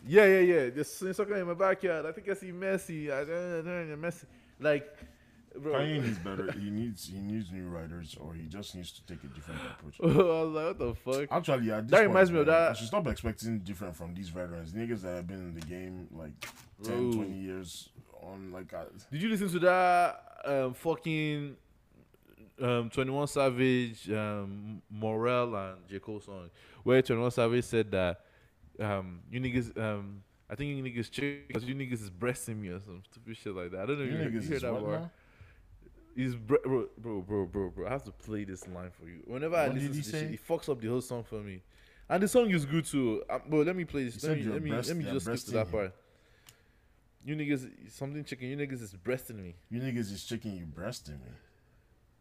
yeah, 0.08 0.26
yeah, 0.26 0.40
yeah. 0.40 0.84
Playing 1.00 1.14
soccer 1.14 1.36
in 1.36 1.48
my 1.48 1.54
backyard. 1.54 2.06
I 2.06 2.12
think 2.14 2.30
I 2.30 2.34
see 2.36 2.52
Messi. 2.52 3.12
I 3.12 3.26
don't 3.26 3.66
know 3.66 4.08
Messi. 4.08 4.26
Like, 4.60 4.88
bro. 5.58 5.74
Kanye 5.74 6.04
needs 6.04 6.18
better. 6.20 6.52
He 6.52 6.70
needs 6.70 7.08
he 7.08 7.20
needs 7.20 7.52
new 7.52 7.68
writers, 7.68 8.16
or 8.20 8.34
he 8.34 8.44
just 8.48 8.76
needs 8.76 8.92
to 8.92 9.06
take 9.06 9.24
a 9.24 9.28
different 9.28 9.60
approach. 9.72 9.96
I 10.04 10.06
was 10.18 10.54
like, 10.54 10.66
what 10.66 10.80
the 10.80 10.96
fuck? 11.28 11.32
Actually, 11.32 11.68
this 11.70 11.92
That 11.92 12.02
reminds 12.08 12.30
point, 12.30 12.34
me 12.36 12.40
of 12.42 12.46
that- 12.48 12.72
I 12.72 12.74
should 12.74 12.88
stop 12.88 13.08
expecting 13.08 13.60
different 13.60 13.96
from 13.96 14.14
these 14.14 14.30
veterans, 14.30 14.74
niggas 14.74 15.02
that 15.02 15.16
have 15.16 15.28
been 15.28 15.38
in 15.40 15.54
the 15.56 15.62
game 15.62 16.08
like 16.12 16.32
10, 16.84 17.12
Bro. 17.12 17.24
20 17.24 17.34
years 17.40 17.90
on 18.22 18.52
like. 18.52 18.74
Did 19.12 19.22
you 19.22 19.30
listen 19.30 19.50
to 19.50 19.60
that 19.60 20.24
um, 20.46 20.74
fucking 20.74 21.56
um, 22.62 22.90
21 22.90 23.28
Savage, 23.28 24.10
um, 24.12 24.82
Morray, 24.94 25.72
and 25.74 25.88
J. 25.90 26.00
Cole 26.00 26.20
song? 26.20 26.50
Where 26.84 27.02
21 27.02 27.32
Savage 27.32 27.64
said 27.66 27.92
that 27.92 28.22
um, 28.80 29.22
you 29.32 29.40
niggas, 29.40 29.78
um, 29.78 30.24
I 30.50 30.56
think 30.56 30.76
you 30.76 30.84
niggas 30.84 31.12
chick 31.12 31.48
because 31.48 31.64
you 31.64 31.76
niggas 31.76 32.02
is 32.02 32.10
breasting 32.10 32.62
me 32.62 32.70
or 32.70 32.80
some 32.80 33.04
stupid 33.12 33.38
shit 33.38 33.56
like 33.56 33.72
that. 33.72 33.82
I 33.82 33.86
don't 33.86 34.00
know 34.00 34.06
if 34.06 34.12
You 34.12 34.18
you, 34.18 34.24
you 34.24 34.30
niggas 34.40 34.48
hear 34.48 34.60
that 34.60 34.74
what 34.74 34.84
word. 34.84 35.10
He's 36.16 36.36
bre- 36.36 36.56
bro, 36.64 36.88
bro, 36.98 37.22
bro, 37.22 37.46
bro, 37.46 37.70
bro. 37.70 37.88
I 37.88 37.92
have 37.92 38.04
to 38.06 38.12
play 38.12 38.44
this 38.44 38.68
line 38.68 38.90
for 39.00 39.08
you. 39.08 39.22
Whenever 39.26 39.56
I 39.56 39.68
listen 39.68 39.92
to 39.92 39.98
this 39.98 40.10
shit, 40.10 40.30
he 40.32 40.38
fucks 40.38 40.68
up 40.68 40.82
the 40.82 40.88
whole 40.88 41.02
song 41.02 41.24
for 41.24 41.36
me. 41.36 41.62
And 42.10 42.24
the 42.24 42.28
song 42.28 42.50
is 42.50 42.66
good 42.66 42.86
too. 42.86 43.24
Um, 43.30 43.42
bro, 43.48 43.62
let 43.62 43.76
me 43.76 43.86
play 43.86 44.06
this. 44.06 44.24
Let 44.24 44.38
me, 44.38 44.44
let 44.44 44.62
me, 44.64 44.70
breast- 44.72 44.88
let 44.90 44.98
me 44.98 45.04
just 45.06 45.26
skip 45.28 45.40
to 45.40 45.52
that 45.52 45.68
him. 45.68 45.72
part. 45.72 45.96
You 47.24 47.36
niggas, 47.36 47.70
something 47.92 48.24
chicken. 48.24 48.48
You 48.48 48.58
niggas 48.58 48.82
is 48.82 48.94
breasting 48.94 49.42
me. 49.42 49.56
You 49.70 49.82
niggas 49.82 50.12
is 50.12 50.24
chicken 50.24 50.58
you 50.58 50.66
breasting 50.66 51.16
me. 51.16 51.32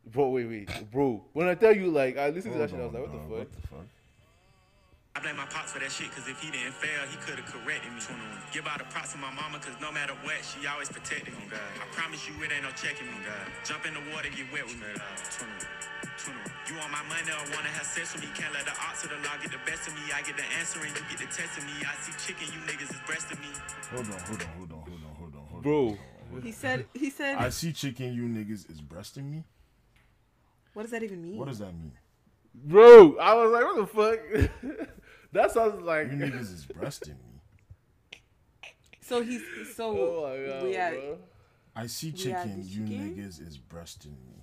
Bro, 0.07 0.31
wait, 0.31 0.47
wait, 0.47 0.91
bro. 0.91 1.25
When 1.33 1.49
I 1.49 1.55
tell 1.55 1.75
you, 1.75 1.87
like, 1.89 2.17
I 2.19 2.29
listened 2.31 2.55
to 2.55 2.59
that 2.61 2.71
shit, 2.71 2.79
I 2.79 2.85
was 2.85 2.93
like, 2.95 3.03
what 3.03 3.11
on, 3.11 3.17
the 3.17 3.23
fuck? 3.23 3.39
What 3.39 3.53
the 3.53 3.67
fuck? 3.69 3.87
I 5.19 5.21
blame 5.21 5.35
my 5.35 5.51
pops 5.51 5.75
for 5.75 5.83
that 5.83 5.91
shit, 5.91 6.15
cause 6.15 6.31
if 6.31 6.39
he 6.39 6.47
didn't 6.55 6.79
fail, 6.79 7.03
he 7.11 7.19
could've 7.27 7.43
corrected 7.51 7.91
me. 7.91 7.99
Give 8.55 8.63
out 8.71 8.79
the 8.79 8.87
props 8.87 9.11
to 9.11 9.19
my 9.19 9.35
mama, 9.35 9.59
cause 9.59 9.75
no 9.83 9.91
matter 9.91 10.15
what, 10.23 10.39
she 10.47 10.63
always 10.71 10.87
protected 10.87 11.35
me. 11.35 11.43
Oh, 11.51 11.83
I 11.83 11.91
promise 11.91 12.23
you, 12.31 12.39
it 12.39 12.55
ain't 12.55 12.63
no 12.63 12.71
checking 12.79 13.11
me. 13.11 13.19
Oh, 13.27 13.35
Jump 13.67 13.83
in 13.83 13.99
the 13.99 14.05
water, 14.15 14.31
get 14.31 14.47
wet 14.55 14.63
with 14.71 14.79
me. 14.79 14.87
You 16.71 16.79
want 16.79 16.95
my 16.95 17.03
money 17.11 17.35
or 17.35 17.43
wanna 17.51 17.67
have 17.75 17.83
sex 17.83 18.15
with 18.15 18.23
me? 18.23 18.31
Can't 18.39 18.55
let 18.55 18.63
the 18.63 18.79
odds 18.79 19.03
of 19.03 19.11
the 19.11 19.19
law 19.27 19.35
get 19.43 19.51
the 19.51 19.59
best 19.67 19.91
of 19.91 19.99
me. 19.99 20.07
I 20.15 20.23
get 20.23 20.39
the 20.39 20.47
answer 20.55 20.79
and 20.87 20.95
you 20.95 21.03
get 21.11 21.19
the 21.19 21.31
test 21.35 21.59
of 21.59 21.67
me. 21.67 21.75
I 21.83 21.99
see 21.99 22.15
chicken, 22.23 22.47
you 22.55 22.63
niggas 22.71 22.95
is 22.95 23.03
breasting 23.03 23.43
me. 23.43 23.51
Hold 23.91 24.07
on, 24.07 24.23
hold 24.23 24.39
on, 24.39 24.51
hold 24.55 24.71
on, 24.71 24.83
hold 24.87 25.03
on, 25.03 25.15
hold 25.19 25.35
on, 25.35 25.45
hold 25.51 25.59
on. 25.59 25.63
Bro. 25.67 25.99
on, 25.99 26.43
He 26.47 26.55
said. 26.55 26.87
He 26.95 27.11
said. 27.11 27.43
I 27.43 27.51
see 27.51 27.75
chicken 27.75 28.15
you 28.15 28.31
niggas 28.31 28.71
is 28.71 28.79
breasting 28.79 29.27
me. 29.27 29.43
what 30.79 30.87
does 30.87 30.95
that 30.95 31.03
even 31.03 31.19
mean? 31.19 31.43
What 31.43 31.51
does 31.51 31.59
that 31.59 31.75
mean? 31.75 31.99
Bro, 32.55 33.19
I 33.19 33.35
was 33.35 33.51
like, 33.51 33.67
what 33.67 33.77
the 33.83 33.87
fuck? 33.91 34.89
that 35.33 35.51
sounds 35.51 35.83
like. 35.83 36.11
You 36.11 36.17
niggas 36.19 36.41
is 36.53 36.67
breasting 36.67 37.15
me. 37.15 38.21
So 39.01 39.23
he's 39.23 39.43
so. 39.75 39.91
Oh 39.97 40.29
my 40.29 40.47
god, 40.53 40.63
we 40.65 40.75
had, 40.75 40.95
bro. 40.95 41.19
I 41.77 41.87
see 41.87 42.13
chicken 42.13 42.63
you 42.67 42.87
chicken? 42.87 43.17
niggas 43.17 43.41
is 43.47 43.57
breasting 43.57 44.17
me. 44.27 44.43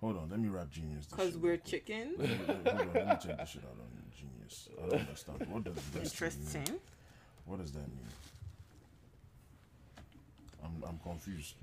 Hold 0.00 0.16
on, 0.18 0.28
let 0.30 0.38
me 0.40 0.48
rap 0.48 0.70
genius. 0.70 1.06
this 1.06 1.14
Cause 1.14 1.36
we're 1.38 1.50
real 1.52 1.58
quick. 1.58 1.86
chicken. 1.86 2.14
Let 2.18 2.28
me- 2.28 2.36
Hold 2.46 2.66
on, 2.66 2.92
let 2.94 3.06
me 3.08 3.14
check 3.28 3.38
this 3.38 3.48
shit 3.50 3.62
out 3.64 3.76
on 3.80 4.02
Genius. 4.16 4.68
I 4.78 4.88
don't 4.88 5.00
understand. 5.00 5.46
What 5.48 5.64
does 5.64 6.12
breasting 6.14 6.62
mean? 6.64 6.80
What 7.46 7.58
does 7.60 7.72
that 7.72 7.78
mean? 7.88 8.10
I'm 10.64 10.82
I'm 10.88 10.98
confused. 10.98 11.54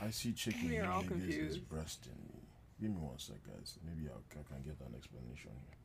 I 0.00 0.10
see 0.10 0.32
chicken 0.32 0.68
you 0.72 0.82
are 0.82 0.90
all 0.90 1.02
niggas 1.02 1.04
is 1.04 1.08
confused. 1.08 1.68
breasting 1.68 2.12
me. 2.32 2.40
Give 2.80 2.90
me 2.90 2.96
one 2.96 3.18
sec, 3.18 3.36
guys. 3.46 3.76
Maybe 3.84 4.08
I'll, 4.08 4.22
I 4.32 4.42
can 4.48 4.62
get 4.64 4.80
an 4.86 4.94
explanation 4.96 5.50
here. 5.52 5.76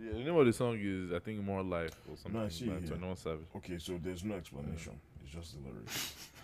Yeah, 0.00 0.12
the 0.12 0.18
name 0.18 0.36
of 0.36 0.46
the 0.46 0.52
song 0.52 0.78
is, 0.80 1.12
I 1.12 1.18
think, 1.18 1.42
More 1.42 1.62
Life 1.62 1.94
or 2.08 2.16
something. 2.16 2.40
No, 2.40 2.46
I 2.46 2.48
see 2.48 2.66
by 2.66 2.74
it 2.74 2.80
here. 2.80 2.88
21 2.88 3.16
Savage. 3.16 3.40
Okay, 3.56 3.78
so 3.78 3.98
there's 4.02 4.24
no 4.24 4.34
explanation. 4.34 4.98
It's 5.22 5.32
just 5.32 5.54
the 5.54 5.68
lyrics. 5.68 6.14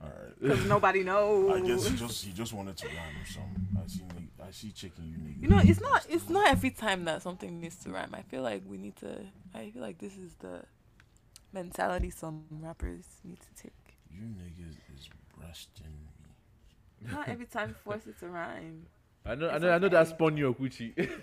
All 0.00 0.08
right. 0.08 0.40
Because 0.40 0.64
nobody 0.66 1.02
knows. 1.02 1.50
I 1.50 1.66
guess 1.66 1.88
he 1.88 1.96
just 1.96 2.24
he 2.24 2.32
just 2.32 2.52
wanted 2.52 2.76
to 2.76 2.86
rhyme 2.86 2.96
or 3.20 3.26
something. 3.26 3.68
I 3.82 3.86
see 3.88 4.02
I 4.46 4.50
see 4.52 4.70
chicken 4.70 5.04
you. 5.08 5.34
You 5.40 5.48
know, 5.48 5.60
it's 5.62 5.80
not 5.80 6.06
it's 6.08 6.28
not 6.28 6.48
every 6.48 6.70
time 6.70 7.04
that 7.06 7.22
something 7.22 7.60
needs 7.60 7.76
to 7.84 7.90
rhyme. 7.90 8.14
I 8.14 8.22
feel 8.22 8.42
like 8.42 8.62
we 8.64 8.78
need 8.78 8.94
to 8.96 9.26
I 9.54 9.70
feel 9.70 9.82
like 9.82 9.98
this 9.98 10.16
is 10.16 10.34
the 10.38 10.62
mentality 11.52 12.10
some 12.10 12.44
rappers 12.50 13.06
need 13.24 13.40
to 13.40 13.62
take. 13.62 13.72
You 14.10 14.22
niggas 14.22 14.76
is 14.96 15.08
breasting 15.36 15.86
me. 17.02 17.10
Not 17.12 17.28
every 17.28 17.46
time 17.46 17.74
force 17.84 18.06
it 18.06 18.18
to 18.20 18.28
rhyme. 18.28 18.86
I 19.26 19.34
know, 19.34 19.48
I 19.50 19.56
It's 19.56 19.62
know, 19.62 19.70
I 19.72 19.78
know 19.78 19.88
that 19.88 20.06
okay. 20.06 20.10
spun 20.14 20.36
you, 20.36 20.54
Okuchi. 20.54 20.94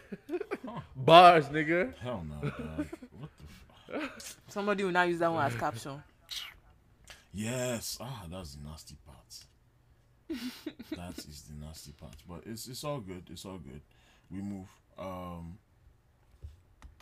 Bars, 0.95 1.47
nigga. 1.49 1.95
Hell 1.97 2.23
no, 2.27 2.49
dog. 2.49 2.87
What 3.19 3.29
the? 3.37 3.95
F- 3.95 4.37
Somebody 4.47 4.83
will 4.83 4.91
now 4.91 5.03
use 5.03 5.19
that 5.19 5.31
one 5.31 5.45
as 5.45 5.55
caption. 5.55 6.01
yes. 7.33 7.97
Ah, 8.01 8.25
that's 8.29 8.55
the 8.55 8.67
nasty 8.67 8.95
part. 9.05 9.45
that 10.95 11.17
is 11.19 11.43
the 11.43 11.65
nasty 11.65 11.91
part. 11.93 12.15
But 12.27 12.41
it's 12.45 12.67
it's 12.67 12.83
all 12.83 12.99
good. 12.99 13.23
It's 13.31 13.45
all 13.45 13.57
good. 13.57 13.81
We 14.29 14.41
move. 14.41 14.67
Um. 14.97 15.57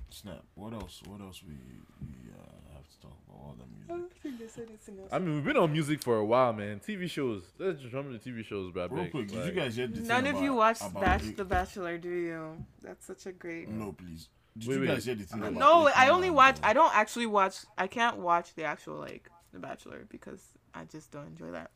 Snap. 0.10 0.44
What 0.56 0.74
else? 0.74 1.02
What 1.08 1.22
else 1.22 1.42
we 1.48 1.54
we 2.02 2.32
uh, 2.32 2.63
have 3.04 3.12
to 3.12 3.18
talk 3.18 3.18
about? 3.28 3.38
All 3.40 3.56
the 3.58 4.30
music. 4.30 5.10
I 5.12 5.20
mean, 5.20 5.36
we've 5.36 5.44
been 5.44 5.58
on 5.58 5.72
music 5.72 6.02
for 6.02 6.18
a 6.18 6.26
while, 6.26 6.54
man. 6.54 6.80
TV 6.80 7.10
shows. 7.10 7.44
Let's 7.60 7.80
just 7.82 7.92
jump 7.92 8.08
into 8.12 8.20
TV 8.30 8.44
shows, 8.46 8.72
bro. 8.72 8.88
Real 8.88 9.04
beg. 9.04 9.12
quick, 9.12 9.28
did 9.28 9.46
you 9.46 9.52
guys 9.52 9.76
hear 9.76 9.88
the 9.88 9.98
thing 9.98 10.08
None 10.08 10.28
of 10.28 10.42
you 10.42 10.54
about- 10.54 10.58
watched 10.58 10.82
about 10.82 11.04
Bach- 11.22 11.36
The 11.36 11.46
Bachelor, 11.46 11.98
do 11.98 12.10
you? 12.10 12.66
That's 12.82 13.06
such 13.06 13.26
a 13.26 13.32
great. 13.32 13.70
No, 13.70 13.92
please. 13.94 14.30
Did 14.58 14.68
Wait, 14.70 14.76
you 14.76 14.82
wait. 14.82 14.88
guys 14.88 15.06
hear 15.06 15.16
the 15.16 15.24
thing 15.24 15.40
about 15.40 15.54
No, 15.54 15.90
I 15.96 16.10
only 16.10 16.30
watch. 16.30 16.58
I 16.64 16.74
don't 16.74 16.96
actually 16.96 17.26
watch. 17.26 17.58
I 17.78 17.88
can't 17.88 18.18
watch 18.18 18.54
the 18.56 18.64
actual 18.64 18.96
like 18.98 19.30
The 19.52 19.60
Bachelor 19.60 20.06
because 20.10 20.42
I 20.74 20.86
just 20.86 21.12
don't 21.12 21.28
enjoy 21.28 21.52
that. 21.52 21.72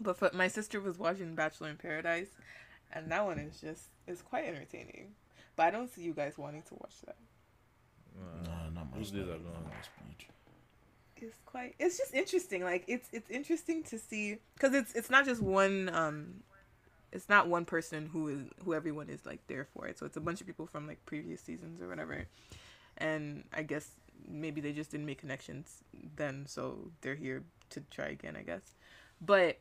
But 0.00 0.16
for, 0.16 0.30
my 0.32 0.48
sister 0.48 0.80
was 0.80 0.98
watching 0.98 1.34
Bachelor 1.34 1.68
in 1.68 1.76
Paradise, 1.76 2.30
and 2.92 3.10
that 3.12 3.24
one 3.24 3.38
is 3.38 3.60
just 3.60 3.84
it's 4.06 4.22
quite 4.22 4.46
entertaining. 4.46 5.14
But 5.56 5.64
I 5.66 5.70
don't 5.70 5.92
see 5.92 6.02
you 6.02 6.14
guys 6.14 6.38
wanting 6.38 6.62
to 6.62 6.74
watch 6.74 6.94
that. 7.06 7.16
Nah, 8.46 8.70
not 8.70 8.90
my 8.90 8.96
Those 8.98 9.10
days 9.10 9.22
speed. 9.22 9.30
are 9.34 9.38
gone. 9.38 9.52
Not 9.52 9.64
my 9.66 9.82
speed. 9.82 10.26
It's 11.22 11.36
quite. 11.46 11.74
It's 11.78 11.98
just 11.98 12.14
interesting. 12.14 12.62
Like 12.62 12.84
it's 12.86 13.08
it's 13.12 13.30
interesting 13.30 13.82
to 13.84 13.98
see 13.98 14.38
because 14.54 14.74
it's 14.74 14.94
it's 14.94 15.10
not 15.10 15.24
just 15.24 15.42
one 15.42 15.90
um, 15.92 16.42
it's 17.12 17.28
not 17.28 17.48
one 17.48 17.64
person 17.64 18.06
who 18.06 18.28
is 18.28 18.40
who 18.64 18.74
everyone 18.74 19.08
is 19.08 19.26
like 19.26 19.40
there 19.46 19.66
for 19.74 19.86
it. 19.86 19.98
So 19.98 20.06
it's 20.06 20.16
a 20.16 20.20
bunch 20.20 20.40
of 20.40 20.46
people 20.46 20.66
from 20.66 20.86
like 20.86 21.04
previous 21.06 21.40
seasons 21.40 21.82
or 21.82 21.88
whatever, 21.88 22.26
and 22.98 23.44
I 23.52 23.62
guess 23.62 23.88
maybe 24.28 24.60
they 24.60 24.72
just 24.72 24.90
didn't 24.90 25.06
make 25.06 25.18
connections 25.18 25.82
then, 26.16 26.44
so 26.46 26.90
they're 27.00 27.14
here 27.14 27.42
to 27.70 27.80
try 27.90 28.06
again. 28.06 28.36
I 28.36 28.42
guess, 28.42 28.74
but 29.20 29.58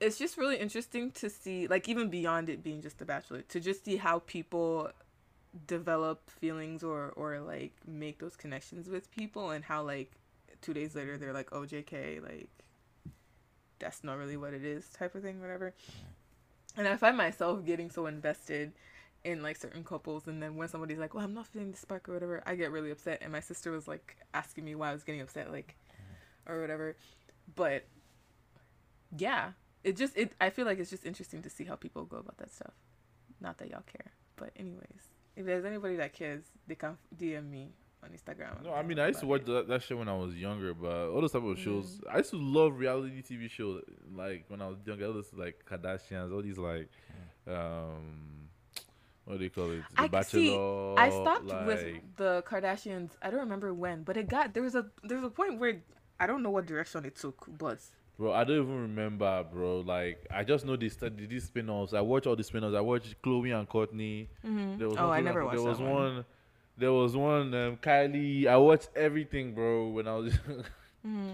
it's 0.00 0.18
just 0.18 0.36
really 0.36 0.56
interesting 0.56 1.10
to 1.12 1.30
see 1.30 1.66
like 1.66 1.88
even 1.88 2.10
beyond 2.10 2.48
it 2.48 2.62
being 2.62 2.82
just 2.82 2.98
the 2.98 3.04
bachelor 3.04 3.42
to 3.42 3.60
just 3.60 3.84
see 3.84 3.96
how 3.96 4.18
people 4.20 4.90
develop 5.66 6.28
feelings 6.30 6.82
or 6.82 7.12
or 7.16 7.38
like 7.40 7.72
make 7.86 8.18
those 8.18 8.36
connections 8.36 8.88
with 8.88 9.10
people 9.10 9.50
and 9.50 9.64
how 9.64 9.82
like 9.82 10.10
two 10.64 10.72
days 10.72 10.94
later 10.94 11.18
they're 11.18 11.32
like 11.32 11.50
oh 11.52 11.60
jk 11.60 12.22
like 12.22 12.48
that's 13.78 14.02
not 14.02 14.16
really 14.16 14.36
what 14.36 14.54
it 14.54 14.64
is 14.64 14.88
type 14.88 15.14
of 15.14 15.22
thing 15.22 15.40
whatever. 15.40 15.74
And 16.76 16.88
i 16.88 16.96
find 16.96 17.16
myself 17.16 17.64
getting 17.64 17.90
so 17.90 18.06
invested 18.06 18.72
in 19.24 19.42
like 19.42 19.56
certain 19.56 19.84
couples 19.84 20.26
and 20.26 20.42
then 20.42 20.56
when 20.56 20.68
somebody's 20.68 20.98
like 20.98 21.14
well 21.14 21.24
i'm 21.24 21.34
not 21.34 21.46
feeling 21.46 21.70
the 21.70 21.76
spark 21.76 22.08
or 22.08 22.14
whatever 22.14 22.42
i 22.46 22.54
get 22.54 22.72
really 22.72 22.90
upset 22.90 23.20
and 23.22 23.30
my 23.32 23.40
sister 23.40 23.70
was 23.70 23.86
like 23.86 24.16
asking 24.32 24.64
me 24.64 24.74
why 24.74 24.90
i 24.90 24.92
was 24.92 25.02
getting 25.02 25.20
upset 25.20 25.50
like 25.52 25.76
mm. 25.90 26.52
or 26.52 26.60
whatever. 26.60 26.96
But 27.54 27.84
yeah 29.16 29.52
it 29.82 29.96
just 29.96 30.16
it 30.16 30.32
i 30.40 30.50
feel 30.50 30.64
like 30.64 30.78
it's 30.78 30.90
just 30.90 31.04
interesting 31.04 31.42
to 31.42 31.50
see 31.50 31.64
how 31.64 31.76
people 31.76 32.04
go 32.04 32.16
about 32.16 32.38
that 32.38 32.52
stuff. 32.52 32.72
Not 33.40 33.58
that 33.58 33.70
y'all 33.70 33.84
care 33.86 34.12
but 34.36 34.50
anyways 34.56 35.12
if 35.36 35.44
there's 35.46 35.64
anybody 35.64 35.96
that 35.96 36.12
cares 36.12 36.44
they 36.66 36.74
can 36.74 36.96
dm 37.16 37.50
me 37.50 37.72
on 38.04 38.10
instagram 38.10 38.62
No, 38.64 38.72
I 38.74 38.82
mean, 38.82 38.98
I 38.98 39.08
used 39.08 39.20
to 39.20 39.26
watch 39.26 39.44
that, 39.46 39.66
that 39.68 39.82
show 39.82 39.96
when 39.96 40.08
I 40.08 40.16
was 40.16 40.34
younger, 40.36 40.74
but 40.74 41.08
all 41.10 41.20
those 41.20 41.32
type 41.32 41.42
of 41.44 41.58
shows, 41.58 41.86
Mm-hmm. 42.00 42.14
I 42.14 42.18
used 42.18 42.30
to 42.30 42.36
love 42.38 42.78
reality 42.78 43.22
TV 43.22 43.48
shows. 43.50 43.82
Like 44.14 44.44
when 44.48 44.60
I 44.62 44.68
was 44.68 44.78
younger, 44.84 45.06
all 45.06 45.14
those 45.14 45.30
like 45.34 45.64
Kardashians, 45.68 46.32
all 46.32 46.42
these 46.42 46.58
like, 46.58 46.88
um, 47.48 48.48
what 49.24 49.38
do 49.38 49.44
you 49.44 49.50
call 49.50 49.70
it? 49.70 49.82
The 49.96 50.02
I 50.02 50.08
Bachelor. 50.08 50.40
see. 50.40 50.54
I 50.98 51.08
stopped 51.10 51.46
like, 51.46 51.66
with 51.66 51.86
the 52.16 52.42
Kardashians. 52.46 53.10
I 53.22 53.30
don't 53.30 53.40
remember 53.40 53.72
when, 53.72 54.02
but 54.02 54.16
it 54.16 54.28
got 54.28 54.52
there 54.54 54.62
was 54.62 54.74
a 54.74 54.86
there 55.02 55.16
was 55.18 55.26
a 55.26 55.30
point 55.30 55.58
where 55.58 55.82
I 56.20 56.26
don't 56.26 56.42
know 56.42 56.50
what 56.50 56.66
direction 56.66 57.04
it 57.04 57.16
took, 57.16 57.46
but 57.58 57.78
Bro, 58.16 58.32
I 58.32 58.44
don't 58.44 58.62
even 58.62 58.80
remember, 58.82 59.44
bro. 59.52 59.80
Like, 59.80 60.24
I 60.30 60.44
just 60.44 60.64
know 60.64 60.76
they 60.76 60.88
started 60.88 61.28
these 61.28 61.46
spin-offs. 61.46 61.94
I 61.94 62.00
watch 62.00 62.28
all 62.28 62.36
the 62.36 62.44
spin-offs. 62.44 62.76
I 62.76 62.80
watched 62.80 63.20
Khloé 63.22 63.58
and 63.58 63.68
Kourtney. 63.68 64.28
There 64.78 64.88
was 64.88 64.96
Oh, 64.96 65.08
one 65.08 65.18
I 65.18 65.20
never 65.20 65.40
and- 65.40 65.46
watched 65.48 65.58
There 65.58 65.68
was 65.68 65.80
one. 65.80 65.92
one. 65.92 66.24
There 66.76 66.92
was 66.92 67.16
one. 67.16 67.54
Um, 67.54 67.76
Kylie. 67.76 68.46
I 68.46 68.56
watched 68.56 68.88
everything, 68.96 69.54
bro. 69.54 69.88
When 69.88 70.08
I 70.08 70.14
was 70.16 70.34
Mm-hmm. 71.06 71.30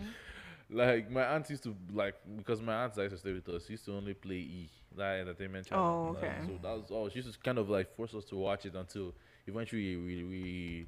like, 0.71 1.09
my 1.11 1.23
aunt 1.25 1.49
used 1.49 1.63
to 1.63 1.77
like 1.93 2.15
because 2.37 2.61
my 2.61 2.75
aunt 2.85 2.97
used 2.97 3.11
to 3.11 3.19
stay 3.19 3.33
with 3.33 3.49
us. 3.49 3.67
She 3.67 3.73
used 3.75 3.85
to 3.85 3.93
only 3.97 4.15
play 4.15 4.35
E, 4.37 4.69
that 4.97 5.21
entertainment 5.21 5.67
channel. 5.69 6.09
Oh, 6.11 6.21
Like, 6.21 6.25
okay. 6.25 6.37
so 6.47 6.53
that 6.63 6.77
was 6.77 6.91
all. 6.91 7.09
She 7.09 7.21
used 7.21 7.33
to 7.33 7.39
kind 7.39 7.57
of 7.59 7.71
like 7.71 7.95
force 7.97 8.13
us 8.15 8.25
to 8.27 8.37
watch 8.37 8.67
it 8.67 8.75
until 8.75 9.15
eventually 9.47 9.97
we 9.97 10.25
we 10.25 10.87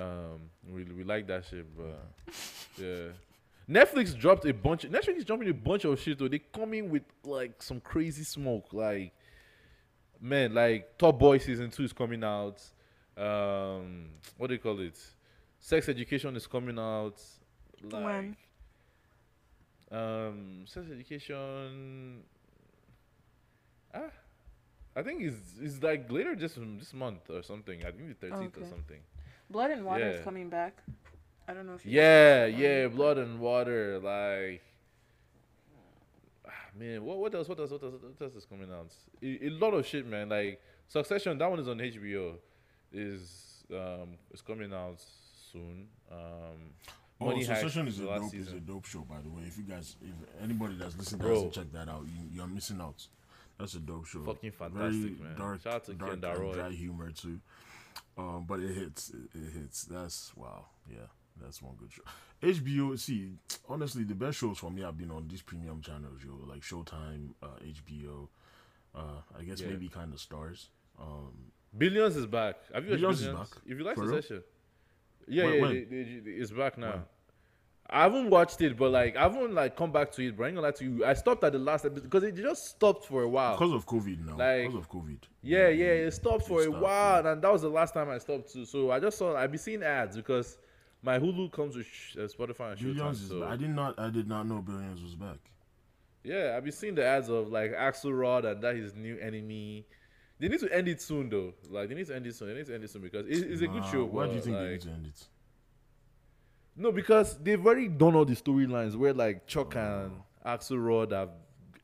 um 0.00 0.40
we 0.72 0.82
we 0.84 1.04
like 1.04 1.26
that 1.28 1.44
shit, 1.48 1.64
but 1.76 2.02
yeah. 2.76 3.06
Netflix 3.68 4.16
dropped 4.18 4.44
a 4.46 4.52
bunch. 4.52 4.82
Netflix 4.82 5.16
is 5.18 5.24
dropping 5.24 5.48
a 5.48 5.54
bunch 5.54 5.84
of 5.84 5.98
shit. 6.00 6.18
Though 6.18 6.28
they 6.28 6.38
come 6.40 6.74
in 6.74 6.90
with 6.90 7.02
like 7.24 7.62
some 7.62 7.80
crazy 7.80 8.24
smoke. 8.24 8.72
Like, 8.72 9.12
man, 10.20 10.54
like 10.54 10.98
Top 10.98 11.18
Boy 11.18 11.38
season 11.38 11.70
two 11.70 11.84
is 11.84 11.92
coming 11.92 12.22
out. 12.24 12.60
Um, 13.16 14.10
what 14.36 14.48
do 14.48 14.54
you 14.54 14.60
call 14.60 14.78
it? 14.80 14.98
Sex 15.58 15.88
Education 15.88 16.36
is 16.36 16.46
coming 16.46 16.78
out. 16.78 17.20
Like, 17.82 18.04
When? 18.04 18.36
Um, 19.90 20.64
Sex 20.66 20.86
Education. 20.92 22.22
Ah, 23.94 24.10
I 24.94 25.02
think 25.02 25.22
it's 25.22 25.38
it's 25.60 25.82
like 25.82 26.10
later 26.10 26.34
this 26.36 26.54
this 26.78 26.92
month 26.92 27.30
or 27.30 27.42
something. 27.42 27.80
I 27.80 27.90
think 27.92 28.08
the 28.08 28.14
thirteenth 28.28 28.56
or 28.56 28.60
Okay. 28.60 28.68
something. 28.70 29.00
Blood 29.48 29.70
and 29.70 29.84
Water 29.84 30.08
is 30.10 30.20
coming 30.24 30.48
back. 30.50 30.82
I 31.48 31.54
don't 31.54 31.66
know 31.66 31.74
if 31.74 31.86
you 31.86 31.92
Yeah, 31.92 32.46
yeah, 32.46 32.88
blood 32.88 33.18
and 33.18 33.38
water, 33.38 34.00
like. 34.00 34.62
ah, 36.46 36.50
Man, 36.74 37.04
what 37.04 37.18
what 37.18 37.34
else? 37.34 37.48
What 37.48 37.60
else? 37.60 37.70
What 37.70 37.82
else? 37.82 37.94
What 38.02 38.20
else 38.20 38.34
is 38.34 38.44
coming 38.44 38.70
out? 38.72 38.92
A, 39.22 39.46
a 39.46 39.50
lot 39.50 39.72
of 39.72 39.86
shit, 39.86 40.06
man. 40.06 40.28
Like 40.28 40.60
Succession, 40.88 41.38
that 41.38 41.48
one 41.48 41.60
is 41.60 41.68
on 41.68 41.78
HBO. 41.78 42.34
Is 42.96 43.64
um 43.70 44.16
is 44.32 44.40
coming 44.40 44.72
out 44.72 44.98
soon. 45.52 45.88
Um, 46.10 46.72
Oh, 47.18 47.26
Money 47.28 47.40
Heist 47.46 47.60
Succession 47.60 47.88
is 47.88 47.98
a 47.98 48.04
dope, 48.04 48.34
is 48.34 48.52
a 48.52 48.60
dope 48.60 48.84
show, 48.84 49.00
by 49.00 49.16
the 49.22 49.30
way. 49.30 49.44
If 49.46 49.56
you 49.56 49.64
guys, 49.64 49.96
if 50.02 50.42
anybody 50.42 50.74
that's 50.78 50.98
listening 50.98 51.22
Bro. 51.22 51.34
doesn't 51.34 51.52
check 51.52 51.72
that 51.72 51.88
out, 51.88 52.02
you, 52.04 52.28
you're 52.30 52.46
missing 52.46 52.78
out. 52.78 53.06
That's 53.58 53.72
a 53.72 53.78
dope 53.78 54.04
show. 54.06 54.18
Fucking 54.22 54.52
Very 54.52 54.70
fantastic, 54.70 55.20
man. 55.22 55.38
Dark, 55.38 55.62
Shout 55.62 55.72
out 55.76 55.84
to 55.86 55.94
dark 55.94 56.20
Ken 56.20 56.30
and 56.42 56.52
dry 56.52 56.70
humor 56.72 57.10
too. 57.12 57.40
Um, 58.18 58.44
but 58.46 58.60
it 58.60 58.74
hits. 58.74 59.08
It, 59.08 59.30
it 59.34 59.52
hits. 59.60 59.84
That's 59.84 60.36
wow. 60.36 60.66
Yeah, 60.90 61.06
that's 61.42 61.62
one 61.62 61.74
good 61.78 61.90
show. 61.90 62.02
HBO. 62.42 62.98
See, 62.98 63.30
honestly, 63.66 64.04
the 64.04 64.14
best 64.14 64.36
shows 64.36 64.58
for 64.58 64.70
me 64.70 64.82
have 64.82 64.98
been 64.98 65.10
on 65.10 65.26
these 65.26 65.40
premium 65.40 65.80
channels, 65.80 66.20
yo, 66.22 66.32
like 66.46 66.60
Showtime, 66.60 67.30
uh, 67.42 67.46
HBO. 67.64 68.28
Uh, 68.94 69.00
I 69.38 69.42
guess 69.42 69.62
Yeah. 69.62 69.68
maybe 69.68 69.88
kind 69.88 70.12
of 70.12 70.18
Starz. 70.20 70.66
Um, 71.00 71.32
Billions 71.76 72.16
is 72.16 72.26
back. 72.26 72.56
Have 72.74 72.84
you 72.84 72.90
watched 72.92 73.00
Billions 73.02 73.20
Billions? 73.22 73.48
is 73.48 73.54
back? 73.54 73.62
If 73.66 73.78
you 73.78 73.84
like? 73.84 73.96
Succession, 73.96 74.42
yeah, 75.28 75.44
When- 75.44 75.54
yeah, 75.54 75.60
when? 75.62 75.70
they- 75.74 75.84
they- 75.84 76.18
they- 76.20 76.30
it's 76.32 76.50
back 76.50 76.78
now. 76.78 76.90
When? 76.92 77.02
I 77.88 78.02
haven't 78.02 78.30
watched 78.30 78.60
it, 78.62 78.76
but 78.76 78.90
like 78.90 79.16
I 79.16 79.22
haven't 79.22 79.54
like 79.54 79.76
come 79.76 79.92
back 79.92 80.10
to 80.12 80.26
it. 80.26 80.36
But 80.36 80.44
I 80.44 80.46
ain't 80.48 80.56
gonna 80.56 80.66
lie 80.66 80.72
to 80.72 80.84
you, 80.84 81.04
I 81.04 81.14
stopped 81.14 81.44
at 81.44 81.52
the 81.52 81.58
last 81.60 81.84
episode 81.84 82.02
because 82.04 82.24
it 82.24 82.34
just 82.34 82.66
stopped 82.66 83.04
for 83.04 83.22
a 83.22 83.28
while. 83.28 83.54
because 83.56 83.72
of 83.72 83.86
COVID 83.86 84.26
now. 84.26 84.36
Like- 84.36 84.66
because 84.66 84.74
of 84.74 84.90
COVID. 84.90 85.18
Yeah, 85.42 85.68
yeah, 85.68 85.86
it 86.06 86.10
stopped 86.12 86.46
for 86.48 86.60
a 86.60 86.64
stopped, 86.64 86.80
while, 86.82 87.26
and 87.28 87.40
that 87.42 87.52
was 87.52 87.62
the 87.62 87.68
last 87.68 87.94
time 87.94 88.08
I 88.10 88.18
stopped 88.18 88.52
too. 88.52 88.64
So 88.64 88.90
I 88.90 88.98
just 88.98 89.18
saw 89.18 89.36
I 89.36 89.46
be 89.46 89.58
seeing 89.58 89.82
ads 89.84 90.16
because 90.16 90.58
my 91.02 91.18
Hulu 91.20 91.52
comes 91.52 91.76
with 91.76 91.86
sh- 91.86 92.16
uh, 92.16 92.20
Spotify 92.22 92.72
and 92.72 92.80
Showtime. 92.80 92.94
Billions 92.96 93.22
is. 93.22 93.28
So 93.28 93.44
I 93.44 93.54
did 93.56 93.70
not. 93.70 93.96
I 94.00 94.10
did 94.10 94.26
not 94.26 94.46
know 94.48 94.62
Billions 94.62 95.00
was 95.02 95.14
back. 95.14 95.38
yeah, 96.24 96.54
I 96.56 96.60
be 96.60 96.72
seeing 96.72 96.96
the 96.96 97.04
ads 97.04 97.28
of 97.28 97.52
like 97.52 97.70
Axelrod 97.72 98.50
and 98.50 98.60
that 98.62 98.74
his 98.74 98.94
new 98.96 99.16
enemy. 99.18 99.86
They 100.38 100.48
need 100.48 100.60
to 100.60 100.74
end 100.74 100.88
it 100.88 101.00
soon 101.00 101.28
though. 101.30 101.54
Like 101.70 101.88
they 101.88 101.94
need 101.94 102.06
to 102.08 102.14
end 102.16 102.26
it 102.26 102.34
soon. 102.34 102.48
They 102.48 102.54
need 102.54 102.66
to 102.66 102.74
end 102.74 102.84
it 102.84 102.90
soon 102.90 103.02
because 103.02 103.26
it, 103.26 103.50
it's 103.50 103.62
a 103.62 103.66
good 103.66 103.84
show. 103.86 104.04
Why 104.04 104.26
do 104.26 104.32
you 104.32 104.36
but, 104.38 104.44
think 104.44 104.56
they 104.56 104.62
like- 104.62 104.70
need 104.72 104.80
to 104.82 104.90
end 104.90 105.06
it? 105.06 105.26
No, 106.78 106.92
because 106.92 107.38
they've 107.38 107.64
already 107.64 107.88
done 107.88 108.14
all 108.14 108.26
the 108.26 108.34
storylines 108.36 108.94
where 108.96 109.14
like 109.14 109.46
Chuck 109.46 109.74
oh. 109.76 109.80
and 109.80 110.12
Oh. 110.44 110.48
Axelrod 110.48 111.12
have 111.12 111.30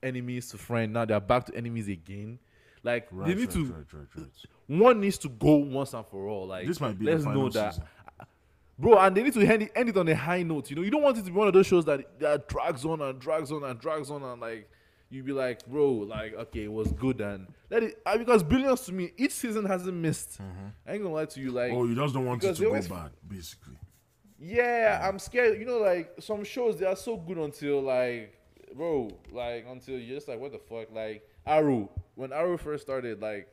enemies 0.03 0.51
to 0.51 0.59
friend. 0.59 0.93
Now 0.93 1.05
they're 1.05 1.19
back 1.21 1.47
to 1.47 1.55
enemies 1.57 1.89
again. 1.89 2.39
Like 2.83 3.09
Right, 3.11 3.29
they 3.29 3.35
need 3.35 3.55
right, 3.55 3.89
to. 3.89 3.99
right. 4.17 4.27
One 4.67 5.01
needs 5.01 5.19
to 5.19 5.29
go 5.29 5.57
once 5.57 5.95
and 5.95 6.05
for 6.07 6.27
all. 6.29 6.47
Like 6.49 6.67
This 6.67 6.81
might 6.81 6.99
be 6.99 7.07
let's 7.07 7.25
know 7.25 7.49
that, 7.49 7.75
season. 7.75 7.87
bro. 8.79 8.99
And 8.99 9.17
they 9.17 9.23
need 9.23 9.33
to 9.35 9.41
end 9.41 9.63
it, 9.63 9.73
end 9.75 9.89
it 9.89 9.97
on 9.97 10.09
a 10.09 10.15
high 10.15 10.43
note. 10.43 10.69
You 10.71 10.77
know, 10.77 10.83
you 10.83 10.91
don't 10.91 11.03
want 11.03 11.17
it 11.17 11.21
to 11.25 11.31
be 11.31 11.37
one 11.37 11.49
of 11.49 11.55
those 11.55 11.67
shows 11.67 11.85
that 11.87 12.19
that 12.21 12.49
drags 12.49 12.85
on 12.85 13.01
and 13.01 13.19
drags 13.19 13.51
on 13.51 13.65
and 13.65 13.81
drags 13.81 14.11
on 14.11 14.23
and 14.23 14.41
like 14.41 14.69
you 15.13 15.23
be 15.23 15.33
like, 15.33 15.65
bro, 15.67 15.93
like 15.93 16.35
okay, 16.35 16.65
it 16.65 16.73
was 16.73 16.91
good 16.93 17.21
and 17.21 17.47
let 17.71 17.83
it. 17.83 18.01
uh, 18.07 18.17
because 18.19 18.43
billions 18.43 18.81
to 18.83 18.93
me, 18.93 19.13
each 19.17 19.33
season 19.33 19.65
hasn't 19.67 19.95
missed. 19.97 20.41
I 20.87 20.95
ain't 20.95 21.03
gonna 21.03 21.15
lie 21.15 21.27
to 21.27 21.41
you, 21.41 21.51
like 21.51 21.73
Oh, 21.73 21.85
you 21.85 21.95
just 21.95 22.15
don't 22.15 22.25
want 22.27 22.43
it 22.43 22.55
to 22.55 22.63
go 22.63 22.69
always- 22.69 22.89
bad, 22.89 23.11
basically. 23.29 23.77
yeah, 24.39 25.01
I'm 25.07 25.19
scared. 25.19 25.59
You 25.61 25.67
know, 25.67 25.79
like 25.79 26.15
some 26.21 26.45
shows 26.45 26.79
they 26.79 26.87
are 26.87 26.97
so 26.97 27.17
good 27.17 27.39
until 27.39 27.81
like, 27.83 28.35
bro, 28.75 29.11
like 29.31 29.67
until 29.69 29.99
you're 29.99 30.17
just 30.17 30.29
like, 30.29 30.41
what 30.41 30.53
the 30.53 30.59
fuck? 30.59 30.89
Like 30.93 31.29
Arrow, 31.47 31.91
when 32.15 32.33
Arrow 32.33 32.57
first 32.57 32.83
started, 32.85 33.21
like 33.21 33.49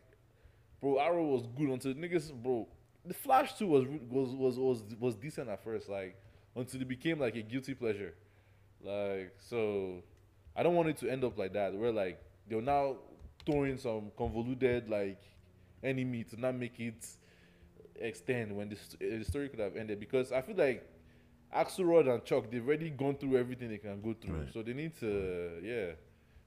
bro, 0.82 0.98
Arrow 1.00 1.26
was 1.26 1.46
good 1.58 1.70
until 1.70 1.94
niggas, 1.94 2.32
bro. 2.34 2.68
The 3.06 3.14
Flash 3.14 3.58
too 3.58 3.68
was 3.68 3.86
was 4.10 4.30
was 4.36 4.58
was 4.58 4.84
was 5.00 5.16
decent 5.16 5.50
at 5.50 5.64
first, 5.64 5.90
like 5.90 6.16
until 6.56 6.82
it 6.82 6.88
became 6.88 7.20
like 7.20 7.36
a 7.36 7.42
guilty 7.42 7.74
pleasure. 7.74 8.14
Like 8.82 9.34
so, 9.38 10.04
I 10.56 10.64
don't 10.64 10.76
want 10.76 10.90
it 10.90 10.98
to 10.98 11.10
end 11.10 11.24
up 11.24 11.38
like 11.38 11.54
that. 11.54 11.74
Where 11.76 11.92
like 11.92 12.22
they're 12.50 12.62
now 12.62 12.98
throwing 13.46 13.78
some 13.78 14.12
convoluted 14.18 14.90
like 14.90 15.22
enemy 15.84 16.24
to 16.26 16.40
not 16.40 16.56
make 16.56 16.80
it 16.80 17.06
extend 17.96 18.56
when 18.56 18.70
the, 18.70 18.76
eh, 18.76 18.80
st- 18.80 19.20
the 19.20 19.26
story 19.26 19.50
could 19.50 19.60
have 19.60 19.76
ended. 19.76 20.00
Because 20.00 20.32
I 20.32 20.42
feel 20.42 20.56
like 20.56 20.88
Axelrod 21.56 22.12
and 22.14 22.24
Chuck 22.26 22.50
they've 22.52 22.66
already 22.66 22.90
gone 22.90 23.16
through 23.16 23.38
everything 23.38 23.70
they 23.70 23.78
can 23.78 24.02
go 24.02 24.14
through, 24.14 24.40
Right. 24.42 24.54
so 24.54 24.62
they 24.62 24.74
need 24.74 24.96
to 25.00 25.60
yeah, 25.64 25.92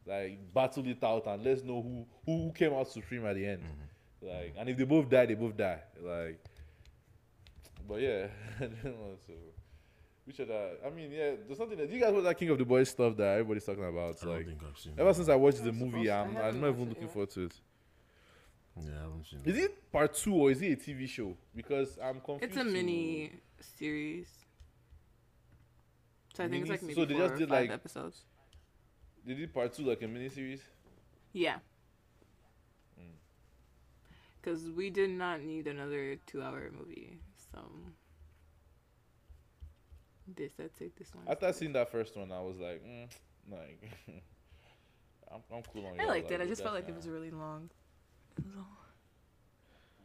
like 0.06 0.38
battle 0.54 0.86
it 0.86 1.02
out 1.02 1.26
and 1.26 1.42
let's 1.44 1.62
know 1.62 1.82
who 1.82 2.06
who, 2.26 2.52
came 2.52 2.72
out 2.72 2.88
supreme 2.88 3.26
at 3.26 3.34
the 3.34 3.46
end. 3.46 3.62
Mm-hmm. 3.62 4.28
Like, 4.28 4.54
and 4.56 4.68
if 4.68 4.76
they 4.76 4.84
both 4.84 5.08
die, 5.10 5.26
they 5.26 5.34
both 5.34 5.56
die. 5.56 5.80
Like, 6.00 6.38
but 7.88 8.00
yeah, 8.00 8.28
I 8.60 8.64
don't 8.66 8.84
know. 8.84 9.16
So, 10.24 10.26
which 10.26 10.40
other? 10.40 10.70
I 10.86 10.90
mean, 10.90 11.10
yeah, 11.10 11.32
there's 11.46 11.58
something 11.58 11.78
that 11.78 11.90
you 11.90 12.00
guys 12.00 12.12
watch 12.12 12.24
that 12.24 12.38
King 12.38 12.50
of 12.50 12.58
the 12.58 12.64
Boys 12.64 12.88
stuff 12.90 13.16
that 13.16 13.26
everybody's 13.38 13.64
talking 13.64 13.84
about. 13.84 14.16
I 14.22 14.24
don't 14.24 14.34
like, 14.36 14.46
think 14.46 14.60
I've 14.68 14.78
seen. 14.78 14.92
ever 14.98 15.08
that. 15.08 15.14
since 15.16 15.28
I 15.28 15.34
watched 15.34 15.64
the 15.64 15.72
movie, 15.72 16.10
I 16.10 16.20
I'm, 16.22 16.28
I'm 16.28 16.34
haven't 16.36 16.60
not 16.60 16.66
watched 16.68 16.76
even 16.80 16.86
it 16.86 16.88
looking 16.90 17.08
forward 17.08 17.30
to 17.30 17.44
it. 17.44 17.54
Yeah, 18.76 18.90
I 18.98 19.02
haven't 19.02 19.26
seen. 19.26 19.40
Is 19.44 19.56
that. 19.56 19.64
it 19.64 19.92
part 19.92 20.14
two 20.14 20.34
or 20.34 20.50
is 20.50 20.62
it 20.62 20.72
a 20.72 20.76
TV 20.76 21.08
show? 21.08 21.36
Because 21.54 21.98
I'm 22.02 22.20
confused. 22.20 22.44
It's 22.44 22.56
a 22.56 22.64
to- 22.64 22.70
mini 22.70 23.32
series. 23.60 24.28
So 26.34 26.44
I 26.44 26.48
think 26.48 26.62
it's 26.62 26.70
like 26.70 26.82
maybe 26.82 26.94
so 26.94 27.04
they 27.04 27.14
four 27.14 27.22
just 27.24 27.34
or 27.34 27.38
did, 27.38 27.48
five 27.48 27.60
like- 27.68 27.70
episodes. 27.70 28.22
They 29.26 29.34
did 29.34 29.52
part 29.52 29.72
two 29.72 29.82
like 29.84 30.02
a 30.02 30.08
mini 30.08 30.28
series. 30.30 30.60
Yeah. 31.32 31.56
Mm. 32.98 33.04
Because 34.40 34.70
we 34.70 34.90
did 34.90 35.10
not 35.10 35.42
need 35.42 35.66
another 35.66 36.16
two-hour 36.26 36.70
movie, 36.76 37.18
so 37.52 37.58
they 40.36 40.48
said 40.48 40.70
take 40.78 40.96
this 40.96 41.14
one. 41.14 41.24
After 41.28 41.46
instead. 41.46 41.58
seeing 41.60 41.72
that 41.74 41.90
first 41.90 42.16
one, 42.16 42.30
I 42.32 42.40
was 42.40 42.58
like, 42.58 42.82
mm, 42.84 43.08
like, 43.50 43.82
I'm, 45.32 45.40
I'm 45.54 45.62
cool 45.72 45.86
on 45.86 45.98
I 45.98 46.04
y'all, 46.04 46.08
liked 46.12 46.30
it. 46.30 46.40
I 46.40 46.46
just 46.46 46.62
felt 46.62 46.74
that's 46.74 46.84
like 46.86 46.88
it 46.92 46.96
was 46.96 47.08
really 47.08 47.30
long. 47.30 47.70
Long. 48.54 48.66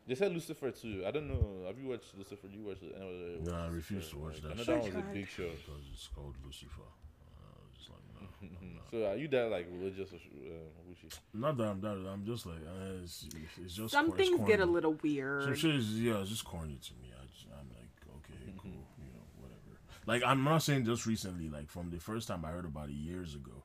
They 0.08 0.16
said 0.16 0.32
Lucifer 0.34 0.72
too. 0.72 1.04
I 1.06 1.12
don't 1.12 1.28
know. 1.28 1.66
Have 1.68 1.78
you 1.78 1.90
watched 1.90 2.16
Lucifer? 2.18 2.48
You 2.48 2.64
watched 2.66 2.84
it? 2.84 2.95
No, 3.44 3.54
I 3.54 3.68
refuse 3.68 4.10
to 4.10 4.18
watch 4.18 4.41
that 4.41 4.52
I 4.52 4.56
know 4.56 4.64
that 4.64 4.84
was 4.84 4.95
a 4.95 5.04
big 5.14 5.28
show. 5.28 5.49
because 5.49 5.84
it's 5.94 6.08
called 6.08 6.34
Lucifer. 6.45 6.80
Uh, 6.80 7.44
I 7.44 7.60
was 7.68 7.78
just 7.78 7.90
like, 7.90 7.99
no, 8.41 8.48
no, 8.48 8.74
no. 8.76 8.82
So 8.90 9.12
are 9.12 9.18
you 9.18 9.28
that 9.28 9.52
like 9.52 9.68
religious 9.70 10.14
or 10.14 10.16
uh, 10.16 10.90
Wushi? 10.90 11.12
Not 11.34 11.58
that 11.58 11.68
I'm 11.68 11.82
that. 11.82 12.10
I'm 12.10 12.26
just 12.26 12.45
like, 12.45 12.56
uh, 12.66 13.04
it's, 13.04 13.26
it's 13.62 13.76
just 13.76 13.91
Some 13.91 14.08
cor- 14.12 14.20
it's 14.20 14.30
things 14.30 14.40
get 14.48 14.60
a 14.62 14.64
corny. 14.64 14.72
little 14.72 14.91
Some 14.94 14.99
weird. 15.04 15.58
shit 15.58 15.76
is 15.76 15.99
yeah, 16.02 16.20
it's 16.22 16.30
just 16.30 16.45
corny 16.45 16.80
to 16.82 16.94
me. 17.02 17.12
I 17.12 17.26
just, 17.28 17.45
I'm 17.52 17.68
like, 17.76 17.91
okay, 18.24 18.54
cool, 18.58 18.72
you 18.72 19.12
know, 19.12 19.28
whatever. 19.41 19.76
Like 20.08 20.24
I'm 20.26 20.44
not 20.44 20.64
saying 20.64 20.86
just 20.86 21.06
recently, 21.06 21.50
like 21.50 21.70
from 21.70 21.92
the 21.92 22.00
first 22.00 22.28
time 22.28 22.44
I 22.46 22.50
heard 22.50 22.66
about 22.66 22.90
it 22.90 22.94
years 22.94 23.36
ago, 23.36 23.64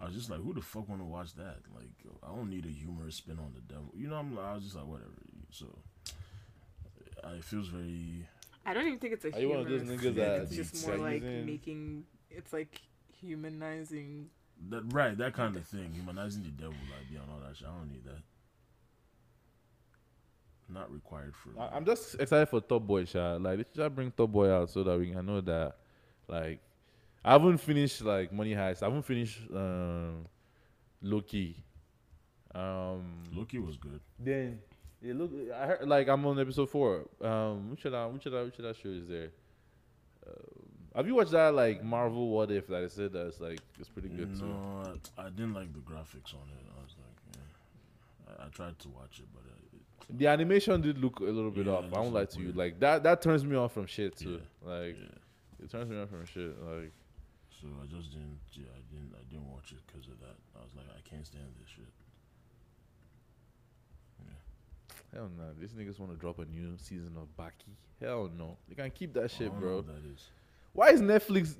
I 0.00 0.04
was 0.04 0.14
just 0.14 0.30
like, 0.30 0.40
who 0.40 0.54
the 0.54 0.60
fuck 0.60 0.88
want 0.88 1.00
to 1.00 1.04
watch 1.06 1.34
that? 1.34 1.56
Like, 1.74 1.88
I 2.22 2.28
don't 2.28 2.48
need 2.50 2.66
a 2.66 2.68
humorous 2.68 3.16
spin 3.16 3.38
on 3.38 3.52
the 3.54 3.60
devil. 3.62 3.90
You 3.96 4.06
know, 4.08 4.16
I'm, 4.16 4.38
I 4.38 4.54
was 4.54 4.62
just 4.62 4.76
like, 4.76 4.86
whatever. 4.86 5.10
So 5.50 5.66
it 7.34 7.42
feels 7.42 7.66
very. 7.68 8.28
I 8.66 8.74
don't 8.74 8.86
even 8.86 8.98
think 8.98 9.14
it's 9.14 9.24
a 9.24 9.34
Are 9.34 9.40
you 9.40 9.48
those 9.64 9.66
humorous 9.66 9.82
niggas 9.88 10.02
thing. 10.02 10.14
that 10.16 10.40
It's 10.42 10.54
just 10.56 10.86
more 10.86 10.96
that 10.98 11.02
like 11.02 11.22
using- 11.22 11.46
making. 11.46 12.04
It's 12.30 12.52
like 12.52 12.80
humanizing. 13.20 14.28
That 14.70 14.92
right, 14.92 15.16
that 15.18 15.34
kind 15.34 15.56
of 15.56 15.66
thing, 15.66 15.92
humanizing 15.94 16.42
the 16.42 16.50
devil, 16.50 16.74
like 16.90 17.08
beyond 17.10 17.30
all 17.32 17.40
that 17.48 17.56
shit. 17.56 17.68
I 17.68 17.70
don't 17.78 17.90
need 17.90 18.04
that. 18.04 18.22
Not 20.68 20.92
required 20.92 21.34
for. 21.34 21.60
I, 21.60 21.76
I'm 21.76 21.84
just 21.84 22.14
excited 22.20 22.48
for 22.48 22.60
Top 22.60 22.86
Boy, 22.86 23.04
Sha. 23.04 23.36
Like, 23.36 23.58
let's 23.58 23.74
just 23.74 23.94
bring 23.94 24.10
Top 24.10 24.30
Boy 24.30 24.50
out 24.50 24.70
so 24.70 24.82
that 24.84 24.98
we 24.98 25.10
can 25.10 25.24
know 25.24 25.40
that, 25.40 25.76
like, 26.28 26.60
I 27.24 27.32
haven't 27.32 27.58
finished 27.58 28.02
like 28.02 28.32
Money 28.32 28.54
Heist. 28.54 28.82
I 28.82 28.86
haven't 28.86 29.02
finished 29.02 29.40
um, 29.54 30.26
Loki. 31.02 31.62
Um, 32.54 33.24
Loki 33.32 33.58
was 33.58 33.76
good. 33.76 34.00
Then 34.18 34.60
it 35.02 35.14
look. 35.16 35.30
I 35.54 35.66
heard 35.66 35.88
like 35.88 36.08
I'm 36.08 36.24
on 36.26 36.38
episode 36.38 36.70
four. 36.70 37.06
Um, 37.20 37.70
which 37.70 37.84
other 37.86 38.08
which 38.08 38.26
other 38.26 38.44
which 38.44 38.58
other 38.58 38.74
show 38.74 38.88
is 38.88 39.08
there? 39.08 39.30
Um, 40.26 40.34
have 40.94 41.06
you 41.06 41.14
watched 41.14 41.32
that 41.32 41.54
like 41.54 41.84
Marvel 41.84 42.30
What 42.30 42.50
If 42.50 42.68
that 42.68 42.84
I 42.84 42.88
said 42.88 43.12
that's 43.12 43.40
like 43.40 43.60
it's 43.78 43.88
pretty 43.88 44.08
good 44.08 44.38
too. 44.38 44.46
No, 44.46 44.82
I, 45.18 45.26
I 45.26 45.30
didn't 45.30 45.54
like 45.54 45.72
the 45.72 45.80
graphics 45.80 46.34
on 46.34 46.48
it. 46.48 46.64
I 46.76 46.82
was 46.82 46.94
like, 46.98 47.36
yeah. 47.36 48.42
I, 48.42 48.46
I 48.46 48.48
tried 48.48 48.78
to 48.78 48.88
watch 48.88 49.18
it, 49.18 49.26
but 49.34 49.42
uh, 49.42 49.57
The 50.10 50.26
animation 50.26 50.80
did 50.80 50.98
look 50.98 51.20
a 51.20 51.24
little 51.24 51.50
bit 51.50 51.66
Yeah, 51.66 51.72
off. 51.72 51.84
I 51.92 52.00
won't 52.00 52.14
lie 52.14 52.24
to 52.24 52.40
you. 52.40 52.52
Like 52.52 52.80
that 52.80 53.02
that 53.02 53.20
turns 53.20 53.44
me 53.44 53.56
off 53.56 53.72
from 53.72 53.86
shit 53.86 54.16
too. 54.16 54.40
Like 54.62 54.96
yeah. 54.98 55.64
it 55.64 55.70
turns 55.70 55.90
me 55.90 56.00
off 56.00 56.08
from 56.08 56.24
shit. 56.24 56.56
Like 56.62 56.92
So 57.60 57.68
I 57.82 57.86
just 57.86 58.10
didn't. 58.10 58.38
Yeah, 58.52 58.72
I 58.74 58.80
didn't. 58.92 59.12
I 59.14 59.22
didn't 59.30 59.50
watch 59.50 59.72
it 59.72 59.80
because 59.86 60.06
of 60.08 60.18
that. 60.20 60.36
I 60.56 60.60
was 60.60 60.74
like, 60.76 60.86
I 60.96 61.08
can't 61.08 61.26
stand 61.26 61.46
this 61.60 61.68
shit. 61.68 61.84
hell 65.12 65.30
no, 65.36 65.44
these 65.58 65.72
niggas 65.72 65.98
want 65.98 66.12
to 66.12 66.18
drop 66.18 66.38
a 66.38 66.44
new 66.44 66.76
season 66.78 67.16
of 67.16 67.28
Baki. 67.36 67.72
Hell 68.00 68.30
no, 68.36 68.56
they 68.68 68.74
can 68.74 68.90
keep 68.90 69.12
that 69.14 69.30
shit, 69.30 69.52
bro. 69.58 69.82
that 69.82 70.04
is. 70.12 70.28
Why 70.72 70.90
is 70.90 71.00
Netflix, 71.00 71.56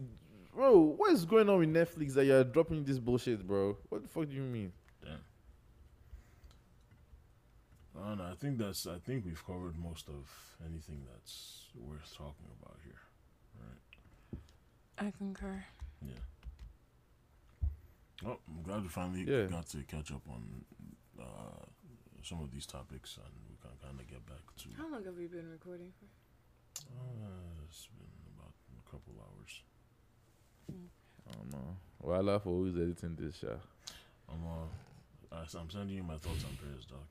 bro? 0.55 0.79
What 0.97 1.13
is 1.13 1.25
going 1.25 1.49
on 1.49 1.59
with 1.59 1.69
Netflix 1.69 2.15
that 2.15 2.25
you're 2.25 2.45
dropping 2.45 2.85
this 2.85 2.99
bullshit, 2.99 3.47
bro? 3.47 3.77
What 3.89 4.03
the 4.03 4.09
fuck 4.09 4.29
do 4.29 4.35
you 4.35 4.43
mean? 4.43 4.73
Damn. 5.03 5.19
I 8.01 8.09
don't 8.09 8.19
know. 8.19 8.25
I 8.31 8.35
think 8.35 8.59
that's. 8.59 8.87
I 8.87 8.99
think 8.99 9.25
we've 9.25 9.45
covered 9.47 9.77
most 9.79 10.09
of 10.09 10.29
anything 10.65 11.03
that's 11.13 11.67
worth 11.75 12.13
talking 12.17 12.47
about 12.61 12.77
here. 12.85 13.01
I 15.01 15.13
concur. 15.17 15.65
Yeah. 16.05 16.13
Oh, 18.27 18.39
I'm 18.49 18.63
glad 18.65 18.83
we 18.83 18.89
finally 18.89 19.23
Yeah. 19.23 19.47
got 19.47 19.69
to 19.69 19.79
catch 19.85 20.11
up 20.13 20.23
on 20.29 20.65
uh, 21.21 21.65
some 22.23 22.41
of 22.43 22.51
these 22.51 22.67
topics, 22.67 23.17
and 23.17 23.33
we 23.49 23.57
can 23.63 23.71
kind 23.81 23.99
of 24.01 24.07
get 24.09 24.25
back 24.27 24.43
to. 24.59 24.69
How 24.77 24.91
long 24.91 25.05
have 25.05 25.17
we 25.17 25.27
been 25.27 25.49
recording 25.51 25.93
for? 25.99 26.07
Uh, 26.91 27.65
it's 27.69 27.87
been 27.97 28.35
about 28.37 28.53
a 28.79 28.91
couple 28.91 29.15
hours. 29.21 29.63
I 31.29 31.33
don't 31.33 31.53
know. 31.53 31.77
Well, 32.03 32.17
I 32.17 32.21
laugh 32.21 32.43
for 32.43 32.51
who's 32.51 32.77
editing 32.77 33.17
this, 33.19 33.37
show. 33.39 33.59
I'm 34.29 34.45
uh, 34.45 35.37
I, 35.37 35.59
I'm 35.61 35.71
sending 35.71 35.97
you 35.97 36.03
my 36.03 36.19
thoughts 36.19 36.45
on 36.45 36.57
prayers, 36.57 36.87
dog. 36.87 37.07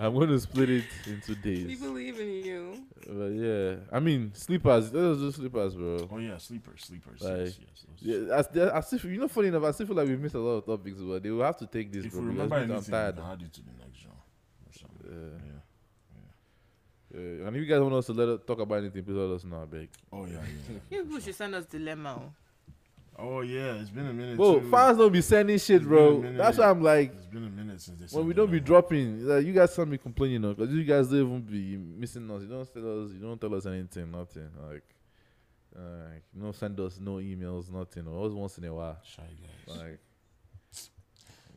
I'm 0.00 0.14
going 0.14 0.28
to 0.28 0.38
split 0.40 0.70
it 0.70 0.84
into 1.06 1.34
days. 1.34 1.66
We 1.66 1.76
believe 1.76 2.20
in 2.20 2.44
you. 2.44 2.84
But 3.06 3.28
yeah, 3.32 3.76
I 3.92 4.00
mean, 4.00 4.32
sleepers. 4.34 4.92
Let 4.92 5.04
us 5.04 5.18
do 5.18 5.32
sleepers, 5.32 5.74
bro. 5.74 6.08
Oh 6.12 6.18
yeah, 6.18 6.38
sleepers, 6.38 6.84
sleepers. 6.84 7.20
Like, 7.22 7.38
yes, 7.38 7.58
yes. 7.60 7.84
those- 8.00 8.28
Yeah, 8.28 8.34
as, 8.36 8.48
there- 8.48 8.72
as 8.74 8.92
if 8.92 9.04
you 9.04 9.18
know, 9.18 9.28
funny 9.28 9.48
enough, 9.48 9.64
I 9.64 9.70
still 9.72 9.86
feel 9.86 9.96
like 9.96 10.08
we've 10.08 10.20
missed 10.20 10.34
a 10.34 10.38
lot 10.40 10.58
of 10.58 10.66
topics, 10.66 10.98
but 11.00 11.22
they 11.22 11.30
will 11.30 11.44
have 11.44 11.56
to 11.58 11.66
take 11.66 11.90
this, 11.92 12.04
if 12.04 12.12
bro. 12.12 12.20
we 12.22 12.28
because 12.32 12.50
remember 12.50 12.74
I'm 12.74 12.82
tired. 12.84 13.16
we 13.16 13.22
can 13.22 13.30
add 13.32 13.42
it 13.42 13.52
to 13.54 13.60
the 13.62 13.72
next 13.78 13.98
genre 14.00 14.18
or 14.66 14.72
something. 14.72 15.10
Yeah. 15.10 15.38
Yeah. 17.14 17.20
Yeah, 17.40 17.46
and 17.48 17.56
if 17.56 17.62
you 17.62 17.66
guys 17.66 17.80
want 17.80 17.94
us 17.94 18.06
to 18.06 18.12
let 18.12 18.28
us 18.28 18.40
talk 18.46 18.60
about 18.60 18.76
anything, 18.78 19.02
please 19.02 19.14
let 19.16 19.30
us 19.34 19.44
know, 19.44 19.62
I 19.62 19.64
beg. 19.64 19.88
Oh 20.12 20.26
yeah, 20.26 20.40
yeah. 20.90 21.00
You 21.08 21.20
should 21.20 21.34
send 21.34 21.54
us 21.54 21.64
dilemma. 21.64 22.20
Oh. 22.20 22.32
Oh 23.18 23.40
yeah, 23.40 23.74
it's 23.74 23.90
been 23.90 24.06
a 24.06 24.12
minute. 24.12 24.36
Bro, 24.36 24.60
too. 24.60 24.70
fans 24.70 24.98
don't 24.98 25.12
be 25.12 25.20
sending 25.20 25.58
shit, 25.58 25.76
It's 25.76 25.84
been 25.84 25.92
a 25.94 26.10
bro. 26.20 26.32
That's 26.36 26.58
why 26.58 26.70
I'm 26.70 26.82
like, 26.82 27.12
It's 27.14 27.26
been 27.26 27.44
a 27.44 27.50
minute 27.50 27.80
since 27.80 28.12
they. 28.12 28.16
when 28.16 28.26
we 28.26 28.34
don't 28.34 28.50
be 28.50 28.60
dropping, 28.60 29.26
like, 29.26 29.44
you 29.44 29.52
guys 29.52 29.74
send 29.74 29.90
me 29.90 29.98
complaining, 29.98 30.34
you 30.34 30.38
know, 30.40 30.54
because 30.54 30.72
you 30.72 30.84
guys 30.84 31.08
don't 31.08 31.20
even 31.20 31.40
be 31.42 31.76
missing 31.76 32.30
us. 32.30 32.42
You 32.42 32.48
don't 32.48 32.72
tell 32.72 33.04
us, 33.04 33.12
you 33.12 33.20
don't 33.20 33.40
tell 33.40 33.54
us 33.54 33.66
anything, 33.66 34.10
nothing. 34.10 34.48
Like, 34.68 34.84
uh, 35.76 36.18
don't 36.38 36.54
send 36.54 36.78
us 36.80 36.98
no 37.00 37.16
emails, 37.16 37.70
nothing. 37.70 38.06
Always 38.06 38.32
once 38.32 38.58
in 38.58 38.64
a 38.64 38.74
while. 38.74 38.98
Shy 39.04 39.22
guys. 39.66 39.76
Like, 39.76 39.98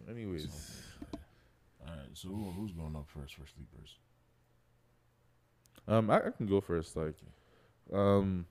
anyways, 0.10 0.48
All 1.14 1.88
right, 1.88 2.10
so 2.14 2.30
who, 2.30 2.52
who's 2.52 2.72
going 2.72 2.96
up 2.96 3.08
first 3.08 3.36
for 3.36 3.46
sleepers? 3.48 3.98
um, 5.88 6.10
I, 6.10 6.18
I 6.18 6.30
can 6.32 6.46
go 6.46 6.62
first. 6.62 6.96
Like, 6.96 7.16
um, 7.92 8.46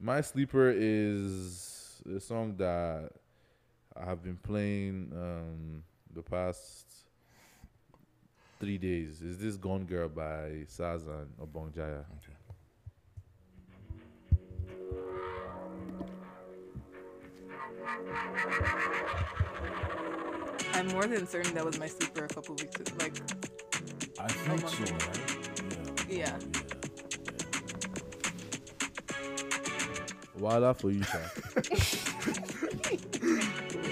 my 0.00 0.20
sleeper 0.20 0.72
is 0.74 1.77
a 2.16 2.20
song 2.20 2.56
that 2.58 3.10
I 3.96 4.04
have 4.04 4.22
been 4.22 4.36
playing 4.36 5.12
um 5.14 5.82
the 6.14 6.22
past 6.22 6.86
three 8.60 8.78
days. 8.78 9.22
Is 9.22 9.38
this 9.38 9.56
"Gone 9.56 9.84
Girl" 9.84 10.08
by 10.08 10.64
Sarz 10.66 11.06
and 11.06 11.30
Obongjayar? 11.38 12.04
Okay. 12.16 12.34
I'm 20.74 20.88
more 20.88 21.06
than 21.06 21.26
certain 21.26 21.54
that 21.54 21.64
was 21.64 21.78
my 21.78 21.88
sleeper 21.88 22.24
a 22.24 22.28
couple 22.28 22.54
weeks 22.54 22.76
ago. 22.80 22.92
Like, 23.00 23.14
I 24.18 24.28
think 24.28 24.62
month 24.62 24.74
so, 24.76 24.84
ago. 24.84 25.06
right? 25.06 26.08
Yeah. 26.08 26.36
yeah. 26.38 26.67
Wala 30.38 30.74
for 30.74 30.90
you, 30.90 31.02
sir. 31.02 31.30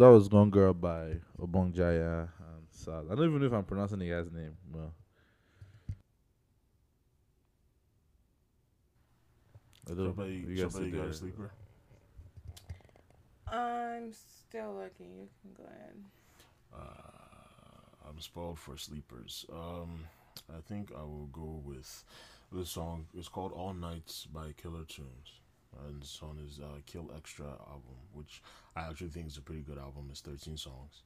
that 0.00 0.10
was 0.10 0.28
Gone 0.28 0.48
Girl 0.48 0.72
by 0.72 1.16
Obongjayar 1.38 2.22
and 2.22 2.66
Sarz. 2.74 3.12
I 3.12 3.14
don't 3.14 3.28
even 3.28 3.40
know 3.40 3.46
if 3.46 3.52
I'm 3.52 3.64
pronouncing 3.64 3.98
the 3.98 4.08
guy's 4.08 4.32
name. 4.32 4.56
Well, 4.72 4.94
I 9.86 9.94
don't. 9.94 10.06
Somebody, 10.06 10.44
you 10.48 10.56
guys 10.56 10.72
somebody 10.72 10.90
got 10.92 11.06
a 11.06 11.12
sleeper. 11.12 11.50
I'm 13.46 14.10
still 14.12 14.74
looking. 14.74 15.18
You 15.18 15.28
can 15.42 15.52
go 15.54 15.64
ahead. 15.64 15.96
Uh, 16.74 18.08
I'm 18.08 18.20
spoiled 18.20 18.58
for 18.58 18.78
sleepers. 18.78 19.44
Um, 19.52 20.04
I 20.48 20.60
think 20.66 20.92
I 20.96 21.02
will 21.02 21.28
go 21.30 21.60
with 21.62 22.04
this 22.50 22.70
song. 22.70 23.06
It's 23.14 23.28
called 23.28 23.52
All 23.52 23.74
Nights 23.74 24.26
by 24.32 24.54
Killertunes. 24.62 25.40
And 25.86 26.02
it's 26.02 26.20
on 26.22 26.36
his 26.36 26.58
uh, 26.58 26.78
Kill 26.86 27.10
Extra 27.16 27.46
album, 27.46 27.96
which 28.12 28.42
I 28.76 28.82
actually 28.88 29.08
think 29.10 29.28
is 29.28 29.36
a 29.36 29.40
pretty 29.42 29.62
good 29.62 29.78
album. 29.78 30.08
It's 30.10 30.20
13 30.20 30.56
songs. 30.56 31.02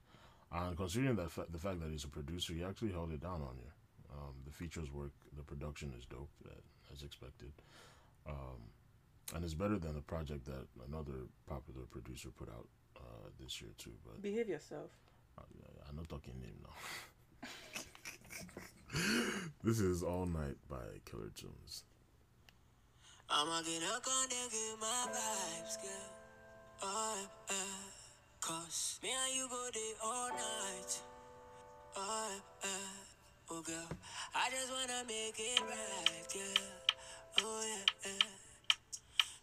And 0.53 0.77
considering 0.77 1.17
that 1.17 1.31
fa- 1.31 1.47
the 1.51 1.59
fact 1.59 1.81
that 1.81 1.91
he's 1.91 2.05
a 2.05 2.09
producer, 2.09 2.53
he 2.55 2.65
actually 2.65 2.93
held 2.93 3.13
it 3.13 3.21
down 3.21 3.43
on 3.43 3.57
you. 3.59 3.71
Um, 4.13 4.35
the 4.47 4.53
features 4.53 4.91
work, 4.93 5.11
the 5.37 5.43
production 5.43 5.93
is 5.99 6.07
dope, 6.07 6.31
uh, 6.47 6.51
as 6.93 7.03
expected. 7.03 7.53
Um, 8.27 8.71
and 9.35 9.45
it's 9.45 9.55
better 9.55 9.79
than 9.79 9.95
the 9.95 10.01
project 10.03 10.45
that 10.47 10.67
another 10.89 11.27
popular 11.47 11.83
producer 11.91 12.31
put 12.31 12.49
out 12.49 12.69
uh, 12.97 13.29
this 13.41 13.61
year, 13.61 13.71
too. 13.77 13.93
But 14.05 14.23
Behave 14.23 14.49
yourself. 14.49 14.91
uh, 15.39 15.43
yeah, 15.59 15.83
I'm 15.89 15.97
not 15.97 16.09
talking 16.09 16.35
name 16.41 16.57
now. 16.63 17.49
this 19.65 19.81
is 19.81 20.03
All 20.03 20.27
Night 20.27 20.57
by 20.69 21.01
Killertunes. 21.05 21.83
I'ma 23.31 23.63
get 23.63 23.83
up 23.85 24.05
on 24.07 24.29
there, 24.29 24.49
get 24.51 24.79
my 24.81 25.07
vibes, 25.11 25.81
girl. 25.83 26.09
Oh, 26.83 27.17
yeah. 27.51 27.55
Cause 28.41 29.01
me 29.03 29.09
and 29.11 29.35
you 29.37 29.49
go 29.49 29.69
there 29.73 29.97
all 30.05 30.29
night. 30.29 31.01
Oh, 31.97 32.31
yeah. 32.63 33.51
Oh, 33.51 33.63
girl. 33.63 33.89
I 34.35 34.51
just 34.51 34.71
wanna 34.71 35.05
make 35.09 35.39
it 35.39 35.61
right, 35.61 36.27
girl. 36.33 36.67
Oh, 37.43 37.63
yeah. 37.67 38.11
yeah. 38.11 38.29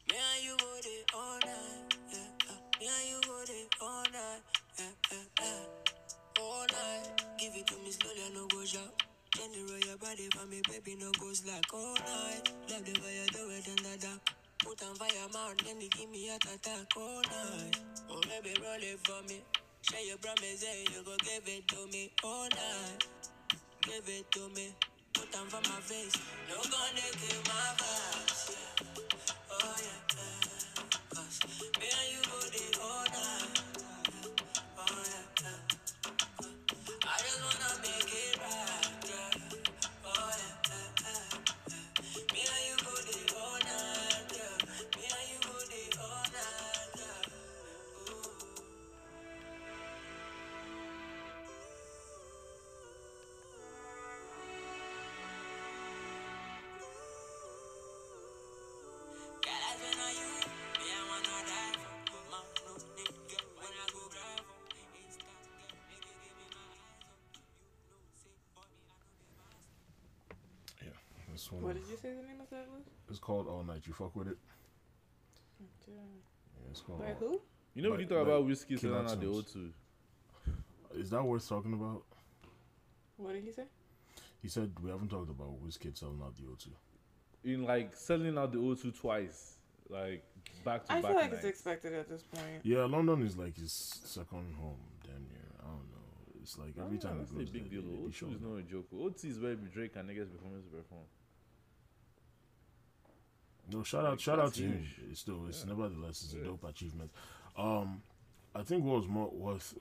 Me 0.09 0.17
and 0.17 0.43
you 0.45 0.55
go 0.57 0.73
there 0.83 1.05
all 1.15 1.39
night. 1.39 1.95
Yeah. 2.13 2.49
uh, 2.49 2.79
Me 2.79 2.87
and 2.87 3.09
you 3.09 3.19
go 3.27 3.43
there 3.45 3.67
all 3.81 4.03
night. 4.03 4.41
Yeah, 4.77 4.85
yeah, 5.11 5.17
yeah. 5.39 6.41
All 6.41 6.65
night. 6.67 7.25
Give 7.37 7.55
it 7.55 7.67
to 7.67 7.75
me 7.77 7.91
slowly, 7.91 8.21
I 8.29 8.33
no 8.33 8.47
go 8.47 8.63
shout. 8.63 9.10
Generate 9.35 9.85
your 9.85 9.97
body 9.97 10.27
for 10.35 10.45
me, 10.47 10.61
baby, 10.69 10.97
no 10.99 11.11
go 11.19 11.31
slack 11.33 11.63
all 11.73 11.95
night. 11.95 12.51
Love 12.69 12.85
the 12.85 12.99
way 13.01 13.15
you 13.21 13.27
do 13.31 13.49
it 13.51 13.67
in 13.67 13.75
the 13.83 13.97
dark. 14.01 14.21
Put 14.59 14.83
on 14.83 14.95
fire, 14.95 15.27
man, 15.33 15.55
then 15.65 15.81
you 15.81 15.89
give 15.89 16.09
me 16.09 16.29
a 16.29 16.35
attack 16.35 16.87
all 16.97 17.21
night. 17.21 17.79
Oh, 18.09 18.21
baby, 18.21 18.53
roll 18.61 18.77
it 18.79 18.99
for 19.07 19.21
me. 19.29 19.41
Share 19.83 20.05
your 20.05 20.17
promise, 20.17 20.59
say 20.61 20.83
you 20.93 21.03
go 21.03 21.15
give 21.23 21.47
it 21.47 21.67
to 21.69 21.87
me 21.91 22.11
all 22.23 22.47
night. 22.49 23.07
Give 23.81 24.03
it 24.07 24.31
to 24.31 24.49
me. 24.55 24.75
Put 25.13 25.35
on 25.39 25.47
for 25.47 25.61
my 25.69 25.79
face. 25.81 26.15
No 26.49 26.55
gonna 26.55 27.07
kill 27.21 27.41
my 27.47 27.73
vibes. 27.79 28.51
Yeah. 28.51 28.85
Oh, 29.51 29.75
yeah. 29.85 30.01
Cause 31.15 31.39
me 31.79 31.87
and 31.87 32.09
you 32.13 32.21
go 32.29 32.39
there 32.53 32.83
all 32.83 33.05
night. 33.05 33.61
Oh, 34.77 35.03
yeah. 35.11 35.49
I 37.07 37.17
just 37.19 37.41
wanna 37.43 37.81
make 37.81 38.13
it 38.13 38.37
right, 38.39 38.80
this 71.51 71.61
one. 71.61 71.63
What 71.63 71.75
did 71.75 71.89
you 71.89 71.97
say 71.97 72.09
the 72.09 72.27
name 72.27 72.41
of 72.41 72.49
that 72.49 72.67
was? 72.71 72.83
It's 73.09 73.19
called 73.19 73.47
All 73.47 73.63
Night. 73.63 73.81
You 73.85 73.93
fuck 73.93 74.15
with 74.15 74.27
it? 74.29 74.37
Yeah, 75.87 75.93
it's 76.69 76.81
called. 76.81 76.99
By 76.99 77.13
who? 77.19 77.41
You 77.73 77.83
know, 77.83 77.89
when 77.91 77.97
By- 77.99 78.03
you 78.03 78.09
talk 78.09 78.25
by 78.25 78.31
about 78.33 78.47
Wizkid 78.47 78.79
Killer 78.79 79.07
selling 79.07 79.11
at 79.11 79.19
the 79.19 79.25
Tunes. 79.25 79.73
O2. 80.95 80.99
Is 80.99 81.09
that 81.11 81.23
worth 81.23 81.47
talking 81.47 81.73
about? 81.73 82.03
What 83.17 83.33
did 83.33 83.43
he 83.43 83.51
say? 83.51 83.63
He 84.41 84.47
said 84.49 84.71
we 84.81 84.89
haven't 84.89 85.09
talked 85.09 85.29
about 85.29 85.63
Wizkid 85.63 85.97
selling 85.97 86.21
out 86.23 86.35
the 86.35 86.43
O2. 86.43 86.67
In 87.43 87.63
like 87.63 87.95
selling 87.95 88.37
out 88.37 88.51
the 88.51 88.57
O2 88.59 88.97
twice, 88.99 89.55
like 89.89 90.23
back 90.65 90.85
to 90.85 90.93
I 90.93 91.01
back. 91.01 91.05
I 91.05 91.13
feel 91.13 91.21
like 91.21 91.33
it's 91.33 91.45
expected 91.45 91.93
at 91.93 92.09
this 92.09 92.23
point. 92.23 92.61
Yeah, 92.63 92.85
London 92.85 93.21
is 93.23 93.37
like 93.37 93.55
his 93.57 93.71
second 93.71 94.53
home, 94.59 94.79
damn 95.03 95.23
near. 95.23 95.47
I 95.59 95.63
don't 95.67 95.89
know. 95.91 96.41
It's 96.41 96.57
like 96.57 96.73
every 96.77 96.97
Ah, 96.97 97.01
time 97.01 97.17
that's 97.19 97.29
he 97.31 97.35
a 97.37 97.39
goes 97.39 97.49
big 97.49 97.69
there, 97.71 97.81
deal. 97.81 97.89
they- 97.89 97.95
they 97.97 98.03
O2 98.09 98.29
is 98.29 98.35
up. 98.35 98.41
no 98.41 98.61
joke. 98.61 98.87
O2 98.91 99.25
is 99.29 99.39
where 99.39 99.55
Drake 99.55 99.95
and 99.95 100.09
niggas 100.09 100.31
performance 100.31 100.65
perform. 100.67 101.05
No, 103.71 103.83
shout 103.83 104.05
out, 104.05 104.11
Like, 104.11 104.19
shout 104.19 104.39
out 104.39 104.53
to 104.55 104.61
huge. 104.61 104.95
It's 105.09 105.19
still, 105.21 105.45
it's 105.47 105.61
Yeah. 105.63 105.73
nevertheless, 105.73 106.23
it's 106.23 106.33
a 106.33 106.43
dope 106.43 106.63
achievement. 106.63 107.11
Um, 107.57 108.01
I 108.53 108.63
think 108.63 108.83
what 108.83 108.97
was 108.97 109.07
more 109.07 109.29
worth, 109.29 109.77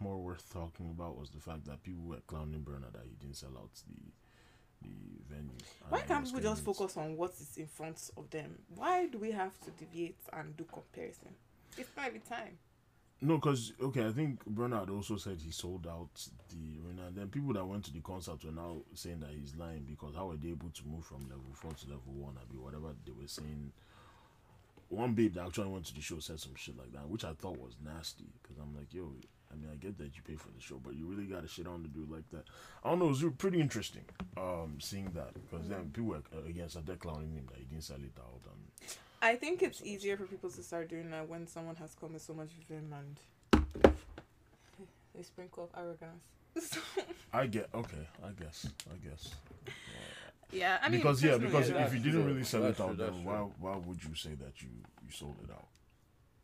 more 0.00 0.18
worth 0.22 0.52
talking 0.52 0.90
about 0.90 1.16
was 1.18 1.30
the 1.30 1.40
fact 1.40 1.64
that 1.66 1.82
people 1.82 2.04
were 2.04 2.20
clowning 2.26 2.62
Burna 2.62 2.92
that 2.92 3.04
he 3.04 3.14
didn't 3.20 3.36
sell 3.36 3.56
out 3.56 3.70
the, 3.88 4.86
the 4.86 4.94
venue. 5.34 5.50
Why 5.88 6.02
can't 6.02 6.24
people 6.24 6.40
just 6.40 6.64
focus 6.64 6.96
on 6.96 7.16
what 7.16 7.30
is 7.40 7.56
in 7.56 7.66
front 7.66 8.10
of 8.16 8.28
them? 8.30 8.58
Why 8.74 9.06
do 9.06 9.18
we 9.18 9.30
have 9.32 9.58
to 9.64 9.70
deviate 9.70 10.18
and 10.32 10.56
do 10.56 10.64
comparison? 10.64 11.34
It's 11.78 11.90
not 11.96 12.06
every 12.08 12.20
time. 12.20 12.58
No, 13.22 13.36
because 13.36 13.72
okay, 13.82 14.06
I 14.06 14.12
think 14.12 14.44
Bernard 14.44 14.90
also 14.90 15.16
said 15.16 15.38
he 15.40 15.50
sold 15.50 15.86
out 15.86 16.10
the 16.50 16.86
arena. 16.86 17.08
And 17.08 17.16
then 17.16 17.28
people 17.28 17.54
that 17.54 17.64
went 17.64 17.84
to 17.86 17.92
the 17.92 18.00
concert 18.00 18.44
were 18.44 18.52
now 18.52 18.76
saying 18.94 19.20
that 19.20 19.30
he's 19.30 19.56
lying 19.56 19.86
because 19.88 20.14
how 20.14 20.26
were 20.26 20.36
they 20.36 20.50
able 20.50 20.68
to 20.68 20.82
move 20.86 21.04
from 21.04 21.22
level 21.22 21.50
four 21.54 21.72
to 21.72 21.86
level 21.86 22.12
one? 22.12 22.34
I 22.36 22.52
mean, 22.52 22.62
whatever 22.62 22.94
they 23.04 23.12
were 23.12 23.28
saying. 23.28 23.72
One 24.88 25.14
babe 25.14 25.34
that 25.34 25.46
actually 25.46 25.68
went 25.70 25.84
to 25.86 25.94
the 25.94 26.00
show 26.00 26.20
said 26.20 26.38
some 26.38 26.54
shit 26.54 26.78
like 26.78 26.92
that, 26.92 27.08
which 27.08 27.24
I 27.24 27.32
thought 27.32 27.58
was 27.58 27.74
nasty. 27.84 28.26
Because 28.40 28.56
I'm 28.62 28.72
like, 28.76 28.94
yo, 28.94 29.10
I 29.50 29.56
mean, 29.56 29.68
I 29.72 29.76
get 29.76 29.98
that 29.98 30.14
you 30.16 30.22
pay 30.26 30.36
for 30.36 30.48
the 30.54 30.60
show, 30.60 30.80
but 30.82 30.94
you 30.94 31.06
really 31.06 31.24
got 31.24 31.42
to 31.42 31.48
shit 31.48 31.66
on 31.66 31.82
the 31.82 31.88
dude 31.88 32.10
like 32.10 32.28
that. 32.30 32.44
I 32.84 32.90
don't 32.90 32.98
know, 33.00 33.06
it 33.06 33.20
was 33.20 33.24
pretty 33.36 33.60
interesting 33.60 34.04
um, 34.36 34.78
seeing 34.80 35.10
that 35.14 35.34
because 35.34 35.66
then 35.68 35.90
people 35.92 36.10
were 36.10 36.22
uh, 36.36 36.48
again 36.48 36.68
started 36.68 36.98
clowning 37.00 37.32
him 37.32 37.46
that 37.48 37.58
he 37.58 37.64
didn't 37.64 37.84
sell 37.84 37.96
it 37.96 38.16
out. 38.18 38.40
And 38.44 38.96
I 39.22 39.34
think 39.34 39.62
it's 39.62 39.82
easier 39.82 40.16
for 40.16 40.24
people 40.24 40.50
to 40.50 40.62
start 40.62 40.88
doing 40.88 41.10
that 41.10 41.28
when 41.28 41.46
someone 41.46 41.76
has 41.76 41.94
come 41.98 42.12
with 42.12 42.22
so 42.22 42.34
much 42.34 42.50
vim 42.68 42.92
and 42.92 43.94
a 45.18 45.22
sprinkle 45.24 45.64
of 45.64 45.70
arrogance. 45.82 46.78
I 47.32 47.46
get 47.46 47.68
okay, 47.74 48.06
I 48.24 48.30
guess, 48.42 48.66
I 48.90 48.96
guess. 49.06 49.34
yeah, 50.52 50.78
I 50.82 50.88
mean, 50.88 51.00
because 51.00 51.22
yeah, 51.22 51.36
because 51.38 51.70
I- 51.70 51.82
if 51.84 51.92
you 51.94 52.00
didn't 52.00 52.22
true. 52.22 52.32
really 52.32 52.44
sell 52.44 52.62
That's 52.62 52.78
it 52.78 52.82
out, 52.82 52.96
true, 52.96 53.06
then 53.06 53.24
why 53.24 53.36
true. 53.38 53.52
why 53.60 53.76
would 53.76 54.02
you 54.04 54.14
say 54.14 54.30
that 54.34 54.62
you 54.62 54.68
you 55.04 55.10
sold 55.12 55.36
it 55.44 55.50
out? 55.50 55.66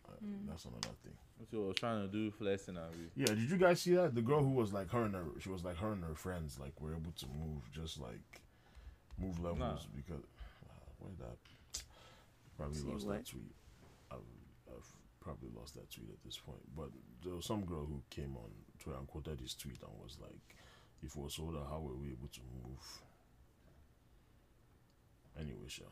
Uh, 0.09 0.12
Mm. 0.24 0.47
That's 0.49 0.65
another 0.66 0.94
thing. 1.03 1.15
That's 1.39 1.53
what 1.53 1.65
I 1.65 1.66
was 1.69 1.77
trying 1.77 2.03
to 2.07 2.12
do, 2.12 2.31
flexing 2.31 2.77
and 2.77 2.86
we. 2.94 3.23
Yeah, 3.23 3.27
did 3.35 3.51
you 3.51 3.57
guys 3.57 3.81
see 3.81 3.94
that? 3.94 4.15
The 4.15 4.23
girl 4.23 4.40
who 4.40 4.51
was 4.51 4.73
like 4.73 4.90
her 4.90 5.05
and 5.05 5.15
her, 5.15 5.24
she 5.40 5.49
was 5.49 5.65
like 5.65 5.77
her 5.78 5.93
and 5.93 6.05
her 6.05 6.15
friends 6.15 6.59
like 6.61 6.78
were 6.81 6.93
able 6.93 7.12
to 7.16 7.27
move 7.27 7.62
just 7.73 7.99
like 8.01 8.40
move 9.19 9.39
levels 9.40 9.59
Nah. 9.59 9.77
because 9.97 10.23
uh, 10.65 10.69
where 11.01 11.12
that 11.28 11.39
probably 12.56 12.78
See 12.78 12.88
lost 12.88 13.06
what? 13.06 13.16
that 13.16 13.26
tweet. 13.26 13.54
I've, 14.10 14.18
I've 14.68 14.86
probably 15.20 15.50
lost 15.56 15.74
that 15.74 15.90
tweet 15.90 16.10
at 16.10 16.22
this 16.24 16.38
point. 16.38 16.62
But 16.76 16.90
there 17.24 17.34
was 17.34 17.46
some 17.46 17.64
girl 17.64 17.86
who 17.86 18.02
came 18.10 18.36
on 18.36 18.50
Twitter 18.78 18.98
and 18.98 19.06
quoted 19.06 19.40
his 19.40 19.54
tweet 19.54 19.80
and 19.82 19.90
was 20.02 20.18
like, 20.20 20.56
"If 21.02 21.16
we 21.16 21.22
were 21.22 21.30
sold 21.30 21.56
out, 21.56 21.68
how 21.70 21.80
were 21.80 21.94
we 21.94 22.08
able 22.12 22.28
to 22.28 22.40
move?" 22.62 23.02
Anyway, 25.38 25.68
sure. 25.68 25.86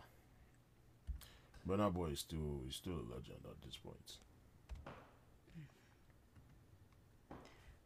Burna 1.67 1.93
Boy 1.93 2.09
is 2.09 2.21
still 2.21 2.63
is 2.69 2.77
still 2.77 2.95
a 2.95 3.07
legend 3.15 3.41
at 3.45 3.61
this 3.65 3.77
point. 3.77 4.19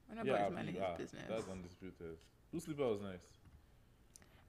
When 0.09 0.19
nobody's 0.19 0.55
minding 0.55 0.75
his 0.75 0.85
ah, 0.85 0.97
business. 0.97 1.25
That's 1.29 1.49
undisputed. 1.49 2.17
Who 2.53 2.61
sleeper 2.61 2.87
was 2.87 3.01
nice? 3.01 3.19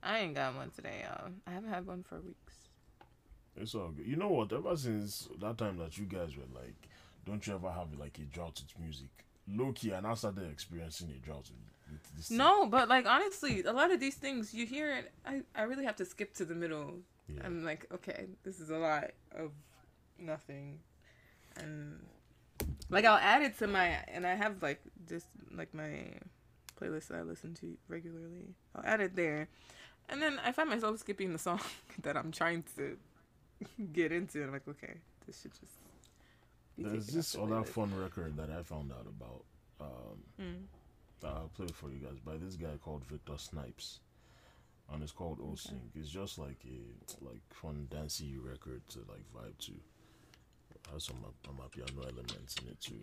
I 0.04 0.20
ain't 0.20 0.36
got 0.36 0.56
one 0.56 0.70
today, 0.70 1.04
y'all. 1.04 1.32
I 1.48 1.52
haven't 1.52 1.70
had 1.70 1.88
one 1.88 2.04
for 2.08 2.20
weeks. 2.20 2.65
It's 3.58 3.76
all 3.76 3.90
good. 3.90 4.06
You 4.06 4.16
know 4.18 4.30
what? 4.30 4.52
Ever 4.52 4.76
since 4.76 5.30
that 5.40 5.58
time 5.58 5.78
that 5.78 5.98
you 5.98 6.06
guys 6.06 6.36
were 6.36 6.44
like, 6.60 6.76
don't 7.26 7.46
you 7.48 7.54
ever 7.56 7.72
have 7.72 7.88
like 8.00 8.18
a 8.20 8.24
drought 8.24 8.62
with 8.62 8.80
music? 8.84 9.10
Low 9.48 9.72
key, 9.74 9.92
and 9.92 10.06
I 10.08 10.14
started 10.16 10.50
experiencing 10.52 11.10
a 11.16 11.26
drought 11.26 11.50
with, 11.50 11.92
with 11.92 12.16
this. 12.18 12.28
thing. 12.30 12.38
No, 12.38 12.66
but 12.68 12.90
like 12.90 13.06
honestly, 13.06 13.64
a 13.64 13.72
lot 13.74 13.92
of 13.92 14.00
these 14.00 14.16
things 14.16 14.54
you 14.54 14.66
hear 14.66 14.92
it. 14.94 15.12
I 15.26 15.42
I 15.56 15.64
really 15.64 15.86
have 15.86 15.96
to 15.98 16.06
skip 16.06 16.34
to 16.36 16.46
the 16.46 16.56
middle. 16.56 16.96
Yeah. 17.28 17.42
I'm 17.46 17.64
like, 17.64 17.88
okay, 17.94 18.28
this 18.44 18.60
is 18.60 18.70
a 18.70 18.78
lot 18.78 19.12
of 19.36 19.52
nothing, 20.20 20.80
and 21.58 22.00
Like 22.90 23.06
I'll 23.06 23.18
add 23.18 23.42
it 23.42 23.58
to 23.60 23.68
my 23.68 23.98
and 24.08 24.26
I 24.28 24.36
have 24.36 24.62
like 24.62 24.82
just 25.08 25.28
like 25.56 25.74
my 25.74 26.14
playlist 26.80 27.08
that 27.08 27.18
I 27.18 27.22
listen 27.24 27.54
to 27.56 27.78
regularly. 27.88 28.54
I'll 28.76 28.86
add 28.86 29.02
it 29.02 29.16
there. 29.16 29.48
And 30.10 30.22
then 30.22 30.40
I 30.46 30.52
find 30.52 30.70
myself 30.70 31.00
skipping 31.00 31.34
the 31.34 31.40
song 31.40 31.62
that 32.04 32.16
I'm 32.18 32.32
trying 32.32 32.64
to 32.78 32.98
get 33.94 34.12
into. 34.12 34.40
And 34.40 34.48
I'm 34.48 34.54
like, 34.54 34.68
okay, 34.68 34.94
this 35.26 35.42
should 35.42 35.52
just. 35.52 35.74
be 36.78 36.84
There's 36.84 37.08
this 37.08 37.36
other 37.36 37.64
fun 37.64 37.92
record 37.98 38.36
that 38.38 38.50
I 38.50 38.62
found 38.64 38.92
out 38.92 39.08
about. 39.08 39.44
Um, 39.82 40.24
Mm. 40.42 40.64
that 41.22 41.28
I'll 41.28 41.52
play 41.56 41.68
for 41.74 41.90
you 41.90 42.00
guys 42.00 42.20
by 42.26 42.38
this 42.38 42.56
guy 42.56 42.78
called 42.84 43.04
Victor 43.06 43.38
Snipes, 43.38 44.00
and 44.92 45.04
it's 45.04 45.12
called 45.12 45.40
O 45.42 45.56
Sync. 45.56 45.82
It's 45.96 46.10
just 46.10 46.38
like 46.38 46.60
a 46.66 47.26
like 47.26 47.42
fun 47.50 47.88
dancey 47.92 48.38
record 48.38 48.82
to 48.90 49.00
like 49.00 49.26
vibe 49.36 49.58
to. 49.66 49.74
Has 50.94 51.04
some 51.06 51.18
my 51.58 51.66
piano 51.72 52.04
elements 52.08 52.56
in 52.62 52.70
it 52.70 52.80
too. 52.80 53.00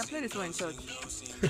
Can 0.00 0.08
play 0.08 0.20
this 0.20 0.34
one 0.34 0.46
in 0.46 0.52
church. 0.52 0.74
Yeah, 1.42 1.48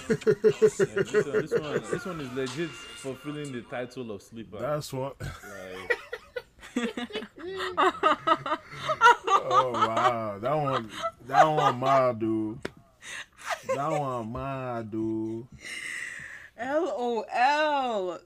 this, 0.63 0.79
one, 0.79 1.43
this 1.43 1.53
one, 1.53 1.83
this 1.91 2.05
one 2.07 2.21
is 2.21 2.33
legit 2.33 2.71
fulfilling 2.71 3.53
the 3.53 3.63
title 3.63 4.11
of 4.13 4.23
sleeper. 4.23 4.59
That's 4.59 4.93
what. 4.93 5.17
like, 5.21 5.31
oh 9.29 9.71
wow, 9.73 10.39
that 10.41 10.55
one, 10.55 10.91
that 11.27 11.45
one 11.45 11.81
mad, 11.81 12.21
dude. 12.21 12.59
That 13.75 13.91
one 13.91 14.33
mad, 14.33 14.91
dude. 14.91 15.47
LOL. 16.59 18.19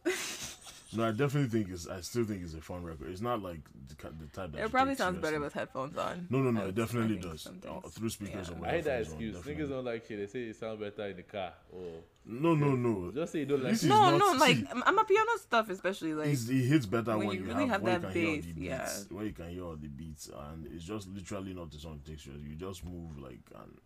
No, 0.97 1.09
I 1.09 1.11
definitely 1.13 1.49
think 1.49 1.71
it's. 1.73 1.89
I 1.89 2.01
still 2.01 2.25
think 2.25 2.43
it's 2.43 2.55
a 2.55 2.61
fun 2.61 2.83
record. 2.85 3.11
It's 3.11 3.21
not 3.21 3.43
like 3.43 3.61
the, 3.89 3.95
the 4.21 4.27
type 4.33 4.53
that 4.53 4.65
It 4.65 4.71
probably 4.71 4.93
take 4.95 4.99
sounds 4.99 5.19
better 5.19 5.41
with 5.41 5.53
headphones 5.53 5.97
on. 5.97 6.27
No, 6.31 6.39
no, 6.39 6.51
no. 6.51 6.67
It 6.69 6.75
definitely 6.75 7.17
does. 7.17 7.47
Uh, 7.47 7.81
through 7.89 8.11
speakers 8.11 8.51
Yeah. 8.51 8.59
or 8.61 8.67
I 8.67 8.71
hate 8.71 8.85
that 8.85 8.99
headphones 8.99 9.23
on, 9.23 9.29
excuse. 9.37 9.57
Niggas 9.57 9.69
don't 9.71 9.85
like 9.85 10.07
shit. 10.07 10.19
They 10.19 10.27
say 10.27 10.49
it 10.51 10.57
sound 10.57 10.81
better 10.81 11.07
in 11.09 11.17
the 11.17 11.23
car. 11.23 11.53
Or 11.73 11.83
No, 12.27 12.55
no, 12.55 12.75
no. 12.77 13.11
just 13.13 13.33
say 13.33 13.41
you 13.41 13.47
don't 13.47 13.63
like 13.63 13.73
This 13.73 13.83
it. 13.83 13.87
is 13.87 13.91
No, 13.91 14.17
not- 14.17 14.19
no, 14.19 14.33
like 14.39 14.57
see, 14.57 14.67
I'm 14.87 14.99
a 14.99 15.05
piano 15.05 15.31
stuff, 15.39 15.71
especially 15.71 16.15
like 16.15 16.29
He's, 16.29 16.49
he 16.49 16.65
hits 16.67 16.87
better 16.87 17.17
when 17.19 17.27
when, 17.29 17.37
you 17.39 17.43
you, 17.45 17.49
really 17.49 17.67
have, 17.67 17.83
have 17.83 17.83
when 17.83 18.01
that 18.03 18.09
you 18.09 18.13
can 18.13 18.21
hear 18.23 18.29
all 18.31 18.37
bass, 18.37 18.45
the 18.55 18.61
yeah. 18.61 18.79
beats, 18.85 19.07
where 19.11 19.25
you 19.25 19.33
can 19.33 19.49
hear 19.51 19.65
all 19.65 19.77
the 19.77 19.89
beats, 19.89 20.31
and 20.51 20.67
it's 20.75 20.85
just 20.85 21.09
literally 21.09 21.55
not 21.55 21.71
the 21.71 21.79
song 21.79 22.01
takes 22.07 22.27
you. 22.27 22.33
You 22.47 22.55
just 22.57 22.85
move 22.85 23.19
like 23.19 23.41
and 23.63 23.79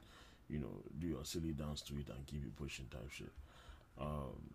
you 0.48 0.58
know 0.58 0.82
do 0.98 1.06
your 1.06 1.24
silly 1.24 1.52
dance 1.52 1.80
to 1.82 1.94
it 1.94 2.08
and 2.08 2.26
keep 2.26 2.44
it 2.44 2.56
pushing 2.56 2.86
type 2.86 3.10
shit. 3.10 3.32
Um, 4.00 4.50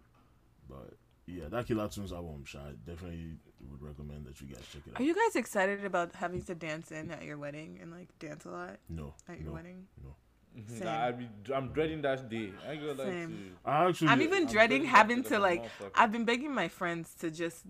but 0.69 0.93
yeah, 1.25 1.45
that 1.49 1.67
Killertunes 1.67 2.11
album, 2.11 2.43
Sha, 2.45 2.59
I 2.59 2.71
definitely 2.85 3.31
would 3.69 3.81
recommend 3.81 4.25
that 4.25 4.39
you 4.41 4.47
guys 4.47 4.63
check 4.71 4.81
it 4.85 4.93
out. 4.93 4.99
Are 4.99 5.03
you 5.03 5.15
guys 5.15 5.35
excited 5.35 5.85
about 5.85 6.13
having 6.15 6.41
to 6.43 6.55
dance 6.55 6.91
in 6.91 7.11
at 7.11 7.23
your 7.23 7.37
wedding 7.37 7.79
and 7.81 7.91
like 7.91 8.07
dance 8.19 8.45
a 8.45 8.49
lot 8.49 8.77
no, 8.89 9.13
at 9.29 9.37
your 9.39 9.47
no, 9.47 9.53
wedding? 9.53 9.87
no. 10.03 10.15
Mhm. 10.59 10.79
Same. 10.79 10.87
I 10.87 11.11
be, 11.11 11.27
I'm 11.53 11.69
dreading 11.69 12.01
that 12.03 12.29
day. 12.29 12.51
I 12.67 12.73
ain't 12.73 12.81
gonna 12.81 12.93
lie 12.93 13.05
to 13.05 13.11
Same. 13.11 13.31
you. 13.31 13.51
I 13.65 13.87
actually, 13.87 14.07
I'm 14.09 14.21
even 14.21 14.43
I'm 14.43 14.45
dreading 14.45 14.81
dreading 14.81 14.85
having 14.85 15.23
to 15.23 15.39
like. 15.39 15.61
like 15.61 15.71
a 15.79 15.83
motherfucker. 15.83 15.91
I've 15.95 16.11
been 16.11 16.25
begging 16.25 16.53
my 16.53 16.67
friends 16.67 17.13
to 17.21 17.31
just 17.31 17.65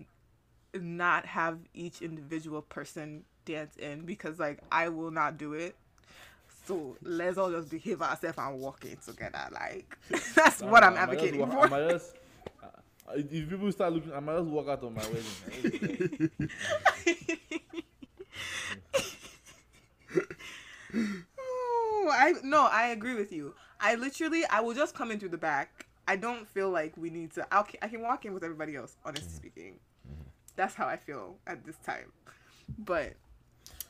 not 0.74 1.24
have 1.26 1.60
each 1.72 2.02
individual 2.02 2.60
person 2.62 3.24
dance 3.44 3.76
in 3.76 4.04
because 4.04 4.38
like 4.38 4.58
I 4.70 4.88
will 4.90 5.10
not 5.10 5.38
do 5.38 5.54
it. 5.54 5.76
So 6.66 6.96
let's 7.02 7.36
all 7.38 7.50
just 7.50 7.70
behave 7.70 8.00
ourselves 8.02 8.38
and 8.38 8.58
walk 8.58 8.84
in 8.84 8.96
together. 8.96 9.48
Like 9.52 9.96
that's 10.34 10.60
what 10.60 10.82
I'm 10.82 10.94
I 10.94 10.96
might 10.96 11.02
advocating 11.02 11.46
for. 11.50 11.74
I 11.74 11.90
just, 11.90 12.14
uh, 12.14 12.18
Uh, 13.06 13.12
if 13.16 13.48
people 13.48 13.70
start 13.72 13.92
looking, 13.92 14.12
I 14.12 14.20
might 14.20 14.38
just 14.38 14.46
walk 14.46 14.68
out 14.68 14.82
on 14.82 14.94
my 14.94 15.02
wedding. 15.06 16.30
Oh, 22.06 22.10
I 22.12 22.34
no, 22.42 22.68
I 22.70 22.88
agree 22.88 23.14
with 23.14 23.32
you. 23.32 23.54
I 23.80 23.94
literally, 23.94 24.44
I 24.46 24.60
will 24.60 24.74
just 24.74 24.94
come 24.94 25.10
in 25.10 25.18
through 25.18 25.30
the 25.30 25.38
back. 25.38 25.86
I 26.06 26.16
don't 26.16 26.46
feel 26.46 26.70
like 26.70 26.96
we 26.96 27.10
need 27.10 27.32
to. 27.32 27.46
I'll, 27.50 27.66
I 27.80 27.88
can 27.88 28.02
walk 28.02 28.24
in 28.24 28.34
with 28.34 28.44
everybody 28.44 28.76
else. 28.76 28.96
Honestly 29.04 29.26
mm-hmm. 29.28 29.36
speaking, 29.36 29.74
that's 30.54 30.74
how 30.74 30.86
I 30.86 30.96
feel 30.96 31.36
at 31.46 31.64
this 31.64 31.76
time. 31.78 32.12
But 32.78 33.14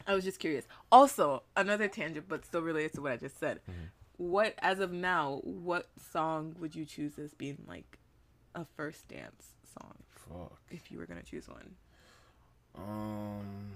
I 0.07 0.15
was 0.15 0.25
just 0.25 0.39
curious. 0.39 0.67
Also, 0.93 1.43
another 1.57 1.89
tangent, 1.89 2.27
but 2.29 2.45
still 2.45 2.63
related 2.63 2.95
to 2.95 3.03
what 3.03 3.13
I 3.13 3.17
just 3.17 3.39
said. 3.39 3.61
Mm-hmm. 3.69 3.85
What, 4.17 4.55
as 4.61 4.79
of 4.79 4.93
now, 4.93 5.41
what 5.43 5.89
song 6.13 6.55
would 6.61 6.77
you 6.77 6.85
choose 6.85 7.19
as 7.19 7.35
being 7.35 7.65
like 7.67 7.99
a 8.55 8.65
first 8.77 9.09
dance 9.09 9.49
song 9.79 9.95
fuck. 10.11 10.61
if 10.71 10.91
you 10.91 10.99
were 10.99 11.07
gonna 11.07 11.23
choose 11.23 11.49
one? 11.49 11.75
Um, 12.77 13.73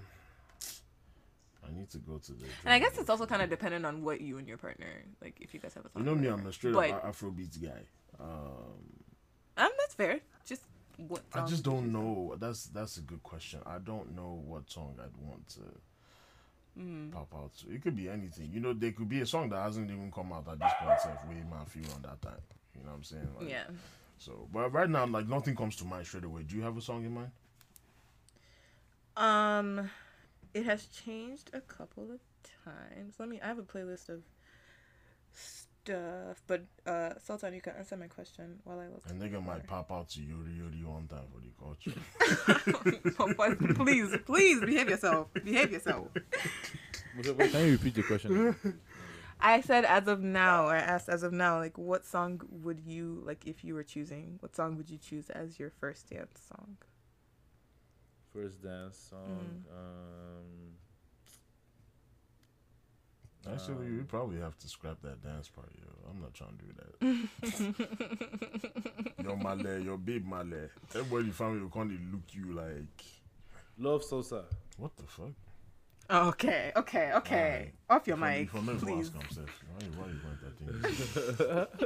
I 1.67 1.71
need 1.77 1.89
to 1.91 1.97
go 1.99 2.17
to 2.17 2.31
the. 2.33 2.45
And 2.65 2.73
I 2.73 2.79
guess 2.79 2.97
it's 2.97 3.09
also 3.09 3.25
kind 3.25 3.41
of 3.41 3.49
dependent 3.49 3.85
on 3.85 4.03
what 4.03 4.21
you 4.21 4.37
and 4.37 4.47
your 4.47 4.57
partner 4.57 4.87
like. 5.21 5.37
If 5.39 5.53
you 5.53 5.59
guys 5.59 5.73
have 5.75 5.85
a 5.85 5.89
song, 5.89 6.01
You 6.03 6.05
know 6.09 6.15
me. 6.15 6.27
I'm 6.27 6.45
a 6.45 6.51
straight 6.53 6.73
But- 6.73 6.91
up 6.91 7.05
Afrobeats 7.15 7.61
guy. 7.61 7.83
Um, 8.19 9.03
Um, 9.57 9.69
that's 9.77 9.93
fair. 9.93 10.19
Just 10.45 10.63
what? 10.97 11.21
I 11.33 11.45
just 11.45 11.63
don't 11.63 11.91
know. 11.91 12.35
That's 12.39 12.65
that's 12.67 12.97
a 12.97 13.01
good 13.01 13.21
question. 13.23 13.59
I 13.65 13.77
don't 13.79 14.15
know 14.15 14.41
what 14.45 14.69
song 14.69 14.97
I'd 15.01 15.15
want 15.17 15.47
to 15.49 15.61
Mm. 16.77 17.11
pop 17.11 17.33
out 17.35 17.53
to. 17.57 17.71
It 17.73 17.81
could 17.81 17.95
be 17.95 18.07
anything. 18.09 18.51
You 18.51 18.59
know, 18.61 18.73
there 18.73 18.91
could 18.93 19.09
be 19.09 19.19
a 19.21 19.25
song 19.25 19.49
that 19.49 19.57
hasn't 19.61 19.89
even 19.91 20.11
come 20.11 20.31
out 20.31 20.47
at 20.47 20.59
this 20.59 20.71
point. 20.79 20.99
Self, 21.01 21.25
way 21.27 21.43
man 21.49 21.65
feel 21.65 21.91
on 21.93 22.01
that 22.03 22.21
time. 22.21 22.39
You 22.75 22.83
know 22.83 22.91
what 22.91 22.95
I'm 22.97 23.03
saying? 23.03 23.35
Like, 23.37 23.49
Yeah. 23.49 23.63
So, 24.19 24.47
but 24.51 24.71
right 24.73 24.89
now, 24.89 25.05
like 25.07 25.27
nothing 25.27 25.55
comes 25.55 25.77
to 25.77 25.85
mind 25.85 26.05
straight 26.05 26.25
away. 26.25 26.43
Do 26.43 26.55
you 26.55 26.61
have 26.61 26.77
a 26.77 26.81
song 26.81 27.05
in 27.05 27.13
mind? 27.13 27.31
Um, 29.15 29.89
it 30.53 30.65
has 30.65 30.85
changed 30.87 31.49
a 31.53 31.61
couple 31.61 32.03
of 32.11 32.19
times. 32.65 33.15
Let 33.17 33.29
me. 33.29 33.39
I 33.41 33.47
have 33.47 33.59
a 33.59 33.63
playlist 33.63 34.09
of 34.09 34.23
stuff, 35.33 36.41
but 36.47 36.65
uh, 36.85 37.11
Sultan, 37.23 37.53
you 37.53 37.61
can 37.61 37.73
answer 37.77 37.95
my 37.95 38.07
question 38.07 38.59
while 38.65 38.79
I 38.79 38.87
look. 38.87 39.03
A 39.09 39.13
nigga 39.13 39.43
might 39.43 39.65
pop 39.65 39.89
out 39.89 40.09
to 40.09 40.21
Yori 40.21 40.51
Yori 40.51 40.83
one 40.83 41.07
time 41.07 41.23
for 41.33 41.39
the 41.39 41.53
culture. 41.57 41.97
Please, 43.75 44.15
please 44.25 44.59
behave 44.59 44.89
yourself. 44.89 45.27
Behave 45.45 45.71
yourself. 45.71 46.07
Can 47.23 47.65
you 47.65 47.71
repeat 47.71 47.95
the 47.95 48.03
question? 48.03 48.55
I 49.39 49.61
said 49.61 49.85
as 49.85 50.07
of 50.07 50.21
now. 50.21 50.67
I 50.67 50.77
asked 50.77 51.09
as 51.09 51.23
of 51.23 51.31
now, 51.31 51.57
like, 51.59 51.77
what 51.77 52.05
song 52.05 52.41
would 52.63 52.79
you 52.81 53.21
like 53.25 53.47
if 53.47 53.63
you 53.63 53.73
were 53.73 53.83
choosing? 53.83 54.37
What 54.41 54.55
song 54.55 54.75
would 54.77 54.89
you 54.89 54.97
choose 54.97 55.29
as 55.29 55.59
your 55.59 55.69
first 55.79 56.09
dance 56.09 56.39
song? 56.49 56.77
First 58.33 58.61
dance 58.61 58.97
song. 59.09 59.63
Mm. 59.71 59.77
Um, 59.77 60.73
Actually, 63.53 63.87
Um, 63.87 63.97
we 63.97 64.03
probably 64.03 64.39
have 64.41 64.57
to 64.59 64.67
scrap 64.67 65.01
that 65.01 65.23
dance 65.23 65.47
part, 65.47 65.71
yo. 65.73 66.09
I'm 66.09 66.21
not 66.21 66.33
trying 66.33 66.57
to 66.57 66.65
do 66.65 66.73
that. 67.79 67.95
yo, 69.23 69.35
Male, 69.37 69.79
your 69.81 69.97
babe 69.97 70.25
Male. 70.27 70.69
Everybody 70.93 71.31
family 71.31 71.61
will 71.61 71.69
come 71.69 71.89
to 71.89 71.97
look 72.15 72.23
you 72.33 72.51
like, 72.53 73.05
Love 73.77 74.03
Sosa. 74.03 74.43
what 74.77 74.95
the 74.97 75.03
fuck? 75.03 75.31
Okay, 76.09 76.71
okay, 76.75 77.11
okay. 77.13 77.71
Off 77.89 78.07
your 78.07 78.17
mic, 78.17 78.51
me, 78.53 78.73
please. 78.75 79.11
ask 79.15 79.35
himself. 79.37 79.63
Why 79.71 79.85
you, 79.85 79.91
why 79.95 80.07
you 80.07 80.19
want 80.25 81.67
that 81.67 81.77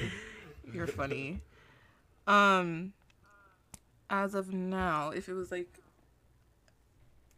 thing? 0.00 0.72
You're 0.72 0.86
funny. 0.86 1.40
Um, 2.26 2.94
as 4.08 4.34
of 4.34 4.52
now, 4.52 5.10
if 5.10 5.28
it 5.28 5.34
was 5.34 5.50
like, 5.50 5.80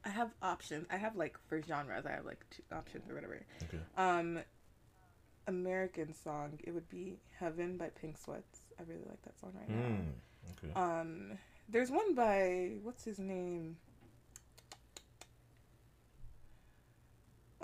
I 0.05 0.11
have 0.11 0.31
options. 0.41 0.87
I 0.91 0.99
have 0.99 1.17
like 1.17 1.37
for 1.49 1.61
genres. 1.61 2.07
I 2.07 2.13
have 2.13 2.25
like 2.25 2.45
two 2.51 2.63
options 2.71 3.11
or 3.11 3.15
whatever. 3.15 3.41
Okay. 3.65 3.83
Um, 3.97 4.39
American 5.49 6.15
song. 6.15 6.61
It 6.63 6.73
would 6.73 6.89
be 6.89 7.19
"Heaven" 7.39 7.77
by 7.77 7.89
Pink 7.89 8.19
Sweats 8.19 8.61
I 8.79 8.83
really 8.83 9.05
like 9.09 9.23
that 9.23 9.39
song 9.41 9.53
right 9.59 9.69
now. 9.69 9.77
Mm, 9.87 10.71
okay. 10.71 11.01
Um, 11.01 11.39
there's 11.69 11.91
one 11.91 12.15
by 12.15 12.73
what's 12.83 13.05
his 13.05 13.19
name? 13.19 13.77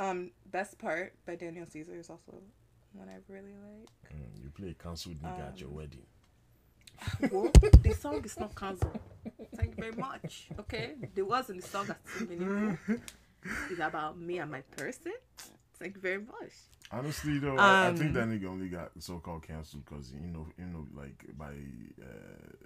Um, 0.01 0.31
Best 0.51 0.79
Part 0.79 1.13
by 1.27 1.35
Daniel 1.37 1.67
Caesar 1.69 1.95
is 1.95 2.09
also 2.09 2.33
one 2.95 3.09
I 3.09 3.19
really 3.29 3.53
like. 3.53 3.89
Mm, 4.17 4.43
you 4.43 4.51
play 4.51 4.71
a 4.71 4.75
cancelled 4.75 5.21
nigga 5.23 5.49
at 5.49 5.61
your 5.61 5.69
Um, 5.69 5.77
wedding. 5.77 6.07
What? 7.31 7.53
the 7.83 7.93
song 7.93 8.25
is 8.25 8.39
not 8.41 8.55
cancelled. 8.55 8.99
Thank 9.57 9.77
you 9.77 9.83
very 9.83 9.97
much. 9.97 10.49
Okay, 10.59 10.95
there 11.15 11.25
was 11.27 11.51
in 11.51 11.59
the 11.59 11.63
song 11.63 11.87
that's 11.87 12.19
so 12.19 12.25
many. 12.27 12.77
It's 13.71 13.81
about 13.81 14.19
me 14.19 14.39
and 14.39 14.51
my 14.51 14.63
person. 14.77 15.13
Thank 15.79 15.97
you 15.97 16.01
very 16.01 16.19
much. 16.19 16.53
Honestly 16.91 17.39
though, 17.39 17.57
I, 17.57 17.89
I 17.89 17.95
think 17.95 18.09
Um, 18.09 18.13
that 18.15 18.29
nigga 18.29 18.47
only 18.47 18.69
got 18.69 18.91
so 18.99 19.19
called 19.19 19.43
cancelled 19.47 19.85
because 19.85 20.13
you 20.13 20.27
know, 20.35 20.47
you 20.59 20.67
know, 20.67 20.87
like 20.95 21.25
by 21.37 21.55
uh, 22.03 22.57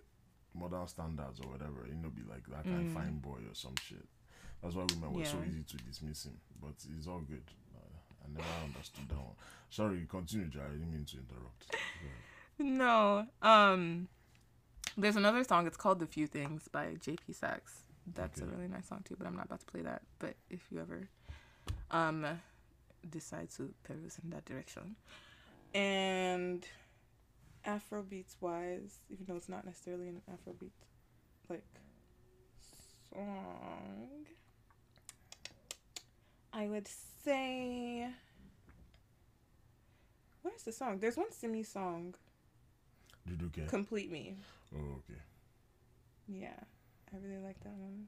modern 0.55 0.87
standards 0.89 1.41
or 1.41 1.51
whatever, 1.51 1.87
you 1.89 1.95
know, 1.97 2.11
be 2.11 2.23
like 2.29 2.47
that 2.49 2.65
kind 2.65 2.87
of 2.87 2.93
fine 2.95 3.19
boy 3.19 3.39
or 3.51 3.55
some 3.55 3.75
shit. 3.83 4.07
That's 4.65 4.77
why 4.77 4.87
women 4.95 5.13
were 5.13 5.25
so 5.27 5.37
Mm. 5.37 5.49
Easy 5.49 5.63
to 5.63 5.77
dismiss 5.77 6.25
him, 6.25 6.41
but 6.61 6.75
it's 6.99 7.07
all 7.07 7.21
good. 7.21 7.45
I 8.25 8.29
never 8.33 8.65
understood 8.65 9.07
that 9.11 9.19
one. 9.19 9.37
Sorry, 9.69 10.07
continue, 10.09 10.47
Jai. 10.47 10.65
I 10.65 10.69
didn't 10.69 10.91
mean 10.91 11.05
to 11.05 11.19
interrupt. 11.19 11.77
No. 12.59 13.27
Um, 13.43 14.09
there's 14.97 15.17
another 15.17 15.45
song. 15.45 15.67
It's 15.67 15.77
called 15.77 15.99
"The 15.99 16.07
Few 16.07 16.27
Things" 16.27 16.69
by 16.69 16.95
J.P. 16.99 17.35
Saxe. 17.35 17.83
That's 18.07 18.41
a 18.41 18.47
really 18.47 18.69
nice 18.69 18.89
song 18.89 19.03
too, 19.05 19.17
but 19.19 19.27
I'm 19.27 19.37
not 19.37 19.47
about 19.47 19.61
to 19.61 19.67
play 19.67 19.83
that. 19.83 20.03
But 20.19 20.37
if 20.49 20.71
you 20.71 20.81
ever, 20.81 21.09
um, 21.91 22.27
decide 23.11 23.51
to 23.57 23.75
peruse 23.83 24.19
in 24.23 24.31
that 24.31 24.47
direction, 24.47 24.97
and 25.75 26.67
Afrobeats 27.67 28.37
wise, 28.41 29.01
even 29.11 29.27
though 29.27 29.37
it's 29.37 29.49
not 29.49 29.67
necessarily 29.67 30.09
an 30.09 30.23
Afrobeat 30.31 30.71
like 31.51 31.65
song, 33.13 34.27
I 36.55 36.67
would 36.69 36.89
say. 37.25 38.07
Where's 40.43 40.63
the 40.63 40.73
song? 40.73 40.99
There's 41.01 41.17
one 41.17 41.33
Simi 41.33 41.63
song. 41.63 42.15
Care? 43.53 43.67
Complete 43.67 44.11
Me. 44.11 44.37
Oh, 44.75 44.99
okay. 44.99 45.21
Yeah, 46.29 46.61
I 47.13 47.17
really 47.23 47.43
like 47.43 47.59
that 47.61 47.73
one. 47.73 48.07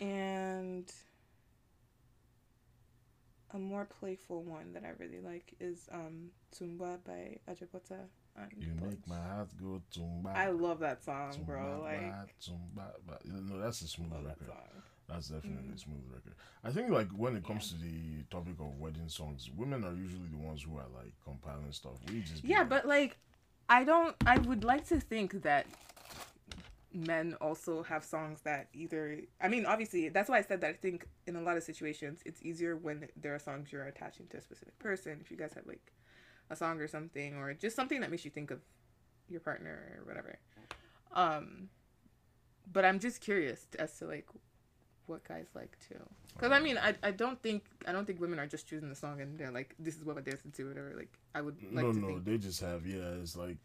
And 0.00 0.90
a 3.54 3.58
more 3.58 3.84
playful 3.84 4.42
one 4.42 4.72
that 4.72 4.84
I 4.84 4.92
really 4.98 5.20
like 5.20 5.54
is 5.60 5.88
um 5.92 6.30
Tumba 6.56 6.98
by 7.04 7.38
Ajapota. 7.48 8.08
You 8.58 8.74
make 8.80 9.06
my 9.06 9.16
heart 9.16 9.50
go 9.60 9.82
tumba. 9.92 10.30
I 10.34 10.48
love 10.48 10.80
that 10.80 11.04
song, 11.04 11.32
tumba, 11.32 11.46
bro. 11.46 11.80
Like, 11.82 12.00
ba, 12.00 12.26
tumba, 12.40 12.92
ba. 13.06 13.18
You 13.24 13.42
know, 13.42 13.60
that's 13.60 13.82
a 13.82 13.88
smooth 13.88 14.10
that 14.10 14.24
record. 14.24 14.46
song. 14.46 14.82
That's 15.08 15.28
definitely 15.28 15.68
Mm. 15.70 15.74
a 15.74 15.78
smooth 15.78 16.04
record. 16.12 16.34
I 16.64 16.70
think 16.72 16.90
like 16.90 17.08
when 17.10 17.36
it 17.36 17.44
comes 17.44 17.70
to 17.70 17.76
the 17.76 18.22
topic 18.30 18.54
of 18.60 18.78
wedding 18.78 19.08
songs, 19.08 19.50
women 19.56 19.84
are 19.84 19.92
usually 19.92 20.28
the 20.28 20.38
ones 20.38 20.62
who 20.62 20.76
are 20.78 20.88
like 20.88 21.12
compiling 21.24 21.72
stuff. 21.72 21.94
We 22.08 22.20
just 22.22 22.44
Yeah, 22.44 22.60
like, 22.60 22.68
but 22.68 22.86
like, 22.86 23.18
I 23.68 23.84
don't. 23.84 24.16
I 24.26 24.38
would 24.38 24.64
like 24.64 24.86
to 24.88 25.00
think 25.00 25.42
that 25.42 25.66
men 26.94 27.34
also 27.40 27.82
have 27.82 28.04
songs 28.04 28.42
that 28.42 28.68
either. 28.74 29.20
I 29.40 29.48
mean, 29.48 29.66
obviously, 29.66 30.08
that's 30.08 30.28
why 30.28 30.38
I 30.38 30.42
said 30.42 30.60
that. 30.60 30.70
I 30.70 30.74
think 30.74 31.08
in 31.26 31.36
a 31.36 31.42
lot 31.42 31.56
of 31.56 31.62
situations, 31.62 32.20
it's 32.24 32.42
easier 32.42 32.76
when 32.76 33.08
there 33.16 33.34
are 33.34 33.38
songs 33.38 33.72
you're 33.72 33.84
attaching 33.86 34.26
to 34.28 34.36
a 34.38 34.40
specific 34.40 34.78
person. 34.78 35.18
If 35.20 35.30
you 35.30 35.36
guys 35.36 35.52
have 35.54 35.66
like 35.66 35.92
a 36.50 36.56
song 36.56 36.80
or 36.80 36.88
something, 36.88 37.34
or 37.36 37.54
just 37.54 37.76
something 37.76 38.00
that 38.00 38.10
makes 38.10 38.24
you 38.24 38.30
think 38.30 38.50
of 38.50 38.60
your 39.28 39.40
partner 39.40 39.96
or 39.98 40.04
whatever. 40.04 40.38
Um, 41.12 41.68
but 42.70 42.84
I'm 42.84 42.98
just 42.98 43.20
curious 43.20 43.66
as 43.78 43.98
to 43.98 44.06
like 44.06 44.26
what 45.12 45.28
guys 45.28 45.46
like 45.54 45.76
too. 45.88 46.00
Because 46.34 46.52
I 46.52 46.60
mean, 46.60 46.78
I, 46.78 46.94
I 47.02 47.10
don't 47.10 47.40
think 47.42 47.62
I 47.86 47.92
don't 47.92 48.06
think 48.06 48.20
women 48.20 48.38
are 48.38 48.46
just 48.46 48.66
choosing 48.66 48.88
the 48.88 48.94
song 48.94 49.20
and 49.20 49.38
they're 49.38 49.50
like, 49.50 49.74
this 49.78 49.96
is 49.96 50.04
what 50.04 50.16
I 50.16 50.22
dance 50.22 50.40
to, 50.52 50.68
whatever. 50.68 50.92
Like 50.96 51.12
I 51.34 51.42
would 51.42 51.56
like 51.72 51.84
no, 51.84 51.92
to 51.92 51.98
no, 51.98 52.18
they 52.18 52.38
just 52.38 52.60
have 52.60 52.86
yeah. 52.86 53.20
It's 53.20 53.36
like 53.36 53.56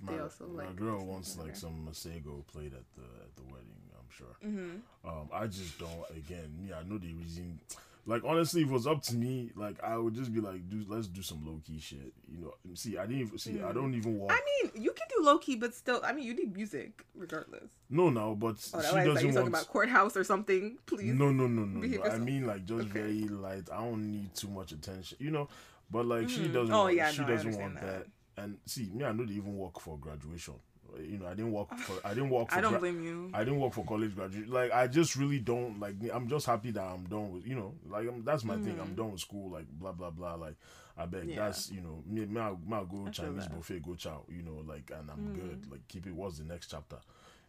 my, 0.00 0.12
my 0.12 0.22
like 0.62 0.76
girl 0.76 1.04
wants 1.04 1.38
like 1.38 1.56
some 1.56 1.88
Masego 1.90 2.46
played 2.46 2.74
at 2.74 2.84
the 2.94 3.08
at 3.24 3.34
the 3.36 3.42
wedding. 3.44 3.80
I'm 3.98 4.10
sure. 4.10 4.36
Mm-hmm. 4.44 5.08
Um, 5.08 5.28
I 5.32 5.46
just 5.46 5.78
don't. 5.78 6.04
Again, 6.16 6.68
yeah 6.68 6.76
I 6.78 6.82
know 6.82 6.98
the 6.98 7.12
reason. 7.14 7.58
Like 8.06 8.22
honestly, 8.24 8.62
if 8.62 8.68
it 8.68 8.72
was 8.72 8.86
up 8.86 9.02
to 9.04 9.14
me, 9.14 9.50
like 9.54 9.82
I 9.82 9.96
would 9.96 10.14
just 10.14 10.32
be 10.32 10.40
like, 10.40 10.68
do 10.68 10.84
let's 10.88 11.06
do 11.06 11.22
some 11.22 11.44
low 11.46 11.60
key 11.64 11.78
shit. 11.78 12.12
You 12.28 12.40
know, 12.40 12.54
see, 12.74 12.96
I 12.98 13.06
didn't 13.06 13.20
even 13.22 13.38
see. 13.38 13.60
I 13.60 13.72
don't 13.72 13.94
even 13.94 14.18
walk. 14.18 14.30
Mm. 14.30 14.34
I 14.34 14.40
mean, 14.72 14.82
you 14.82 14.90
can 14.92 15.06
do 15.16 15.24
low 15.24 15.38
key, 15.38 15.56
but 15.56 15.74
still, 15.74 16.00
I 16.04 16.12
mean, 16.12 16.24
you 16.24 16.34
need 16.34 16.54
music 16.56 17.04
regardless. 17.14 17.70
no, 17.90 18.08
no, 18.10 18.34
but 18.34 18.56
Oh, 18.74 18.80
she 18.80 18.86
was 18.86 18.92
like 18.94 19.04
doesn't 19.06 19.24
you're 19.26 19.32
talking 19.32 19.48
about 19.48 19.68
courthouse 19.68 20.16
or 20.16 20.24
something, 20.24 20.78
please. 20.86 21.14
No, 21.14 21.30
no, 21.30 21.46
no, 21.46 21.64
no. 21.64 21.80
no. 21.86 22.02
I 22.04 22.18
mean, 22.18 22.46
like 22.46 22.64
just 22.64 22.84
Okay. 22.86 23.00
very 23.00 23.28
light. 23.28 23.68
I 23.72 23.78
don't 23.84 24.10
need 24.10 24.34
too 24.34 24.48
much 24.48 24.72
attention, 24.72 25.18
you 25.20 25.30
know. 25.30 25.48
But 25.90 26.06
like 26.06 26.28
she 26.28 26.40
Mhm. 26.40 26.52
doesn't. 26.52 26.74
Oh, 26.74 26.84
want, 26.84 26.96
yeah, 26.96 27.10
she 27.10 27.20
no, 27.20 27.26
I 27.26 27.30
doesn't 27.30 27.58
want 27.58 27.74
that. 27.74 28.06
that. 28.36 28.42
And 28.42 28.58
see, 28.64 28.88
me, 28.94 29.04
I 29.04 29.12
know 29.12 29.24
they 29.26 29.34
even 29.34 29.56
work 29.56 29.78
for 29.80 29.98
graduation. 29.98 30.54
You 30.98 31.18
know, 31.18 31.26
I 31.26 31.30
didn't 31.34 31.52
work 31.52 31.76
for. 31.78 32.06
I 32.06 32.10
didn't 32.14 32.30
work 32.30 32.48
for. 32.50 32.58
I 32.58 32.60
don't 32.60 32.72
gra- 32.72 32.80
blame 32.80 33.02
you. 33.04 33.30
I 33.34 33.40
didn't 33.44 33.60
work 33.60 33.72
for 33.74 33.84
college 33.84 34.14
graduate. 34.14 34.48
Like 34.48 34.72
I 34.72 34.86
just 34.86 35.16
really 35.16 35.38
don't 35.38 35.78
like. 35.78 35.94
I'm 36.12 36.28
just 36.28 36.46
happy 36.46 36.70
that 36.72 36.82
I'm 36.82 37.04
done 37.04 37.32
with. 37.32 37.46
You 37.46 37.56
know, 37.56 37.74
like 37.88 38.08
I'm, 38.08 38.24
that's 38.24 38.44
my 38.44 38.56
thing. 38.56 38.78
I'm 38.80 38.94
done 38.94 39.12
with 39.12 39.20
school. 39.20 39.50
Like 39.50 39.66
blah 39.70 39.92
blah 39.92 40.10
blah. 40.10 40.34
Like 40.34 40.56
I 40.96 41.06
beg. 41.06 41.20
Mm-hmm. 41.22 41.30
Yeah. 41.30 41.36
That's 41.46 41.70
you 41.70 41.80
know 41.80 42.02
me. 42.06 42.26
Me, 42.26 42.40
I, 42.40 42.50
me 42.50 42.56
go 42.90 43.04
I 43.06 43.10
Chinese. 43.10 43.46
Mm. 43.46 43.56
buffet. 43.56 43.82
Go 43.82 43.94
chow. 43.94 44.22
You 44.28 44.42
know, 44.42 44.62
like 44.66 44.90
and 44.98 45.10
I'm 45.10 45.34
good. 45.34 45.70
Like 45.70 45.86
keep 45.88 46.06
it. 46.06 46.14
What's 46.14 46.38
the 46.38 46.44
next 46.44 46.70
chapter? 46.70 46.96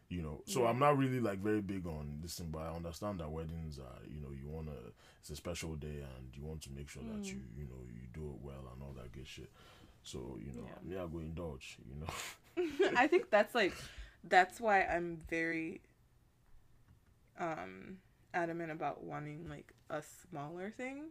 You 0.10 0.22
know, 0.22 0.42
so 0.46 0.66
I'm 0.66 0.78
not 0.78 0.98
really 0.98 1.22
like 1.22 1.40
very 1.40 1.62
big 1.62 1.88
on 1.88 2.20
this 2.22 2.34
thing, 2.36 2.50
but 2.52 2.60
I 2.64 2.76
understand 2.76 3.22
that 3.22 3.32
weddings 3.32 3.80
are, 3.80 4.06
you 4.14 4.20
know, 4.20 4.28
you 4.32 4.46
wanna, 4.50 4.74
it's 5.22 5.30
a 5.30 5.38
special 5.38 5.76
day 5.78 5.88
and 6.04 6.36
you 6.36 6.44
want 6.44 6.62
to 6.64 6.70
make 6.76 6.90
sure 6.90 7.02
that 7.02 7.24
you, 7.26 7.36
Mm. 7.36 7.58
you 7.60 7.64
know, 7.64 7.80
you 7.88 8.02
do 8.14 8.20
it 8.36 8.42
well 8.44 8.60
and 8.74 8.84
all 8.84 8.94
that 9.02 9.14
good 9.14 9.26
shit. 9.26 9.50
So 10.04 10.38
you 10.46 10.52
know, 10.52 10.68
Yeah. 10.90 10.98
me 10.98 11.02
I 11.02 11.08
go 11.08 11.20
indulge. 11.20 11.78
You 11.88 12.02
know, 12.02 12.08
I 12.98 13.08
think 13.08 13.30
that's 13.30 13.56
like, 13.56 13.74
that's 14.24 14.60
why 14.60 14.84
I'm 14.84 15.18
very, 15.30 15.82
um, 17.40 17.98
adamant 18.34 18.72
about 18.72 19.04
wanting 19.04 19.50
like 19.50 19.74
a 19.90 20.02
smaller 20.02 20.70
thing 20.70 21.06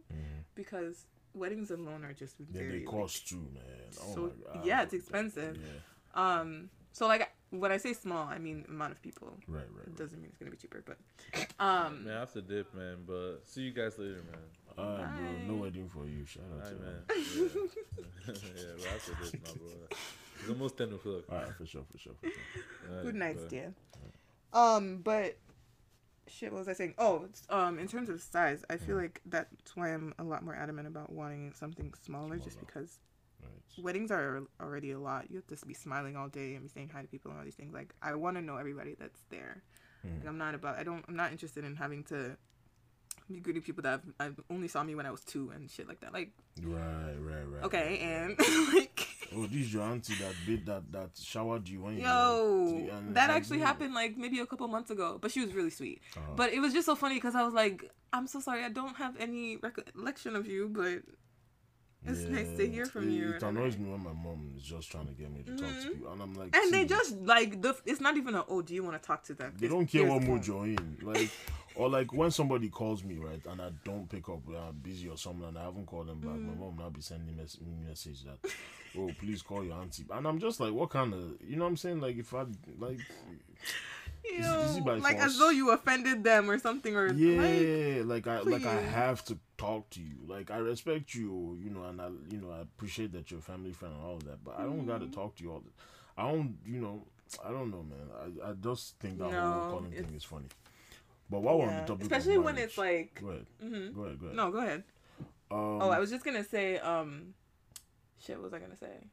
because 0.55 1.05
weddings 1.33 1.71
alone 1.71 2.03
are 2.03 2.13
just 2.13 2.35
yeah, 2.39 2.45
very 2.51 2.79
they 2.79 2.85
like, 2.85 2.85
cost 2.85 3.27
too, 3.27 3.47
man. 3.53 3.63
Oh 4.01 4.15
so- 4.15 4.21
my 4.21 4.53
god. 4.53 4.65
yeah, 4.65 4.81
it's 4.83 4.93
expensive. 4.93 5.57
Yeah, 5.57 6.39
um. 6.39 6.69
So 6.93 7.07
like 7.07 7.31
when 7.51 7.71
I 7.71 7.77
say 7.77 7.93
small, 7.93 8.27
I 8.27 8.37
mean 8.37 8.65
amount 8.67 8.91
of 8.91 9.01
people. 9.01 9.37
right, 9.47 9.59
right. 9.59 9.83
It 9.83 9.89
right. 9.89 9.97
doesn't 9.97 10.19
mean 10.19 10.29
it's 10.29 10.37
gonna 10.37 10.51
be 10.51 10.57
cheaper, 10.57 10.83
but 10.85 10.97
um. 11.59 12.05
Man, 12.05 12.17
I 12.17 12.19
have 12.21 12.33
to 12.33 12.41
dip, 12.41 12.73
man. 12.73 12.97
But 13.05 13.41
see 13.45 13.61
you 13.61 13.71
guys 13.71 13.97
later, 13.97 14.21
man. 14.29 14.39
Alright, 14.77 15.15
bro. 15.15 15.47
No 15.47 15.53
Bye. 15.55 15.61
wedding 15.63 15.89
for 15.89 16.05
you. 16.05 16.25
Shout 16.25 16.43
out 16.57 16.63
Hi, 16.63 16.69
to 16.69 16.75
man. 16.75 17.03
you. 17.35 17.69
Yeah, 17.97 18.33
yeah 18.55 18.63
but 18.77 18.87
I 18.87 18.91
have 18.91 19.05
to 19.05 19.31
dip 19.31 19.45
now, 19.45 19.53
bro. 19.53 19.97
It's 20.41 20.49
almost 20.49 20.77
ten 20.77 20.91
o'clock. 20.93 21.23
Alright, 21.31 21.55
for 21.55 21.65
sure, 21.65 21.83
for 21.91 21.97
sure, 21.97 22.13
for 22.21 22.27
sure. 22.29 22.89
Alright, 22.89 23.05
Good 23.05 23.15
night, 23.15 23.37
bye. 23.37 23.47
Stan. 23.47 23.75
Um, 24.53 24.97
but 25.03 25.37
shit, 26.27 26.51
what 26.51 26.59
was 26.59 26.67
I 26.67 26.73
saying? 26.73 26.95
Oh, 26.97 27.27
um, 27.49 27.79
in 27.79 27.87
terms 27.87 28.09
of 28.09 28.21
size, 28.21 28.63
I 28.69 28.77
feel 28.77 28.95
like 28.97 29.21
that's 29.25 29.75
why 29.75 29.89
I'm 29.93 30.13
a 30.19 30.23
lot 30.23 30.43
more 30.43 30.55
adamant 30.55 30.87
about 30.87 31.11
wanting 31.11 31.53
something 31.53 31.93
smaller, 32.03 32.37
just 32.37 32.59
because 32.59 32.99
Right. 33.41 33.83
weddings 33.83 34.11
are 34.11 34.43
already 34.59 34.91
a 34.91 34.99
lot. 34.99 35.31
You 35.31 35.37
have 35.37 35.59
to 35.59 35.65
be 35.65 35.73
smiling 35.73 36.15
all 36.15 36.27
day 36.27 36.53
and 36.55 36.63
be 36.63 36.69
saying 36.69 36.91
hi 36.93 37.01
to 37.01 37.07
people 37.07 37.31
and 37.31 37.39
all 37.39 37.45
these 37.45 37.55
things. 37.55 37.73
Like, 37.73 37.93
I 38.01 38.13
want 38.15 38.37
to 38.37 38.41
know 38.41 38.57
everybody 38.57 38.95
that's 38.99 39.21
there. 39.29 39.63
Like, 40.03 40.27
I'm 40.27 40.37
not 40.37 40.53
about. 40.55 40.77
I 40.77 40.83
don't. 40.83 41.03
I'm 41.07 41.15
not 41.15 41.31
interested 41.31 41.63
in 41.63 41.75
having 41.75 42.03
to 42.05 42.35
be 43.31 43.39
greeting 43.39 43.61
people 43.61 43.83
that 43.83 44.01
I've, 44.19 44.27
I've 44.27 44.39
only 44.49 44.67
saw 44.67 44.83
me 44.83 44.95
when 44.95 45.05
I 45.05 45.11
was 45.11 45.21
two 45.23 45.51
and 45.51 45.69
shit 45.71 45.87
like 45.87 46.01
that. 46.01 46.11
Like, 46.13 46.31
Right, 46.61 47.15
right, 47.19 47.43
right. 47.47 47.63
okay, 47.63 47.89
right, 47.89 48.01
and 48.01 48.73
like. 48.73 49.07
Oh, 49.33 49.43
this 49.47 49.61
is 49.67 49.73
your 49.73 49.83
auntie 49.83 50.13
that 50.15 50.33
bit 50.45 50.65
that 50.65 50.91
that 50.91 51.09
showered 51.21 51.67
you 51.67 51.81
when 51.83 51.97
you 51.97 52.03
Yo, 52.03 52.63
were- 52.85 52.91
and 52.91 53.15
that 53.15 53.29
actually 53.29 53.59
yeah. 53.59 53.67
happened 53.67 53.93
like 53.93 54.17
maybe 54.17 54.39
a 54.39 54.45
couple 54.45 54.67
months 54.67 54.91
ago, 54.91 55.17
but 55.21 55.31
she 55.31 55.39
was 55.39 55.53
really 55.53 55.69
sweet. 55.69 56.01
Uh-huh. 56.17 56.33
But 56.35 56.51
it 56.53 56.59
was 56.59 56.73
just 56.73 56.85
so 56.85 56.95
funny 56.95 57.15
because 57.15 57.35
I 57.35 57.43
was 57.43 57.53
like, 57.53 57.89
I'm 58.11 58.27
so 58.27 58.39
sorry, 58.41 58.63
I 58.63 58.69
don't 58.69 58.95
have 58.97 59.15
any 59.19 59.57
recollection 59.57 60.35
of 60.35 60.47
you, 60.47 60.67
but 60.69 61.03
it's 62.03 62.21
nice 62.21 62.49
to 62.57 62.67
hear 62.67 62.85
from 62.87 63.07
it, 63.09 63.13
you. 63.13 63.29
It 63.33 63.43
annoys 63.43 63.77
me 63.77 63.89
when 63.91 64.03
my 64.03 64.11
mom 64.11 64.53
is 64.57 64.63
just 64.63 64.91
trying 64.91 65.07
to 65.07 65.13
get 65.13 65.31
me 65.31 65.43
to 65.43 65.51
talk 65.55 65.69
to 65.69 65.87
Mhm. 65.87 65.93
people, 65.93 66.11
and 66.11 66.21
I'm 66.21 66.33
like, 66.33 66.55
And 66.55 66.73
they 66.73 66.83
just 66.85 67.15
like 67.21 67.61
the. 67.61 67.75
It's 67.85 68.01
not 68.01 68.17
even 68.17 68.33
a. 68.35 68.43
Oh, 68.49 68.61
do 68.61 68.73
you 68.73 68.83
want 68.83 69.01
to 69.01 69.05
talk 69.07 69.23
to 69.25 69.33
them? 69.35 69.53
they 69.57 69.67
It's- 69.67 69.71
don't 69.77 69.85
care 69.85 70.05
what 70.07 70.23
mood 70.23 70.45
you're 70.47 70.65
in, 70.65 70.97
like, 71.03 71.29
or 71.75 71.89
like 71.89 72.11
when 72.13 72.31
somebody 72.31 72.69
calls 72.69 73.03
me 73.03 73.17
right 73.17 73.41
and 73.49 73.61
I 73.61 73.69
don't 73.83 74.09
pick 74.09 74.27
up, 74.29 74.41
uh, 74.49 74.57
I'm 74.69 74.75
busy 74.75 75.07
or 75.09 75.17
something, 75.17 75.47
and 75.47 75.57
I 75.57 75.63
haven't 75.63 75.85
called 75.85 76.07
them 76.07 76.19
back. 76.19 76.31
Mm. 76.31 76.45
My 76.47 76.53
mom 76.53 76.77
will 76.77 76.83
now 76.85 76.89
be 76.89 77.01
sending 77.01 77.35
me 77.35 77.43
message 77.87 78.23
that, 78.23 78.51
oh, 78.97 79.13
please 79.19 79.41
call 79.41 79.63
your 79.63 79.75
auntie, 79.79 80.05
and 80.11 80.27
I'm 80.27 80.39
just 80.39 80.59
like, 80.59 80.73
what 80.73 80.89
kind 80.89 81.13
of, 81.13 81.33
you 81.45 81.55
know 81.55 81.63
what 81.63 81.69
I'm 81.69 81.77
saying? 81.77 81.99
Like, 82.01 82.17
if 82.17 82.33
I 82.33 82.45
like, 82.79 82.99
You 84.23 84.37
Is 84.37 84.53
it- 84.53 84.61
is 84.61 84.77
it 84.77 84.85
know, 84.85 84.95
like 84.97 85.17
as 85.17 85.37
though 85.39 85.49
you 85.49 85.71
offended 85.71 86.23
them 86.23 86.49
or 86.49 86.57
something, 86.59 86.95
or 86.95 87.09
like, 87.09 87.17
yeah, 87.17 88.01
like, 88.05 88.27
I 88.27 88.41
like 88.41 88.65
I 88.65 88.79
have 88.79 89.25
to 89.25 89.37
talk 89.57 89.89
to 89.91 89.99
you. 89.99 90.15
Like 90.27 90.51
I 90.51 90.57
respect 90.57 91.15
you, 91.15 91.57
you 91.61 91.69
know, 91.69 91.83
and 91.83 91.99
I 92.01 92.07
you 92.29 92.37
know 92.39 92.51
I 92.51 92.59
appreciate 92.61 93.11
that 93.13 93.31
you're 93.31 93.39
a 93.39 93.43
family 93.43 93.71
friend 93.73 93.95
and 93.95 94.03
all 94.03 94.15
of 94.17 94.23
that. 94.25 94.43
But 94.43 94.59
I 94.59 94.63
don't 94.63 94.85
gotta 94.85 95.05
Mm-hmm. 95.05 95.13
talk 95.13 95.35
to 95.37 95.43
you 95.43 95.51
all. 95.51 95.59
The, 95.61 95.71
I 96.21 96.31
don't, 96.31 96.57
you 96.65 96.79
know, 96.81 97.03
I 97.43 97.49
don't 97.49 97.71
know, 97.71 97.83
man. 97.83 98.07
I, 98.45 98.49
I 98.49 98.53
just 98.53 98.99
think 98.99 99.17
that 99.17 99.31
No, 99.31 99.31
whole 99.31 99.65
calling 99.71 99.91
thing 99.91 100.13
is 100.15 100.23
funny. 100.23 100.45
But 101.31 101.41
while 101.43 101.57
we're 101.57 101.65
on 101.67 101.71
Yeah. 101.73 101.81
the 101.81 101.87
topic, 101.87 102.01
Especially 102.03 102.37
when 102.37 102.57
it's 102.57 102.77
like. 102.77 103.21
go 103.21 103.27
ahead, 103.29 103.45
hmm 103.61 103.91
go 103.93 104.01
ahead, 104.03 104.19
go 104.19 104.25
ahead. 104.27 104.35
No, 104.35 104.51
go 104.51 104.57
ahead. 104.59 104.83
Um, 105.49 105.81
Oh, 105.81 105.89
I 105.89 105.99
was 105.99 106.09
just 106.11 106.23
gonna 106.25 106.43
say, 106.43 106.77
um, 106.77 107.33
shit. 108.19 108.35
What 108.35 108.43
was 108.43 108.53
I 108.53 108.59
gonna 108.59 108.77
say? 108.77 109.07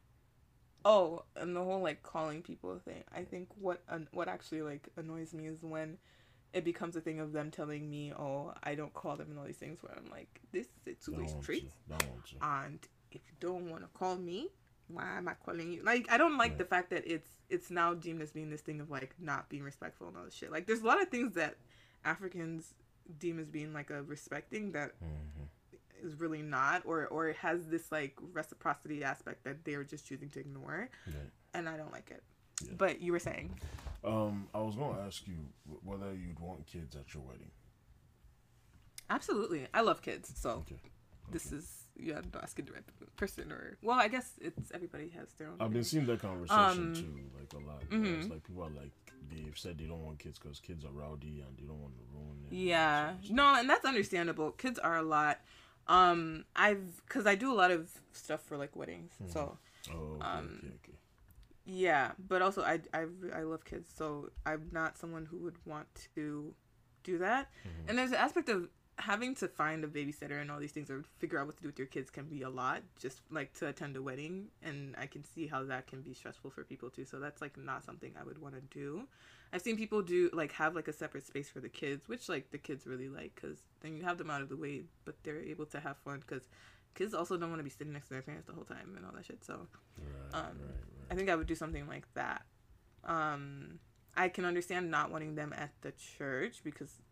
Oh, 0.84 1.24
and 1.36 1.54
the 1.54 1.62
whole 1.62 1.80
like 1.80 2.02
calling 2.02 2.42
people 2.42 2.78
thing. 2.84 3.04
I 3.14 3.22
think 3.22 3.48
what 3.58 3.82
what 4.12 4.28
actually 4.28 4.62
like 4.62 4.88
annoys 4.96 5.32
me 5.32 5.46
is 5.46 5.62
when 5.62 5.98
it 6.52 6.64
becomes 6.64 6.96
a 6.96 7.00
thing 7.00 7.20
of 7.20 7.32
them 7.32 7.50
telling 7.50 7.88
me, 7.88 8.12
"Oh, 8.12 8.52
I 8.62 8.74
don't 8.74 8.92
call 8.94 9.16
them," 9.16 9.30
and 9.30 9.38
all 9.38 9.44
these 9.44 9.56
things. 9.56 9.82
Where 9.82 9.92
I'm 9.96 10.10
like, 10.10 10.40
this 10.52 10.66
is 10.66 10.86
a 10.86 11.04
two 11.04 11.16
way 11.18 11.26
street, 11.40 11.62
too, 11.62 11.94
that 11.94 12.02
one 12.08 12.22
too. 12.24 12.36
and 12.42 12.78
if 13.12 13.20
you 13.28 13.36
don't 13.40 13.70
want 13.70 13.82
to 13.82 13.88
call 13.88 14.16
me, 14.16 14.48
why 14.88 15.16
am 15.18 15.28
I 15.28 15.34
calling 15.44 15.72
you? 15.72 15.82
Like, 15.82 16.06
I 16.10 16.16
don't 16.18 16.36
like 16.38 16.52
Right. 16.52 16.58
the 16.58 16.64
fact 16.64 16.90
that 16.90 17.04
it's 17.06 17.28
it's 17.50 17.70
now 17.70 17.94
deemed 17.94 18.22
as 18.22 18.32
being 18.32 18.50
this 18.50 18.60
thing 18.62 18.80
of 18.80 18.90
like 18.90 19.14
not 19.18 19.48
being 19.48 19.62
respectful 19.64 20.08
and 20.08 20.16
all 20.16 20.24
this 20.24 20.34
shit. 20.34 20.50
Like, 20.52 20.66
there's 20.66 20.80
a 20.82 20.86
lot 20.86 21.02
of 21.02 21.08
things 21.08 21.34
that 21.34 21.56
Africans 22.04 22.74
deem 23.18 23.38
as 23.38 23.48
being 23.48 23.72
like 23.72 23.90
a 23.90 24.02
respecting 24.02 24.72
that 24.72 24.92
Mhm. 25.00 25.48
is 26.02 26.14
really 26.20 26.42
not 26.42 26.82
or 26.84 27.06
or 27.08 27.28
it 27.28 27.36
has 27.36 27.66
this 27.68 27.90
like 27.90 28.14
reciprocity 28.32 29.02
aspect 29.02 29.42
that 29.44 29.64
they're 29.64 29.82
just 29.84 30.06
choosing 30.06 30.28
to 30.30 30.38
ignore 30.38 30.88
Yeah. 31.06 31.14
and 31.54 31.68
i 31.68 31.76
don't 31.76 31.90
like 31.90 32.10
it 32.12 32.22
Yeah. 32.62 32.74
but 32.78 33.00
you 33.00 33.10
were 33.12 33.18
saying 33.18 33.58
Um, 34.04 34.48
I 34.54 34.58
was 34.60 34.76
gonna 34.76 35.00
ask 35.00 35.26
you 35.26 35.38
whether 35.82 36.14
you'd 36.14 36.38
want 36.38 36.66
kids 36.66 36.94
at 36.94 37.12
your 37.14 37.24
wedding. 37.24 37.50
absolutely 39.10 39.66
i 39.74 39.80
love 39.80 40.02
kids 40.02 40.32
so 40.36 40.50
Okay. 40.66 40.80
this 41.30 41.52
is 41.52 41.84
you 41.96 42.14
have 42.14 42.30
to 42.30 42.40
ask 42.42 42.58
a 42.58 42.62
direct 42.62 42.90
person 43.16 43.50
or 43.50 43.76
well 43.82 43.98
i 43.98 44.06
guess 44.08 44.34
it's 44.40 44.70
everybody 44.72 45.08
has 45.08 45.32
their 45.38 45.48
own 45.48 45.56
I've 45.60 45.72
been 45.72 45.82
seeing 45.84 46.06
that 46.06 46.20
conversation 46.20 46.88
Um, 46.88 46.92
too, 46.94 47.30
like 47.38 47.52
a 47.54 47.58
lot. 47.58 47.82
you 47.90 47.98
know, 47.98 48.18
It's 48.18 48.26
mhm. 48.26 48.30
like 48.30 48.44
people 48.44 48.62
are 48.62 48.70
like 48.70 48.92
they've 49.30 49.56
said 49.58 49.78
they 49.78 49.84
don't 49.84 50.04
want 50.04 50.18
kids 50.18 50.38
because 50.38 50.60
kids 50.60 50.84
are 50.84 50.90
rowdy 50.92 51.42
and 51.46 51.56
they 51.58 51.64
don't 51.64 51.80
want 51.80 51.94
to 51.94 52.02
ruin 52.14 52.38
it. 52.50 52.54
yeah 52.54 53.00
all 53.00 53.12
that 53.12 53.20
sort 53.20 53.30
of 53.30 53.36
no 53.36 53.54
and 53.54 53.70
that's 53.70 53.84
understandable 53.84 54.50
kids 54.52 54.78
are 54.78 54.96
a 54.96 55.02
lot 55.02 55.40
um 55.86 56.44
i've 56.56 57.00
because 57.06 57.26
i 57.26 57.34
do 57.34 57.52
a 57.52 57.54
lot 57.56 57.70
of 57.70 57.90
stuff 58.12 58.40
for 58.42 58.56
like 58.56 58.74
weddings 58.76 59.12
so. 59.26 59.56
Oh, 59.90 60.16
okay, 60.16 60.26
um, 60.26 60.58
okay, 60.58 60.74
okay. 60.84 60.98
Yeah, 61.70 62.12
but 62.18 62.40
also 62.40 62.62
I, 62.62 62.80
I, 62.94 63.04
I 63.34 63.42
love 63.42 63.62
kids, 63.64 63.90
so 63.94 64.30
I'm 64.46 64.70
not 64.72 64.96
someone 64.96 65.26
who 65.26 65.36
would 65.40 65.56
want 65.66 65.86
to 66.14 66.54
do 67.04 67.18
that. 67.18 67.48
Mm-hmm. 67.60 67.88
And 67.88 67.98
there's 67.98 68.10
an 68.10 68.16
aspect 68.16 68.48
of 68.48 68.68
having 68.98 69.34
to 69.36 69.46
find 69.46 69.84
a 69.84 69.86
babysitter 69.86 70.40
and 70.40 70.50
all 70.50 70.58
these 70.58 70.72
things 70.72 70.90
or 70.90 71.04
figure 71.18 71.38
out 71.38 71.46
what 71.46 71.56
to 71.56 71.62
do 71.62 71.68
with 71.68 71.78
your 71.78 71.86
kids 71.86 72.10
can 72.10 72.26
be 72.26 72.42
a 72.42 72.48
lot 72.48 72.82
just 72.98 73.20
like 73.30 73.52
to 73.54 73.68
attend 73.68 73.96
a 73.96 74.02
wedding 74.02 74.48
and 74.62 74.94
I 74.98 75.06
can 75.06 75.24
see 75.24 75.46
how 75.46 75.62
that 75.64 75.86
can 75.86 76.02
be 76.02 76.12
stressful 76.14 76.50
for 76.50 76.64
people 76.64 76.90
too. 76.90 77.04
So 77.04 77.20
that's 77.20 77.40
like 77.40 77.56
not 77.56 77.84
something 77.84 78.12
I 78.20 78.24
would 78.24 78.40
want 78.40 78.54
to 78.56 78.60
do. 78.76 79.04
I've 79.52 79.62
seen 79.62 79.76
people 79.76 80.02
do 80.02 80.30
like 80.32 80.52
have 80.52 80.74
like 80.74 80.88
a 80.88 80.92
separate 80.92 81.26
space 81.26 81.48
for 81.48 81.60
the 81.60 81.68
kids, 81.68 82.08
which 82.08 82.28
like 82.28 82.50
the 82.50 82.58
kids 82.58 82.86
really 82.86 83.08
like 83.08 83.34
cuz 83.36 83.58
then 83.80 83.96
you 83.96 84.02
have 84.02 84.18
them 84.18 84.30
out 84.30 84.42
of 84.42 84.48
the 84.48 84.56
way, 84.56 84.82
but 85.04 85.14
they're 85.22 85.40
able 85.40 85.66
to 85.66 85.80
have 85.80 85.96
fun 85.98 86.22
cuz 86.26 86.42
kids 86.94 87.14
also 87.14 87.36
don't 87.36 87.50
want 87.50 87.60
to 87.60 87.64
be 87.64 87.70
sitting 87.70 87.92
next 87.92 88.08
to 88.08 88.14
their 88.14 88.22
parents 88.22 88.48
the 88.48 88.52
whole 88.52 88.64
time 88.64 88.94
and 88.96 89.06
all 89.06 89.12
that 89.12 89.24
shit. 89.24 89.44
So 89.44 89.68
Right, 89.96 90.40
um, 90.40 90.44
right, 90.44 90.54
right. 90.54 91.12
I 91.12 91.14
think 91.14 91.28
I 91.30 91.36
would 91.36 91.46
do 91.46 91.54
something 91.54 91.86
like 91.86 92.12
that. 92.14 92.44
Um, 93.04 93.78
I 94.16 94.28
can 94.28 94.44
understand 94.44 94.90
not 94.90 95.12
wanting 95.12 95.36
them 95.36 95.54
at 95.56 95.70
the 95.82 95.92
church 95.92 96.62
because 96.64 97.02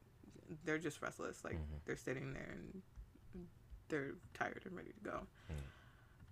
they're 0.64 0.78
just 0.78 1.00
restless. 1.02 1.44
Like 1.44 1.54
Mhm. 1.54 1.80
they're 1.84 1.96
sitting 1.96 2.32
there 2.32 2.50
and 2.52 2.82
they're 3.88 4.14
tired 4.34 4.62
and 4.64 4.76
ready 4.76 4.92
to 4.92 5.00
go. 5.00 5.26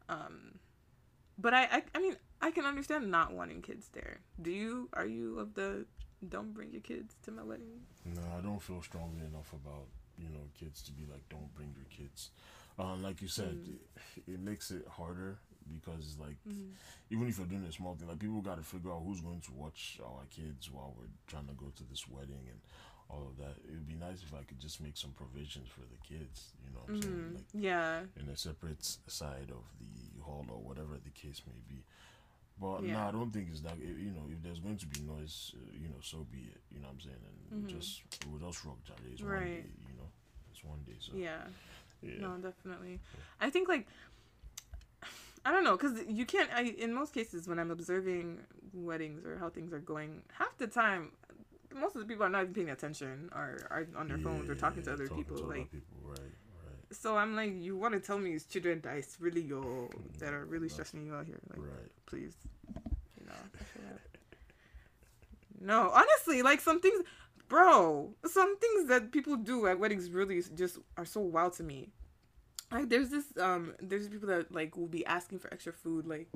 Um, 0.09 0.59
but 1.39 1.55
I, 1.55 1.65
I, 1.65 1.83
I 1.95 1.99
mean, 2.01 2.17
I 2.41 2.51
can 2.51 2.65
understand 2.65 3.11
not 3.11 3.33
wanting 3.33 3.63
kids 3.63 3.89
there. 3.93 4.21
Do 4.41 4.51
you? 4.51 4.89
Are 4.93 5.07
you 5.07 5.39
of 5.39 5.55
the 5.55 5.87
don't 6.29 6.53
bring 6.55 6.73
your 6.73 6.83
kids 6.83 7.17
to 7.23 7.31
my 7.31 7.43
wedding? 7.43 7.81
No, 8.05 8.23
I 8.37 8.41
don't 8.41 8.61
feel 8.63 8.83
strongly 8.83 9.25
enough 9.25 9.53
about 9.53 9.87
you 10.19 10.29
know 10.29 10.43
kids 10.59 10.83
to 10.83 10.93
be 10.93 11.05
like 11.11 11.29
don't 11.29 11.53
bring 11.55 11.75
your 11.75 11.87
kids. 11.91 12.31
Um, 12.79 13.03
like 13.03 13.23
you 13.23 13.29
said, 13.29 13.57
Mm. 13.57 13.79
it, 14.17 14.33
it 14.35 14.41
makes 14.41 14.71
it 14.71 14.87
harder 14.89 15.39
because 15.73 16.19
like 16.19 16.37
Mm-hmm. 16.47 16.73
even 17.11 17.29
if 17.29 17.39
you're 17.39 17.47
doing 17.47 17.65
a 17.65 17.73
small 17.73 17.95
thing, 17.95 18.09
like 18.09 18.19
people 18.19 18.43
got 18.43 18.57
to 18.59 18.63
figure 18.63 18.93
out 18.93 19.03
who's 19.05 19.21
going 19.21 19.41
to 19.41 19.53
watch 19.53 19.99
our 20.05 20.25
kids 20.31 20.71
while 20.71 20.95
we're 20.99 21.09
trying 21.27 21.47
to 21.47 21.55
go 21.55 21.73
to 21.77 21.85
this 21.85 22.07
wedding 22.09 22.47
and 22.51 22.61
all 23.11 23.27
of 23.29 23.37
that. 23.39 23.55
It 23.69 23.71
would 23.73 23.87
be 23.87 23.95
nice 23.95 24.23
if 24.23 24.33
I 24.35 24.43
could 24.45 24.59
just 24.59 24.81
make 24.81 24.97
some 24.97 25.13
provisions 25.13 25.69
for 25.69 25.81
the 25.83 25.99
kids. 26.07 26.53
You 26.65 26.73
know 26.75 26.81
what 26.81 26.91
I'm 26.97 27.03
saying? 27.03 27.15
Mhm. 27.15 27.35
Like 27.35 27.45
Yeah. 27.53 28.05
in 28.17 28.29
a 28.29 28.37
separate 28.37 28.85
side 29.07 29.51
of 29.51 29.63
the 30.17 30.23
hall 30.23 30.47
or 30.51 30.59
whatever 30.63 30.97
the 30.99 31.11
case 31.11 31.43
may 31.47 31.61
be. 31.69 31.83
But 32.61 32.83
no, 32.83 32.89
Yeah. 32.89 33.09
I 33.09 33.11
don't 33.11 33.31
think 33.33 33.51
it's 33.51 33.61
that. 33.63 33.79
You 33.79 34.11
know, 34.13 34.27
if 34.31 34.43
there's 34.43 34.61
going 34.61 34.79
to 34.79 34.87
be 34.87 35.01
noise, 35.01 35.55
uh, 35.57 35.73
you 35.73 35.89
know, 35.89 36.01
so 36.01 36.25
be 36.31 36.45
it. 36.45 36.61
You 36.71 36.79
know 36.81 36.87
what 36.89 36.95
I'm 36.95 37.01
saying? 37.01 37.25
And 37.51 37.65
Mhm. 37.65 37.69
just 37.69 38.03
we'll 38.27 38.39
just 38.41 38.65
rock, 38.65 38.83
Jare. 38.85 38.97
It's 39.13 39.21
one 39.23 39.31
Right. 39.31 39.63
day. 39.65 39.71
You 39.89 39.95
know, 39.99 40.11
it's 40.51 40.63
one 40.65 40.83
day. 40.85 40.97
So 41.01 41.15
Yeah. 41.17 41.49
yeah. 42.01 42.19
No, 42.21 42.39
definitely. 42.39 43.01
I 43.41 43.51
think 43.51 43.69
like 43.69 43.87
I 45.47 45.53
don't 45.53 45.65
know 45.65 45.77
because 45.77 46.03
you 46.09 46.25
can't. 46.25 46.51
I 46.55 46.63
in 46.63 46.95
most 46.95 47.13
cases 47.13 47.47
when 47.47 47.59
I'm 47.59 47.71
observing 47.71 48.47
weddings 48.73 49.27
or 49.27 49.37
how 49.39 49.51
things 49.51 49.73
are 49.75 49.79
going, 49.81 50.23
half 50.33 50.57
the 50.57 50.67
time, 50.67 51.13
most 51.75 51.95
of 51.97 52.01
the 52.01 52.07
people 52.07 52.25
are 52.25 52.29
not 52.29 52.43
even 52.43 52.55
paying 52.55 52.71
attention 52.71 53.29
or 53.35 53.67
are 53.71 53.87
on 53.97 54.09
their 54.09 54.19
phones 54.19 54.49
or 54.49 54.55
talking 54.55 54.83
to 54.85 54.93
other 54.93 55.07
talking 55.07 55.25
people. 55.25 55.39
to 55.39 55.45
other 55.45 55.59
like, 55.59 55.73
people, 55.73 55.97
right, 56.03 56.19
right, 56.19 56.75
so 56.93 57.17
I'm 57.17 57.35
like, 57.35 57.53
you 57.55 57.77
want 57.77 57.95
to 57.95 58.01
tell 58.01 58.19
me 58.19 58.33
it's 58.33 58.45
children 58.45 58.83
is 58.97 59.17
really 59.21 59.41
your 59.41 59.89
that 60.19 60.33
are 60.33 60.45
really 60.45 60.67
mm-hmm. 60.67 60.75
stressing 60.75 61.05
you 61.05 61.15
out 61.15 61.27
here? 61.27 61.41
Like, 61.51 61.59
right. 61.59 61.91
please, 62.07 62.35
you 63.21 63.27
know. 63.27 63.33
I 63.33 63.65
feel 63.65 63.83
that. 63.91 64.01
No, 65.61 65.91
honestly, 65.91 66.43
like 66.43 66.61
some 66.61 66.81
things, 66.81 67.05
bro, 67.49 68.11
some 68.27 68.59
things 68.59 68.89
that 68.89 69.13
people 69.13 69.37
do 69.37 69.67
at 69.67 69.79
weddings 69.79 70.11
really 70.11 70.43
just 70.55 70.79
are 70.97 71.05
so 71.05 71.21
wild 71.21 71.55
to 71.55 71.63
me. 71.63 71.91
Like 72.75 72.89
there's 72.89 73.09
this 73.09 73.25
um 73.41 73.73
there's 73.81 74.09
people 74.09 74.29
that 74.29 74.53
like 74.53 74.77
will 74.77 74.89
be 74.89 75.07
asking 75.07 75.39
for 75.39 75.53
extra 75.55 75.73
food 75.73 76.07
like 76.07 76.27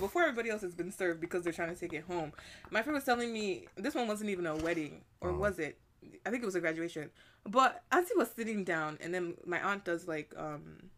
before 0.00 0.22
everybody 0.22 0.50
else 0.50 0.60
has 0.60 0.74
been 0.74 0.92
served 0.92 1.18
because 1.20 1.42
they're 1.42 1.52
trying 1.52 1.74
to 1.74 1.80
take 1.80 1.94
it 1.94 2.04
home. 2.04 2.32
My 2.70 2.82
friend 2.82 2.94
was 2.94 3.04
telling 3.04 3.32
me 3.32 3.66
this 3.76 3.94
one 3.94 4.06
wasn't 4.06 4.28
even 4.30 4.46
a 4.46 4.54
wedding 4.56 5.00
or 5.22 5.30
Oh. 5.30 5.38
was 5.38 5.58
it? 5.58 5.78
I 6.26 6.30
think 6.30 6.42
it 6.42 6.46
was 6.46 6.54
a 6.54 6.60
graduation. 6.60 7.10
But 7.44 7.82
Auntie 7.90 8.14
was 8.16 8.30
sitting 8.30 8.64
down 8.64 8.98
and 9.00 9.14
then 9.14 9.34
my 9.46 9.60
aunt 9.62 9.84
does 9.86 10.06
like 10.06 10.34
um 10.36 10.90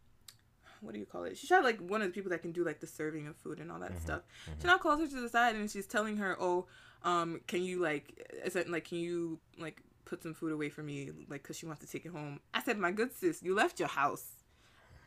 what 0.81 0.93
do 0.95 0.99
you 0.99 1.07
call 1.07 1.23
it? 1.25 1.37
She's 1.39 1.47
shot 1.49 1.63
like 1.63 1.79
one 1.79 2.03
of 2.03 2.09
the 2.09 2.13
people 2.15 2.31
that 2.31 2.43
can 2.43 2.51
do 2.53 2.65
like 2.65 2.81
the 2.81 2.87
serving 2.89 3.29
of 3.29 3.37
food 3.37 3.61
and 3.61 3.71
all 3.71 3.79
that 3.81 3.97
stuff. 4.03 4.23
She 4.61 4.67
now 4.67 4.79
calls 4.79 4.99
her 5.01 5.07
to 5.07 5.21
the 5.21 5.29
side 5.29 5.55
and 5.55 5.71
she's 5.71 5.87
telling 5.87 6.17
her, 6.17 6.37
"Oh, 6.41 6.67
um, 7.05 7.41
can 7.47 7.63
you 7.63 7.81
like, 7.81 8.27
is 8.45 8.57
it 8.57 8.69
like, 8.69 8.87
can 8.87 8.99
you 8.99 9.39
like 9.59 9.83
put 10.07 10.23
some 10.23 10.33
food 10.35 10.53
away 10.53 10.71
for 10.71 10.83
me, 10.83 11.11
like, 11.29 11.43
cause 11.43 11.57
she 11.59 11.67
wants 11.67 11.83
to 11.85 11.87
take 11.87 12.07
it 12.07 12.13
home?" 12.13 12.41
I 12.55 12.63
said, 12.63 12.79
"My 12.79 12.93
good 12.93 13.15
sis, 13.15 13.43
you 13.43 13.55
left 13.55 13.79
your 13.79 13.89
house, 13.91 14.25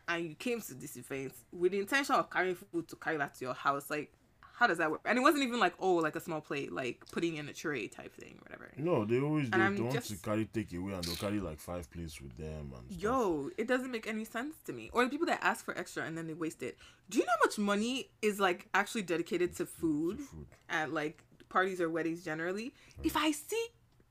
and 0.07 0.25
you 0.29 0.35
came 0.35 0.61
to 0.61 0.73
this 0.73 0.95
event 0.97 1.33
with 1.51 1.71
the 1.71 1.79
intention 1.79 2.15
of 2.15 2.29
carrying 2.29 2.55
food 2.55 2.87
to 2.89 2.95
carry 2.95 3.17
back 3.17 3.33
to 3.37 3.45
your 3.45 3.53
house. 3.53 3.89
Like, 3.89 4.11
how 4.55 4.67
does 4.67 4.77
that 4.77 4.91
work? 4.91 5.01
And 5.05 5.17
it 5.17 5.21
wasn't 5.21 5.43
even 5.43 5.59
like, 5.59 5.73
oh, 5.79 5.95
like 5.95 6.15
a 6.15 6.19
small 6.19 6.39
plate, 6.39 6.71
like 6.71 7.03
putting 7.11 7.37
in 7.37 7.49
a 7.49 7.53
tray 7.53 7.87
type 7.87 8.13
thing, 8.15 8.37
whatever. 8.43 8.71
No, 8.77 9.03
they 9.03 9.19
always 9.19 9.45
And 9.51 9.61
they, 9.61 9.65
I'm 9.65 9.77
want 9.77 9.91
to 10.03 10.09
just- 10.09 10.23
carry 10.23 10.45
takeaway 10.45 10.93
and 10.93 11.03
they'll 11.03 11.15
carry 11.15 11.39
like 11.39 11.59
five 11.59 11.89
plates 11.91 12.21
with 12.21 12.37
them 12.37 12.71
and 12.77 12.91
stuff. 12.91 13.01
Yo, 13.01 13.49
it 13.57 13.67
doesn't 13.67 13.91
make 13.91 14.07
any 14.07 14.25
sense 14.25 14.55
to 14.65 14.73
me. 14.73 14.89
Or 14.93 15.03
the 15.03 15.09
people 15.09 15.25
that 15.27 15.39
ask 15.41 15.65
for 15.65 15.75
extra 15.77 16.03
and 16.03 16.17
then 16.17 16.27
they 16.27 16.33
waste 16.35 16.61
it. 16.61 16.77
Do 17.09 17.17
you 17.17 17.25
know 17.25 17.31
how 17.41 17.45
much 17.47 17.57
money 17.57 18.09
is 18.21 18.39
like 18.39 18.67
actually 18.73 19.01
dedicated 19.03 19.55
to 19.57 19.65
food, 19.65 20.19
food. 20.19 20.45
at 20.69 20.93
like 20.93 21.23
parties 21.49 21.81
or 21.81 21.89
weddings 21.89 22.23
generally? 22.23 22.73
If 23.03 23.17
I 23.17 23.31
see 23.31 23.65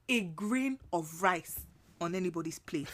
a 0.09 0.23
grain 0.23 0.79
of 0.93 1.23
rice 1.23 1.61
on 2.01 2.15
anybody's 2.17 2.59
plate, 2.59 2.89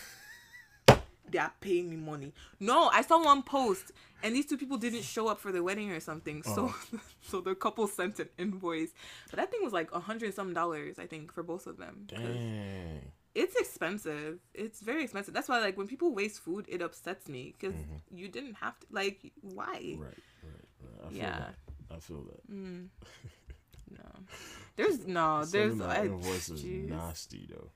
they 1.30 1.38
are 1.38 1.52
paying 1.60 1.90
me 1.90 1.96
money. 1.96 2.32
No, 2.60 2.88
I 2.92 3.02
saw 3.02 3.22
one 3.24 3.42
post 3.42 3.92
and 4.22 4.34
these 4.34 4.46
two 4.46 4.56
people 4.58 4.76
didn't 4.78 5.02
show 5.02 5.28
up 5.28 5.38
for 5.40 5.52
the 5.52 5.62
wedding 5.62 5.90
or 5.90 6.00
something. 6.00 6.42
So 6.42 6.74
so 7.22 7.40
the 7.40 7.54
couple 7.54 7.86
sent 7.86 8.18
an 8.18 8.28
invoice. 8.38 8.90
But 9.30 9.36
that 9.38 9.50
thing 9.50 9.60
was 9.62 9.72
like 9.72 9.92
a 9.92 10.00
hundred 10.00 10.34
some 10.34 10.54
dollars, 10.54 10.98
I 10.98 11.06
think, 11.06 11.32
for 11.32 11.42
both 11.42 11.66
of 11.66 11.76
them. 11.76 12.04
Dang. 12.06 13.12
it's 13.34 13.54
expensive. 13.56 14.40
It's 14.54 14.80
very 14.80 15.04
expensive. 15.04 15.34
That's 15.34 15.48
why, 15.48 15.60
like, 15.60 15.76
when 15.76 15.86
people 15.86 16.12
waste 16.12 16.40
food, 16.40 16.64
it 16.68 16.82
upsets 16.82 17.28
me 17.28 17.54
because 17.58 17.76
you 18.12 18.28
didn't 18.28 18.54
have 18.54 18.78
to. 18.80 18.86
Like, 18.90 19.32
why? 19.40 19.76
Mm-hmm. 19.80 20.02
Right, 20.02 20.14
right, 20.42 20.52
right. 20.82 21.06
I 21.06 21.08
feel 21.10 21.18
Yeah. 21.18 21.38
that. 21.38 21.54
I 21.94 21.98
feel 22.00 22.24
that. 22.24 22.42
No, 23.90 24.04
there's 24.76 25.06
no, 25.06 25.44
there's. 25.44 25.50
Sending 25.50 25.78
that 25.78 25.88
I, 26.00 26.04
invoice 26.04 26.50
is 26.50 26.62
nasty 26.62 27.48
though. 27.50 27.70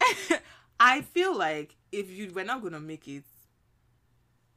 I 0.80 1.02
feel 1.02 1.36
like 1.36 1.76
if 1.92 2.10
you 2.10 2.30
we're 2.34 2.44
not 2.44 2.62
gonna 2.62 2.80
make 2.80 3.06
it, 3.08 3.24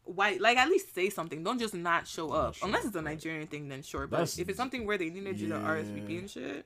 why? 0.04 0.38
Like, 0.40 0.58
at 0.58 0.68
least 0.70 0.94
say 0.94 1.10
something. 1.10 1.44
Don't 1.44 1.60
just 1.60 1.74
not 1.74 2.08
show 2.08 2.30
up. 2.32 2.56
show 2.56 2.66
Unless 2.66 2.86
it's 2.86 2.96
a. 2.96 3.02
Nigerian 3.02 3.48
thing, 3.48 3.70
then 3.70 3.82
sure. 3.82 4.08
But 4.08 4.18
That's- 4.18 4.40
if 4.40 4.50
it's 4.50 4.58
something 4.58 4.86
where 4.86 4.98
they 4.98 5.10
needed 5.10 5.40
you 5.40 5.50
to 5.50 5.56
RSVP 5.56 6.14
Yeah. 6.14 6.20
and 6.20 6.30
shit, 6.30 6.66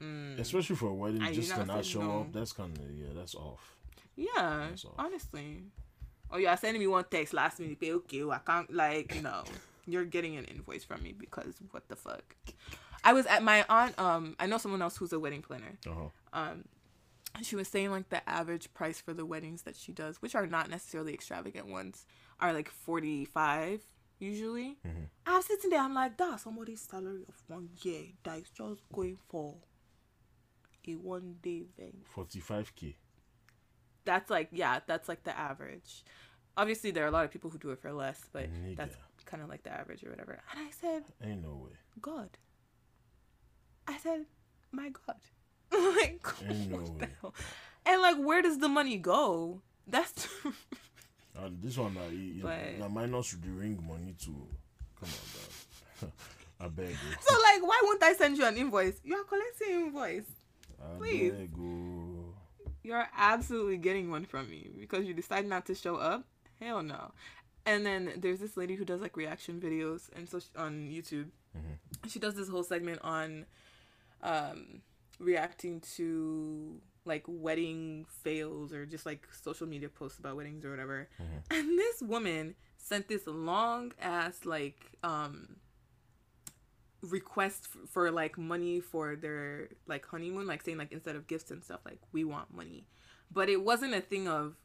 mm, 0.00 0.38
Especially 0.38 0.76
for 0.76 0.88
a 0.88 0.94
wedding, 0.94 1.22
you 1.22 1.32
just 1.32 1.54
to 1.54 1.64
not 1.64 1.84
show 1.84 2.00
no. 2.02 2.20
up. 2.20 2.32
That's 2.32 2.52
kind 2.52 2.76
of 2.76 2.90
yeah. 2.90 3.08
That's 3.14 3.34
off. 3.34 3.76
yeah, 4.16 4.68
That's 4.70 4.84
all. 4.84 4.94
honestly. 4.98 5.64
Oh, 6.30 6.36
you 6.38 6.46
are 6.48 6.56
sending 6.56 6.80
me 6.80 6.86
one 6.86 7.04
text 7.10 7.32
last 7.32 7.58
minute. 7.58 7.80
pay, 7.80 7.92
Okay, 7.92 8.22
well, 8.22 8.36
I 8.36 8.40
can't 8.50 8.72
like 8.72 9.14
you 9.14 9.22
know. 9.22 9.44
You're 9.86 10.04
getting 10.04 10.36
an 10.36 10.44
invoice 10.44 10.84
from 10.84 11.02
me 11.02 11.12
because 11.18 11.54
what 11.70 11.88
the 11.88 11.96
fuck? 11.96 12.36
I 13.02 13.14
was 13.14 13.24
at 13.26 13.42
my 13.42 13.64
aunt. 13.70 13.98
Um, 13.98 14.36
I 14.38 14.46
know 14.46 14.58
someone 14.58 14.82
else 14.82 14.96
who's 14.98 15.12
a 15.14 15.18
wedding 15.18 15.40
planner. 15.40 15.78
Uh-huh. 15.86 16.08
Um, 16.34 16.64
she 17.42 17.56
was 17.56 17.68
saying 17.68 17.90
like 17.90 18.08
the 18.08 18.26
average 18.28 18.72
price 18.74 19.00
for 19.00 19.14
the 19.14 19.26
weddings 19.26 19.62
that 19.62 19.76
she 19.76 19.92
does, 19.92 20.20
which 20.22 20.34
are 20.34 20.46
not 20.46 20.70
necessarily 20.70 21.14
extravagant 21.14 21.68
ones, 21.68 22.06
are 22.40 22.52
like 22.52 22.68
forty 22.68 23.24
five 23.24 23.82
usually. 24.18 24.78
Mm-hmm. 24.86 25.04
I'm 25.26 25.42
sitting 25.42 25.70
there, 25.70 25.80
I'm 25.80 25.94
like, 25.94 26.16
that's 26.16 26.42
somebody's 26.42 26.80
salary 26.80 27.24
of 27.28 27.34
one 27.46 27.68
year 27.82 28.06
that 28.24 28.38
is 28.38 28.50
just 28.50 28.82
going 28.92 29.18
for 29.28 29.54
a 30.86 30.92
one 30.96 31.36
day 31.42 31.66
event. 31.78 32.04
45k. 32.16 32.94
That's 34.04 34.30
like 34.30 34.48
yeah, 34.52 34.80
that's 34.86 35.08
like 35.08 35.24
the 35.24 35.38
average. 35.38 36.04
Obviously, 36.56 36.90
there 36.90 37.04
are 37.04 37.08
a 37.08 37.12
lot 37.12 37.24
of 37.24 37.30
people 37.30 37.50
who 37.50 37.58
do 37.58 37.70
it 37.70 37.78
for 37.78 37.92
less, 37.92 38.20
but 38.32 38.48
that's 38.76 38.96
kind 39.26 39.42
of 39.42 39.48
like 39.48 39.62
the 39.62 39.72
average 39.72 40.02
or 40.02 40.10
whatever. 40.10 40.40
And 40.50 40.66
I 40.66 40.70
said, 40.70 41.04
Ain't 41.22 41.42
no 41.42 41.54
way. 41.64 41.76
God. 42.00 42.30
I 43.86 43.96
said, 43.98 44.26
my 44.72 44.90
God. 44.90 45.16
like, 45.96 46.24
Ain't 46.48 46.70
no 46.70 46.76
what 46.78 46.98
the 46.98 47.08
hell? 47.20 47.34
And 47.86 48.02
like, 48.02 48.16
where 48.16 48.42
does 48.42 48.58
the 48.58 48.68
money 48.68 48.96
go? 48.98 49.60
That's 49.86 50.28
Uh, 51.36 51.48
this 51.62 51.76
one, 51.78 51.96
uh, 51.96 52.10
you, 52.10 52.42
But- 52.42 52.78
now 52.78 52.88
minus 52.88 53.32
the 53.32 53.48
ring 53.50 53.78
money 53.86 54.14
too. 54.18 54.46
Come 55.00 55.08
on, 55.08 56.08
dog. 56.10 56.12
I 56.60 56.66
beg 56.68 56.88
you. 56.90 56.96
so 57.20 57.34
like, 57.40 57.62
why 57.62 57.80
won't 57.84 58.02
I 58.02 58.12
send 58.14 58.36
you 58.36 58.44
an 58.44 58.56
invoice? 58.56 59.00
You 59.04 59.14
are 59.16 59.24
collecting 59.24 59.86
invoice. 59.86 60.24
I 60.82 60.98
please. 60.98 61.32
you. 61.56 62.34
You're 62.82 63.06
absolutely 63.16 63.76
getting 63.76 64.10
one 64.10 64.24
from 64.24 64.50
me 64.50 64.68
because 64.80 65.04
you 65.04 65.14
decide 65.14 65.46
not 65.46 65.66
to 65.66 65.74
show 65.74 65.96
up. 65.96 66.24
Hell 66.60 66.82
no. 66.82 67.12
And 67.66 67.84
then 67.86 68.14
there's 68.16 68.40
this 68.40 68.56
lady 68.56 68.74
who 68.74 68.84
does 68.84 69.00
like 69.00 69.16
reaction 69.16 69.60
videos 69.60 70.08
and 70.16 70.28
so 70.28 70.40
she, 70.40 70.48
on 70.56 70.88
YouTube. 70.88 71.28
She 72.08 72.18
does 72.18 72.34
this 72.34 72.48
whole 72.48 72.62
segment 72.64 73.00
on 73.02 73.46
um 74.22 74.82
reacting 75.18 75.80
to 75.96 76.80
like 77.04 77.24
wedding 77.26 78.04
fails 78.22 78.72
or 78.72 78.84
just 78.86 79.06
like 79.06 79.26
social 79.32 79.66
media 79.66 79.88
posts 79.88 80.18
about 80.18 80.36
weddings 80.36 80.64
or 80.64 80.70
whatever. 80.70 81.08
And 81.50 81.78
this 81.78 82.02
woman 82.02 82.54
sent 82.76 83.08
this 83.08 83.26
long 83.26 83.92
ass 84.00 84.44
like 84.44 84.92
um 85.02 85.56
request 87.02 87.68
f- 87.74 87.88
for 87.88 88.10
like 88.10 88.36
money 88.36 88.80
for 88.80 89.14
their 89.16 89.68
like 89.86 90.04
honeymoon 90.06 90.46
like 90.46 90.62
saying 90.62 90.78
like 90.78 90.90
instead 90.92 91.14
of 91.16 91.26
gifts 91.26 91.50
and 91.50 91.62
stuff 91.62 91.80
like 91.84 91.98
we 92.12 92.24
want 92.24 92.52
money. 92.54 92.86
But 93.32 93.48
it 93.48 93.62
wasn't 93.62 93.94
a 93.94 94.00
thing 94.00 94.26
of 94.28 94.56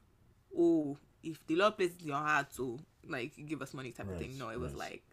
oh 0.57 0.97
if 1.23 1.45
the 1.47 1.55
lord 1.55 1.77
places 1.77 2.01
in 2.01 2.07
your 2.07 2.17
heart 2.17 2.47
to 2.57 2.79
like 3.07 3.33
give 3.45 3.61
us 3.61 3.73
money 3.73 3.91
type 3.91 4.07
of 4.09 4.17
thing. 4.19 4.37
No 4.37 4.49
it 4.49 4.59
was 4.59 4.73
like 4.79 5.03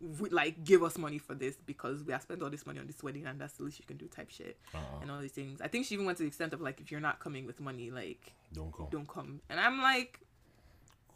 we, 0.00 0.28
like 0.30 0.62
give 0.64 0.82
us 0.82 0.96
money 0.98 1.18
for 1.18 1.34
this 1.34 1.56
because 1.66 2.04
we 2.04 2.12
have 2.12 2.22
spent 2.22 2.42
all 2.42 2.50
this 2.50 2.64
money 2.66 2.78
on 2.78 2.86
this 2.86 3.02
wedding 3.02 3.26
and 3.26 3.40
that's 3.40 3.54
the 3.54 3.64
least 3.64 3.78
you 3.80 3.84
can 3.86 3.96
do 3.96 4.06
type 4.06 4.30
shit 4.30 4.56
Uh-uh. 4.74 5.00
and 5.02 5.10
all 5.10 5.18
these 5.20 5.32
things 5.32 5.60
i 5.60 5.66
think 5.68 5.86
she 5.86 5.94
even 5.94 6.06
went 6.06 6.18
to 6.18 6.22
the 6.22 6.28
extent 6.28 6.52
of 6.52 6.60
like 6.60 6.80
if 6.80 6.90
you're 6.92 7.00
not 7.00 7.18
coming 7.18 7.46
with 7.46 7.58
money 7.60 7.90
like 7.90 8.32
Don't 8.52 8.72
come. 8.72 8.86
don't 8.90 9.08
come 9.08 9.40
and 9.50 9.58
i'm 9.58 9.82
like 9.82 10.20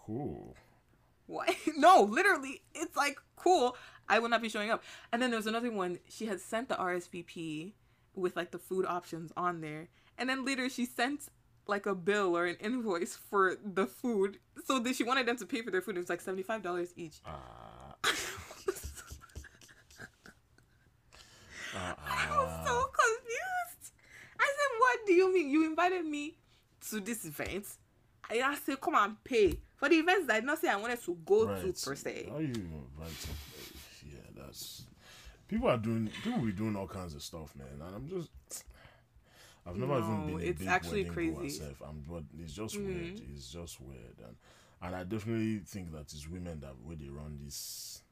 Cool. 0.04 0.56
what? 1.26 1.54
No, 1.76 2.02
literally, 2.02 2.60
it's 2.74 2.96
like 2.96 3.18
cool. 3.36 3.76
I 4.08 4.18
will 4.18 4.28
not 4.28 4.42
be 4.42 4.48
showing 4.48 4.70
up. 4.70 4.82
And 5.12 5.22
then 5.22 5.30
there 5.30 5.38
was 5.38 5.46
another 5.46 5.70
one. 5.70 6.00
She 6.08 6.26
had 6.26 6.40
sent 6.40 6.68
the 6.68 6.74
RSVP 6.74 7.72
with 8.14 8.34
like 8.36 8.50
the 8.50 8.58
food 8.58 8.84
options 8.84 9.32
on 9.36 9.60
there, 9.60 9.88
and 10.18 10.28
then 10.28 10.44
later 10.44 10.68
she 10.68 10.84
sent 10.86 11.28
like 11.68 11.86
a 11.86 11.94
bill 11.94 12.36
or 12.36 12.46
an 12.46 12.56
invoice 12.60 13.14
for 13.16 13.56
the 13.64 13.86
food. 13.86 14.38
So 14.64 14.80
that 14.80 14.96
she 14.96 15.04
wanted 15.04 15.26
them 15.26 15.36
to 15.36 15.46
pay 15.46 15.62
for 15.62 15.70
their 15.70 15.80
food. 15.82 15.96
It 15.96 16.00
was 16.00 16.08
like 16.10 16.20
seventy 16.20 16.42
five 16.42 16.62
dollars 16.62 16.92
each. 16.96 17.20
Ah. 17.24 17.91
Ah. 21.74 21.96
I 22.04 22.36
was 22.36 22.66
so 22.68 22.84
confused. 22.84 23.92
I 24.38 24.44
said, 24.44 24.78
"What 24.78 25.06
do 25.06 25.12
you 25.12 25.32
mean? 25.32 25.50
You 25.50 25.66
invited 25.66 26.04
me 26.04 26.36
to 26.90 27.00
this 27.00 27.24
event?" 27.24 27.66
I 28.30 28.40
I 28.40 28.54
said, 28.56 28.80
"Come 28.80 28.94
and 28.94 29.22
pay 29.24 29.58
for 29.76 29.88
the 29.88 29.96
events 29.96 30.26
that 30.26 30.36
I 30.36 30.40
did 30.40 30.46
not 30.46 30.60
say 30.60 30.68
I 30.68 30.76
wanted 30.76 31.02
to 31.02 31.14
go 31.24 31.46
to 31.46 31.72
per 31.72 31.94
se." 31.94 32.28
How 32.30 32.38
you 32.38 32.46
invite 32.46 33.10
some? 33.18 33.34
Yeah, 34.06 34.18
that's. 34.34 34.84
People 35.48 35.68
are 35.68 35.78
doing. 35.78 36.10
People 36.22 36.40
be 36.40 36.52
doing 36.52 36.76
all 36.76 36.88
kinds 36.88 37.14
of 37.14 37.22
stuff, 37.22 37.54
man. 37.56 37.66
And 37.74 37.94
I'm 37.94 38.08
just. 38.08 38.64
I've 39.64 39.76
never 39.76 39.98
even 39.98 40.20
No, 40.20 40.26
been. 40.38 40.46
A 40.46 40.50
it's 40.50 40.58
big 40.58 40.68
actually 40.68 41.04
wedding 41.04 41.12
crazy. 41.12 41.32
Mm-hmm. 41.32 41.42
Myself. 41.42 41.82
I'm, 41.88 42.04
but 42.08 42.24
it's 42.38 42.52
just 42.52 42.76
weird. 42.76 43.20
It's 43.32 43.52
just 43.52 43.80
weird, 43.80 44.16
and 44.26 44.36
and 44.82 44.96
I 44.96 45.04
definitely 45.04 45.58
think 45.60 45.92
that 45.92 46.12
it's 46.12 46.28
women 46.28 46.60
that 46.60 46.74
where 46.82 46.96
they 46.96 47.08
run 47.08 47.38
this. 47.44 48.02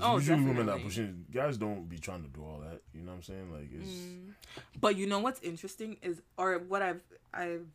Oh, 0.00 0.16
usually 0.16 0.44
women 0.44 0.66
that 0.66 0.76
are 0.76 0.78
pushing. 0.78 1.26
Guys 1.32 1.56
don't 1.56 1.88
be 1.88 1.98
trying 1.98 2.22
to 2.22 2.28
do 2.28 2.42
all 2.42 2.60
that. 2.60 2.82
You 2.92 3.02
know 3.02 3.12
what 3.12 3.16
I'm 3.16 3.22
saying? 3.22 3.52
Like 3.52 3.68
it's. 3.72 3.90
Mm. 3.90 4.32
But 4.80 4.96
you 4.96 5.06
know 5.06 5.18
what's 5.20 5.40
interesting 5.42 5.96
is, 6.02 6.20
or 6.36 6.58
what 6.58 6.82
I've 6.82 7.02
I've 7.32 7.66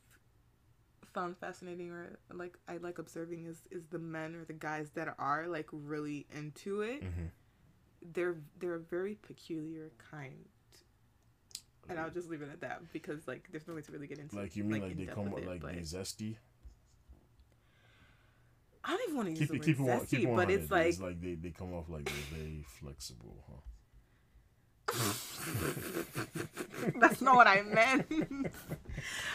found 1.13 1.37
fascinating, 1.37 1.91
or 1.91 2.17
like 2.33 2.57
I 2.67 2.77
like 2.77 2.97
observing 2.99 3.45
is 3.45 3.61
is 3.71 3.85
the 3.87 3.99
men 3.99 4.35
or 4.35 4.45
the 4.45 4.53
guys 4.53 4.89
that 4.91 5.13
are 5.19 5.47
like 5.47 5.67
really 5.71 6.25
into 6.35 6.81
it. 6.81 7.03
Mhm. 7.03 7.29
They're 8.13 8.35
they're 8.59 8.75
a 8.75 8.79
very 8.79 9.15
peculiar 9.15 9.91
kind, 10.11 10.45
and 11.87 11.99
I'll 11.99 12.09
just 12.09 12.29
leave 12.29 12.41
it 12.41 12.49
at 12.51 12.61
that 12.61 12.91
because 12.91 13.27
like 13.27 13.47
there's 13.51 13.67
no 13.67 13.75
way 13.75 13.81
to 13.81 13.91
really 13.91 14.07
get 14.07 14.19
into 14.19 14.35
Like 14.35 14.55
you 14.55 14.63
mean 14.63 14.81
like, 14.81 14.91
in 14.91 14.97
they 14.97 15.05
come 15.05 15.27
up 15.27 15.45
like 15.45 15.61
they 15.61 15.81
zesty? 15.81 16.35
I 18.85 18.91
don't 18.91 19.01
even 19.03 19.15
want 19.15 19.27
to 19.27 19.31
use 19.31 19.39
Keep 19.39 19.49
the 19.49 19.55
it 19.55 19.59
word 19.59 19.65
keep 19.65 19.79
it 19.79 19.81
zesty, 19.81 20.09
keep 20.09 20.29
it 20.29 20.35
but 20.35 20.49
it's 20.51 20.71
like 20.71 20.87
it's 20.87 20.99
like 20.99 21.21
they, 21.21 21.35
they 21.35 21.51
come 21.51 21.73
off 21.73 21.89
like 21.89 22.05
they're 22.05 22.39
very 22.39 22.65
flexible, 22.79 23.43
huh? 23.49 23.57
That's 26.99 27.21
not 27.21 27.35
what 27.35 27.47
I 27.47 27.61
meant. 27.61 28.09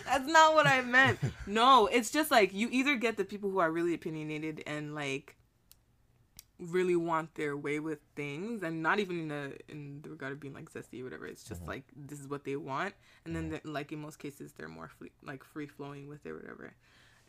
That's 0.05 0.31
not 0.31 0.55
what 0.55 0.67
I 0.67 0.83
meant. 0.83 1.19
No, 1.47 1.87
it's 1.87 2.11
just 2.11 2.31
like 2.31 2.53
you 2.53 2.69
either 2.71 2.97
get 2.97 3.17
the 3.17 3.25
people 3.25 3.51
who 3.51 3.59
are 3.59 3.71
really 3.71 3.95
opinionated 3.95 4.63
and 4.67 4.95
like 4.95 5.37
really 6.59 6.97
want 6.97 7.35
their 7.37 7.57
way 7.57 7.79
with 7.79 8.01
things 8.17 8.63
and 8.63 8.83
not 8.83 8.99
even 8.99 9.21
in 9.21 9.29
the 9.29 9.57
in 9.69 10.01
the 10.03 10.11
regard 10.11 10.33
of 10.33 10.41
being 10.41 10.55
like 10.55 10.71
zesty 10.73 11.01
or 11.01 11.05
whatever 11.05 11.25
it's 11.25 11.45
just 11.45 11.63
uh-huh. 11.63 11.71
like 11.71 11.85
this 11.97 12.19
is 12.19 12.27
what 12.27 12.45
they 12.45 12.57
want 12.57 12.95
and 13.25 13.37
then 13.37 13.45
uh-huh. 13.45 13.61
they're- 13.63 13.73
like 13.73 13.93
in 13.93 14.01
most 14.01 14.19
cases 14.19 14.53
they're 14.53 14.69
more 14.69 14.89
free, 14.89 15.13
like 15.23 15.45
free 15.45 15.69
flowing 15.69 16.09
with 16.09 16.27
it 16.27 16.31
or 16.31 16.37
whatever 16.37 16.75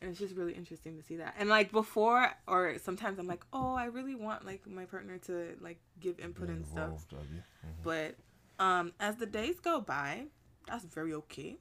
and 0.02 0.10
it's 0.12 0.20
just 0.20 0.36
really 0.36 0.54
interesting 0.54 0.96
to 0.98 1.04
see 1.04 1.18
that 1.18 1.36
and 1.38 1.50
like 1.50 1.72
before 1.72 2.30
or 2.48 2.78
sometimes 2.82 3.20
i'm 3.20 3.28
like 3.28 3.44
oh 3.54 3.74
i 3.76 3.86
really 3.86 4.16
want 4.16 4.46
like 4.46 4.66
my 4.68 4.86
partner 4.86 5.18
to 5.18 5.56
like 5.62 5.80
give 6.00 6.20
input 6.20 6.50
and 6.50 6.66
stuff 6.66 6.84
Involved, 6.86 7.12
have 7.12 7.32
you? 7.34 7.42
Mhm. 7.68 7.84
but 7.84 8.16
um 8.64 8.94
as 9.00 9.16
the 9.18 9.26
days 9.26 9.60
go 9.60 9.82
by 9.82 10.24
that's 10.68 10.86
very 10.86 11.14
okay 11.14 11.58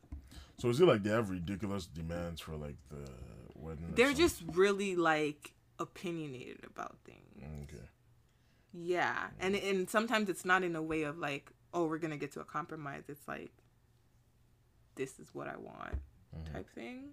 So 0.59 0.69
is 0.71 0.81
it 0.81 0.87
like 0.87 1.03
they 1.03 1.11
have 1.11 1.31
ridiculous 1.31 1.87
demands 1.87 2.41
for 2.41 2.57
like 2.57 2.77
the 2.91 3.05
wedding? 3.55 3.93
they're 3.95 4.13
just 4.15 4.43
really 4.53 4.95
like 4.97 5.55
opinionated 5.79 6.61
about 6.67 6.97
things 7.05 7.43
okay. 7.65 7.85
yeah 8.73 9.29
and 9.41 9.55
and 9.57 9.89
sometimes 9.89 10.29
it's 10.29 10.45
not 10.45 10.63
in 10.63 10.75
a 10.77 10.83
way 10.83 11.03
of 11.03 11.19
like 11.19 11.51
oh 11.75 11.85
we're 11.87 11.99
gonna 11.99 12.17
get 12.17 12.33
to 12.33 12.41
a 12.41 12.45
compromise 12.45 13.05
it's 13.09 13.27
like 13.29 13.53
this 14.97 15.19
is 15.19 15.29
what 15.35 15.49
i 15.49 15.57
want 15.57 15.97
Mm-hmm. 16.37 16.53
type 16.55 16.69
thing 16.75 17.05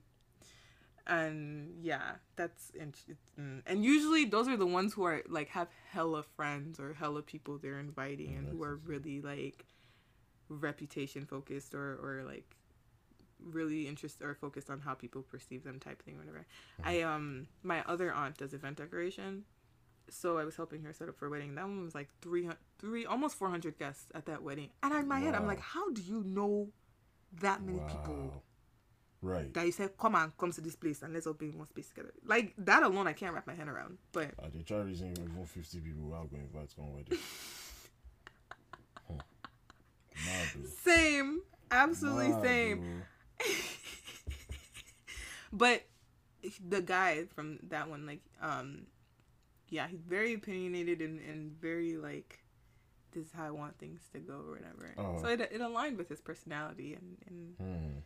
and 1.08 1.76
yeah 1.82 2.14
that's 2.36 2.72
and 2.80 2.98
mm. 3.40 3.62
and 3.68 3.86
usually 3.86 4.26
those 4.26 4.48
are 4.48 4.58
the 4.58 4.66
ones 4.66 4.94
who 4.94 5.04
are 5.04 5.22
like 5.30 5.50
have 5.50 5.68
hella 5.92 6.24
friends 6.24 6.80
or 6.80 6.94
hella 6.94 7.22
people 7.22 7.58
they're 7.58 7.80
inviting 7.80 8.36
and 8.36 8.50
who 8.50 8.64
are 8.64 8.76
really 8.78 9.22
like 9.22 9.66
reputation 10.50 11.26
focused 11.26 11.74
or 11.74 12.00
or 12.02 12.24
like 12.26 12.56
really 13.44 13.88
interested 13.88 14.26
or 14.26 14.34
focused 14.34 14.70
on 14.70 14.80
how 14.80 14.94
people 14.94 15.22
perceive 15.22 15.64
them 15.64 15.80
type 15.80 16.02
thing 16.02 16.18
whatever. 16.18 16.46
I 16.84 17.02
um 17.02 17.48
my 17.64 17.84
other 17.86 18.12
aunt 18.12 18.38
does 18.38 18.54
event 18.54 18.78
decoration. 18.78 19.44
So 20.10 20.38
i 20.38 20.44
was 20.44 20.56
helping 20.56 20.84
her 20.84 20.94
set 20.94 21.10
up 21.10 21.18
for 21.18 21.28
a 21.28 21.30
wedding. 21.30 21.56
That 21.56 21.66
one 21.66 21.84
was 21.84 21.96
like 21.96 22.10
300 22.22 22.58
three 22.80 23.06
almost 23.06 23.36
400 23.38 23.78
guests 23.78 24.12
at 24.14 24.26
that 24.26 24.44
wedding. 24.44 24.70
And 24.84 24.94
in 24.94 25.08
my 25.08 25.20
head 25.20 25.36
i'm 25.36 25.48
like 25.48 25.60
how 25.60 25.92
do 25.92 26.02
you 26.02 26.24
know 26.26 26.70
that 27.42 27.62
many 27.64 27.80
people 27.80 28.32
Wow. 28.34 28.42
Right. 29.26 29.52
that 29.56 29.66
you 29.66 29.72
said, 29.72 29.98
come 29.98 30.14
and 30.16 30.38
come 30.38 30.52
to 30.52 30.62
this 30.62 30.76
place 30.76 31.02
and 31.02 31.12
let's 31.14 31.26
all 31.26 31.34
be 31.34 31.48
in 31.48 31.58
one 31.58 31.68
space 31.68 31.88
together. 31.90 32.14
Like 32.24 32.54
that 32.60 32.84
alone, 32.84 33.08
I 33.08 33.14
can't 33.14 33.34
wrap 33.34 33.48
my 33.48 33.56
head 33.56 33.68
around. 33.68 33.98
But 34.12 34.32
Uh, 34.38 34.48
they 34.54 34.62
try 34.62 34.78
reason 34.78 35.12
even 35.12 35.46
fifty 35.46 35.80
people 35.80 36.04
without 36.04 36.30
going 36.30 36.44
invite 36.44 36.70
to 36.70 36.76
come 36.76 36.94
wedding. 36.94 37.18
huh. 39.08 39.14
Mad, 40.26 40.68
same, 40.84 41.42
absolutely 41.72 42.34
same. 42.44 43.04
But 45.52 45.86
the 46.68 46.82
guy 46.82 47.24
from 47.34 47.60
that 47.70 47.90
one, 47.90 48.06
like, 48.06 48.22
um, 48.42 48.88
yeah, 49.70 49.88
he's 49.88 50.02
very 50.02 50.34
opinionated 50.34 51.02
and, 51.02 51.20
and 51.20 51.52
very 51.60 51.98
like, 51.98 52.40
this 53.14 53.28
is 53.28 53.32
how 53.34 53.46
I 53.48 53.52
want 53.52 53.78
things 53.80 54.02
to 54.14 54.20
go 54.20 54.34
or 54.34 54.52
whatever. 54.52 54.94
Oh. 54.98 55.22
So 55.22 55.30
it, 55.30 55.42
it 55.42 55.62
aligned 55.62 55.98
with 55.98 56.10
his 56.10 56.20
personality 56.20 56.94
and, 56.94 57.18
and 57.28 57.56
Hmm. 57.58 58.00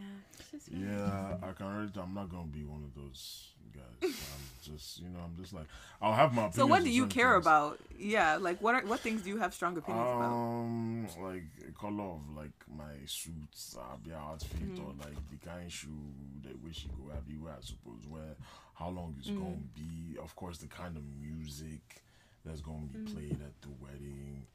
Yeah, 0.00 0.38
it's 0.38 0.50
just 0.50 0.68
really 0.72 0.86
Yeah, 0.86 1.34
I 1.42 1.52
can 1.52 1.66
already. 1.66 1.92
I'm 2.00 2.14
not 2.14 2.30
gonna 2.30 2.46
be 2.46 2.64
one 2.64 2.82
of 2.84 2.94
those 2.94 3.48
guys. 3.74 4.02
I'm 4.02 4.72
just 4.72 5.00
you 5.00 5.08
know 5.08 5.20
I'm 5.20 5.36
just 5.36 5.52
like 5.52 5.66
I'll 6.02 6.12
have 6.14 6.32
my. 6.32 6.46
Opinion. 6.46 6.52
So 6.54 6.66
what 6.66 6.84
do 6.84 6.90
you 6.90 7.06
care 7.06 7.34
things. 7.34 7.46
about? 7.46 7.78
Yeah, 7.98 8.36
like 8.36 8.60
what 8.62 8.74
are 8.74 8.82
what 8.86 9.00
things 9.00 9.22
do 9.22 9.28
you 9.28 9.38
have 9.38 9.52
strong 9.54 9.76
opinions 9.76 10.10
about? 10.16 10.32
Um, 10.32 11.06
like 11.22 11.44
color 11.78 12.04
of 12.16 12.20
like 12.36 12.52
my 12.68 12.94
suits, 13.06 13.76
uh, 13.78 13.96
be 14.04 14.12
outfit, 14.12 14.50
Mm-hmm. 14.60 14.82
or 14.82 14.92
like 15.06 15.16
the 15.30 15.36
kind 15.46 15.70
shoe 15.70 16.12
that 16.44 16.56
we 16.62 16.72
should 16.72 16.92
go 16.92 17.10
everywhere. 17.16 17.54
I 17.58 17.62
suppose 17.62 18.06
where 18.08 18.34
how 18.74 18.88
long 18.90 19.14
it's 19.18 19.28
Mm-hmm. 19.28 19.42
gonna 19.42 19.56
be. 19.74 20.16
Of 20.22 20.34
course, 20.36 20.58
the 20.58 20.66
kind 20.68 20.96
of 20.96 21.02
music 21.20 22.02
that's 22.44 22.60
gonna 22.62 22.86
be 22.92 22.98
Mm-hmm. 22.98 23.14
played 23.16 23.38
at 23.44 23.54
the 23.62 23.68
wedding. 23.80 24.46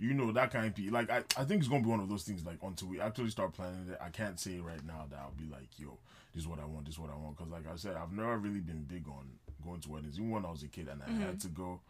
You 0.00 0.14
know 0.14 0.32
that 0.32 0.50
kind 0.50 0.66
of 0.66 0.74
pe- 0.74 0.88
like 0.88 1.10
I, 1.10 1.18
I 1.36 1.44
think 1.44 1.60
it's 1.60 1.68
gonna 1.68 1.82
be 1.82 1.90
one 1.90 2.00
of 2.00 2.08
those 2.08 2.24
things 2.24 2.44
like 2.44 2.58
until 2.62 2.88
we 2.88 3.00
actually 3.00 3.30
start 3.30 3.52
planning 3.52 3.86
it. 3.90 3.98
I 4.00 4.08
can't 4.08 4.40
say 4.40 4.58
right 4.58 4.84
now 4.86 5.06
that 5.10 5.18
I'll 5.18 5.34
be 5.38 5.50
like 5.52 5.68
yo, 5.76 5.98
this 6.34 6.42
is 6.44 6.48
what 6.48 6.58
I 6.58 6.64
want, 6.64 6.86
this 6.86 6.94
is 6.94 6.98
what 6.98 7.10
I 7.10 7.16
want. 7.16 7.36
Because 7.36 7.52
like 7.52 7.70
I 7.70 7.76
said, 7.76 7.96
I've 7.96 8.12
never 8.12 8.38
really 8.38 8.60
been 8.60 8.84
big 8.84 9.06
on 9.08 9.26
going 9.62 9.80
to 9.80 9.90
weddings. 9.90 10.18
Even 10.18 10.30
when 10.30 10.44
I 10.44 10.50
was 10.50 10.62
a 10.62 10.68
kid 10.68 10.88
and 10.88 11.02
I 11.02 11.10
had 11.10 11.38
mm-hmm. 11.38 11.38
to 11.38 11.48
go, 11.48 11.80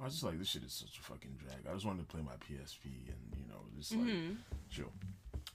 I 0.00 0.04
was 0.04 0.14
just 0.14 0.24
like, 0.24 0.38
this 0.38 0.48
shit 0.48 0.62
is 0.62 0.72
such 0.72 0.98
a 0.98 1.02
fucking 1.02 1.36
drag. 1.38 1.66
I 1.68 1.74
just 1.74 1.84
wanted 1.84 2.08
to 2.08 2.14
play 2.14 2.22
my 2.22 2.34
PSP 2.46 2.84
and 2.84 3.36
you 3.36 3.48
know 3.48 3.60
just 3.76 3.92
like 3.92 4.06
mm-hmm. 4.06 4.34
chill. 4.70 4.92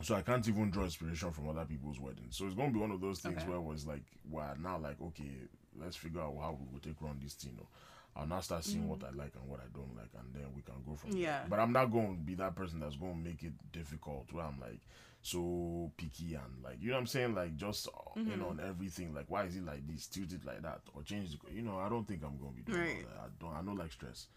So 0.01 0.15
I 0.15 0.21
can't 0.21 0.45
even 0.47 0.71
draw 0.71 0.83
inspiration 0.83 1.31
from 1.31 1.49
other 1.49 1.65
people's 1.65 1.99
weddings. 1.99 2.35
So 2.35 2.45
it's 2.45 2.55
gonna 2.55 2.71
be 2.71 2.79
one 2.79 2.91
of 2.91 2.99
those 2.99 3.19
things 3.19 3.37
Okay. 3.37 3.47
where 3.47 3.57
it 3.57 3.63
was 3.63 3.85
like, 3.85 4.03
wow, 4.29 4.53
now 4.61 4.77
like 4.77 4.99
okay, 5.01 5.31
let's 5.79 5.95
figure 5.95 6.21
out 6.21 6.35
how 6.41 6.57
we 6.59 6.65
will 6.71 6.79
take 6.79 7.01
on 7.03 7.19
this 7.23 7.33
thing. 7.33 7.55
Or 7.59 7.67
I'll 8.15 8.27
now 8.27 8.41
start 8.41 8.63
seeing 8.63 8.87
what 8.87 9.03
I 9.03 9.09
like 9.09 9.33
and 9.39 9.49
what 9.49 9.59
I 9.59 9.67
don't 9.73 9.95
like, 9.95 10.09
and 10.19 10.33
then 10.33 10.45
we 10.55 10.61
can 10.61 10.75
go 10.87 10.95
from 10.95 11.11
Yeah. 11.13 11.39
there. 11.41 11.47
But 11.49 11.59
I'm 11.59 11.71
not 11.71 11.85
going 11.91 12.15
to 12.15 12.21
be 12.21 12.35
that 12.35 12.55
person 12.55 12.79
that's 12.79 12.95
going 12.95 13.13
to 13.13 13.29
make 13.29 13.43
it 13.43 13.53
difficult. 13.71 14.31
Where 14.31 14.45
I'm 14.45 14.59
like 14.59 14.81
so 15.21 15.91
picky 15.97 16.35
and 16.35 16.63
like 16.63 16.77
you 16.81 16.89
know 16.89 16.95
what 16.95 17.01
I'm 17.01 17.07
saying, 17.07 17.33
like 17.33 17.55
just 17.55 17.87
uh, 17.87 18.19
you 18.29 18.37
know 18.37 18.49
on 18.49 18.59
everything. 18.59 19.13
Like 19.15 19.25
why 19.29 19.45
is 19.45 19.55
it 19.55 19.65
like 19.65 19.87
this, 19.87 20.05
tilt 20.07 20.31
it 20.31 20.45
like 20.45 20.61
that, 20.61 20.81
or 20.93 21.01
change 21.01 21.31
the 21.31 21.37
you 21.53 21.61
know 21.63 21.77
I 21.79 21.89
don't 21.89 22.07
think 22.07 22.23
I'm 22.23 22.37
going 22.37 22.51
to 22.51 22.57
be 22.57 22.63
doing 22.71 22.79
Right. 22.79 23.05
that. 23.09 23.19
I 23.19 23.27
don't. 23.39 23.53
I 23.55 23.61
don't 23.63 23.77
like 23.77 23.91
stress. 23.91 24.27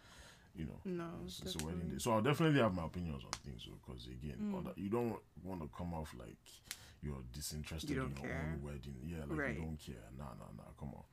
You 0.55 0.65
know. 0.65 0.79
No, 0.85 1.05
It's, 1.27 1.39
it's 1.41 1.55
a 1.55 1.65
wedding 1.65 1.89
day. 1.89 1.99
So 1.99 2.11
I'll 2.13 2.21
definitely 2.21 2.59
have 2.61 2.73
my 2.73 2.85
opinions 2.85 3.23
on 3.23 3.31
things 3.45 3.63
because 3.85 4.07
again, 4.07 4.37
Mm. 4.41 4.57
other, 4.57 4.71
you 4.75 4.89
don't 4.89 5.15
want 5.43 5.61
to 5.61 5.69
come 5.77 5.93
off 5.93 6.15
like 6.17 6.35
you're 7.03 7.21
disinterested 7.31 7.91
You 7.91 8.01
in 8.01 8.09
your 8.09 8.25
care. 8.25 8.41
own 8.41 8.61
wedding. 8.63 8.95
Yeah, 9.05 9.19
like 9.29 9.37
Right. 9.37 9.55
you 9.55 9.61
don't 9.61 9.77
care. 9.77 10.01
Nah, 10.17 10.33
nah, 10.39 10.49
nah. 10.57 10.71
Come 10.79 10.93
on. 10.95 11.03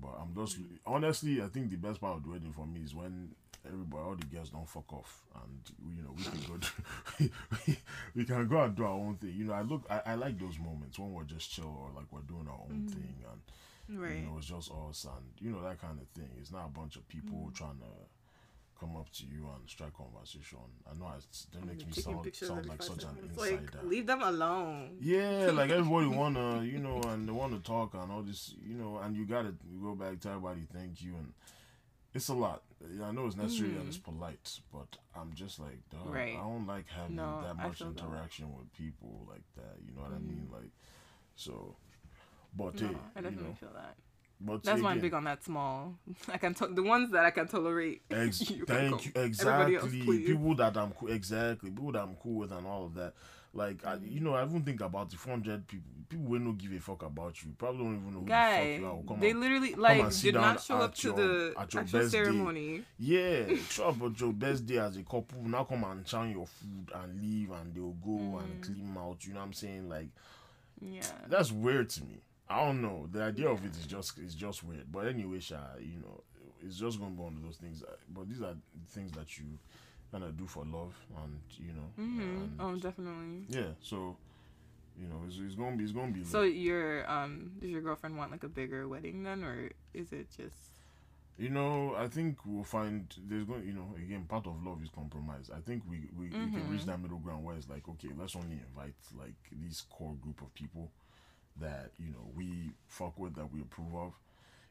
But 0.00 0.18
I'm 0.20 0.34
just 0.34 0.58
honestly, 0.86 1.42
I 1.42 1.46
think 1.48 1.70
the 1.70 1.76
best 1.76 2.00
part 2.00 2.16
of 2.16 2.22
the 2.24 2.30
wedding 2.30 2.52
for 2.52 2.66
me 2.66 2.80
is 2.84 2.94
when 2.94 3.30
everybody, 3.66 4.02
all 4.02 4.14
the 4.16 4.24
girls 4.26 4.50
don't 4.50 4.68
fuck 4.68 4.90
off, 4.92 5.22
and 5.34 5.60
you 5.96 6.02
know 6.02 6.12
we 6.16 6.22
can 6.24 6.40
go, 6.48 6.56
do, 6.56 7.76
we 8.14 8.24
can 8.24 8.48
go 8.48 8.62
and 8.62 8.74
do 8.74 8.84
our 8.84 8.90
own 8.90 9.16
thing. 9.16 9.34
You 9.36 9.44
know, 9.44 9.52
I 9.52 9.62
look, 9.62 9.84
I, 9.90 10.00
I 10.06 10.14
like 10.14 10.38
those 10.38 10.58
moments 10.58 10.98
when 10.98 11.12
we're 11.12 11.24
just 11.24 11.50
chill 11.50 11.66
or 11.66 11.90
like 11.94 12.06
we're 12.10 12.20
doing 12.22 12.46
our 12.48 12.60
own 12.68 12.86
thing, 12.88 13.14
and 13.30 13.40
Mm. 13.90 14.00
Right. 14.00 14.18
you 14.18 14.22
know, 14.26 14.36
it's 14.38 14.46
just 14.46 14.70
us 14.88 15.04
and 15.04 15.24
you 15.40 15.50
know 15.50 15.60
that 15.64 15.80
kind 15.80 15.98
of 16.00 16.06
thing. 16.10 16.30
It's 16.40 16.52
not 16.52 16.66
a 16.66 16.68
bunch 16.70 16.94
of 16.94 17.08
people 17.08 17.48
Mm. 17.50 17.54
trying 17.54 17.78
to 17.78 17.84
come 18.80 18.96
up 18.96 19.10
to 19.12 19.24
you 19.26 19.46
and 19.54 19.68
strike 19.68 19.92
conversation. 19.94 20.58
I 20.90 20.98
know 20.98 21.12
it's, 21.18 21.46
that 21.52 21.64
makes 21.66 21.84
me 21.84 21.92
sound, 21.92 22.34
sound 22.34 22.66
like 22.66 22.82
such 22.82 23.04
an 23.04 23.10
insider. 23.28 23.56
Like, 23.56 23.84
leave 23.84 24.06
them 24.06 24.22
alone. 24.22 24.96
Yeah, 25.00 25.50
like 25.54 25.70
everybody 25.70 26.06
wanna, 26.06 26.62
you 26.62 26.78
know, 26.78 27.00
and 27.08 27.28
they 27.28 27.32
wanna 27.32 27.58
talk 27.58 27.92
and 27.94 28.10
all 28.10 28.22
this, 28.22 28.54
you 28.66 28.74
know, 28.74 28.98
and 29.04 29.14
you 29.14 29.26
gotta 29.26 29.54
you 29.70 29.80
go 29.82 29.94
back 29.94 30.18
to 30.20 30.28
everybody, 30.30 30.62
thank 30.72 31.02
you, 31.02 31.14
and 31.16 31.32
it's 32.14 32.28
a 32.28 32.34
lot. 32.34 32.62
Yeah, 32.98 33.08
I 33.08 33.12
know 33.12 33.26
it's 33.26 33.36
necessary 33.36 33.70
and 33.76 33.86
it's 33.86 33.98
polite, 33.98 34.58
but 34.72 34.96
I'm 35.14 35.34
just 35.34 35.60
like, 35.60 35.78
dog, 35.90 36.06
Mm. 36.06 36.14
Right. 36.14 36.34
I 36.34 36.40
don't 36.42 36.66
like 36.66 36.86
having 36.88 37.16
No, 37.16 37.42
that 37.44 37.56
much 37.56 37.78
feel 37.78 37.92
that. 37.92 38.02
interaction 38.02 38.56
with 38.56 38.72
people 38.72 39.26
like 39.28 39.44
that. 39.56 39.76
You 39.86 39.94
know 39.94 40.02
what 40.02 40.12
I 40.12 40.18
mean? 40.18 40.48
Mm. 40.50 40.54
Like, 40.54 40.70
so, 41.36 41.76
but 42.56 42.80
No, 42.80 42.88
hey, 42.88 42.94
I 42.94 43.18
you 43.18 43.22
definitely 43.24 43.48
know, 43.50 43.54
feel 43.54 43.72
that. 43.74 43.96
But 44.40 44.62
That's 44.62 44.80
why 44.80 44.92
I'm 44.92 45.00
big 45.00 45.12
on 45.14 45.24
that 45.24 45.44
small. 45.44 45.94
I 46.32 46.38
can 46.38 46.54
to- 46.54 46.66
the 46.68 46.82
ones 46.82 47.10
that 47.12 47.24
I 47.24 47.30
can 47.30 47.46
tolerate. 47.48 48.02
Ex- 48.10 48.48
you 48.50 48.64
thank 48.64 48.90
go. 48.90 48.98
you. 49.02 49.12
Everybody 49.14 49.74
else, 49.76 49.84
Exactly. 49.84 50.18
people 50.20 50.54
that 50.56 50.76
I'm 50.76 50.92
cool. 50.92 51.10
Exactly. 51.10 51.70
People 51.70 51.92
that 51.92 52.02
I'm 52.02 52.16
cool 52.22 52.34
with 52.40 52.52
and 52.52 52.66
all 52.66 52.86
of 52.86 52.94
that. 52.94 53.12
Like 53.52 53.84
I, 53.84 53.96
you 54.02 54.20
know, 54.20 54.34
I 54.34 54.44
even 54.44 54.62
think 54.62 54.80
about 54.80 55.10
the 55.10 55.16
400 55.16 55.66
people. 55.66 55.90
People 56.08 56.24
will 56.26 56.38
not 56.40 56.58
give 56.58 56.72
a 56.72 56.78
fuck 56.80 57.02
about 57.02 57.42
you. 57.42 57.50
Probably 57.58 57.84
don't 57.84 57.96
even 57.96 58.06
know 58.14 58.18
who 58.20 58.24
the 58.24 58.30
Guy, 58.30 58.72
fuck 58.74 58.80
you 58.80 58.86
are. 58.86 59.02
come 59.08 59.20
they 59.20 59.30
and- 59.30 59.40
literally 59.40 59.74
like 59.74 60.20
did 60.20 60.34
not 60.34 60.62
show 60.62 60.76
up 60.76 60.94
to 60.94 61.08
your- 61.08 61.16
the 61.16 61.54
at 61.58 61.74
your 61.74 61.82
actual 61.82 62.00
best 62.00 62.12
day. 62.12 62.18
ceremony. 62.24 62.82
Yeah, 62.98 63.54
show 63.68 63.88
up 63.88 64.02
at 64.02 64.20
your 64.20 64.32
best 64.32 64.64
day 64.66 64.78
as 64.78 64.96
a 64.96 65.02
couple. 65.02 65.42
Now 65.42 65.64
come 65.64 65.84
and 65.84 66.04
chow 66.06 66.22
your 66.24 66.46
food 66.46 66.90
and 66.94 67.20
leave, 67.20 67.50
and 67.50 67.74
they'll 67.74 67.90
go 67.92 68.10
Mm. 68.38 68.38
and 68.44 68.62
clean 68.64 68.96
out. 68.98 69.26
You 69.26 69.34
know 69.34 69.40
what 69.40 69.46
I'm 69.46 69.52
saying? 69.52 69.88
Like 69.88 70.08
Yeah. 70.80 71.02
that's 71.28 71.50
weird 71.52 71.90
to 71.90 72.04
me. 72.04 72.18
I 72.50 72.64
don't 72.66 72.82
know. 72.82 73.06
The 73.10 73.22
idea 73.22 73.48
of 73.48 73.64
it 73.64 73.76
is 73.76 73.86
just 73.86 74.18
is 74.18 74.34
just 74.34 74.64
weird. 74.64 74.90
But 74.92 75.06
anyway, 75.06 75.38
Sha, 75.40 75.58
you 75.78 76.00
know, 76.00 76.22
it's 76.66 76.76
just 76.78 76.98
gonna 76.98 77.12
be 77.12 77.22
one 77.22 77.36
of 77.36 77.42
those 77.42 77.56
things. 77.58 77.80
that- 77.80 78.00
But 78.12 78.28
these 78.28 78.42
are 78.42 78.56
things 78.88 79.12
that 79.12 79.38
you 79.38 79.46
kind 80.10 80.24
of 80.24 80.36
do 80.36 80.46
for 80.46 80.64
love, 80.64 80.94
and 81.22 81.40
you 81.58 81.72
know, 81.72 81.88
hmm 81.96 82.20
and 82.20 82.60
Oh, 82.60 82.74
definitely. 82.76 83.46
yeah. 83.48 83.72
So, 83.80 84.16
you 85.00 85.06
know, 85.06 85.22
it's, 85.26 85.38
it's 85.38 85.54
gonna 85.54 85.76
be 85.76 85.84
it's 85.84 85.92
gonna 85.92 86.12
be. 86.12 86.24
So 86.24 86.42
your 86.42 87.08
um, 87.10 87.52
does 87.60 87.70
your 87.70 87.82
girlfriend 87.82 88.18
want 88.18 88.32
like 88.32 88.42
a 88.44 88.48
bigger 88.48 88.88
wedding 88.88 89.22
then, 89.22 89.44
or 89.44 89.70
is 89.94 90.12
it 90.12 90.28
just? 90.36 90.72
you 91.38 91.48
know, 91.48 91.94
I 91.96 92.06
think 92.08 92.38
we'll 92.44 92.64
find 92.64 93.06
there's 93.28 93.44
going. 93.44 93.64
You 93.66 93.72
know, 93.74 93.94
again, 93.96 94.24
part 94.28 94.46
of 94.46 94.62
love 94.62 94.82
is 94.82 94.90
compromise. 94.90 95.50
I 95.54 95.60
think 95.60 95.84
we 95.88 96.08
we, 96.18 96.26
we 96.26 96.32
can 96.32 96.64
Mm-hmm. 96.64 96.72
reach 96.72 96.84
that 96.86 97.00
middle 97.00 97.18
ground 97.18 97.44
where 97.44 97.56
it's 97.56 97.68
like, 97.68 97.88
okay, 97.88 98.10
let's 98.18 98.34
only 98.36 98.58
invite 98.68 98.96
like 99.16 99.36
this 99.52 99.80
core 99.82 100.16
group 100.20 100.42
of 100.42 100.52
people 100.54 100.90
that 101.60 101.90
you 101.98 102.10
know 102.12 102.30
we 102.36 102.72
fuck 102.86 103.18
with 103.18 103.34
that 103.36 103.52
we 103.52 103.60
approve 103.60 103.94
of. 103.94 104.12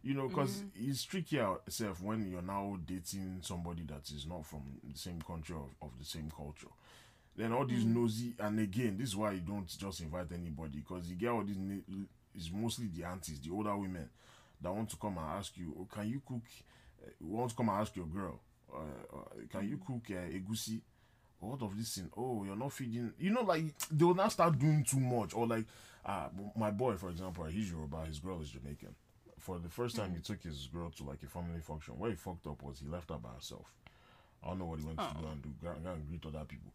You 0.04 0.14
know, 0.14 0.28
because 0.28 0.64
Mm-hmm. 0.64 0.68
it's 0.76 1.04
tricky 1.04 1.38
itself 1.40 2.02
when 2.02 2.30
you're 2.32 2.42
now 2.42 2.78
dating 2.88 3.40
somebody 3.42 3.84
that 3.90 4.10
is 4.16 4.26
not 4.28 4.46
from 4.46 4.62
the 4.84 4.98
same 4.98 5.22
country 5.22 5.56
of, 5.56 5.70
of 5.82 5.92
the 6.00 6.06
same 6.06 6.32
culture. 6.36 6.70
Then 7.36 7.54
all 7.54 7.66
these 7.66 7.86
Mm-hmm. 7.86 7.94
nosy, 7.96 8.36
and 8.40 8.60
again, 8.60 8.98
this 8.98 9.10
is 9.10 9.16
why 9.16 9.32
you 9.34 9.42
don't 9.42 9.68
just 9.68 10.02
invite 10.02 10.28
anybody 10.34 10.80
because 10.80 11.10
you 11.10 11.16
get 11.16 11.30
all 11.30 11.44
these. 11.44 11.58
It's 12.36 12.52
mostly 12.52 12.88
the 12.96 13.06
aunties, 13.06 13.40
the 13.40 13.52
older 13.52 13.76
women, 13.76 14.10
that 14.62 14.74
want 14.74 14.90
to 14.90 14.98
come 14.98 15.18
and 15.18 15.28
ask 15.28 15.58
you, 15.58 15.76
oh, 15.80 15.88
can 15.94 16.08
you 16.10 16.22
cook? 16.28 16.42
Uh, 17.04 17.10
want 17.22 17.50
to 17.52 17.56
come 17.56 17.70
and 17.70 17.80
ask 17.82 17.96
your 17.96 18.06
girl, 18.06 18.40
uh, 18.74 18.78
uh, 19.18 19.20
can 19.50 19.68
you 19.70 19.78
cook 19.86 20.04
uh, 20.12 20.30
egusi? 20.32 20.82
What 21.40 21.62
of 21.62 21.78
this 21.78 21.96
thing? 21.96 22.10
Oh, 22.18 22.44
you're 22.46 22.56
not 22.56 22.74
feeding. 22.74 23.14
You 23.20 23.32
know, 23.32 23.42
like 23.44 23.64
they 23.92 24.06
will 24.06 24.16
not 24.16 24.32
start 24.32 24.58
doing 24.60 24.84
too 24.84 25.00
much, 25.00 25.34
or 25.34 25.48
like, 25.48 25.66
uh, 26.06 26.28
my 26.56 26.72
boy, 26.72 26.96
for 26.96 27.10
example, 27.10 27.46
he's 27.46 27.72
Yoruba, 27.72 28.06
his 28.06 28.20
girl 28.20 28.42
is 28.42 28.50
Jamaican. 28.50 28.96
For 29.38 29.58
the 29.58 29.70
first 29.70 29.96
time, 29.96 30.14
he 30.14 30.22
took 30.22 30.44
his 30.44 30.68
girl 30.68 30.90
to 30.92 31.04
like 31.04 31.24
a 31.24 31.28
family 31.28 31.62
function. 31.62 31.98
Where 31.98 32.10
he 32.10 32.16
fucked 32.16 32.46
up 32.48 32.62
was 32.62 32.80
he 32.80 32.88
left 32.88 33.10
her 33.10 33.18
by 33.18 33.30
herself. 33.36 33.74
I 34.44 34.50
don't 34.50 34.60
know 34.60 34.66
what 34.66 34.80
he 34.80 34.86
went 34.86 34.98
to 35.00 35.08
do 35.20 35.28
and 35.28 35.42
do. 35.42 35.50
Go 35.64 35.70
and 35.92 36.08
greet 36.08 36.26
other 36.26 36.46
people. 36.46 36.72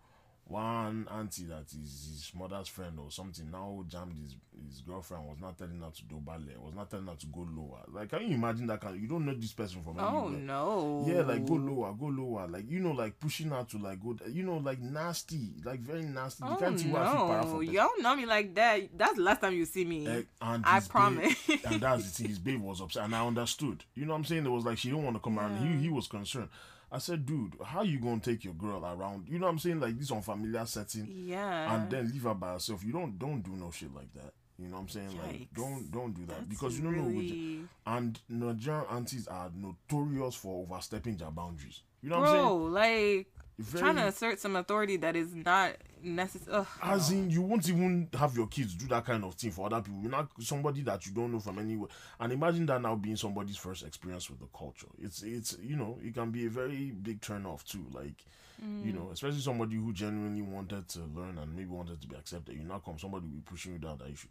One 0.46 1.08
auntie 1.10 1.44
that 1.44 1.64
is 1.72 2.06
his 2.10 2.32
mother's 2.38 2.68
friend 2.68 2.98
or 3.02 3.10
something 3.10 3.50
now 3.50 3.82
jammed 3.88 4.18
his 4.18 4.36
his 4.68 4.82
girlfriend 4.82 5.26
was 5.26 5.38
not 5.40 5.56
telling 5.56 5.80
her 5.80 5.90
to 5.90 6.02
dobale, 6.04 6.58
was 6.62 6.74
not 6.74 6.90
telling 6.90 7.06
her 7.06 7.14
to 7.14 7.26
go 7.26 7.40
lower. 7.56 7.80
Like, 7.92 8.10
can 8.10 8.28
you 8.28 8.34
imagine 8.34 8.66
that 8.66 8.80
kind? 8.82 9.00
you 9.00 9.08
don't 9.08 9.24
know 9.24 9.34
this 9.34 9.52
person 9.54 9.82
from 9.82 9.96
Oh 9.98 10.26
anywhere. 10.26 10.40
no. 10.42 11.04
Yeah, 11.08 11.22
like 11.22 11.46
go 11.46 11.54
lower, 11.54 11.94
go 11.98 12.06
lower. 12.06 12.46
Like 12.46 12.70
you 12.70 12.80
know, 12.80 12.92
like 12.92 13.18
pushing 13.18 13.48
her 13.50 13.64
to 13.70 13.78
like 13.78 14.02
go. 14.02 14.16
You 14.28 14.42
know, 14.42 14.58
like 14.58 14.80
nasty, 14.80 15.54
like 15.64 15.80
very 15.80 16.02
nasty. 16.02 16.44
You 16.44 16.50
Oh 16.52 16.56
can't 16.56 16.78
see 16.78 16.90
what 16.90 17.02
I 17.02 17.12
feel 17.16 17.26
para 17.26 17.44
no, 17.46 17.60
you 17.60 17.72
don't 17.72 18.02
know 18.02 18.14
me 18.14 18.26
like 18.26 18.54
that. 18.54 18.82
That's 18.98 19.14
the 19.16 19.22
last 19.22 19.40
time 19.40 19.54
you 19.54 19.64
see 19.64 19.86
me. 19.86 20.06
Eh, 20.06 20.22
and 20.42 20.64
I 20.66 20.74
his 20.76 20.84
babe- 20.84 20.90
promise. 20.90 21.48
and 21.64 21.80
that's 21.80 22.04
the 22.04 22.10
thing. 22.10 22.28
His 22.28 22.38
babe 22.46 22.60
was 22.60 22.82
upset, 22.82 23.04
and 23.04 23.14
I 23.16 23.26
understood. 23.26 23.82
You 23.94 24.04
know 24.04 24.12
what 24.12 24.18
I'm 24.18 24.24
saying? 24.26 24.44
It 24.44 24.50
was 24.50 24.64
like 24.66 24.76
she 24.76 24.90
didn't 24.90 25.04
want 25.04 25.16
to 25.16 25.20
come 25.22 25.38
around. 25.38 25.56
He 25.66 25.84
he 25.84 25.88
was 25.88 26.06
concerned. 26.06 26.50
I 26.94 26.98
said, 26.98 27.26
dude, 27.26 27.56
how 27.64 27.82
you 27.82 27.98
gonna 27.98 28.20
take 28.20 28.44
your 28.44 28.54
girl 28.54 28.86
around? 28.86 29.26
You 29.28 29.40
know 29.40 29.46
what 29.46 29.52
I'm 29.52 29.58
saying? 29.58 29.80
Like 29.80 29.98
this 29.98 30.12
unfamiliar 30.12 30.64
setting, 30.64 31.08
yeah. 31.10 31.74
and 31.74 31.90
then 31.90 32.08
leave 32.12 32.22
her 32.22 32.34
by 32.34 32.52
herself. 32.52 32.84
You 32.84 32.92
don't 32.92 33.18
don't 33.18 33.42
do 33.42 33.50
no 33.50 33.72
shit 33.72 33.92
like 33.92 34.12
that. 34.14 34.32
You 34.60 34.68
know 34.68 34.76
what 34.76 34.82
I'm 34.82 34.88
saying? 34.90 35.18
Like 35.20 35.48
don't 35.52 35.90
don't 35.90 36.14
do 36.14 36.24
that 36.26 36.36
That's 36.36 36.46
because 36.46 36.78
you 36.78 36.84
don't 36.84 36.96
know. 36.96 37.08
Really... 37.08 37.64
and 37.84 38.20
Nigerian 38.28 38.84
aunties 38.92 39.26
are 39.26 39.50
notorious 39.56 40.36
for 40.36 40.62
overstepping 40.62 41.16
their 41.16 41.32
boundaries. 41.32 41.80
You 42.00 42.10
know 42.10 42.20
what 42.20 42.28
I'm 42.28 42.34
saying? 42.34 42.46
Bro, 42.46 42.56
like 42.66 43.26
Very- 43.58 43.80
trying 43.80 43.96
to 43.96 44.06
assert 44.06 44.38
some 44.38 44.54
authority 44.54 44.96
that 44.98 45.16
is 45.16 45.34
not 45.34 45.72
necessary. 46.04 46.64
As 46.82 47.10
in, 47.10 47.30
you 47.30 47.42
won't 47.42 47.68
even 47.68 48.08
have 48.18 48.36
your 48.36 48.46
kids 48.46 48.74
do 48.74 48.86
that 48.88 49.04
kind 49.04 49.24
of 49.24 49.34
thing 49.34 49.50
for 49.50 49.66
other 49.66 49.80
people. 49.80 50.00
You're 50.00 50.10
not 50.10 50.28
somebody 50.40 50.82
that 50.82 51.06
you 51.06 51.12
don't 51.12 51.32
know 51.32 51.40
from 51.40 51.58
anywhere. 51.58 51.88
And 52.20 52.32
imagine 52.32 52.66
that 52.66 52.80
now 52.82 52.94
being 52.94 53.16
somebody's 53.16 53.56
first 53.56 53.84
experience 53.84 54.28
with 54.30 54.40
the 54.40 54.46
culture. 54.56 54.88
It's 55.02 55.22
it's 55.22 55.56
you 55.62 55.76
know 55.76 55.98
it 56.02 56.14
can 56.14 56.30
be 56.30 56.46
a 56.46 56.50
very 56.50 56.90
big 56.90 57.20
turn 57.20 57.46
off 57.46 57.64
too. 57.64 57.84
Like 57.92 58.24
you 58.62 58.92
mm. 58.92 58.94
know, 58.94 59.10
especially 59.12 59.40
somebody 59.40 59.76
who 59.76 59.92
genuinely 59.92 60.42
wanted 60.42 60.88
to 60.88 61.00
learn 61.14 61.38
and 61.38 61.54
maybe 61.54 61.68
wanted 61.68 62.00
to 62.00 62.06
be 62.06 62.16
accepted. 62.16 62.54
You 62.54 62.64
now 62.64 62.80
come 62.84 62.98
somebody 62.98 63.26
will 63.26 63.32
be 63.34 63.42
pushing 63.44 63.72
you 63.72 63.78
down 63.78 63.98
that 63.98 64.10
issue. 64.10 64.28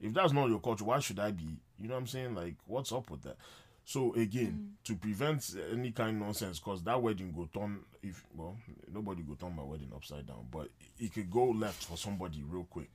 If 0.00 0.12
that's 0.12 0.32
not 0.32 0.48
your 0.48 0.60
culture, 0.60 0.84
why 0.84 0.98
should 1.00 1.18
I 1.18 1.30
be? 1.30 1.56
You 1.78 1.88
know 1.88 1.94
what 1.94 2.00
I'm 2.00 2.06
saying? 2.06 2.34
Like, 2.34 2.54
what's 2.66 2.92
up 2.92 3.10
with 3.10 3.22
that? 3.22 3.36
So 3.84 4.14
again, 4.14 4.70
mm. 4.82 4.86
to 4.86 4.94
prevent 4.96 5.54
any 5.70 5.90
kind 5.90 6.16
of 6.16 6.22
nonsense, 6.22 6.58
cause 6.58 6.82
that 6.84 7.00
wedding 7.00 7.32
go 7.32 7.48
turn 7.52 7.80
if 8.02 8.24
well 8.34 8.56
nobody 8.92 9.22
go 9.22 9.34
turn 9.34 9.54
my 9.54 9.62
wedding 9.62 9.90
upside 9.94 10.26
down, 10.26 10.46
but 10.50 10.68
it 10.98 11.12
could 11.12 11.30
go 11.30 11.44
left 11.50 11.84
for 11.84 11.96
somebody 11.96 12.42
real 12.48 12.64
quick, 12.64 12.90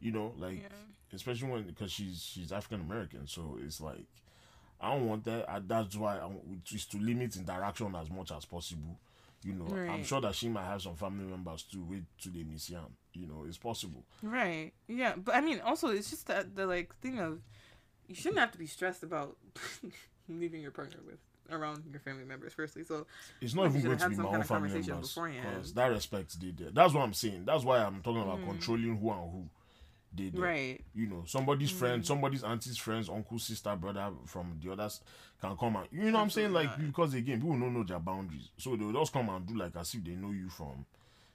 you 0.00 0.10
know, 0.10 0.34
like 0.38 0.68
especially 1.12 1.48
when 1.48 1.62
because 1.62 1.92
she's 1.92 2.20
she's 2.22 2.50
African 2.50 2.80
American, 2.80 3.26
so 3.26 3.56
it's 3.64 3.80
like 3.80 4.04
I 4.80 4.94
don't 4.94 5.06
want 5.06 5.24
that. 5.24 5.48
I, 5.48 5.60
that's 5.60 5.94
why 5.94 6.18
I 6.18 6.26
want 6.26 6.42
is 6.72 6.86
to 6.86 6.98
limit 6.98 7.36
interaction 7.36 7.94
as 7.94 8.10
much 8.10 8.32
as 8.32 8.44
possible. 8.44 8.98
You 9.44 9.54
know, 9.54 9.74
I'm 9.74 10.04
sure 10.04 10.20
that 10.20 10.34
she 10.34 10.48
might 10.48 10.66
have 10.66 10.82
some 10.82 10.94
family 10.94 11.24
members 11.24 11.64
too. 11.64 11.84
Wait 11.88 12.02
to 12.22 12.30
the 12.30 12.44
miss. 12.44 12.70
You 12.70 13.26
know, 13.26 13.44
it's 13.46 13.58
possible. 13.58 14.04
Right. 14.22 14.72
Yeah, 14.88 15.14
but 15.16 15.34
I 15.34 15.40
mean, 15.40 15.60
also 15.60 15.88
it's 15.88 16.10
just 16.10 16.26
that 16.26 16.54
the 16.56 16.66
like 16.66 16.94
thing 17.00 17.20
of 17.20 17.40
you 18.08 18.14
shouldn't 18.14 18.40
have 18.40 18.52
to 18.52 18.58
be 18.58 18.66
stressed 18.66 19.02
about 19.02 19.36
leaving 20.40 20.60
your 20.60 20.70
partner 20.70 20.98
with 21.06 21.18
around 21.50 21.82
your 21.90 22.00
family 22.00 22.24
members. 22.24 22.52
Firstly, 22.54 22.84
so 22.84 23.06
It's 23.40 23.54
not 23.54 23.62
Like, 23.62 23.70
even 23.76 23.82
going 23.84 23.98
to 23.98 24.08
be 24.08 24.16
my 24.16 24.28
own 24.28 24.42
family 24.42 24.80
members 24.80 25.14
because 25.14 25.72
that 25.74 25.86
respect 25.86 26.40
they 26.40 26.50
there. 26.50 26.70
That's 26.70 26.94
what 26.94 27.02
I'm 27.02 27.14
saying. 27.14 27.44
That's 27.44 27.64
why 27.64 27.78
I'm 27.78 28.00
talking 28.02 28.22
about 28.22 28.42
controlling 28.44 28.96
who 28.96 29.10
and 29.10 29.30
who 29.30 29.48
they 30.14 30.28
there. 30.28 30.40
Mm. 30.40 30.44
right. 30.44 30.80
You 30.94 31.06
know, 31.06 31.24
somebody's 31.26 31.72
Mm. 31.72 31.76
friend, 31.76 32.06
somebody's 32.06 32.44
auntie's 32.44 32.76
friends, 32.78 33.08
uncle, 33.08 33.38
sister, 33.38 33.74
brother 33.76 34.10
from 34.26 34.58
the 34.62 34.72
others 34.72 35.00
can 35.40 35.56
come 35.56 35.76
and 35.76 35.88
you 35.90 36.04
know 36.10 36.12
what 36.18 36.24
I'm 36.24 36.30
saying? 36.30 36.52
Like 36.52 36.78
because 36.78 37.14
again, 37.14 37.40
people 37.40 37.58
don't 37.58 37.74
know 37.74 37.82
their 37.82 37.98
boundaries. 37.98 38.50
So 38.58 38.76
they'll 38.76 38.92
just 38.92 39.12
come 39.12 39.28
and 39.30 39.46
do 39.46 39.56
like 39.56 39.74
as 39.76 39.94
if 39.94 40.04
they 40.04 40.12
know 40.12 40.30
you 40.30 40.48
from 40.48 40.84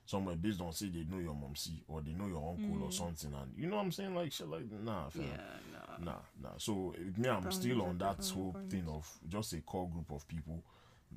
somewhere 0.05 0.35
based 0.37 0.61
on 0.61 0.71
say 0.71 0.87
they 0.87 1.03
know 1.03 1.19
your 1.19 1.33
mom 1.33 1.53
see 1.55 1.83
or 1.87 2.01
they 2.01 2.11
know 2.13 2.27
your 2.27 2.55
uncle 2.57 2.83
or 2.85 2.91
something 2.91 3.33
and 3.33 3.51
you 3.57 3.67
know 3.67 3.75
what 3.75 3.81
I'm 3.83 3.91
saying? 3.91 4.15
Like 4.15 4.31
shit 4.31 4.47
like 4.47 4.71
nah 4.71 5.09
fam. 5.09 5.23
Mm. 5.23 5.27
Yeah. 5.27 5.37
No. 5.73 5.76
Nah, 5.99 6.13
nah. 6.41 6.49
So 6.57 6.93
me, 7.17 7.29
I'm 7.29 7.51
still 7.51 7.81
on 7.83 7.97
that 7.99 8.23
whole 8.33 8.55
thing 8.69 8.85
of 8.87 9.09
just 9.27 9.53
a 9.53 9.61
core 9.61 9.89
group 9.89 10.11
of 10.11 10.27
people 10.27 10.63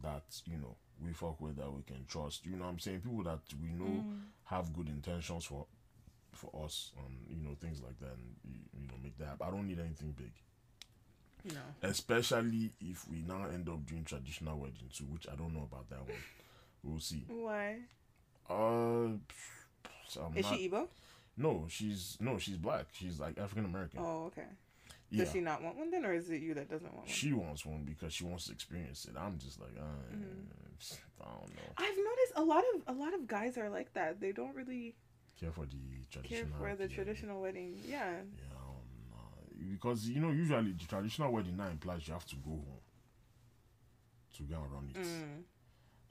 that 0.02 0.22
you 0.46 0.56
know 0.58 0.76
we 1.04 1.12
fuck 1.12 1.40
with 1.40 1.56
that 1.56 1.72
we 1.72 1.82
can 1.82 2.04
trust. 2.08 2.44
You 2.46 2.52
know, 2.56 2.64
what 2.64 2.70
I'm 2.70 2.78
saying 2.78 3.00
people 3.00 3.22
that 3.24 3.40
we 3.60 3.68
know 3.70 3.84
Mm. 4.04 4.20
have 4.44 4.72
good 4.72 4.88
intentions 4.88 5.44
for 5.44 5.66
for 6.32 6.64
us 6.64 6.92
and 6.98 7.16
you 7.36 7.42
know 7.46 7.54
things 7.60 7.80
like 7.82 7.98
that. 8.00 8.12
And 8.12 8.34
you, 8.44 8.60
you 8.80 8.86
know, 8.86 8.94
make 9.02 9.16
that. 9.18 9.26
happen. 9.28 9.46
I 9.46 9.50
don't 9.50 9.66
need 9.66 9.78
anything 9.80 10.12
big, 10.16 10.32
No. 11.54 11.60
especially 11.82 12.72
if 12.80 13.06
we 13.08 13.22
now 13.22 13.46
end 13.52 13.68
up 13.68 13.84
doing 13.86 14.04
traditional 14.04 14.58
wedding 14.58 14.88
too, 14.92 15.04
which 15.04 15.26
I 15.30 15.34
don't 15.36 15.52
know 15.54 15.62
about 15.70 15.88
that 15.90 16.00
one. 16.00 16.18
We'll 16.82 17.00
see. 17.00 17.24
Why? 17.28 17.80
Uh, 18.48 19.18
so 20.08 20.32
Is 20.34 20.44
not- 20.44 20.54
she 20.58 20.68
Igbo? 20.68 20.88
No, 21.36 21.66
she's 21.68 22.16
no, 22.20 22.38
she's 22.38 22.56
black. 22.56 22.86
She's 22.92 23.18
like 23.20 23.38
African 23.38 23.64
American. 23.64 24.00
Oh, 24.02 24.24
okay. 24.26 24.46
Yeah. 25.10 25.24
Does 25.24 25.32
she 25.32 25.40
not 25.40 25.62
want 25.62 25.76
one 25.76 25.90
then, 25.90 26.04
or 26.06 26.12
is 26.14 26.30
it 26.30 26.40
you 26.40 26.54
that 26.54 26.68
doesn't 26.70 26.92
want 26.94 27.06
one? 27.06 27.14
She 27.14 27.32
wants 27.32 27.66
one 27.66 27.84
because 27.84 28.12
she 28.12 28.24
wants 28.24 28.46
to 28.46 28.52
experience 28.52 29.04
it. 29.06 29.14
I'm 29.18 29.38
just 29.38 29.60
like, 29.60 29.72
uh, 29.78 30.14
Mm-hmm. 30.14 30.46
I 31.20 31.24
don't 31.24 31.54
know. 31.56 31.62
I've 31.76 31.96
noticed 31.98 32.32
a 32.36 32.42
lot 32.42 32.64
of 32.74 32.96
a 32.96 32.98
lot 32.98 33.12
of 33.12 33.26
guys 33.26 33.58
are 33.58 33.68
like 33.68 33.92
that. 33.94 34.20
They 34.20 34.32
don't 34.32 34.54
really 34.54 34.94
Care 35.38 35.52
for 35.52 35.66
the 35.66 35.76
care 36.10 36.22
traditional. 36.22 36.58
for 36.58 36.74
the 36.74 36.88
yeah, 36.88 36.94
traditional 36.96 37.40
wedding. 37.42 37.78
Yeah. 37.86 38.12
Yeah, 38.36 38.56
um, 39.14 39.70
because 39.72 40.08
you 40.08 40.20
know 40.20 40.30
usually 40.30 40.72
the 40.72 40.86
traditional 40.86 41.32
wedding 41.32 41.56
now 41.58 41.68
implies 41.68 42.06
you 42.08 42.14
have 42.14 42.24
to 42.26 42.36
go 42.36 42.50
home 42.50 42.80
to 44.36 44.42
get 44.44 44.56
around 44.58 44.90
it. 44.96 45.02
Mm. 45.02 45.42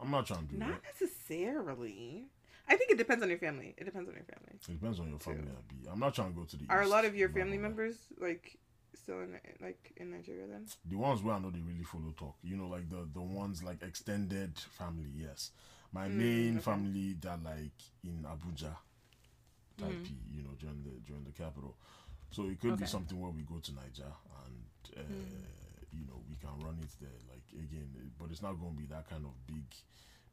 I'm 0.02 0.12
not 0.12 0.28
trying 0.28 0.48
to 0.48 0.54
do 0.54 0.58
Not 0.58 0.70
that. 0.70 0.82
necessarily. 0.94 2.28
I 2.68 2.76
think 2.76 2.92
it 2.92 2.98
depends 2.98 3.24
on 3.24 3.30
your 3.30 3.40
family. 3.40 3.74
It 3.78 3.86
depends 3.86 4.08
on 4.08 4.16
your 4.16 4.24
family. 4.26 4.54
It 4.54 4.72
depends 4.74 5.00
on 5.00 5.10
your 5.10 5.20
family. 5.20 5.52
I'm 5.92 6.00
not 6.00 6.14
trying 6.14 6.32
to 6.34 6.36
go 6.40 6.46
to 6.46 6.58
the. 6.58 6.66
Are 6.70 6.82
a 6.84 6.88
lot 6.88 7.06
of 7.06 7.16
your 7.16 7.30
family 7.30 7.58
members 7.58 7.96
like 8.20 8.58
still 9.04 9.22
in 9.22 9.40
like 9.62 9.94
in 9.98 10.12
Nigeria 10.12 10.48
then? 10.48 10.66
the 10.86 10.96
ones 10.98 11.22
where 11.24 11.36
I 11.36 11.40
know 11.40 11.50
they 11.52 11.60
really 11.62 11.84
follow 11.84 12.14
talk. 12.18 12.36
You 12.44 12.56
know, 12.58 12.68
like 12.68 12.90
the 12.90 13.08
the 13.14 13.22
ones 13.22 13.64
like 13.64 13.82
extended 13.84 14.58
family. 14.60 15.12
Yes, 15.16 15.52
my 15.92 16.08
main 16.08 16.54
Mm, 16.54 16.58
okay. 16.58 16.62
family 16.62 17.14
that 17.22 17.44
like 17.44 17.78
in 18.04 18.26
Abuja, 18.26 18.74
type 19.78 19.90
Mm. 20.04 20.36
You 20.36 20.44
know, 20.44 20.54
during 20.60 20.84
the 20.84 20.92
during 21.08 21.24
the 21.24 21.32
capital. 21.32 21.76
So 22.32 22.44
it 22.48 22.60
could 22.60 22.78
be 22.78 22.86
something 22.86 23.20
where 23.20 23.32
we 23.32 23.42
go 23.44 23.58
to 23.60 23.72
Naija 23.72 24.06
and 24.46 24.98
uh, 24.98 25.02
Mm. 25.02 25.46
you 25.92 26.06
know 26.06 26.22
we 26.30 26.36
can 26.36 26.54
run 26.66 26.78
it 26.82 26.92
there. 27.02 27.20
Like 27.30 27.44
again, 27.54 28.12
but 28.20 28.30
it's 28.32 28.42
not 28.42 28.54
going 28.60 28.74
to 28.74 28.80
be 28.80 28.86
that 28.88 29.10
kind 29.10 29.26
of 29.26 29.32
big. 29.48 29.66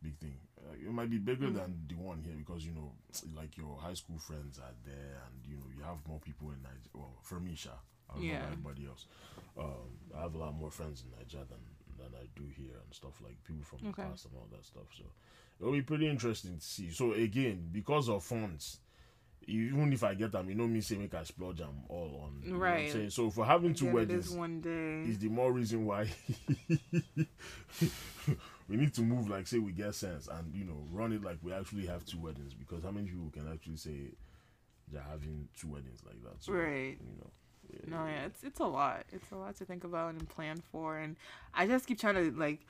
Big 0.02 0.18
thing. 0.18 0.36
Uh, 0.60 0.74
it 0.74 0.92
might 0.92 1.08
be 1.08 1.16
bigger 1.18 1.48
Mm. 1.48 1.54
than 1.54 1.86
the 1.88 1.94
one 1.94 2.20
here 2.20 2.34
because 2.36 2.64
you 2.66 2.72
know, 2.72 2.92
like 3.34 3.56
your 3.56 3.78
high 3.80 3.94
school 3.94 4.18
friends 4.18 4.58
are 4.58 4.74
there, 4.84 5.22
and 5.24 5.34
you 5.50 5.56
know 5.56 5.64
you 5.74 5.82
have 5.82 6.06
more 6.06 6.20
people 6.20 6.50
in 6.50 6.56
Naija. 6.58 6.90
Well, 6.92 7.16
for 7.22 7.40
me, 7.40 7.54
Sha, 7.54 7.70
I 8.10 8.14
don't 8.14 8.24
Yeah. 8.24 8.36
about 8.38 8.52
everybody 8.52 8.86
else. 8.86 9.06
Um, 9.58 9.98
I 10.16 10.20
have 10.22 10.34
a 10.34 10.38
lot 10.38 10.54
more 10.54 10.70
friends 10.70 11.02
in 11.04 11.10
Nigeria 11.18 11.46
than 11.46 11.58
than 11.98 12.14
I 12.14 12.26
do 12.38 12.44
here 12.54 12.76
and 12.84 12.92
stuff 12.94 13.20
like 13.22 13.42
people 13.44 13.64
from 13.64 13.78
the 13.82 13.92
past 13.92 14.26
and 14.26 14.34
all 14.36 14.46
that 14.52 14.64
stuff. 14.66 14.84
So 14.96 15.04
it'll 15.58 15.72
be 15.72 15.80
pretty 15.80 16.06
interesting 16.08 16.58
to 16.58 16.64
see. 16.64 16.90
So 16.90 17.12
again, 17.12 17.70
because 17.72 18.10
of 18.10 18.22
funds, 18.22 18.80
even 19.46 19.92
if 19.94 20.04
I 20.04 20.12
get 20.14 20.32
them, 20.32 20.48
you 20.50 20.54
know 20.56 20.66
me 20.66 20.82
say 20.82 20.96
make 20.96 21.14
I 21.14 21.22
splurge 21.22 21.56
them 21.58 21.84
all 21.88 22.20
on. 22.24 22.42
you 22.44 22.52
know 22.52 22.58
Right. 22.58 23.10
So 23.10 23.30
for 23.30 23.46
having 23.46 23.72
two 23.74 23.90
weddings 23.90 24.28
one 24.30 24.60
day. 24.60 25.04
is 25.08 25.18
the 25.18 25.28
more 25.30 25.50
reason 25.52 25.86
why 25.86 26.10
we 28.68 28.76
need 28.76 28.92
to 28.94 29.02
move 29.02 29.28
like 29.28 29.46
say 29.46 29.58
we 29.58 29.72
get 29.72 29.94
sense 29.94 30.28
and 30.28 30.54
you 30.54 30.64
know 30.64 30.84
run 30.90 31.12
it 31.12 31.22
like 31.22 31.38
we 31.42 31.52
actually 31.52 31.86
have 31.86 32.04
two 32.04 32.18
weddings 32.20 32.52
because 32.54 32.82
how 32.82 32.90
many 32.90 33.06
people 33.08 33.30
can 33.30 33.50
actually 33.52 33.76
say 33.76 34.12
they're 34.92 35.02
having 35.02 35.48
two 35.58 35.68
weddings 35.68 36.00
like 36.04 36.22
that? 36.22 36.42
So, 36.42 36.52
Right. 36.52 36.98
You 37.00 37.16
know. 37.18 37.30
No, 37.86 38.06
yeah, 38.06 38.26
it's 38.26 38.42
it's 38.42 38.60
a 38.60 38.64
lot. 38.64 39.04
It's 39.12 39.30
a 39.32 39.36
lot 39.36 39.56
to 39.56 39.64
think 39.64 39.84
about 39.84 40.10
and 40.10 40.28
plan 40.28 40.62
for, 40.72 40.98
and 40.98 41.16
I 41.54 41.66
just 41.66 41.86
keep 41.86 41.98
trying 41.98 42.14
to 42.14 42.36
like. 42.36 42.60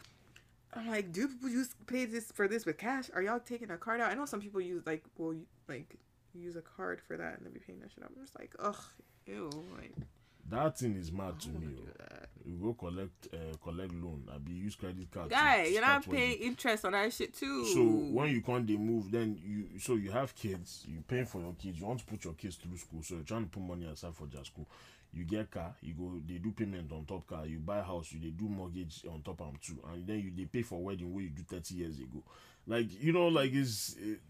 I'm 0.75 0.89
like, 0.89 1.11
do 1.13 1.27
people 1.29 1.49
use 1.49 1.75
pay 1.87 2.05
this 2.05 2.31
for 2.33 2.49
this 2.49 2.67
with 2.67 2.77
cash? 2.77 3.09
Are 3.15 3.23
y'all 3.23 3.41
taking 3.41 3.71
a 3.71 3.79
card 3.79 4.01
out? 4.01 4.11
I 4.11 4.15
know 4.15 4.27
some 4.27 4.41
people 4.41 4.61
use 4.61 4.83
like 4.85 5.05
will 5.17 5.37
like 5.69 5.97
use 6.35 6.57
a 6.57 6.61
card 6.61 7.01
for 7.01 7.17
that 7.17 7.37
and 7.39 7.47
they'll 7.47 7.53
be 7.53 7.61
paying 7.61 7.81
that 7.81 7.91
shit 7.93 8.05
up. 8.05 8.11
I'm 8.15 8.23
just 8.23 8.39
like, 8.39 8.55
ugh, 8.59 8.77
ew, 9.27 9.51
like 9.77 9.93
That 10.51 10.79
thing 10.79 10.95
is 10.97 11.11
mad 11.13 11.41
to 11.41 11.49
me. 11.49 11.69
oh. 11.79 12.17
You 12.49 12.59
go 12.63 12.75
collect 12.75 13.27
uh, 13.35 13.57
collect 13.63 13.93
loan. 13.95 14.29
I 14.33 14.39
be 14.39 14.53
use 14.53 14.77
credit 14.77 15.11
card. 15.11 15.31
Guy, 15.31 15.65
you're 15.65 15.81
not 15.81 16.09
paying 16.09 16.39
interest 16.39 16.85
on 16.85 16.93
that 16.93 17.13
shit 17.13 17.35
too. 17.35 17.65
So 17.65 17.83
when 17.83 18.31
you 18.31 18.41
can't 18.41 18.65
they 18.65 18.77
move, 18.77 19.11
then 19.11 19.37
you 19.45 19.81
so 19.81 19.95
you 19.95 20.13
have 20.13 20.33
kids. 20.37 20.85
You 20.87 21.03
paying 21.09 21.27
for 21.27 21.41
your 21.41 21.55
kids. 21.61 21.81
You 21.81 21.87
want 21.87 21.99
to 22.01 22.07
put 22.07 22.23
your 22.23 22.35
kids 22.35 22.55
through 22.55 22.77
school, 22.77 23.03
so 23.03 23.15
you're 23.17 23.25
trying 23.25 23.45
to 23.45 23.51
put 23.51 23.63
money 23.65 23.87
aside 23.87 24.15
for 24.15 24.29
their 24.29 24.45
school. 24.45 24.69
You 25.13 25.25
get 25.25 25.51
car. 25.51 25.75
You 25.83 25.95
go. 25.95 26.21
They 26.25 26.39
do 26.39 26.53
payment 26.53 26.93
on 26.93 27.05
top 27.05 27.27
car. 27.27 27.47
You 27.47 27.59
buy 27.59 27.81
house. 27.83 28.13
You 28.13 28.21
they 28.21 28.29
do 28.31 28.45
mortgage 28.49 29.03
on 29.13 29.23
top 29.23 29.41
am 29.41 29.59
too, 29.61 29.79
and 29.93 30.07
then 30.07 30.21
you 30.21 30.31
they 30.37 30.45
pay 30.45 30.63
for 30.63 30.79
wedding 30.81 31.13
where 31.13 31.25
you 31.25 31.31
do 31.31 31.43
thirty 31.43 31.75
years 31.75 31.99
ago. 31.99 32.23
Like 32.69 32.87
you 33.03 33.13
know, 33.13 33.27
like 33.27 33.53
it's. 33.53 33.97
It, 34.01 34.21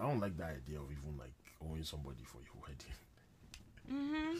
I 0.00 0.02
don't 0.06 0.20
like 0.20 0.36
that 0.36 0.50
idea 0.50 0.78
of 0.78 0.86
even 0.90 1.18
like 1.18 1.32
owing 1.68 1.82
somebody 1.82 2.22
for 2.24 2.38
your 2.38 2.62
wedding. 2.62 4.32
hmm 4.32 4.38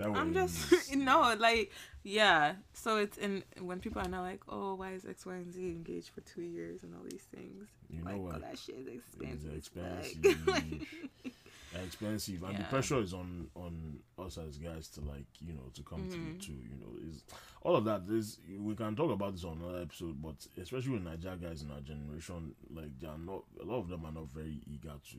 That 0.00 0.16
I'm 0.16 0.32
just 0.34 0.94
no, 0.94 1.34
like 1.38 1.70
yeah. 2.02 2.54
So 2.72 2.96
it's 2.96 3.18
in 3.18 3.44
when 3.60 3.80
people 3.80 4.00
are 4.02 4.08
now 4.08 4.22
like, 4.22 4.40
oh, 4.48 4.74
why 4.74 4.92
is 4.92 5.04
X, 5.04 5.26
Y, 5.26 5.34
and 5.34 5.52
Z 5.52 5.60
engaged 5.60 6.10
for 6.10 6.20
two 6.22 6.42
years 6.42 6.82
and 6.82 6.94
all 6.94 7.02
these 7.08 7.26
things. 7.34 7.68
You 7.88 8.02
know 8.02 8.10
like, 8.12 8.20
what? 8.20 8.34
oh, 8.36 8.38
that 8.40 8.58
shit 8.58 8.76
is 8.76 8.88
expensive. 8.88 9.54
expensive. 9.54 10.46
Like, 10.46 11.34
expensive 11.84 12.42
and 12.42 12.58
the 12.58 12.64
pressure 12.64 12.98
is 13.00 13.14
on 13.14 13.46
on 13.54 14.00
us 14.18 14.38
as 14.38 14.58
guys 14.58 14.88
to 14.88 15.00
like 15.02 15.26
you 15.40 15.52
know 15.52 15.70
to 15.72 15.82
come 15.82 16.00
Mm-hmm. 16.00 16.38
to 16.38 16.46
to 16.46 16.52
you 16.52 16.76
know 16.80 17.08
is 17.08 17.22
all 17.62 17.76
of 17.76 17.84
that 17.84 18.02
is 18.10 18.38
we 18.58 18.74
can 18.74 18.96
talk 18.96 19.12
about 19.12 19.32
this 19.34 19.44
on 19.44 19.60
another 19.62 19.82
episode 19.82 20.20
but 20.20 20.34
especially 20.60 20.92
with 20.92 21.04
Naija 21.04 21.40
guys 21.40 21.62
in 21.62 21.70
our 21.70 21.80
generation 21.80 22.54
like 22.74 22.98
they 22.98 23.06
are 23.06 23.18
not 23.18 23.44
a 23.60 23.64
lot 23.64 23.78
of 23.78 23.88
them 23.88 24.04
are 24.04 24.10
not 24.12 24.28
very 24.32 24.60
eager 24.66 24.94
to 25.12 25.18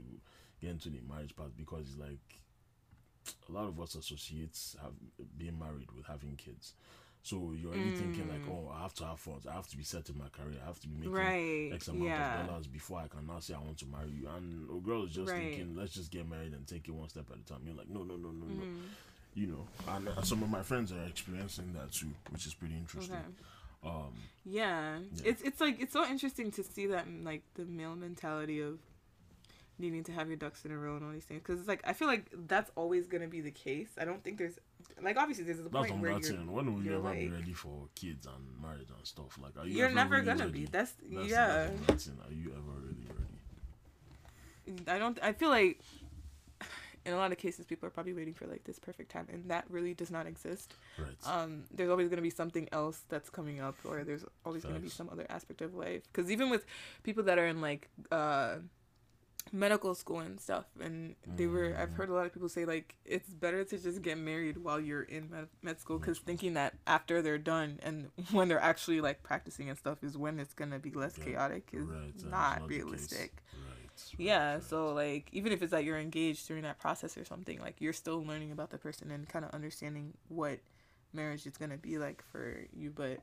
get 0.60 0.72
into 0.72 0.90
the 0.90 1.00
marriage 1.08 1.34
part 1.36 1.56
because 1.56 1.88
it's 1.92 2.00
like 2.00 2.42
a 3.50 3.52
lot 3.52 3.68
of 3.68 3.80
us 3.80 3.96
associates 3.96 4.76
have 4.82 4.94
being 5.38 5.58
married 5.60 5.92
with 5.96 6.06
having 6.06 6.36
kids 6.36 6.74
so 7.24 7.54
you're 7.56 7.72
already 7.72 7.92
thinking 7.92 8.28
like 8.30 8.42
oh 8.50 8.72
I 8.76 8.82
have 8.82 8.96
to 8.96 9.06
have 9.06 9.20
funds 9.20 9.46
I 9.46 9.54
have 9.54 9.68
to 9.68 9.78
be 9.78 9.84
set 9.84 10.10
in 10.10 10.18
my 10.18 10.30
career 10.30 10.58
I 10.64 10.66
have 10.68 10.80
to 10.80 10.88
be 10.88 10.96
making 10.96 11.12
Right, 11.14 11.72
X 11.74 11.88
amount 11.88 12.06
yeah. 12.06 12.42
of 12.42 12.48
dollars 12.48 12.68
before 12.68 13.00
I 13.00 13.08
can 13.08 13.28
now 13.28 13.40
say 13.40 13.54
I 13.54 13.60
want 13.60 13.78
to 13.80 13.86
marry 13.86 14.10
you. 14.10 14.28
And 14.36 14.68
a 14.70 14.80
girl 14.82 15.06
is 15.06 15.12
just 15.14 15.30
Right. 15.32 15.54
thinking, 15.54 15.76
let's 15.76 15.94
just 15.94 16.10
get 16.12 16.28
married 16.28 16.54
and 16.54 16.66
take 16.68 16.88
it 16.88 16.92
one 16.92 17.10
step 17.10 17.26
at 17.32 17.38
a 17.38 17.44
time. 17.46 17.62
You're 17.64 17.76
like, 17.76 17.90
no, 17.90 18.02
no, 18.04 18.16
no, 18.16 18.30
no, 18.32 18.46
no. 18.46 18.64
Mm-hmm. 18.66 18.86
You 19.36 19.48
know, 19.48 19.68
and 19.88 20.08
uh, 20.10 20.22
some 20.24 20.42
of 20.42 20.50
my 20.50 20.64
friends 20.64 20.92
are 20.92 21.04
experiencing 21.06 21.74
that 21.74 21.92
too, 21.92 22.10
which 22.32 22.48
is 22.48 22.56
pretty 22.56 22.76
interesting. 22.76 23.14
Okay. 23.16 23.88
Um, 23.96 24.14
Yeah. 24.44 24.98
Yeah. 25.14 25.22
It's 25.30 25.42
it's 25.44 25.62
like 25.62 25.80
it's 25.80 25.94
so 25.94 26.04
interesting 26.08 26.50
to 26.52 26.64
see 26.64 26.88
that 26.88 27.06
like 27.24 27.44
the 27.54 27.66
male 27.66 27.96
mentality 27.96 28.62
of 28.62 28.80
needing 29.82 30.04
to 30.06 30.12
have 30.12 30.28
your 30.28 30.38
ducks 30.38 30.64
in 30.66 30.72
a 30.72 30.78
row 30.78 30.96
and 30.96 31.06
all 31.06 31.12
these 31.12 31.26
things 31.26 31.42
because 31.44 31.60
it's 31.60 31.68
like 31.68 31.82
I 31.86 31.94
feel 31.94 32.08
like 32.08 32.30
that's 32.48 32.72
always 32.76 33.08
gonna 33.08 33.28
be 33.28 33.42
the 33.42 33.52
case. 33.52 33.90
I 34.00 34.06
don't 34.06 34.24
think 34.24 34.38
there's 34.38 34.58
like 35.02 35.18
obviously 35.18 35.44
there's 35.44 35.60
a 35.60 35.64
that's 35.64 35.76
point 35.76 36.00
where 36.02 36.12
you're. 36.12 36.38
When 36.38 36.74
will 36.74 36.84
you 36.84 36.94
ever 36.98 37.14
be 37.14 37.28
like- 37.30 37.40
ready 37.40 37.54
for 37.54 37.88
kids 37.96 38.26
and 38.28 38.62
marriage 38.62 38.90
and 38.96 39.06
stuff? 39.06 39.38
Like, 39.42 39.58
are 39.58 39.66
you 39.68 39.78
you're 39.78 39.90
never 39.90 40.16
really 40.16 40.26
gonna 40.26 40.46
ready? 40.46 40.60
be. 40.62 40.66
That's, 40.66 40.94
That's 41.10 41.28
yeah. 41.30 41.70
that's. 41.88 42.08
Are 42.08 42.34
you 42.34 42.52
ever 42.52 42.80
really 42.80 43.08
ready? 44.68 44.84
I 44.88 44.98
don't. 45.00 45.20
I 45.22 45.34
feel 45.34 45.50
like 45.50 45.82
in 47.06 47.14
a 47.14 47.18
lot 47.18 47.32
of 47.32 47.38
cases 47.38 47.66
people 47.66 47.88
are 47.88 47.90
probably 47.90 48.14
waiting 48.14 48.34
for 48.34 48.46
like 48.46 48.64
this 48.64 48.78
perfect 48.80 49.12
time, 49.12 49.28
and 49.32 49.50
that 49.50 49.66
really 49.70 49.94
does 49.94 50.12
not 50.12 50.28
exist. 50.28 50.76
Right. 51.00 51.08
um, 51.26 51.64
there's 51.74 51.90
always 51.90 52.10
going 52.10 52.18
to 52.18 52.22
be 52.24 52.30
something 52.30 52.70
else 52.72 53.02
that's 53.10 53.30
coming 53.30 53.60
up 53.60 53.76
or 53.86 54.04
there's 54.04 54.24
always 54.46 54.64
going 54.64 54.76
to 54.76 54.82
be 54.82 54.90
some 54.90 55.10
other 55.12 55.26
aspect 55.30 55.62
of 55.62 55.74
life 55.74 56.04
because 56.12 56.30
even 56.30 56.50
with 56.50 56.66
people 57.04 57.24
that 57.24 57.40
are 57.40 57.48
in 57.48 57.60
like 57.62 57.90
uh, 58.12 58.58
medical 59.52 59.94
school 59.96 60.20
and 60.20 60.40
stuff 60.40 60.66
and 60.80 61.16
they 61.36 61.48
were 61.48 61.76
i've 61.80 61.94
heard 61.94 62.10
a 62.10 62.14
lot 62.14 62.26
of 62.26 62.34
people 62.34 62.48
say 62.48 62.64
like 62.64 62.96
it's 63.06 63.30
better 63.30 63.64
to 63.64 63.78
just 63.78 64.02
get 64.02 64.18
married 64.18 64.58
while 64.58 64.80
you're 64.80 65.02
in 65.04 65.30
med, 65.30 65.48
med 65.62 65.80
school 65.80 65.98
because 66.00 66.20
thinking 66.20 66.54
that 66.54 66.74
after 66.88 67.22
they're 67.22 67.38
done 67.38 67.80
and 67.84 68.10
when 68.32 68.48
they're 68.48 68.62
actually 68.62 69.02
like 69.02 69.24
practicing 69.24 69.68
and 69.70 69.78
stuff 69.78 70.04
is 70.04 70.18
when 70.18 70.40
it's 70.40 70.54
gonna 70.54 70.80
be 70.80 70.92
less 70.92 71.18
Yeah. 71.18 71.26
chaotic 71.26 71.70
is 71.74 71.88
Right, 71.88 72.24
not 72.30 72.62
realistic 72.68 73.42
Right. 73.56 74.16
yeah 74.18 74.54
right, 74.54 74.64
so 74.64 74.94
like 74.94 75.28
even 75.32 75.52
if 75.52 75.62
it's 75.62 75.72
that 75.72 75.84
you're 75.84 76.00
engaged 76.00 76.48
during 76.48 76.64
that 76.64 76.80
process 76.80 77.18
or 77.18 77.26
something 77.26 77.60
like 77.60 77.76
you're 77.80 77.94
still 77.94 78.24
learning 78.24 78.52
about 78.52 78.70
the 78.70 78.78
person 78.78 79.12
and 79.12 79.28
kind 79.28 79.44
of 79.44 79.52
understanding 79.52 80.14
what 80.30 80.60
marriage 81.14 81.46
is 81.46 81.54
to 81.54 81.68
be 81.78 81.98
like 81.98 82.24
for 82.32 82.66
you 82.74 82.92
but 82.96 83.20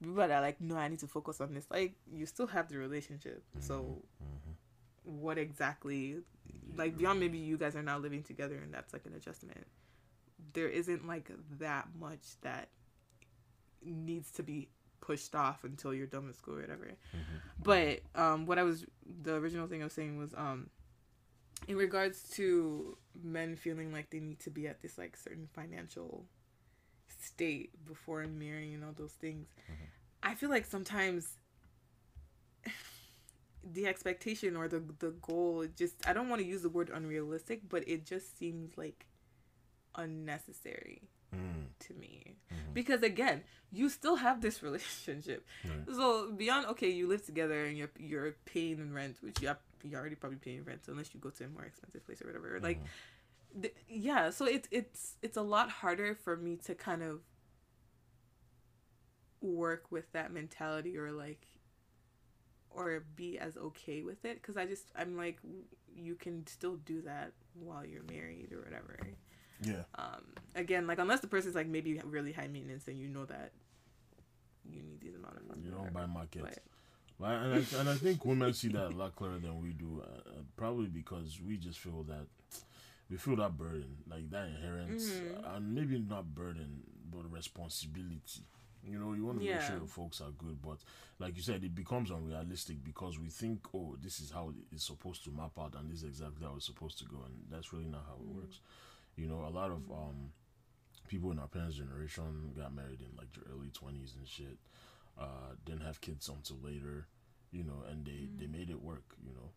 people 0.00 0.14
that 0.14 0.30
are 0.30 0.40
like 0.40 0.60
no 0.60 0.76
i 0.76 0.88
need 0.88 0.98
to 0.98 1.06
focus 1.06 1.40
on 1.40 1.52
this 1.52 1.66
like 1.70 1.94
you 2.12 2.24
still 2.26 2.46
have 2.46 2.68
the 2.68 2.78
relationship 2.78 3.42
so 3.60 4.02
Mm-hmm. 4.22 4.52
What 5.08 5.38
exactly 5.38 6.16
like 6.76 6.96
beyond 6.96 7.18
maybe 7.18 7.38
you 7.38 7.56
guys 7.56 7.74
are 7.74 7.82
now 7.82 7.98
living 7.98 8.22
together 8.22 8.56
and 8.56 8.72
that's 8.72 8.92
like 8.92 9.06
an 9.06 9.14
adjustment 9.14 9.66
there 10.52 10.68
isn't 10.68 11.06
like 11.06 11.30
that 11.58 11.88
much 11.98 12.20
that 12.42 12.68
needs 13.84 14.30
to 14.32 14.42
be 14.42 14.68
pushed 15.00 15.34
off 15.34 15.64
until 15.64 15.94
you're 15.94 16.06
done 16.06 16.26
with 16.26 16.36
school 16.36 16.56
or 16.56 16.60
whatever. 16.60 16.92
But 17.62 18.00
um 18.14 18.46
what 18.46 18.58
i 18.58 18.62
was 18.62 18.84
the 19.22 19.34
original 19.34 19.66
thing 19.66 19.80
i 19.80 19.84
was 19.84 19.92
saying 19.92 20.18
was 20.18 20.34
um 20.34 20.68
in 21.66 21.76
regards 21.76 22.22
to 22.30 22.96
men 23.22 23.56
feeling 23.56 23.92
like 23.92 24.10
they 24.10 24.20
need 24.20 24.38
to 24.40 24.50
be 24.50 24.68
at 24.68 24.80
this 24.80 24.98
like 24.98 25.16
certain 25.16 25.48
financial 25.54 26.24
state 27.20 27.70
before 27.86 28.24
marrying 28.26 28.74
and 28.74 28.84
all 28.84 28.92
those 28.96 29.12
things 29.12 29.48
i 30.22 30.34
feel 30.34 30.50
like 30.50 30.64
sometimes 30.64 31.36
the 33.64 33.86
expectation 33.86 34.56
or 34.56 34.68
the 34.68 34.82
the 35.00 35.10
goal 35.22 35.66
just 35.76 35.94
i 36.06 36.12
don't 36.12 36.28
want 36.28 36.40
to 36.40 36.46
use 36.46 36.62
the 36.62 36.68
word 36.68 36.90
unrealistic 36.94 37.68
but 37.68 37.86
it 37.88 38.04
just 38.06 38.38
seems 38.38 38.76
like 38.78 39.06
unnecessary 39.96 41.02
Mm, 41.36 41.66
to 41.80 41.92
me. 41.92 42.36
Because 42.72 43.02
again 43.02 43.42
you 43.70 43.90
still 43.90 44.16
have 44.16 44.40
this 44.40 44.62
relationship. 44.68 45.44
Right. 45.62 45.94
so 45.94 46.32
beyond 46.32 46.66
okay 46.68 46.88
you 46.88 47.06
live 47.06 47.22
together 47.26 47.66
and 47.66 47.76
you're 47.76 47.90
you're 47.98 48.34
paying 48.46 48.94
rent 48.94 49.16
which 49.20 49.42
you 49.42 49.48
have, 49.48 49.58
you're 49.84 50.00
already 50.00 50.14
probably 50.14 50.38
paying 50.38 50.64
rent 50.64 50.80
unless 50.88 51.12
you 51.12 51.20
go 51.20 51.28
to 51.28 51.44
a 51.44 51.48
more 51.48 51.64
expensive 51.64 52.02
place 52.06 52.22
or 52.22 52.28
whatever. 52.28 52.58
Like 52.62 52.80
th- 53.60 53.74
yeah 53.90 54.30
so 54.30 54.46
it's 54.46 54.68
it's 54.70 55.16
it's 55.20 55.36
a 55.36 55.42
lot 55.42 55.68
harder 55.68 56.14
for 56.14 56.34
me 56.34 56.56
to 56.64 56.74
kind 56.74 57.02
of 57.02 57.20
work 59.42 59.84
with 59.90 60.10
that 60.12 60.32
mentality 60.32 60.96
or 60.96 61.12
like 61.12 61.46
or 62.78 63.02
be 63.16 63.38
as 63.38 63.56
okay 63.56 64.02
with 64.02 64.24
it 64.24 64.40
because 64.40 64.56
i 64.56 64.64
just 64.64 64.90
i'm 64.96 65.16
like 65.16 65.38
you 65.94 66.14
can 66.14 66.46
still 66.46 66.76
do 66.76 67.02
that 67.02 67.32
while 67.54 67.84
you're 67.84 68.02
married 68.10 68.52
or 68.52 68.60
whatever 68.62 68.96
yeah. 69.62 69.82
um 69.96 70.22
again 70.54 70.86
like 70.86 70.98
unless 70.98 71.20
the 71.20 71.26
person's 71.26 71.54
like 71.54 71.66
maybe 71.66 72.00
really 72.04 72.32
high 72.32 72.46
maintenance 72.46 72.86
and 72.88 72.96
you 72.98 73.08
know 73.08 73.24
that 73.24 73.50
you 74.70 74.82
need 74.82 75.00
these 75.00 75.14
amount 75.14 75.36
of 75.36 75.48
money. 75.48 75.62
You 75.64 75.70
don't 75.70 75.92
buy 75.94 76.00
whatever. 76.00 76.12
market. 76.12 76.42
But- 76.42 76.58
Well, 77.18 77.30
and 77.32 77.54
I, 77.54 77.78
and 77.80 77.88
I 77.88 77.94
think 77.94 78.24
women 78.24 78.52
see 78.52 78.68
that 78.68 78.86
a 78.92 78.96
lot 78.96 79.16
clearer 79.16 79.38
than 79.38 79.60
we 79.62 79.70
do. 79.72 80.02
Uh, 80.04 80.28
uh, 80.28 80.32
probably 80.56 80.86
because 80.86 81.40
we 81.40 81.56
just 81.56 81.78
feel 81.80 82.04
that 82.04 82.26
we 83.10 83.16
feel 83.16 83.36
that 83.36 83.56
burden, 83.56 83.96
like 84.08 84.28
that 84.30 84.46
inherent, 84.48 85.00
Mhm. 85.00 85.56
and 85.56 85.74
maybe 85.74 85.98
not 85.98 86.32
burden, 86.34 86.82
but 87.10 87.24
responsibility. 87.32 88.44
You 88.84 88.98
know, 88.98 89.12
you 89.12 89.24
want 89.24 89.38
to 89.40 89.44
make 89.44 89.62
sure 89.66 89.76
your 89.76 89.86
folks 89.86 90.20
are 90.20 90.30
good, 90.38 90.62
but 90.62 90.78
like 91.18 91.36
you 91.36 91.42
said, 91.42 91.62
it 91.64 91.74
becomes 91.74 92.10
unrealistic 92.10 92.82
because 92.84 93.18
we 93.18 93.28
think, 93.28 93.60
oh, 93.74 93.96
this 94.00 94.20
is 94.20 94.30
how 94.30 94.52
it's 94.72 94.86
supposed 94.86 95.24
to 95.24 95.30
map 95.30 95.52
out, 95.58 95.74
and 95.78 95.90
this 95.90 95.98
is 95.98 96.04
exactly 96.08 96.46
how 96.46 96.54
it's 96.56 96.66
supposed 96.66 96.98
to 96.98 97.04
go, 97.04 97.18
and 97.26 97.34
that's 97.50 97.72
really 97.72 97.88
not 97.88 98.04
how 98.06 98.14
it 98.14 98.28
works. 98.34 98.60
You 99.16 99.26
know, 99.26 99.44
a 99.46 99.50
lot 99.50 99.70
of 99.70 99.90
um 99.90 100.32
people 101.08 101.30
in 101.32 101.38
our 101.38 101.48
parents' 101.48 101.76
generation 101.76 102.52
got 102.56 102.74
married 102.74 103.00
in 103.00 103.16
like 103.16 103.32
their 103.32 103.44
early 103.52 103.70
twenties 103.70 104.14
and 104.18 104.26
shit. 104.28 104.58
Uh, 105.18 105.54
didn't 105.66 105.82
have 105.82 106.00
kids 106.00 106.28
until 106.28 106.58
later, 106.62 107.08
you 107.50 107.64
know, 107.64 107.82
and 107.90 108.06
they 108.06 108.28
they 108.38 108.46
made 108.46 108.70
it 108.70 108.80
work. 108.80 109.16
You 109.26 109.32
know, 109.34 109.50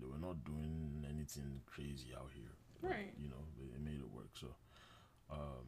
they 0.00 0.06
were 0.06 0.18
not 0.18 0.44
doing 0.44 1.04
anything 1.10 1.60
crazy 1.66 2.14
out 2.16 2.30
here. 2.32 2.52
but, 2.80 2.90
Right. 2.90 3.12
You 3.20 3.28
know, 3.28 3.42
they, 3.58 3.66
they 3.74 3.82
made 3.82 3.98
it 4.00 4.10
work. 4.14 4.30
So, 4.40 4.46
um, 5.30 5.66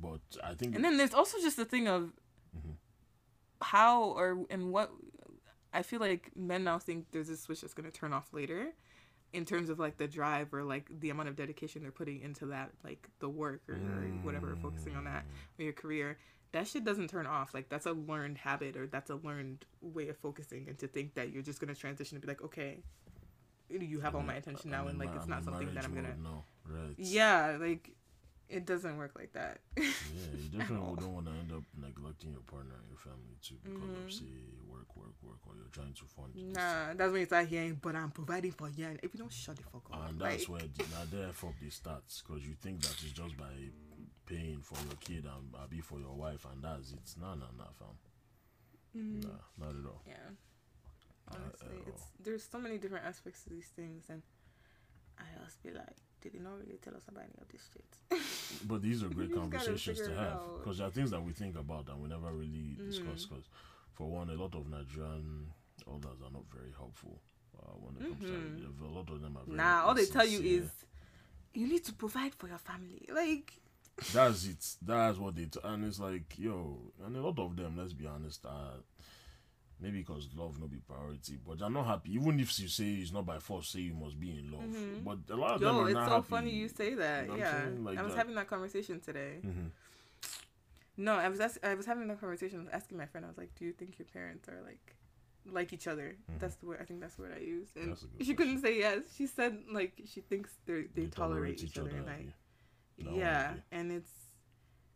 but 0.00 0.20
I 0.42 0.54
think 0.54 0.74
and 0.74 0.84
then 0.84 0.96
there's 0.96 1.14
also 1.14 1.38
just 1.40 1.56
the 1.56 1.64
thing 1.64 1.88
of 1.88 2.12
Mhm. 2.56 2.76
how 3.62 4.02
or 4.02 4.44
and 4.50 4.70
what 4.72 4.92
i 5.72 5.82
feel 5.82 5.98
like 5.98 6.30
men 6.36 6.62
now 6.64 6.78
think 6.78 7.06
there's 7.10 7.28
a 7.28 7.36
switch 7.36 7.60
that's 7.62 7.74
going 7.74 7.90
to 7.90 7.96
turn 7.98 8.12
off 8.12 8.32
later 8.32 8.68
in 9.32 9.44
terms 9.44 9.68
of 9.70 9.78
like 9.80 9.96
the 9.96 10.06
drive 10.06 10.52
or 10.54 10.62
like 10.62 10.86
the 11.00 11.10
amount 11.10 11.28
of 11.28 11.34
dedication 11.34 11.82
they're 11.82 11.90
putting 11.90 12.20
into 12.20 12.46
that 12.46 12.70
like 12.84 13.08
the 13.18 13.28
work 13.28 13.62
or, 13.68 13.74
or 13.74 14.02
whatever 14.22 14.54
focusing 14.62 14.94
on 14.94 15.04
that 15.04 15.24
or 15.58 15.64
your 15.64 15.72
career 15.72 16.16
that 16.52 16.68
shit 16.68 16.84
doesn't 16.84 17.08
turn 17.10 17.26
off 17.26 17.52
like 17.54 17.68
that's 17.68 17.86
a 17.86 17.92
learned 17.92 18.38
habit 18.38 18.76
or 18.76 18.86
that's 18.86 19.10
a 19.10 19.16
learned 19.16 19.64
way 19.80 20.08
of 20.08 20.16
focusing 20.16 20.68
and 20.68 20.78
to 20.78 20.86
think 20.86 21.14
that 21.14 21.32
you're 21.32 21.42
just 21.42 21.58
going 21.60 21.72
to 21.74 21.80
transition 21.80 22.14
and 22.16 22.22
be 22.22 22.28
like 22.28 22.42
okay 22.42 22.78
you 23.68 23.98
have 24.00 24.14
all 24.14 24.22
my 24.22 24.34
attention 24.34 24.70
now 24.70 24.86
and 24.86 24.98
like 24.98 25.10
it's 25.16 25.26
not 25.26 25.42
something 25.42 25.72
that 25.74 25.84
i'm 25.84 25.94
gonna 25.94 26.14
right? 26.68 26.94
yeah 26.98 27.56
like 27.60 27.90
it 28.54 28.64
doesn't 28.66 28.96
work 28.96 29.12
like 29.18 29.32
that 29.32 29.58
Yeah, 29.76 30.30
you 30.38 30.48
definitely 30.58 30.96
don't 31.00 31.14
want 31.14 31.26
to 31.26 31.32
end 31.32 31.50
up 31.52 31.64
neglecting 31.76 32.30
your 32.32 32.42
partner 32.46 32.74
and 32.78 32.88
your 32.88 32.98
family 32.98 33.36
too 33.42 33.56
because 33.64 33.90
Mhm. 33.90 34.06
of 34.06 34.12
say 34.12 34.34
work, 34.70 34.90
work, 34.96 35.16
work, 35.22 35.40
or 35.46 35.54
you're 35.56 35.72
trying 35.72 35.94
to 35.94 36.04
fund. 36.04 36.30
this 36.34 36.54
Nah, 36.56 36.94
that's 36.94 37.10
when 37.12 37.20
you 37.20 37.26
start 37.26 37.46
hearing, 37.48 37.78
but 37.80 37.94
I'm 37.96 38.10
providing 38.10 38.52
for 38.52 38.68
you. 38.68 38.86
And 38.86 38.98
if 39.02 39.12
you 39.14 39.18
don't 39.18 39.32
shut 39.32 39.56
the 39.56 39.62
fuck 39.64 39.82
up, 39.92 40.08
And 40.08 40.20
that's 40.20 40.48
like, 40.48 40.60
where 40.60 40.68
the, 40.76 40.84
now 40.94 41.04
there 41.10 41.32
fuck 41.32 41.54
the 41.60 41.70
starts 41.70 42.22
because 42.22 42.46
you 42.46 42.54
think 42.60 42.80
that 42.82 42.92
it's 43.02 43.12
just 43.12 43.36
by 43.36 43.54
paying 44.26 44.60
for 44.62 44.78
your 44.86 44.96
kid 45.00 45.24
and 45.24 45.54
uh, 45.54 45.66
be 45.68 45.80
for 45.80 45.98
your 45.98 46.14
wife 46.14 46.46
and 46.52 46.62
that's 46.62 46.92
it. 46.92 47.06
Nah, 47.20 47.34
nah, 47.34 47.50
nah, 47.58 47.70
fam. 47.78 47.94
mm, 48.96 49.22
Nah, 49.24 49.40
not 49.58 49.74
at 49.80 49.86
all. 49.86 50.02
yeah. 50.06 50.30
Honestly, 51.28 51.78
it's 51.86 52.02
all. 52.02 52.08
there's 52.22 52.44
so 52.44 52.58
many 52.58 52.78
different 52.78 53.04
aspects 53.06 53.42
to 53.44 53.50
these 53.50 53.68
things, 53.74 54.04
and 54.10 54.22
I 55.18 55.24
just 55.44 55.62
be 55.62 55.70
like, 55.70 55.96
did 56.30 56.42
not 56.42 56.58
really 56.58 56.78
tell 56.82 56.94
us 56.94 57.02
about 57.08 57.24
any 57.24 57.34
of 57.40 57.48
this 57.48 57.62
shit? 57.72 58.20
But 58.68 58.82
these 58.82 59.02
are 59.02 59.08
great 59.08 59.30
You 59.34 59.34
just 59.36 59.50
gotta 59.50 59.64
conversations 59.64 60.00
to 60.00 60.14
have 60.14 60.38
because 60.58 60.78
there 60.78 60.86
are 60.86 60.90
things 60.90 61.10
that 61.10 61.22
we 61.22 61.32
think 61.32 61.56
about 61.56 61.88
and 61.88 62.00
we 62.02 62.08
never 62.08 62.32
really 62.32 62.76
discuss. 62.86 63.26
Mhm. 63.26 63.28
Because, 63.28 63.44
for 63.92 64.08
one, 64.10 64.30
a 64.30 64.34
lot 64.34 64.54
of 64.54 64.68
Nigerian 64.68 65.52
elders 65.86 66.18
are 66.24 66.30
not 66.30 66.44
very 66.54 66.72
helpful 66.76 67.18
uh, 67.58 67.72
when 67.80 67.96
it 67.96 68.08
comes 68.08 68.24
Mhm. 68.24 68.78
to 68.78 68.84
A 68.84 68.88
lot 68.88 69.08
of 69.10 69.20
them 69.20 69.36
are 69.36 69.44
very 69.44 69.56
nah, 69.56 69.84
all 69.84 69.94
they 69.94 70.06
tell 70.06 70.26
you 70.26 70.40
is, 70.40 70.68
you 71.52 71.66
need 71.68 71.84
to 71.84 71.92
provide 71.92 72.34
for 72.34 72.48
your 72.48 72.58
family. 72.58 73.06
Like, 73.12 73.60
that's 74.12 74.44
it. 74.46 74.76
That's 74.82 75.18
what 75.18 75.36
they. 75.36 75.44
T- 75.44 75.60
and 75.62 75.84
it's 75.84 76.00
like, 76.00 76.36
yo, 76.38 76.92
and 77.04 77.14
a 77.16 77.20
lot 77.22 77.38
of 77.38 77.54
them, 77.56 77.76
let's 77.76 77.92
be 77.92 78.06
honest, 78.06 78.44
uh, 78.44 78.78
maybe 79.80 79.98
because 79.98 80.28
love 80.36 80.58
not 80.60 80.70
be 80.70 80.78
priority, 80.78 81.38
but 81.46 81.58
they're 81.58 81.70
not 81.70 81.86
happy. 81.86 82.14
Even 82.14 82.38
if 82.40 82.58
you 82.60 82.68
say 82.68 82.84
it's 82.94 83.12
not 83.12 83.26
by 83.26 83.38
force, 83.38 83.68
say 83.70 83.80
you 83.80 83.94
must 83.94 84.18
be 84.18 84.30
in 84.30 84.50
love. 84.50 84.62
Mhm. 84.62 85.04
But 85.04 85.18
a 85.34 85.36
lot 85.36 85.54
of 85.54 85.60
them 85.60 85.74
yo, 85.76 85.82
are 85.82 85.88
it's 85.88 85.94
not 85.94 86.08
so 86.08 86.14
happy. 86.16 86.28
funny 86.28 86.50
you 86.50 86.68
say 86.68 86.94
that. 86.94 87.24
You 87.26 87.30
know 87.32 87.36
yeah. 87.36 87.68
Like 87.80 87.98
I 87.98 88.02
was 88.02 88.12
that. 88.12 88.18
having 88.18 88.34
that 88.36 88.48
conversation 88.48 89.00
today. 89.00 89.40
Mhm. 89.44 89.70
No, 90.96 91.14
I 91.14 91.28
was 91.28 91.40
ask- 91.40 91.62
I 91.64 91.74
was 91.74 91.86
having 91.86 92.06
that 92.08 92.20
conversation. 92.20 92.60
I 92.60 92.62
was 92.64 92.72
asking 92.72 92.98
my 92.98 93.06
friend. 93.06 93.24
I 93.26 93.28
was 93.28 93.36
like, 93.38 93.54
"Do 93.56 93.64
you 93.64 93.72
think 93.72 93.98
your 93.98 94.06
parents 94.06 94.48
are 94.48 94.60
like 94.62 94.94
like 95.44 95.72
each 95.72 95.86
other?" 95.88 96.16
That's 96.38 96.54
the 96.56 96.66
word. 96.66 96.78
I 96.80 96.84
think 96.84 97.00
that's 97.00 97.16
the 97.16 97.22
word 97.22 97.34
I 97.36 97.40
used. 97.40 97.76
And 97.76 97.86
Mm-hmm. 97.86 97.90
That's 97.90 98.02
a 98.04 98.06
good 98.06 98.26
she 98.26 98.34
couldn't 98.34 98.60
say 98.62 98.78
yes. 98.78 99.02
She 99.16 99.26
said 99.26 99.64
like 99.72 100.00
she 100.06 100.20
thinks 100.20 100.50
they 100.66 100.82
they 100.94 101.06
tolerate, 101.06 101.62
each 101.64 101.76
other. 101.78 101.90
and 101.90 102.08
happy. 102.08 102.32
I, 103.00 103.02
No, 103.02 103.16
yeah, 103.16 103.54
and 103.72 103.90
it's 103.90 104.12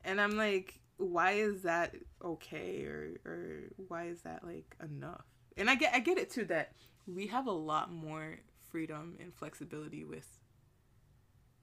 and 0.05 0.21
I'm 0.21 0.37
like, 0.37 0.81
why 0.99 1.33
is 1.33 1.63
that 1.63 1.95
okay 2.23 2.83
or 2.85 3.11
or 3.25 3.61
why 3.89 4.07
is 4.09 4.21
that 4.23 4.45
like 4.45 4.77
enough? 4.85 5.25
And 5.57 5.71
I 5.71 5.75
get 5.77 5.95
I 5.95 6.01
get 6.01 6.19
it 6.19 6.31
too 6.31 6.45
that 6.47 6.73
we 7.07 7.29
have 7.29 7.47
a 7.47 7.53
lot 7.53 7.91
more 7.91 8.39
freedom 8.71 9.17
and 9.21 9.33
flexibility 9.35 10.05
with 10.05 10.29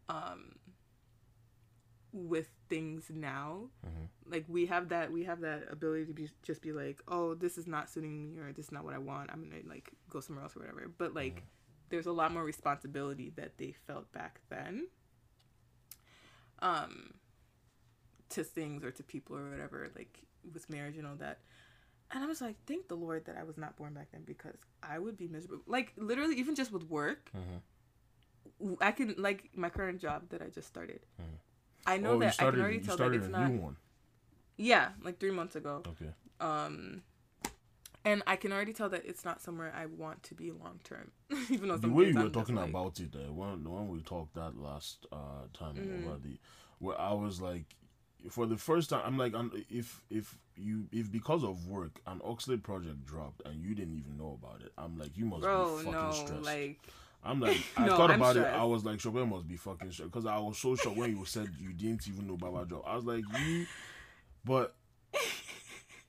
um 0.10 0.56
with 2.12 2.48
things 2.70 3.12
now. 3.14 3.70
Mhm. 3.86 4.08
like 4.28 4.46
we 4.48 4.66
have 4.66 4.90
that 4.90 5.12
we 5.12 5.24
have 5.26 5.42
that 5.42 5.68
ability 5.70 6.06
to 6.06 6.14
be 6.14 6.30
just 6.42 6.62
be 6.62 6.72
like 6.72 7.00
oh 7.08 7.36
this 7.36 7.58
is 7.60 7.68
not 7.68 7.90
suiting 7.90 8.18
me 8.18 8.40
or 8.40 8.52
this 8.54 8.66
is 8.68 8.72
not 8.72 8.84
what 8.84 8.94
i 8.94 8.98
want. 8.98 9.30
I'm 9.32 9.44
gonna 9.44 9.62
like 9.68 9.92
go 10.10 10.20
somewhere 10.22 10.44
else 10.44 10.56
or 10.56 10.62
whatever. 10.62 10.88
But 10.98 11.14
like 11.14 11.44
there's 11.90 12.08
a 12.08 12.12
lot 12.12 12.32
more 12.32 12.44
responsibility 12.44 13.32
that 13.36 13.58
they 13.58 13.76
felt 13.86 14.12
back 14.14 14.40
then. 14.50 14.88
Um 16.60 17.14
to 18.36 18.44
things 18.44 18.84
or 18.84 18.92
to 18.92 19.04
people 19.04 19.36
or 19.38 19.50
whatever 19.50 19.90
like 19.96 20.14
with 20.54 20.70
marriage 20.70 20.98
and 20.98 21.08
all 21.08 21.16
that 21.16 21.40
and 22.12 22.24
i 22.24 22.28
was 22.28 22.40
like 22.42 22.56
thank 22.70 22.88
the 22.88 22.96
lord 23.08 23.26
that 23.26 23.36
i 23.42 23.44
was 23.44 23.58
not 23.58 23.76
born 23.78 23.94
back 23.94 24.08
then 24.12 24.22
because 24.26 24.58
i 24.84 25.00
would 25.04 25.18
be 25.18 25.28
miserable 25.28 25.64
like 25.68 25.92
literally 25.98 26.36
even 26.36 26.54
just 26.62 26.72
with 26.72 26.84
work 26.90 27.32
Mhm. 27.36 27.62
w- 28.60 28.78
i 28.82 28.92
can 28.92 29.16
like 29.18 29.50
my 29.56 29.70
current 29.70 30.00
job 30.00 30.20
that 30.30 30.42
i 30.42 30.50
just 30.50 30.68
started 30.68 31.02
Mhm. 31.20 31.38
i 31.88 31.98
know 31.98 32.12
oh, 32.16 32.20
that 32.20 32.28
i 32.28 32.32
started, 32.32 32.58
can 32.58 32.62
already 32.62 32.80
tell 32.88 32.98
that 32.98 33.14
it's 33.14 33.26
a 33.28 33.30
not 33.30 33.52
new 33.52 33.60
one. 33.60 33.78
yeah 34.58 34.90
like 35.02 35.20
three 35.20 35.32
months 35.32 35.56
ago 35.56 35.82
Okay. 35.94 36.12
um 36.40 37.02
and 38.08 38.22
I 38.28 38.36
can 38.36 38.52
already 38.54 38.72
tell 38.72 38.90
that 38.90 39.04
it's 39.04 39.26
not 39.26 39.42
somewhere 39.42 39.74
I 39.76 39.88
want 39.88 40.22
to 40.30 40.36
be 40.36 40.52
long 40.52 40.80
term. 40.84 41.10
Even 41.50 41.70
though 41.70 41.78
the 41.78 41.90
way 41.90 42.04
you 42.10 42.14
were 42.14 42.20
I'm 42.20 42.26
just 42.28 42.34
talking 42.36 42.54
like- 42.56 42.70
about 42.70 43.00
it, 43.00 43.16
uh, 43.16 43.34
when 43.34 43.64
the 43.64 43.70
one 43.72 43.88
we 43.90 44.00
talked 44.04 44.36
that 44.36 44.56
last 44.56 45.08
uh 45.12 45.48
time 45.54 45.74
Mm. 45.76 46.06
over 46.06 46.20
the, 46.20 46.38
where 46.78 47.02
I 47.02 47.14
was 47.14 47.42
like, 47.42 47.66
for 48.30 48.46
the 48.46 48.58
first 48.58 48.90
time, 48.90 49.02
I'm 49.06 49.18
like, 49.18 49.34
if 49.70 50.02
if 50.10 50.38
you 50.56 50.88
if 50.92 51.12
because 51.12 51.44
of 51.44 51.68
work 51.68 52.00
an 52.08 52.20
Oxlade 52.20 52.64
project 52.64 53.06
dropped 53.06 53.42
and 53.46 53.62
you 53.64 53.76
didn't 53.76 53.96
even 53.96 54.18
know 54.18 54.38
about 54.42 54.62
it, 54.62 54.72
I'm 54.78 54.98
like, 54.98 55.18
you 55.18 55.26
must 55.26 55.42
bro, 55.42 55.54
be 55.54 55.64
fucking 55.84 56.12
no, 56.12 56.12
stressed. 56.12 56.44
like 56.44 56.80
I'm 57.24 57.40
like, 57.40 57.58
I 57.78 57.86
No, 57.86 57.96
thought 57.96 58.12
I'm 58.12 58.18
about 58.18 58.38
it. 58.38 58.48
I 58.52 58.64
was 58.64 58.86
like, 58.86 59.00
Chopin 59.00 59.30
must 59.30 59.48
be 59.48 59.58
fucking 59.58 59.92
stressed 59.92 60.12
because 60.12 60.26
I 60.26 60.38
was 60.40 60.58
so 60.58 60.76
shocked 60.76 60.98
when 60.98 61.16
you 61.16 61.26
said 61.26 61.54
you 61.60 61.74
didn't 61.74 62.08
even 62.08 62.28
know 62.28 62.38
Baba 62.38 62.66
job. 62.66 62.84
I 62.86 62.96
was 62.96 63.06
like, 63.06 63.26
you, 63.30 63.68
but. 64.46 64.76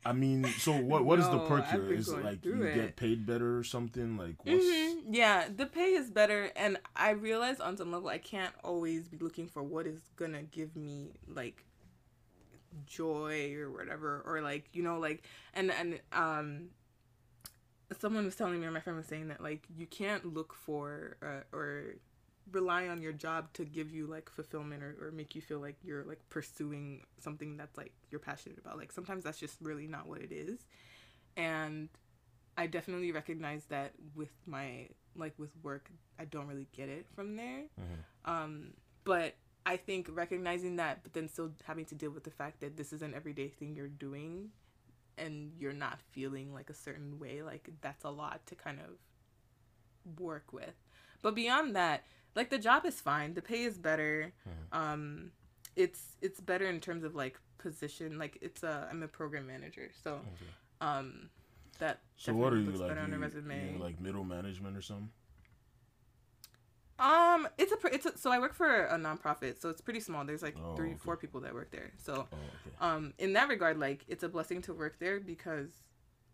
I 0.04 0.12
mean, 0.12 0.56
so 0.56 0.72
what? 0.76 1.04
What 1.04 1.18
is 1.18 1.28
the 1.30 1.38
No, 1.38 1.40
perk 1.40 1.66
here? 1.68 1.90
Is 1.90 2.12
it 2.12 2.22
like 2.22 2.44
you 2.44 2.52
through 2.52 2.68
get 2.68 2.96
paid 2.96 3.26
better 3.26 3.58
or 3.58 3.64
something? 3.64 4.16
Like 4.16 4.44
what's? 4.44 4.64
Mhm, 4.64 5.02
Yeah, 5.10 5.48
the 5.54 5.66
pay 5.66 5.94
is 5.94 6.10
better, 6.10 6.50
and 6.56 6.78
I 6.94 7.10
realize 7.10 7.60
on 7.60 7.76
some 7.76 7.90
level 7.92 8.08
I 8.08 8.18
can't 8.18 8.54
always 8.62 9.08
be 9.08 9.18
looking 9.18 9.48
for 9.48 9.62
what 9.62 9.86
is 9.86 10.00
gonna 10.16 10.42
give 10.44 10.76
me 10.76 11.12
like 11.26 11.64
joy 12.84 13.54
or 13.54 13.70
whatever, 13.70 14.22
or 14.26 14.40
like 14.40 14.68
you 14.72 14.82
know, 14.82 14.98
like 14.98 15.24
and 15.54 15.70
and 15.70 16.00
um, 16.12 16.68
someone 17.98 18.24
was 18.24 18.36
telling 18.36 18.60
me, 18.60 18.66
or 18.66 18.70
my 18.70 18.80
friend 18.80 18.96
was 18.96 19.06
saying 19.06 19.28
that 19.28 19.42
like 19.42 19.64
you 19.76 19.86
can't 19.86 20.34
look 20.34 20.52
for 20.54 21.16
uh, 21.22 21.56
or 21.56 21.96
rely 22.52 22.86
on 22.88 23.02
your 23.02 23.12
job 23.12 23.52
to 23.54 23.64
give 23.64 23.90
you 23.90 24.06
like 24.06 24.30
fulfillment 24.30 24.82
or, 24.82 24.96
or 25.00 25.10
make 25.10 25.34
you 25.34 25.40
feel 25.40 25.58
like 25.58 25.76
you're 25.82 26.04
like 26.04 26.20
pursuing 26.30 27.02
something 27.18 27.56
that's 27.56 27.76
like 27.76 27.92
you're 28.10 28.20
passionate 28.20 28.58
about. 28.58 28.78
Like 28.78 28.92
sometimes 28.92 29.24
that's 29.24 29.38
just 29.38 29.56
really 29.60 29.86
not 29.86 30.06
what 30.06 30.20
it 30.20 30.32
is. 30.32 30.60
And 31.36 31.88
I 32.56 32.66
definitely 32.66 33.12
recognize 33.12 33.64
that 33.66 33.92
with 34.14 34.30
my 34.46 34.88
like 35.16 35.34
with 35.38 35.50
work, 35.62 35.90
I 36.18 36.24
don't 36.24 36.46
really 36.46 36.68
get 36.72 36.88
it 36.88 37.06
from 37.14 37.36
there. 37.36 37.62
Um, 38.24 38.72
but 39.04 39.34
I 39.66 39.76
think 39.76 40.08
recognizing 40.12 40.76
that, 40.76 41.02
but 41.02 41.12
then 41.12 41.28
still 41.28 41.50
having 41.64 41.84
to 41.86 41.94
deal 41.96 42.10
with 42.12 42.22
the 42.24 42.30
fact 42.30 42.60
that 42.60 42.76
this 42.76 42.92
is 42.92 43.02
an 43.02 43.12
everyday 43.14 43.48
thing 43.48 43.74
you're 43.74 43.88
doing, 43.88 44.50
and 45.18 45.52
you're 45.58 45.72
not 45.72 45.98
feeling 46.12 46.54
like 46.54 46.70
a 46.70 46.74
certain 46.74 47.18
way, 47.18 47.42
like 47.42 47.68
that's 47.80 48.04
a 48.04 48.10
lot 48.10 48.46
to 48.46 48.54
kind 48.54 48.78
of 48.78 50.20
work 50.20 50.52
with. 50.52 50.74
But 51.22 51.34
beyond 51.34 51.74
that, 51.74 52.04
like 52.36 52.50
the 52.50 52.58
job 52.58 52.84
is 52.86 53.00
fine, 53.00 53.34
the 53.34 53.42
pay 53.42 53.64
is 53.64 53.76
better. 53.76 54.32
Um, 54.72 55.32
it's 55.74 56.16
it's 56.22 56.40
better 56.40 56.66
in 56.66 56.80
terms 56.80 57.02
of 57.04 57.14
like 57.14 57.38
position. 57.58 58.18
Like 58.18 58.38
it's 58.40 58.62
a 58.62 58.86
I'm 58.90 59.02
a 59.02 59.08
program 59.08 59.46
manager, 59.46 59.90
so 60.04 60.20
um, 60.80 61.28
that 61.80 61.98
So 62.16 62.32
what 62.34 62.52
are 62.52 62.58
you 62.58 62.66
looks 62.66 62.78
like? 62.80 62.88
better 62.90 63.00
on 63.00 63.12
a 63.12 63.16
you- 63.16 63.22
resume. 63.22 63.72
you 63.74 63.78
like 63.82 64.00
middle 64.00 64.24
management 64.24 64.76
or 64.76 64.82
something? 64.82 65.10
Um, 66.98 67.46
it's 67.58 67.72
a 67.72 67.76
it's 67.94 68.06
a, 68.06 68.16
so 68.16 68.30
I 68.30 68.38
work 68.38 68.54
for 68.54 68.86
a 68.86 68.96
nonprofit, 68.96 69.60
so 69.60 69.68
it's 69.68 69.80
pretty 69.82 70.00
small. 70.00 70.24
There's 70.24 70.42
like 70.42 70.56
Oh, 70.56 70.74
three, 70.76 70.90
okay. 70.92 70.98
four 71.04 71.16
people 71.16 71.40
that 71.42 71.52
work 71.52 71.70
there. 71.70 71.92
So, 71.98 72.26
Oh, 72.32 72.36
okay. 72.36 72.74
um, 72.80 73.12
in 73.18 73.34
that 73.34 73.48
regard, 73.48 73.78
like 73.78 74.04
it's 74.08 74.22
a 74.22 74.28
blessing 74.28 74.62
to 74.62 74.72
work 74.72 74.98
there 74.98 75.20
because 75.20 75.68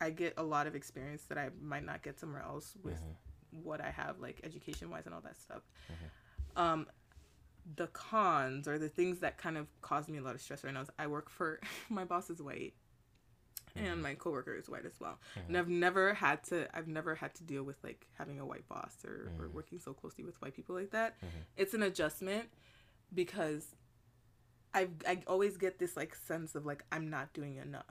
I 0.01 0.11
get 0.11 0.35
a 0.37 0.43
lot 0.43 0.67
of 0.67 0.75
experience 0.77 1.23
that 1.25 1.39
I 1.39 1.51
might 1.61 1.85
not 1.85 2.03
get 2.03 2.19
somewhere 2.21 2.43
else 2.43 2.75
with 2.83 2.95
Mm-hmm. 2.95 3.65
what 3.65 3.81
I 3.81 3.91
have, 3.91 4.21
like 4.21 4.41
education 4.45 4.89
wise 4.91 5.07
and 5.07 5.15
all 5.15 5.21
that 5.23 5.37
stuff. 5.37 5.63
Um, 6.57 6.87
the 7.77 7.87
cons 7.89 8.67
or 8.67 8.79
the 8.79 8.89
things 8.89 9.21
that 9.21 9.39
kind 9.39 9.57
of 9.57 9.67
cause 9.81 10.09
me 10.09 10.19
a 10.19 10.23
lot 10.23 10.35
of 10.35 10.41
stress 10.41 10.65
right 10.65 10.75
now 10.75 10.81
is 10.83 10.91
I 10.99 11.07
work 11.07 11.29
for 11.31 11.61
my 11.89 12.05
boss 12.05 12.31
is 12.31 12.41
white. 12.43 12.75
And 13.75 13.87
mm-hmm. 13.87 14.03
my 14.03 14.15
coworker 14.15 14.55
is 14.55 14.69
white 14.69 14.85
as 14.85 15.01
well, 15.01 15.19
and 15.49 15.57
I've 15.57 15.65
mm-hmm. 15.65 15.81
never 15.81 16.15
had 16.15 16.45
to. 16.45 16.69
I've 16.77 16.89
never 16.89 17.15
had 17.15 17.35
to 17.37 17.45
deal 17.45 17.63
with 17.63 17.77
like 17.83 18.07
having 18.19 18.39
a 18.39 18.45
white 18.45 18.69
boss 18.69 18.95
or, 19.05 19.33
or 19.39 19.47
mm-hmm. 19.47 19.57
working 19.57 19.79
so 19.79 19.95
closely 19.95 20.25
with 20.25 20.41
white 20.43 20.55
people 20.55 20.75
like 20.75 20.91
that. 20.91 21.17
It's 21.57 21.73
an 21.73 21.83
adjustment 21.83 22.49
because 23.15 23.75
I 24.75 24.89
I 25.07 25.23
always 25.27 25.57
get 25.57 25.79
this 25.79 25.97
like 25.97 26.15
sense 26.15 26.55
of 26.55 26.67
like 26.67 26.85
I'm 26.93 27.11
not 27.11 27.33
doing 27.33 27.57
enough. 27.57 27.85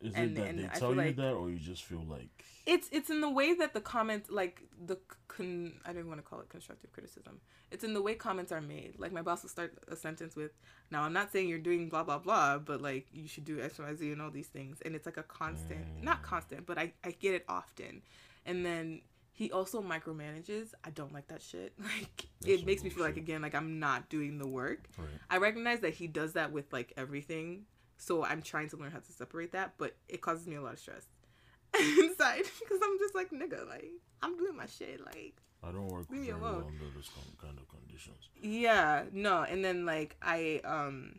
Is 0.00 0.14
and- 0.14 0.36
it 0.38 0.40
that 0.40 0.56
they 0.56 0.64
I 0.64 0.78
tell 0.78 0.90
you 0.90 0.96
like- 0.96 1.16
that, 1.16 1.32
or 1.32 1.50
you 1.50 1.58
just 1.58 1.84
feel 1.84 2.04
like 2.04 2.44
It's 2.66 2.88
it's 2.92 3.10
in 3.10 3.20
the 3.20 3.30
way 3.30 3.54
that 3.54 3.74
the 3.74 3.80
comments 3.80 4.30
like 4.30 4.62
the 4.86 4.98
con 5.28 5.74
I 5.84 5.92
don't 5.92 6.08
want 6.08 6.18
to 6.18 6.22
call 6.22 6.40
it 6.40 6.48
constructive 6.48 6.92
criticism. 6.92 7.40
It's 7.70 7.82
in 7.84 7.92
the 7.92 8.00
way 8.02 8.14
comments 8.14 8.52
are 8.52 8.60
made. 8.60 8.94
Like 8.98 9.12
my 9.12 9.22
boss 9.22 9.42
will 9.42 9.50
start 9.50 9.76
a 9.88 9.96
sentence 9.96 10.36
with, 10.36 10.52
"Now 10.90 11.02
I'm 11.02 11.12
not 11.12 11.32
saying 11.32 11.48
you're 11.48 11.58
doing 11.58 11.88
blah 11.88 12.04
blah 12.04 12.18
blah, 12.18 12.58
but 12.58 12.80
like 12.80 13.06
you 13.12 13.26
should 13.26 13.44
do 13.44 13.60
X 13.60 13.78
Y 13.78 13.94
Z 13.94 14.12
and 14.12 14.22
all 14.22 14.30
these 14.30 14.46
things." 14.48 14.80
And 14.84 14.94
it's 14.94 15.06
like 15.06 15.16
a 15.16 15.22
constant, 15.24 15.84
mm. 15.84 16.02
not 16.02 16.22
constant, 16.22 16.66
but 16.66 16.78
I 16.78 16.92
I 17.02 17.10
get 17.12 17.34
it 17.34 17.44
often. 17.48 18.02
And 18.46 18.64
then 18.64 19.00
he 19.32 19.50
also 19.50 19.82
micromanages. 19.82 20.68
I 20.84 20.90
don't 20.90 21.12
like 21.12 21.26
that 21.28 21.42
shit. 21.42 21.72
Like 21.82 22.26
it 22.46 22.64
makes 22.66 22.84
me 22.84 22.90
feel 22.90 23.02
like 23.02 23.16
again 23.16 23.42
like 23.42 23.54
I'm 23.54 23.78
not 23.80 24.08
doing 24.08 24.38
the 24.38 24.46
work. 24.46 24.84
Right. 24.96 25.08
I 25.30 25.38
recognize 25.38 25.80
that 25.80 25.94
he 25.94 26.06
does 26.06 26.34
that 26.34 26.52
with 26.52 26.72
like 26.72 26.92
everything. 26.96 27.64
So 27.96 28.24
I'm 28.24 28.42
trying 28.42 28.68
to 28.70 28.76
learn 28.76 28.90
how 28.90 28.98
to 28.98 29.12
separate 29.12 29.52
that, 29.52 29.74
but 29.78 29.96
it 30.08 30.20
causes 30.20 30.46
me 30.46 30.56
a 30.56 30.62
lot 30.62 30.74
of 30.74 30.78
stress 30.78 31.06
inside 31.78 32.44
because 32.60 32.80
I'm 32.82 32.98
just 32.98 33.14
like 33.14 33.30
nigga, 33.30 33.68
like 33.68 33.90
I'm 34.22 34.36
doing 34.36 34.56
my 34.56 34.66
shit, 34.66 35.04
like 35.04 35.34
I 35.62 35.72
don't 35.72 35.88
work 35.88 36.06
Leave 36.10 36.22
me 36.22 36.30
alone. 36.30 36.64
under 36.68 36.94
those 36.94 37.10
kind 37.40 37.58
of 37.58 37.68
conditions. 37.68 38.16
yeah, 38.40 39.04
no, 39.12 39.42
and 39.42 39.64
then 39.64 39.86
like 39.86 40.16
I 40.22 40.60
um 40.64 41.16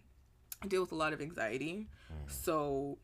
I 0.61 0.67
deal 0.67 0.81
with 0.81 0.91
a 0.91 0.95
lot 0.95 1.13
of 1.13 1.21
anxiety, 1.21 1.87
mm. 2.11 2.31
so 2.31 2.97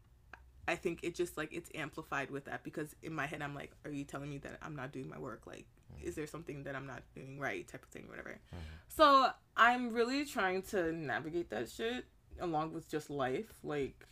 I 0.68 0.76
think 0.76 1.00
it 1.04 1.16
just 1.16 1.38
like 1.38 1.52
it's 1.52 1.70
amplified 1.76 2.30
with 2.30 2.46
that 2.46 2.64
because 2.64 2.96
in 3.02 3.14
my 3.14 3.26
head 3.26 3.42
I'm 3.42 3.56
like, 3.56 3.72
are 3.86 3.92
you 3.92 4.04
telling 4.04 4.30
me 4.30 4.38
that 4.40 4.58
I'm 4.62 4.76
not 4.76 4.92
doing 4.92 5.10
my 5.10 5.18
work? 5.18 5.42
Like, 5.46 5.66
mm. 5.94 6.04
is 6.04 6.16
there 6.16 6.28
something 6.28 6.64
that 6.64 6.76
I'm 6.76 6.86
not 6.88 7.02
doing 7.16 7.40
right? 7.40 7.68
Type 7.68 7.84
of 7.84 7.90
thing, 7.90 8.08
whatever. 8.08 8.30
Mm-hmm. 8.30 8.58
So 8.90 9.30
I'm 9.58 9.94
really 9.94 10.26
trying 10.26 10.62
to 10.64 10.92
navigate 10.92 11.50
that 11.50 11.70
shit 11.70 12.06
along 12.40 12.74
with 12.74 12.90
just 12.90 13.10
life. 13.10 13.52
Like, 13.64 14.06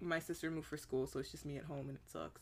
my 0.00 0.18
sister 0.18 0.50
moved 0.50 0.66
for 0.66 0.76
school, 0.76 1.06
so 1.06 1.18
it's 1.18 1.30
just 1.30 1.44
me 1.44 1.56
at 1.56 1.64
home, 1.64 1.88
and 1.88 1.96
it 1.96 2.02
sucks. 2.10 2.40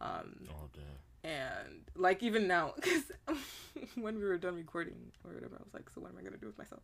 Um, 0.00 0.36
Oh 0.50 0.68
damn. 0.74 1.30
and 1.30 1.80
like 1.96 2.22
even 2.22 2.46
now, 2.46 2.74
because 2.76 3.04
when 3.94 4.18
we 4.18 4.24
were 4.24 4.36
done 4.36 4.54
recording 4.56 4.96
or 5.24 5.32
whatever, 5.34 5.54
I 5.58 5.62
was 5.62 5.72
like, 5.72 5.88
so 5.94 6.00
what 6.00 6.10
am 6.12 6.18
I 6.18 6.22
gonna 6.22 6.36
do 6.36 6.46
with 6.46 6.58
myself? 6.58 6.82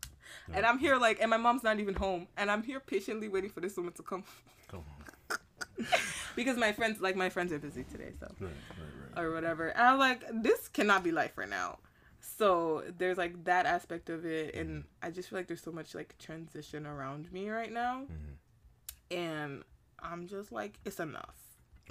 And 0.53 0.65
I'm 0.65 0.79
here 0.79 0.97
like, 0.97 1.21
and 1.21 1.29
my 1.29 1.37
mom's 1.37 1.63
not 1.63 1.79
even 1.81 1.95
home, 1.95 2.29
and 2.37 2.51
I'm 2.51 2.63
here 2.63 2.81
patiently 2.81 3.29
waiting 3.29 3.51
for 3.51 3.61
this 3.61 3.77
woman 3.77 3.93
to 3.95 4.03
come 4.03 4.25
Come 4.69 4.85
on. 5.31 5.37
because 6.37 6.57
my 6.57 6.73
friends, 6.73 7.01
like 7.01 7.17
my 7.17 7.29
friends, 7.29 7.53
are 7.53 7.59
busy 7.59 7.85
today, 7.85 8.13
so 8.19 8.27
Right, 8.41 8.51
right, 8.79 9.17
right. 9.17 9.25
or 9.25 9.33
whatever. 9.33 9.69
And 9.69 9.83
I'm 9.89 9.99
like, 9.99 10.23
this 10.43 10.69
cannot 10.69 11.03
be 11.05 11.11
life 11.11 11.37
right 11.37 11.49
now. 11.49 11.79
So 12.21 12.85
there's 12.99 13.19
like 13.19 13.45
that 13.45 13.67
aspect 13.67 14.11
of 14.11 14.25
it, 14.27 14.55
and 14.55 14.85
I 15.03 15.11
just 15.11 15.31
feel 15.31 15.39
like 15.39 15.47
there's 15.47 15.63
so 15.63 15.73
much 15.73 15.95
like 15.95 16.17
transition 16.19 16.87
around 16.87 17.33
me 17.33 17.49
right 17.49 17.73
now, 17.73 18.03
mm-hmm. 18.03 19.17
and 19.17 19.65
I'm 20.03 20.27
just 20.27 20.53
like, 20.53 20.79
it's 20.85 21.01
enough. 21.01 21.37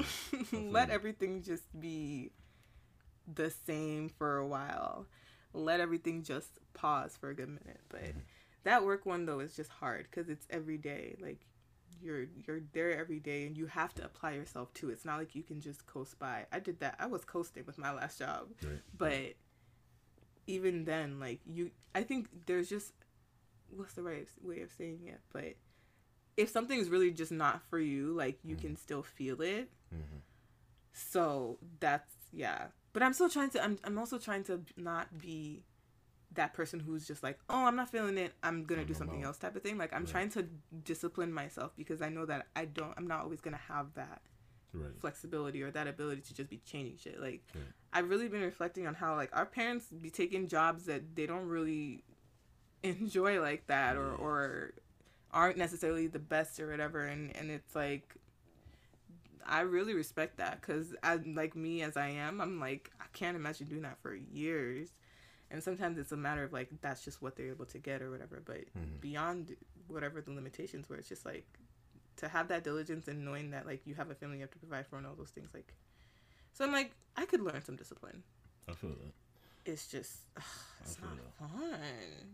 Let 0.53 0.89
everything 0.89 1.41
just 1.41 1.63
be 1.79 2.31
the 3.33 3.49
same 3.65 4.09
for 4.09 4.37
a 4.37 4.47
while. 4.47 5.07
Let 5.53 5.79
everything 5.79 6.23
just 6.23 6.59
pause 6.73 7.17
for 7.19 7.29
a 7.29 7.35
good 7.35 7.49
minute. 7.49 7.81
But 7.89 8.01
mm-hmm. 8.01 8.19
that 8.63 8.85
work 8.85 9.05
one 9.05 9.25
though 9.25 9.39
is 9.39 9.55
just 9.55 9.71
hard 9.71 10.07
because 10.09 10.29
it's 10.29 10.45
every 10.49 10.77
day. 10.77 11.15
Like 11.19 11.39
you're 12.01 12.25
you're 12.47 12.61
there 12.73 12.97
every 12.97 13.19
day 13.19 13.45
and 13.45 13.57
you 13.57 13.65
have 13.67 13.93
to 13.95 14.05
apply 14.05 14.33
yourself 14.33 14.73
to 14.75 14.89
it. 14.89 14.93
It's 14.93 15.05
not 15.05 15.17
like 15.17 15.35
you 15.35 15.43
can 15.43 15.59
just 15.59 15.85
coast 15.85 16.19
by. 16.19 16.45
I 16.51 16.59
did 16.59 16.79
that. 16.79 16.95
I 16.99 17.07
was 17.07 17.25
coasting 17.25 17.63
with 17.65 17.77
my 17.77 17.91
last 17.91 18.19
job. 18.19 18.47
Right. 18.63 18.79
But 18.97 19.33
even 20.47 20.85
then, 20.85 21.19
like 21.19 21.39
you 21.45 21.71
I 21.95 22.03
think 22.03 22.27
there's 22.45 22.69
just 22.69 22.93
what's 23.75 23.93
the 23.93 24.03
right 24.03 24.27
way 24.41 24.61
of 24.61 24.71
saying 24.71 25.01
it? 25.05 25.19
But 25.31 25.55
if 26.37 26.49
something's 26.49 26.89
really 26.89 27.11
just 27.11 27.31
not 27.31 27.61
for 27.69 27.79
you, 27.79 28.13
like 28.13 28.39
you 28.43 28.55
can 28.55 28.69
mm-hmm. 28.71 28.75
still 28.75 29.03
feel 29.03 29.41
it. 29.41 29.69
Mm-hmm. 29.93 30.19
So 30.93 31.57
that's 31.79 32.13
yeah. 32.31 32.67
But 32.93 33.03
I'm 33.03 33.13
still 33.13 33.29
trying 33.29 33.49
to 33.51 33.63
I'm 33.63 33.77
I'm 33.83 33.97
also 33.97 34.17
trying 34.17 34.43
to 34.45 34.61
not 34.77 35.17
be 35.17 35.63
that 36.35 36.53
person 36.53 36.79
who's 36.79 37.07
just 37.07 37.23
like, 37.23 37.39
oh, 37.49 37.65
I'm 37.65 37.75
not 37.75 37.89
feeling 37.89 38.17
it. 38.17 38.33
I'm 38.43 38.63
gonna 38.63 38.85
do 38.85 38.93
I'm 38.93 38.99
something 38.99 39.23
out. 39.23 39.27
else 39.27 39.37
type 39.37 39.55
of 39.55 39.63
thing. 39.63 39.77
Like 39.77 39.93
I'm 39.93 40.05
trying 40.05 40.29
to 40.31 40.45
discipline 40.83 41.33
myself 41.33 41.71
because 41.75 42.01
I 42.01 42.09
know 42.09 42.25
that 42.25 42.47
I 42.55 42.65
don't. 42.65 42.93
I'm 42.97 43.07
not 43.07 43.21
always 43.21 43.41
gonna 43.41 43.57
have 43.67 43.93
that 43.95 44.21
Right. 44.71 44.91
flexibility 45.01 45.63
or 45.63 45.71
that 45.71 45.87
ability 45.87 46.21
to 46.21 46.33
just 46.35 46.47
be 46.47 46.57
changing 46.57 46.97
shit. 46.97 47.19
Like 47.19 47.41
Right. 47.55 47.63
I've 47.91 48.09
really 48.09 48.27
been 48.27 48.41
reflecting 48.41 48.87
on 48.87 48.93
how 48.93 49.15
like 49.15 49.29
our 49.33 49.45
parents 49.45 49.87
be 49.87 50.09
taking 50.09 50.47
jobs 50.47 50.85
that 50.85 51.15
they 51.15 51.25
don't 51.25 51.47
really 51.47 52.03
enjoy 52.83 53.41
like 53.41 53.67
that 53.67 53.95
or 53.95 54.13
or 54.13 54.73
aren't 55.31 55.57
necessarily 55.57 56.07
the 56.07 56.19
best 56.19 56.59
or 56.59 56.69
whatever. 56.69 57.05
And 57.05 57.35
and 57.35 57.49
it's 57.49 57.75
like 57.75 58.15
I 59.45 59.61
really 59.61 59.93
respect 59.93 60.37
that 60.37 60.61
cuz 60.61 60.93
I 61.01 61.15
like 61.15 61.55
me 61.55 61.81
as 61.81 61.97
I 61.97 62.09
am 62.09 62.41
I'm 62.41 62.59
like 62.59 62.91
I 62.99 63.05
can't 63.13 63.35
imagine 63.35 63.67
doing 63.67 63.83
that 63.83 63.97
for 64.01 64.13
years. 64.13 64.89
And 65.51 65.63
sometimes 65.63 65.97
it's 65.97 66.11
a 66.11 66.17
matter 66.17 66.43
of 66.43 66.53
like 66.53 66.69
that's 66.81 67.03
just 67.03 67.21
what 67.23 67.35
they're 67.35 67.47
able 67.49 67.65
to 67.65 67.79
get 67.79 68.03
or 68.03 68.11
whatever. 68.11 68.41
But 68.45 68.65
mm-hmm. 68.77 68.97
beyond 69.01 69.55
whatever 69.87 70.21
the 70.21 70.31
limitations 70.31 70.87
were 70.87 70.97
it's 70.97 71.09
just 71.09 71.25
like 71.25 71.47
to 72.17 72.27
have 72.27 72.49
that 72.49 72.63
diligence 72.63 73.07
and 73.07 73.25
knowing 73.25 73.51
that 73.51 73.65
like 73.65 73.87
you 73.87 73.95
have 73.95 74.11
a 74.11 74.15
family 74.15 74.37
you 74.37 74.41
have 74.41 74.51
to 74.51 74.59
provide 74.59 74.85
for 74.85 74.97
and 74.97 75.07
all 75.07 75.15
those 75.15 75.31
things 75.31 75.49
like 75.53 75.73
So 76.53 76.65
I'm 76.65 76.71
like, 76.71 76.91
I 77.15 77.25
could 77.25 77.41
learn 77.41 77.63
some 77.63 77.75
discipline. 77.75 78.23
I 78.69 78.73
feel 78.73 78.91
that. 78.91 79.13
It's 79.65 79.87
just, 79.87 80.21
ugh, 80.37 80.43
it's 80.81 80.95
feel 80.95 81.09
not 81.09 81.49
fun. 81.51 81.79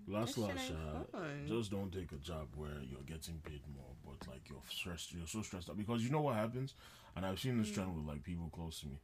Last 0.07 0.37
last, 0.37 0.71
uh, 0.71 1.17
just 1.47 1.71
don't 1.71 1.91
take 1.91 2.11
a 2.11 2.17
job 2.17 2.47
where 2.55 2.77
you're 2.89 3.01
getting 3.05 3.41
paid 3.43 3.61
more, 3.75 3.91
but 4.05 4.27
like 4.27 4.47
you're 4.49 4.61
stressed, 4.69 5.13
you're 5.13 5.27
so 5.27 5.41
stressed 5.41 5.69
out 5.69 5.77
because 5.77 6.03
you 6.03 6.11
know 6.11 6.21
what 6.21 6.35
happens, 6.35 6.75
and 7.15 7.25
I've 7.25 7.39
seen 7.39 7.57
this 7.57 7.71
trend 7.71 7.95
with 7.95 8.05
like 8.05 8.23
people 8.23 8.49
close 8.53 8.79
to 8.81 8.87
me. 8.87 8.99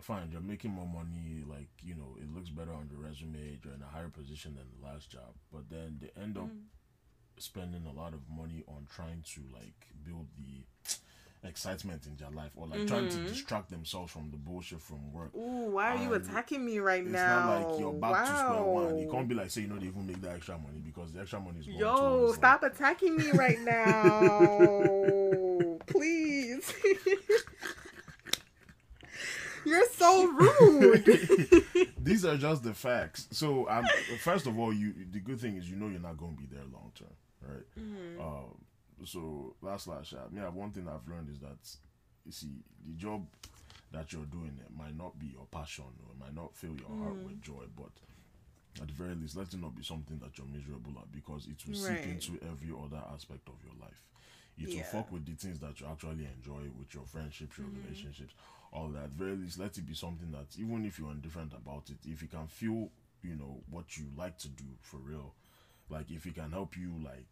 Fine, 0.00 0.30
you're 0.32 0.40
making 0.40 0.72
more 0.72 0.86
money, 0.86 1.44
like 1.48 1.68
you 1.82 1.94
know, 1.94 2.16
it 2.20 2.34
looks 2.34 2.50
better 2.50 2.72
on 2.72 2.88
the 2.90 2.96
resume. 2.96 3.58
You're 3.64 3.74
in 3.74 3.82
a 3.82 3.86
higher 3.86 4.08
position 4.08 4.56
than 4.56 4.66
the 4.78 4.86
last 4.86 5.08
job, 5.10 5.34
but 5.52 5.70
then 5.70 6.00
they 6.00 6.10
end 6.20 6.36
up 6.36 6.48
spending 7.38 7.86
a 7.86 7.92
lot 7.92 8.12
of 8.12 8.20
money 8.28 8.64
on 8.68 8.86
trying 8.94 9.22
to 9.34 9.40
like 9.54 9.86
build 10.04 10.26
the 10.36 10.64
excitement 11.42 12.06
in 12.06 12.16
their 12.16 12.30
life 12.30 12.50
or 12.54 12.66
like 12.66 12.86
trying 12.86 13.08
to 13.08 13.16
distract 13.24 13.70
themselves 13.70 14.12
from 14.12 14.30
the 14.30 14.36
bullshit 14.36 14.80
from 14.80 15.12
work. 15.12 15.34
Ooh, 15.34 15.70
why 15.70 15.96
are 15.96 16.02
you 16.02 16.14
attacking 16.14 16.64
me 16.64 16.78
right 16.78 17.02
It's 17.02 17.12
now? 17.12 17.46
not 17.46 17.70
like 17.70 17.80
you're 17.80 17.92
back 17.92 18.26
to 18.26 18.36
square 18.36 18.62
one. 18.62 18.98
You 18.98 19.10
can't 19.10 19.28
be 19.28 19.34
like, 19.34 19.50
say, 19.50 19.62
you 19.62 19.68
know, 19.68 19.78
they 19.78 19.86
even 19.86 20.06
make 20.06 20.20
the 20.20 20.30
extra 20.30 20.58
money 20.58 20.80
because 20.84 21.12
the 21.12 21.20
extra 21.20 21.40
money 21.40 21.60
is 21.60 21.66
going 21.66 21.78
Yo, 21.78 21.96
towards, 21.96 22.34
stop 22.36 22.62
Like, 22.62 22.74
attacking 22.74 23.16
me 23.16 23.30
right 23.32 23.60
now. 23.60 25.78
Please. 25.86 26.72
You're 29.64 29.88
so 29.90 30.26
rude. 30.26 31.04
these 31.98 32.24
are 32.24 32.36
just 32.36 32.62
the 32.62 32.74
facts. 32.74 33.28
So, 33.30 33.68
um, 33.68 33.84
first 34.20 34.46
of 34.46 34.58
all, 34.58 34.72
you 34.72 34.94
the 35.10 35.20
good 35.20 35.38
thing 35.40 35.56
is 35.56 35.68
you 35.68 35.76
know 35.76 35.88
you're 35.88 36.00
not 36.00 36.16
going 36.16 36.34
to 36.34 36.40
be 36.40 36.46
there 36.50 36.64
long 36.72 36.92
term, 36.98 37.08
right? 37.46 37.64
Mm-hmm. 37.78 38.20
Um, 38.20 38.54
so 39.04 39.54
last 39.62 39.86
last 39.88 40.08
shot. 40.10 40.28
Yeah, 40.34 40.48
one 40.48 40.70
thing 40.72 40.88
I've 40.88 41.08
learned 41.08 41.30
is 41.30 41.38
that 41.40 41.58
you 42.24 42.32
see 42.32 42.62
the 42.86 42.94
job 42.94 43.26
that 43.92 44.12
you're 44.12 44.26
doing 44.26 44.58
it 44.64 44.70
might 44.76 44.96
not 44.96 45.18
be 45.18 45.26
your 45.26 45.46
passion 45.50 45.84
or 46.06 46.12
it 46.12 46.18
might 46.20 46.34
not 46.34 46.54
fill 46.54 46.76
your 46.76 46.96
heart 47.00 47.16
Mm. 47.16 47.24
with 47.24 47.40
joy, 47.42 47.64
but 47.76 47.90
at 48.80 48.86
the 48.86 48.94
very 48.94 49.14
least, 49.14 49.36
let 49.36 49.52
it 49.52 49.60
not 49.60 49.74
be 49.76 49.82
something 49.82 50.18
that 50.20 50.38
you're 50.38 50.46
miserable 50.46 50.92
at 51.00 51.10
because 51.12 51.46
it 51.46 51.58
will 51.66 51.74
seep 51.74 52.06
into 52.06 52.38
every 52.46 52.70
other 52.72 53.02
aspect 53.12 53.48
of 53.48 53.54
your 53.64 53.74
life. 53.80 54.00
It 54.58 54.74
will 54.74 54.82
fuck 54.84 55.10
with 55.10 55.24
the 55.26 55.32
things 55.34 55.58
that 55.60 55.80
you 55.80 55.86
actually 55.90 56.28
enjoy 56.36 56.68
with 56.78 56.94
your 56.94 57.04
friendships, 57.06 57.58
your 57.58 57.66
Mm-hmm. 57.66 57.82
relationships, 57.82 58.34
all 58.72 58.88
that. 58.88 59.04
At 59.04 59.10
the 59.18 59.24
very 59.24 59.36
least, 59.36 59.58
let 59.58 59.76
it 59.76 59.86
be 59.86 59.94
something 59.94 60.30
that 60.32 60.46
even 60.58 60.84
if 60.84 60.98
you're 60.98 61.10
indifferent 61.10 61.52
about 61.54 61.90
it, 61.90 61.98
if 62.06 62.22
you 62.22 62.28
can 62.28 62.46
feel, 62.46 62.90
you 63.22 63.34
know, 63.34 63.62
what 63.70 63.96
you 63.96 64.06
like 64.16 64.38
to 64.38 64.48
do 64.48 64.64
for 64.80 64.98
real, 64.98 65.34
like 65.88 66.10
if 66.10 66.26
it 66.26 66.34
can 66.36 66.52
help 66.52 66.76
you, 66.76 66.92
like 67.04 67.26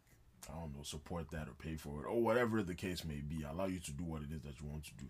I 0.49 0.59
don't 0.59 0.75
know, 0.75 0.83
support 0.83 1.29
that 1.31 1.47
or 1.47 1.53
pay 1.57 1.75
for 1.75 2.01
it 2.03 2.07
or 2.07 2.21
whatever 2.21 2.61
the 2.63 2.75
case 2.75 3.03
may 3.05 3.21
be, 3.21 3.43
allow 3.43 3.65
you 3.65 3.79
to 3.79 3.91
do 3.91 4.03
what 4.03 4.21
it 4.21 4.31
is 4.33 4.41
that 4.43 4.59
you 4.61 4.67
want 4.67 4.83
to 4.85 4.93
do, 4.93 5.05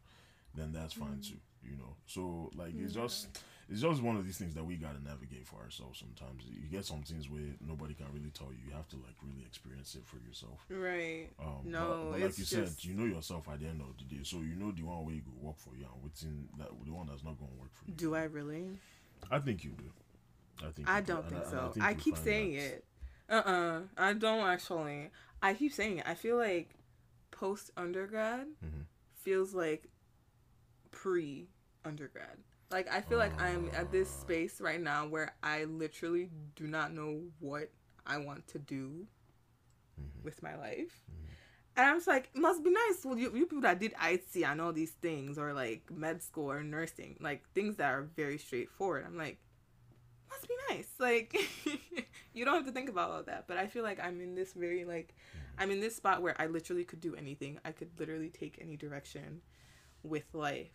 then 0.56 0.72
that's 0.74 0.94
fine 0.94 1.20
too. 1.22 1.38
You 1.64 1.76
know, 1.78 1.96
so 2.08 2.50
like 2.56 2.74
it's 2.78 2.94
just 2.94 3.28
it's 3.70 3.82
just 3.82 4.02
one 4.02 4.16
of 4.16 4.26
these 4.26 4.38
things 4.38 4.56
that 4.56 4.66
we 4.66 4.78
gotta 4.78 5.04
navigate 5.04 5.46
for 5.46 5.58
ourselves. 5.58 6.00
Sometimes 6.00 6.44
you 6.50 6.68
get 6.72 6.86
some 6.86 7.04
things 7.04 7.30
where 7.30 7.42
nobody 7.60 7.94
can 7.94 8.06
really 8.14 8.32
tell 8.32 8.48
you. 8.48 8.58
You 8.66 8.74
have 8.74 8.88
to 8.90 8.96
like 8.96 9.16
really 9.22 9.44
experience 9.46 9.94
it 9.96 10.04
for 10.06 10.18
yourself. 10.26 10.58
right. 10.70 11.28
Um, 11.40 11.70
No, 11.70 12.06
but, 12.06 12.12
but 12.14 12.22
like 12.22 12.38
you 12.38 12.46
said, 12.46 12.70
you 12.80 12.94
know 12.94 13.04
yourself 13.06 13.48
at 13.52 13.60
the 13.60 13.68
end 13.68 13.82
of 13.82 13.88
the 13.98 14.16
day, 14.16 14.22
so 14.24 14.38
you 14.38 14.56
know 14.56 14.72
the 14.72 14.84
one 14.84 15.06
way 15.06 15.14
you 15.16 15.22
go 15.22 15.48
work 15.48 15.58
for 15.60 15.76
you 15.78 15.86
and 15.94 16.02
within 16.04 16.48
that 16.58 16.70
the 16.86 16.92
one 16.94 17.08
that's 17.08 17.24
not 17.26 17.38
going 17.38 17.52
to 17.52 17.58
work 17.60 17.72
for 17.74 17.86
you. 17.88 17.94
Do 17.96 18.16
I 18.16 18.24
really? 18.24 18.66
I 19.30 19.40
think 19.40 19.64
you 19.66 19.72
do. 19.72 20.66
I 20.66 20.72
think 20.72 20.90
I 20.90 21.02
do. 21.02 21.08
don't 21.14 21.20
And 21.26 21.30
think 21.30 21.44
and 21.44 21.52
so. 21.52 21.72
think 21.74 21.86
I 21.86 21.94
keep 21.94 22.18
saying 22.18 22.54
that- 22.56 22.64
it. 22.64 22.86
Uh 23.30 23.34
uh 23.46 23.82
I 23.98 24.14
don't 24.14 24.46
actually. 24.48 25.10
I 25.42 25.54
keep 25.54 25.72
saying 25.74 26.00
it. 26.00 26.06
I 26.08 26.16
feel 26.16 26.38
like 26.38 26.76
post 27.32 27.72
undergrad 27.78 28.48
Mhm. 28.64 28.86
feels 29.14 29.54
like 29.54 29.90
pre 30.92 31.48
undergrad. 31.86 32.38
Like 32.72 32.88
I 32.92 33.02
feel 33.02 33.18
like 33.18 33.40
I'm 33.42 33.70
at 33.74 33.92
this 33.92 34.14
space 34.14 34.62
right 34.62 34.82
now 34.82 35.08
where 35.08 35.36
I 35.42 35.64
literally 35.66 36.30
do 36.56 36.68
not 36.68 36.94
know 36.94 37.22
what 37.40 37.72
I 38.06 38.18
want 38.18 38.48
to 38.50 38.60
do 38.60 39.08
with 40.24 40.42
my 40.44 40.56
life. 40.56 41.06
And 41.78 41.88
I'm 41.88 41.98
just 41.98 42.08
like, 42.08 42.30
it 42.34 42.40
must 42.42 42.64
be 42.64 42.72
nice. 42.72 43.06
Well, 43.06 43.18
you, 43.18 43.32
you 43.36 43.46
people 43.46 43.62
that 43.62 43.80
did 43.80 43.94
IT 44.00 44.44
and 44.44 44.62
all 44.62 44.74
these 44.74 44.92
things, 44.92 45.38
or 45.38 45.54
like 45.54 45.90
med 45.92 46.22
school 46.22 46.52
or 46.52 46.64
nursing, 46.64 47.18
like 47.22 47.44
things 47.54 47.78
that 47.78 47.92
are 47.92 48.04
very 48.16 48.38
straightforward. 48.38 49.06
I'm 49.08 49.18
like, 49.18 49.40
must 50.30 50.48
be 50.48 50.56
nice. 50.70 50.90
Like, 51.00 51.36
you 52.34 52.46
don't 52.46 52.56
have 52.56 52.66
to 52.66 52.72
think 52.72 52.90
about 52.90 53.12
all 53.12 53.24
that. 53.24 53.46
But 53.48 53.58
I 53.58 53.68
feel 53.68 53.84
like 53.84 54.00
I'm 54.04 54.22
in 54.22 54.36
this 54.36 54.54
very 54.54 54.86
like, 54.86 55.14
mm-hmm. 55.14 55.62
I'm 55.62 55.72
in 55.72 55.80
this 55.80 55.96
spot 55.96 56.22
where 56.22 56.36
I 56.40 56.48
literally 56.48 56.84
could 56.84 57.02
do 57.02 57.16
anything. 57.16 57.60
I 57.66 57.72
could 57.72 57.90
literally 58.00 58.30
take 58.30 58.58
any 58.62 58.78
direction 58.78 59.42
with 60.04 60.26
life, 60.34 60.72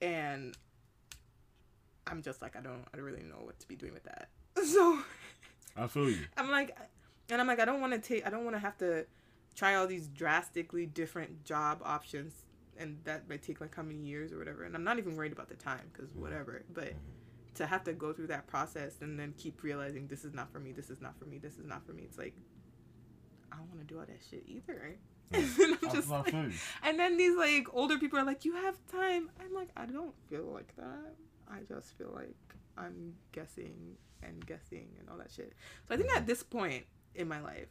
and 0.00 0.56
I'm 2.06 2.22
just 2.22 2.42
like, 2.42 2.56
I 2.56 2.60
don't, 2.60 2.84
I 2.92 2.96
don't 2.96 3.06
really 3.06 3.22
know 3.22 3.40
what 3.42 3.58
to 3.60 3.68
be 3.68 3.76
doing 3.76 3.94
with 3.94 4.04
that. 4.04 4.28
So. 4.64 4.98
I 5.74 5.86
feel 5.86 6.10
you. 6.10 6.18
I'm 6.36 6.50
like, 6.50 6.76
and 7.30 7.40
I'm 7.40 7.46
like, 7.46 7.58
I 7.58 7.64
don't 7.64 7.80
want 7.80 7.94
to 7.94 7.98
take, 7.98 8.26
I 8.26 8.30
don't 8.30 8.44
want 8.44 8.54
to 8.54 8.60
have 8.60 8.76
to 8.78 9.06
try 9.54 9.76
all 9.76 9.86
these 9.86 10.08
drastically 10.08 10.86
different 10.86 11.44
job 11.44 11.80
options, 11.82 12.34
and 12.76 12.98
that 13.04 13.28
might 13.28 13.42
take 13.42 13.60
like 13.60 13.74
how 13.74 13.82
many 13.82 14.00
years 14.00 14.32
or 14.32 14.38
whatever. 14.38 14.64
And 14.64 14.74
I'm 14.74 14.84
not 14.84 14.98
even 14.98 15.16
worried 15.16 15.32
about 15.32 15.48
the 15.48 15.54
time 15.54 15.90
because 15.92 16.10
mm-hmm. 16.10 16.22
whatever. 16.22 16.64
But 16.72 16.88
mm-hmm. 16.88 16.98
To 17.54 17.66
have 17.66 17.84
to 17.84 17.92
go 17.92 18.12
through 18.12 18.28
that 18.28 18.46
process 18.46 18.96
and 19.00 19.18
then 19.18 19.34
keep 19.36 19.62
realizing 19.62 20.06
this 20.06 20.24
is 20.24 20.32
not 20.32 20.52
for 20.52 20.58
me, 20.58 20.72
this 20.72 20.90
is 20.90 21.00
not 21.00 21.18
for 21.18 21.26
me, 21.26 21.38
this 21.38 21.58
is 21.58 21.66
not 21.66 21.84
for 21.86 21.92
me. 21.92 22.04
It's 22.04 22.18
like 22.18 22.34
I 23.52 23.56
don't 23.56 23.68
want 23.68 23.86
to 23.86 23.94
do 23.94 24.00
all 24.00 24.06
that 24.06 24.20
shit 24.28 24.44
either. 24.46 24.96
and 25.32 25.78
I'm 25.82 25.92
just 25.92 26.10
like, 26.10 26.32
you. 26.32 26.52
and 26.82 26.98
then 26.98 27.16
these 27.16 27.36
like 27.36 27.66
older 27.72 27.98
people 27.98 28.18
are 28.18 28.24
like, 28.24 28.44
you 28.44 28.54
have 28.54 28.76
time. 28.90 29.30
I'm 29.40 29.54
like, 29.54 29.68
I 29.76 29.86
don't 29.86 30.14
feel 30.28 30.44
like 30.44 30.74
that. 30.76 31.14
I 31.50 31.58
just 31.68 31.96
feel 31.96 32.10
like 32.14 32.36
I'm 32.76 33.14
guessing 33.32 33.96
and 34.22 34.44
guessing 34.46 34.88
and 34.98 35.08
all 35.10 35.18
that 35.18 35.30
shit. 35.30 35.52
So 35.88 35.94
I 35.94 35.98
think 35.98 36.14
at 36.14 36.26
this 36.26 36.42
point 36.42 36.84
in 37.14 37.28
my 37.28 37.40
life, 37.40 37.68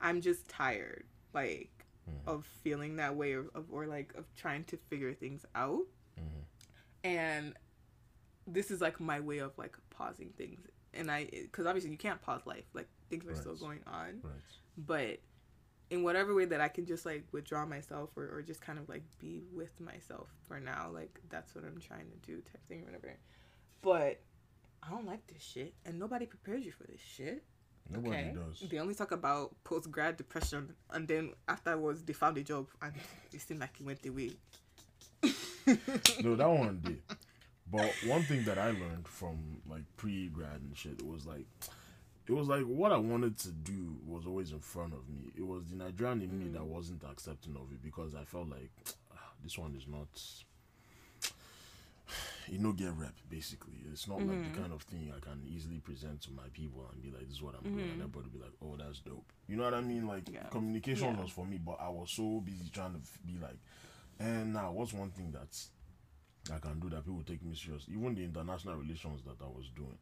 I'm 0.00 0.20
just 0.20 0.48
tired, 0.48 1.04
like, 1.32 1.70
of 2.26 2.46
feeling 2.62 2.96
that 2.96 3.16
way 3.16 3.32
of, 3.32 3.48
of 3.54 3.64
or 3.70 3.86
like 3.86 4.12
of 4.16 4.24
trying 4.36 4.64
to 4.64 4.76
figure 4.76 5.12
things 5.14 5.44
out. 5.54 5.82
And 7.02 7.54
this 8.46 8.70
is 8.70 8.80
like 8.80 9.00
my 9.00 9.20
way 9.20 9.38
of 9.38 9.56
like 9.58 9.76
pausing 9.90 10.30
things. 10.36 10.60
And 10.92 11.10
I, 11.10 11.24
because 11.30 11.66
obviously 11.66 11.90
you 11.90 11.96
can't 11.96 12.20
pause 12.22 12.42
life. 12.46 12.64
Like 12.72 12.88
things 13.10 13.26
are 13.28 13.34
still 13.34 13.56
going 13.56 13.80
on 13.86 14.20
Right. 14.22 14.32
but 14.76 15.18
in 15.90 16.02
whatever 16.02 16.34
way 16.34 16.44
that 16.46 16.60
I 16.60 16.68
can 16.68 16.86
just 16.86 17.04
like 17.04 17.24
withdraw 17.32 17.66
myself 17.66 18.10
or, 18.16 18.24
or 18.24 18.42
just 18.42 18.60
kind 18.60 18.78
of 18.78 18.88
like 18.88 19.02
be 19.18 19.42
with 19.52 19.78
myself 19.80 20.28
for 20.48 20.58
now, 20.60 20.90
like 20.92 21.20
that's 21.30 21.54
what 21.54 21.64
I'm 21.64 21.78
trying 21.80 22.06
to 22.10 22.16
do 22.26 22.40
type 22.40 22.66
thing 22.68 22.82
or 22.82 22.84
whatever. 22.86 23.16
But 23.82 24.20
I 24.82 24.90
don't 24.90 25.06
like 25.06 25.26
this 25.26 25.42
shit 25.42 25.74
and 25.84 25.98
nobody 25.98 26.26
prepares 26.26 26.64
you 26.64 26.72
for 26.72 26.84
this 26.84 27.00
shit. 27.00 27.42
Nobody 27.90 28.16
okay. 28.16 28.34
does. 28.34 28.68
They 28.68 28.78
only 28.78 28.94
talk 28.94 29.12
about 29.12 29.54
post 29.62 29.90
grad 29.90 30.16
depression 30.16 30.74
and 30.90 31.06
then 31.06 31.32
afterwards 31.48 32.02
they 32.02 32.14
found 32.14 32.38
a 32.38 32.42
job 32.42 32.68
and 32.80 32.94
it 33.32 33.40
seemed 33.42 33.60
like 33.60 33.78
it 33.78 33.84
went 33.84 34.06
away. 34.06 34.32
no, 36.22 36.36
that 36.36 36.48
one 36.48 36.80
did. 36.82 37.02
But 37.70 37.92
one 38.06 38.22
thing 38.22 38.44
that 38.44 38.58
I 38.58 38.66
learned 38.66 39.08
from 39.08 39.62
like 39.68 39.84
pre 39.96 40.28
grad 40.28 40.60
and 40.60 40.76
shit 40.76 41.02
was 41.04 41.26
like, 41.26 41.46
it 42.26 42.32
was 42.32 42.48
like 42.48 42.62
what 42.62 42.92
I 42.92 42.96
wanted 42.96 43.38
to 43.38 43.48
do 43.50 43.96
was 44.06 44.26
always 44.26 44.52
in 44.52 44.60
front 44.60 44.92
of 44.92 45.08
me. 45.08 45.30
It 45.36 45.46
was 45.46 45.64
the 45.70 45.76
Nigerian 45.76 46.22
in 46.22 46.38
me 46.38 46.48
that 46.52 46.62
mm. 46.62 46.66
wasn't 46.66 47.02
accepting 47.04 47.56
of 47.56 47.72
it 47.72 47.82
because 47.82 48.14
I 48.14 48.24
felt 48.24 48.48
like 48.48 48.70
ah, 49.12 49.32
this 49.42 49.58
one 49.58 49.74
is 49.76 49.86
not. 49.86 50.08
You 52.46 52.58
know, 52.58 52.72
get 52.72 52.92
rep 52.98 53.14
basically. 53.30 53.72
It's 53.90 54.06
not 54.06 54.18
like 54.18 54.28
the 54.28 54.34
mm-hmm. 54.34 54.60
kind 54.60 54.72
of 54.74 54.82
thing 54.82 55.10
I 55.16 55.18
can 55.18 55.40
easily 55.48 55.78
present 55.78 56.20
to 56.24 56.30
my 56.30 56.42
people 56.52 56.86
and 56.92 57.02
be 57.02 57.10
like, 57.10 57.26
"This 57.26 57.36
is 57.36 57.42
what 57.42 57.54
I'm 57.54 57.62
doing," 57.62 57.80
and 57.80 57.92
mm-hmm. 57.92 58.00
everybody 58.02 58.28
be 58.28 58.38
like, 58.38 58.52
"Oh, 58.62 58.76
that's 58.76 58.98
dope." 58.98 59.32
You 59.48 59.56
know 59.56 59.64
what 59.64 59.72
I 59.72 59.80
mean? 59.80 60.06
Like 60.06 60.28
Yeah. 60.30 60.42
communication 60.50 61.14
Yeah. 61.14 61.22
was 61.22 61.30
for 61.30 61.46
me, 61.46 61.56
but 61.56 61.78
I 61.80 61.88
was 61.88 62.10
so 62.10 62.42
busy 62.44 62.68
trying 62.70 62.92
to 62.92 63.00
be 63.26 63.38
like, 63.40 63.56
and 64.20 64.52
now 64.52 64.72
what's 64.72 64.92
one 64.92 65.08
thing 65.08 65.32
that's 65.32 65.70
I 66.52 66.58
can 66.58 66.78
do 66.80 66.90
that 66.90 67.04
people 67.04 67.22
take 67.26 67.42
me 67.42 67.54
serious. 67.54 67.86
Even 67.90 68.14
the 68.14 68.24
international 68.24 68.76
relations 68.76 69.22
that 69.22 69.42
I 69.42 69.48
was 69.48 69.70
doing 69.74 69.96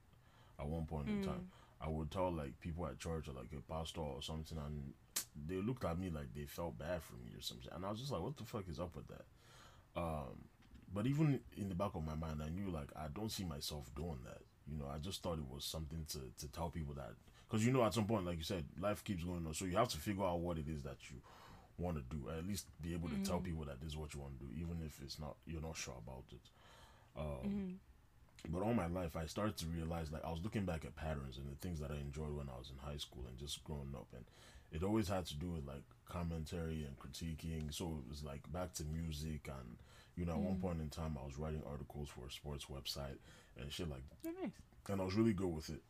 at 0.58 0.66
one 0.66 0.86
point 0.86 1.08
in 1.08 1.22
time, 1.22 1.48
I 1.80 1.88
would 1.88 2.10
tell 2.10 2.32
like 2.32 2.58
people 2.60 2.86
at 2.86 2.98
church 2.98 3.28
or 3.28 3.32
like 3.32 3.52
a 3.56 3.72
pastor 3.72 4.00
or 4.00 4.22
something, 4.22 4.58
and 4.58 4.92
they 5.48 5.56
looked 5.56 5.84
at 5.84 5.98
me 5.98 6.10
like 6.10 6.34
they 6.34 6.44
felt 6.46 6.78
bad 6.78 7.02
for 7.02 7.14
me 7.14 7.32
or 7.36 7.42
something, 7.42 7.70
and 7.72 7.84
I 7.84 7.90
was 7.90 8.00
just 8.00 8.12
like, 8.12 8.22
"What 8.22 8.36
the 8.36 8.44
fuck 8.44 8.68
is 8.68 8.80
up 8.80 8.94
with 8.96 9.06
that?" 9.08 9.24
Um, 9.96 10.44
but 10.92 11.06
even 11.06 11.40
in 11.56 11.68
the 11.68 11.74
back 11.74 11.94
of 11.94 12.04
my 12.04 12.14
mind, 12.14 12.42
I 12.44 12.48
knew 12.48 12.70
like 12.70 12.90
I 12.96 13.06
don't 13.14 13.30
see 13.30 13.44
myself 13.44 13.90
doing 13.94 14.18
that. 14.24 14.42
You 14.70 14.78
know, 14.78 14.86
I 14.92 14.98
just 14.98 15.22
thought 15.22 15.38
it 15.38 15.48
was 15.48 15.64
something 15.64 16.04
to 16.10 16.18
to 16.38 16.52
tell 16.52 16.70
people 16.70 16.94
that 16.94 17.12
because 17.48 17.64
you 17.64 17.72
know 17.72 17.84
at 17.84 17.94
some 17.94 18.06
point, 18.06 18.26
like 18.26 18.38
you 18.38 18.44
said, 18.44 18.64
life 18.80 19.02
keeps 19.04 19.24
going 19.24 19.46
on, 19.46 19.54
so 19.54 19.64
you 19.64 19.76
have 19.76 19.88
to 19.88 19.98
figure 19.98 20.24
out 20.24 20.40
what 20.40 20.58
it 20.58 20.68
is 20.68 20.82
that 20.82 20.96
you 21.10 21.16
want 21.82 21.96
to 21.96 22.16
do. 22.16 22.30
At 22.30 22.46
least 22.46 22.66
be 22.80 22.94
able 22.94 23.08
to 23.08 23.16
tell 23.24 23.36
mm-hmm. 23.36 23.46
people 23.46 23.64
that 23.66 23.80
this 23.80 23.90
is 23.90 23.96
what 23.96 24.14
you 24.14 24.20
want 24.20 24.38
to 24.38 24.44
do, 24.46 24.50
even 24.56 24.78
if 24.86 25.00
it's 25.02 25.18
not 25.18 25.36
you're 25.46 25.62
not 25.62 25.76
sure 25.76 25.94
about 25.98 26.24
it. 26.30 26.46
Um, 27.16 27.24
mm-hmm. 27.44 27.72
But 28.52 28.62
all 28.62 28.74
my 28.74 28.88
life, 28.88 29.16
I 29.16 29.26
started 29.26 29.56
to 29.58 29.66
realize 29.66 30.10
like 30.10 30.24
I 30.24 30.30
was 30.30 30.40
looking 30.42 30.64
back 30.64 30.84
at 30.84 30.96
patterns 30.96 31.38
and 31.38 31.46
the 31.50 31.56
things 31.56 31.80
that 31.80 31.90
I 31.90 31.96
enjoyed 31.96 32.34
when 32.36 32.48
I 32.48 32.58
was 32.58 32.70
in 32.70 32.78
high 32.78 32.96
school 32.96 33.24
and 33.28 33.38
just 33.38 33.62
growing 33.64 33.94
up, 33.94 34.08
and 34.14 34.24
it 34.72 34.82
always 34.82 35.08
had 35.08 35.26
to 35.26 35.36
do 35.36 35.50
with 35.50 35.66
like 35.66 35.84
commentary 36.08 36.86
and 36.86 36.98
critiquing. 36.98 37.72
So 37.72 38.02
it 38.04 38.10
was 38.10 38.24
like 38.24 38.50
back 38.52 38.72
to 38.74 38.84
music 38.84 39.48
and 39.48 39.76
you 40.16 40.26
know, 40.26 40.32
at 40.32 40.38
one 40.38 40.54
mm-hmm. 40.54 40.62
point 40.66 40.80
in 40.80 40.88
time 40.88 41.16
I 41.20 41.24
was 41.24 41.38
writing 41.38 41.62
articles 41.70 42.08
for 42.08 42.26
a 42.26 42.30
sports 42.30 42.66
website 42.66 43.18
and 43.58 43.72
shit 43.72 43.88
like 43.88 44.02
Oh, 44.26 44.30
nice. 44.42 44.52
and 44.88 45.00
I 45.00 45.04
was 45.04 45.14
really 45.14 45.32
good 45.32 45.48
with 45.48 45.70
it. 45.70 45.82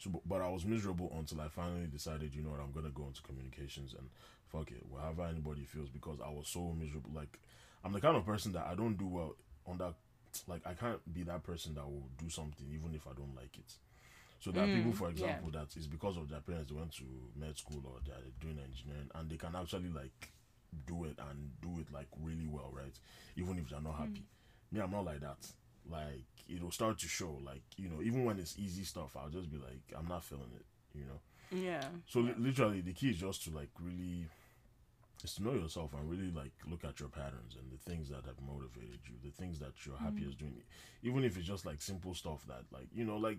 So, 0.00 0.22
but 0.24 0.40
I 0.40 0.48
was 0.48 0.64
miserable 0.64 1.14
until 1.16 1.42
I 1.42 1.48
finally 1.48 1.86
decided, 1.86 2.34
you 2.34 2.42
know 2.42 2.50
what, 2.50 2.60
I'm 2.60 2.72
gonna 2.72 2.88
go 2.88 3.06
into 3.06 3.20
communications 3.22 3.94
and 3.96 4.08
fuck 4.48 4.70
it, 4.72 4.82
whatever 4.88 5.22
anybody 5.24 5.64
feels, 5.64 5.90
because 5.90 6.18
I 6.24 6.30
was 6.30 6.48
so 6.48 6.72
miserable. 6.72 7.10
Like, 7.14 7.38
I'm 7.84 7.92
the 7.92 8.00
kind 8.00 8.16
of 8.16 8.24
person 8.24 8.52
that 8.52 8.66
I 8.66 8.74
don't 8.74 8.96
do 8.96 9.06
well 9.06 9.36
on 9.66 9.76
that. 9.78 9.94
Like, 10.46 10.62
I 10.66 10.72
can't 10.72 11.00
be 11.12 11.22
that 11.24 11.42
person 11.42 11.74
that 11.74 11.84
will 11.84 12.08
do 12.18 12.30
something 12.30 12.66
even 12.72 12.94
if 12.94 13.06
I 13.06 13.12
don't 13.12 13.34
like 13.36 13.58
it. 13.58 13.74
So 14.40 14.50
there 14.50 14.64
are 14.64 14.66
mm, 14.66 14.76
people, 14.76 14.92
for 14.92 15.04
yeah. 15.04 15.10
example, 15.10 15.50
that 15.50 15.76
is 15.76 15.86
because 15.86 16.16
of 16.16 16.30
their 16.30 16.40
parents 16.40 16.70
they 16.72 16.78
went 16.78 16.92
to 16.96 17.04
med 17.36 17.58
school 17.58 17.82
or 17.84 18.00
they're 18.06 18.16
doing 18.40 18.58
engineering 18.58 19.10
and 19.14 19.28
they 19.28 19.36
can 19.36 19.54
actually 19.54 19.90
like 19.90 20.32
do 20.86 21.04
it 21.04 21.18
and 21.28 21.50
do 21.60 21.78
it 21.78 21.92
like 21.92 22.08
really 22.22 22.46
well, 22.46 22.70
right? 22.72 22.98
Even 23.36 23.58
if 23.58 23.68
they're 23.68 23.82
not 23.82 23.96
mm. 23.96 23.98
happy. 23.98 24.24
Me, 24.72 24.80
I'm 24.80 24.90
not 24.90 25.04
like 25.04 25.20
that. 25.20 25.46
Like 25.88 26.24
it'll 26.48 26.70
start 26.70 26.98
to 26.98 27.08
show. 27.08 27.38
Like 27.44 27.62
you 27.76 27.88
know, 27.88 28.02
even 28.02 28.24
when 28.24 28.38
it's 28.38 28.58
easy 28.58 28.84
stuff, 28.84 29.16
I'll 29.16 29.30
just 29.30 29.50
be 29.50 29.58
like, 29.58 29.82
I'm 29.96 30.08
not 30.08 30.24
feeling 30.24 30.50
it. 30.54 30.66
You 30.98 31.04
know. 31.06 31.20
Yeah. 31.52 31.84
So 32.06 32.20
li- 32.20 32.34
literally, 32.38 32.80
the 32.80 32.92
key 32.92 33.10
is 33.10 33.18
just 33.18 33.44
to 33.44 33.50
like 33.50 33.70
really, 33.80 34.26
is 35.24 35.34
to 35.34 35.42
know 35.42 35.54
yourself 35.54 35.92
and 35.94 36.08
really 36.08 36.30
like 36.30 36.52
look 36.68 36.84
at 36.84 37.00
your 37.00 37.08
patterns 37.08 37.56
and 37.58 37.70
the 37.72 37.90
things 37.90 38.08
that 38.08 38.24
have 38.26 38.40
motivated 38.46 39.00
you, 39.06 39.14
the 39.22 39.30
things 39.30 39.58
that 39.58 39.72
you're 39.84 39.96
happiest 39.96 40.38
doing, 40.38 40.62
even 41.02 41.24
if 41.24 41.36
it's 41.36 41.46
just 41.46 41.66
like 41.66 41.82
simple 41.82 42.14
stuff 42.14 42.44
that 42.46 42.64
like 42.72 42.88
you 42.94 43.04
know 43.04 43.16
like 43.16 43.38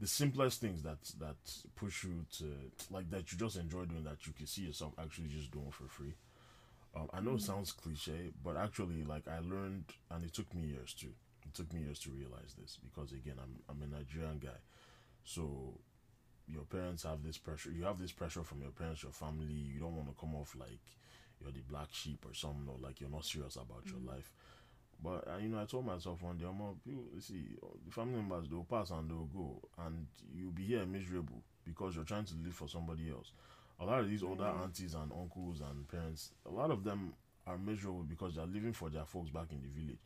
the 0.00 0.06
simplest 0.06 0.60
things 0.60 0.82
that 0.82 0.98
that 1.18 1.36
push 1.74 2.04
you 2.04 2.24
to 2.38 2.44
like 2.90 3.10
that 3.10 3.32
you 3.32 3.38
just 3.38 3.56
enjoy 3.56 3.84
doing 3.84 4.04
that 4.04 4.26
you 4.26 4.32
can 4.32 4.46
see 4.46 4.62
yourself 4.62 4.92
actually 4.98 5.28
just 5.28 5.50
doing 5.50 5.70
for 5.70 5.88
free. 5.88 6.14
Um, 6.94 7.08
I 7.12 7.20
know 7.20 7.34
it 7.34 7.42
sounds 7.42 7.72
cliche, 7.72 8.30
but 8.42 8.56
actually, 8.56 9.04
like 9.04 9.28
I 9.28 9.40
learned, 9.40 9.84
and 10.10 10.24
it 10.24 10.32
took 10.32 10.54
me 10.54 10.68
years 10.68 10.94
too. 10.94 11.12
Took 11.56 11.72
me 11.72 11.80
years 11.82 11.98
to 12.00 12.10
realize 12.10 12.54
this 12.60 12.78
because 12.84 13.12
again, 13.12 13.36
I'm 13.42 13.62
I'm 13.68 13.82
a 13.82 13.96
Nigerian 13.96 14.38
guy, 14.38 14.60
so 15.24 15.72
your 16.46 16.64
parents 16.64 17.02
have 17.04 17.22
this 17.22 17.38
pressure. 17.38 17.70
You 17.70 17.84
have 17.84 17.98
this 17.98 18.12
pressure 18.12 18.42
from 18.42 18.60
your 18.60 18.70
parents, 18.70 19.02
your 19.02 19.12
family. 19.12 19.54
You 19.54 19.80
don't 19.80 19.96
want 19.96 20.08
to 20.08 20.20
come 20.20 20.34
off 20.34 20.54
like 20.58 20.84
you're 21.40 21.52
the 21.52 21.62
black 21.68 21.88
sheep 21.92 22.24
or 22.28 22.34
something, 22.34 22.68
or 22.68 22.76
like 22.80 23.00
you're 23.00 23.10
not 23.10 23.24
serious 23.24 23.56
about 23.56 23.84
your 23.86 24.00
life. 24.06 24.30
But 25.02 25.28
uh, 25.28 25.38
you 25.40 25.48
know, 25.48 25.60
I 25.60 25.64
told 25.64 25.86
myself 25.86 26.22
one 26.22 26.38
day, 26.38 26.46
I'm 26.46 26.58
people 26.84 27.04
you 27.14 27.20
see 27.20 27.56
the 27.84 27.92
family 27.92 28.20
members 28.20 28.48
they'll 28.48 28.64
pass 28.64 28.90
and 28.90 29.10
they'll 29.10 29.28
go, 29.34 29.60
and 29.84 30.06
you'll 30.34 30.52
be 30.52 30.64
here 30.64 30.86
miserable 30.86 31.42
because 31.64 31.94
you're 31.94 32.04
trying 32.04 32.24
to 32.24 32.34
live 32.44 32.54
for 32.54 32.68
somebody 32.68 33.10
else. 33.10 33.32
A 33.80 33.84
lot 33.84 34.00
of 34.00 34.08
these 34.08 34.22
older 34.22 34.44
aunties 34.44 34.94
and 34.94 35.12
uncles 35.12 35.60
and 35.60 35.86
parents, 35.88 36.30
a 36.46 36.50
lot 36.50 36.70
of 36.70 36.82
them 36.82 37.12
are 37.46 37.58
miserable 37.58 38.04
because 38.08 38.36
they're 38.36 38.46
living 38.46 38.72
for 38.72 38.88
their 38.88 39.04
folks 39.04 39.30
back 39.30 39.48
in 39.52 39.60
the 39.60 39.68
village. 39.68 39.98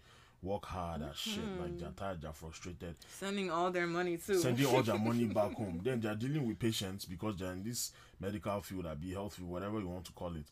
Work 0.43 0.65
hard 0.65 1.03
as 1.03 1.17
shit, 1.19 1.45
like 1.61 1.69
mm-hmm. 1.73 1.79
they're 1.79 1.91
tired, 1.91 2.23
they're 2.23 2.33
frustrated 2.33 2.95
Sending 3.19 3.51
all 3.51 3.71
their 3.71 3.87
money 3.87 4.17
too. 4.17 4.39
sending 4.39 4.65
all 4.67 4.83
their 4.83 4.99
money 4.99 5.25
back 5.35 5.53
home. 5.53 5.81
Then 5.85 6.01
they're 6.01 6.15
dealing 6.15 6.49
with 6.49 6.59
patients 6.59 7.05
because 7.05 7.37
they're 7.37 7.53
in 7.53 7.63
this 7.63 7.93
medical 8.19 8.61
field, 8.63 8.87
that 8.87 8.99
be 8.99 9.13
health 9.13 9.35
field, 9.35 9.51
whatever 9.51 9.81
you 9.81 9.89
want 9.89 10.07
to 10.07 10.13
call 10.13 10.35
it, 10.37 10.47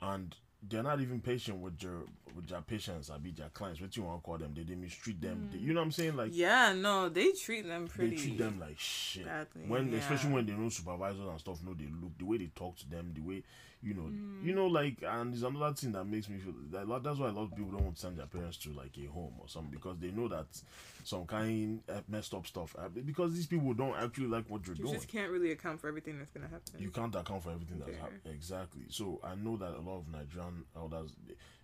and 0.00 0.32
they're 0.68 0.82
not 0.82 1.00
even 1.00 1.20
patient 1.20 1.58
with 1.58 1.78
their 1.80 2.02
with 2.36 2.48
their 2.48 2.60
patients, 2.60 3.10
I 3.10 3.18
be 3.18 3.32
their 3.32 3.48
clients, 3.48 3.80
what 3.80 3.96
you 3.96 4.04
want 4.04 4.22
to 4.22 4.24
call 4.24 4.38
them. 4.38 4.52
They, 4.54 4.62
they 4.62 4.76
mistreat 4.76 5.20
them. 5.20 5.48
They- 5.50 5.58
mm-hmm. 5.58 5.66
you 5.66 5.74
know 5.74 5.80
what 5.80 5.86
I'm 5.86 5.92
saying? 5.92 6.16
Like 6.16 6.30
yeah, 6.32 6.72
no, 6.72 7.08
they 7.08 7.32
treat 7.32 7.66
them 7.66 7.88
pretty 7.88 8.16
they 8.16 8.22
treat 8.22 8.38
them 8.38 8.60
like 8.60 8.78
shit. 8.78 9.24
badly, 9.24 9.64
when 9.66 9.92
especially 9.94 10.32
when 10.32 10.46
they 10.46 10.52
know 10.52 10.68
supervisors 10.68 11.26
and 11.28 11.40
stuff, 11.40 11.64
know 11.64 11.74
they 11.74 11.88
look 12.00 12.16
the 12.16 12.24
way 12.24 12.38
they 12.38 12.50
talk 12.54 12.76
to 12.78 12.88
them, 12.88 13.12
the 13.12 13.22
way 13.22 13.42
you 13.82 13.94
know, 13.94 14.02
Mm. 14.02 14.44
you 14.44 14.54
know, 14.54 14.66
like, 14.66 15.02
and 15.02 15.32
there's 15.32 15.42
another 15.42 15.74
thing 15.74 15.92
that 15.92 16.04
makes 16.04 16.28
me 16.28 16.38
feel 16.38 16.52
that 16.70 17.02
that's 17.02 17.18
why 17.18 17.28
a 17.28 17.32
lot 17.32 17.44
of 17.44 17.54
people 17.54 17.70
don't 17.72 17.84
want 17.84 17.96
to 17.96 18.00
send 18.02 18.16
their 18.18 18.26
parents 18.26 18.56
to 18.58 18.70
like 18.72 18.96
a 18.98 19.06
home 19.06 19.34
or 19.40 19.48
something 19.48 19.70
because 19.72 19.98
they 19.98 20.10
know 20.10 20.28
that 20.28 20.46
some 21.04 21.26
kind 21.26 21.80
uh, 21.88 22.00
messed 22.08 22.34
up 22.34 22.46
stuff 22.46 22.74
uh, 22.78 22.88
because 22.88 23.34
these 23.34 23.46
people 23.46 23.72
don't 23.74 23.94
actually 23.96 24.26
like 24.28 24.44
what 24.48 24.66
you're 24.66 24.76
You 24.76 24.82
doing. 24.82 24.94
just 24.94 25.08
can't 25.08 25.30
really 25.30 25.52
account 25.52 25.80
for 25.80 25.88
everything 25.88 26.18
that's 26.18 26.30
gonna 26.30 26.48
happen. 26.48 26.74
You 26.78 26.90
can't 26.90 27.14
account 27.14 27.42
for 27.42 27.50
everything 27.50 27.78
that's 27.78 27.96
happening. 27.98 28.20
Exactly. 28.34 28.82
So 28.88 29.20
I 29.24 29.34
know 29.34 29.56
that 29.56 29.74
a 29.76 29.80
lot 29.80 29.98
of 29.98 30.08
Nigerian 30.08 30.64
elders, 30.76 31.12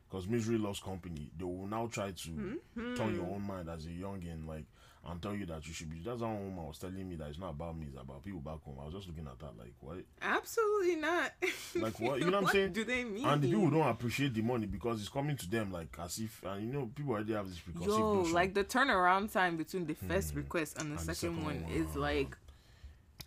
because 0.08 0.26
misery 0.26 0.58
loves 0.58 0.80
company, 0.80 1.30
they 1.36 1.44
will 1.44 1.66
now 1.66 1.86
try 1.86 2.10
to 2.12 2.30
Mm-hmm. 2.30 2.94
turn 2.96 3.14
your 3.14 3.26
own 3.26 3.42
mind 3.42 3.68
as 3.68 3.84
a 3.86 3.90
youngin, 3.90 4.46
like, 4.46 4.64
and 5.10 5.22
tell 5.22 5.34
you 5.34 5.46
that 5.46 5.66
you 5.66 5.72
should 5.72 5.90
be. 5.90 6.00
That's 6.04 6.20
how 6.20 6.28
woman 6.28 6.56
was 6.66 6.78
telling 6.78 7.08
me 7.08 7.16
that 7.16 7.28
it's 7.28 7.38
not 7.38 7.50
about 7.50 7.76
me, 7.78 7.86
it's 7.88 8.00
about 8.00 8.22
people 8.24 8.40
back 8.40 8.62
home. 8.64 8.76
I 8.80 8.84
was 8.86 8.94
just 8.94 9.08
looking 9.08 9.26
at 9.26 9.38
that, 9.38 9.56
like, 9.58 9.72
what? 9.80 9.98
Absolutely 10.22 10.96
not. 10.96 11.32
Like, 11.74 12.00
what? 12.00 12.18
You 12.18 12.30
know 12.30 12.40
what 12.40 12.48
I'm 12.48 12.52
saying? 12.52 12.72
Do 12.72 12.82
they 12.84 13.04
mean? 13.04 13.24
And 13.26 13.40
the 13.42 13.48
people 13.48 13.70
don't 13.70 13.86
appreciate 13.88 14.34
the 14.34 14.42
money 14.42 14.66
because 14.66 15.00
it's 15.00 15.08
coming 15.08 15.36
to 15.36 15.48
them, 15.48 15.70
like, 15.70 15.96
as 16.02 16.18
if, 16.18 16.42
and 16.44 16.66
you 16.66 16.72
know, 16.72 16.90
people 16.94 17.12
already 17.12 17.34
have 17.34 17.48
this 17.48 17.58
preconceived 17.58 17.92
Yo, 17.96 18.14
notion. 18.14 18.32
like 18.34 18.54
the 18.54 18.64
turnaround 18.64 19.32
time 19.32 19.56
between 19.56 19.86
the 19.86 19.94
first 19.94 20.34
request 20.34 20.78
and 20.78 20.92
the, 20.92 20.96
Hmm. 20.96 21.08
And 21.08 21.16
second, 21.16 21.36
second 21.36 21.44
one 21.44 21.62
one, 21.62 21.72
is 21.72 21.96
uh, 21.96 22.00
like 22.00 22.36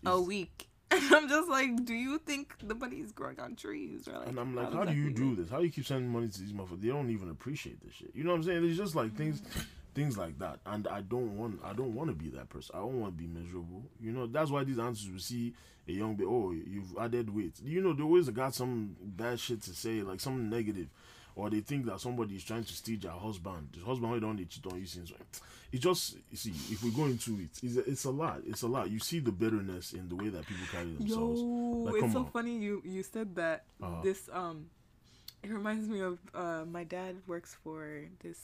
a 0.05 0.19
week. 0.21 0.67
And 0.93 1.15
I'm 1.15 1.29
just 1.29 1.47
like, 1.49 1.85
do 1.85 1.93
you 1.93 2.17
think 2.19 2.53
the 2.61 2.75
money 2.75 2.97
is 2.97 3.13
growing 3.13 3.39
on 3.39 3.55
trees 3.55 4.09
or 4.09 4.17
like? 4.19 4.27
And 4.27 4.37
I'm 4.37 4.53
like, 4.53 4.73
how 4.73 4.83
do 4.83 4.93
you 4.93 5.09
do 5.09 5.37
this? 5.37 5.49
How 5.49 5.59
do 5.59 5.63
you 5.63 5.71
keep 5.71 5.85
sending 5.85 6.09
money 6.11 6.27
to 6.27 6.39
these 6.41 6.51
motherfuckers? 6.51 6.81
They 6.81 6.89
don't 6.89 7.09
even 7.09 7.29
appreciate 7.29 7.79
this 7.81 7.93
shit. 7.93 8.11
You 8.13 8.25
know 8.25 8.31
what 8.31 8.37
I'm 8.37 8.43
saying? 8.43 8.65
It's 8.65 8.77
just 8.77 8.93
like 8.93 9.15
things, 9.15 9.41
things 9.93 10.17
like 10.17 10.39
that. 10.39 10.59
And 10.65 10.87
I 10.87 11.01
don't 11.01 11.37
want, 11.37 11.59
I 11.63 11.73
don't 11.73 11.93
want 11.93 12.09
to 12.09 12.15
be 12.15 12.29
that 12.29 12.49
person. 12.49 12.75
I 12.75 12.79
don't 12.79 12.99
want 12.99 13.17
to 13.17 13.23
be 13.23 13.27
miserable. 13.27 13.83
You 13.99 14.11
know, 14.11 14.27
that's 14.27 14.51
why 14.51 14.63
these 14.63 14.79
answers 14.79 15.09
will 15.09 15.19
see 15.19 15.53
a 15.87 15.91
young 15.91 16.15
bit. 16.15 16.27
Oh, 16.29 16.51
you've 16.51 16.97
added 16.99 17.33
weight. 17.33 17.55
You 17.63 17.81
know, 17.81 17.93
they 17.93 18.03
always 18.03 18.29
got 18.29 18.53
some 18.55 18.95
bad 19.01 19.39
shit 19.39 19.61
to 19.63 19.71
say, 19.73 20.01
like 20.01 20.19
something 20.19 20.49
negative, 20.49 20.87
or 21.35 21.49
they 21.49 21.61
think 21.61 21.85
that 21.85 21.99
somebody 21.99 22.35
is 22.35 22.43
trying 22.43 22.63
to 22.63 22.73
steal 22.73 22.99
their 22.99 23.11
husband. 23.11 23.69
The 23.77 23.85
husband 23.85 24.21
don't 24.21 24.37
they 24.37 24.45
cheat 24.45 24.65
on 24.67 24.79
you 24.79 24.85
since. 24.85 25.11
It's 25.71 25.81
just 25.81 26.17
you 26.29 26.37
see 26.37 26.51
if 26.69 26.83
we 26.83 26.91
go 26.91 27.05
into 27.05 27.39
it, 27.39 27.49
it's 27.63 27.77
a, 27.77 27.89
it's 27.89 28.03
a 28.03 28.11
lot. 28.11 28.41
It's 28.45 28.61
a 28.61 28.67
lot. 28.67 28.89
You 28.89 28.99
see 28.99 29.19
the 29.19 29.31
bitterness 29.31 29.93
in 29.93 30.09
the 30.09 30.15
way 30.15 30.29
that 30.29 30.45
people 30.45 30.65
carry 30.71 30.91
themselves. 30.93 31.39
Yo, 31.41 31.45
Like, 31.45 32.03
it's 32.03 32.13
so 32.13 32.25
funny 32.25 32.57
you 32.57 32.81
you 32.85 33.03
said 33.03 33.35
that. 33.35 33.63
Uh-huh. 33.81 34.01
This 34.03 34.29
um, 34.33 34.65
it 35.43 35.49
reminds 35.49 35.87
me 35.87 36.01
of 36.01 36.19
uh, 36.35 36.65
my 36.69 36.83
dad 36.83 37.15
works 37.25 37.55
for 37.63 38.03
this 38.21 38.37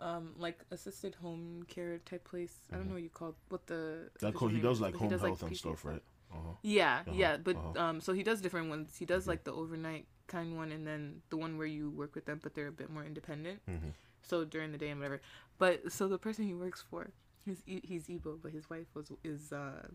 um 0.00 0.34
like 0.38 0.58
assisted 0.70 1.14
home 1.16 1.64
care 1.68 1.98
type 1.98 2.24
place. 2.28 2.54
I 2.72 2.76
don't 2.76 2.88
know 2.88 2.94
what 2.94 3.02
you 3.02 3.08
call 3.10 3.34
what 3.48 3.66
the 3.66 4.10
Like 4.20 4.34
official 4.34 4.48
Mm-hmm. 4.48 4.56
he 4.56 4.62
does 4.62 4.80
like 4.80 4.94
home 4.96 5.08
does, 5.08 5.20
health 5.20 5.42
and 5.42 5.52
PT 5.52 5.58
stuff, 5.58 5.84
right? 5.84 6.02
Uh-huh. 6.32 6.52
Yeah, 6.62 7.00
Uh-huh, 7.06 7.12
yeah, 7.14 7.36
but 7.38 7.56
uh-huh. 7.56 7.80
um, 7.82 8.00
so 8.00 8.12
he 8.12 8.22
does 8.22 8.40
different 8.40 8.68
ones. 8.68 8.96
He 8.98 9.04
does 9.06 9.26
like 9.26 9.44
the 9.44 9.52
overnight 9.52 10.06
kind 10.26 10.56
one, 10.56 10.72
and 10.72 10.86
then 10.86 11.22
the 11.30 11.36
one 11.36 11.56
where 11.56 11.66
you 11.68 11.88
work 11.90 12.14
with 12.14 12.26
them, 12.26 12.40
but 12.42 12.54
they're 12.54 12.66
a 12.68 12.72
bit 12.72 12.90
more 12.90 13.04
independent. 13.04 13.60
Mhm. 13.66 13.92
So 14.22 14.44
during 14.44 14.72
the 14.72 14.78
day 14.78 14.90
and 14.90 14.98
whatever. 15.00 15.20
But 15.58 15.92
so 15.92 16.08
the 16.08 16.18
person 16.18 16.44
he 16.46 16.52
works 16.54 16.82
for, 16.90 17.10
he's 17.44 17.62
he's 17.64 18.08
Igbo, 18.08 18.38
but 18.42 18.50
his 18.52 18.68
wife 18.68 18.86
was 18.94 19.12
is 19.24 19.52
uh, 19.52 19.86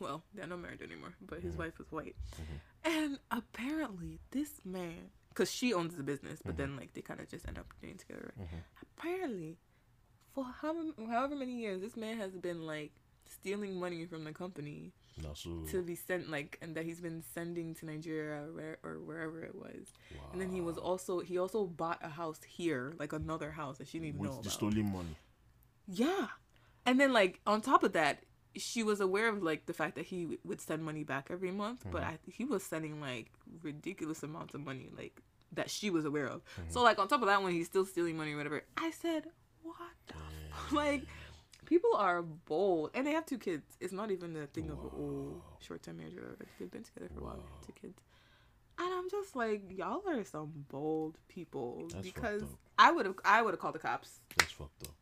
well, 0.00 0.22
they're 0.32 0.46
not 0.46 0.60
married 0.60 0.80
anymore, 0.80 1.14
but 1.20 1.40
his 1.40 1.56
wife 1.56 1.76
was 1.78 1.90
white, 1.90 2.14
and 2.84 3.18
apparently 3.32 4.20
this 4.30 4.60
man, 4.64 5.10
cause 5.38 5.52
she 5.52 5.72
owns 5.72 5.94
the 5.94 6.02
business, 6.02 6.40
but 6.44 6.56
then 6.56 6.70
mm-hmm. 6.70 6.78
like 6.80 6.94
they 6.94 7.00
kind 7.00 7.20
of 7.20 7.28
just 7.28 7.46
end 7.46 7.58
up 7.58 7.66
doing 7.80 7.96
together. 7.96 8.34
Mm-hmm. 8.40 8.56
Apparently, 8.98 9.56
for 10.34 10.44
how 10.60 10.74
however 11.08 11.36
many 11.36 11.52
years, 11.52 11.80
this 11.80 11.96
man 11.96 12.18
has 12.18 12.32
been 12.32 12.66
like 12.66 12.90
stealing 13.24 13.78
money 13.78 14.04
from 14.06 14.24
the 14.24 14.32
company 14.32 14.92
to 15.70 15.82
be 15.82 15.94
sent 15.94 16.30
like 16.30 16.58
and 16.62 16.74
that 16.74 16.84
he's 16.84 17.00
been 17.00 17.22
sending 17.34 17.74
to 17.74 17.86
Nigeria 17.86 18.42
or, 18.42 18.52
where, 18.52 18.78
or 18.82 18.98
wherever 18.98 19.42
it 19.44 19.54
was. 19.54 19.86
And 20.32 20.40
then 20.40 20.50
he 20.50 20.60
was 20.60 20.76
also 20.76 21.20
he 21.20 21.38
also 21.38 21.66
bought 21.66 22.00
a 22.02 22.08
house 22.08 22.40
here, 22.46 22.94
like 22.98 23.12
another 23.12 23.52
house 23.52 23.78
that 23.78 23.88
she 23.88 23.98
didn't 23.98 24.14
even 24.14 24.22
know 24.22 24.30
with 24.30 24.42
the 24.42 24.48
about. 24.48 24.52
stolen 24.52 24.92
money. 24.92 25.16
Yeah. 25.86 26.26
And 26.84 26.98
then 27.00 27.12
like 27.12 27.40
on 27.46 27.60
top 27.60 27.84
of 27.84 27.92
that, 27.92 28.24
she 28.56 28.82
was 28.82 29.00
aware 29.00 29.28
of 29.28 29.42
like 29.42 29.66
the 29.66 29.72
fact 29.72 29.94
that 29.96 30.06
he 30.06 30.22
w- 30.22 30.38
would 30.44 30.60
send 30.60 30.84
money 30.84 31.04
back 31.04 31.28
every 31.30 31.50
month, 31.50 31.84
but 31.92 32.02
mm-hmm. 32.02 32.10
I, 32.10 32.32
he 32.32 32.44
was 32.44 32.62
sending 32.62 33.00
like 33.00 33.30
ridiculous 33.62 34.22
amounts 34.22 34.54
of 34.54 34.64
money 34.64 34.90
like 34.96 35.20
that 35.52 35.70
she 35.70 35.90
was 35.90 36.04
aware 36.04 36.26
of. 36.26 36.42
So 36.68 36.78
mm-hmm. 36.78 36.84
like 36.84 36.98
on 36.98 37.08
top 37.08 37.22
of 37.22 37.28
that 37.28 37.42
when 37.42 37.52
he's 37.52 37.66
still 37.66 37.84
stealing 37.84 38.16
money 38.16 38.32
or 38.32 38.36
whatever. 38.36 38.62
I 38.76 38.90
said, 38.90 39.24
"What 39.62 39.76
the 40.06 40.14
f-? 40.14 40.72
like 40.72 41.02
people 41.66 41.94
are 41.94 42.22
bold 42.22 42.90
and 42.94 43.06
they 43.06 43.12
have 43.12 43.26
two 43.26 43.38
kids. 43.38 43.76
It's 43.80 43.92
not 43.92 44.10
even 44.10 44.36
a 44.36 44.46
thing 44.46 44.70
of 44.70 44.78
oh 44.78 45.42
short-term 45.60 45.98
marriage 45.98 46.16
or. 46.16 46.36
They've 46.58 46.70
been 46.70 46.82
together 46.82 47.10
for 47.14 47.20
a 47.20 47.24
while, 47.24 47.42
two 47.66 47.72
kids. 47.80 48.00
And 48.80 48.94
I'm 48.94 49.10
just 49.10 49.34
like, 49.34 49.62
y'all 49.76 50.02
are 50.06 50.22
some 50.24 50.52
bold 50.68 51.18
people 51.28 51.88
That's 51.92 52.06
because. 52.06 52.42
I 52.78 52.92
would 52.92 53.06
have 53.06 53.16
I 53.24 53.42
would 53.42 53.54
have 53.54 53.60
called 53.60 53.74
the 53.74 53.80
cops. 53.80 54.20
That's 54.36 54.52
fucked 54.52 54.84
up. 54.84 54.94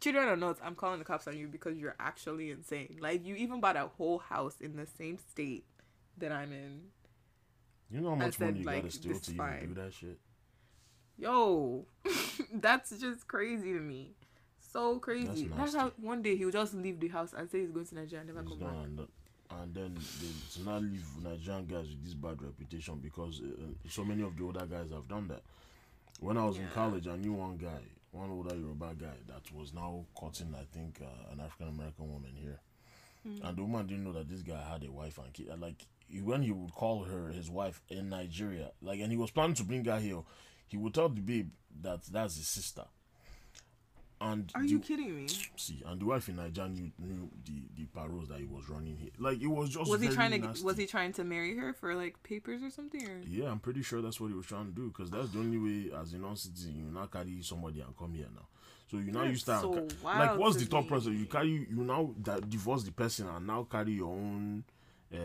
Children 0.00 0.28
or 0.28 0.36
notes, 0.36 0.60
I'm 0.64 0.76
calling 0.76 1.00
the 1.00 1.04
cops 1.04 1.26
on 1.26 1.36
you 1.36 1.48
because 1.48 1.76
you're 1.76 1.96
actually 1.98 2.52
insane. 2.52 2.98
Like 3.00 3.26
you 3.26 3.34
even 3.34 3.60
bought 3.60 3.76
a 3.76 3.88
whole 3.96 4.18
house 4.18 4.54
in 4.60 4.76
the 4.76 4.86
same 4.86 5.18
state 5.18 5.64
that 6.18 6.30
I'm 6.30 6.52
in. 6.52 6.82
You 7.90 8.00
know 8.00 8.10
how 8.10 8.14
much 8.16 8.36
said, 8.36 8.46
money 8.46 8.60
you 8.60 8.66
like, 8.66 8.82
gotta 8.82 8.90
steal 8.94 9.18
to 9.18 9.30
even 9.32 9.68
do 9.68 9.74
that 9.80 9.92
shit? 9.94 10.18
Yo, 11.18 11.84
that's 12.54 12.90
just 12.98 13.26
crazy 13.26 13.72
to 13.72 13.80
me. 13.80 14.12
So 14.72 14.98
crazy. 14.98 15.26
That's, 15.56 15.72
nasty. 15.74 15.78
how 15.78 15.92
one 16.00 16.22
day 16.22 16.36
he'll 16.36 16.50
just 16.50 16.74
leave 16.74 17.00
the 17.00 17.08
house 17.08 17.32
and 17.36 17.50
say 17.50 17.60
he's 17.60 17.70
going 17.70 17.86
to 17.86 17.94
Nigeria 17.94 18.20
and 18.24 18.28
never 18.34 18.40
It's 18.40 18.48
come 18.50 18.58
back. 18.60 18.72
not, 18.74 18.90
not- 18.92 19.08
and 19.62 19.74
then 19.74 19.94
they 20.20 20.28
to 20.60 20.68
not 20.68 20.82
leave 20.82 21.06
Nigerian 21.24 21.64
guys 21.64 21.88
with 21.88 22.04
this 22.04 22.12
bad 22.12 22.42
reputation 22.42 22.96
because 23.02 23.40
uh, 23.40 23.46
uh, 23.46 23.88
so 23.88 24.04
many 24.04 24.22
of 24.22 24.36
the 24.36 24.44
older 24.44 24.66
guys 24.66 24.90
have 24.92 25.08
done 25.08 25.26
that. 25.28 25.40
When 26.20 26.36
I 26.36 26.44
was 26.44 26.58
in 26.58 26.68
college, 26.74 27.08
I 27.08 27.16
knew 27.16 27.32
one 27.32 27.56
guy, 27.56 27.80
one 28.10 28.28
older 28.30 28.54
Yoruba 28.54 28.94
guy 29.00 29.14
that 29.26 29.50
was 29.54 29.72
now 29.72 30.04
courting, 30.14 30.54
I 30.54 30.64
think, 30.76 31.00
uh, 31.00 31.32
an 31.32 31.40
African 31.40 31.68
American 31.68 32.12
woman 32.12 32.32
here, 32.36 32.60
and 33.24 33.56
the 33.56 33.62
woman 33.62 33.86
didn't 33.86 34.04
know 34.04 34.12
that 34.12 34.28
this 34.28 34.42
guy 34.42 34.62
had 34.70 34.84
a 34.84 34.92
wife 34.92 35.16
and 35.16 35.32
kid. 35.32 35.48
Like 35.58 35.86
when 36.22 36.42
he 36.42 36.52
would 36.52 36.72
call 36.74 37.04
her 37.04 37.28
his 37.28 37.50
wife 37.50 37.80
in 37.88 38.08
Nigeria, 38.08 38.70
like, 38.82 39.00
and 39.00 39.10
he 39.12 39.18
was 39.18 39.30
planning 39.30 39.54
to 39.56 39.64
bring 39.64 39.84
her 39.84 39.98
here, 40.00 40.22
he 40.66 40.76
would 40.76 40.94
tell 40.94 41.08
the 41.08 41.20
babe 41.20 41.50
that 41.82 42.02
that's 42.04 42.36
his 42.36 42.48
sister. 42.48 42.84
And 44.20 44.50
Are 44.56 44.62
the- 44.62 44.68
you 44.68 44.80
kidding 44.80 45.14
me? 45.14 45.28
See, 45.56 45.80
and 45.86 46.00
the 46.00 46.04
wife 46.06 46.28
in 46.28 46.36
Nigeria 46.36 46.68
knew, 46.70 46.90
knew 46.98 47.30
the 47.44 47.62
the 47.76 47.84
paroles 47.86 48.28
that 48.30 48.40
he 48.40 48.46
was 48.46 48.68
running 48.68 48.96
here. 48.96 49.10
Like 49.16 49.40
it 49.40 49.46
was 49.46 49.70
just 49.70 49.88
Was 49.88 50.00
he 50.00 50.08
trying 50.08 50.32
to? 50.32 50.38
nasty. 50.38 50.64
Was 50.64 50.76
he 50.76 50.86
trying 50.86 51.12
to 51.12 51.24
marry 51.24 51.56
her 51.56 51.72
for 51.72 51.94
like 51.94 52.20
papers 52.24 52.60
or 52.64 52.70
something? 52.70 53.06
Or 53.08 53.20
Yeah, 53.28 53.48
I'm 53.52 53.60
pretty 53.60 53.82
sure 53.82 54.02
that's 54.02 54.20
what 54.20 54.26
he 54.28 54.34
was 54.34 54.46
trying 54.46 54.66
to 54.66 54.72
do 54.72 54.88
because 54.88 55.08
that's 55.08 55.30
the 55.30 55.38
only 55.38 55.56
way 55.58 55.92
as 55.96 56.14
a 56.14 56.18
non-citizen 56.18 56.74
you 56.74 56.90
now 56.92 57.06
carry 57.06 57.40
somebody 57.42 57.80
and 57.80 57.96
come 57.96 58.12
here 58.14 58.26
now. 58.34 58.48
So 58.90 58.96
you 58.96 59.12
now 59.12 59.22
you 59.22 59.36
start 59.36 59.60
so 59.62 59.72
ca- 59.72 60.18
like 60.18 60.36
what's 60.36 60.56
the 60.56 60.76
me. 60.76 60.88
process? 60.88 61.12
You 61.12 61.26
carry 61.26 61.50
you 61.70 61.84
now 61.84 62.12
that 62.24 62.50
divorce 62.50 62.82
the 62.82 62.90
person 62.92 63.28
and 63.28 63.46
now 63.46 63.68
carry 63.70 63.92
your 63.92 64.08
own. 64.12 64.64
uh 65.14 65.16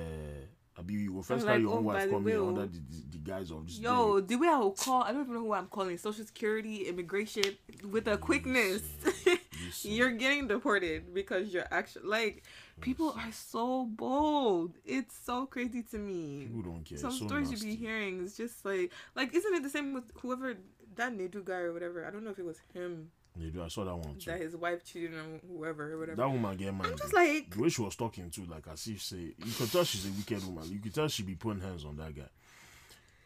Abi, 0.77 0.93
you 0.93 1.13
will 1.13 1.21
first 1.21 1.41
I'm 1.43 1.47
carry 1.47 1.59
like, 1.59 1.67
your 1.67 1.77
own 1.77 1.77
oh, 1.77 1.87
wife 1.87 2.09
come 2.09 2.23
way, 2.23 2.31
here 2.31 2.41
oh. 2.41 2.47
under 2.47 2.65
the, 2.65 2.79
the, 2.79 3.03
the 3.11 3.17
guise 3.19 3.51
of 3.51 3.67
this. 3.67 3.79
Yo, 3.79 4.19
the 4.19 4.35
way 4.35 4.47
I 4.47 4.57
will 4.57 4.71
call, 4.71 5.03
I 5.03 5.11
don't 5.11 5.21
even 5.21 5.35
know 5.35 5.41
who 5.41 5.53
I'm 5.53 5.67
calling. 5.67 5.97
Social 5.97 6.25
Security, 6.25 6.87
immigration, 6.87 7.43
with 7.89 8.07
a 8.07 8.17
quickness. 8.17 8.81
You're 9.83 10.11
getting 10.11 10.47
deported 10.47 11.13
because 11.13 11.53
you're 11.53 11.67
actually 11.71 12.07
like 12.07 12.43
people 12.81 13.15
are 13.17 13.31
so 13.31 13.85
bold. 13.85 14.73
It's 14.85 15.17
so 15.17 15.45
crazy 15.45 15.83
to 15.91 15.97
me. 15.97 16.47
People 16.47 16.63
don't 16.63 16.83
care. 16.83 16.97
Some 16.97 17.11
so 17.11 17.27
stories 17.27 17.49
nasty. 17.49 17.67
you 17.67 17.77
be 17.77 17.83
hearing 17.83 18.23
is 18.23 18.35
just 18.35 18.65
like 18.65 18.91
like 19.15 19.33
isn't 19.33 19.53
it 19.53 19.63
the 19.63 19.69
same 19.69 19.93
with 19.93 20.03
whoever 20.21 20.55
that 20.95 21.13
Nedu 21.13 21.45
guy 21.45 21.59
or 21.59 21.73
whatever? 21.73 22.05
I 22.05 22.11
don't 22.11 22.23
know 22.23 22.31
if 22.31 22.39
it 22.39 22.45
was 22.45 22.59
him 22.73 23.09
They 23.35 23.47
do. 23.47 23.63
I 23.63 23.67
saw 23.67 23.83
that 23.85 23.95
one 23.95 24.17
too. 24.17 24.29
that 24.29 24.39
his 24.41 24.55
wife 24.55 24.83
cheated 24.85 25.17
on 25.17 25.39
whoever 25.47 25.93
or 25.93 25.99
whatever. 25.99 26.17
That 26.17 26.29
woman 26.29 26.55
get 26.55 26.73
mad. 26.73 26.87
I'm 26.87 26.97
just 26.97 27.13
like 27.13 27.49
the 27.49 27.61
way 27.63 27.69
she 27.69 27.81
was 27.81 27.95
talking 27.95 28.29
to, 28.29 28.45
like 28.45 28.67
as 28.71 28.85
if 28.87 29.01
say, 29.01 29.33
you 29.43 29.51
could 29.57 29.71
tell 29.71 29.83
she's 29.83 30.05
a 30.05 30.11
wicked 30.11 30.45
woman. 30.45 30.71
You 30.71 30.79
could 30.79 30.93
tell 30.93 31.07
she 31.07 31.23
be 31.23 31.35
putting 31.35 31.61
hands 31.61 31.83
on 31.83 31.97
that 31.97 32.15
guy. 32.15 32.29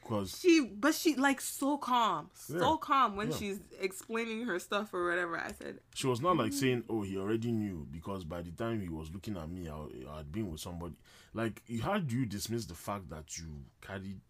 Cause 0.08 0.40
she 0.40 0.62
but 0.62 0.96
she 0.96 1.16
like 1.16 1.42
so 1.42 1.78
calm. 1.78 2.30
So 2.34 2.58
Yeah. 2.58 2.78
calm 2.80 3.18
when 3.18 3.30
Yeah. 3.30 3.38
she's 3.38 3.60
explaining 3.82 4.46
her 4.46 4.58
stuff 4.60 4.94
or 4.94 5.10
whatever. 5.10 5.38
I 5.38 5.52
said, 5.52 5.82
she 5.94 6.08
was 6.08 6.22
not 6.22 6.38
like 6.38 6.52
mm-hmm. 6.52 6.60
saying, 6.60 6.84
"Oh, 6.90 7.02
he 7.02 7.18
already 7.18 7.52
knew," 7.52 7.86
because 7.92 8.24
by 8.24 8.42
the 8.42 8.52
time 8.52 8.80
he 8.80 8.88
was 8.88 9.12
looking 9.12 9.36
at 9.36 9.50
me, 9.50 9.68
I, 9.68 9.76
I 10.10 10.18
had 10.18 10.32
been 10.32 10.50
with 10.50 10.62
somebody. 10.62 10.96
Like, 11.34 11.62
how 11.82 12.00
do 12.00 12.16
you 12.16 12.26
dismiss 12.26 12.66
the 12.66 12.74
fact 12.74 13.10
that 13.10 13.38
you 13.38 13.66
carried 13.82 14.22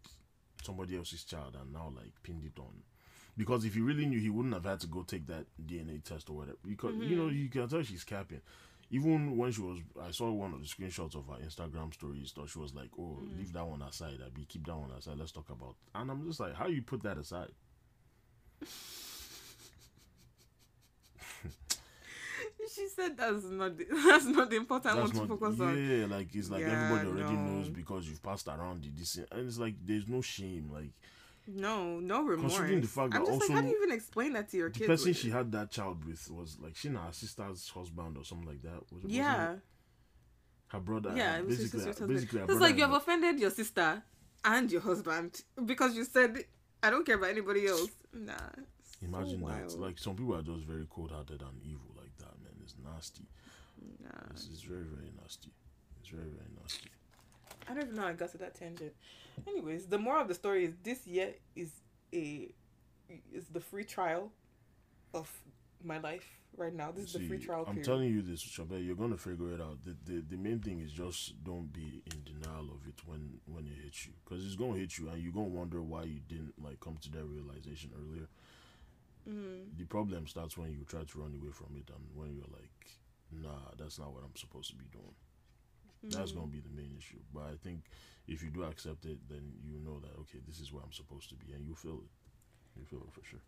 somebody 0.64 0.96
else's 0.96 1.22
child 1.22 1.56
and 1.60 1.72
now 1.72 1.92
like 1.94 2.12
pinned 2.24 2.42
it 2.44 2.58
on? 2.58 2.82
Because 3.38 3.64
if 3.64 3.74
he 3.74 3.80
really 3.80 4.04
knew, 4.04 4.18
he 4.18 4.30
wouldn't 4.30 4.52
have 4.52 4.64
had 4.64 4.80
to 4.80 4.88
go 4.88 5.04
take 5.04 5.26
that 5.28 5.46
DNA 5.64 6.02
test 6.02 6.28
or 6.28 6.36
whatever. 6.36 6.58
Because 6.66 6.96
you 6.96 7.02
mm-hmm. 7.02 7.16
know, 7.16 7.28
you 7.28 7.48
can 7.48 7.68
tell 7.68 7.82
she's 7.82 8.02
capping. 8.02 8.40
Even 8.90 9.36
when 9.36 9.52
she 9.52 9.60
was, 9.60 9.78
I 10.02 10.10
saw 10.10 10.30
one 10.32 10.54
of 10.54 10.60
the 10.60 10.66
screenshots 10.66 11.14
of 11.14 11.26
her 11.28 11.36
Instagram 11.44 11.94
stories. 11.94 12.34
She 12.46 12.58
was 12.58 12.74
like, 12.74 12.88
"Oh, 12.98 13.18
mm-hmm. 13.22 13.38
leave 13.38 13.52
that 13.52 13.64
one 13.64 13.82
aside. 13.82 14.18
I 14.26 14.30
be 14.30 14.44
keep 14.44 14.66
that 14.66 14.76
one 14.76 14.90
aside. 14.90 15.18
Let's 15.18 15.30
talk 15.30 15.50
about." 15.50 15.76
And 15.94 16.10
I'm 16.10 16.26
just 16.26 16.40
like, 16.40 16.54
how 16.54 16.66
you 16.66 16.82
put 16.82 17.02
that 17.04 17.16
aside? 17.16 17.52
she 22.74 22.88
said 22.88 23.16
that's 23.16 23.44
not 23.44 23.76
the, 23.76 23.86
that's 24.06 24.24
not 24.24 24.50
the 24.50 24.56
important 24.56 24.96
That's 24.96 25.14
one 25.14 25.28
to 25.28 25.36
focus 25.36 25.58
yeah, 25.58 25.66
on. 25.66 26.00
Yeah, 26.00 26.06
like 26.06 26.34
it's 26.34 26.50
like 26.50 26.62
Yeah, 26.62 26.82
everybody 26.82 27.08
already 27.08 27.36
no. 27.36 27.42
knows 27.42 27.68
because 27.68 28.08
you've 28.08 28.22
passed 28.22 28.48
around 28.48 28.82
the 28.82 28.88
this, 28.90 29.18
and 29.30 29.46
it's 29.46 29.58
like 29.58 29.74
there's 29.84 30.08
no 30.08 30.20
shame. 30.20 30.70
Like 30.72 30.90
No, 31.50 31.98
no 31.98 32.22
remorse. 32.22 32.52
Considering 32.56 32.82
the 32.82 32.88
fact 32.88 33.14
I'm 33.14 33.24
that 33.24 33.30
just 33.30 33.40
like, 33.40 33.50
how 33.50 33.60
do 33.62 33.66
also 33.66 33.76
you 33.76 33.82
even 33.82 33.96
explain 33.96 34.32
that 34.34 34.50
to 34.50 34.56
your 34.58 34.68
the 34.68 34.80
kids? 34.80 34.86
person 34.86 35.08
with? 35.08 35.16
she 35.16 35.30
had 35.30 35.50
that 35.52 35.70
child 35.70 36.04
with 36.04 36.30
was 36.30 36.58
like 36.60 36.76
she 36.76 36.88
and 36.88 36.98
her 36.98 37.12
sister's 37.12 37.70
husband 37.70 38.18
or 38.18 38.24
something 38.24 38.46
like 38.46 38.60
that. 38.62 38.80
Was, 38.92 39.04
yeah, 39.06 39.52
it 39.52 39.60
her 40.68 40.80
brother. 40.80 41.14
yeah, 41.16 41.38
it 41.38 41.46
was 41.46 41.56
basically, 41.56 41.86
husband. 41.86 42.08
basically, 42.10 42.40
her 42.40 42.46
It's 42.50 42.60
like 42.60 42.76
you 42.76 42.82
have 42.82 42.92
offended 42.92 43.40
your 43.40 43.50
sister 43.50 44.02
and 44.44 44.70
your 44.70 44.82
husband 44.82 45.42
because 45.64 45.96
you 45.96 46.04
said 46.04 46.44
I 46.82 46.90
don't 46.90 47.06
care 47.06 47.16
about 47.16 47.30
anybody 47.30 47.66
else. 47.66 47.90
Nah. 48.12 48.34
it's 48.80 48.98
so 49.00 49.06
Imagine 49.06 49.40
that. 49.46 49.78
Like 49.78 49.98
some 49.98 50.16
people 50.16 50.34
are 50.34 50.42
just 50.42 50.64
very 50.64 50.86
cold-hearted 50.90 51.40
and 51.40 51.62
evil 51.64 51.94
like 51.96 52.14
that. 52.18 52.38
Man, 52.42 52.52
it's 52.62 52.74
nasty. 52.84 53.24
Nah. 54.02 54.10
It's, 54.32 54.48
it's 54.52 54.62
very 54.62 54.84
very 54.84 55.10
nasty. 55.18 55.50
It's 56.00 56.10
very 56.10 56.28
very 56.28 56.50
nasty. 56.60 56.90
I 57.68 57.74
don't 57.74 57.84
even 57.84 57.96
know 57.96 58.02
how 58.02 58.08
I 58.08 58.12
got 58.14 58.32
to 58.32 58.38
that 58.38 58.54
tangent. 58.54 58.94
Anyways, 59.46 59.86
the 59.86 59.98
moral 59.98 60.22
of 60.22 60.28
the 60.28 60.34
story 60.34 60.64
is 60.64 60.74
this 60.82 61.06
year 61.06 61.34
is 61.54 61.70
a 62.12 62.48
is 63.32 63.46
the 63.52 63.60
free 63.60 63.84
trial 63.84 64.30
of 65.14 65.30
my 65.82 65.98
life 65.98 66.26
right 66.56 66.74
now. 66.74 66.90
This 66.90 67.06
is 67.06 67.12
the 67.12 67.28
free 67.28 67.38
trial 67.38 67.64
I'm 67.66 67.74
period. 67.74 67.84
telling 67.84 68.08
you 68.10 68.22
this, 68.22 68.42
Shabelle, 68.42 68.84
you're 68.84 68.96
gonna 68.96 69.16
figure 69.16 69.52
it 69.52 69.60
out. 69.60 69.78
The, 69.84 69.96
the 70.04 70.20
the 70.30 70.36
main 70.36 70.60
thing 70.60 70.80
is 70.80 70.92
just 70.92 71.42
don't 71.44 71.72
be 71.72 72.02
in 72.06 72.22
denial 72.24 72.70
of 72.70 72.86
it 72.86 73.00
when 73.06 73.40
when 73.46 73.66
it 73.66 73.84
hits 73.84 74.06
you, 74.06 74.12
because 74.24 74.44
it's 74.44 74.56
gonna 74.56 74.78
hit 74.78 74.98
you, 74.98 75.08
and 75.08 75.22
you're 75.22 75.32
gonna 75.32 75.46
wonder 75.46 75.82
why 75.82 76.04
you 76.04 76.20
didn't 76.28 76.54
like 76.62 76.80
come 76.80 76.96
to 77.02 77.10
that 77.12 77.24
realization 77.24 77.90
earlier. 77.94 78.28
Mm. 79.28 79.76
The 79.78 79.84
problem 79.84 80.26
starts 80.26 80.56
when 80.56 80.72
you 80.72 80.84
try 80.84 81.04
to 81.04 81.18
run 81.18 81.38
away 81.40 81.52
from 81.52 81.76
it, 81.76 81.90
and 81.94 82.04
when 82.14 82.34
you're 82.34 82.50
like, 82.50 82.98
nah, 83.30 83.70
that's 83.76 83.98
not 83.98 84.12
what 84.12 84.22
I'm 84.24 84.36
supposed 84.36 84.70
to 84.70 84.76
be 84.76 84.86
doing. 84.90 85.14
That's 86.02 86.30
mm-hmm. 86.30 86.40
gonna 86.40 86.52
be 86.52 86.60
the 86.60 86.74
main 86.74 86.94
issue. 86.96 87.18
But 87.32 87.44
I 87.44 87.54
think 87.62 87.84
if 88.26 88.42
you 88.42 88.50
do 88.50 88.62
accept 88.62 89.04
it, 89.04 89.18
then 89.28 89.52
you 89.64 89.78
know 89.78 90.00
that 90.00 90.18
okay, 90.20 90.38
this 90.46 90.60
is 90.60 90.72
where 90.72 90.82
I'm 90.82 90.92
supposed 90.92 91.28
to 91.30 91.34
be, 91.34 91.52
and 91.52 91.66
you 91.66 91.74
feel 91.74 91.98
it. 91.98 92.78
You 92.78 92.84
feel 92.84 93.00
it 93.00 93.12
for 93.12 93.24
sure. 93.24 93.40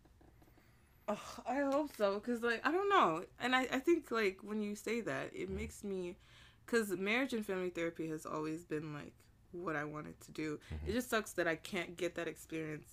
Ugh, 1.07 1.17
I 1.47 1.55
hope 1.61 1.91
so, 1.97 2.19
cause 2.19 2.41
like 2.41 2.65
I 2.65 2.71
don't 2.71 2.89
know, 2.89 3.23
and 3.39 3.55
I 3.55 3.61
I 3.71 3.79
think 3.79 4.11
like 4.11 4.39
when 4.43 4.61
you 4.61 4.75
say 4.75 5.01
that, 5.01 5.31
it 5.33 5.49
mm. 5.49 5.55
makes 5.55 5.83
me, 5.83 6.17
cause 6.65 6.89
marriage 6.91 7.33
and 7.33 7.45
family 7.45 7.69
therapy 7.69 8.09
has 8.09 8.25
always 8.25 8.65
been 8.65 8.93
like 8.93 9.13
what 9.51 9.75
I 9.75 9.83
wanted 9.83 10.19
to 10.21 10.31
do. 10.31 10.59
It 10.69 10.75
mm-hmm. 10.75 10.93
just 10.93 11.09
sucks 11.09 11.33
that 11.33 11.47
I 11.47 11.55
can't 11.55 11.97
get 11.97 12.15
that 12.15 12.27
experience, 12.27 12.87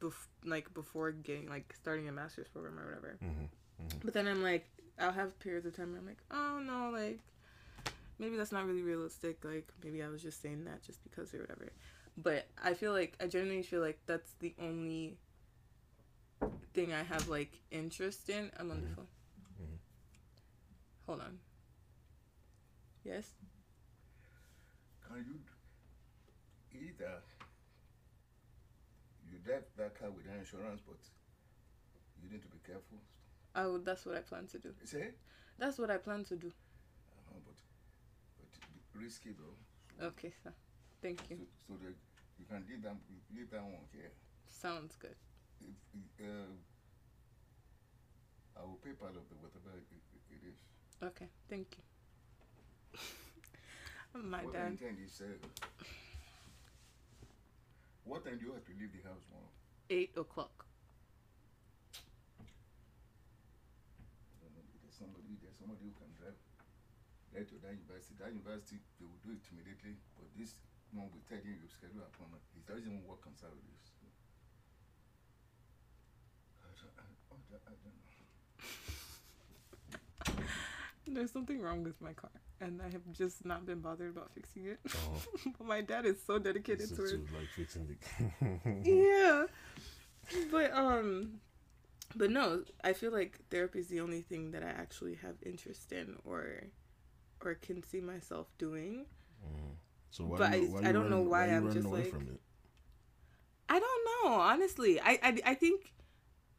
bef- 0.00 0.28
like 0.44 0.72
before 0.74 1.12
getting 1.12 1.48
like 1.48 1.74
starting 1.74 2.08
a 2.08 2.12
master's 2.12 2.48
program 2.48 2.78
or 2.78 2.86
whatever. 2.86 3.18
Mm-hmm. 3.22 3.98
But 4.04 4.14
then 4.14 4.26
I'm 4.26 4.42
like, 4.42 4.68
I'll 4.98 5.12
have 5.12 5.38
periods 5.38 5.66
of 5.66 5.76
time 5.76 5.90
where 5.90 6.00
I'm 6.00 6.06
like, 6.06 6.22
oh 6.30 6.60
no, 6.60 6.90
like 6.90 7.20
maybe 8.18 8.36
that's 8.36 8.52
not 8.52 8.66
really 8.66 8.82
realistic. 8.82 9.44
Like 9.44 9.68
maybe 9.82 10.02
I 10.02 10.08
was 10.08 10.22
just 10.22 10.40
saying 10.42 10.64
that 10.64 10.82
just 10.82 11.02
because 11.02 11.34
or 11.34 11.38
whatever. 11.38 11.72
But 12.16 12.46
I 12.62 12.74
feel 12.74 12.92
like 12.92 13.16
I 13.20 13.26
genuinely 13.26 13.64
feel 13.64 13.80
like 13.80 13.98
that's 14.06 14.32
the 14.40 14.54
only 14.60 15.18
thing 16.72 16.92
I 16.92 17.02
have 17.02 17.28
like 17.28 17.52
interest 17.70 18.28
in. 18.28 18.50
I'm 18.58 18.70
on 18.70 18.80
the 18.80 18.86
mm-hmm. 18.86 18.94
phone. 18.94 19.06
Hold 21.06 21.20
on. 21.20 21.38
Yes. 23.04 23.28
Can 25.06 25.24
you 26.72 26.80
either 26.80 27.20
you 29.30 29.38
drive 29.44 29.64
that 29.76 29.98
car 29.98 30.10
without 30.10 30.38
insurance, 30.38 30.80
but 30.86 30.96
you 32.22 32.30
need 32.30 32.42
to 32.42 32.48
be 32.48 32.58
careful. 32.64 32.98
I 33.54 33.66
would, 33.66 33.84
that's 33.84 34.06
what 34.06 34.16
I 34.16 34.20
plan 34.20 34.46
to 34.48 34.58
do. 34.58 34.70
You 34.80 34.86
say, 34.86 35.10
That's 35.58 35.78
what 35.78 35.90
I 35.90 35.98
plan 35.98 36.24
to 36.24 36.36
do. 36.36 36.52
Risky 38.94 39.30
though. 39.36 40.06
Okay, 40.06 40.32
sir. 40.42 40.52
Thank 41.02 41.20
you. 41.30 41.38
so 41.68 41.74
that 41.82 41.94
you 42.38 42.44
can 42.48 42.64
leave 42.68 42.82
that 42.82 42.96
leave 43.34 43.50
that 43.50 43.62
one 43.62 43.86
here. 43.92 44.10
Sounds 44.48 44.96
good. 44.96 45.16
If, 45.60 45.76
uh, 46.20 46.52
I 48.56 48.62
will 48.62 48.78
pay 48.84 48.92
part 48.92 49.16
of 49.16 49.28
the 49.28 49.36
whatever 49.40 49.76
it, 49.76 50.02
it 50.30 50.42
is. 50.48 50.56
Okay, 51.02 51.28
thank 51.48 51.66
you. 51.76 51.82
My 54.22 54.44
what 54.44 54.54
dad. 54.54 54.78
intend 54.78 54.98
is, 55.04 55.20
uh, 55.20 55.26
what 58.04 58.24
time 58.24 58.38
do 58.38 58.46
you 58.46 58.52
have 58.52 58.64
to 58.64 58.72
leave 58.78 58.92
the 58.94 59.02
house 59.08 59.26
Mom? 59.32 59.42
Eight 59.90 60.14
o'clock. 60.16 60.64
I 62.38 62.46
don't 64.40 64.54
know. 64.54 64.62
There's 64.82 64.94
somebody, 64.96 65.34
there's 65.42 65.58
somebody 65.58 65.82
who 65.82 65.92
can 65.98 66.14
drive 66.14 66.38
right 67.34 67.46
to 67.48 67.56
that 67.66 67.74
university. 67.74 68.14
That 68.22 68.30
university, 68.32 68.78
they 68.98 69.06
will 69.06 69.20
do 69.26 69.34
it 69.34 69.42
immediately. 69.50 69.98
But 70.16 70.30
this 70.38 70.54
one 70.94 71.10
will 71.10 71.24
tell 71.28 71.42
you 71.42 71.52
you 71.58 71.66
schedule 71.68 72.06
appointment. 72.06 72.42
It 72.54 72.64
doesn't 72.66 72.86
even 72.86 73.02
work 73.04 73.26
on 73.26 73.34
Saturdays. 73.34 73.90
I 76.62 76.70
don't, 76.78 76.94
I, 76.98 77.02
I 77.02 77.36
don't- 77.50 77.66
I 77.66 77.74
don't 77.82 77.94
know. 80.38 80.44
There's 81.14 81.30
something 81.30 81.60
wrong 81.60 81.82
with 81.84 82.00
my 82.00 82.12
car, 82.12 82.30
and 82.60 82.80
I 82.80 82.88
have 82.90 83.02
just 83.12 83.44
not 83.44 83.66
been 83.66 83.80
bothered 83.80 84.10
about 84.16 84.30
fixing 84.32 84.66
it. 84.66 84.78
Oh. 84.96 85.22
but 85.58 85.66
my 85.66 85.80
dad 85.80 86.06
is 86.06 86.16
so 86.26 86.38
dedicated 86.38 86.94
to 86.96 87.04
it. 87.04 87.20
like 87.32 87.48
fixing 87.54 87.86
the. 87.86 87.96
yeah 88.82 89.44
but 90.50 90.72
um 90.74 91.40
but 92.16 92.30
no 92.30 92.62
i 92.82 92.94
feel 92.94 93.12
like 93.12 93.38
therapy 93.50 93.78
is 93.78 93.88
the 93.88 94.00
only 94.00 94.22
thing 94.22 94.52
that 94.52 94.62
i 94.62 94.68
actually 94.68 95.16
have 95.16 95.34
interest 95.44 95.92
in 95.92 96.16
or 96.24 96.62
or 97.44 97.54
can 97.54 97.82
see 97.82 98.00
myself 98.00 98.46
doing 98.58 99.06
So 100.10 100.24
why 100.24 100.38
But 100.38 100.58
you- 100.60 100.66
I- 100.68 100.70
why 100.70 100.80
I 100.80 100.86
you 100.86 100.92
don't 100.92 101.10
know 101.10 101.16
running- 101.26 101.30
why 101.30 101.46
I'm 101.56 101.72
just 101.72 101.86
away 101.86 102.02
like- 102.04 102.10
from 102.10 102.28
it? 102.28 102.40
I 103.68 103.80
don't 103.80 104.04
know, 104.06 104.34
honestly. 104.34 105.00
I, 105.00 105.18
I 105.22 105.40
I 105.44 105.54
think 105.54 105.92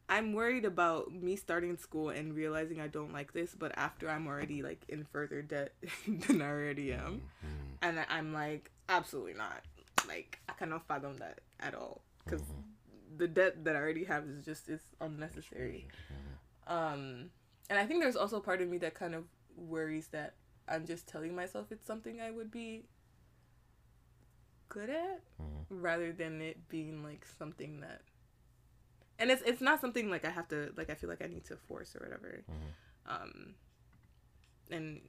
I'm 0.10 0.34
worried 0.34 0.66
about 0.66 1.12
me 1.14 1.36
starting 1.36 1.78
school 1.78 2.10
and 2.10 2.36
realizing 2.36 2.82
I 2.82 2.88
don't 2.88 3.14
like 3.14 3.32
this, 3.34 3.56
but 3.56 3.72
after 3.78 4.10
I'm 4.10 4.28
already 4.28 4.62
like 4.62 4.84
in 4.90 5.06
further 5.06 5.42
debt 5.42 5.74
than 6.08 6.42
I 6.42 6.50
already 6.50 6.92
am, 6.94 7.22
mm-hmm. 7.44 7.76
and 7.82 8.00
I- 8.02 8.06
I'm 8.10 8.34
like 8.34 8.72
absolutely 8.90 9.34
not. 9.36 9.62
Like 10.08 10.40
I 10.50 10.54
cannot 10.54 10.86
fathom 10.88 11.18
that 11.18 11.40
at 11.60 11.74
all 11.74 12.02
because 12.26 12.42
mm-hmm. 12.42 13.18
the 13.18 13.28
debt 13.28 13.64
that 13.64 13.76
I 13.76 13.80
already 13.80 14.04
have 14.06 14.26
is 14.28 14.44
just 14.44 14.68
it's 14.68 14.90
unnecessary. 15.00 15.88
Mm-hmm. 16.12 16.74
Um, 16.74 17.30
and 17.70 17.80
I 17.80 17.86
think 17.86 18.02
there's 18.02 18.16
also 18.18 18.40
part 18.40 18.62
of 18.62 18.68
me 18.68 18.78
that 18.80 18.94
kind 18.96 19.16
of 19.16 19.26
worries 19.56 20.08
that 20.10 20.34
I'm 20.68 20.85
just 20.85 21.08
telling 21.08 21.35
myself 21.35 21.72
it's 21.72 21.85
something 21.85 22.19
I 22.22 22.32
would 22.32 22.52
be 22.52 22.85
good 24.69 24.90
at 24.90 25.22
mm-hmm. 25.42 25.82
rather 25.82 26.11
than 26.11 26.42
it 26.42 26.68
being 26.68 27.03
like 27.03 27.26
something 27.38 27.82
that 27.82 28.02
and 29.19 29.32
it's 29.32 29.42
it's 29.45 29.61
not 29.61 29.80
something 29.80 30.10
like 30.10 30.26
I 30.26 30.30
have 30.30 30.48
to 30.50 30.72
like 30.76 30.90
I 30.90 30.95
feel 30.95 31.10
like 31.10 31.24
I 31.24 31.27
need 31.27 31.45
to 31.45 31.56
force 31.56 31.95
or 31.95 32.03
whatever. 32.03 32.44
Mm-hmm. 32.50 33.24
Um 33.24 33.56
and 34.72 35.02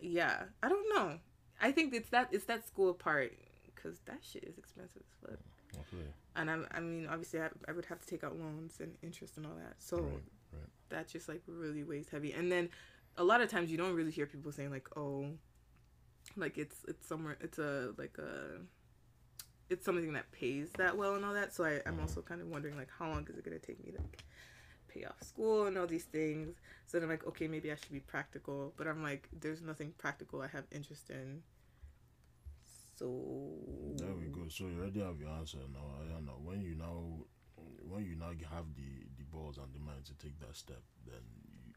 yeah, 0.00 0.42
I 0.62 0.68
don't 0.68 0.94
know. 0.94 1.18
I 1.60 1.72
think 1.72 1.94
it's 1.94 2.10
that 2.10 2.28
it's 2.32 2.44
that 2.46 2.66
school 2.66 2.92
part 2.92 3.32
cuz 3.76 4.00
that 4.06 4.18
shit 4.22 4.44
is 4.44 4.58
expensive 4.58 5.02
as 5.08 5.30
fuck. 5.30 5.38
Mm, 5.74 5.80
okay. 5.80 6.08
And 6.36 6.50
I'm, 6.50 6.66
I 6.72 6.80
mean, 6.80 7.06
obviously, 7.06 7.40
I, 7.40 7.48
I 7.68 7.72
would 7.72 7.86
have 7.86 8.00
to 8.00 8.06
take 8.06 8.24
out 8.24 8.36
loans 8.36 8.78
and 8.80 8.96
interest 9.02 9.36
and 9.36 9.46
all 9.46 9.54
that. 9.54 9.76
So 9.78 9.98
Right, 9.98 10.12
right. 10.52 10.68
that 10.88 11.08
just 11.08 11.28
like 11.28 11.42
really 11.46 11.84
weighs 11.84 12.08
heavy. 12.08 12.32
And 12.32 12.50
then 12.50 12.70
a 13.16 13.24
lot 13.24 13.40
of 13.40 13.50
times 13.50 13.70
you 13.70 13.76
don't 13.76 13.94
really 13.94 14.10
hear 14.10 14.26
people 14.26 14.52
saying 14.52 14.70
like, 14.70 14.88
oh, 14.96 15.26
like 16.36 16.58
it's 16.58 16.76
it's 16.88 17.06
somewhere 17.06 17.36
it's 17.40 17.58
a 17.58 17.92
like 17.96 18.16
a 18.18 18.60
it's 19.70 19.84
something 19.84 20.12
that 20.12 20.30
pays 20.32 20.70
that 20.78 20.96
well 20.96 21.14
and 21.14 21.24
all 21.24 21.34
that. 21.34 21.54
So 21.54 21.64
I, 21.64 21.74
I'm 21.86 21.94
mm-hmm. 21.94 22.00
also 22.02 22.22
kind 22.22 22.40
of 22.40 22.48
wondering 22.48 22.76
like 22.76 22.88
how 22.98 23.08
long 23.08 23.26
is 23.30 23.36
it 23.36 23.44
gonna 23.44 23.58
take 23.58 23.84
me 23.84 23.92
to 23.92 23.98
like, 23.98 24.24
pay 24.88 25.04
off 25.04 25.22
school 25.22 25.66
and 25.66 25.76
all 25.76 25.86
these 25.86 26.04
things. 26.04 26.56
So 26.86 26.98
then 26.98 27.04
I'm 27.04 27.10
like, 27.10 27.26
okay, 27.26 27.48
maybe 27.48 27.72
I 27.72 27.76
should 27.76 27.92
be 27.92 28.00
practical. 28.00 28.72
But 28.76 28.86
I'm 28.86 29.02
like, 29.02 29.28
there's 29.40 29.62
nothing 29.62 29.92
practical 29.98 30.42
I 30.42 30.48
have 30.48 30.64
interest 30.70 31.10
in. 31.10 31.42
So 32.96 33.20
There 33.96 34.14
we 34.14 34.26
go. 34.26 34.48
So 34.48 34.66
you 34.66 34.78
already 34.78 35.00
have 35.00 35.18
your 35.18 35.30
answer 35.30 35.58
now. 35.72 35.86
I 36.00 36.12
don't 36.12 36.26
know 36.26 36.38
when 36.42 36.60
you 36.62 36.74
now 36.74 37.24
when 37.88 38.04
you 38.04 38.16
now 38.16 38.30
have 38.50 38.66
the 38.76 39.06
the 39.18 39.24
balls 39.32 39.58
and 39.58 39.72
the 39.74 39.80
mind 39.80 40.04
to 40.06 40.14
take 40.14 40.38
that 40.40 40.56
step, 40.56 40.82
then 41.06 41.22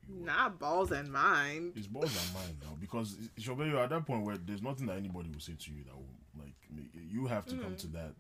not 0.10 0.60
balls 0.60 0.92
and 0.92 1.11
mind. 1.11 1.74
it's 1.76 1.88
balls 1.88 2.16
and 2.26 2.34
mind 2.34 2.58
now 2.61 2.76
because 2.80 3.18
Shobe, 3.40 3.69
you're 3.69 3.80
at 3.80 3.90
that 3.90 4.06
point 4.06 4.26
where 4.26 4.38
there's 4.38 4.61
nothing 4.61 4.88
that 4.88 4.98
anybody 4.98 5.30
will 5.30 5.40
say 5.40 5.53
to 5.58 5.72
you 5.72 5.84
that 5.84 5.95
will 5.95 6.06
like 6.40 6.56
you 6.94 7.26
have 7.27 7.45
to 7.48 7.56
come 7.56 7.74
mm. 7.74 7.77
to 7.80 7.88
that 7.88 8.14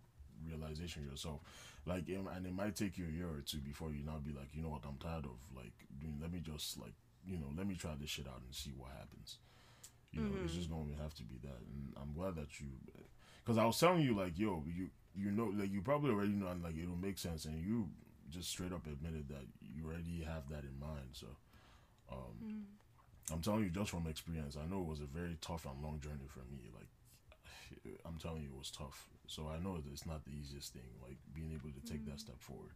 realization 0.45 1.07
yourself. 1.09 1.41
Like, 1.85 2.09
and 2.09 2.45
it 2.45 2.53
might 2.53 2.75
take 2.75 2.97
you 2.97 3.05
a 3.05 3.11
year 3.11 3.27
or 3.27 3.41
two 3.45 3.59
before 3.59 3.91
you 3.91 4.03
now 4.05 4.19
be 4.23 4.33
like, 4.33 4.49
you 4.53 4.61
know 4.61 4.69
what, 4.69 4.81
I'm 4.85 4.97
tired 4.97 5.23
of 5.23 5.37
like 5.55 5.71
doing. 5.99 6.17
Let 6.21 6.33
me 6.33 6.39
just 6.39 6.77
like, 6.79 6.93
you 7.25 7.37
know, 7.37 7.47
let 7.55 7.65
me 7.65 7.75
try 7.75 7.91
this 7.99 8.09
shit 8.09 8.27
out 8.27 8.41
and 8.45 8.53
see 8.53 8.71
what 8.75 8.91
happens. 8.91 9.37
You 10.11 10.21
know, 10.21 10.27
it's 10.43 10.51
mm-hmm. 10.51 10.59
just 10.59 10.71
going 10.71 10.89
to 10.95 11.01
have 11.01 11.13
to 11.15 11.23
be 11.23 11.35
that, 11.43 11.59
and 11.59 11.93
I'm 12.01 12.13
glad 12.13 12.35
that 12.35 12.59
you, 12.59 12.67
because 13.43 13.57
I 13.57 13.65
was 13.65 13.77
telling 13.77 14.01
you 14.01 14.15
like, 14.15 14.39
yo, 14.39 14.63
you 14.65 14.89
you 15.13 15.31
know, 15.31 15.51
like 15.53 15.71
you 15.71 15.81
probably 15.81 16.11
already 16.11 16.31
know, 16.31 16.47
and 16.47 16.63
like 16.63 16.75
it'll 16.81 16.95
make 16.95 17.17
sense, 17.17 17.45
and 17.45 17.59
you 17.59 17.89
just 18.29 18.49
straight 18.49 18.71
up 18.71 18.85
admitted 18.85 19.27
that 19.29 19.45
you 19.61 19.85
already 19.85 20.23
have 20.25 20.47
that 20.49 20.63
in 20.63 20.79
mind. 20.79 21.09
So, 21.11 21.27
um, 22.11 22.35
mm. 22.43 22.63
I'm 23.33 23.41
telling 23.41 23.63
you 23.63 23.69
just 23.69 23.91
from 23.91 24.07
experience, 24.07 24.55
I 24.55 24.67
know 24.69 24.81
it 24.81 24.87
was 24.87 25.01
a 25.01 25.05
very 25.05 25.37
tough 25.41 25.65
and 25.65 25.83
long 25.83 25.99
journey 25.99 26.27
for 26.27 26.45
me. 26.51 26.71
Like, 26.73 26.87
I'm 28.05 28.17
telling 28.17 28.43
you, 28.43 28.49
it 28.53 28.57
was 28.57 28.71
tough. 28.71 29.07
So 29.27 29.51
I 29.51 29.59
know 29.61 29.75
that 29.75 29.91
it's 29.91 30.05
not 30.05 30.23
the 30.23 30.31
easiest 30.31 30.73
thing, 30.73 30.87
like 31.03 31.17
being 31.35 31.51
able 31.51 31.71
to 31.75 31.83
take 31.83 32.05
that 32.05 32.15
mm. 32.15 32.25
step 32.25 32.39
forward. 32.39 32.71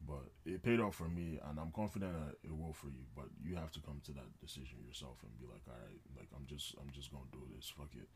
But 0.00 0.32
it 0.46 0.62
paid 0.62 0.80
off 0.80 0.96
for 0.96 1.08
me, 1.08 1.40
and 1.48 1.60
I'm 1.60 1.72
confident 1.72 2.12
that 2.12 2.36
it 2.44 2.56
will 2.56 2.72
for 2.72 2.88
you. 2.88 3.04
But 3.14 3.28
you 3.44 3.56
have 3.56 3.72
to 3.72 3.80
come 3.80 4.00
to 4.04 4.12
that 4.12 4.28
decision 4.40 4.80
yourself 4.86 5.20
and 5.22 5.32
be 5.36 5.44
like, 5.44 5.64
all 5.68 5.76
right, 5.76 6.00
like 6.16 6.28
I'm 6.36 6.46
just, 6.46 6.74
I'm 6.80 6.90
just 6.92 7.12
gonna 7.12 7.28
do 7.32 7.44
this. 7.54 7.68
Fuck 7.68 7.92
it. 7.96 8.08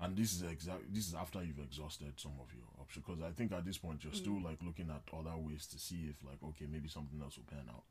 And 0.00 0.16
this 0.16 0.34
is 0.34 0.42
exact. 0.42 0.92
This 0.92 1.08
is 1.08 1.14
after 1.14 1.42
you've 1.42 1.60
exhausted 1.60 2.12
some 2.16 2.36
of 2.40 2.52
your 2.52 2.68
options, 2.80 3.04
because 3.06 3.22
I 3.22 3.30
think 3.30 3.52
at 3.52 3.64
this 3.64 3.78
point 3.78 4.04
you're 4.04 4.12
still 4.12 4.40
mm. 4.40 4.44
like 4.44 4.58
looking 4.60 4.90
at 4.90 5.04
other 5.16 5.36
ways 5.36 5.66
to 5.68 5.78
see 5.78 6.08
if 6.10 6.16
like, 6.24 6.42
okay, 6.44 6.66
maybe 6.70 6.88
something 6.88 7.20
else 7.22 7.36
will 7.36 7.48
pan 7.48 7.68
out, 7.68 7.84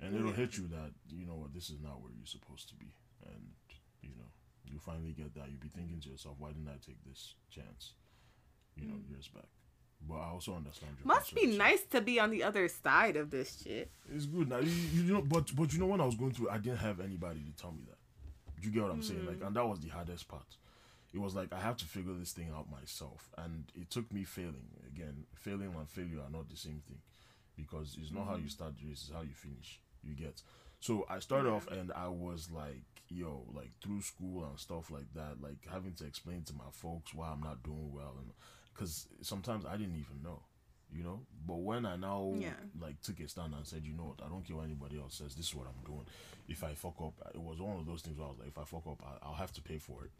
and 0.00 0.14
it'll 0.14 0.32
hit 0.32 0.56
you 0.56 0.68
that 0.68 0.92
you 1.08 1.26
know 1.26 1.34
what, 1.34 1.54
this 1.54 1.70
is 1.70 1.80
not 1.80 2.00
where 2.00 2.12
you're 2.16 2.26
supposed 2.26 2.68
to 2.68 2.74
be, 2.74 2.92
and 3.26 3.50
you 4.02 4.10
know 4.16 4.30
you 4.64 4.78
finally 4.78 5.12
get 5.12 5.34
that. 5.34 5.48
You'll 5.50 5.60
be 5.60 5.68
thinking 5.68 6.00
to 6.00 6.10
yourself, 6.10 6.36
why 6.38 6.48
didn't 6.48 6.68
I 6.68 6.78
take 6.84 7.02
this 7.04 7.34
chance? 7.50 7.94
You 8.76 8.86
know, 8.86 8.94
mm. 8.94 9.10
years 9.10 9.28
back. 9.28 9.48
But 10.06 10.16
I 10.16 10.28
also 10.28 10.54
understand 10.54 10.92
your 10.98 11.06
Must 11.06 11.34
be 11.34 11.46
nice 11.46 11.82
to 11.90 12.00
be 12.00 12.20
on 12.20 12.30
the 12.30 12.44
other 12.44 12.68
side 12.68 13.16
of 13.16 13.30
this 13.30 13.62
shit. 13.64 13.90
It's 14.14 14.26
good 14.26 14.48
now. 14.48 14.58
You, 14.58 14.70
you 14.70 15.12
know, 15.12 15.22
but 15.22 15.54
but 15.56 15.72
you 15.72 15.80
know 15.80 15.86
when 15.86 16.00
I 16.00 16.06
was 16.06 16.14
going 16.14 16.32
through, 16.32 16.50
I 16.50 16.58
didn't 16.58 16.78
have 16.78 17.00
anybody 17.00 17.40
to 17.40 17.60
tell 17.60 17.72
me 17.72 17.82
that. 17.88 17.98
Do 18.60 18.68
you 18.68 18.74
get 18.74 18.82
what 18.82 18.92
I'm 18.92 19.02
saying? 19.02 19.26
Like, 19.26 19.40
mm. 19.40 19.46
and 19.46 19.56
that 19.56 19.66
was 19.66 19.80
the 19.80 19.88
hardest 19.88 20.28
part. 20.28 20.56
It 21.12 21.18
was 21.20 21.34
like 21.34 21.52
I 21.52 21.60
have 21.60 21.76
to 21.78 21.84
figure 21.84 22.12
this 22.12 22.32
thing 22.32 22.50
out 22.54 22.70
myself, 22.70 23.30
and 23.38 23.64
it 23.74 23.90
took 23.90 24.12
me 24.12 24.24
failing. 24.24 24.68
Again, 24.94 25.24
failing 25.34 25.74
and 25.76 25.88
failure 25.88 26.20
are 26.20 26.30
not 26.30 26.48
the 26.48 26.56
same 26.56 26.82
thing, 26.86 27.00
because 27.56 27.96
it's 28.00 28.12
not 28.12 28.26
how 28.26 28.36
you 28.36 28.44
mm. 28.44 28.50
start 28.50 28.74
the 28.78 28.86
race; 28.86 29.04
it's 29.06 29.12
how 29.12 29.22
you 29.22 29.34
finish. 29.34 29.80
You 30.08 30.14
get. 30.14 30.42
So 30.80 31.06
I 31.10 31.18
started 31.18 31.50
off, 31.50 31.66
and 31.68 31.92
I 31.92 32.08
was 32.08 32.50
like, 32.50 32.84
yo, 33.08 33.44
like 33.54 33.70
through 33.82 34.02
school 34.02 34.44
and 34.44 34.58
stuff 34.58 34.90
like 34.90 35.12
that, 35.14 35.42
like 35.42 35.66
having 35.70 35.94
to 35.94 36.06
explain 36.06 36.42
to 36.44 36.54
my 36.54 36.70
folks 36.72 37.14
why 37.14 37.28
I'm 37.30 37.42
not 37.42 37.62
doing 37.62 37.92
well, 37.92 38.14
and 38.18 38.30
because 38.74 39.08
sometimes 39.22 39.64
I 39.66 39.76
didn't 39.76 39.96
even 39.96 40.22
know 40.22 40.42
you 40.92 41.02
know. 41.02 41.20
But 41.46 41.56
when 41.56 41.86
I 41.86 41.96
now 41.96 42.32
Yeah. 42.38 42.54
like 42.80 43.00
took 43.02 43.20
a 43.20 43.28
stand 43.28 43.54
and 43.54 43.66
said, 43.66 43.84
you 43.84 43.92
know 43.94 44.04
what, 44.04 44.24
I 44.24 44.28
don't 44.28 44.44
care 44.44 44.56
what 44.56 44.64
anybody 44.64 44.98
else 44.98 45.14
says. 45.16 45.34
This 45.34 45.48
is 45.48 45.54
what 45.54 45.66
I'm 45.66 45.84
doing. 45.84 46.06
If 46.48 46.64
I 46.64 46.74
fuck 46.74 47.00
up, 47.00 47.14
it 47.34 47.40
was 47.40 47.60
one 47.60 47.78
of 47.78 47.86
those 47.86 48.02
things 48.02 48.18
where 48.18 48.26
I 48.26 48.30
was 48.30 48.38
like, 48.38 48.48
if 48.48 48.58
I 48.58 48.64
fuck 48.64 48.86
up, 48.86 49.02
I, 49.04 49.26
I'll 49.26 49.34
have 49.34 49.52
to 49.52 49.62
pay 49.62 49.78
for 49.78 50.04
it, 50.04 50.12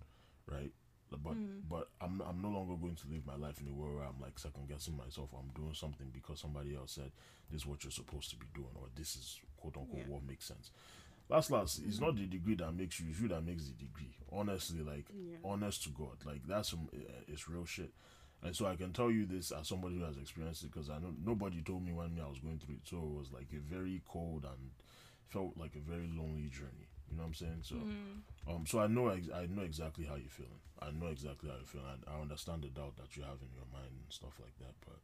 right? 0.47 0.73
But 1.11 1.23
mm-hmm. 1.23 1.61
but 1.71 1.89
I'm 2.03 2.21
I'm 2.21 2.43
no 2.43 2.51
longer 2.51 2.77
going 2.77 2.97
to 2.97 3.09
live 3.09 3.25
my 3.27 3.37
life 3.37 3.61
in 3.63 3.69
a 3.69 3.73
way 3.73 3.89
where 3.89 4.05
I'm 4.05 4.21
like 4.21 4.39
second 4.39 4.69
guessing 4.69 4.95
myself. 4.95 5.31
I'm 5.33 5.49
doing 5.57 5.73
something 5.73 6.09
because 6.13 6.41
somebody 6.41 6.77
else 6.77 6.93
said 6.93 7.13
this 7.51 7.63
is 7.63 7.67
what 7.67 7.83
you're 7.83 7.91
supposed 7.91 8.29
to 8.31 8.37
be 8.37 8.47
doing, 8.55 8.77
or 8.77 8.89
this 8.95 9.17
is 9.17 9.41
quote 9.61 9.77
unquote 9.77 9.99
Yeah. 10.07 10.13
what 10.15 10.25
makes 10.25 10.45
sense. 10.47 10.71
Last 11.29 11.51
last, 11.51 11.83
it's 11.87 12.01
not 12.01 12.17
the 12.17 12.25
degree 12.27 12.55
that 12.55 12.73
makes 12.73 12.99
you, 13.01 13.07
it's 13.11 13.21
you 13.21 13.29
that 13.29 13.45
makes 13.45 13.67
the 13.67 13.75
degree. 13.75 14.15
Honestly, 14.33 14.83
like 14.83 15.05
Yeah. 15.13 15.37
honest 15.45 15.83
to 15.85 15.91
God, 15.91 16.17
like 16.25 16.47
that's 16.47 16.71
some 16.71 16.89
uh, 16.95 16.99
it's 17.29 17.49
real 17.49 17.65
shit. 17.67 17.93
And 18.43 18.55
so 18.55 18.67
I 18.67 18.77
can 18.77 18.93
tell 18.93 19.11
you 19.11 19.27
this 19.27 19.51
as 19.51 19.67
somebody 19.67 19.99
who 19.99 20.05
has 20.05 20.17
experienced 20.17 20.63
it 20.63 20.71
because 20.73 20.89
I 20.91 20.99
know 21.01 21.13
nobody 21.25 21.61
told 21.61 21.85
me 21.85 21.93
when 21.93 22.19
I 22.25 22.29
was 22.29 22.39
going 22.39 22.59
through 22.61 22.77
it. 22.77 22.87
So 22.89 22.97
it 22.97 23.19
was 23.19 23.33
like 23.33 23.49
a 23.53 23.59
very 23.59 24.01
cold 24.09 24.45
and 24.45 24.71
felt 25.27 25.57
like 25.57 25.75
a 25.75 25.81
very 25.81 26.07
lonely 26.07 26.49
journey. 26.49 26.87
You 27.11 27.17
know 27.17 27.25
what 27.25 27.29
I'm 27.29 27.35
saying? 27.35 27.61
So, 27.63 27.77
um, 28.49 28.65
so 28.67 28.79
I 28.81 28.87
know 28.87 29.09
ex- 29.09 29.29
I 29.35 29.47
know 29.47 29.63
exactly 29.63 30.05
how 30.05 30.15
you're 30.15 30.31
feeling. 30.31 30.61
I 30.81 30.91
know 30.93 31.09
exactly 31.09 31.51
how 31.51 31.57
you're 31.57 31.67
feeling. 31.67 31.87
I, 32.07 32.17
I 32.17 32.21
understand 32.23 32.63
the 32.63 32.69
doubt 32.69 32.97
that 32.97 33.17
you 33.17 33.23
have 33.25 33.43
in 33.43 33.51
your 33.53 33.67
mind 33.73 33.91
and 33.93 34.07
stuff 34.11 34.39
like 34.41 34.57
that. 34.61 34.75
But 34.87 35.01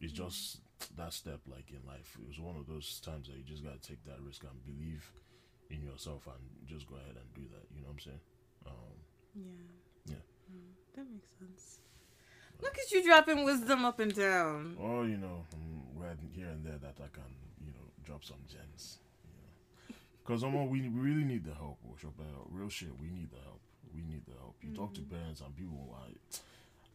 it's 0.00 0.12
just 0.12 0.60
that 0.96 1.12
step, 1.12 1.40
like 1.46 1.70
in 1.70 1.86
life, 1.86 2.16
it 2.20 2.26
was 2.26 2.38
one 2.38 2.56
of 2.56 2.66
those 2.66 3.00
times 3.00 3.28
that 3.28 3.36
you 3.36 3.42
just 3.42 3.64
gotta 3.64 3.78
take 3.80 4.02
that 4.04 4.20
risk 4.20 4.42
and 4.44 4.54
believe 4.64 5.10
in 5.70 5.82
yourself 5.82 6.26
and 6.26 6.68
just 6.68 6.88
go 6.88 6.96
ahead 6.96 7.16
and 7.16 7.26
do 7.34 7.42
that. 7.52 7.66
You 7.74 7.82
know 7.82 7.88
what 7.88 7.94
I'm 7.94 8.00
saying? 8.00 8.20
Um, 8.66 8.94
Yeah. 9.34 10.14
Yeah. 10.14 10.24
Mm, 10.50 10.72
that 10.94 11.06
makes 11.10 11.30
sense. 11.38 11.80
Look 12.60 12.76
at 12.76 12.90
you 12.90 13.04
dropping 13.04 13.44
wisdom 13.44 13.84
up 13.84 14.00
and 14.00 14.14
down. 14.14 14.76
oh 14.80 15.02
you 15.02 15.16
know, 15.16 15.44
um, 15.54 15.82
right 15.94 16.16
here 16.32 16.48
and 16.48 16.64
there 16.64 16.78
that 16.78 16.96
I 16.98 17.08
can, 17.12 17.30
you 17.64 17.72
know, 17.72 17.86
drop 18.04 18.24
some 18.24 18.42
gems. 18.48 18.98
You 19.24 19.34
know, 19.38 19.96
because 20.24 20.44
we 20.44 20.80
we 20.80 20.88
really 20.88 21.24
need 21.24 21.44
the 21.44 21.54
help. 21.54 21.78
Worship, 21.84 22.14
real 22.50 22.68
shit. 22.68 22.90
We 23.00 23.10
need 23.10 23.30
the 23.30 23.42
help. 23.44 23.60
We 23.94 24.02
need 24.02 24.22
the 24.26 24.34
help. 24.38 24.56
You 24.62 24.74
talk 24.74 24.94
to 24.94 25.00
parents 25.02 25.40
and 25.40 25.54
people. 25.56 25.96
I, 25.96 26.12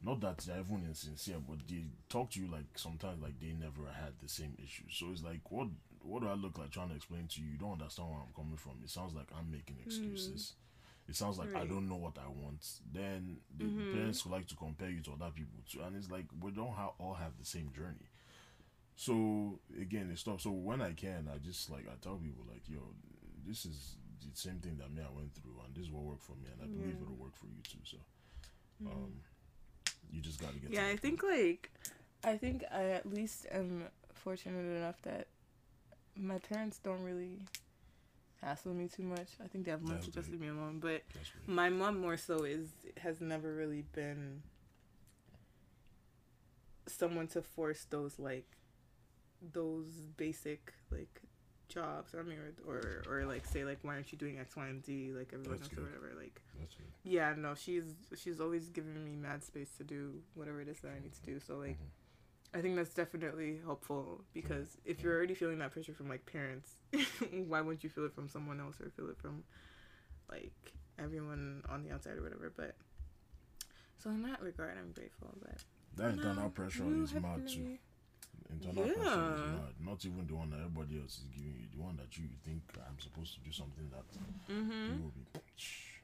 not 0.04 0.22
that 0.22 0.40
they're 0.40 0.60
even 0.60 0.86
insincere, 0.88 1.38
but 1.48 1.60
they 1.68 1.84
talk 2.10 2.32
to 2.32 2.40
you 2.42 2.48
like 2.48 2.66
sometimes 2.76 3.22
like 3.22 3.40
they 3.40 3.54
never 3.54 3.90
had 3.90 4.14
the 4.22 4.30
same 4.30 4.56
issues. 4.58 4.92
So 4.92 5.08
it's 5.12 5.24
like, 5.24 5.50
what 5.50 5.68
what 6.02 6.22
do 6.22 6.28
I 6.28 6.34
look 6.34 6.58
like 6.58 6.72
trying 6.72 6.90
to 6.90 6.96
explain 6.96 7.28
to 7.28 7.42
you? 7.42 7.48
You 7.52 7.58
don't 7.58 7.74
understand 7.74 8.10
where 8.10 8.20
I'm 8.20 8.34
coming 8.36 8.58
from. 8.58 8.74
It 8.84 8.90
sounds 8.90 9.14
like 9.16 9.28
I'm 9.38 9.50
making 9.52 9.78
excuses. 9.86 10.54
Mm. 10.54 11.10
It 11.10 11.16
sounds 11.16 11.38
like 11.38 11.54
I 11.56 11.66
don't 11.66 11.90
know 11.90 11.98
what 11.98 12.18
I 12.18 12.28
want. 12.28 12.66
Then 12.92 13.38
the 13.58 13.66
mm-hmm. 13.66 13.94
parents 13.94 14.26
like 14.26 14.48
to 14.48 14.56
compare 14.56 14.90
you 14.90 15.02
to 15.02 15.12
other 15.12 15.32
people 15.36 15.60
too, 15.70 15.82
and 15.86 15.96
it's 15.96 16.12
like 16.12 16.26
we 16.42 16.52
don't 16.52 16.72
ha- 16.72 16.96
all 16.98 17.14
have 17.14 17.38
the 17.40 17.46
same 17.46 17.72
journey. 17.76 18.08
So 18.96 19.60
again, 19.80 20.10
it's 20.12 20.24
tough. 20.24 20.42
So 20.42 20.52
when 20.52 20.82
I 20.82 20.92
can, 20.94 21.30
I 21.34 21.38
just 21.40 21.70
like 21.70 21.88
I 21.88 21.96
tell 22.02 22.16
people 22.16 22.46
like, 22.48 22.64
yo, 22.68 22.80
this 23.46 23.66
is 23.66 23.96
the 24.22 24.38
same 24.40 24.60
thing 24.60 24.78
that 24.80 24.94
me 24.94 25.02
I 25.02 25.12
went 25.16 25.34
through, 25.34 25.60
and 25.66 25.76
this 25.76 25.86
is 25.86 25.92
what 25.92 26.04
worked 26.04 26.24
for 26.24 26.34
me, 26.34 26.48
and 26.52 26.62
I 26.62 26.68
believe 26.68 26.96
Yeah. 26.96 27.04
it'll 27.04 27.16
work 27.16 27.36
for 27.36 27.48
you 27.48 27.62
too. 27.64 27.84
So, 27.84 27.98
mm-hmm. 28.82 28.92
um, 28.92 29.12
you 30.12 30.22
just 30.22 30.40
gotta 30.40 30.54
get. 30.54 30.70
to 30.70 30.76
Yeah, 30.76 30.88
I 30.88 30.96
think 30.96 31.24
like 31.24 31.72
I 32.24 32.38
think 32.38 32.64
I 32.72 32.86
at 32.92 33.12
least 33.12 33.46
am 33.52 33.86
fortunate 34.14 34.78
enough 34.78 35.02
that 35.04 35.28
my 36.16 36.38
parents 36.38 36.80
don't 36.84 37.04
really 37.04 37.40
hassle 38.42 38.74
me 38.74 38.88
too 38.88 39.04
much. 39.04 39.30
I 39.44 39.48
think 39.48 39.66
they 39.66 39.72
have 39.72 39.86
to 39.86 40.12
just 40.12 40.30
leave 40.30 40.42
me 40.42 40.50
alone. 40.50 40.80
But 40.80 41.04
my 41.48 41.70
mom 41.70 42.00
more 42.00 42.18
so 42.18 42.44
is 42.44 42.70
has 42.98 43.22
never 43.22 43.54
really 43.54 43.84
been 43.94 44.42
someone 46.88 47.28
to 47.28 47.42
force 47.42 47.86
those 47.90 48.20
like 48.20 48.46
those 49.54 49.88
basic 50.18 50.74
like 50.92 51.22
jobs. 51.70 52.14
I 52.18 52.22
mean, 52.24 52.38
or 52.66 52.74
or, 52.74 53.20
or 53.22 53.26
like 53.26 53.46
say 53.46 53.64
like 53.66 53.80
why 53.82 53.96
aren't 53.96 54.12
you 54.12 54.18
doing 54.18 54.40
X, 54.40 54.56
Y, 54.56 54.68
and 54.68 54.84
Z 54.86 55.12
like 55.18 55.30
everyone 55.34 55.60
That's 55.60 55.70
else 55.72 55.80
or 55.80 55.84
whatever. 55.84 56.12
Like 56.18 56.42
yeah, 57.04 57.34
no, 57.38 57.56
she's 57.56 57.86
she's 58.18 58.40
always 58.40 58.70
giving 58.70 59.04
me 59.04 59.16
mad 59.16 59.44
space 59.44 59.70
to 59.78 59.84
do 59.84 60.14
whatever 60.36 60.62
it 60.62 60.68
is 60.68 60.80
that 60.82 60.92
I 60.92 61.00
need 61.02 61.14
to 61.14 61.22
do. 61.22 61.40
So 61.40 61.58
like. 61.58 61.72
Mhm. 61.80 61.90
I 62.56 62.62
think 62.62 62.76
that's 62.76 62.94
definitely 62.94 63.60
helpful 63.66 64.22
because 64.32 64.78
if 64.86 65.02
you're 65.02 65.16
already 65.16 65.34
feeling 65.34 65.58
that 65.58 65.72
pressure 65.72 65.92
from 65.92 66.08
like 66.08 66.24
parents, 66.28 66.74
why 67.48 67.62
wouldn't 67.62 67.84
you 67.84 67.90
feel 67.90 68.06
it 68.06 68.14
from 68.14 68.30
someone 68.30 68.60
else 68.60 68.80
or 68.80 68.92
feel 68.92 69.10
it 69.10 69.18
from 69.18 69.44
like 70.30 70.54
everyone 71.00 71.64
on 71.68 71.82
the 71.82 71.92
outside 71.92 72.16
or 72.16 72.22
whatever? 72.22 72.54
But 72.56 72.76
so 73.98 74.12
in 74.12 74.22
that 74.22 74.40
regard, 74.40 74.78
I'm 74.78 74.92
grateful. 74.92 75.30
But 75.42 75.64
That 75.96 76.14
internal 76.14 76.44
no, 76.44 76.50
pressure 76.50 76.84
you 76.84 77.04
is 77.04 77.14
mad 77.16 77.48
to 77.48 77.54
too. 77.56 77.78
Internal 78.54 78.84
is 78.86 78.98
Yeah. 78.98 79.58
mad. 79.60 79.74
Not 79.80 80.06
even 80.06 80.28
the 80.28 80.36
one 80.36 80.50
that 80.52 80.58
everybody 80.60 81.00
else 81.02 81.18
is 81.20 81.26
giving 81.36 81.56
you. 81.62 81.68
The 81.76 81.82
one 81.82 81.98
that 81.98 82.18
you 82.18 82.26
think 82.44 82.62
I'm 82.88 83.00
supposed 83.00 83.34
to 83.36 83.40
do 83.42 83.52
something 83.52 83.90
that 83.92 84.06
Mm-hmm. 84.52 84.96
you 84.96 85.02
will 85.04 85.12
be. 85.12 85.26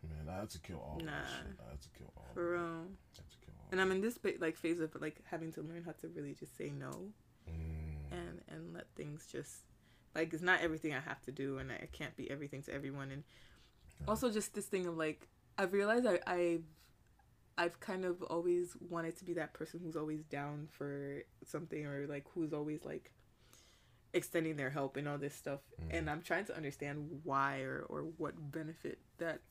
Man, 0.04 0.34
I 0.34 0.40
had 0.40 0.50
to 0.52 0.60
kill 0.60 0.78
all 0.80 1.00
Nah. 1.04 1.12
I 1.12 1.70
had 1.72 1.82
to 1.82 1.90
kill 1.98 2.12
all. 2.16 2.26
For 2.34 2.56
of 2.56 2.62
real. 2.62 2.64
I 2.64 3.18
had 3.18 3.30
to 3.30 3.38
kill 3.46 3.54
all. 3.60 3.68
And 3.72 3.82
I'm 3.82 3.92
in 3.92 4.02
this 4.02 4.18
like 4.40 4.56
phase 4.58 4.80
of 4.80 4.96
like 5.02 5.22
having 5.26 5.52
to 5.54 5.62
learn 5.62 5.84
how 5.84 5.92
to 6.02 6.08
really 6.10 6.34
just 6.34 6.58
say 6.58 6.70
no 6.70 7.12
Mm. 7.50 8.12
and 8.12 8.42
and 8.48 8.74
let 8.74 8.86
things 8.96 9.26
just 9.32 9.62
like 10.16 10.34
it's 10.34 10.42
not 10.44 10.62
everything 10.62 10.94
I 10.94 11.00
have 11.00 11.22
to 11.24 11.32
do 11.32 11.58
and 11.58 11.72
I 11.72 11.88
can't 11.92 12.16
be 12.16 12.30
everything 12.30 12.62
to 12.64 12.74
everyone 12.74 13.10
and 13.12 13.24
also 14.08 14.30
just 14.32 14.54
this 14.54 14.66
thing 14.68 14.86
of 14.86 14.96
like 14.98 15.28
I've 15.58 15.74
realized 15.74 16.06
I 16.06 16.20
I've 16.28 16.64
I've 17.60 17.80
kind 17.82 18.06
of 18.06 18.24
always 18.24 18.78
wanted 18.90 19.18
to 19.18 19.26
be 19.26 19.34
that 19.34 19.52
person 19.52 19.82
who's 19.84 19.98
always 19.98 20.24
down 20.24 20.70
for 20.72 21.24
something 21.46 21.86
or 21.86 22.08
like 22.08 22.26
who's 22.34 22.54
always 22.54 22.86
like 22.86 23.12
extending 24.14 24.56
their 24.56 24.70
help 24.70 24.96
and 24.96 25.08
all 25.08 25.18
this 25.18 25.36
stuff 25.36 25.60
mm-hmm. 25.80 25.96
and 25.96 26.10
I'm 26.10 26.22
trying 26.22 26.46
to 26.46 26.56
understand 26.56 27.20
why 27.24 27.60
or 27.60 27.86
or 27.90 28.06
what 28.18 28.34
benefit 28.52 28.98
that 29.18 29.42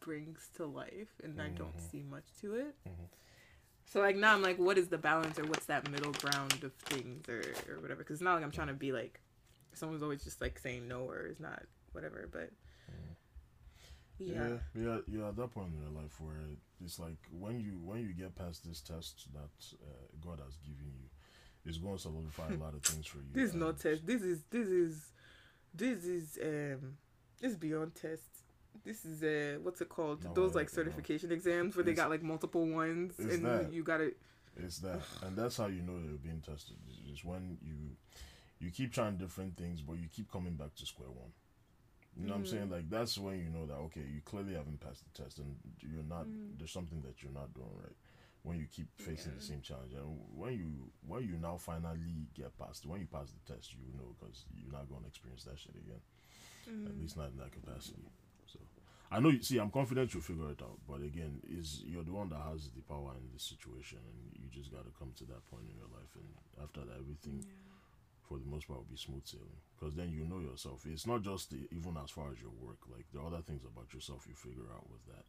brings 0.00 0.48
to 0.56 0.64
life 0.64 1.20
and 1.24 1.42
I 1.42 1.48
don't 1.48 1.76
mm-hmm. 1.76 1.90
see 1.90 2.04
much 2.08 2.24
to 2.40 2.54
it. 2.54 2.76
Mm-hmm. 2.88 3.04
So 3.86 4.00
like 4.00 4.16
now 4.16 4.32
I'm 4.32 4.42
like, 4.42 4.58
what 4.58 4.78
is 4.78 4.86
the 4.86 4.98
balance 4.98 5.40
or 5.40 5.44
what's 5.44 5.66
that 5.66 5.90
middle 5.90 6.12
ground 6.12 6.62
of 6.62 6.72
things 6.74 7.28
or 7.28 7.42
or 7.68 7.80
whatever? 7.80 7.98
Because 7.98 8.14
it's 8.14 8.22
not 8.22 8.34
like 8.34 8.44
I'm 8.44 8.52
trying 8.52 8.68
to 8.68 8.74
be 8.74 8.92
like, 8.92 9.20
someone's 9.72 10.04
always 10.04 10.22
just 10.22 10.40
like 10.40 10.56
saying 10.58 10.86
no 10.86 11.00
or 11.00 11.26
is 11.26 11.40
not 11.40 11.64
whatever. 11.92 12.28
But 12.30 12.50
yeah, 14.18 14.34
Yeah, 14.34 14.56
yeah, 14.74 14.98
yeah. 15.10 15.28
At 15.28 15.36
that 15.36 15.52
point 15.52 15.70
in 15.74 15.82
your 15.82 16.02
life 16.02 16.20
where 16.20 16.36
it's 16.84 16.98
like 16.98 17.16
when 17.30 17.60
you 17.60 17.78
when 17.84 18.00
you 18.00 18.12
get 18.12 18.34
past 18.36 18.64
this 18.66 18.80
test 18.80 19.26
that 19.32 19.74
uh, 19.82 19.86
God 20.24 20.40
has 20.44 20.56
given 20.58 20.92
you, 20.98 21.08
it's 21.64 21.78
going 21.78 21.96
to 21.96 22.02
solidify 22.02 22.48
a 22.54 22.56
lot 22.56 22.74
of 22.74 22.82
things 22.82 23.06
for 23.06 23.18
you. 23.18 23.24
this 23.32 23.50
is 23.50 23.54
not 23.54 23.78
test. 23.78 24.06
This 24.06 24.22
is 24.22 24.42
this 24.50 24.68
is 24.68 25.12
this 25.74 26.04
is 26.04 26.38
um 26.42 26.96
this 27.40 27.52
is 27.52 27.56
beyond 27.56 27.94
test. 27.94 28.22
This 28.84 29.04
is 29.04 29.22
uh 29.22 29.58
what's 29.62 29.80
it 29.80 29.88
called? 29.88 30.24
No, 30.24 30.32
Those 30.34 30.52
I- 30.52 30.60
like 30.60 30.68
I 30.68 30.70
know. 30.70 30.74
certification 30.84 31.32
exams 31.32 31.76
where 31.76 31.84
they 31.84 31.94
got 31.94 32.10
like 32.10 32.22
multiple 32.22 32.66
ones 32.66 33.14
it's 33.18 33.34
and 33.34 33.44
that. 33.44 33.72
you 33.72 33.82
got 33.82 34.00
it. 34.00 34.16
It's 34.56 34.78
that, 34.78 35.00
and 35.22 35.36
that's 35.36 35.56
how 35.56 35.66
you 35.66 35.82
know 35.82 35.98
you're 36.02 36.18
being 36.18 36.40
tested. 36.40 36.76
Is 37.12 37.24
when 37.24 37.58
you 37.62 37.96
you 38.58 38.70
keep 38.72 38.92
trying 38.92 39.16
different 39.16 39.56
things, 39.56 39.82
but 39.82 39.94
you 39.98 40.08
keep 40.12 40.30
coming 40.32 40.54
back 40.54 40.74
to 40.76 40.86
square 40.86 41.10
one. 41.10 41.30
You 42.18 42.26
know 42.26 42.32
what 42.32 42.40
I'm 42.40 42.46
saying? 42.46 42.62
Mm-hmm. 42.64 42.72
Like 42.72 42.90
that's 42.90 43.16
when 43.16 43.38
you 43.38 43.48
know 43.48 43.66
that 43.66 43.78
okay, 43.90 44.02
you 44.02 44.20
clearly 44.24 44.54
haven't 44.54 44.80
passed 44.80 45.04
the 45.06 45.22
test, 45.22 45.38
and 45.38 45.54
you're 45.80 46.02
not. 46.02 46.26
Mm-hmm. 46.26 46.58
There's 46.58 46.72
something 46.72 47.00
that 47.02 47.22
you're 47.22 47.32
not 47.32 47.54
doing 47.54 47.70
right. 47.78 47.94
When 48.42 48.58
you 48.58 48.66
keep 48.70 48.88
facing 48.96 49.34
the 49.36 49.42
same 49.42 49.60
challenge, 49.60 49.92
and 49.94 50.18
when 50.34 50.54
you 50.54 50.90
when 51.06 51.22
you 51.22 51.38
now 51.40 51.58
finally 51.58 52.26
get 52.34 52.56
past, 52.58 52.86
when 52.86 53.00
you 53.00 53.06
pass 53.06 53.30
the 53.30 53.54
test, 53.54 53.74
you 53.74 53.94
know 53.94 54.14
because 54.18 54.46
you're 54.54 54.72
not 54.72 54.88
going 54.88 55.02
to 55.02 55.08
experience 55.08 55.44
that 55.44 55.58
shit 55.58 55.74
again. 55.74 56.02
At 56.66 56.74
mm-hmm. 56.74 57.00
least 57.00 57.16
not 57.16 57.30
in 57.30 57.38
that 57.38 57.52
capacity. 57.52 58.02
So 58.46 58.58
I 59.10 59.20
know. 59.20 59.30
You 59.30 59.42
see, 59.42 59.58
I'm 59.58 59.70
confident 59.70 60.12
you'll 60.12 60.22
figure 60.22 60.50
it 60.50 60.62
out. 60.62 60.78
But 60.88 61.02
again, 61.02 61.40
is 61.48 61.82
you're 61.86 62.04
the 62.04 62.12
one 62.12 62.30
that 62.30 62.42
has 62.50 62.68
the 62.74 62.82
power 62.82 63.14
in 63.14 63.30
this 63.32 63.46
situation, 63.46 63.98
and 64.02 64.34
you 64.34 64.50
just 64.50 64.72
got 64.72 64.84
to 64.84 64.92
come 64.98 65.12
to 65.18 65.24
that 65.30 65.46
point 65.50 65.70
in 65.70 65.76
your 65.78 65.90
life, 65.94 66.12
and 66.18 66.28
after 66.62 66.80
that, 66.82 66.98
everything 66.98 67.46
for 68.28 68.38
the 68.38 68.44
most 68.44 68.68
part 68.68 68.80
will 68.80 68.92
be 68.92 68.96
smooth 68.96 69.24
sailing. 69.24 69.56
Because 69.78 69.94
then 69.96 70.12
you 70.12 70.24
know 70.28 70.40
yourself. 70.40 70.84
It's 70.86 71.06
not 71.06 71.22
just 71.22 71.50
the, 71.50 71.64
even 71.72 71.96
as 71.96 72.10
far 72.10 72.30
as 72.30 72.40
your 72.40 72.52
work. 72.60 72.78
Like 72.92 73.06
the 73.12 73.20
other 73.20 73.40
things 73.42 73.64
about 73.64 73.92
yourself, 73.94 74.26
you 74.28 74.34
figure 74.34 74.68
out 74.74 74.84
with 74.90 75.04
that, 75.08 75.24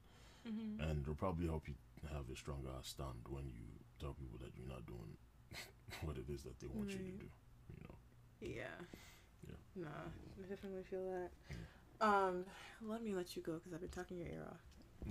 and 0.84 1.02
it'll 1.02 1.16
probably 1.16 1.48
help 1.48 1.68
you 1.68 1.76
have 2.12 2.28
a 2.32 2.36
stronger 2.36 2.76
stand 2.84 3.24
when 3.30 3.46
you 3.48 3.64
tell 4.00 4.14
people 4.14 4.40
that 4.44 4.52
you're 4.58 4.68
not 4.68 4.86
doing 4.86 5.16
what 6.04 6.18
it 6.18 6.28
is 6.32 6.44
that 6.44 6.60
they 6.60 6.68
want 6.68 6.90
you 6.92 7.00
to 7.00 7.16
do. 7.24 7.30
You 7.72 7.80
know. 7.84 7.96
yeah. 8.42 8.78
Yeah. 9.48 9.84
Nah, 9.84 10.06
I 10.44 10.50
definitely 10.50 10.84
feel 10.90 11.06
that. 11.10 11.32
Um, 12.06 12.46
let 12.82 13.04
me 13.04 13.14
let 13.14 13.36
you 13.36 13.42
go 13.42 13.54
because 13.54 13.74
I've 13.74 13.82
been 13.82 13.90
talking 13.90 14.18
your 14.20 14.28
ear 14.28 14.46
off. 14.50 14.62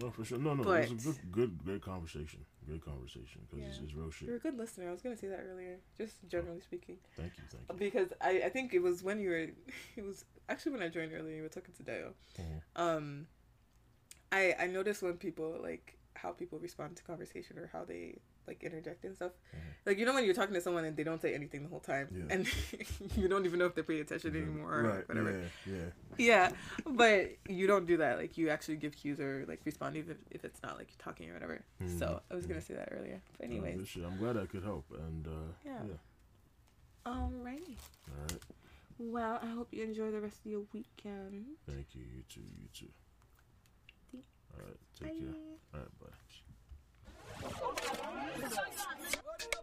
No, 0.01 0.11
for 0.11 0.25
sure. 0.25 0.39
No, 0.39 0.55
no, 0.55 0.63
it 0.73 0.91
was 0.93 1.07
a 1.07 1.11
But- 1.11 1.17
good, 1.17 1.33
good, 1.33 1.65
great 1.65 1.83
conversation. 1.83 2.45
Great 2.67 2.85
conversation 2.85 3.41
because 3.51 3.67
it's, 3.67 3.79
Yeah. 3.79 3.85
it's 3.85 3.95
real 3.95 4.13
You're 4.29 4.37
a 4.37 4.39
good 4.41 4.57
listener. 4.57 4.89
I 4.89 4.93
was 4.93 5.03
gonna 5.03 5.17
say 5.17 5.29
that 5.29 5.41
earlier, 5.41 5.79
just 5.97 6.17
generally 6.29 6.61
speaking, 6.61 6.99
Thank 7.17 7.37
you, 7.39 7.45
thank 7.51 7.65
you. 7.69 7.77
because 7.77 8.13
I, 8.21 8.43
I 8.43 8.49
think 8.51 8.75
it 8.75 8.81
was 8.81 9.03
when 9.03 9.19
you 9.19 9.31
were, 9.31 9.47
it 9.97 10.05
was 10.05 10.25
actually 10.49 10.73
when 10.73 10.83
I 10.83 10.89
joined 10.89 11.13
earlier. 11.13 11.37
You 11.37 11.43
were 11.43 11.49
talking 11.49 11.75
to 11.75 11.83
Dale. 11.83 12.13
Mhm. 12.39 12.61
Um, 12.77 13.27
I 14.31 14.55
I 14.59 14.67
noticed 14.67 15.03
when 15.03 15.17
people 15.17 15.59
like 15.63 15.97
how 16.15 16.33
people 16.33 16.59
respond 16.59 16.97
to 16.97 17.03
conversation 17.05 17.59
or 17.59 17.69
how 17.73 17.85
they 17.85 18.19
like 18.49 18.63
interject 18.65 19.05
and 19.05 19.15
stuff. 19.15 19.33
Mm-hmm. 19.33 19.69
Like 19.87 19.99
you 19.99 20.07
know 20.07 20.15
when 20.15 20.25
you're 20.25 20.35
talking 20.35 20.55
to 20.55 20.61
someone 20.61 20.85
and 20.85 20.97
they 20.97 21.05
don't 21.05 21.21
say 21.23 21.35
anything 21.35 21.63
the 21.63 21.69
whole 21.69 21.81
time, 21.81 22.09
Yeah. 22.11 22.35
and 22.35 22.49
you 23.17 23.29
don't 23.29 23.45
even 23.45 23.59
know 23.59 23.67
if 23.67 23.75
they're 23.75 23.85
paying 23.85 24.01
attention 24.01 24.35
anymore 24.35 24.75
or 24.75 24.83
right? 24.83 25.09
whatever. 25.09 25.43
Yeah, 25.67 25.75
yeah. 25.75 25.85
Yeah, 26.19 26.51
but 26.87 27.37
you 27.49 27.67
don't 27.67 27.87
do 27.87 27.99
that. 27.99 28.19
Like 28.19 28.37
you 28.37 28.49
actually 28.51 28.77
give 28.77 28.97
cues 28.97 29.21
or 29.21 29.45
like 29.47 29.61
respond 29.65 29.97
even 29.97 30.17
if 30.31 30.45
it's 30.45 30.63
not 30.63 30.79
like 30.79 30.89
you're 30.91 31.05
talking 31.05 31.31
or 31.31 31.35
whatever. 31.35 31.63
So 31.99 32.07
mm-hmm. 32.07 32.33
I 32.33 32.35
was 32.35 32.47
gonna 32.47 32.61
mm-hmm. 32.61 32.73
say 32.73 32.79
that 32.79 32.89
earlier. 32.91 33.21
But 33.39 33.51
No, 33.51 33.57
anyways, 33.57 33.93
good. 33.95 34.05
I'm 34.05 34.19
glad 34.19 34.37
I 34.37 34.47
could 34.47 34.65
help. 34.65 34.87
And 34.91 35.27
uh, 35.27 35.53
Yeah. 35.65 35.81
yeah. 35.87 37.13
alrighty. 37.13 37.77
All 38.09 38.23
right. 38.23 38.43
Well, 38.99 39.39
I 39.41 39.47
hope 39.47 39.69
you 39.71 39.85
enjoy 39.85 40.11
the 40.11 40.21
rest 40.21 40.41
of 40.45 40.51
your 40.51 40.63
weekend. 40.73 41.45
Thank 41.67 41.95
you. 41.95 42.03
You 42.03 42.23
too. 42.29 42.41
You 42.41 42.69
too. 42.75 42.89
All 44.55 44.67
right. 44.67 44.77
Take 44.99 45.21
care. 45.21 45.29
All 45.75 45.81
right. 45.81 46.01
Bye. 46.01 46.07
Oh, 47.45 47.75
my 48.41 48.49
God. 48.49 49.58